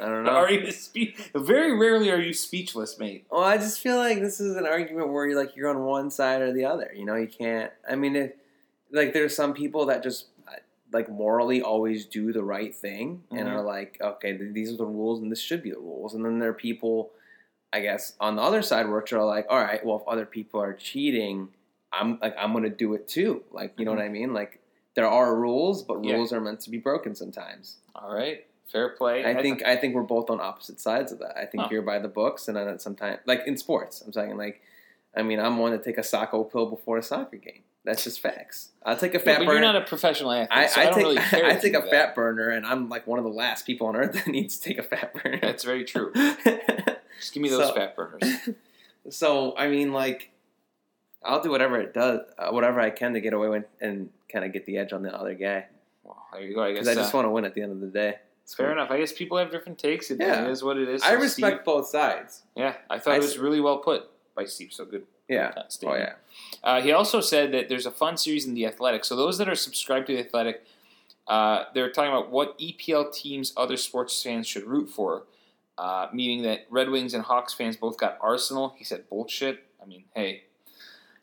I 0.00 0.06
don't 0.06 0.24
know. 0.24 0.30
Are 0.30 0.50
you 0.50 0.70
spe- 0.70 1.16
very 1.34 1.76
rarely 1.76 2.10
are 2.10 2.20
you 2.20 2.32
speechless, 2.32 2.98
mate? 2.98 3.26
Well, 3.30 3.42
I 3.42 3.56
just 3.56 3.80
feel 3.80 3.96
like 3.96 4.20
this 4.20 4.40
is 4.40 4.56
an 4.56 4.66
argument 4.66 5.08
where 5.12 5.26
you're 5.26 5.38
like 5.38 5.56
you're 5.56 5.68
on 5.70 5.84
one 5.84 6.10
side 6.10 6.42
or 6.42 6.52
the 6.52 6.64
other. 6.64 6.92
You 6.94 7.04
know, 7.04 7.14
you 7.16 7.28
can't. 7.28 7.72
I 7.88 7.94
mean, 7.96 8.16
if, 8.16 8.32
like 8.92 9.12
there's 9.12 9.34
some 9.34 9.54
people 9.54 9.86
that 9.86 10.02
just 10.02 10.26
like 10.92 11.08
morally 11.10 11.60
always 11.60 12.06
do 12.06 12.32
the 12.32 12.44
right 12.44 12.74
thing 12.74 13.24
and 13.32 13.48
Mhm. 13.48 13.52
are 13.52 13.62
like, 13.62 13.98
okay, 14.00 14.36
these 14.36 14.72
are 14.72 14.76
the 14.76 14.86
rules 14.86 15.20
and 15.20 15.30
this 15.32 15.40
should 15.40 15.62
be 15.62 15.72
the 15.72 15.78
rules. 15.80 16.14
And 16.14 16.24
then 16.24 16.38
there 16.38 16.50
are 16.50 16.54
people, 16.54 17.10
I 17.72 17.80
guess, 17.80 18.12
on 18.20 18.36
the 18.36 18.42
other 18.42 18.62
side 18.62 18.88
which 18.88 19.12
are 19.12 19.24
like, 19.24 19.46
all 19.50 19.58
right, 19.58 19.84
well, 19.84 19.96
if 19.96 20.06
other 20.06 20.24
people 20.24 20.60
are 20.60 20.72
cheating, 20.72 21.48
I'm 21.92 22.18
like 22.22 22.36
I'm 22.38 22.52
gonna 22.52 22.70
do 22.70 22.94
it 22.94 23.08
too. 23.08 23.42
Like, 23.50 23.74
you 23.78 23.84
know 23.84 23.90
what 23.90 24.00
I 24.00 24.08
mean? 24.08 24.32
Like 24.32 24.60
there 24.96 25.08
are 25.08 25.36
rules, 25.36 25.82
but 25.84 26.02
Yeah. 26.02 26.14
rules 26.14 26.32
are 26.32 26.40
meant 26.40 26.58
to 26.60 26.70
be 26.70 26.78
broken 26.78 27.14
sometimes. 27.14 27.76
All 27.94 28.12
right, 28.12 28.44
fair 28.72 28.88
play. 28.90 29.24
I 29.24 29.40
think 29.40 29.62
I 29.64 29.76
think 29.76 29.94
we're 29.94 30.02
both 30.02 30.28
on 30.30 30.40
opposite 30.40 30.80
sides 30.80 31.12
of 31.12 31.20
that. 31.20 31.38
I 31.38 31.46
think 31.46 31.62
Huh. 31.62 31.68
you're 31.70 31.82
by 31.82 32.00
the 32.00 32.08
books, 32.08 32.48
and 32.48 32.56
then 32.56 32.78
sometimes, 32.80 33.20
like 33.26 33.46
in 33.46 33.56
sports, 33.56 34.02
I'm 34.04 34.12
saying 34.12 34.36
like, 34.36 34.60
I 35.16 35.22
mean, 35.22 35.38
I'm 35.38 35.58
one 35.58 35.70
to 35.72 35.78
take 35.78 35.96
a 35.98 36.02
Sacco 36.02 36.42
pill 36.44 36.66
before 36.66 36.98
a 36.98 37.02
soccer 37.02 37.36
game. 37.36 37.62
That's 37.84 38.02
just 38.02 38.18
facts. 38.20 38.70
I'll 38.84 38.96
take 38.96 39.14
a 39.14 39.18
Yeah, 39.18 39.24
fat 39.24 39.38
but 39.38 39.46
burner. 39.46 39.52
you're 39.52 39.60
not 39.72 39.76
a 39.76 39.82
professional 39.86 40.32
athlete, 40.32 40.48
I, 40.50 40.66
so 40.66 40.80
I 40.80 40.82
I, 40.82 40.86
don't 40.86 40.94
take 40.94 41.02
really 41.04 41.16
care. 41.18 41.44
I 41.52 41.54
take 41.54 41.74
a 41.76 41.78
that. 41.82 41.90
fat 41.90 42.14
burner, 42.16 42.48
and 42.48 42.66
I'm 42.66 42.88
like 42.88 43.06
one 43.06 43.20
of 43.20 43.24
the 43.24 43.30
last 43.30 43.64
people 43.64 43.86
on 43.86 43.94
earth 43.94 44.12
that 44.24 44.26
needs 44.26 44.58
to 44.58 44.68
take 44.68 44.78
a 44.78 44.82
fat 44.82 45.14
burner. 45.14 45.38
That's 45.40 45.62
very 45.62 45.84
true. 45.84 46.12
Just 47.20 47.32
give 47.32 47.42
me 47.42 47.48
those 47.48 47.68
So- 47.68 47.74
fat 47.74 47.94
burners. 47.94 48.24
so 49.10 49.56
I 49.56 49.68
mean, 49.68 49.92
like, 49.92 50.30
I'll 51.26 51.42
do 51.42 51.50
whatever 51.50 51.78
it 51.80 51.92
does, 51.94 52.20
uh, 52.38 52.50
whatever 52.50 52.80
I 52.80 52.90
can 52.90 53.12
to 53.14 53.20
get 53.20 53.32
away 53.32 53.48
with 53.48 53.64
and 53.80 54.10
kind 54.32 54.44
of 54.44 54.52
get 54.52 54.66
the 54.66 54.78
edge 54.78 54.92
on 54.92 55.02
the 55.02 55.14
other 55.14 55.34
guy 55.34 55.66
Well, 56.04 56.16
there 56.32 56.42
you 56.42 56.54
go. 56.54 56.62
I 56.62 56.72
guess 56.72 56.80
because 56.84 56.88
I 56.96 57.00
just 57.00 57.14
uh, 57.14 57.18
want 57.18 57.26
to 57.26 57.30
win 57.30 57.44
at 57.44 57.54
the 57.54 57.62
end 57.62 57.72
of 57.72 57.80
the 57.80 57.86
day. 57.88 58.16
It's 58.44 58.54
fair 58.54 58.70
enough. 58.70 58.90
I 58.92 58.98
guess 58.98 59.12
people 59.12 59.38
have 59.38 59.50
different 59.50 59.78
takes. 59.78 60.10
It, 60.10 60.20
Yeah. 60.20 60.46
is 60.48 60.62
what 60.62 60.76
it 60.76 60.88
is. 60.88 61.02
I 61.02 61.12
respect 61.12 61.56
Steve- 61.56 61.64
both 61.64 61.88
sides. 61.88 62.42
yeah, 62.54 62.74
I 62.88 62.98
thought 62.98 63.14
I 63.14 63.16
it 63.16 63.22
was 63.22 63.38
really 63.38 63.60
well 63.60 63.78
put 63.78 64.08
by 64.36 64.44
Steve. 64.44 64.72
So 64.72 64.84
good. 64.84 65.04
Yeah. 65.28 65.52
Oh 65.84 65.94
yeah. 65.96 66.12
Uh, 66.62 66.80
he 66.80 66.92
also 66.92 67.20
said 67.20 67.50
that 67.52 67.68
there's 67.68 67.86
a 67.86 67.90
fun 67.90 68.16
series 68.16 68.46
in 68.46 68.54
the 68.54 68.64
Athletic. 68.66 69.04
So 69.04 69.16
those 69.16 69.38
that 69.38 69.48
are 69.48 69.56
subscribed 69.56 70.06
to 70.06 70.12
the 70.14 70.20
Athletic, 70.20 70.64
uh, 71.26 71.64
they're 71.74 71.90
talking 71.90 72.12
about 72.12 72.30
what 72.30 72.56
EPL 72.60 73.12
teams 73.12 73.52
other 73.56 73.76
sports 73.76 74.22
fans 74.22 74.46
should 74.46 74.64
root 74.64 74.88
for. 74.88 75.24
Uh, 75.78 76.08
meaning 76.12 76.42
that 76.42 76.66
Red 76.70 76.88
Wings 76.88 77.12
and 77.12 77.24
Hawks 77.24 77.52
fans 77.52 77.76
both 77.76 77.98
got 77.98 78.16
Arsenal. 78.20 78.74
He 78.78 78.84
said 78.84 79.08
bullshit. 79.10 79.64
I 79.82 79.86
mean, 79.86 80.04
hey, 80.14 80.44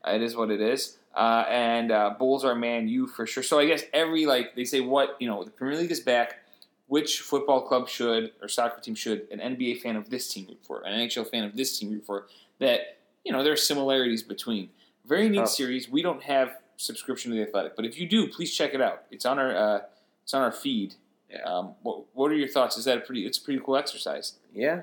it 0.05 0.21
is 0.21 0.35
what 0.35 0.51
it 0.51 0.61
is. 0.61 0.97
Uh, 1.15 1.45
and 1.47 1.91
uh, 1.91 2.15
Bulls 2.17 2.43
are 2.43 2.55
Man 2.55 2.87
U 2.87 3.07
for 3.07 3.27
sure. 3.27 3.43
So 3.43 3.59
I 3.59 3.65
guess 3.65 3.83
every 3.93 4.25
like 4.25 4.55
they 4.55 4.65
say 4.65 4.79
what 4.81 5.15
you 5.19 5.27
know 5.27 5.43
the 5.43 5.51
Premier 5.51 5.77
League 5.77 5.91
is 5.91 5.99
back. 5.99 6.39
Which 6.87 7.21
football 7.21 7.61
club 7.61 7.87
should 7.87 8.33
or 8.41 8.47
soccer 8.47 8.79
team 8.81 8.93
should 8.93 9.27
an 9.31 9.39
NBA 9.39 9.81
fan 9.81 9.95
of 9.95 10.09
this 10.09 10.31
team 10.31 10.47
root 10.47 10.59
for? 10.61 10.81
An 10.81 10.93
NHL 10.93 11.29
fan 11.29 11.43
of 11.43 11.55
this 11.55 11.79
team 11.79 11.91
root 11.91 12.05
for? 12.05 12.27
That 12.59 12.97
you 13.23 13.31
know 13.31 13.43
there 13.43 13.53
are 13.53 13.57
similarities 13.57 14.23
between. 14.23 14.69
Very 15.05 15.27
neat 15.27 15.39
Tough. 15.39 15.49
series. 15.49 15.89
We 15.89 16.01
don't 16.01 16.23
have 16.23 16.57
subscription 16.77 17.31
to 17.31 17.37
the 17.37 17.43
Athletic, 17.43 17.75
but 17.75 17.85
if 17.85 17.99
you 17.99 18.07
do, 18.07 18.27
please 18.27 18.53
check 18.53 18.73
it 18.73 18.81
out. 18.81 19.03
It's 19.11 19.25
on 19.25 19.39
our 19.39 19.55
uh, 19.55 19.79
it's 20.23 20.33
on 20.33 20.41
our 20.41 20.51
feed. 20.51 20.95
Yeah. 21.29 21.41
Um, 21.43 21.75
what, 21.81 22.03
what 22.13 22.31
are 22.31 22.35
your 22.35 22.47
thoughts? 22.47 22.77
Is 22.77 22.85
that 22.85 22.97
a 22.97 23.01
pretty? 23.01 23.25
It's 23.25 23.37
a 23.37 23.41
pretty 23.41 23.61
cool 23.63 23.77
exercise. 23.77 24.33
Yeah. 24.53 24.81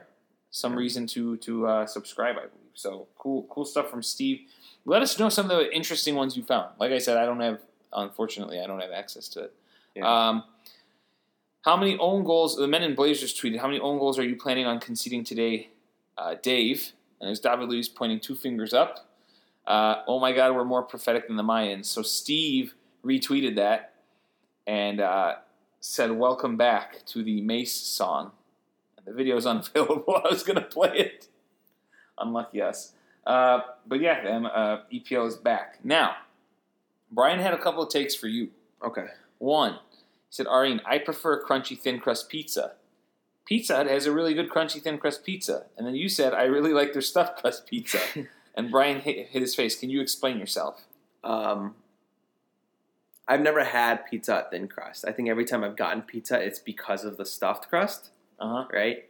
Some 0.51 0.75
reason 0.75 1.07
to 1.09 1.37
to 1.39 1.67
uh, 1.67 1.87
subscribe, 1.87 2.37
I 2.37 2.47
believe. 2.47 2.71
So 2.75 3.09
cool, 3.19 3.47
cool 3.51 3.65
stuff 3.65 3.91
from 3.91 4.03
Steve. 4.03 4.41
Let 4.91 5.03
us 5.03 5.21
know 5.21 5.29
some 5.29 5.49
of 5.49 5.57
the 5.57 5.73
interesting 5.73 6.17
ones 6.17 6.37
you 6.37 6.43
found. 6.43 6.71
Like 6.81 6.91
I 6.91 6.99
said, 6.99 7.17
I 7.17 7.25
don't 7.25 7.39
have, 7.39 7.61
unfortunately, 7.93 8.59
I 8.61 8.67
don't 8.67 8.81
have 8.81 8.91
access 8.91 9.29
to 9.29 9.45
it. 9.45 9.55
Yeah. 9.95 10.03
Um, 10.03 10.43
how 11.65 11.77
many 11.77 11.97
own 11.99 12.25
goals? 12.25 12.57
The 12.57 12.67
men 12.67 12.83
in 12.83 12.97
Blazers 12.97 13.33
tweeted. 13.33 13.61
How 13.61 13.69
many 13.69 13.79
own 13.79 14.01
goals 14.01 14.19
are 14.19 14.25
you 14.25 14.35
planning 14.35 14.67
on 14.67 14.81
conceding 14.81 15.23
today, 15.23 15.69
uh, 16.19 16.35
Dave? 16.43 16.91
And 17.21 17.29
there's 17.29 17.39
David 17.39 17.69
Luiz 17.69 17.89
pointing 17.89 18.19
two 18.19 18.35
fingers 18.35 18.75
up. 18.75 19.09
Uh, 19.65 20.03
oh 20.09 20.19
my 20.19 20.33
God, 20.33 20.57
we're 20.57 20.65
more 20.65 20.83
prophetic 20.83 21.29
than 21.29 21.37
the 21.37 21.45
Mayans. 21.45 21.87
So 21.87 22.03
Steve 22.03 22.75
retweeted 23.05 23.55
that 23.55 23.95
and 24.67 25.01
uh, 25.01 25.37
said, 25.79 26.11
"Welcome 26.11 26.57
back 26.57 27.07
to 27.07 27.23
the 27.23 27.41
Mace 27.43 27.75
song." 27.75 28.33
And 28.97 29.07
the 29.07 29.13
video 29.13 29.37
is 29.37 29.47
unavailable. 29.47 30.21
I 30.25 30.31
was 30.31 30.43
going 30.43 30.57
to 30.57 30.67
play 30.67 30.95
it. 30.97 31.29
Unlucky 32.19 32.61
us. 32.61 32.95
Uh, 33.27 33.61
but 33.87 34.01
yeah, 34.01 34.25
um, 34.31 34.47
uh, 34.47 34.79
EPL 34.93 35.27
is 35.29 35.37
back 35.37 35.79
now. 35.85 36.17
Brian 37.11 37.41
had 37.41 37.53
a 37.55 37.59
couple 37.59 37.83
of 37.83 37.89
takes 37.91 38.15
for 38.15 38.29
you. 38.29 38.51
Okay. 38.85 39.07
One, 39.39 39.73
he 39.75 39.79
said, 40.31 40.47
Arine, 40.47 40.81
I 40.87 40.99
prefer 40.99 41.45
crunchy 41.45 41.79
thin 41.79 41.99
crust 41.99 42.29
pizza. 42.29 42.73
Pizza 43.47 43.77
Hut 43.77 43.87
has 43.89 44.07
a 44.07 44.13
really 44.13 44.33
good 44.35 44.49
crunchy 44.49 44.81
thin 44.81 44.97
crust 44.99 45.25
pizza. 45.25 45.67
And 45.77 45.87
then 45.87 45.97
you 45.97 46.09
said, 46.09 46.33
I 46.35 46.45
really 46.45 46.73
like 46.73 46.93
their 46.93 47.03
stuffed 47.03 47.41
crust 47.41 47.67
pizza. 47.67 47.99
and 48.55 48.71
Brian 48.71 49.01
hit, 49.01 49.29
hit 49.29 49.43
his 49.43 49.55
face. 49.55 49.79
Can 49.79 49.91
you 49.91 50.01
explain 50.01 50.39
yourself? 50.39 50.87
Um, 51.25 51.75
I've 53.27 53.41
never 53.41 53.65
had 53.65 54.07
pizza 54.07 54.35
Hut 54.35 54.49
thin 54.53 54.69
crust. 54.69 55.05
I 55.07 55.13
think 55.13 55.29
every 55.29 55.45
time 55.45 55.65
I've 55.65 55.77
gotten 55.77 56.03
pizza, 56.03 56.41
it's 56.41 56.59
because 56.59 57.05
of 57.05 57.17
the 57.17 57.27
stuffed 57.27 57.69
crust, 57.69 58.11
Uh 58.39 58.49
huh. 58.49 58.65
right? 58.73 59.09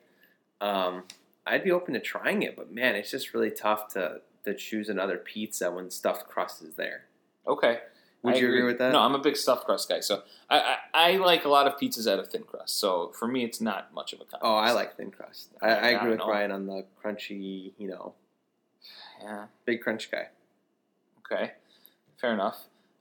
Um, 0.60 1.04
I'd 1.46 1.64
be 1.64 1.72
open 1.72 1.94
to 1.94 2.00
trying 2.00 2.42
it, 2.42 2.56
but 2.56 2.72
man, 2.72 2.94
it's 2.94 3.10
just 3.10 3.34
really 3.34 3.50
tough 3.50 3.88
to 3.94 4.20
to 4.44 4.54
choose 4.54 4.88
another 4.88 5.18
pizza 5.18 5.70
when 5.70 5.90
stuffed 5.90 6.26
crust 6.28 6.62
is 6.62 6.74
there. 6.76 7.04
Okay. 7.46 7.80
Would 8.22 8.34
I 8.34 8.38
you 8.38 8.46
agree 8.48 8.62
with 8.64 8.78
that? 8.78 8.92
No, 8.92 9.00
I'm 9.00 9.14
a 9.14 9.18
big 9.18 9.36
stuffed 9.36 9.64
crust 9.64 9.88
guy. 9.88 10.00
So 10.00 10.22
I, 10.48 10.76
I, 10.94 11.12
I 11.12 11.16
like 11.16 11.44
a 11.46 11.48
lot 11.48 11.66
of 11.66 11.78
pizzas 11.78 12.10
out 12.10 12.18
of 12.18 12.28
thin 12.28 12.42
crust. 12.42 12.78
So 12.78 13.12
for 13.18 13.26
me, 13.26 13.44
it's 13.44 13.60
not 13.60 13.94
much 13.94 14.12
of 14.12 14.20
a 14.20 14.24
contest. 14.24 14.42
Oh, 14.42 14.54
I 14.56 14.72
like 14.72 14.96
thin 14.96 15.10
crust. 15.10 15.50
I, 15.62 15.68
I 15.68 15.88
agree 15.90 16.10
with 16.10 16.18
no. 16.20 16.26
Brian 16.26 16.50
on 16.52 16.66
the 16.66 16.84
crunchy, 17.02 17.72
you 17.78 17.88
know, 17.88 18.14
Yeah. 19.22 19.46
big 19.64 19.82
crunch 19.82 20.10
guy. 20.10 20.28
Okay. 21.20 21.52
Fair 22.20 22.34
enough. 22.34 22.58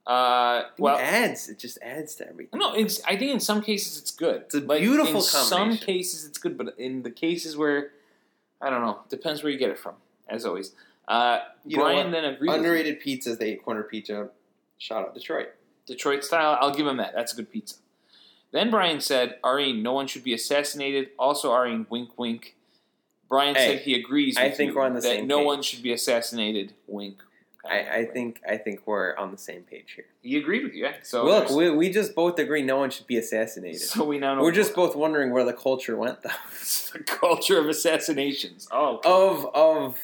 Uh, 0.07 0.63
Well, 0.77 0.97
it 0.97 1.01
adds. 1.01 1.49
It 1.49 1.59
just 1.59 1.77
adds 1.81 2.15
to 2.15 2.27
everything. 2.27 2.59
no, 2.59 2.73
it's, 2.73 3.01
I 3.05 3.15
think 3.17 3.33
in 3.33 3.39
some 3.39 3.61
cases 3.61 3.97
it's 3.97 4.11
good. 4.11 4.43
It's 4.43 4.55
a 4.55 4.61
beautiful 4.61 5.17
In 5.17 5.21
some 5.21 5.77
cases 5.77 6.25
it's 6.25 6.37
good, 6.37 6.57
but 6.57 6.75
in 6.79 7.03
the 7.03 7.11
cases 7.11 7.55
where 7.57 7.91
I 8.61 8.69
don't 8.69 8.81
know, 8.81 8.99
depends 9.09 9.41
where 9.43 9.51
you 9.51 9.57
get 9.57 9.69
it 9.69 9.79
from. 9.79 9.95
As 10.27 10.45
always, 10.45 10.73
uh, 11.07 11.39
Brian 11.69 12.11
then 12.11 12.25
agreed. 12.25 12.49
with. 12.49 12.57
Underrated 12.57 13.01
pizzas. 13.01 13.39
They 13.39 13.53
eat 13.53 13.63
corner 13.63 13.83
pizza. 13.83 14.29
Shout 14.77 15.05
out 15.07 15.13
Detroit. 15.15 15.49
Detroit 15.87 16.23
style. 16.23 16.57
I'll 16.61 16.73
give 16.73 16.85
him 16.85 16.97
that. 16.97 17.13
That's 17.15 17.33
a 17.33 17.35
good 17.35 17.51
pizza. 17.51 17.77
Then 18.51 18.69
Brian 18.71 18.99
said, 19.01 19.37
Arine, 19.43 19.81
no 19.81 19.93
one 19.93 20.07
should 20.07 20.23
be 20.23 20.33
assassinated. 20.33 21.09
Also, 21.19 21.51
Arine, 21.51 21.85
wink, 21.89 22.17
wink. 22.17 22.55
Brian 23.27 23.55
Hey, 23.55 23.75
said 23.77 23.81
he 23.83 23.93
agrees. 23.95 24.37
I 24.37 24.49
think 24.49 24.75
we're 24.75 24.83
on 24.83 24.93
the 24.93 25.01
that 25.01 25.07
same 25.07 25.27
No 25.27 25.37
page. 25.39 25.45
one 25.45 25.61
should 25.61 25.83
be 25.83 25.91
assassinated. 25.91 26.73
Wink. 26.87 27.17
I, 27.65 27.79
I 27.99 28.05
think 28.05 28.41
I 28.47 28.57
think 28.57 28.81
we're 28.85 29.15
on 29.17 29.31
the 29.31 29.37
same 29.37 29.63
page 29.63 29.93
here. 29.95 30.05
You 30.21 30.39
agreed 30.39 30.63
with 30.63 30.73
you. 30.73 30.85
Yeah. 30.85 30.93
So 31.03 31.25
Look, 31.25 31.49
we, 31.49 31.69
we 31.69 31.89
just 31.89 32.15
both 32.15 32.39
agree 32.39 32.61
no 32.61 32.77
one 32.77 32.89
should 32.89 33.07
be 33.07 33.17
assassinated. 33.17 33.81
so 33.81 34.03
we 34.05 34.17
now 34.17 34.35
know 34.35 34.43
We're 34.43 34.51
just 34.51 34.73
both 34.73 34.95
wondering 34.95 35.31
where 35.31 35.43
the 35.43 35.53
culture 35.53 35.95
went, 35.97 36.21
though, 36.21 36.29
the 36.93 37.03
culture 37.03 37.59
of 37.59 37.67
assassinations. 37.67 38.67
Oh, 38.71 38.97
okay. 38.97 39.09
of 39.09 39.45
of 39.53 39.97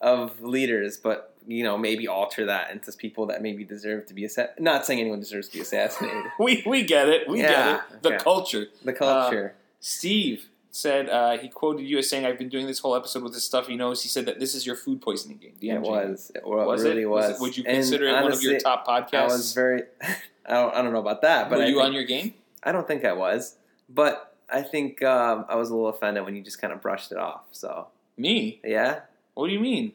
of 0.00 0.40
leaders, 0.40 0.96
but 0.96 1.32
you 1.46 1.62
know 1.62 1.78
maybe 1.78 2.08
alter 2.08 2.46
that 2.46 2.70
into 2.72 2.90
people 2.92 3.26
that 3.26 3.40
maybe 3.40 3.62
deserve 3.64 4.06
to 4.06 4.14
be 4.14 4.24
assassinated. 4.24 4.62
Not 4.64 4.84
saying 4.84 5.00
anyone 5.00 5.20
deserves 5.20 5.48
to 5.48 5.54
be 5.54 5.60
assassinated. 5.60 6.24
we 6.40 6.64
we 6.66 6.82
get 6.82 7.08
it. 7.08 7.28
We 7.28 7.40
Yeah, 7.40 7.50
get 7.52 7.74
it. 7.92 8.02
The 8.02 8.14
okay. 8.14 8.24
culture. 8.24 8.66
The 8.84 8.92
culture. 8.92 9.54
Uh, 9.56 9.62
Steve 9.78 10.48
said 10.76 11.08
uh, 11.08 11.38
he 11.38 11.48
quoted 11.48 11.84
you 11.84 11.98
as 11.98 12.08
saying, 12.08 12.26
"I've 12.26 12.38
been 12.38 12.48
doing 12.48 12.66
this 12.66 12.78
whole 12.80 12.94
episode 12.94 13.22
with 13.22 13.32
this 13.32 13.44
stuff 13.44 13.66
he 13.66 13.76
knows." 13.76 14.02
He 14.02 14.08
said 14.08 14.26
that 14.26 14.38
this 14.40 14.54
is 14.54 14.66
your 14.66 14.76
food 14.76 15.00
poisoning 15.00 15.38
game. 15.38 15.54
it 15.60 15.64
DMG. 15.64 15.80
was. 15.82 16.30
It 16.34 16.46
wa- 16.46 16.64
Was 16.66 16.82
really 16.84 17.02
it? 17.02 17.06
was. 17.06 17.30
it? 17.30 17.40
Would 17.40 17.56
you 17.56 17.64
And 17.66 17.76
consider 17.76 18.06
it 18.08 18.12
one 18.22 18.32
of 18.32 18.42
your 18.42 18.58
top 18.60 18.86
podcasts? 18.86 19.14
I 19.14 19.24
was 19.26 19.52
very. 19.54 19.82
I 20.46 20.52
don't. 20.54 20.74
I 20.74 20.82
don't 20.82 20.92
know 20.92 21.00
about 21.00 21.22
that, 21.22 21.48
but 21.50 21.58
Were 21.58 21.64
I 21.64 21.68
you 21.68 21.74
think- 21.76 21.84
on 21.86 21.92
your 21.92 22.04
game? 22.04 22.34
I 22.62 22.72
don't 22.72 22.86
think 22.86 23.04
I 23.04 23.12
was, 23.12 23.56
but 23.88 24.34
I 24.50 24.62
think 24.62 25.02
um, 25.02 25.44
I 25.48 25.54
was 25.56 25.70
a 25.70 25.74
little 25.74 25.88
offended 25.88 26.24
when 26.24 26.34
you 26.36 26.42
just 26.42 26.60
kind 26.60 26.72
of 26.72 26.80
brushed 26.82 27.10
it 27.12 27.18
off. 27.18 27.42
So 27.52 27.88
Me? 28.16 28.60
yeah, 28.64 29.00
What 29.34 29.46
do 29.48 29.52
you 29.52 29.60
mean? 29.60 29.92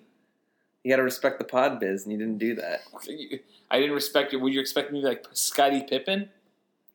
you 0.83 0.89
got 0.91 0.97
to 0.97 1.03
respect 1.03 1.37
the 1.37 1.45
pod 1.45 1.79
biz, 1.79 2.03
and 2.05 2.11
you 2.11 2.17
didn't 2.17 2.37
do 2.39 2.55
that. 2.55 2.81
I 3.71 3.77
didn't 3.79 3.93
respect 3.93 4.33
it. 4.33 4.37
Would 4.37 4.53
you 4.53 4.59
expect 4.59 4.91
me 4.91 4.99
to 4.99 5.03
be 5.03 5.09
like 5.09 5.25
Scottie 5.33 5.83
Pippen 5.87 6.29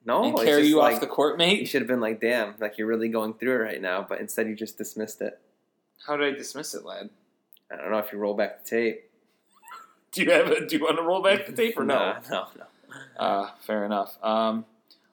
No, 0.07 0.23
and 0.23 0.37
carry 0.39 0.69
you 0.69 0.79
like, 0.79 0.95
off 0.95 1.01
the 1.01 1.07
court, 1.09 1.37
mate. 1.37 1.59
You 1.59 1.67
should 1.67 1.83
have 1.83 1.89
been 1.89 2.01
like, 2.01 2.21
"Damn, 2.21 2.55
like 2.61 2.79
you're 2.79 2.87
really 2.87 3.09
going 3.09 3.35
through 3.35 3.57
it 3.57 3.65
right 3.65 3.83
now," 3.83 4.07
but 4.09 4.21
instead 4.21 4.49
you 4.49 4.55
just 4.55 4.79
dismissed 4.79 5.21
it. 5.21 5.39
How 6.07 6.17
did 6.17 6.33
I 6.33 6.39
dismiss 6.39 6.75
it, 6.75 6.85
lad? 6.85 7.11
I 7.71 7.77
don't 7.77 7.91
know 7.91 7.99
if 7.99 8.13
you 8.13 8.19
roll 8.19 8.35
back 8.35 8.63
the 8.63 8.71
tape. 8.71 9.11
Do 10.13 10.23
you 10.23 10.31
have 10.31 10.47
a, 10.47 10.65
Do 10.65 10.77
you 10.77 10.83
want 10.85 10.97
to 10.97 11.03
roll 11.03 11.21
back 11.23 11.47
the 11.47 11.53
tape 11.63 11.77
or 11.77 11.85
no? 11.85 11.97
Nah, 11.97 12.21
no, 12.31 12.47
no. 12.57 12.65
Uh, 13.23 13.51
fair 13.61 13.85
enough. 13.85 14.17
Um, 14.23 14.65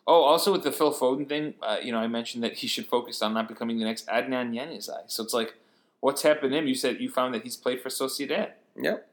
oh, 0.06 0.22
also 0.22 0.52
with 0.52 0.64
the 0.64 0.72
Phil 0.72 0.94
Foden 0.94 1.28
thing, 1.28 1.56
uh, 1.64 1.78
you 1.82 1.92
know, 1.92 1.98
I 1.98 2.08
mentioned 2.08 2.44
that 2.44 2.54
he 2.54 2.68
should 2.68 2.86
focus 2.86 3.22
on 3.24 3.34
not 3.34 3.48
becoming 3.48 3.80
the 3.80 3.86
next 3.86 4.06
Adnan 4.08 4.54
Januzaj. 4.54 5.06
So 5.08 5.24
it's 5.24 5.34
like, 5.34 5.56
what's 6.00 6.22
happened 6.22 6.52
to 6.52 6.58
him? 6.60 6.68
You 6.68 6.76
said 6.76 7.02
you 7.02 7.10
found 7.10 7.34
that 7.34 7.44
he's 7.44 7.58
played 7.58 7.82
for 7.82 7.90
Sociedad. 7.90 8.52
Yep. 8.80 9.08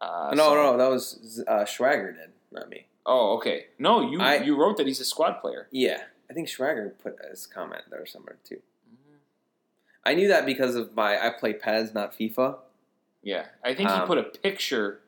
Uh, 0.00 0.32
no, 0.34 0.50
so- 0.50 0.54
no, 0.54 0.76
that 0.76 0.90
was 0.90 1.42
uh, 1.48 1.64
Schwager 1.64 2.14
did, 2.14 2.30
not 2.52 2.68
me. 2.68 2.86
Oh, 3.08 3.36
okay. 3.36 3.66
No, 3.78 4.00
you 4.10 4.20
I- 4.20 4.42
you 4.42 4.56
wrote 4.56 4.76
that 4.78 4.86
he's 4.86 5.00
a 5.00 5.04
squad 5.04 5.34
player. 5.40 5.68
Yeah, 5.70 6.02
I 6.28 6.32
think 6.34 6.48
Schwager 6.48 6.92
put 7.02 7.16
his 7.30 7.46
comment 7.46 7.82
there 7.90 8.04
somewhere 8.04 8.36
too. 8.44 8.60
I 10.04 10.14
knew 10.14 10.28
that 10.28 10.44
because 10.46 10.74
of 10.76 10.94
my 10.94 11.16
I 11.24 11.30
play 11.30 11.52
PES, 11.52 11.94
not 11.94 12.12
FIFA. 12.16 12.58
Yeah, 13.22 13.46
I 13.64 13.74
think 13.74 13.88
he 13.90 13.96
Um, 13.96 14.06
put 14.06 14.18
a 14.18 14.22
picture 14.24 15.00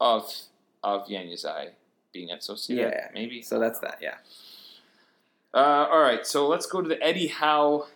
of 0.00 0.32
of 0.82 1.06
Januzaj 1.08 1.70
being 2.12 2.30
at 2.30 2.40
Sociedad. 2.40 2.76
Yeah, 2.90 3.08
maybe. 3.14 3.42
So 3.42 3.58
that's 3.58 3.80
that. 3.80 3.98
Yeah. 4.00 4.16
Uh, 5.52 5.86
all 5.90 6.00
right, 6.00 6.26
so 6.26 6.48
let's 6.48 6.66
go 6.66 6.80
to 6.82 6.88
the 6.88 7.00
Eddie 7.02 7.28
Howe 7.28 7.86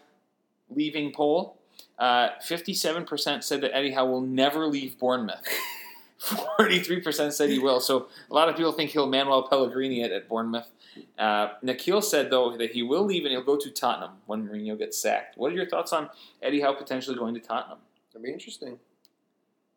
leaving 0.70 1.12
poll. 1.12 1.56
Uh, 1.98 2.30
Fifty-seven 2.40 3.04
percent 3.04 3.42
said 3.44 3.60
that 3.62 3.74
Eddie 3.76 3.90
Howe 3.92 4.06
will 4.06 4.20
never 4.20 4.66
leave 4.66 4.98
Bournemouth. 4.98 5.46
Forty-three 6.18 7.00
percent 7.00 7.32
said 7.32 7.48
he 7.48 7.58
will. 7.58 7.80
So 7.80 8.08
a 8.30 8.34
lot 8.34 8.48
of 8.48 8.56
people 8.56 8.72
think 8.72 8.90
he'll 8.90 9.06
Manuel 9.06 9.46
Pellegrini 9.48 10.02
at, 10.02 10.10
at 10.10 10.28
Bournemouth. 10.28 10.68
Uh, 11.16 11.50
Nikhil 11.62 12.02
said 12.02 12.30
though 12.30 12.56
that 12.56 12.72
he 12.72 12.82
will 12.82 13.04
leave 13.04 13.24
and 13.24 13.30
he'll 13.30 13.44
go 13.44 13.56
to 13.56 13.70
Tottenham 13.70 14.16
when 14.26 14.46
Mourinho 14.46 14.76
gets 14.76 14.98
sacked. 14.98 15.38
What 15.38 15.52
are 15.52 15.54
your 15.54 15.68
thoughts 15.68 15.92
on 15.92 16.10
Eddie 16.42 16.60
Howe 16.60 16.74
potentially 16.74 17.16
going 17.16 17.34
to 17.34 17.40
Tottenham? 17.40 17.78
That'd 18.12 18.24
be 18.24 18.32
interesting. 18.32 18.78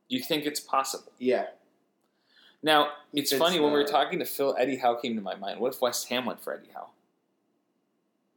Do 0.10 0.16
you 0.16 0.24
think 0.24 0.46
it's 0.46 0.60
possible? 0.60 1.12
Yeah. 1.20 1.46
Now 2.64 2.90
it's, 3.14 3.32
It's, 3.32 3.40
funny 3.40 3.60
when 3.60 3.72
we 3.72 3.80
were 3.80 3.86
uh, 3.86 3.92
talking 3.92 4.20
to 4.20 4.26
Phil. 4.26 4.56
Eddie 4.58 4.78
Howe 4.78 4.96
came 4.96 5.16
to 5.16 5.22
my 5.22 5.36
mind. 5.36 5.60
What 5.60 5.74
if 5.74 5.82
West 5.82 6.10
Ham 6.10 6.26
went 6.26 6.42
for 6.44 6.54
Eddie 6.54 6.70
Howe? 6.74 6.90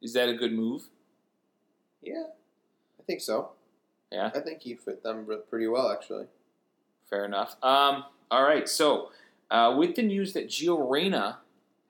Is 0.02 0.12
that 0.12 0.28
a 0.28 0.34
good 0.34 0.52
move? 0.52 0.88
Yeah, 2.02 2.24
I 3.00 3.02
think 3.06 3.22
so. 3.22 3.52
Yeah. 4.12 4.30
I 4.34 4.40
think 4.40 4.60
he 4.60 4.74
fit 4.74 5.02
them 5.02 5.26
pretty 5.48 5.66
well, 5.66 5.90
actually. 5.90 6.26
Fair 7.08 7.24
enough. 7.24 7.56
Um, 7.62 8.04
all 8.30 8.42
right. 8.42 8.68
So, 8.68 9.10
uh, 9.50 9.74
with 9.76 9.94
the 9.94 10.02
news 10.02 10.32
that 10.32 10.48
Gio 10.48 10.90
Reyna 10.90 11.38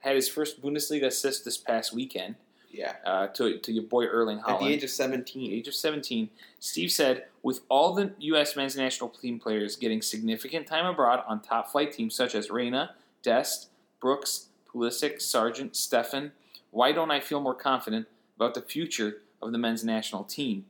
had 0.01 0.17
his 0.17 0.29
first 0.29 0.61
Bundesliga 0.63 1.07
assist 1.07 1.45
this 1.45 1.57
past 1.57 1.95
weekend 1.95 2.35
Yeah. 2.71 2.95
uh, 3.07 3.29
to, 3.29 3.59
to 3.59 3.73
your 3.73 3.85
boy 3.85 4.05
Erling 4.07 4.41
At 4.47 4.59
the 4.61 4.67
age 4.67 4.85
of 4.85 4.91
seventeen. 4.91 5.51
age 5.53 5.67
of 5.69 5.75
17, 5.75 6.29
Steve 6.59 6.91
said, 6.91 7.25
with 7.43 7.61
all 7.71 7.95
the 7.95 8.13
U.S. 8.19 8.55
men's 8.57 8.77
national 8.77 9.11
team 9.11 9.39
players 9.39 9.77
getting 9.77 10.03
significant 10.03 10.67
time 10.67 10.85
abroad 10.85 11.23
on 11.27 11.41
top 11.41 11.71
flight 11.71 11.93
teams 11.93 12.15
such 12.15 12.35
as 12.35 12.51
Reyna, 12.51 12.91
Dest, 13.23 13.69
Brooks, 14.01 14.49
Pulisic, 14.69 15.23
Sargent, 15.23 15.73
Steffen, 15.73 16.33
why 16.71 16.91
don't 16.93 17.11
I 17.11 17.21
feel 17.21 17.41
more 17.41 17.55
confident 17.55 18.07
about 18.37 18.55
the 18.55 18.61
future 18.63 19.23
of 19.41 19.53
the 19.53 19.59
men's 19.59 19.85
national 19.85 20.25
team? 20.25 20.67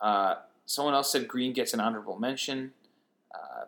Uh, 0.00 0.36
someone 0.66 0.94
else 0.94 1.12
said 1.12 1.28
Green 1.28 1.52
gets 1.52 1.72
an 1.74 1.78
honorable 1.80 2.18
mention. 2.18 2.72
Uh, 3.32 3.66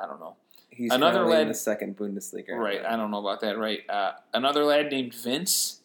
I 0.00 0.06
don't 0.06 0.20
know. 0.20 0.36
He's 0.70 0.92
Another 0.92 1.18
currently 1.18 1.36
in 1.36 1.42
lad- 1.46 1.50
the 1.50 1.54
second 1.58 1.96
Bundesliga. 1.96 2.50
Right, 2.56 2.84
I 2.84 2.96
don't 2.96 3.10
know 3.10 3.20
about 3.20 3.40
that. 3.42 3.58
Right, 3.58 3.88
uh, 3.88 4.12
another 4.32 4.64
lad 4.64 4.90
named 4.90 5.14
Vince 5.14 5.80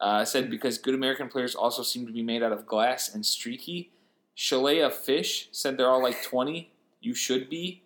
uh, 0.00 0.24
said 0.24 0.50
because 0.50 0.78
good 0.78 0.94
American 0.94 1.28
players 1.28 1.54
also 1.54 1.82
seem 1.82 2.06
to 2.06 2.12
be 2.12 2.22
made 2.22 2.42
out 2.42 2.52
of 2.52 2.66
glass 2.66 3.14
and 3.14 3.24
streaky. 3.24 3.90
Shalea 4.36 4.92
Fish 4.92 5.48
said 5.52 5.76
they're 5.76 5.88
all 5.88 6.02
like 6.02 6.22
twenty. 6.22 6.70
You 7.00 7.14
should 7.14 7.48
be. 7.48 7.82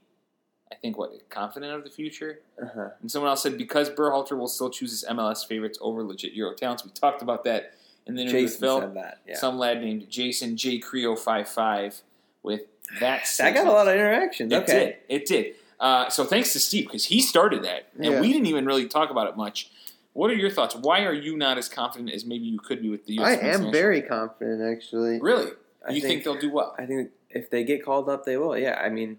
I 0.72 0.76
think 0.76 0.96
what 0.96 1.10
confident 1.28 1.72
of 1.74 1.84
the 1.84 1.90
future. 1.90 2.40
Uh-huh. 2.62 2.90
And 3.02 3.10
someone 3.10 3.28
else 3.28 3.42
said 3.42 3.58
because 3.58 3.90
Berhalter 3.90 4.38
will 4.38 4.48
still 4.48 4.70
choose 4.70 4.92
his 4.92 5.04
MLS 5.10 5.46
favorites 5.46 5.78
over 5.82 6.02
legit 6.04 6.32
Euro 6.32 6.54
talents. 6.54 6.84
We 6.84 6.90
talked 6.92 7.22
about 7.22 7.44
that 7.44 7.74
in 8.06 8.14
the 8.14 8.22
interview 8.22 8.42
with 8.42 8.52
Jason 8.52 8.60
Phil. 8.60 8.80
said 8.80 8.94
that. 8.94 9.18
Yeah. 9.26 9.36
Some 9.36 9.58
lad 9.58 9.80
named 9.80 10.08
Jason 10.08 10.56
J 10.56 10.78
Creo 10.80 11.16
55 11.18 12.02
with 12.42 12.62
that. 12.98 13.28
that 13.38 13.54
got 13.54 13.66
a 13.66 13.70
lot 13.70 13.86
of 13.88 13.94
interactions. 13.94 14.52
It 14.52 14.62
okay. 14.62 14.96
did. 15.08 15.22
It 15.22 15.26
did. 15.26 15.54
Uh, 15.78 16.08
so 16.10 16.24
thanks 16.24 16.52
to 16.52 16.60
Steve 16.60 16.86
because 16.86 17.06
he 17.06 17.20
started 17.20 17.62
that, 17.64 17.88
and 17.96 18.04
Yeah. 18.04 18.20
we 18.20 18.32
didn't 18.32 18.46
even 18.46 18.66
really 18.66 18.86
talk 18.86 19.10
about 19.10 19.28
it 19.28 19.36
much. 19.36 19.70
What 20.12 20.30
are 20.30 20.34
your 20.34 20.50
thoughts? 20.50 20.74
Why 20.74 21.04
are 21.04 21.14
you 21.14 21.36
not 21.36 21.56
as 21.56 21.68
confident 21.68 22.10
as 22.10 22.24
maybe 22.26 22.44
you 22.44 22.58
could 22.58 22.82
be 22.82 22.90
with 22.90 23.06
the 23.06 23.14
U.S. 23.14 23.26
I 23.26 23.32
am 23.40 23.46
national- 23.46 23.72
very 23.72 24.02
confident, 24.02 24.60
actually. 24.62 25.20
really. 25.20 25.52
I 25.86 25.92
you 25.92 26.02
think, 26.02 26.24
they'll 26.24 26.34
do 26.38 26.50
well? 26.50 26.74
I 26.78 26.84
think 26.84 27.10
if 27.30 27.48
they 27.48 27.64
get 27.64 27.82
called 27.82 28.10
up, 28.10 28.26
they 28.26 28.36
will. 28.36 28.58
Yeah, 28.58 28.78
I 28.78 28.90
mean, 28.90 29.16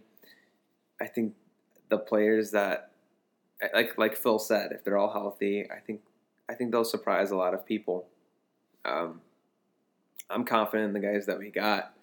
I 0.99 1.07
think 1.07 1.33
the 1.89 1.97
players 1.97 2.51
that, 2.51 2.91
like 3.73 3.97
like 3.97 4.15
Phil 4.15 4.37
said, 4.37 4.71
if 4.71 4.83
they're 4.83 4.97
all 4.97 5.11
healthy, 5.11 5.67
I 5.71 5.79
think 5.79 6.01
I 6.47 6.53
think 6.53 6.71
they'll 6.71 6.83
surprise 6.83 7.31
a 7.31 7.35
lot 7.35 7.55
of 7.55 7.65
people. 7.65 8.05
Um, 8.85 9.21
I'm 10.29 10.45
confident 10.45 10.87
in 10.87 10.93
the 10.93 10.99
guys 11.07 11.25
that 11.25 11.39
we 11.39 11.49
got. 11.49 11.93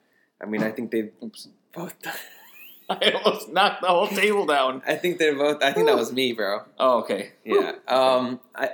I 0.41 0.47
mean, 0.47 0.63
I 0.63 0.71
think 0.71 0.91
they've 0.91 1.13
Oops. 1.23 1.49
Both. 1.73 1.95
I 2.91 3.11
almost 3.23 3.51
knocked 3.51 3.83
the 3.83 3.89
whole 3.89 4.09
table 4.09 4.47
down. 4.47 4.83
I 4.87 4.95
think 4.95 5.19
they're 5.19 5.37
both. 5.37 5.63
I 5.63 5.73
think 5.73 5.87
that 5.87 5.97
was 5.97 6.13
me, 6.13 6.33
bro. 6.33 6.61
Oh, 6.79 7.01
okay. 7.01 7.33
Yeah. 7.45 7.73
Um. 7.87 8.41
I 8.55 8.71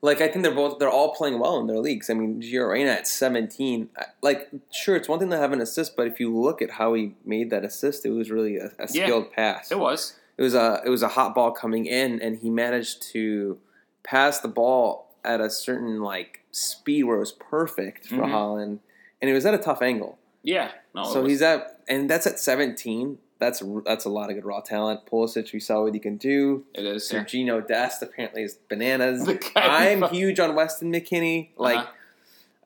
like. 0.00 0.20
I 0.20 0.26
think 0.26 0.42
they're 0.44 0.54
both. 0.54 0.80
They're 0.80 0.90
all 0.90 1.14
playing 1.14 1.38
well 1.38 1.60
in 1.60 1.68
their 1.68 1.78
leagues. 1.78 2.10
I 2.10 2.14
mean, 2.14 2.42
Gio 2.42 2.68
Reyna 2.72 2.90
at 2.90 3.06
seventeen. 3.06 3.88
Like, 4.20 4.48
sure, 4.72 4.96
it's 4.96 5.08
one 5.08 5.20
thing 5.20 5.30
to 5.30 5.36
have 5.38 5.52
an 5.52 5.60
assist, 5.60 5.96
but 5.96 6.08
if 6.08 6.18
you 6.18 6.36
look 6.36 6.60
at 6.60 6.72
how 6.72 6.94
he 6.94 7.14
made 7.24 7.50
that 7.50 7.64
assist, 7.64 8.04
it 8.04 8.10
was 8.10 8.32
really 8.32 8.56
a, 8.56 8.66
a 8.80 8.88
Yeah. 8.90 9.06
skilled 9.06 9.32
pass. 9.32 9.70
It 9.70 9.78
was. 9.78 10.16
It 10.36 10.42
was 10.42 10.54
a 10.54 10.82
it 10.84 10.88
was 10.88 11.02
a 11.04 11.08
hot 11.08 11.32
ball 11.34 11.52
coming 11.52 11.86
in, 11.86 12.20
and 12.20 12.38
he 12.38 12.50
managed 12.50 13.02
to 13.12 13.58
pass 14.02 14.40
the 14.40 14.48
ball 14.48 15.14
at 15.24 15.40
a 15.40 15.48
certain 15.48 16.02
like 16.02 16.40
speed 16.50 17.04
where 17.04 17.14
it 17.16 17.20
was 17.20 17.30
perfect 17.32 18.08
for 18.08 18.16
Mhm. 18.16 18.30
Haaland, 18.32 18.78
and 19.20 19.30
it 19.30 19.34
was 19.34 19.46
at 19.46 19.54
a 19.54 19.58
tough 19.58 19.82
angle. 19.82 20.18
Yeah. 20.42 20.72
No. 20.96 21.04
so 21.04 21.22
was. 21.22 21.30
he's 21.30 21.42
at, 21.42 21.71
and 21.88 22.08
that's 22.10 22.26
at 22.26 22.38
seventeen. 22.38 23.18
That's 23.38 23.62
that's 23.84 24.04
a 24.04 24.08
lot 24.08 24.30
of 24.30 24.36
good 24.36 24.44
raw 24.44 24.60
talent. 24.60 25.00
Pulisic, 25.06 25.52
we 25.52 25.58
saw 25.60 25.82
what 25.82 25.94
he 25.94 25.98
can 26.00 26.16
do. 26.16 26.64
It 26.74 26.84
is. 26.84 27.12
Yeah. 27.12 27.60
Dest 27.66 28.00
apparently 28.02 28.44
is 28.44 28.54
bananas. 28.68 29.28
I'm 29.56 30.02
huge 30.10 30.38
on 30.38 30.54
Weston 30.54 30.92
McKennie. 30.92 31.48
Like, 31.56 31.78
Uh-huh. 31.78 31.90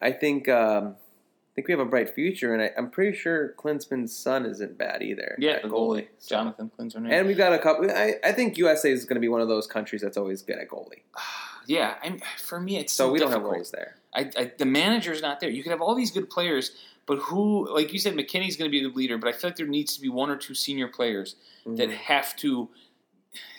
I 0.02 0.12
think 0.12 0.48
um, 0.50 0.96
I 0.96 1.52
think 1.54 1.68
we 1.68 1.72
have 1.72 1.80
a 1.80 1.86
bright 1.86 2.10
future, 2.10 2.52
and 2.52 2.62
I, 2.62 2.70
I'm 2.76 2.90
pretty 2.90 3.16
sure 3.16 3.54
Klinsmann's 3.56 4.14
son 4.14 4.44
isn't 4.44 4.76
bad 4.76 5.02
either. 5.02 5.34
Yeah, 5.38 5.60
the 5.62 5.68
goalie, 5.68 6.08
So- 6.18 6.36
Jonathan 6.36 6.70
Klinsmann. 6.78 7.10
and 7.10 7.26
we've 7.26 7.38
got 7.38 7.54
a 7.54 7.58
couple. 7.58 7.90
I, 7.90 8.16
I 8.22 8.32
think 8.32 8.58
USA 8.58 8.92
is 8.92 9.06
going 9.06 9.14
to 9.16 9.20
be 9.20 9.28
one 9.28 9.40
of 9.40 9.48
those 9.48 9.66
countries 9.66 10.02
that's 10.02 10.18
always 10.18 10.42
good 10.42 10.58
at 10.58 10.68
goalie. 10.68 11.00
yeah, 11.66 11.94
I'm, 12.02 12.20
for 12.44 12.60
me, 12.60 12.76
it's 12.76 12.92
So 12.92 13.06
so 13.06 13.12
we 13.12 13.18
don't 13.18 13.30
have 13.30 13.40
difficult. 13.40 13.62
goalies 13.64 13.70
there. 13.70 13.96
I, 14.14 14.30
I, 14.38 14.52
the 14.58 14.66
manager's 14.66 15.22
not 15.22 15.40
there. 15.40 15.48
You 15.48 15.62
can 15.62 15.72
have 15.72 15.80
all 15.80 15.94
these 15.94 16.10
good 16.10 16.28
players, 16.28 16.72
but 17.06 17.18
who, 17.18 17.72
like 17.72 17.92
you 17.92 17.98
said, 17.98 18.14
McKennie's 18.14 18.56
going 18.56 18.70
to 18.70 18.76
be 18.76 18.82
the 18.82 18.92
leader. 18.94 19.16
But 19.18 19.28
I 19.28 19.32
feel 19.32 19.50
like 19.50 19.56
there 19.56 19.66
needs 19.66 19.94
to 19.94 20.00
be 20.00 20.08
one 20.08 20.28
or 20.30 20.36
two 20.36 20.54
senior 20.54 20.88
players 20.88 21.36
that 21.64 21.88
Mhm. 21.88 21.94
have 21.94 22.36
to 22.36 22.68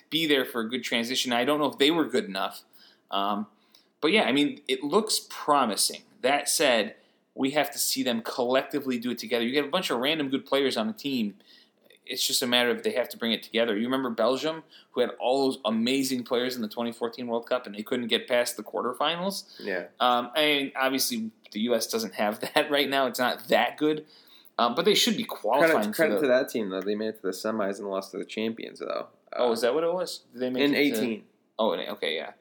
be 0.10 0.26
there 0.26 0.46
for 0.46 0.62
a 0.62 0.70
good 0.70 0.84
transition. 0.84 1.34
I 1.34 1.44
don't 1.46 1.60
know 1.60 1.66
if 1.72 1.78
they 1.78 1.92
were 1.92 2.06
good 2.06 2.26
enough. 2.26 2.62
Um, 3.12 3.48
but 4.02 4.12
yeah, 4.12 4.24
I 4.24 4.32
mean, 4.32 4.62
it 4.68 4.84
looks 4.84 5.26
promising. 5.30 6.02
That 6.22 6.48
said, 6.50 6.96
we 7.36 7.52
have 7.52 7.72
to 7.72 7.78
see 7.78 8.04
them 8.04 8.22
collectively 8.22 8.98
do 9.00 9.12
it 9.12 9.18
together. 9.18 9.44
You 9.46 9.52
get 9.52 9.66
a 9.66 9.70
bunch 9.70 9.90
of 9.92 10.00
random 10.00 10.30
good 10.30 10.46
players 10.46 10.76
on 10.78 10.90
a 10.90 10.94
team. 10.94 11.36
It's 12.06 12.26
just 12.26 12.42
a 12.42 12.48
matter 12.48 12.70
of 12.70 12.84
they 12.84 12.92
have 12.92 13.10
to 13.10 13.18
bring 13.18 13.34
it 13.34 13.44
together. 13.44 13.76
You 13.78 13.84
remember 13.84 14.10
Belgium, 14.10 14.64
who 14.92 15.02
had 15.02 15.10
all 15.20 15.46
those 15.46 15.60
amazing 15.66 16.24
players 16.24 16.56
in 16.56 16.62
the 16.62 16.68
2014 16.70 17.28
World 17.28 17.48
Cup, 17.48 17.66
and 17.66 17.76
they 17.76 17.84
couldn't 17.84 18.08
get 18.08 18.28
past 18.30 18.56
the 18.56 18.64
quarterfinals. 18.64 19.44
Yeah, 19.60 19.88
Um, 20.00 20.32
I 20.34 20.46
mean, 20.46 20.72
obviously, 20.76 21.32
the 21.52 21.60
U.S. 21.62 21.88
doesn't 21.88 22.16
have 22.16 22.40
that 22.56 22.70
right 22.70 22.90
now. 22.90 23.08
It's 23.08 23.20
not 23.20 23.48
that 23.50 23.78
good, 23.78 24.06
um, 24.58 24.76
but 24.76 24.86
they 24.86 24.96
should 24.96 25.18
be 25.18 25.24
qualifying 25.24 25.72
credit, 25.92 25.96
credit 25.96 26.16
the. 26.16 26.22
to 26.22 26.28
that 26.28 26.50
team 26.50 26.70
though. 26.70 26.82
They 26.82 26.96
made 26.96 27.10
it 27.10 27.16
to 27.22 27.28
the 27.28 27.30
semis 27.30 27.80
and 27.80 27.90
lost 27.90 28.12
to 28.12 28.18
the 28.18 28.26
champions 28.26 28.80
though. 28.80 29.08
Oh, 29.36 29.52
is 29.52 29.62
that 29.62 29.74
what 29.74 29.84
it 29.84 29.94
was? 29.94 30.22
Did 30.34 30.42
they 30.42 30.50
make 30.50 30.64
in 30.64 30.74
it 30.74 30.78
to- 30.78 30.82
eighteen? 30.82 31.24
Oh, 31.60 31.74
okay, 31.74 32.16
yeah, 32.16 32.32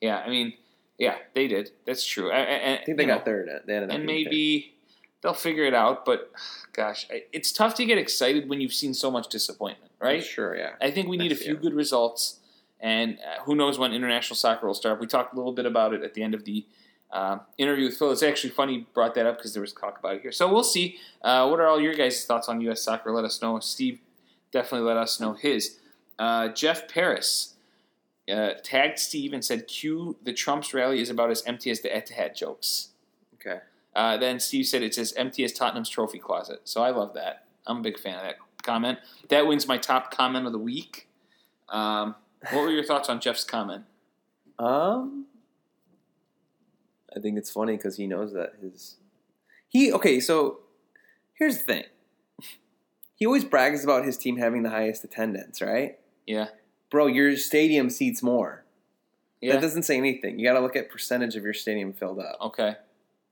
yeah. 0.00 0.18
I 0.18 0.28
mean, 0.28 0.52
yeah, 0.98 1.16
they 1.34 1.48
did. 1.48 1.70
That's 1.86 2.04
true. 2.06 2.30
I, 2.30 2.38
I, 2.40 2.72
I 2.74 2.84
think 2.84 2.98
they 2.98 3.06
got 3.06 3.24
third. 3.24 3.48
They 3.66 3.74
ended 3.74 3.90
up 3.90 3.96
and 3.96 4.04
maybe 4.06 4.74
they'll 5.22 5.32
figure 5.34 5.64
it 5.64 5.74
out. 5.74 6.04
But 6.04 6.30
gosh, 6.72 7.06
I- 7.10 7.24
it's 7.32 7.52
tough 7.52 7.74
to 7.76 7.84
get 7.86 7.98
excited 7.98 8.48
when 8.48 8.60
you've 8.60 8.74
seen 8.74 8.92
so 8.94 9.10
much 9.10 9.28
disappointment, 9.28 9.92
third. 9.98 10.06
right? 10.06 10.24
Sure, 10.24 10.54
yeah. 10.56 10.72
I 10.80 10.90
think 10.90 11.08
we 11.08 11.16
need 11.16 11.32
a 11.32 11.36
few 11.36 11.52
year. 11.54 11.56
good 11.60 11.74
results, 11.74 12.40
and 12.80 13.18
uh, 13.18 13.42
who 13.44 13.54
knows 13.54 13.78
when 13.78 13.92
international 13.94 14.36
soccer 14.36 14.66
will 14.66 14.74
start. 14.74 15.00
We 15.00 15.06
talked 15.06 15.32
a 15.32 15.36
little 15.36 15.52
bit 15.52 15.64
about 15.66 15.94
it 15.94 16.02
at 16.02 16.14
the 16.14 16.22
end 16.22 16.34
of 16.34 16.44
the 16.44 16.66
uh, 17.10 17.38
interview 17.58 17.86
with 17.86 17.96
Phil. 17.96 18.10
It's 18.10 18.22
actually 18.22 18.50
funny 18.50 18.74
you 18.74 18.86
brought 18.94 19.14
that 19.14 19.26
up 19.26 19.38
because 19.38 19.54
there 19.54 19.60
was 19.60 19.72
talk 19.72 19.98
about 19.98 20.16
it 20.16 20.22
here. 20.22 20.32
So 20.32 20.52
we'll 20.52 20.64
see. 20.64 20.98
Uh, 21.22 21.48
what 21.48 21.60
are 21.60 21.66
all 21.66 21.80
your 21.80 21.94
guys' 21.94 22.24
thoughts 22.24 22.48
on 22.48 22.60
U.S. 22.62 22.82
soccer? 22.82 23.12
Let 23.12 23.24
us 23.24 23.40
know. 23.40 23.58
Steve 23.60 24.00
definitely 24.52 24.86
let 24.86 24.96
us 24.96 25.20
know 25.20 25.34
his. 25.34 25.78
Uh, 26.18 26.48
Jeff 26.48 26.88
Paris 26.88 27.54
uh, 28.30 28.50
tagged 28.62 28.98
Steve 28.98 29.32
and 29.32 29.44
said, 29.44 29.68
"Q 29.68 30.16
the 30.22 30.32
Trump's 30.32 30.74
rally 30.74 31.00
is 31.00 31.10
about 31.10 31.30
as 31.30 31.42
empty 31.46 31.70
as 31.70 31.80
the 31.80 31.88
Etihad 31.88 32.34
jokes." 32.34 32.88
Okay. 33.34 33.60
Uh, 33.94 34.16
then 34.16 34.38
Steve 34.40 34.66
said 34.66 34.82
it's 34.82 34.98
as 34.98 35.12
empty 35.14 35.44
as 35.44 35.52
Tottenham's 35.52 35.88
trophy 35.88 36.18
closet. 36.18 36.60
So 36.64 36.82
I 36.82 36.90
love 36.90 37.14
that. 37.14 37.46
I'm 37.66 37.78
a 37.78 37.82
big 37.82 37.98
fan 37.98 38.16
of 38.16 38.22
that 38.22 38.36
comment. 38.62 38.98
That 39.28 39.46
wins 39.46 39.66
my 39.66 39.78
top 39.78 40.10
comment 40.10 40.46
of 40.46 40.52
the 40.52 40.58
week. 40.58 41.08
Um, 41.68 42.14
what 42.50 42.62
were 42.62 42.70
your 42.70 42.84
thoughts 42.84 43.08
on 43.08 43.20
Jeff's 43.20 43.44
comment? 43.44 43.84
Um, 44.58 45.26
I 47.16 47.20
think 47.20 47.38
it's 47.38 47.50
funny 47.50 47.76
because 47.76 47.96
he 47.96 48.06
knows 48.06 48.32
that 48.34 48.54
his 48.60 48.96
he 49.68 49.92
okay. 49.92 50.20
So 50.20 50.60
here's 51.34 51.58
the 51.58 51.64
thing. 51.64 51.84
He 53.14 53.24
always 53.24 53.44
brags 53.44 53.82
about 53.82 54.04
his 54.04 54.18
team 54.18 54.36
having 54.36 54.62
the 54.62 54.70
highest 54.70 55.02
attendance, 55.04 55.62
right? 55.62 55.98
Yeah. 56.26 56.48
Bro, 56.90 57.06
your 57.08 57.36
stadium 57.36 57.88
seats 57.88 58.22
more. 58.22 58.64
Yeah. 59.40 59.54
That 59.54 59.62
doesn't 59.62 59.84
say 59.84 59.96
anything. 59.96 60.38
You 60.38 60.46
got 60.46 60.54
to 60.54 60.60
look 60.60 60.76
at 60.76 60.90
percentage 60.90 61.34
of 61.36 61.42
your 61.42 61.54
stadium 61.54 61.92
filled 61.92 62.18
up. 62.20 62.36
okay. 62.40 62.76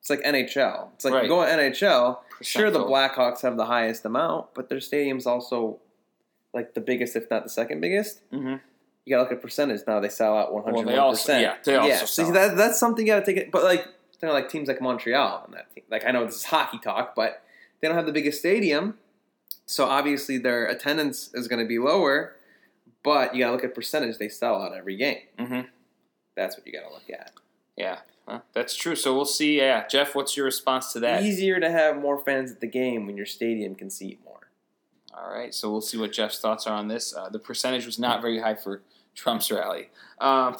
It's 0.01 0.11
like 0.11 0.21
NHL. 0.23 0.91
It's 0.95 1.05
like 1.07 1.15
Right. 1.15 1.23
you 1.23 1.29
go 1.31 1.43
at 1.43 1.59
NHL. 1.59 2.19
Sure, 2.43 2.71
the. 2.71 2.81
Blackhawks 2.81 3.41
have 3.41 3.57
the 3.57 3.65
highest 3.65 4.05
amount, 4.05 4.53
but 4.55 4.69
their 4.69 4.81
stadium's 4.81 5.27
also 5.27 5.79
like 6.53 6.75
the 6.75 6.81
biggest, 6.83 7.17
if 7.17 7.31
not 7.31 7.43
the 7.43 7.49
second 7.49 7.81
biggest. 7.81 8.21
Mhm. 8.31 8.61
You 9.05 9.11
gotta 9.15 9.23
look 9.25 9.33
at 9.33 9.43
percentage. 9.43 9.81
Now 9.87 10.01
they 10.01 10.09
sell 10.09 10.37
out 10.37 10.53
one 10.53 10.65
hundred 10.65 10.87
they 10.89 10.93
one 10.93 10.99
also- 10.99 11.21
percent. 11.23 11.43
yeah, 11.43 11.57
they 11.65 11.77
also 11.77 11.89
yeah. 11.89 11.99
sell 12.05 12.27
See, 12.27 12.33
that, 12.33 12.57
that's 12.57 12.79
something 12.79 13.07
you 13.07 13.13
gotta 13.13 13.25
take 13.27 13.37
it. 13.37 13.51
But 13.51 13.65
like, 13.65 13.87
they're 14.21 14.33
like 14.33 14.49
teams 14.49 14.69
like 14.69 14.81
Montreal 14.81 15.43
and 15.45 15.55
that 15.55 15.75
team. 15.75 15.85
Like 15.91 16.07
I 16.07 16.11
know 16.11 16.25
this 16.25 16.37
is 16.37 16.45
hockey 16.45 16.79
talk, 16.79 17.15
but 17.15 17.43
they 17.81 17.89
don't 17.89 17.97
have 17.97 18.07
the 18.07 18.13
biggest 18.13 18.39
stadium, 18.39 18.99
so 19.67 19.85
obviously 19.85 20.39
their 20.39 20.67
attendance 20.67 21.31
is 21.35 21.49
going 21.49 21.61
to 21.61 21.69
be 21.69 21.79
lower. 21.79 22.37
But 23.03 23.35
you 23.35 23.41
gotta 23.41 23.53
look 23.53 23.65
at 23.65 23.75
percentage. 23.75 24.17
They 24.17 24.31
sell 24.31 24.63
out 24.63 24.75
every 24.75 24.97
game. 24.97 25.19
Mhm. 25.39 25.67
That's 26.37 26.57
what 26.57 26.67
you 26.67 26.73
gotta 26.73 26.93
look 26.93 27.11
at. 27.13 27.33
Yeah. 27.77 27.99
Well, 28.27 28.43
that's 28.55 28.75
true. 28.75 28.97
So 28.97 29.15
we'll 29.15 29.27
see. 29.27 29.59
Yeah. 29.59 29.87
Jeff, 29.87 30.15
what's 30.15 30.35
your 30.39 30.47
response 30.47 30.95
to 30.95 31.01
that? 31.01 31.23
Easier 31.23 31.61
to 31.61 31.71
have 31.71 31.99
more 31.99 32.19
fans 32.19 32.51
at 32.53 32.61
the 32.63 32.67
game 32.67 33.07
when 33.07 33.19
your 33.19 33.27
stadium 33.27 33.75
can 33.75 33.91
seat 33.91 34.21
more. 34.25 34.49
All 35.13 35.31
right, 35.31 35.55
so 35.55 35.71
we'll 35.71 35.81
see 35.83 35.97
what 35.99 36.11
Jeff's 36.13 36.41
thoughts 36.41 36.67
are 36.67 36.75
on 36.75 36.89
this. 36.89 37.15
Uh, 37.15 37.29
the 37.29 37.39
percentage 37.39 37.85
was 37.87 37.99
not 38.01 38.21
very 38.23 38.41
high 38.41 38.55
for 38.57 38.83
Trump's 39.15 39.51
rally. 39.51 39.89
Um, 40.21 40.57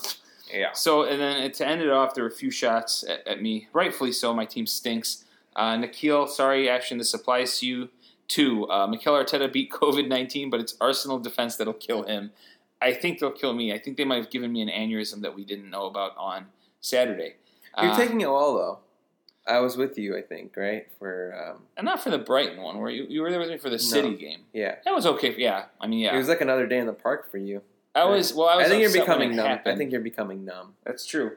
Yeah. 0.53 0.73
so, 0.73 1.03
and 1.05 1.21
then 1.21 1.51
to 1.53 1.67
end 1.67 1.81
it 1.83 1.91
off, 1.91 2.15
there 2.15 2.25
were 2.25 2.31
a 2.31 2.35
few 2.35 2.51
shots 2.51 3.05
at, 3.09 3.27
at 3.27 3.43
me. 3.43 3.69
Rightfully 3.73 4.13
so. 4.13 4.33
My 4.35 4.45
team 4.45 4.67
stinks. 4.67 5.25
Uh, 5.57 5.77
Nikhil, 5.77 6.27
sorry, 6.27 6.69
Ashton, 6.69 6.99
this 6.99 7.15
applies 7.15 7.59
to 7.61 7.67
you 7.67 7.89
too. 8.29 8.69
Uh, 8.69 8.87
Mikel 8.87 9.15
Arteta 9.15 9.53
beat 9.53 9.71
COVID 9.71 10.09
19, 10.09 10.51
but 10.51 10.61
it's 10.61 10.77
Arsenal 10.81 11.19
defense 11.19 11.57
that'll 11.57 11.73
kill 11.75 12.03
him. 12.05 12.33
I 12.83 12.93
think 12.93 13.19
they'll 13.19 13.31
kill 13.31 13.55
me. 13.55 13.73
I 13.73 13.79
think 13.79 13.97
they 13.97 14.05
might 14.05 14.17
have 14.17 14.31
given 14.31 14.53
me 14.53 14.61
an 14.63 14.69
aneurysm 14.69 15.23
that 15.23 15.35
we 15.35 15.45
didn't 15.45 15.71
know 15.71 15.87
about 15.87 16.13
on 16.17 16.47
Saturday. 16.81 17.37
You're 17.81 17.93
Uh, 17.93 17.97
taking 17.97 18.21
it 18.21 18.27
all, 18.27 18.55
though. 18.55 18.79
I 19.47 19.61
was 19.61 19.77
with 19.77 19.99
you, 19.99 20.17
I 20.17 20.23
think, 20.23 20.57
right? 20.57 20.87
For 20.99 21.35
um, 21.55 21.63
and 21.77 21.85
not 21.85 22.03
for 22.03 22.11
the 22.11 22.19
Brighton 22.19 22.63
one, 22.63 22.79
where 22.81 22.91
you, 22.91 23.07
you 23.09 23.21
were 23.23 23.31
there 23.31 23.41
with 23.41 23.51
me 23.51 23.59
for 23.59 23.69
the 23.71 23.79
City 23.79 24.15
game. 24.17 24.41
yeah, 24.53 24.77
That 24.85 24.95
was 24.95 25.07
okay. 25.07 25.35
Yeah, 25.37 25.67
I 25.81 25.87
mean, 25.87 26.01
yeah. 26.01 26.15
it 26.15 26.19
was 26.19 26.29
like 26.29 26.41
another 26.41 26.67
day 26.67 26.79
in 26.79 26.87
the 26.87 26.93
park 26.95 27.31
for 27.31 27.39
you. 27.39 27.63
I 27.95 28.05
was 28.05 28.35
well. 28.35 28.49
I 28.49 28.57
was. 28.57 28.69
think 28.69 28.83
you're 28.83 28.93
becoming 28.93 29.37
numb. 29.37 29.59
I 29.65 29.75
think 29.77 29.93
you're 29.93 30.01
becoming 30.01 30.45
numb. 30.45 30.75
That's 30.85 31.07
true. 31.07 31.37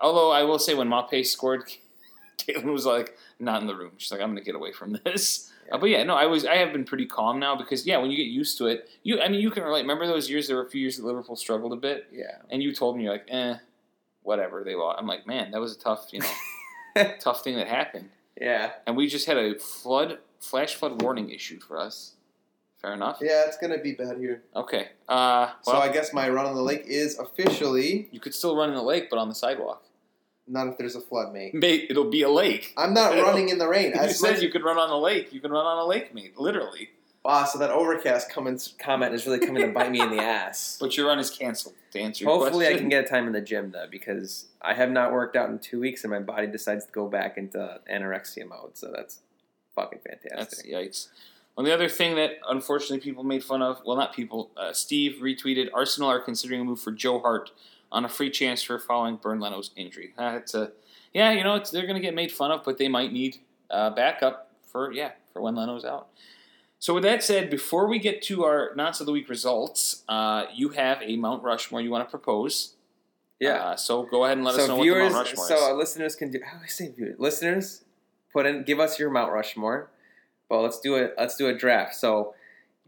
Although 0.00 0.30
I 0.30 0.42
will 0.44 0.58
say, 0.58 0.74
when 0.74 0.88
Maupay 0.88 1.26
scored, 1.26 1.64
Caitlin 2.38 2.72
was 2.72 2.86
like 2.86 3.16
not 3.38 3.60
in 3.60 3.66
the 3.66 3.74
room. 3.74 3.92
She's 3.98 4.10
like, 4.12 4.20
"I'm 4.20 4.28
going 4.28 4.38
to 4.38 4.44
get 4.44 4.54
away 4.54 4.72
from 4.72 4.98
this." 5.04 5.50
Yeah. 5.66 5.74
Uh, 5.74 5.78
but 5.78 5.90
yeah, 5.90 6.02
no, 6.04 6.14
I 6.14 6.26
was. 6.26 6.46
I 6.46 6.56
have 6.56 6.72
been 6.72 6.84
pretty 6.84 7.06
calm 7.06 7.38
now 7.38 7.56
because 7.56 7.86
yeah, 7.86 7.98
when 7.98 8.10
you 8.10 8.16
get 8.16 8.26
used 8.26 8.56
to 8.58 8.66
it, 8.66 8.88
you. 9.02 9.20
I 9.20 9.28
mean, 9.28 9.40
you 9.40 9.50
can 9.50 9.64
relate. 9.64 9.82
Remember 9.82 10.06
those 10.06 10.30
years? 10.30 10.46
There 10.48 10.56
were 10.56 10.64
a 10.64 10.70
few 10.70 10.80
years 10.80 10.96
that 10.96 11.04
Liverpool 11.04 11.36
struggled 11.36 11.72
a 11.72 11.76
bit, 11.76 12.06
Yeah. 12.12 12.36
and 12.50 12.62
you 12.62 12.74
told 12.74 12.96
me 12.96 13.02
you're 13.04 13.12
like, 13.12 13.26
"Eh, 13.28 13.56
whatever." 14.22 14.64
They 14.64 14.74
lost. 14.74 14.98
I'm 15.00 15.06
like, 15.06 15.26
man, 15.26 15.50
that 15.50 15.60
was 15.60 15.76
a 15.76 15.78
tough, 15.78 16.08
you 16.12 16.20
know, 16.20 17.12
tough 17.20 17.44
thing 17.44 17.56
that 17.56 17.68
happened. 17.68 18.08
Yeah. 18.40 18.70
And 18.86 18.96
we 18.96 19.08
just 19.08 19.26
had 19.26 19.36
a 19.36 19.58
flood, 19.58 20.18
flash 20.40 20.74
flood 20.76 21.02
warning 21.02 21.28
issued 21.30 21.62
for 21.62 21.78
us. 21.78 22.12
Fair 22.80 22.94
enough. 22.94 23.18
Yeah, 23.20 23.44
it's 23.46 23.56
gonna 23.58 23.78
be 23.78 23.92
bad 23.92 24.18
here. 24.18 24.42
Okay. 24.54 24.88
Uh, 25.08 25.50
So 25.62 25.72
I 25.72 25.88
guess 25.88 26.12
my 26.12 26.28
run 26.28 26.46
on 26.46 26.54
the 26.54 26.62
lake 26.62 26.84
is 26.86 27.18
officially 27.18 28.08
you 28.12 28.20
could 28.20 28.34
still 28.34 28.56
run 28.56 28.68
in 28.68 28.74
the 28.76 28.82
lake, 28.82 29.10
but 29.10 29.18
on 29.18 29.28
the 29.28 29.34
sidewalk. 29.34 29.82
not 30.46 30.66
if 30.68 30.78
there's 30.78 30.96
a 30.96 31.00
flood, 31.00 31.32
mate. 31.34 31.52
Mate, 31.54 31.88
it'll 31.90 32.08
be 32.10 32.22
a 32.22 32.30
lake. 32.30 32.72
I'm 32.76 32.94
not 32.94 33.12
running 33.12 33.50
in 33.50 33.58
the 33.58 33.68
rain. 33.68 33.92
You 34.02 34.08
said 34.10 34.34
much- 34.34 34.42
you 34.42 34.48
could 34.50 34.64
run 34.64 34.78
on 34.78 34.88
a 34.90 34.96
lake. 34.98 35.30
You 35.32 35.40
can 35.40 35.50
run 35.50 35.66
on 35.66 35.78
a 35.78 35.84
lake, 35.84 36.14
mate. 36.14 36.38
Literally. 36.38 36.90
Wow, 37.24 37.44
so 37.44 37.58
that 37.58 37.68
overcast 37.70 38.30
coming. 38.30 38.58
Comment 38.78 39.12
is 39.12 39.26
really 39.26 39.40
coming 39.44 39.60
to 39.66 39.72
bite 39.72 39.90
me 39.90 40.00
in 40.00 40.10
the 40.10 40.22
ass. 40.22 40.78
But 40.80 40.96
your 40.96 41.08
run 41.08 41.18
is 41.18 41.30
canceled. 41.30 41.74
To 41.92 42.00
answer 42.00 42.24
your 42.24 42.32
Hopefully, 42.32 42.66
I 42.68 42.74
can 42.78 42.88
get 42.88 43.04
a 43.04 43.08
time 43.08 43.26
in 43.26 43.32
the 43.32 43.40
gym 43.42 43.72
though, 43.72 43.86
because 43.90 44.46
I 44.62 44.72
have 44.74 44.90
not 44.90 45.12
worked 45.12 45.36
out 45.36 45.50
in 45.50 45.58
two 45.58 45.80
weeks, 45.80 46.04
and 46.04 46.10
my 46.12 46.20
body 46.20 46.46
decides 46.46 46.86
to 46.86 46.92
go 46.92 47.08
back 47.08 47.36
into 47.36 47.80
anorexia 47.92 48.48
mode. 48.48 48.78
So 48.78 48.90
that's 48.94 49.20
fucking 49.74 49.98
fantastic. 49.98 50.30
That's 50.38 50.62
fantastic. 50.62 50.72
yikes. 50.72 51.08
Well, 51.58 51.64
the 51.64 51.74
other 51.74 51.88
thing 51.88 52.14
that 52.14 52.38
unfortunately 52.48 53.00
people 53.00 53.24
made 53.24 53.42
fun 53.42 53.62
of, 53.62 53.80
well, 53.84 53.96
not 53.96 54.14
people, 54.14 54.52
uh, 54.56 54.72
Steve 54.72 55.18
retweeted 55.20 55.66
Arsenal 55.74 56.08
are 56.08 56.20
considering 56.20 56.60
a 56.60 56.64
move 56.64 56.80
for 56.80 56.92
Joe 56.92 57.18
Hart 57.18 57.50
on 57.90 58.04
a 58.04 58.08
free 58.08 58.30
transfer 58.30 58.78
following 58.78 59.16
Bernd 59.16 59.40
Leno's 59.40 59.72
injury. 59.74 60.14
Uh, 60.16 60.38
it's 60.40 60.54
a, 60.54 60.70
yeah, 61.12 61.32
you 61.32 61.42
know, 61.42 61.56
it's, 61.56 61.72
they're 61.72 61.82
going 61.82 61.96
to 61.96 62.00
get 62.00 62.14
made 62.14 62.30
fun 62.30 62.52
of, 62.52 62.62
but 62.62 62.78
they 62.78 62.86
might 62.86 63.12
need 63.12 63.38
uh, 63.72 63.90
backup 63.90 64.52
for, 64.62 64.92
yeah, 64.92 65.10
for 65.32 65.42
when 65.42 65.56
Leno's 65.56 65.84
out. 65.84 66.06
So 66.78 66.94
with 66.94 67.02
that 67.02 67.24
said, 67.24 67.50
before 67.50 67.88
we 67.88 67.98
get 67.98 68.22
to 68.22 68.44
our 68.44 68.70
nonce 68.76 69.00
of 69.00 69.06
the 69.06 69.12
week 69.12 69.28
results, 69.28 70.04
uh, 70.08 70.44
you 70.54 70.68
have 70.68 71.02
a 71.02 71.16
Mount 71.16 71.42
Rushmore 71.42 71.80
you 71.80 71.90
want 71.90 72.06
to 72.06 72.10
propose. 72.10 72.76
Uh, 73.44 73.74
so 73.74 74.04
go 74.04 74.24
ahead 74.24 74.36
and 74.36 74.46
let 74.46 74.54
us 74.54 74.60
know 74.60 74.66
so 74.66 74.76
what 74.76 74.82
viewers, 74.84 75.08
the 75.08 75.14
Mount 75.16 75.26
Rushmore 75.26 75.48
so 75.48 75.56
is. 75.56 75.62
our 75.62 75.74
listeners 75.74 76.14
can 76.14 76.30
do. 76.30 76.38
How 76.40 76.58
do 76.58 76.62
I 76.62 76.68
say 76.68 76.92
viewers? 76.92 77.16
Listeners, 77.18 77.82
put 78.32 78.46
in, 78.46 78.62
give 78.62 78.78
us 78.78 79.00
your 79.00 79.10
Mount 79.10 79.32
Rushmore. 79.32 79.90
Well, 80.48 80.62
let's 80.62 80.80
do 80.80 80.96
it. 80.96 81.14
Let's 81.18 81.36
do 81.36 81.48
a 81.48 81.54
draft. 81.54 81.94
So, 81.94 82.34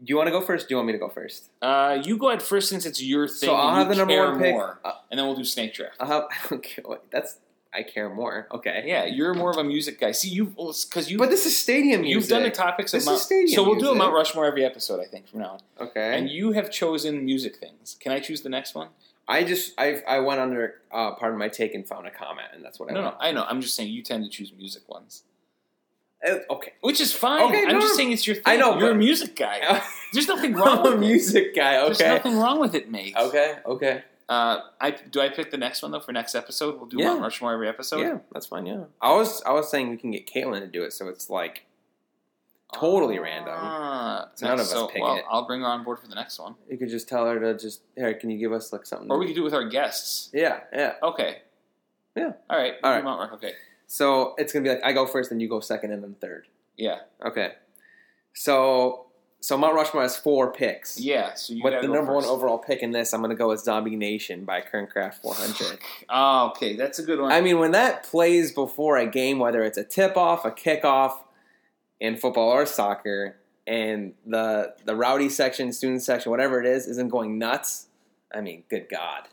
do 0.03 0.09
you 0.11 0.17
want 0.17 0.27
to 0.27 0.31
go 0.31 0.41
first? 0.41 0.67
Do 0.67 0.73
you 0.73 0.77
want 0.77 0.87
me 0.87 0.93
to 0.93 0.99
go 0.99 1.09
first? 1.09 1.49
Uh, 1.61 2.01
you 2.03 2.17
go 2.17 2.29
ahead 2.29 2.41
first 2.41 2.69
since 2.69 2.85
it's 2.85 3.01
your 3.01 3.27
thing. 3.27 3.49
So 3.49 3.55
I'll 3.55 3.69
and 3.69 3.77
have 3.77 3.89
the 3.89 3.95
number 3.95 4.17
one 4.31 4.39
pick. 4.39 4.53
more, 4.53 4.79
Uh, 4.83 4.93
and 5.11 5.19
then 5.19 5.27
we'll 5.27 5.35
do 5.35 5.43
snake 5.45 5.73
draft. 5.73 5.97
I'll 5.99 6.07
have. 6.07 6.23
I 6.31 6.47
don't 6.49 6.63
care. 6.63 6.83
What, 6.85 7.05
that's 7.11 7.37
I 7.73 7.83
care 7.83 8.09
more. 8.09 8.47
Okay. 8.51 8.83
Yeah, 8.85 9.05
you're 9.05 9.33
more 9.33 9.51
of 9.51 9.57
a 9.57 9.63
music 9.63 9.99
guy. 9.99 10.11
See, 10.11 10.29
you 10.29 10.45
because 10.47 11.09
you 11.11 11.17
But 11.17 11.29
this 11.29 11.45
is 11.45 11.57
stadium 11.57 12.01
music. 12.01 12.15
you've 12.15 12.29
done 12.29 12.43
the 12.43 12.49
topics 12.49 12.91
This 12.93 13.03
of 13.03 13.03
is 13.03 13.07
Mount. 13.13 13.21
stadium 13.21 13.47
So 13.55 13.63
we'll 13.63 13.79
do 13.79 13.91
a. 13.91 13.95
Mount 13.95 14.13
Rushmore 14.13 14.45
every 14.45 14.65
episode, 14.65 14.99
I 14.99 15.05
think, 15.05 15.27
from 15.29 15.39
now 15.41 15.51
on. 15.79 15.87
Okay. 15.87 16.17
And 16.17 16.29
you 16.29 16.51
have 16.53 16.71
chosen 16.71 17.23
music 17.23 17.57
things. 17.57 17.95
Can 17.99 18.11
I 18.11 18.19
choose 18.19 18.41
the 18.41 18.49
next 18.49 18.73
one? 18.75 18.89
I 19.27 19.43
just 19.43 19.73
I 19.77 20.01
I 20.07 20.19
went 20.19 20.41
under 20.41 20.81
uh, 20.91 21.11
part 21.15 21.31
of 21.31 21.37
my 21.39 21.47
take 21.47 21.73
and 21.75 21.87
found 21.87 22.07
a 22.07 22.11
comment, 22.11 22.47
and 22.53 22.65
that's 22.65 22.79
what 22.79 22.89
I 22.89 22.93
No, 22.95 23.01
no. 23.03 23.15
I 23.19 23.31
know. 23.31 23.45
I'm 23.47 23.61
just 23.61 23.75
saying 23.75 23.89
you 23.91 24.01
tend 24.01 24.23
to 24.25 24.29
choose 24.29 24.51
music 24.57 24.89
ones, 24.89 25.23
okay. 26.49 26.73
which 26.81 27.01
is 27.01 27.13
fine. 27.13 27.41
Okay, 27.43 27.63
I'm 27.65 27.73
no, 27.73 27.81
just 27.81 27.95
saying 27.95 28.11
it's 28.11 28.25
your 28.27 28.35
thing. 28.35 28.43
I 28.45 28.55
know, 28.57 28.77
you're 28.77 28.91
a 28.91 28.95
music 28.95 29.35
guy. 29.35 29.81
There's 30.13 30.27
nothing 30.27 30.53
wrong 30.53 30.77
I'm 30.79 30.83
with 30.83 30.91
a 30.93 30.95
it. 30.95 30.99
music 30.99 31.55
guy. 31.55 31.73
There's 31.83 31.99
Okay. 32.01 32.09
nothing 32.13 32.37
wrong 32.37 32.59
with 32.59 32.75
it, 32.75 32.89
mate. 32.91 33.15
Okay. 33.17 33.55
Okay. 33.65 34.03
Uh, 34.29 34.59
I 34.79 34.91
do 34.91 35.19
I 35.19 35.29
pick 35.29 35.51
the 35.51 35.57
next 35.57 35.81
one 35.81 35.91
though 35.91 35.99
for 35.99 36.11
next 36.13 36.35
episode? 36.35 36.77
We'll 36.77 36.85
do 36.87 36.97
Yeah. 36.99 37.07
Mount 37.09 37.21
Rushmore 37.21 37.53
every 37.53 37.67
episode. 37.67 37.99
yeah, 38.01 38.19
that's 38.31 38.45
fine. 38.45 38.65
Yeah. 38.65 38.83
I 39.01 39.13
was 39.13 39.41
I 39.43 39.51
was 39.51 39.69
saying 39.69 39.89
we 39.89 39.97
can 39.97 40.11
get 40.11 40.25
Caitlin 40.25 40.59
to 40.61 40.67
do 40.67 40.83
it, 40.83 40.93
so 40.93 41.09
it's 41.09 41.29
like 41.29 41.65
totally 42.73 43.19
random. 43.19 43.53
Ah, 43.57 44.29
So 44.35 44.45
none 44.45 44.53
of 44.55 44.61
us 44.61 44.69
so, 44.71 44.87
pick 44.87 45.01
well, 45.01 45.17
it. 45.17 45.25
I'll 45.29 45.45
bring 45.45 45.59
her 45.61 45.67
on 45.67 45.83
board 45.83 45.99
for 45.99 46.07
the 46.07 46.15
next 46.15 46.39
one, 46.39 46.55
You 46.69 46.77
could 46.77 46.87
just 46.89 47.09
tell 47.09 47.25
her 47.25 47.39
to 47.39 47.57
just 47.57 47.81
here. 47.97 48.13
Can 48.13 48.29
you 48.29 48.37
give 48.37 48.53
us 48.53 48.71
like 48.71 48.85
something? 48.85 49.11
or 49.11 49.17
we 49.17 49.25
could 49.25 49.35
do 49.35 49.41
it 49.41 49.45
with 49.45 49.53
our 49.53 49.67
guests. 49.67 50.29
yeah. 50.33 50.61
Yeah. 50.71 50.93
Okay. 51.03 51.39
Yeah. 52.15 52.31
All 52.49 52.57
right. 52.57 52.75
All 52.83 52.93
we'll 52.93 53.03
Mount 53.03 53.19
Rush- 53.31 53.37
Okay. 53.43 53.53
So 53.91 54.35
it's 54.37 54.53
gonna 54.53 54.63
be 54.63 54.69
like 54.69 54.85
I 54.85 54.93
go 54.93 55.05
first, 55.05 55.31
then 55.31 55.41
you 55.41 55.49
go 55.49 55.59
second, 55.59 55.91
and 55.91 56.01
then 56.01 56.15
third. 56.21 56.47
Yeah. 56.77 56.99
Okay. 57.25 57.55
So 58.33 59.07
so 59.41 59.57
Mount 59.57 59.75
Rushmore 59.75 60.03
has 60.03 60.15
four 60.15 60.53
picks. 60.53 60.97
Yeah. 60.97 61.33
So 61.33 61.53
you 61.53 61.61
But 61.61 61.81
the 61.81 61.89
number 61.89 62.13
first. 62.13 62.25
one 62.27 62.33
overall 62.33 62.57
pick 62.57 62.81
in 62.81 62.91
this, 62.91 63.11
I'm 63.11 63.19
going 63.19 63.31
to 63.31 63.35
go 63.35 63.49
with 63.49 63.59
Zombie 63.59 63.97
Nation 63.97 64.45
by 64.45 64.61
Kernkraft 64.61 65.15
400. 65.15 65.79
Oh, 66.09 66.49
okay, 66.51 66.75
that's 66.77 66.99
a 66.99 67.03
good 67.03 67.19
one. 67.19 67.33
I 67.33 67.41
mean, 67.41 67.59
when 67.59 67.71
that 67.71 68.03
plays 68.03 68.53
before 68.53 68.97
a 68.97 69.07
game, 69.07 69.39
whether 69.39 69.61
it's 69.63 69.79
a 69.79 69.83
tip 69.83 70.15
off, 70.15 70.45
a 70.45 70.51
kickoff 70.51 71.17
in 71.99 72.15
football 72.15 72.49
or 72.49 72.65
soccer, 72.65 73.35
and 73.67 74.13
the 74.25 74.73
the 74.85 74.95
rowdy 74.95 75.27
section, 75.27 75.73
student 75.73 76.01
section, 76.01 76.29
whatever 76.31 76.61
it 76.61 76.65
is, 76.65 76.87
isn't 76.87 77.09
going 77.09 77.37
nuts, 77.37 77.87
I 78.33 78.39
mean, 78.39 78.63
good 78.69 78.87
God. 78.89 79.27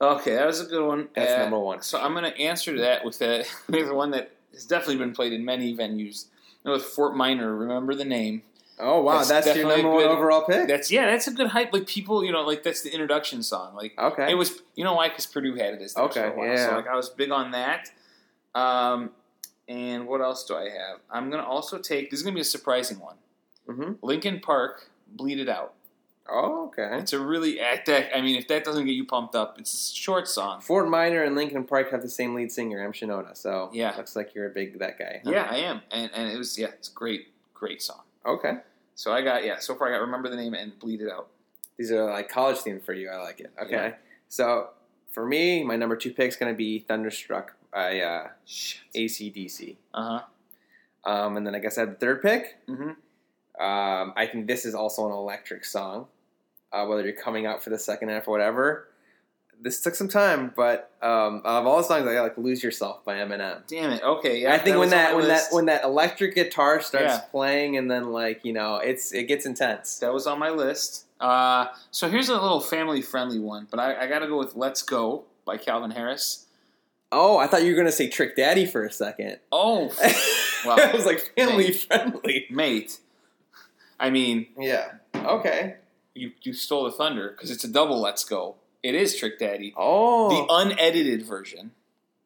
Okay, 0.00 0.34
that 0.34 0.46
was 0.46 0.60
a 0.60 0.66
good 0.66 0.86
one. 0.86 1.08
That's 1.14 1.32
Uh, 1.32 1.38
number 1.38 1.58
one. 1.58 1.82
So 1.82 2.00
I'm 2.00 2.12
going 2.12 2.24
to 2.30 2.38
answer 2.38 2.78
that 2.80 3.04
with 3.04 3.20
a 3.22 3.44
with 3.68 3.90
one 3.90 4.10
that 4.10 4.32
has 4.52 4.64
definitely 4.64 4.96
been 4.96 5.12
played 5.12 5.32
in 5.32 5.44
many 5.44 5.74
venues. 5.76 6.26
You 6.64 6.70
know, 6.70 6.72
with 6.72 6.84
Fort 6.84 7.16
Minor, 7.16 7.54
remember 7.54 7.94
the 7.94 8.04
name? 8.04 8.42
Oh, 8.78 9.02
wow. 9.02 9.18
That's 9.18 9.46
That's, 9.46 9.56
your 9.56 9.68
number 9.68 9.88
one 9.90 10.04
overall 10.04 10.44
pick? 10.46 10.66
That's 10.66 10.90
yeah, 10.90 11.06
that's 11.06 11.28
a 11.28 11.30
good 11.30 11.48
hype. 11.48 11.72
Like 11.72 11.86
people, 11.86 12.24
you 12.24 12.32
know, 12.32 12.42
like 12.42 12.64
that's 12.64 12.82
the 12.82 12.90
introduction 12.90 13.42
song. 13.42 13.76
Like 13.76 13.96
okay. 13.96 14.30
it 14.30 14.34
was, 14.34 14.62
you 14.74 14.82
know 14.82 14.94
why? 14.94 15.08
Because 15.08 15.26
Purdue 15.26 15.54
had 15.54 15.74
it 15.74 15.82
as 15.82 15.96
Okay, 15.96 16.20
for 16.20 16.26
a 16.26 16.36
while. 16.36 16.48
yeah. 16.48 16.68
So 16.70 16.74
like 16.74 16.88
I 16.88 16.96
was 16.96 17.08
big 17.08 17.30
on 17.30 17.52
that. 17.52 17.90
Um, 18.54 19.10
and 19.68 20.06
what 20.06 20.20
else 20.20 20.44
do 20.44 20.56
I 20.56 20.64
have? 20.64 21.00
I'm 21.10 21.30
gonna 21.30 21.44
also 21.46 21.78
take. 21.78 22.10
This 22.10 22.20
is 22.20 22.24
gonna 22.24 22.34
be 22.34 22.40
a 22.40 22.44
surprising 22.44 22.98
one. 22.98 23.16
hmm 23.66 23.92
Linkin 24.02 24.40
Park, 24.40 24.90
Bleed 25.08 25.38
It 25.38 25.48
Out. 25.48 25.74
Oh, 26.28 26.66
okay. 26.68 26.88
It's 26.98 27.12
a 27.12 27.18
really 27.18 27.60
at 27.60 27.84
that. 27.86 28.16
I 28.16 28.20
mean, 28.22 28.36
if 28.36 28.48
that 28.48 28.64
doesn't 28.64 28.86
get 28.86 28.92
you 28.92 29.04
pumped 29.04 29.34
up, 29.34 29.58
it's 29.58 29.92
a 29.92 29.94
short 29.94 30.26
song. 30.26 30.60
Fort 30.62 30.88
Minor 30.88 31.22
and 31.22 31.36
Linkin 31.36 31.64
Park 31.64 31.90
have 31.90 32.00
the 32.02 32.08
same 32.08 32.34
lead 32.34 32.50
singer, 32.50 32.82
M. 32.82 32.92
Shinoda. 32.92 33.36
So 33.36 33.68
Yeah. 33.72 33.94
looks 33.96 34.16
like 34.16 34.34
you're 34.34 34.46
a 34.46 34.50
big 34.50 34.78
that 34.78 34.98
guy. 34.98 35.20
huh? 35.24 35.30
Yeah, 35.30 35.46
I 35.50 35.56
am, 35.58 35.82
and 35.90 36.10
and 36.14 36.32
it 36.32 36.38
was 36.38 36.58
yeah, 36.58 36.68
it's 36.68 36.88
a 36.88 36.92
great, 36.92 37.28
great 37.52 37.82
song. 37.82 38.00
Okay. 38.24 38.54
So 38.94 39.12
I 39.12 39.20
got 39.22 39.44
yeah. 39.44 39.58
So 39.58 39.74
far, 39.74 39.88
I 39.88 39.92
got 39.98 40.00
remember 40.00 40.28
the 40.30 40.36
name 40.36 40.54
and 40.54 40.78
Bleed 40.78 41.02
It 41.02 41.10
Out. 41.12 41.28
These 41.76 41.90
are 41.92 42.04
like 42.04 42.28
college 42.30 42.58
themed 42.58 42.84
for 42.84 42.94
you. 42.94 43.10
I 43.10 43.16
like 43.16 43.40
it. 43.40 43.52
Okay. 43.62 43.72
Yeah. 43.72 43.94
So 44.28 44.70
for 45.10 45.26
me, 45.26 45.62
my 45.62 45.76
number 45.76 45.94
two 45.96 46.12
pick 46.12 46.28
is 46.28 46.36
going 46.36 46.52
to 46.52 46.56
be 46.56 46.78
Thunderstruck 46.80 47.54
by 47.72 48.00
uh, 48.00 48.28
Shit. 48.46 48.80
ACDC. 48.96 49.76
Uh 49.92 50.20
huh. 51.04 51.10
Um, 51.12 51.36
and 51.36 51.46
then 51.46 51.54
I 51.54 51.58
guess 51.58 51.76
I 51.76 51.82
have 51.82 51.90
the 51.90 51.96
third 51.96 52.22
pick. 52.22 52.56
Mm-hmm. 52.66 52.90
Um, 53.62 54.12
I 54.16 54.26
think 54.30 54.46
this 54.46 54.64
is 54.64 54.74
also 54.74 55.06
an 55.06 55.12
electric 55.12 55.64
song. 55.64 56.06
Uh, 56.74 56.86
whether 56.86 57.02
you're 57.04 57.12
coming 57.12 57.46
out 57.46 57.62
for 57.62 57.70
the 57.70 57.78
second 57.78 58.08
half 58.08 58.26
or 58.28 58.32
whatever. 58.32 58.88
This 59.60 59.80
took 59.80 59.94
some 59.94 60.08
time, 60.08 60.52
but 60.56 60.90
um, 61.00 61.40
of 61.44 61.64
all 61.66 61.78
the 61.78 61.84
songs, 61.84 62.06
I 62.06 62.14
got 62.14 62.22
like 62.22 62.36
"Lose 62.36 62.62
Yourself" 62.62 63.04
by 63.04 63.14
Eminem. 63.14 63.62
Damn 63.68 63.92
it. 63.92 64.02
Okay. 64.02 64.40
Yeah. 64.42 64.52
I 64.52 64.58
think 64.58 64.76
when 64.76 64.90
that 64.90 65.14
when 65.14 65.28
list. 65.28 65.50
that 65.50 65.54
when 65.54 65.66
that 65.66 65.84
electric 65.84 66.34
guitar 66.34 66.80
starts 66.82 67.14
Yeah. 67.14 67.18
playing, 67.30 67.76
and 67.76 67.88
then 67.90 68.10
like 68.12 68.44
you 68.44 68.52
know, 68.52 68.76
it's 68.76 69.12
it 69.14 69.24
gets 69.28 69.46
intense. 69.46 69.98
That 70.00 70.12
was 70.12 70.26
on 70.26 70.38
my 70.40 70.50
list. 70.50 71.06
Uh, 71.20 71.66
so 71.92 72.08
here's 72.10 72.28
a 72.28 72.32
little 72.34 72.60
family 72.60 73.00
friendly 73.00 73.38
one, 73.38 73.68
but 73.70 73.78
I, 73.78 74.02
I 74.02 74.06
got 74.08 74.18
to 74.18 74.26
go 74.26 74.36
with 74.38 74.56
Let's 74.56 74.82
Go 74.82 75.24
by 75.46 75.56
Calvin 75.56 75.92
Harris. 75.92 76.46
Oh, 77.12 77.38
I 77.38 77.46
thought 77.46 77.62
you 77.62 77.70
were 77.70 77.76
gonna 77.76 77.92
say 77.92 78.08
Trick 78.08 78.34
Daddy 78.34 78.66
for 78.66 78.84
a 78.84 78.92
second. 78.92 79.38
Oh, 79.52 79.86
Well, 80.66 80.80
I 80.80 80.92
was 80.92 81.06
like 81.06 81.32
family 81.36 81.68
mate. 81.68 81.76
friendly. 81.86 82.46
mate. 82.50 82.98
I 84.00 84.10
mean, 84.10 84.48
Yeah. 84.58 84.94
Okay. 85.14 85.76
You, 86.14 86.32
you 86.42 86.52
stole 86.52 86.84
the 86.84 86.90
thunder 86.92 87.30
because 87.30 87.50
it's 87.50 87.64
a 87.64 87.68
double 87.68 88.00
Let's 88.00 88.24
Go. 88.24 88.56
It 88.82 88.94
is 88.94 89.16
Trick 89.16 89.38
Daddy. 89.38 89.72
Oh. 89.76 90.28
The 90.46 90.52
unedited 90.52 91.24
version, 91.26 91.72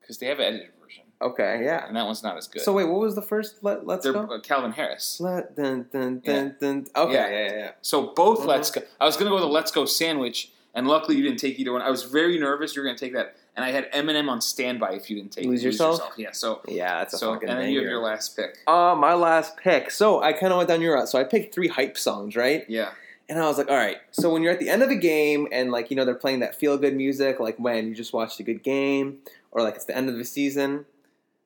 because 0.01 0.19
they 0.19 0.27
have 0.27 0.39
an 0.41 0.47
edited 0.47 0.71
version, 0.83 1.05
okay. 1.23 1.61
Yeah. 1.65 1.87
and 1.87 1.97
that 1.97 2.05
one's 2.05 2.23
not 2.23 2.37
as 2.37 2.49
good. 2.49 2.63
So 2.63 2.73
wait, 2.73 2.85
what 2.87 3.01
was 3.01 3.15
the 3.15 3.23
first? 3.23 3.63
Let 3.63 3.87
Let's 3.87 4.03
They're 4.05 4.13
go. 4.13 4.23
uh, 4.23 4.41
Calvin 4.41 4.73
Harris. 4.73 5.21
Let 5.21 5.55
dun 5.57 5.87
dun 5.93 6.21
Yeah. 6.25 6.33
dun 6.35 6.57
dun. 6.61 6.87
Okay. 6.97 7.13
Yeah. 7.15 7.29
Yeah. 7.29 7.45
Yeah. 7.53 7.59
yeah. 7.59 7.71
So 7.83 8.09
both 8.15 8.41
Mhm. 8.41 8.47
Let's 8.47 8.71
Go. 8.71 8.83
I 9.01 9.05
was 9.07 9.17
going 9.17 9.27
to 9.27 9.31
go 9.31 9.37
with 9.37 9.45
a 9.45 9.53
Let's 9.53 9.71
Go 9.71 9.85
sandwich, 9.85 10.51
and 10.75 10.89
luckily 10.89 11.17
you 11.17 11.23
didn't 11.23 11.39
take 11.39 11.59
either 11.61 11.73
one. 11.73 11.83
I 11.83 11.91
was 11.91 12.03
very 12.03 12.39
nervous 12.39 12.75
you 12.75 12.83
were 12.83 12.87
going 12.89 12.97
to 12.97 13.05
take 13.05 13.15
that, 13.15 13.37
and 13.55 13.65
I 13.65 13.71
had 13.71 13.91
Eminem 13.93 14.29
on 14.29 14.41
standby 14.41 14.95
if 14.95 15.09
you 15.09 15.17
didn't 15.17 15.33
take 15.33 15.47
Lose 15.47 15.63
Yourself? 15.63 16.01
Yeah. 16.17 16.33
So 16.33 16.61
Yeah, 16.67 16.99
that's 16.99 17.15
a 17.15 17.19
so 17.19 17.35
fucking 17.35 17.49
and 17.49 17.59
then 17.59 17.67
banger. 17.67 17.73
you 17.73 17.81
have 17.83 17.91
your 17.91 18.03
last 18.03 18.35
pick. 18.37 18.59
Uh, 18.67 18.97
my 18.99 19.15
last 19.15 19.57
pick. 19.57 19.93
So 19.93 20.21
I 20.21 20.33
kind 20.33 20.53
of 20.53 20.57
went 20.57 20.69
down 20.69 20.81
your 20.81 20.95
route. 20.97 21.09
So 21.09 21.19
I 21.21 21.25
picked 21.25 21.55
three 21.55 21.69
hype 21.69 21.97
songs, 21.97 22.35
right? 22.35 22.65
Yeah. 22.69 22.91
And 23.29 23.39
I 23.39 23.47
was 23.47 23.59
like, 23.59 23.69
all 23.69 23.77
right. 23.77 23.99
So 24.11 24.33
when 24.33 24.43
you're 24.43 24.53
at 24.53 24.59
the 24.59 24.71
end 24.71 24.83
of 24.83 24.91
a 24.91 24.97
game 24.97 25.49
and 25.53 25.71
like 25.71 25.91
you 25.91 25.97
know 25.97 26.05
they're 26.05 26.15
playing 26.15 26.41
that 26.41 26.55
feel 26.55 26.79
good 26.79 26.97
music, 26.97 27.41
like 27.41 27.57
when 27.59 27.89
you 27.89 27.95
just 27.95 28.13
watched 28.13 28.41
a 28.41 28.43
good 28.43 28.63
game, 28.63 29.19
or 29.51 29.63
like 29.63 29.75
it's 29.75 29.85
the 29.85 29.97
end 29.97 30.09
of 30.09 30.17
the 30.17 30.25
season, 30.25 30.87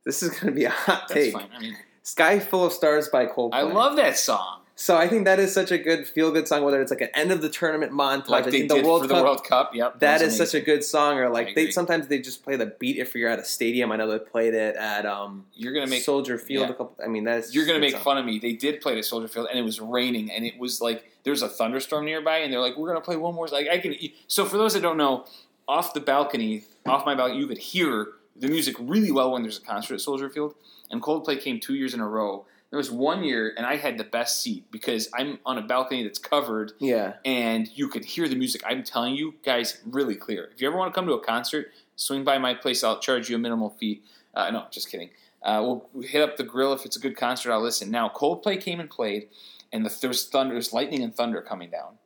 this 0.05 0.23
is 0.23 0.31
gonna 0.39 0.52
be 0.52 0.65
a 0.65 0.70
hot 0.70 1.09
That's 1.09 1.15
take. 1.15 1.33
fine. 1.33 1.49
I 1.55 1.59
mean, 1.59 1.77
"Sky 2.02 2.39
Full 2.39 2.65
of 2.65 2.73
Stars" 2.73 3.09
by 3.09 3.27
Coldplay. 3.27 3.55
I 3.55 3.62
love 3.62 3.97
that 3.97 4.17
song. 4.17 4.61
So 4.83 4.97
I 4.97 5.07
think 5.07 5.27
that 5.27 5.39
is 5.39 5.55
such 5.55 5.70
a 5.70 5.78
good 5.78 6.09
feel 6.09 6.33
good 6.33 6.49
song. 6.49 6.65
Whether 6.65 6.83
it's 6.83 6.91
like 6.91 7.02
an 7.02 7.11
end 7.15 7.31
of 7.31 7.41
the 7.41 7.49
tournament 7.49 7.93
montage, 7.93 8.31
Like 8.31 8.49
I 8.49 8.51
think 8.51 8.69
the 8.69 8.83
World 8.83 9.02
for 9.02 9.09
Cup. 9.09 9.17
the 9.17 9.23
World 9.23 9.44
Cup. 9.44 9.75
Yep. 9.77 10.01
that 10.01 10.20
was 10.20 10.33
is 10.33 10.36
such 10.36 10.61
a 10.61 10.61
good 10.61 10.83
song. 10.83 11.19
Or 11.19 11.28
like 11.28 11.55
they 11.55 11.70
sometimes 11.70 12.09
they 12.09 12.19
just 12.19 12.43
play 12.43 12.57
the 12.57 12.67
beat 12.67 12.97
if 12.97 13.15
you're 13.15 13.31
at 13.31 13.39
a 13.39 13.44
stadium. 13.44 13.93
I 13.93 13.97
know 13.97 14.11
they 14.11 14.19
played 14.19 14.55
it 14.55 14.75
at 14.75 15.07
um, 15.07 15.47
You're 15.55 15.73
gonna 15.73 15.86
make 15.86 16.02
Soldier 16.02 16.36
Field 16.36 16.67
yeah. 16.67 16.75
a 16.75 16.77
couple. 16.77 16.97
I 17.01 17.07
mean 17.07 17.23
that's 17.23 17.55
you're 17.55 17.65
gonna 17.65 17.78
make 17.78 17.93
song. 17.93 18.02
fun 18.02 18.19
of 18.19 18.27
me. 18.27 18.41
They 18.41 18.55
did 18.55 18.81
play 18.81 18.99
at 18.99 19.05
Soldier 19.05 19.28
Field, 19.28 19.47
and 19.49 19.57
it 19.57 19.62
was 19.62 19.81
raining, 19.81 20.33
and 20.33 20.44
it 20.44 20.59
was 20.59 20.81
like 20.81 21.05
there 21.23 21.31
was 21.31 21.43
a 21.43 21.49
thunderstorm 21.49 22.05
nearby, 22.05 22.39
and 22.39 22.52
they're 22.52 22.59
like, 22.59 22.77
"We're 22.77 22.89
gonna 22.89 23.02
play 23.02 23.15
one 23.15 23.36
more." 23.36 23.47
Like 23.47 23.69
I 23.69 23.78
can. 23.78 23.94
So 24.27 24.44
for 24.44 24.57
those 24.57 24.75
that 24.75 24.83
don't 24.83 24.97
know, 24.97 25.27
off 25.69 25.94
the 25.94 26.01
balcony, 26.01 26.65
off 26.86 27.07
my 27.07 27.15
balcony, 27.15 27.39
you 27.39 27.47
could 27.47 27.59
hear 27.59 28.09
the 28.35 28.49
music 28.49 28.75
really 28.81 29.12
well 29.12 29.31
when 29.31 29.43
there's 29.43 29.59
a 29.59 29.62
concert 29.62 29.94
at 29.94 30.01
Soldier 30.01 30.28
Field. 30.28 30.57
And 30.91 31.01
Coldplay 31.01 31.41
came 31.41 31.61
two 31.61 31.75
years 31.75 31.94
in 31.94 32.01
a 32.01 32.09
row. 32.09 32.47
There 32.73 32.78
was 32.78 32.91
one 32.91 33.23
year, 33.23 33.52
and 33.55 33.67
I 33.67 33.76
had 33.76 33.99
the 33.99 34.05
best 34.05 34.41
seat 34.42 34.65
because 34.70 35.10
I'm 35.12 35.39
on 35.44 35.59
a 35.59 35.60
balcony 35.62 36.05
that's 36.05 36.18
covered, 36.18 36.73
Yeah. 36.78 37.17
and 37.23 37.68
you 37.76 37.86
could 37.86 38.02
hear 38.02 38.26
the 38.26 38.34
music. 38.34 38.62
I'm 38.65 38.83
telling 38.83 39.15
you 39.15 39.34
guys, 39.44 39.78
really 39.84 40.15
clear. 40.17 40.49
If 40.55 40.62
you 40.62 40.68
ever 40.68 40.78
want 40.78 40.91
to 40.91 40.94
come 40.99 41.07
to 41.07 41.12
a 41.12 41.20
concert, 41.23 41.70
swing 41.97 42.25
by 42.25 42.39
my 42.39 42.55
place. 42.55 42.83
I'll 42.83 42.99
charge 42.99 43.28
you 43.28 43.36
a 43.36 43.39
minimal 43.39 43.68
fee. 43.78 44.01
Uh, 44.33 44.51
no, 44.51 44.65
just 44.70 44.91
kidding. 44.91 45.10
Uh, 45.42 45.60
we'll 45.92 46.02
hit 46.02 46.23
up 46.23 46.39
the 46.39 46.44
grill 46.44 46.73
if 46.73 46.86
it's 46.86 46.97
a 46.97 46.99
good 46.99 47.15
concert. 47.15 47.52
I'll 47.52 47.60
listen. 47.60 47.91
Now, 47.91 48.09
Coldplay 48.09 48.59
came 48.59 48.81
and 48.81 48.89
played, 48.89 49.28
and 49.70 49.84
the, 49.84 49.94
there's 50.01 50.26
thunder, 50.26 50.55
there's 50.55 50.73
lightning 50.73 51.02
and 51.02 51.15
thunder 51.15 51.42
coming 51.42 51.68
down, 51.68 51.99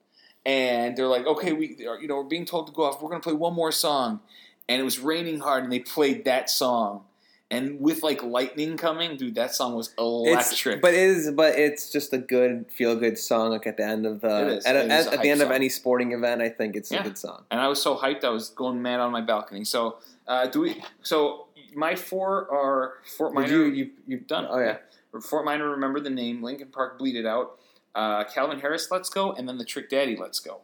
and 0.45 0.97
they're 0.97 1.07
like, 1.07 1.27
okay, 1.27 1.53
we, 1.53 1.77
you 1.79 2.09
know, 2.09 2.17
we're 2.17 2.25
being 2.25 2.45
told 2.45 2.67
to 2.67 2.73
go 2.73 2.83
off. 2.83 3.01
We're 3.01 3.11
gonna 3.11 3.21
play 3.21 3.35
one 3.35 3.55
more 3.55 3.71
song, 3.71 4.19
and 4.69 4.81
it 4.81 4.85
was 4.85 4.99
raining 4.99 5.39
hard, 5.39 5.63
and 5.63 5.73
they 5.73 5.79
played 5.79 6.25
that 6.25 6.51
song, 6.51 7.05
and 7.51 7.81
with 7.81 8.03
like 8.03 8.23
lightning 8.23 8.77
coming, 8.77 9.17
dude, 9.17 9.35
that 9.37 9.55
song 9.55 9.75
was 9.75 9.95
electric. 9.99 10.77
It's, 10.77 10.83
but 10.83 10.95
it 10.95 11.01
is, 11.01 11.31
but 11.31 11.59
it's 11.59 11.91
just 11.93 12.13
a 12.13 12.19
good 12.19 12.67
feel 12.71 12.97
good 12.97 13.19
song. 13.19 13.51
Like 13.51 13.67
at 13.67 13.77
the 13.77 13.85
end 13.85 14.05
of 14.07 14.21
the 14.21 14.61
at, 14.67 14.75
It 14.77 14.91
at, 14.91 15.07
a 15.07 15.13
at 15.15 15.23
the 15.23 15.31
end 15.31 15.43
of 15.43 15.51
any 15.51 15.69
sporting 15.69 16.13
event, 16.13 16.43
I 16.43 16.49
think 16.49 16.75
it's 16.77 16.91
Yeah. 16.91 17.01
a 17.01 17.05
good 17.05 17.19
song. 17.19 17.45
and 17.51 17.61
I 17.61 17.69
was 17.69 17.81
so 17.81 17.97
hyped, 17.97 18.25
I 18.25 18.31
was 18.31 18.51
going 18.51 18.83
mad 18.83 19.01
on 19.01 19.13
my 19.13 19.21
balcony. 19.21 19.65
So, 19.65 19.99
uh, 20.27 20.47
do 20.47 20.61
we? 20.63 20.83
So 21.03 21.47
my 21.75 21.95
four 21.95 22.51
are 22.53 22.95
Fort 23.17 23.33
Minor. 23.35 23.49
you 23.49 23.63
you 23.65 23.91
you 24.07 24.19
done? 24.19 24.47
Oh 24.51 24.59
yeah. 24.59 24.79
Fort 25.23 25.45
Minor, 25.45 25.71
remember 25.71 26.01
the 26.01 26.11
name. 26.11 26.43
Linkin 26.43 26.69
Park, 26.69 26.99
bleed 26.99 27.17
it 27.17 27.27
out. 27.27 27.59
Uh, 27.95 28.25
Calvin 28.25 28.61
Harris, 28.61 28.91
let's 28.91 29.09
go, 29.09 29.33
and 29.33 29.49
then 29.49 29.57
the 29.57 29.65
Trick 29.65 29.89
Daddy, 29.89 30.17
let's 30.17 30.41
go. 30.41 30.61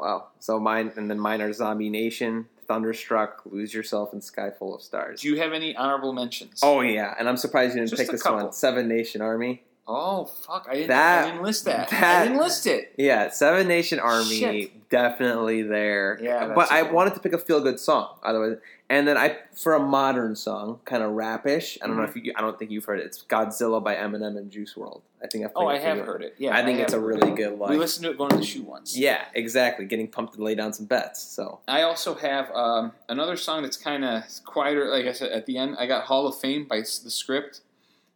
Wow. 0.00 0.28
So 0.38 0.60
mine 0.60 0.92
and 0.96 1.10
then 1.10 1.18
mine 1.18 1.42
are 1.42 1.52
Zombie 1.52 1.90
Nation, 1.90 2.46
Thunderstruck, 2.70 3.42
Lose 3.46 3.74
Yourself, 3.74 4.12
and 4.12 4.22
Sky 4.22 4.50
Full 4.56 4.76
of 4.76 4.80
Stars. 4.80 5.22
Do 5.22 5.28
you 5.28 5.40
have 5.40 5.52
any 5.52 5.74
honorable 5.74 6.12
mentions? 6.12 6.60
Oh 6.62 6.82
yeah, 6.82 7.16
and 7.18 7.28
I'm 7.28 7.36
surprised 7.36 7.74
you 7.74 7.80
didn't 7.80 7.90
Just 7.90 8.00
pick 8.00 8.10
this 8.12 8.22
couple. 8.22 8.44
one. 8.44 8.52
Seven 8.52 8.86
Nation 8.86 9.20
Army. 9.20 9.64
Oh 9.88 10.24
fuck! 10.24 10.66
I 10.70 10.74
didn't. 10.74 10.88
That- 10.88 11.24
I 11.24 11.30
didn't 11.30 11.42
list 11.42 11.64
that. 11.64 11.92
I 11.92 12.24
didn't 12.24 12.38
list 12.38 12.66
it. 12.66 12.92
Yeah, 12.96 13.30
Seven 13.30 13.66
Nation 13.66 13.98
Army 13.98 14.38
Shit. 14.38 14.88
definitely 14.88 15.62
there. 15.62 16.18
Yeah, 16.22 16.52
but 16.54 16.70
I 16.70 16.82
wanted 16.82 17.14
to 17.14 17.20
pick 17.20 17.32
a 17.32 17.38
feel 17.38 17.60
good 17.60 17.80
song. 17.80 18.16
Otherwise, 18.22 18.58
and 18.88 19.08
then 19.08 19.16
I 19.16 19.38
for 19.56 19.74
a 19.74 19.80
modern 19.80 20.36
song, 20.36 20.78
kind 20.84 21.02
of 21.02 21.10
rapish. 21.12 21.76
I 21.82 21.86
don't 21.88 21.96
know 21.96 22.02
Mm-hmm. 22.04 22.18
if 22.18 22.24
you. 22.24 22.32
I 22.36 22.40
don't 22.40 22.56
think 22.58 22.70
you've 22.70 22.84
heard 22.84 23.00
it. 23.00 23.06
It's 23.06 23.24
Godzilla 23.24 23.82
by 23.82 23.96
Eminem 23.96 24.36
and 24.38 24.48
Juice 24.50 24.74
WRLD. 24.74 25.00
I 25.22 25.26
think 25.26 25.44
I've 25.44 25.50
Oh, 25.56 25.66
I 25.66 25.78
have 25.78 25.98
heard 25.98 26.22
it. 26.22 26.34
Yeah, 26.38 26.56
I 26.56 26.64
think 26.64 26.78
it's 26.78 26.92
a 26.94 27.00
really 27.00 27.32
good 27.32 27.58
We 27.58 27.76
listened 27.76 28.04
to 28.04 28.10
it 28.12 28.16
going 28.16 28.30
to 28.30 28.36
the 28.38 28.44
shoe 28.44 28.62
once. 28.62 28.96
Yeah, 28.96 29.24
exactly. 29.34 29.84
Getting 29.86 30.08
pumped 30.08 30.34
to 30.34 30.42
lay 30.42 30.54
down 30.54 30.72
some 30.72 30.86
bets. 30.86 31.20
So 31.20 31.58
I 31.68 31.82
also 31.82 32.14
have 32.14 32.50
um, 32.52 32.92
another 33.08 33.36
song 33.36 33.62
that's 33.62 33.76
kind 33.76 34.04
of 34.04 34.22
quieter. 34.46 34.88
Like 34.88 35.04
I 35.06 35.12
said 35.12 35.32
at 35.32 35.44
the 35.46 35.58
end, 35.58 35.76
I 35.78 35.86
got 35.86 36.04
Hall 36.04 36.26
of 36.26 36.38
Fame 36.38 36.64
by 36.64 36.78
the 36.80 36.84
Script. 36.86 37.60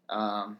Um, 0.08 0.58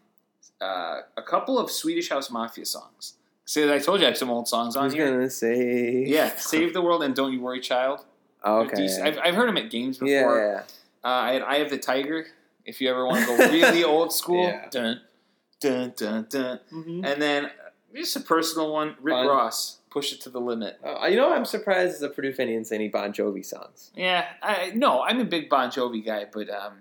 uh, 0.64 1.00
a 1.16 1.22
couple 1.32 1.58
of 1.58 1.70
Swedish 1.70 2.08
House 2.14 2.30
Mafia 2.30 2.64
songs. 2.66 3.14
See, 3.46 3.62
I 3.70 3.78
told 3.78 4.00
you 4.00 4.06
I 4.06 4.10
have 4.10 4.18
some 4.18 4.30
old 4.30 4.48
songs 4.48 4.74
on 4.76 4.84
was 4.84 4.94
here. 4.94 5.10
gonna 5.10 5.28
say 5.30 6.04
Yeah, 6.06 6.30
Save 6.36 6.72
the 6.72 6.80
World 6.86 7.02
and 7.02 7.14
Don't 7.14 7.32
You 7.34 7.40
Worry, 7.46 7.60
Child. 7.60 7.98
Okay. 8.44 8.88
I've, 9.02 9.18
I've 9.24 9.34
heard 9.34 9.48
them 9.48 9.56
at 9.58 9.70
games 9.70 9.98
before. 9.98 10.36
yeah, 10.38 10.62
Uh, 11.08 11.08
I 11.28 11.32
had 11.34 11.42
Eye 11.42 11.56
of 11.66 11.70
the 11.70 11.78
Tiger. 11.78 12.26
If 12.64 12.80
you 12.80 12.88
ever 12.90 13.04
want 13.06 13.20
to 13.20 13.26
go 13.36 13.36
really 13.52 13.84
old 13.94 14.12
school, 14.12 14.44
Yeah. 14.46 14.68
dun 14.70 15.00
dun 15.60 15.92
dun 15.96 16.26
dun. 16.30 16.60
Mhm. 16.72 17.04
And 17.06 17.16
then 17.20 17.40
uh, 17.46 17.50
just 17.94 18.16
a 18.16 18.20
personal 18.20 18.72
one, 18.72 18.96
Rick 19.00 19.14
Fun. 19.14 19.26
Ross, 19.26 19.78
Push 19.90 20.12
It 20.14 20.20
to 20.22 20.30
the 20.30 20.40
Limit. 20.40 20.78
Uh, 20.82 21.06
you 21.06 21.16
know, 21.16 21.32
I'm 21.34 21.44
surprised 21.44 21.92
as 21.96 22.02
a 22.02 22.08
Purdue 22.08 22.32
fan 22.32 22.46
didn't 22.48 22.66
say 22.66 22.76
any 22.76 22.88
Bon 22.88 23.12
Jovi 23.12 23.44
songs. 23.44 23.90
Yeah, 23.94 24.24
I 24.42 24.72
no, 24.74 25.02
I'm 25.02 25.20
a 25.20 25.24
big 25.36 25.48
Bon 25.50 25.68
Jovi 25.70 26.02
guy, 26.04 26.22
but 26.36 26.48
um, 26.50 26.74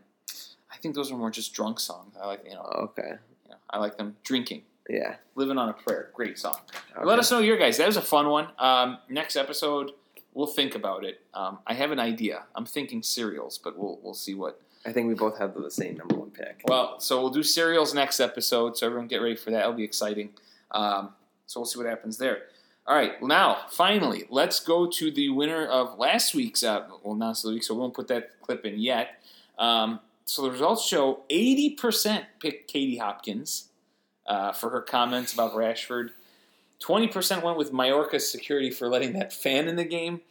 I 0.74 0.78
think 0.82 0.96
those 0.96 1.12
are 1.12 1.18
more 1.18 1.30
just 1.40 1.54
drunk 1.54 1.80
songs. 1.80 2.16
I 2.22 2.26
like 2.28 2.44
you 2.48 2.56
know, 2.56 2.64
Okay. 2.88 3.14
You 3.46 3.52
know, 3.52 3.58
I 3.70 3.80
like 3.80 3.98
them 3.98 4.16
drinking. 4.24 4.64
Yeah. 4.90 5.16
Living 5.36 5.58
on 5.58 5.70
a 5.70 5.74
Prayer, 5.74 6.10
great 6.14 6.38
song. 6.38 6.58
Okay. 6.96 7.06
Let 7.06 7.20
us 7.20 7.32
know 7.32 7.40
your 7.40 7.58
guys. 7.58 7.78
That 7.78 7.88
was 7.88 7.98
a 7.98 8.02
fun 8.02 8.28
one. 8.28 8.48
Um, 8.60 8.98
next 9.10 9.36
episode, 9.36 9.92
we'll 10.34 10.48
think 10.48 10.76
about 10.76 11.06
it. 11.06 11.22
Um, 11.34 11.60
I 11.66 11.74
have 11.74 11.92
an 11.92 12.00
idea. 12.00 12.44
I'm 12.56 12.66
thinking 12.66 13.02
cereals, 13.02 13.58
but 13.58 13.78
we'll 13.78 14.00
we'll 14.04 14.14
see 14.14 14.34
what. 14.34 14.60
I 14.86 14.92
think 14.92 15.08
we 15.08 15.14
both 15.14 15.38
have 15.40 15.54
the 15.54 15.72
same 15.72 15.96
number 15.96 16.16
one 16.16 16.32
pick. 16.32 16.62
Well, 16.66 17.00
so 17.00 17.22
we'll 17.22 17.30
do 17.30 17.44
cereals 17.44 17.94
next 17.94 18.20
episode. 18.20 18.78
So 18.78 18.86
everyone 18.86 19.08
get 19.08 19.22
ready 19.22 19.38
for 19.38 19.52
that. 19.52 19.62
It'll 19.62 19.74
be 19.74 19.86
exciting. 19.86 20.32
Um, 20.72 21.14
so 21.46 21.62
we'll 21.62 21.66
see 21.66 21.80
what 21.80 21.88
happens 21.88 22.18
there. 22.18 22.44
All 22.86 22.96
right. 22.96 23.14
Well, 23.22 23.30
now 23.30 23.60
finally, 23.72 24.26
let's 24.30 24.60
go 24.60 24.88
to 24.88 25.10
the 25.10 25.30
winner 25.30 25.66
of 25.66 25.98
last 25.98 26.36
week's. 26.36 26.64
Uh, 26.64 26.88
well, 27.02 27.16
not 27.16 27.38
so 27.38 27.50
week, 27.52 27.64
so 27.64 27.74
we 27.74 27.80
won't 27.80 27.94
put 27.94 28.10
that 28.10 28.42
clip 28.42 28.66
in 28.66 28.78
yet. 28.78 29.24
Um, 29.58 30.02
so 30.26 30.42
the 30.42 30.52
results 30.52 30.86
show 30.86 31.22
80% 31.30 32.26
picked 32.40 32.72
Katie 32.72 32.98
Hopkins 32.98 33.70
uh, 34.28 34.52
for 34.52 34.70
her 34.70 34.82
comments 34.82 35.34
about 35.34 35.54
Rashford. 35.54 36.10
20% 36.82 37.44
went 37.44 37.58
with 37.58 37.72
Majorca's 37.72 38.30
security 38.30 38.70
for 38.70 38.88
letting 38.88 39.14
that 39.14 39.32
fan 39.32 39.68
in 39.68 39.76
the 39.76 39.86
game. 39.86 40.22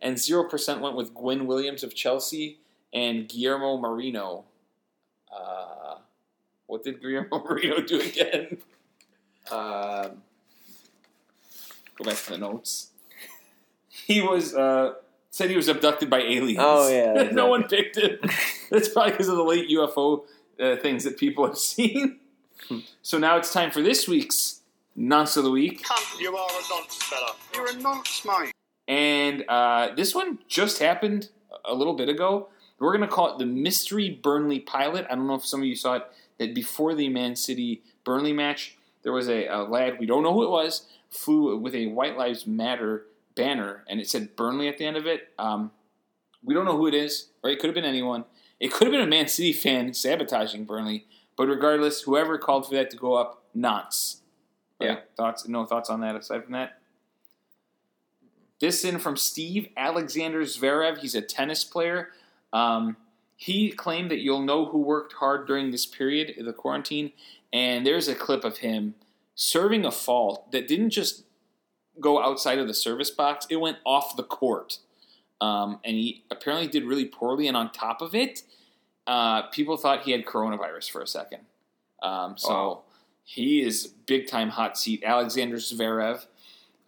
And 0.00 0.16
0% 0.16 0.80
went 0.80 0.96
with 0.96 1.14
Gwen 1.14 1.46
Williams 1.46 1.84
of 1.84 1.94
Chelsea 1.94 2.58
and 2.92 3.28
Guillermo 3.28 3.78
Marino. 3.78 4.44
Uh, 5.32 5.96
what 6.66 6.82
did 6.82 7.00
Guillermo 7.00 7.42
Marino 7.48 7.80
do 7.80 8.00
again? 8.00 8.58
Um, 9.50 10.22
Go 11.96 12.04
back 12.04 12.16
to 12.24 12.30
the 12.30 12.38
notes. 12.38 12.88
He 14.06 14.20
was 14.20 14.54
uh, 14.54 14.94
said 15.32 15.50
he 15.50 15.56
was 15.56 15.66
abducted 15.68 16.08
by 16.08 16.20
aliens. 16.20 16.60
Oh, 16.62 16.88
yeah, 16.88 17.14
that's 17.14 17.34
no 17.34 17.46
one 17.48 17.64
picked 17.64 17.96
him. 17.96 18.18
That's 18.70 18.88
probably 18.88 19.12
because 19.12 19.28
of 19.28 19.36
the 19.36 19.42
late 19.42 19.68
UFO 19.70 20.24
uh, 20.60 20.76
things 20.76 21.02
that 21.04 21.18
people 21.18 21.46
have 21.46 21.58
seen. 21.74 22.20
so 23.02 23.18
now 23.18 23.36
it's 23.38 23.52
time 23.52 23.70
for 23.72 23.82
this 23.82 24.06
week's 24.06 24.60
nonce 24.94 25.36
of 25.36 25.44
the 25.44 25.50
week, 25.50 25.82
Cunt, 25.82 26.20
you 26.20 26.36
are 26.36 26.48
a 26.48 26.62
nonce, 26.70 27.02
fella. 27.02 27.34
You're 27.54 27.70
a 27.70 27.74
nonce, 27.80 28.24
mate. 28.24 28.52
and 28.86 29.42
uh, 29.48 29.94
this 29.96 30.14
one 30.14 30.38
just 30.48 30.78
happened 30.78 31.30
a 31.64 31.74
little 31.74 31.94
bit 31.94 32.08
ago. 32.08 32.48
We're 32.78 32.96
going 32.96 33.08
to 33.08 33.14
call 33.14 33.32
it 33.32 33.38
the 33.38 33.46
mystery 33.46 34.10
Burnley 34.10 34.58
pilot. 34.60 35.06
I 35.08 35.14
don't 35.14 35.26
know 35.26 35.36
if 35.36 35.46
some 35.46 35.60
of 35.60 35.66
you 35.66 35.76
saw 35.76 35.94
it. 35.94 36.06
That 36.38 36.54
before 36.54 36.94
the 36.94 37.08
Man 37.08 37.36
City 37.36 37.82
Burnley 38.04 38.32
match, 38.32 38.76
there 39.02 39.12
was 39.12 39.28
a, 39.28 39.46
a 39.46 39.62
lad 39.62 39.98
we 40.00 40.06
don't 40.06 40.22
know 40.22 40.32
who 40.32 40.44
it 40.44 40.50
was 40.50 40.86
flew 41.10 41.56
with 41.58 41.74
a 41.74 41.86
White 41.86 42.16
Lives 42.16 42.46
Matter 42.46 43.04
banner, 43.34 43.84
and 43.88 44.00
it 44.00 44.08
said 44.08 44.36
Burnley 44.36 44.68
at 44.68 44.78
the 44.78 44.84
end 44.84 44.96
of 44.96 45.06
it. 45.06 45.28
Um, 45.38 45.70
we 46.44 46.54
don't 46.54 46.64
know 46.64 46.76
who 46.76 46.86
it 46.86 46.94
is, 46.94 47.30
or 47.42 47.50
It 47.50 47.58
could 47.58 47.68
have 47.68 47.74
been 47.74 47.84
anyone. 47.84 48.24
It 48.60 48.72
could 48.72 48.86
have 48.86 48.92
been 48.92 49.00
a 49.00 49.06
Man 49.06 49.28
City 49.28 49.52
fan 49.52 49.92
sabotaging 49.94 50.64
Burnley, 50.64 51.06
but 51.36 51.48
regardless, 51.48 52.02
whoever 52.02 52.38
called 52.38 52.66
for 52.66 52.74
that 52.74 52.90
to 52.90 52.96
go 52.96 53.14
up, 53.14 53.44
nonce. 53.54 54.20
Right? 54.80 54.90
Yeah. 54.90 54.98
Thoughts? 55.16 55.46
No 55.48 55.64
thoughts 55.64 55.90
on 55.90 56.00
that 56.00 56.16
aside 56.16 56.44
from 56.44 56.52
that. 56.52 56.78
This 58.60 58.84
in 58.84 59.00
from 59.00 59.16
Steve 59.16 59.68
Alexander 59.76 60.42
Zverev. 60.42 60.98
He's 60.98 61.16
a 61.16 61.20
tennis 61.20 61.64
player. 61.64 62.10
Um, 62.52 62.96
he 63.34 63.72
claimed 63.72 64.10
that 64.12 64.20
you'll 64.20 64.42
know 64.42 64.66
who 64.66 64.78
worked 64.78 65.14
hard 65.14 65.48
during 65.48 65.72
this 65.72 65.84
period, 65.84 66.34
the 66.38 66.52
quarantine, 66.52 67.12
and 67.52 67.84
there's 67.84 68.06
a 68.06 68.14
clip 68.14 68.44
of 68.44 68.58
him 68.58 68.94
serving 69.34 69.84
a 69.84 69.90
fault 69.90 70.52
that 70.52 70.68
didn't 70.68 70.90
just 70.90 71.24
go 72.00 72.22
outside 72.22 72.58
of 72.58 72.66
the 72.66 72.74
service 72.74 73.10
box; 73.10 73.46
it 73.50 73.56
went 73.56 73.78
off 73.84 74.16
the 74.16 74.22
court, 74.22 74.78
um, 75.40 75.78
and 75.84 75.96
he 75.96 76.24
apparently 76.30 76.66
did 76.68 76.84
really 76.84 77.04
poorly. 77.04 77.46
And 77.48 77.56
on 77.56 77.70
top 77.72 78.00
of 78.02 78.14
it, 78.14 78.42
uh, 79.06 79.42
people 79.48 79.76
thought 79.76 80.02
he 80.02 80.12
had 80.12 80.24
coronavirus 80.24 80.90
for 80.90 81.00
a 81.02 81.06
second. 81.06 81.40
Um, 82.02 82.36
so 82.36 82.50
Wow. 82.52 82.82
he 83.24 83.60
is 83.62 83.86
big 84.06 84.26
time 84.28 84.50
hot 84.50 84.76
seat. 84.78 85.02
Alexander 85.04 85.56
Zverev. 85.56 86.26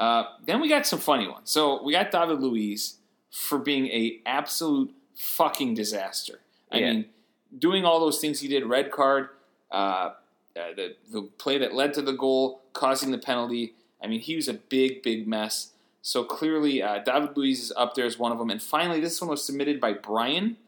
Uh, 0.00 0.24
then 0.44 0.60
we 0.60 0.68
got 0.68 0.86
some 0.86 0.98
funny 0.98 1.28
ones. 1.28 1.50
So 1.50 1.82
we 1.82 1.92
got 1.92 2.10
David 2.10 2.40
Luiz 2.40 2.98
for 3.30 3.58
being 3.58 3.86
a 3.86 4.20
absolute 4.26 4.92
fucking 5.14 5.74
disaster. 5.74 6.40
I 6.72 6.78
Yeah. 6.78 6.92
mean, 6.92 7.04
doing 7.56 7.84
all 7.84 8.00
those 8.00 8.18
things 8.18 8.40
he 8.40 8.48
did, 8.48 8.66
red 8.66 8.90
card, 8.90 9.28
uh, 9.70 9.74
uh, 9.74 10.72
the 10.76 10.96
the 11.10 11.22
play 11.38 11.58
that 11.58 11.74
led 11.74 11.94
to 11.94 12.02
the 12.02 12.12
goal, 12.12 12.62
causing 12.72 13.10
the 13.12 13.18
penalty. 13.18 13.74
I 14.04 14.06
mean, 14.06 14.20
he 14.20 14.36
was 14.36 14.48
a 14.48 14.54
big, 14.54 15.02
big 15.02 15.26
mess. 15.26 15.72
So 16.02 16.22
clearly, 16.22 16.82
uh, 16.82 16.98
David 16.98 17.36
Luiz 17.36 17.62
is 17.62 17.72
up 17.76 17.94
there 17.94 18.04
as 18.04 18.18
one 18.18 18.30
of 18.30 18.38
them. 18.38 18.50
And 18.50 18.62
finally, 18.62 19.00
this 19.00 19.20
one 19.20 19.30
was 19.30 19.42
submitted 19.42 19.80
by 19.80 19.94
Brian. 19.94 20.58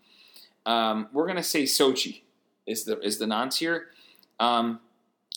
Um, 0.65 1.09
we're 1.13 1.27
gonna 1.27 1.43
say 1.43 1.65
Sochi 1.65 2.23
is 2.67 2.85
the 2.85 2.99
is 3.01 3.19
the 3.19 3.27
nonce 3.27 3.59
here. 3.59 3.89
Um, 4.41 4.81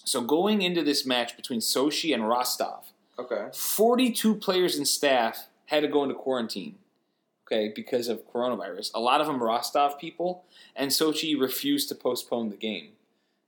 so 0.06 0.22
going 0.22 0.62
into 0.62 0.84
this 0.84 1.06
match 1.06 1.36
between 1.36 1.60
Sochi 1.60 2.14
and 2.14 2.28
Rostov, 2.28 2.86
okay. 3.20 3.48
42 3.54 4.36
players 4.36 4.76
and 4.76 4.88
staff 4.88 5.48
had 5.68 5.82
to 5.82 5.88
go 5.88 6.02
into 6.04 6.16
quarantine, 6.16 6.78
okay, 7.46 7.72
because 7.76 8.08
of 8.08 8.28
coronavirus. 8.28 8.92
A 8.96 9.00
lot 9.00 9.22
of 9.22 9.28
them 9.28 9.44
Rostov 9.44 10.00
people, 10.00 10.46
and 10.76 10.90
Sochi 10.90 11.40
refused 11.40 11.90
to 11.90 11.96
postpone 11.96 12.50
the 12.50 12.56
game. 12.56 12.94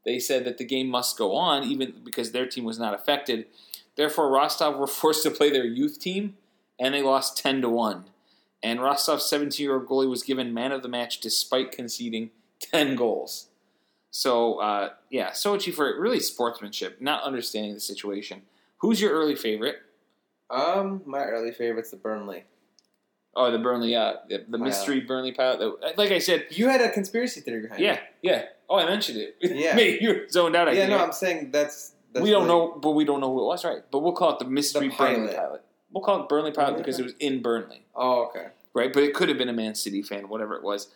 They 0.06 0.20
said 0.20 0.46
that 0.46 0.58
the 0.58 0.66
game 0.66 0.88
must 0.88 1.18
go 1.18 1.36
on, 1.36 1.64
even 1.64 1.94
because 2.04 2.32
their 2.32 2.46
team 2.46 2.64
was 2.64 2.78
not 2.78 2.94
affected. 2.94 3.46
Therefore, 3.96 4.30
Rostov 4.32 4.78
were 4.78 4.88
forced 5.02 5.24
to 5.24 5.32
play 5.32 5.50
their 5.50 5.66
youth 5.66 6.00
team, 6.00 6.38
and 6.80 6.94
they 6.94 7.02
lost 7.02 7.38
10 7.38 7.62
to 7.62 7.70
1. 7.70 8.06
And 8.64 8.80
Rostov's 8.80 9.26
17 9.26 9.64
year 9.64 9.74
old 9.76 9.88
goalie 9.88 10.10
was 10.10 10.24
given 10.24 10.54
man 10.54 10.72
of 10.72 10.84
the 10.84 10.88
match 10.90 11.20
despite 11.20 11.72
conceding 11.72 12.30
10 12.60 12.96
goals. 12.96 13.48
So, 14.12 14.56
uh, 14.60 14.90
yeah, 15.10 15.32
Sochi 15.32 15.74
for 15.74 16.00
really 16.00 16.20
sportsmanship, 16.20 17.02
not 17.02 17.24
understanding 17.24 17.74
the 17.74 17.80
situation. 17.80 18.42
Who's 18.80 19.00
your 19.02 19.12
early 19.12 19.36
favorite? 19.36 19.78
Um, 20.50 21.02
my 21.06 21.24
early 21.24 21.52
favorite's 21.54 21.92
the 21.92 21.98
Burnley. 21.98 22.44
Oh, 23.34 23.50
the 23.50 23.58
Burnley, 23.60 23.96
uh, 23.96 24.16
the, 24.28 24.44
the 24.50 24.58
mystery 24.58 25.00
Burnley 25.00 25.32
pilot. 25.32 25.60
that- 25.82 25.98
Like 25.98 26.12
I 26.12 26.20
said, 26.20 26.48
You 26.50 26.68
had 26.68 26.82
a 26.82 26.92
conspiracy 26.92 27.40
theory 27.40 27.62
behind 27.62 27.80
yeah, 27.82 27.94
it. 27.94 28.00
yeah. 28.22 28.46
Oh, 28.70 28.78
I 28.78 28.86
mentioned 28.86 29.18
it. 29.20 29.36
Yeah. 29.42 29.78
You're 29.78 30.28
zoned 30.28 30.56
out. 30.58 30.68
I 30.68 30.74
Yeah, 30.74 30.88
no, 30.88 30.98
right? 30.98 31.06
I'm 31.06 31.14
saying 31.14 31.52
that's. 31.52 31.94
That's 32.14 32.24
we 32.24 32.30
don't 32.32 32.46
really- 32.48 32.56
know, 32.72 32.80
but 32.80 32.92
we 32.92 33.06
don't 33.06 33.20
know 33.22 33.32
who 33.34 33.42
it 33.42 33.46
was, 33.46 33.64
right? 33.66 33.84
But 33.92 34.00
we'll 34.00 34.14
call 34.14 34.34
it 34.34 34.40
the 34.40 34.46
mystery 34.46 34.90
The 34.90 34.96
Burnley 34.96 35.16
pilot. 35.28 35.36
pilot. 35.36 35.64
We'll 35.92 36.04
call 36.04 36.24
it 36.24 36.30
Burnley 36.30 36.52
pilot 36.52 36.78
because 36.78 37.00
it 37.00 37.04
was 37.04 37.14
in 37.20 37.42
Burnley, 37.42 37.84
Oh, 37.96 38.26
okay. 38.28 38.48
right? 38.74 38.92
But 38.94 39.04
it 39.04 39.14
could 39.14 39.30
have 39.30 39.38
been 39.38 39.50
a 39.50 39.54
Man 39.54 39.76
City 39.76 40.02
fan, 40.02 40.30
whatever 40.30 40.56
it 40.56 40.64
was. 40.64 40.88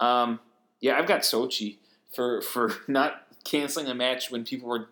Um, 0.00 0.40
yeah, 0.80 0.96
I've 0.98 1.06
got 1.06 1.22
Sochi 1.22 1.78
for 2.14 2.40
for 2.40 2.72
not 2.88 3.26
canceling 3.44 3.86
a 3.88 3.94
match 3.94 4.30
when 4.30 4.44
people 4.44 4.68
were 4.68 4.88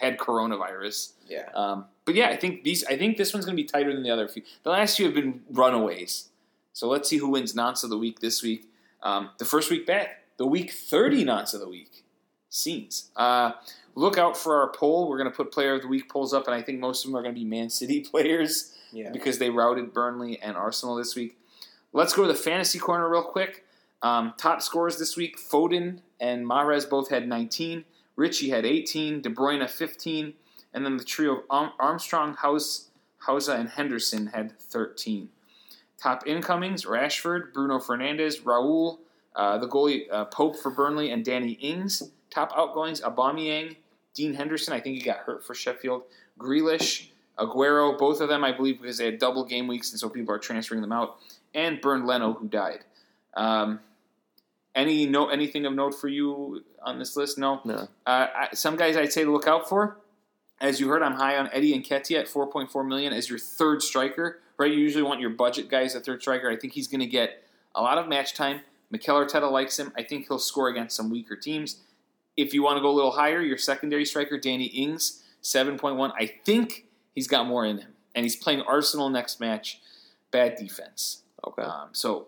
had 0.00 0.18
coronavirus. 0.18 1.12
Yeah. 1.28 1.48
Um, 1.54 1.86
but 2.04 2.14
yeah, 2.14 2.28
I 2.28 2.36
think 2.36 2.62
these. 2.64 2.84
I 2.84 2.96
think 2.96 3.16
this 3.16 3.32
one's 3.32 3.44
going 3.46 3.56
to 3.56 3.62
be 3.62 3.66
tighter 3.68 3.92
than 3.92 4.02
the 4.02 4.10
other 4.10 4.28
few. 4.28 4.42
The 4.62 4.70
last 4.70 4.96
few 4.96 5.06
have 5.06 5.14
been 5.14 5.42
runaways. 5.50 6.28
So 6.72 6.88
let's 6.88 7.08
see 7.08 7.18
who 7.18 7.28
wins 7.28 7.54
nonce 7.54 7.84
of 7.84 7.90
the 7.90 7.98
week 7.98 8.20
this 8.20 8.42
week. 8.42 8.68
Um, 9.02 9.30
the 9.38 9.44
first 9.44 9.70
week 9.70 9.86
back, 9.86 10.24
the 10.38 10.46
week 10.46 10.72
30 10.72 11.22
nonce 11.24 11.54
of 11.54 11.60
the 11.60 11.68
week. 11.68 12.04
Scenes. 12.48 13.10
Uh, 13.16 13.52
look 13.94 14.18
out 14.18 14.36
for 14.36 14.60
our 14.60 14.72
poll. 14.72 15.08
We're 15.08 15.18
going 15.18 15.30
to 15.30 15.36
put 15.36 15.52
player 15.52 15.74
of 15.74 15.82
the 15.82 15.88
week 15.88 16.08
polls 16.10 16.32
up, 16.34 16.46
and 16.46 16.54
I 16.54 16.62
think 16.62 16.80
most 16.80 17.04
of 17.04 17.10
them 17.10 17.16
are 17.18 17.22
going 17.22 17.34
to 17.34 17.40
be 17.40 17.44
Man 17.46 17.70
City 17.70 18.00
players 18.10 18.74
Yeah. 18.92 19.10
because 19.12 19.38
they 19.38 19.50
routed 19.50 19.92
Burnley 19.92 20.40
and 20.40 20.56
Arsenal 20.56 20.96
this 20.96 21.14
week. 21.14 21.36
Let's 21.92 22.12
go 22.12 22.22
to 22.22 22.28
the 22.28 22.34
fantasy 22.38 22.78
corner 22.78 23.08
real 23.08 23.22
quick. 23.22 23.64
Um, 24.02 24.34
top 24.36 24.60
scores 24.62 24.98
this 24.98 25.16
week: 25.16 25.38
Foden 25.38 26.00
and 26.20 26.44
Mahrez 26.44 26.88
both 26.88 27.08
had 27.10 27.26
19. 27.28 27.84
Ritchie 28.16 28.50
had 28.50 28.66
18. 28.66 29.22
De 29.22 29.30
Bruyne 29.30 29.68
15, 29.68 30.34
and 30.72 30.84
then 30.84 30.96
the 30.96 31.04
trio 31.04 31.42
of 31.50 31.70
Armstrong, 31.78 32.34
Hause, 32.34 32.90
Hausa, 33.18 33.54
and 33.54 33.68
Henderson 33.70 34.26
had 34.28 34.58
13. 34.58 35.28
Top 35.96 36.26
incomings: 36.26 36.84
Rashford, 36.84 37.52
Bruno 37.54 37.78
Fernandes, 37.78 38.42
Raul, 38.42 38.98
uh, 39.36 39.56
the 39.58 39.68
goalie 39.68 40.02
uh, 40.10 40.24
Pope 40.26 40.56
for 40.56 40.70
Burnley, 40.70 41.10
and 41.10 41.24
Danny 41.24 41.52
Ings. 41.52 42.02
Top 42.28 42.52
outgoings: 42.56 43.00
Aubameyang, 43.00 43.76
Dean 44.14 44.34
Henderson. 44.34 44.72
I 44.72 44.80
think 44.80 44.96
he 44.96 45.02
got 45.02 45.18
hurt 45.18 45.44
for 45.44 45.54
Sheffield. 45.54 46.02
Grealish, 46.38 47.08
Aguero. 47.38 47.98
Both 47.98 48.20
of 48.20 48.28
them, 48.28 48.44
I 48.44 48.52
believe, 48.52 48.80
because 48.80 48.98
they 48.98 49.06
had 49.06 49.18
double 49.18 49.44
game 49.44 49.66
weeks, 49.66 49.90
and 49.90 50.00
so 50.00 50.08
people 50.08 50.34
are 50.34 50.38
transferring 50.38 50.80
them 50.80 50.92
out. 50.92 51.16
And 51.54 51.80
Bernd 51.80 52.06
Leno, 52.06 52.32
who 52.32 52.48
died. 52.48 52.84
Um, 53.34 53.80
any 54.74 55.06
no 55.06 55.28
anything 55.28 55.66
of 55.66 55.72
note 55.72 55.94
for 55.94 56.08
you 56.08 56.64
on 56.82 56.98
this 56.98 57.16
list? 57.16 57.38
No. 57.38 57.60
No. 57.64 57.88
Uh, 58.06 58.26
I, 58.34 58.48
some 58.54 58.76
guys 58.76 58.96
I'd 58.96 59.12
say 59.12 59.24
to 59.24 59.32
look 59.32 59.46
out 59.46 59.68
for. 59.68 59.98
As 60.60 60.80
you 60.80 60.88
heard, 60.88 61.02
I'm 61.02 61.14
high 61.14 61.36
on 61.36 61.50
Eddie 61.52 61.78
Nketiah 61.78 62.20
at 62.20 62.26
4.4 62.26 62.86
million 62.86 63.12
as 63.12 63.28
your 63.28 63.38
third 63.38 63.82
striker. 63.82 64.40
Right, 64.56 64.72
you 64.72 64.78
usually 64.78 65.02
want 65.02 65.20
your 65.20 65.30
budget 65.30 65.68
guys 65.68 65.96
at 65.96 66.04
third 66.04 66.22
striker. 66.22 66.48
I 66.48 66.56
think 66.56 66.74
he's 66.74 66.86
going 66.86 67.00
to 67.00 67.06
get 67.06 67.42
a 67.74 67.82
lot 67.82 67.98
of 67.98 68.08
match 68.08 68.34
time. 68.34 68.60
Mikel 68.88 69.16
Arteta 69.16 69.50
likes 69.50 69.78
him. 69.78 69.92
I 69.96 70.04
think 70.04 70.28
he'll 70.28 70.38
score 70.38 70.68
against 70.68 70.96
some 70.96 71.10
weaker 71.10 71.34
teams. 71.34 71.78
If 72.36 72.52
you 72.52 72.62
want 72.62 72.76
to 72.78 72.80
go 72.80 72.90
a 72.90 72.92
little 72.92 73.12
higher, 73.12 73.40
your 73.40 73.58
secondary 73.58 74.04
striker 74.04 74.38
Danny 74.38 74.66
Ings, 74.66 75.22
7.1. 75.42 76.12
I 76.18 76.26
think 76.44 76.86
he's 77.14 77.28
got 77.28 77.46
more 77.46 77.64
in 77.64 77.78
him, 77.78 77.92
and 78.14 78.24
he's 78.24 78.36
playing 78.36 78.62
Arsenal 78.62 79.08
next 79.08 79.40
match. 79.40 79.80
Bad 80.30 80.56
defense. 80.56 81.22
Okay. 81.46 81.62
Um, 81.62 81.90
so 81.92 82.26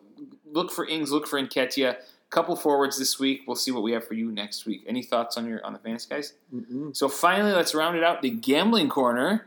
look 0.51 0.71
for 0.71 0.87
Ings, 0.87 1.11
look 1.11 1.27
for 1.27 1.41
Nketiah. 1.41 1.97
Couple 2.31 2.57
forwards 2.57 2.99
this 2.99 3.21
week. 3.21 3.43
We'll 3.47 3.57
see 3.57 3.71
what 3.71 3.85
we 3.85 3.93
have 3.93 4.07
for 4.07 4.15
you 4.15 4.33
next 4.33 4.67
week. 4.67 4.83
Any 4.87 5.03
thoughts 5.03 5.37
on 5.37 5.47
your 5.47 5.65
on 5.65 5.73
the 5.73 5.79
fantasy 5.79 6.09
guys? 6.11 6.35
Mm-mm. 6.53 6.95
So 6.95 7.09
finally, 7.09 7.53
let's 7.53 7.73
round 7.73 7.97
it 7.97 8.03
out. 8.03 8.21
The 8.21 8.31
gambling 8.31 8.89
corner. 8.89 9.47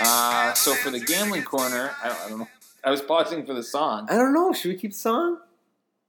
Uh, 0.00 0.52
so 0.54 0.74
for 0.74 0.90
the 0.90 1.00
gambling 1.00 1.44
corner, 1.44 1.92
I 2.02 2.08
don't, 2.08 2.20
I 2.20 2.28
don't 2.28 2.38
know. 2.40 2.48
I 2.82 2.90
was 2.90 3.00
pausing 3.00 3.46
for 3.46 3.54
the 3.54 3.62
song, 3.62 4.08
I 4.10 4.16
don't 4.16 4.34
know. 4.34 4.52
Should 4.52 4.68
we 4.70 4.76
keep 4.76 4.90
the 4.90 4.98
song? 4.98 5.38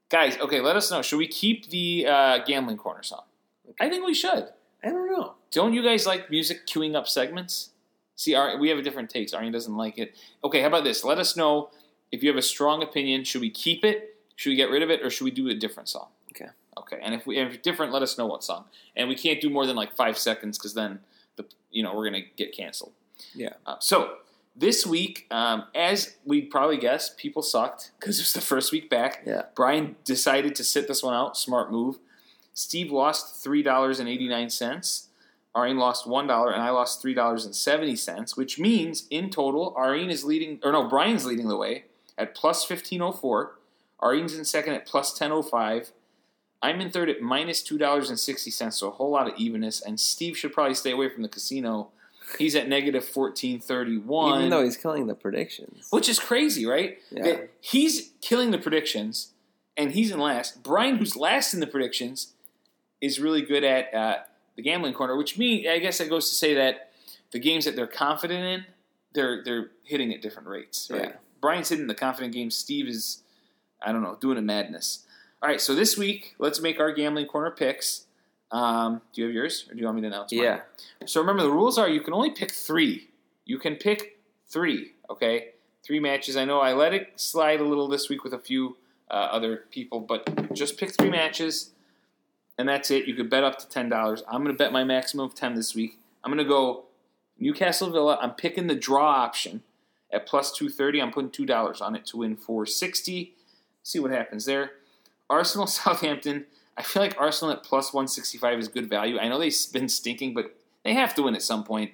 Guys. 0.09 0.37
Okay, 0.37 0.61
let 0.61 0.75
us 0.75 0.91
know. 0.91 1.01
Should 1.01 1.17
we 1.17 1.27
keep 1.27 1.69
the 1.69 2.07
uh, 2.07 2.37
gambling 2.45 2.77
corner 2.77 3.03
song? 3.03 3.23
I 3.79 3.89
think 3.89 4.05
we 4.05 4.13
should. 4.13 4.49
I 4.83 4.89
don't 4.89 5.07
know. 5.07 5.33
Don't 5.51 5.73
you 5.73 5.83
guys 5.83 6.05
like 6.05 6.29
music 6.29 6.67
queuing 6.67 6.95
up 6.95 7.07
segments? 7.07 7.71
See, 8.15 8.35
Ar- 8.35 8.57
we 8.57 8.69
have 8.69 8.77
a 8.77 8.81
different 8.81 9.09
takes. 9.09 9.33
Arnie 9.33 9.51
doesn't 9.51 9.75
like 9.75 9.97
it. 9.97 10.15
Okay, 10.43 10.61
how 10.61 10.67
about 10.67 10.83
this? 10.83 11.03
Let 11.03 11.17
us 11.17 11.35
know 11.35 11.69
if 12.11 12.23
you 12.23 12.29
have 12.29 12.37
a 12.37 12.41
strong 12.41 12.83
opinion. 12.83 13.23
Should 13.23 13.41
we 13.41 13.49
keep 13.49 13.83
it? 13.83 14.15
Should 14.35 14.51
we 14.51 14.55
get 14.55 14.69
rid 14.69 14.83
of 14.83 14.89
it, 14.89 15.01
or 15.01 15.09
should 15.09 15.25
we 15.25 15.31
do 15.31 15.47
a 15.49 15.55
different 15.55 15.89
song? 15.89 16.07
Okay. 16.31 16.49
Okay, 16.77 16.99
and 17.01 17.15
if 17.15 17.25
we 17.25 17.37
if 17.37 17.61
different, 17.61 17.91
let 17.91 18.01
us 18.01 18.17
know 18.17 18.25
what 18.25 18.43
song. 18.43 18.65
And 18.95 19.07
we 19.07 19.15
can't 19.15 19.41
do 19.41 19.49
more 19.49 19.65
than 19.65 19.75
like 19.75 19.95
five 19.95 20.17
seconds 20.17 20.57
because 20.57 20.73
then 20.73 20.99
the 21.35 21.45
you 21.71 21.83
know 21.83 21.95
we're 21.95 22.05
gonna 22.05 22.25
get 22.35 22.55
canceled. 22.55 22.91
Yeah. 23.33 23.53
Uh, 23.65 23.75
so 23.79 24.15
this 24.55 24.85
week, 24.85 25.27
um, 25.31 25.65
as 25.75 26.15
we'd 26.25 26.49
probably 26.49 26.77
guessed, 26.77 27.17
people 27.17 27.41
sucked 27.41 27.91
because 27.99 28.19
it 28.19 28.23
was 28.23 28.33
the 28.33 28.41
first 28.41 28.71
week 28.71 28.89
back. 28.89 29.21
Yeah. 29.25 29.43
Brian 29.55 29.95
decided 30.05 30.55
to 30.55 30.63
sit 30.63 30.87
this 30.87 31.03
one 31.03 31.13
out. 31.13 31.37
Smart 31.37 31.71
move. 31.71 31.97
Steve 32.53 32.91
lost 32.91 33.43
three 33.43 33.61
dollars 33.61 33.99
and 33.99 34.07
eighty 34.07 34.29
nine 34.29 34.49
cents. 34.49 35.09
Arine 35.55 35.77
lost 35.77 36.07
one 36.07 36.27
dollar, 36.27 36.51
and 36.51 36.61
I 36.61 36.69
lost 36.69 37.01
three 37.01 37.13
dollars 37.13 37.45
and 37.45 37.55
seventy 37.55 37.95
cents. 37.95 38.37
Which 38.37 38.57
means 38.59 39.07
in 39.09 39.29
total, 39.29 39.73
Arine 39.77 40.09
is 40.09 40.23
leading, 40.23 40.59
or 40.63 40.71
no, 40.71 40.87
Brian's 40.87 41.25
leading 41.25 41.47
the 41.47 41.57
way 41.57 41.85
at 42.17 42.33
plus 42.33 42.63
fifteen 42.63 43.01
oh 43.01 43.11
four. 43.11 43.59
Arine's 44.01 44.37
in 44.37 44.45
second 44.45 44.73
at 44.73 44.85
plus 44.85 45.13
ten 45.13 45.31
oh 45.31 45.41
five. 45.41 45.91
I'm 46.61 46.81
in 46.81 46.89
third 46.89 47.09
at 47.09 47.21
minus 47.21 47.61
two 47.61 47.77
dollars 47.77 48.09
and 48.09 48.19
sixty 48.19 48.51
cents, 48.51 48.77
so 48.77 48.87
a 48.87 48.91
whole 48.91 49.11
lot 49.11 49.27
of 49.27 49.37
evenness. 49.37 49.81
And 49.81 49.99
Steve 49.99 50.37
should 50.37 50.53
probably 50.53 50.75
stay 50.75 50.91
away 50.91 51.09
from 51.09 51.23
the 51.23 51.29
casino. 51.29 51.89
He's 52.37 52.55
at 52.55 52.67
negative 52.67 53.05
fourteen 53.05 53.59
thirty 53.59 53.97
one 53.97 54.39
Even 54.39 54.49
though 54.49 54.63
he's 54.63 54.77
killing 54.77 55.07
the 55.07 55.15
predictions. 55.15 55.87
which 55.91 56.09
is 56.09 56.19
crazy, 56.19 56.65
right? 56.65 56.97
Yeah. 57.11 57.23
That 57.23 57.49
he's 57.61 58.11
killing 58.21 58.51
the 58.51 58.57
predictions, 58.57 59.31
and 59.77 59.91
he's 59.91 60.11
in 60.11 60.19
last. 60.19 60.63
Brian, 60.63 60.97
who's 60.97 61.15
last 61.15 61.53
in 61.53 61.59
the 61.59 61.67
predictions, 61.67 62.33
is 63.01 63.19
really 63.19 63.41
good 63.41 63.63
at 63.63 63.93
uh, 63.93 64.15
the 64.55 64.61
gambling 64.63 64.93
corner. 64.93 65.15
Which 65.15 65.37
me, 65.37 65.69
I 65.69 65.79
guess, 65.79 65.99
that 65.99 66.09
goes 66.09 66.29
to 66.29 66.35
say 66.35 66.53
that 66.55 66.91
the 67.31 67.39
games 67.39 67.65
that 67.65 67.75
they're 67.75 67.87
confident 67.87 68.43
in, 68.43 68.65
they're 69.13 69.43
they're 69.43 69.71
hitting 69.83 70.13
at 70.13 70.21
different 70.21 70.47
rates. 70.47 70.89
Right? 70.91 71.01
Yeah. 71.03 71.11
Brian's 71.41 71.69
hitting 71.69 71.87
the 71.87 71.95
confident 71.95 72.33
games. 72.33 72.55
Steve 72.55 72.87
is, 72.87 73.21
I 73.81 73.91
don't 73.91 74.01
know, 74.01 74.17
doing 74.19 74.37
a 74.37 74.41
madness. 74.41 75.05
All 75.43 75.49
right, 75.49 75.61
so 75.61 75.75
this 75.75 75.95
week, 75.95 76.33
let's 76.39 76.59
make 76.59 76.79
our 76.79 76.91
gambling 76.91 77.27
corner 77.27 77.51
picks. 77.51 78.05
Um, 78.51 79.01
do 79.13 79.21
you 79.21 79.27
have 79.27 79.35
yours, 79.35 79.65
or 79.69 79.73
do 79.73 79.79
you 79.79 79.85
want 79.85 79.95
me 79.95 80.01
to 80.01 80.07
announce? 80.07 80.31
mine? 80.31 80.43
Yeah. 80.43 80.59
So 81.05 81.19
remember, 81.19 81.43
the 81.43 81.51
rules 81.51 81.77
are 81.77 81.89
you 81.89 82.01
can 82.01 82.13
only 82.13 82.31
pick 82.31 82.51
three. 82.51 83.09
You 83.45 83.57
can 83.57 83.75
pick 83.75 84.19
three, 84.47 84.93
okay? 85.09 85.49
Three 85.83 85.99
matches. 85.99 86.37
I 86.37 86.45
know 86.45 86.59
I 86.61 86.73
let 86.73 86.93
it 86.93 87.13
slide 87.15 87.59
a 87.59 87.63
little 87.63 87.87
this 87.87 88.09
week 88.09 88.23
with 88.23 88.33
a 88.33 88.39
few 88.39 88.77
uh, 89.09 89.13
other 89.13 89.65
people, 89.71 89.99
but 89.99 90.53
just 90.53 90.77
pick 90.77 90.91
three 90.91 91.09
matches, 91.09 91.71
and 92.57 92.67
that's 92.67 92.89
it. 92.91 93.07
You 93.07 93.13
could 93.13 93.29
bet 93.29 93.43
up 93.43 93.59
to 93.59 93.69
ten 93.69 93.89
dollars. 93.89 94.23
I'm 94.27 94.43
going 94.43 94.55
to 94.55 94.57
bet 94.57 94.71
my 94.71 94.83
maximum 94.83 95.25
of 95.25 95.35
ten 95.35 95.55
this 95.55 95.75
week. 95.75 95.99
I'm 96.23 96.31
going 96.31 96.43
to 96.43 96.49
go 96.49 96.85
Newcastle 97.37 97.91
Villa. 97.91 98.17
I'm 98.21 98.31
picking 98.31 98.67
the 98.67 98.75
draw 98.75 99.07
option 99.07 99.61
at 100.11 100.25
plus 100.25 100.51
two 100.51 100.69
thirty. 100.69 101.01
I'm 101.01 101.11
putting 101.11 101.31
two 101.31 101.45
dollars 101.45 101.81
on 101.81 101.95
it 101.95 102.05
to 102.07 102.17
win 102.17 102.35
four 102.35 102.65
sixty. 102.65 103.33
See 103.83 103.99
what 103.99 104.11
happens 104.11 104.45
there. 104.45 104.71
Arsenal 105.29 105.67
Southampton. 105.67 106.45
I 106.77 106.83
feel 106.83 107.01
like 107.01 107.19
Arsenal 107.19 107.53
at 107.53 107.63
plus 107.63 107.93
165 107.93 108.59
is 108.59 108.67
good 108.67 108.89
value. 108.89 109.17
I 109.17 109.27
know 109.27 109.39
they've 109.39 109.55
been 109.71 109.87
stinking, 109.87 110.33
but 110.33 110.55
they 110.83 110.93
have 110.93 111.15
to 111.15 111.23
win 111.23 111.35
at 111.35 111.41
some 111.41 111.63
point. 111.63 111.91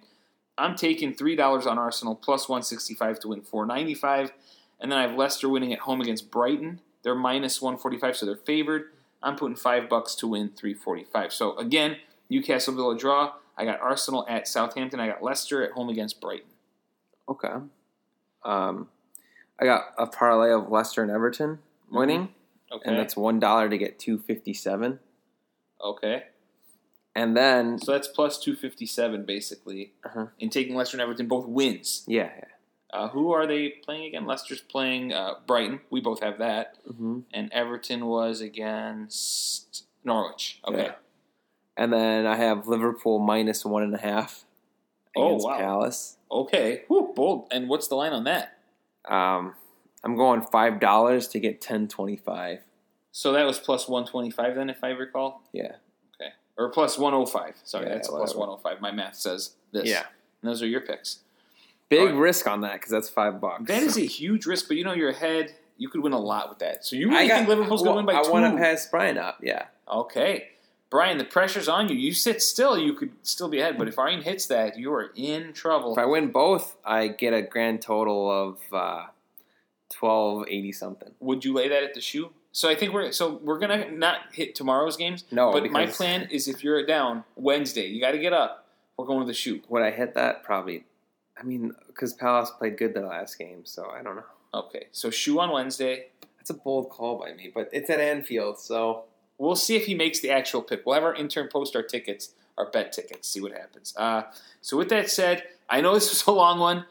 I'm 0.58 0.76
taking 0.76 1.14
$3 1.14 1.68
on 1.68 1.78
Arsenal 1.78 2.16
plus 2.16 2.50
165 2.50 3.20
to 3.22 3.28
win 3.30 3.42
495. 3.42 4.32
And 4.80 4.92
then 4.92 5.00
I 5.00 5.04
have 5.04 5.16
Leicester 5.16 5.50
winning 5.50 5.74
at 5.74 5.80
home 5.80 6.02
against 6.02 6.32
Brighton. 6.32 6.82
They're 7.04 7.16
minus 7.16 7.62
145, 7.62 8.18
so 8.18 8.26
they're 8.26 8.36
favored. 8.36 8.86
I'm 9.24 9.36
putting 9.36 9.56
5 9.56 9.88
bucks 9.88 10.16
to 10.16 10.28
win 10.28 10.50
345. 10.50 11.32
So 11.32 11.56
again, 11.58 11.98
Newcastle 12.30 12.74
Villa 12.74 12.98
draw. 12.98 13.34
I 13.58 13.66
got 13.66 13.80
Arsenal 13.82 14.26
at 14.28 14.48
Southampton. 14.48 15.00
I 15.00 15.08
got 15.08 15.22
Leicester 15.22 15.64
at 15.64 15.72
home 15.72 15.90
against 15.90 16.20
Brighton. 16.20 16.50
Okay. 17.30 17.54
Um, 18.44 18.88
I 19.60 19.66
got 19.66 19.94
a 19.98 20.08
parlay 20.08 20.52
of 20.52 20.72
Leicester 20.72 21.04
and 21.04 21.12
Everton 21.12 21.60
winning, 21.92 22.30
Okay. 22.72 22.90
and 22.90 22.98
that's 22.98 23.16
one 23.18 23.40
dollar 23.40 23.70
to 23.70 23.78
get 23.78 24.00
two 24.00 24.18
fifty 24.18 24.54
seven. 24.54 25.00
okay. 25.84 26.24
And 27.14 27.36
then 27.36 27.78
So 27.78 27.92
that's 27.92 28.08
plus 28.08 28.40
257 28.40 29.26
basically. 29.26 29.92
Uh-huh. 30.06 30.28
In 30.40 30.50
taking 30.50 30.76
Leicester 30.76 30.96
and 30.96 31.02
Everton, 31.02 31.28
both 31.28 31.46
wins. 31.46 32.06
yeah, 32.08 32.30
yeah. 32.38 32.46
Uh, 32.94 33.10
who 33.10 33.32
are 33.34 33.46
they 33.46 33.68
playing 33.70 34.06
again? 34.06 34.26
Leicester's 34.26 34.62
playing 34.62 35.12
uh, 35.12 35.34
Brighton. 35.46 35.82
We 35.90 36.00
both 36.00 36.22
have 36.24 36.38
that. 36.40 36.78
hmm 36.88 37.20
And 37.34 37.52
Everton 37.52 38.06
was 38.06 38.40
against 38.42 39.86
Norwich. 40.06 40.60
Okay. 40.68 40.84
Yeah. 40.84 40.92
And 41.78 41.92
then 41.92 42.26
I 42.26 42.36
have 42.38 42.68
Liverpool 42.68 43.20
minus 43.20 43.66
one 43.66 43.84
and 43.84 43.94
a 43.96 43.98
half 43.98 44.46
Oh, 45.16 45.28
against 45.28 45.46
wow. 45.48 45.58
Palace. 45.58 46.18
Okay. 46.32 46.84
Whew, 46.88 47.12
bold. 47.14 47.48
And 47.52 47.68
what's 47.68 47.88
the 47.90 47.96
line 47.96 48.14
on 48.14 48.24
that? 48.26 48.58
Um, 49.04 49.56
I'm 50.04 50.16
going 50.16 50.42
five 50.42 50.80
dollars 50.80 51.28
to 51.30 51.40
get 51.40 51.62
ten 51.62 51.88
twenty 51.88 52.18
five. 52.18 52.60
So 53.14 53.34
that 53.34 53.46
was 53.46 53.60
plus 53.60 53.90
125 53.90 54.56
then, 54.56 54.70
if 54.70 54.82
I 54.86 54.92
recall? 54.92 55.42
Yeah, 55.52 55.74
Okay. 56.16 56.32
Or 56.58 56.70
plus 56.70 56.98
105. 56.98 57.56
Sorry, 57.66 57.86
Yeah, 57.88 57.96
that's 57.96 58.10
whatever. 58.10 58.40
105. 58.40 58.80
My 58.80 58.92
math 58.92 59.16
says 59.18 59.56
this. 59.74 59.86
yeah. 59.90 60.04
And 60.42 60.50
those 60.50 60.64
are 60.64 60.66
your 60.68 60.80
picks. 60.80 61.20
Big 61.90 62.00
Alright. 62.00 62.16
risk 62.16 62.48
on 62.48 62.62
that 62.62 62.76
because 62.76 62.90
that's 62.90 63.10
five 63.10 63.42
bucks. 63.42 63.66
That 63.68 63.84
is 63.84 63.98
a 63.98 64.06
huge 64.06 64.46
risk, 64.46 64.70
but 64.70 64.78
you 64.78 64.86
know, 64.86 64.94
you're 64.94 65.10
ahead. 65.10 65.54
You 65.78 65.90
could 65.90 66.00
win 66.02 66.14
a 66.14 66.20
lot 66.20 66.48
with 66.48 66.60
that. 66.60 66.86
So 66.86 66.96
you 66.96 67.10
I 67.10 67.16
really 67.16 67.28
got, 67.28 67.36
think 67.40 67.50
Liverpool's 67.50 67.82
going 67.84 67.96
to 67.96 67.98
win 67.98 68.06
by 68.06 68.22
I 68.22 68.24
two? 68.24 68.32
want 68.32 68.56
to 68.56 68.58
pass 68.58 68.88
Brian 68.90 69.18
up. 69.18 69.40
Yeah. 69.44 69.66
Okay. 69.92 70.48
Brian, 70.90 71.18
the 71.18 71.26
pressure's 71.26 71.68
on 71.68 71.90
you. 71.90 71.96
You 71.96 72.14
sit 72.14 72.42
still, 72.42 72.78
you 72.78 72.94
could 72.94 73.12
still 73.24 73.50
be 73.50 73.60
ahead. 73.60 73.78
But 73.78 73.90
if 73.90 74.00
Arjen 74.00 74.22
hits 74.22 74.46
that, 74.46 74.78
you 74.78 74.94
are 74.94 75.12
in 75.18 75.52
trouble. 75.52 75.92
If 75.94 75.98
I 76.00 76.06
win 76.06 76.32
both, 76.32 76.78
I 76.86 77.10
get 77.10 77.34
a 77.34 77.42
grand 77.42 77.82
total 77.82 78.32
of 78.32 78.60
uh, 78.72 79.08
twelve 79.92 80.46
eighty 80.48 80.72
something. 80.72 81.12
Would 81.20 81.46
you 81.46 81.54
lay 81.54 81.68
that 81.70 81.84
at 81.84 81.94
the 81.94 82.02
shoe? 82.02 82.32
So 82.52 82.70
I 82.70 82.76
think 82.76 82.94
we're 82.94 83.12
so 83.12 83.40
we're 83.44 83.60
gonna 83.60 83.92
not 83.92 84.18
hit 84.34 84.56
tomorrow's 84.56 84.98
games. 84.98 85.24
No, 85.32 85.52
but 85.52 85.70
my 85.72 85.86
plan 85.86 86.28
is 86.32 86.48
if 86.48 86.64
you're 86.64 86.86
down 86.86 87.24
Wednesday, 87.36 87.88
you 87.88 88.02
got 88.02 88.12
to 88.12 88.20
get 88.20 88.34
up. 88.34 88.68
We're 88.98 89.06
going 89.06 89.22
to 89.22 89.26
the 89.26 89.34
shoe. 89.34 89.62
Would 89.70 89.82
I 89.82 89.92
hit 89.92 90.14
that? 90.16 90.44
Probably. 90.44 90.86
I 91.40 91.44
mean, 91.44 91.74
because 91.88 92.14
Palace 92.14 92.52
played 92.52 92.78
good 92.78 92.94
the 92.94 93.02
last 93.02 93.40
game, 93.40 93.66
so 93.66 93.90
I 93.90 94.04
don't 94.04 94.16
know. 94.18 94.26
Okay, 94.54 94.88
so 94.92 95.10
shoe 95.10 95.40
on 95.40 95.52
Wednesday. 95.52 96.08
That's 96.38 96.50
a 96.50 96.54
bold 96.56 96.90
call 96.90 97.18
by 97.20 97.34
me, 97.34 97.52
but 97.54 97.70
it's 97.72 97.90
at 97.90 98.00
Anfield, 98.00 98.60
so 98.60 99.06
We'll 99.42 99.56
see 99.56 99.76
if 99.76 99.88
he 99.88 99.96
makes 99.96 100.20
the 100.20 100.30
actual 100.30 100.62
pick. 100.62 100.86
We'll 100.86 100.94
have 100.94 101.04
our 101.04 101.16
intern 101.16 101.48
post 101.48 101.76
our 101.76 101.82
tickets, 101.82 102.36
our 102.60 102.70
bet 102.70 102.92
tickets, 102.92 103.28
see 103.28 103.42
what 103.42 103.54
happens. 103.54 103.92
Uh, 103.98 104.22
so 104.62 104.78
with 104.78 104.90
that 104.90 105.10
said, 105.10 105.42
I 105.68 105.82
know 105.82 105.96
this 105.96 106.12
was 106.12 106.28
a 106.28 106.32
long 106.32 106.60
one. 106.60 106.86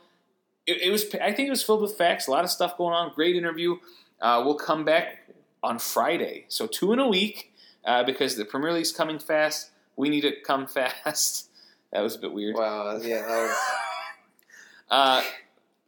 It, 0.71 0.83
it 0.83 0.91
was, 0.91 1.05
I 1.15 1.33
think 1.33 1.49
it 1.49 1.51
was 1.51 1.63
filled 1.63 1.83
with 1.83 1.97
facts, 1.97 2.29
a 2.29 2.31
lot 2.31 2.45
of 2.45 2.51
stuff 2.51 2.77
going 2.77 2.95
on. 2.95 3.13
Great 3.15 3.37
interview. 3.37 3.77
Uh, 4.21 4.43
we'll 4.45 4.55
come 4.55 4.85
back 4.85 5.29
on 5.63 5.79
Friday, 5.79 6.45
so 6.49 6.67
two 6.67 6.93
in 6.93 6.99
a 6.99 7.09
week 7.09 7.53
uh, 7.85 8.05
because 8.05 8.37
the 8.37 8.45
Premier 8.45 8.73
League's 8.73 8.93
coming 8.93 9.19
fast. 9.19 9.71
We 9.97 10.09
need 10.09 10.23
to 10.23 10.33
come 10.41 10.67
fast. 10.79 11.49
That 11.93 12.01
was 12.01 12.15
a 12.17 12.19
bit 12.19 12.33
weird. 12.33 12.57
Wow, 12.57 12.99
yeah, 13.03 13.23
that 13.23 13.29
was. 13.29 13.57
Uh, 14.91 15.23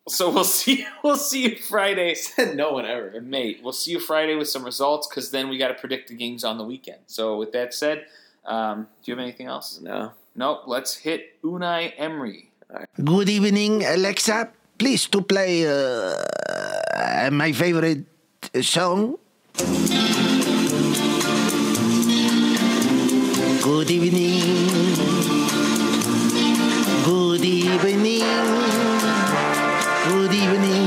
so 0.06 0.30
we'll 0.30 0.44
see. 0.62 0.86
We'll 1.02 1.16
see 1.16 1.42
you 1.42 1.56
Friday. 1.56 2.14
Said 2.14 2.56
no 2.56 2.72
one 2.72 2.86
ever. 2.86 3.20
Mate, 3.20 3.58
we'll 3.60 3.72
see 3.72 3.90
you 3.90 3.98
Friday 3.98 4.36
with 4.36 4.48
some 4.48 4.64
results 4.64 5.08
because 5.08 5.32
then 5.32 5.48
we 5.48 5.58
got 5.58 5.68
to 5.68 5.74
predict 5.74 6.08
the 6.08 6.14
games 6.14 6.44
on 6.44 6.56
the 6.56 6.62
weekend. 6.62 7.00
So, 7.06 7.36
with 7.36 7.50
that 7.50 7.74
said, 7.74 8.06
um, 8.44 8.86
do 9.02 9.10
you 9.10 9.16
have 9.16 9.22
anything 9.22 9.48
else? 9.48 9.80
no. 9.80 10.12
Nope. 10.36 10.62
Let's 10.66 10.94
hit 10.94 11.42
Unai 11.42 11.94
Emery. 11.98 12.52
Good 13.04 13.28
evening, 13.28 13.84
Alexa. 13.84 14.50
Please 14.78 15.06
to 15.08 15.22
play 15.22 15.66
uh, 15.66 17.30
my 17.30 17.52
favorite 17.52 18.06
song. 18.62 19.16
Good 23.62 23.90
evening. 23.90 24.40
Good 27.04 27.44
evening. 27.44 28.26
Good 30.04 30.32
evening. 30.34 30.81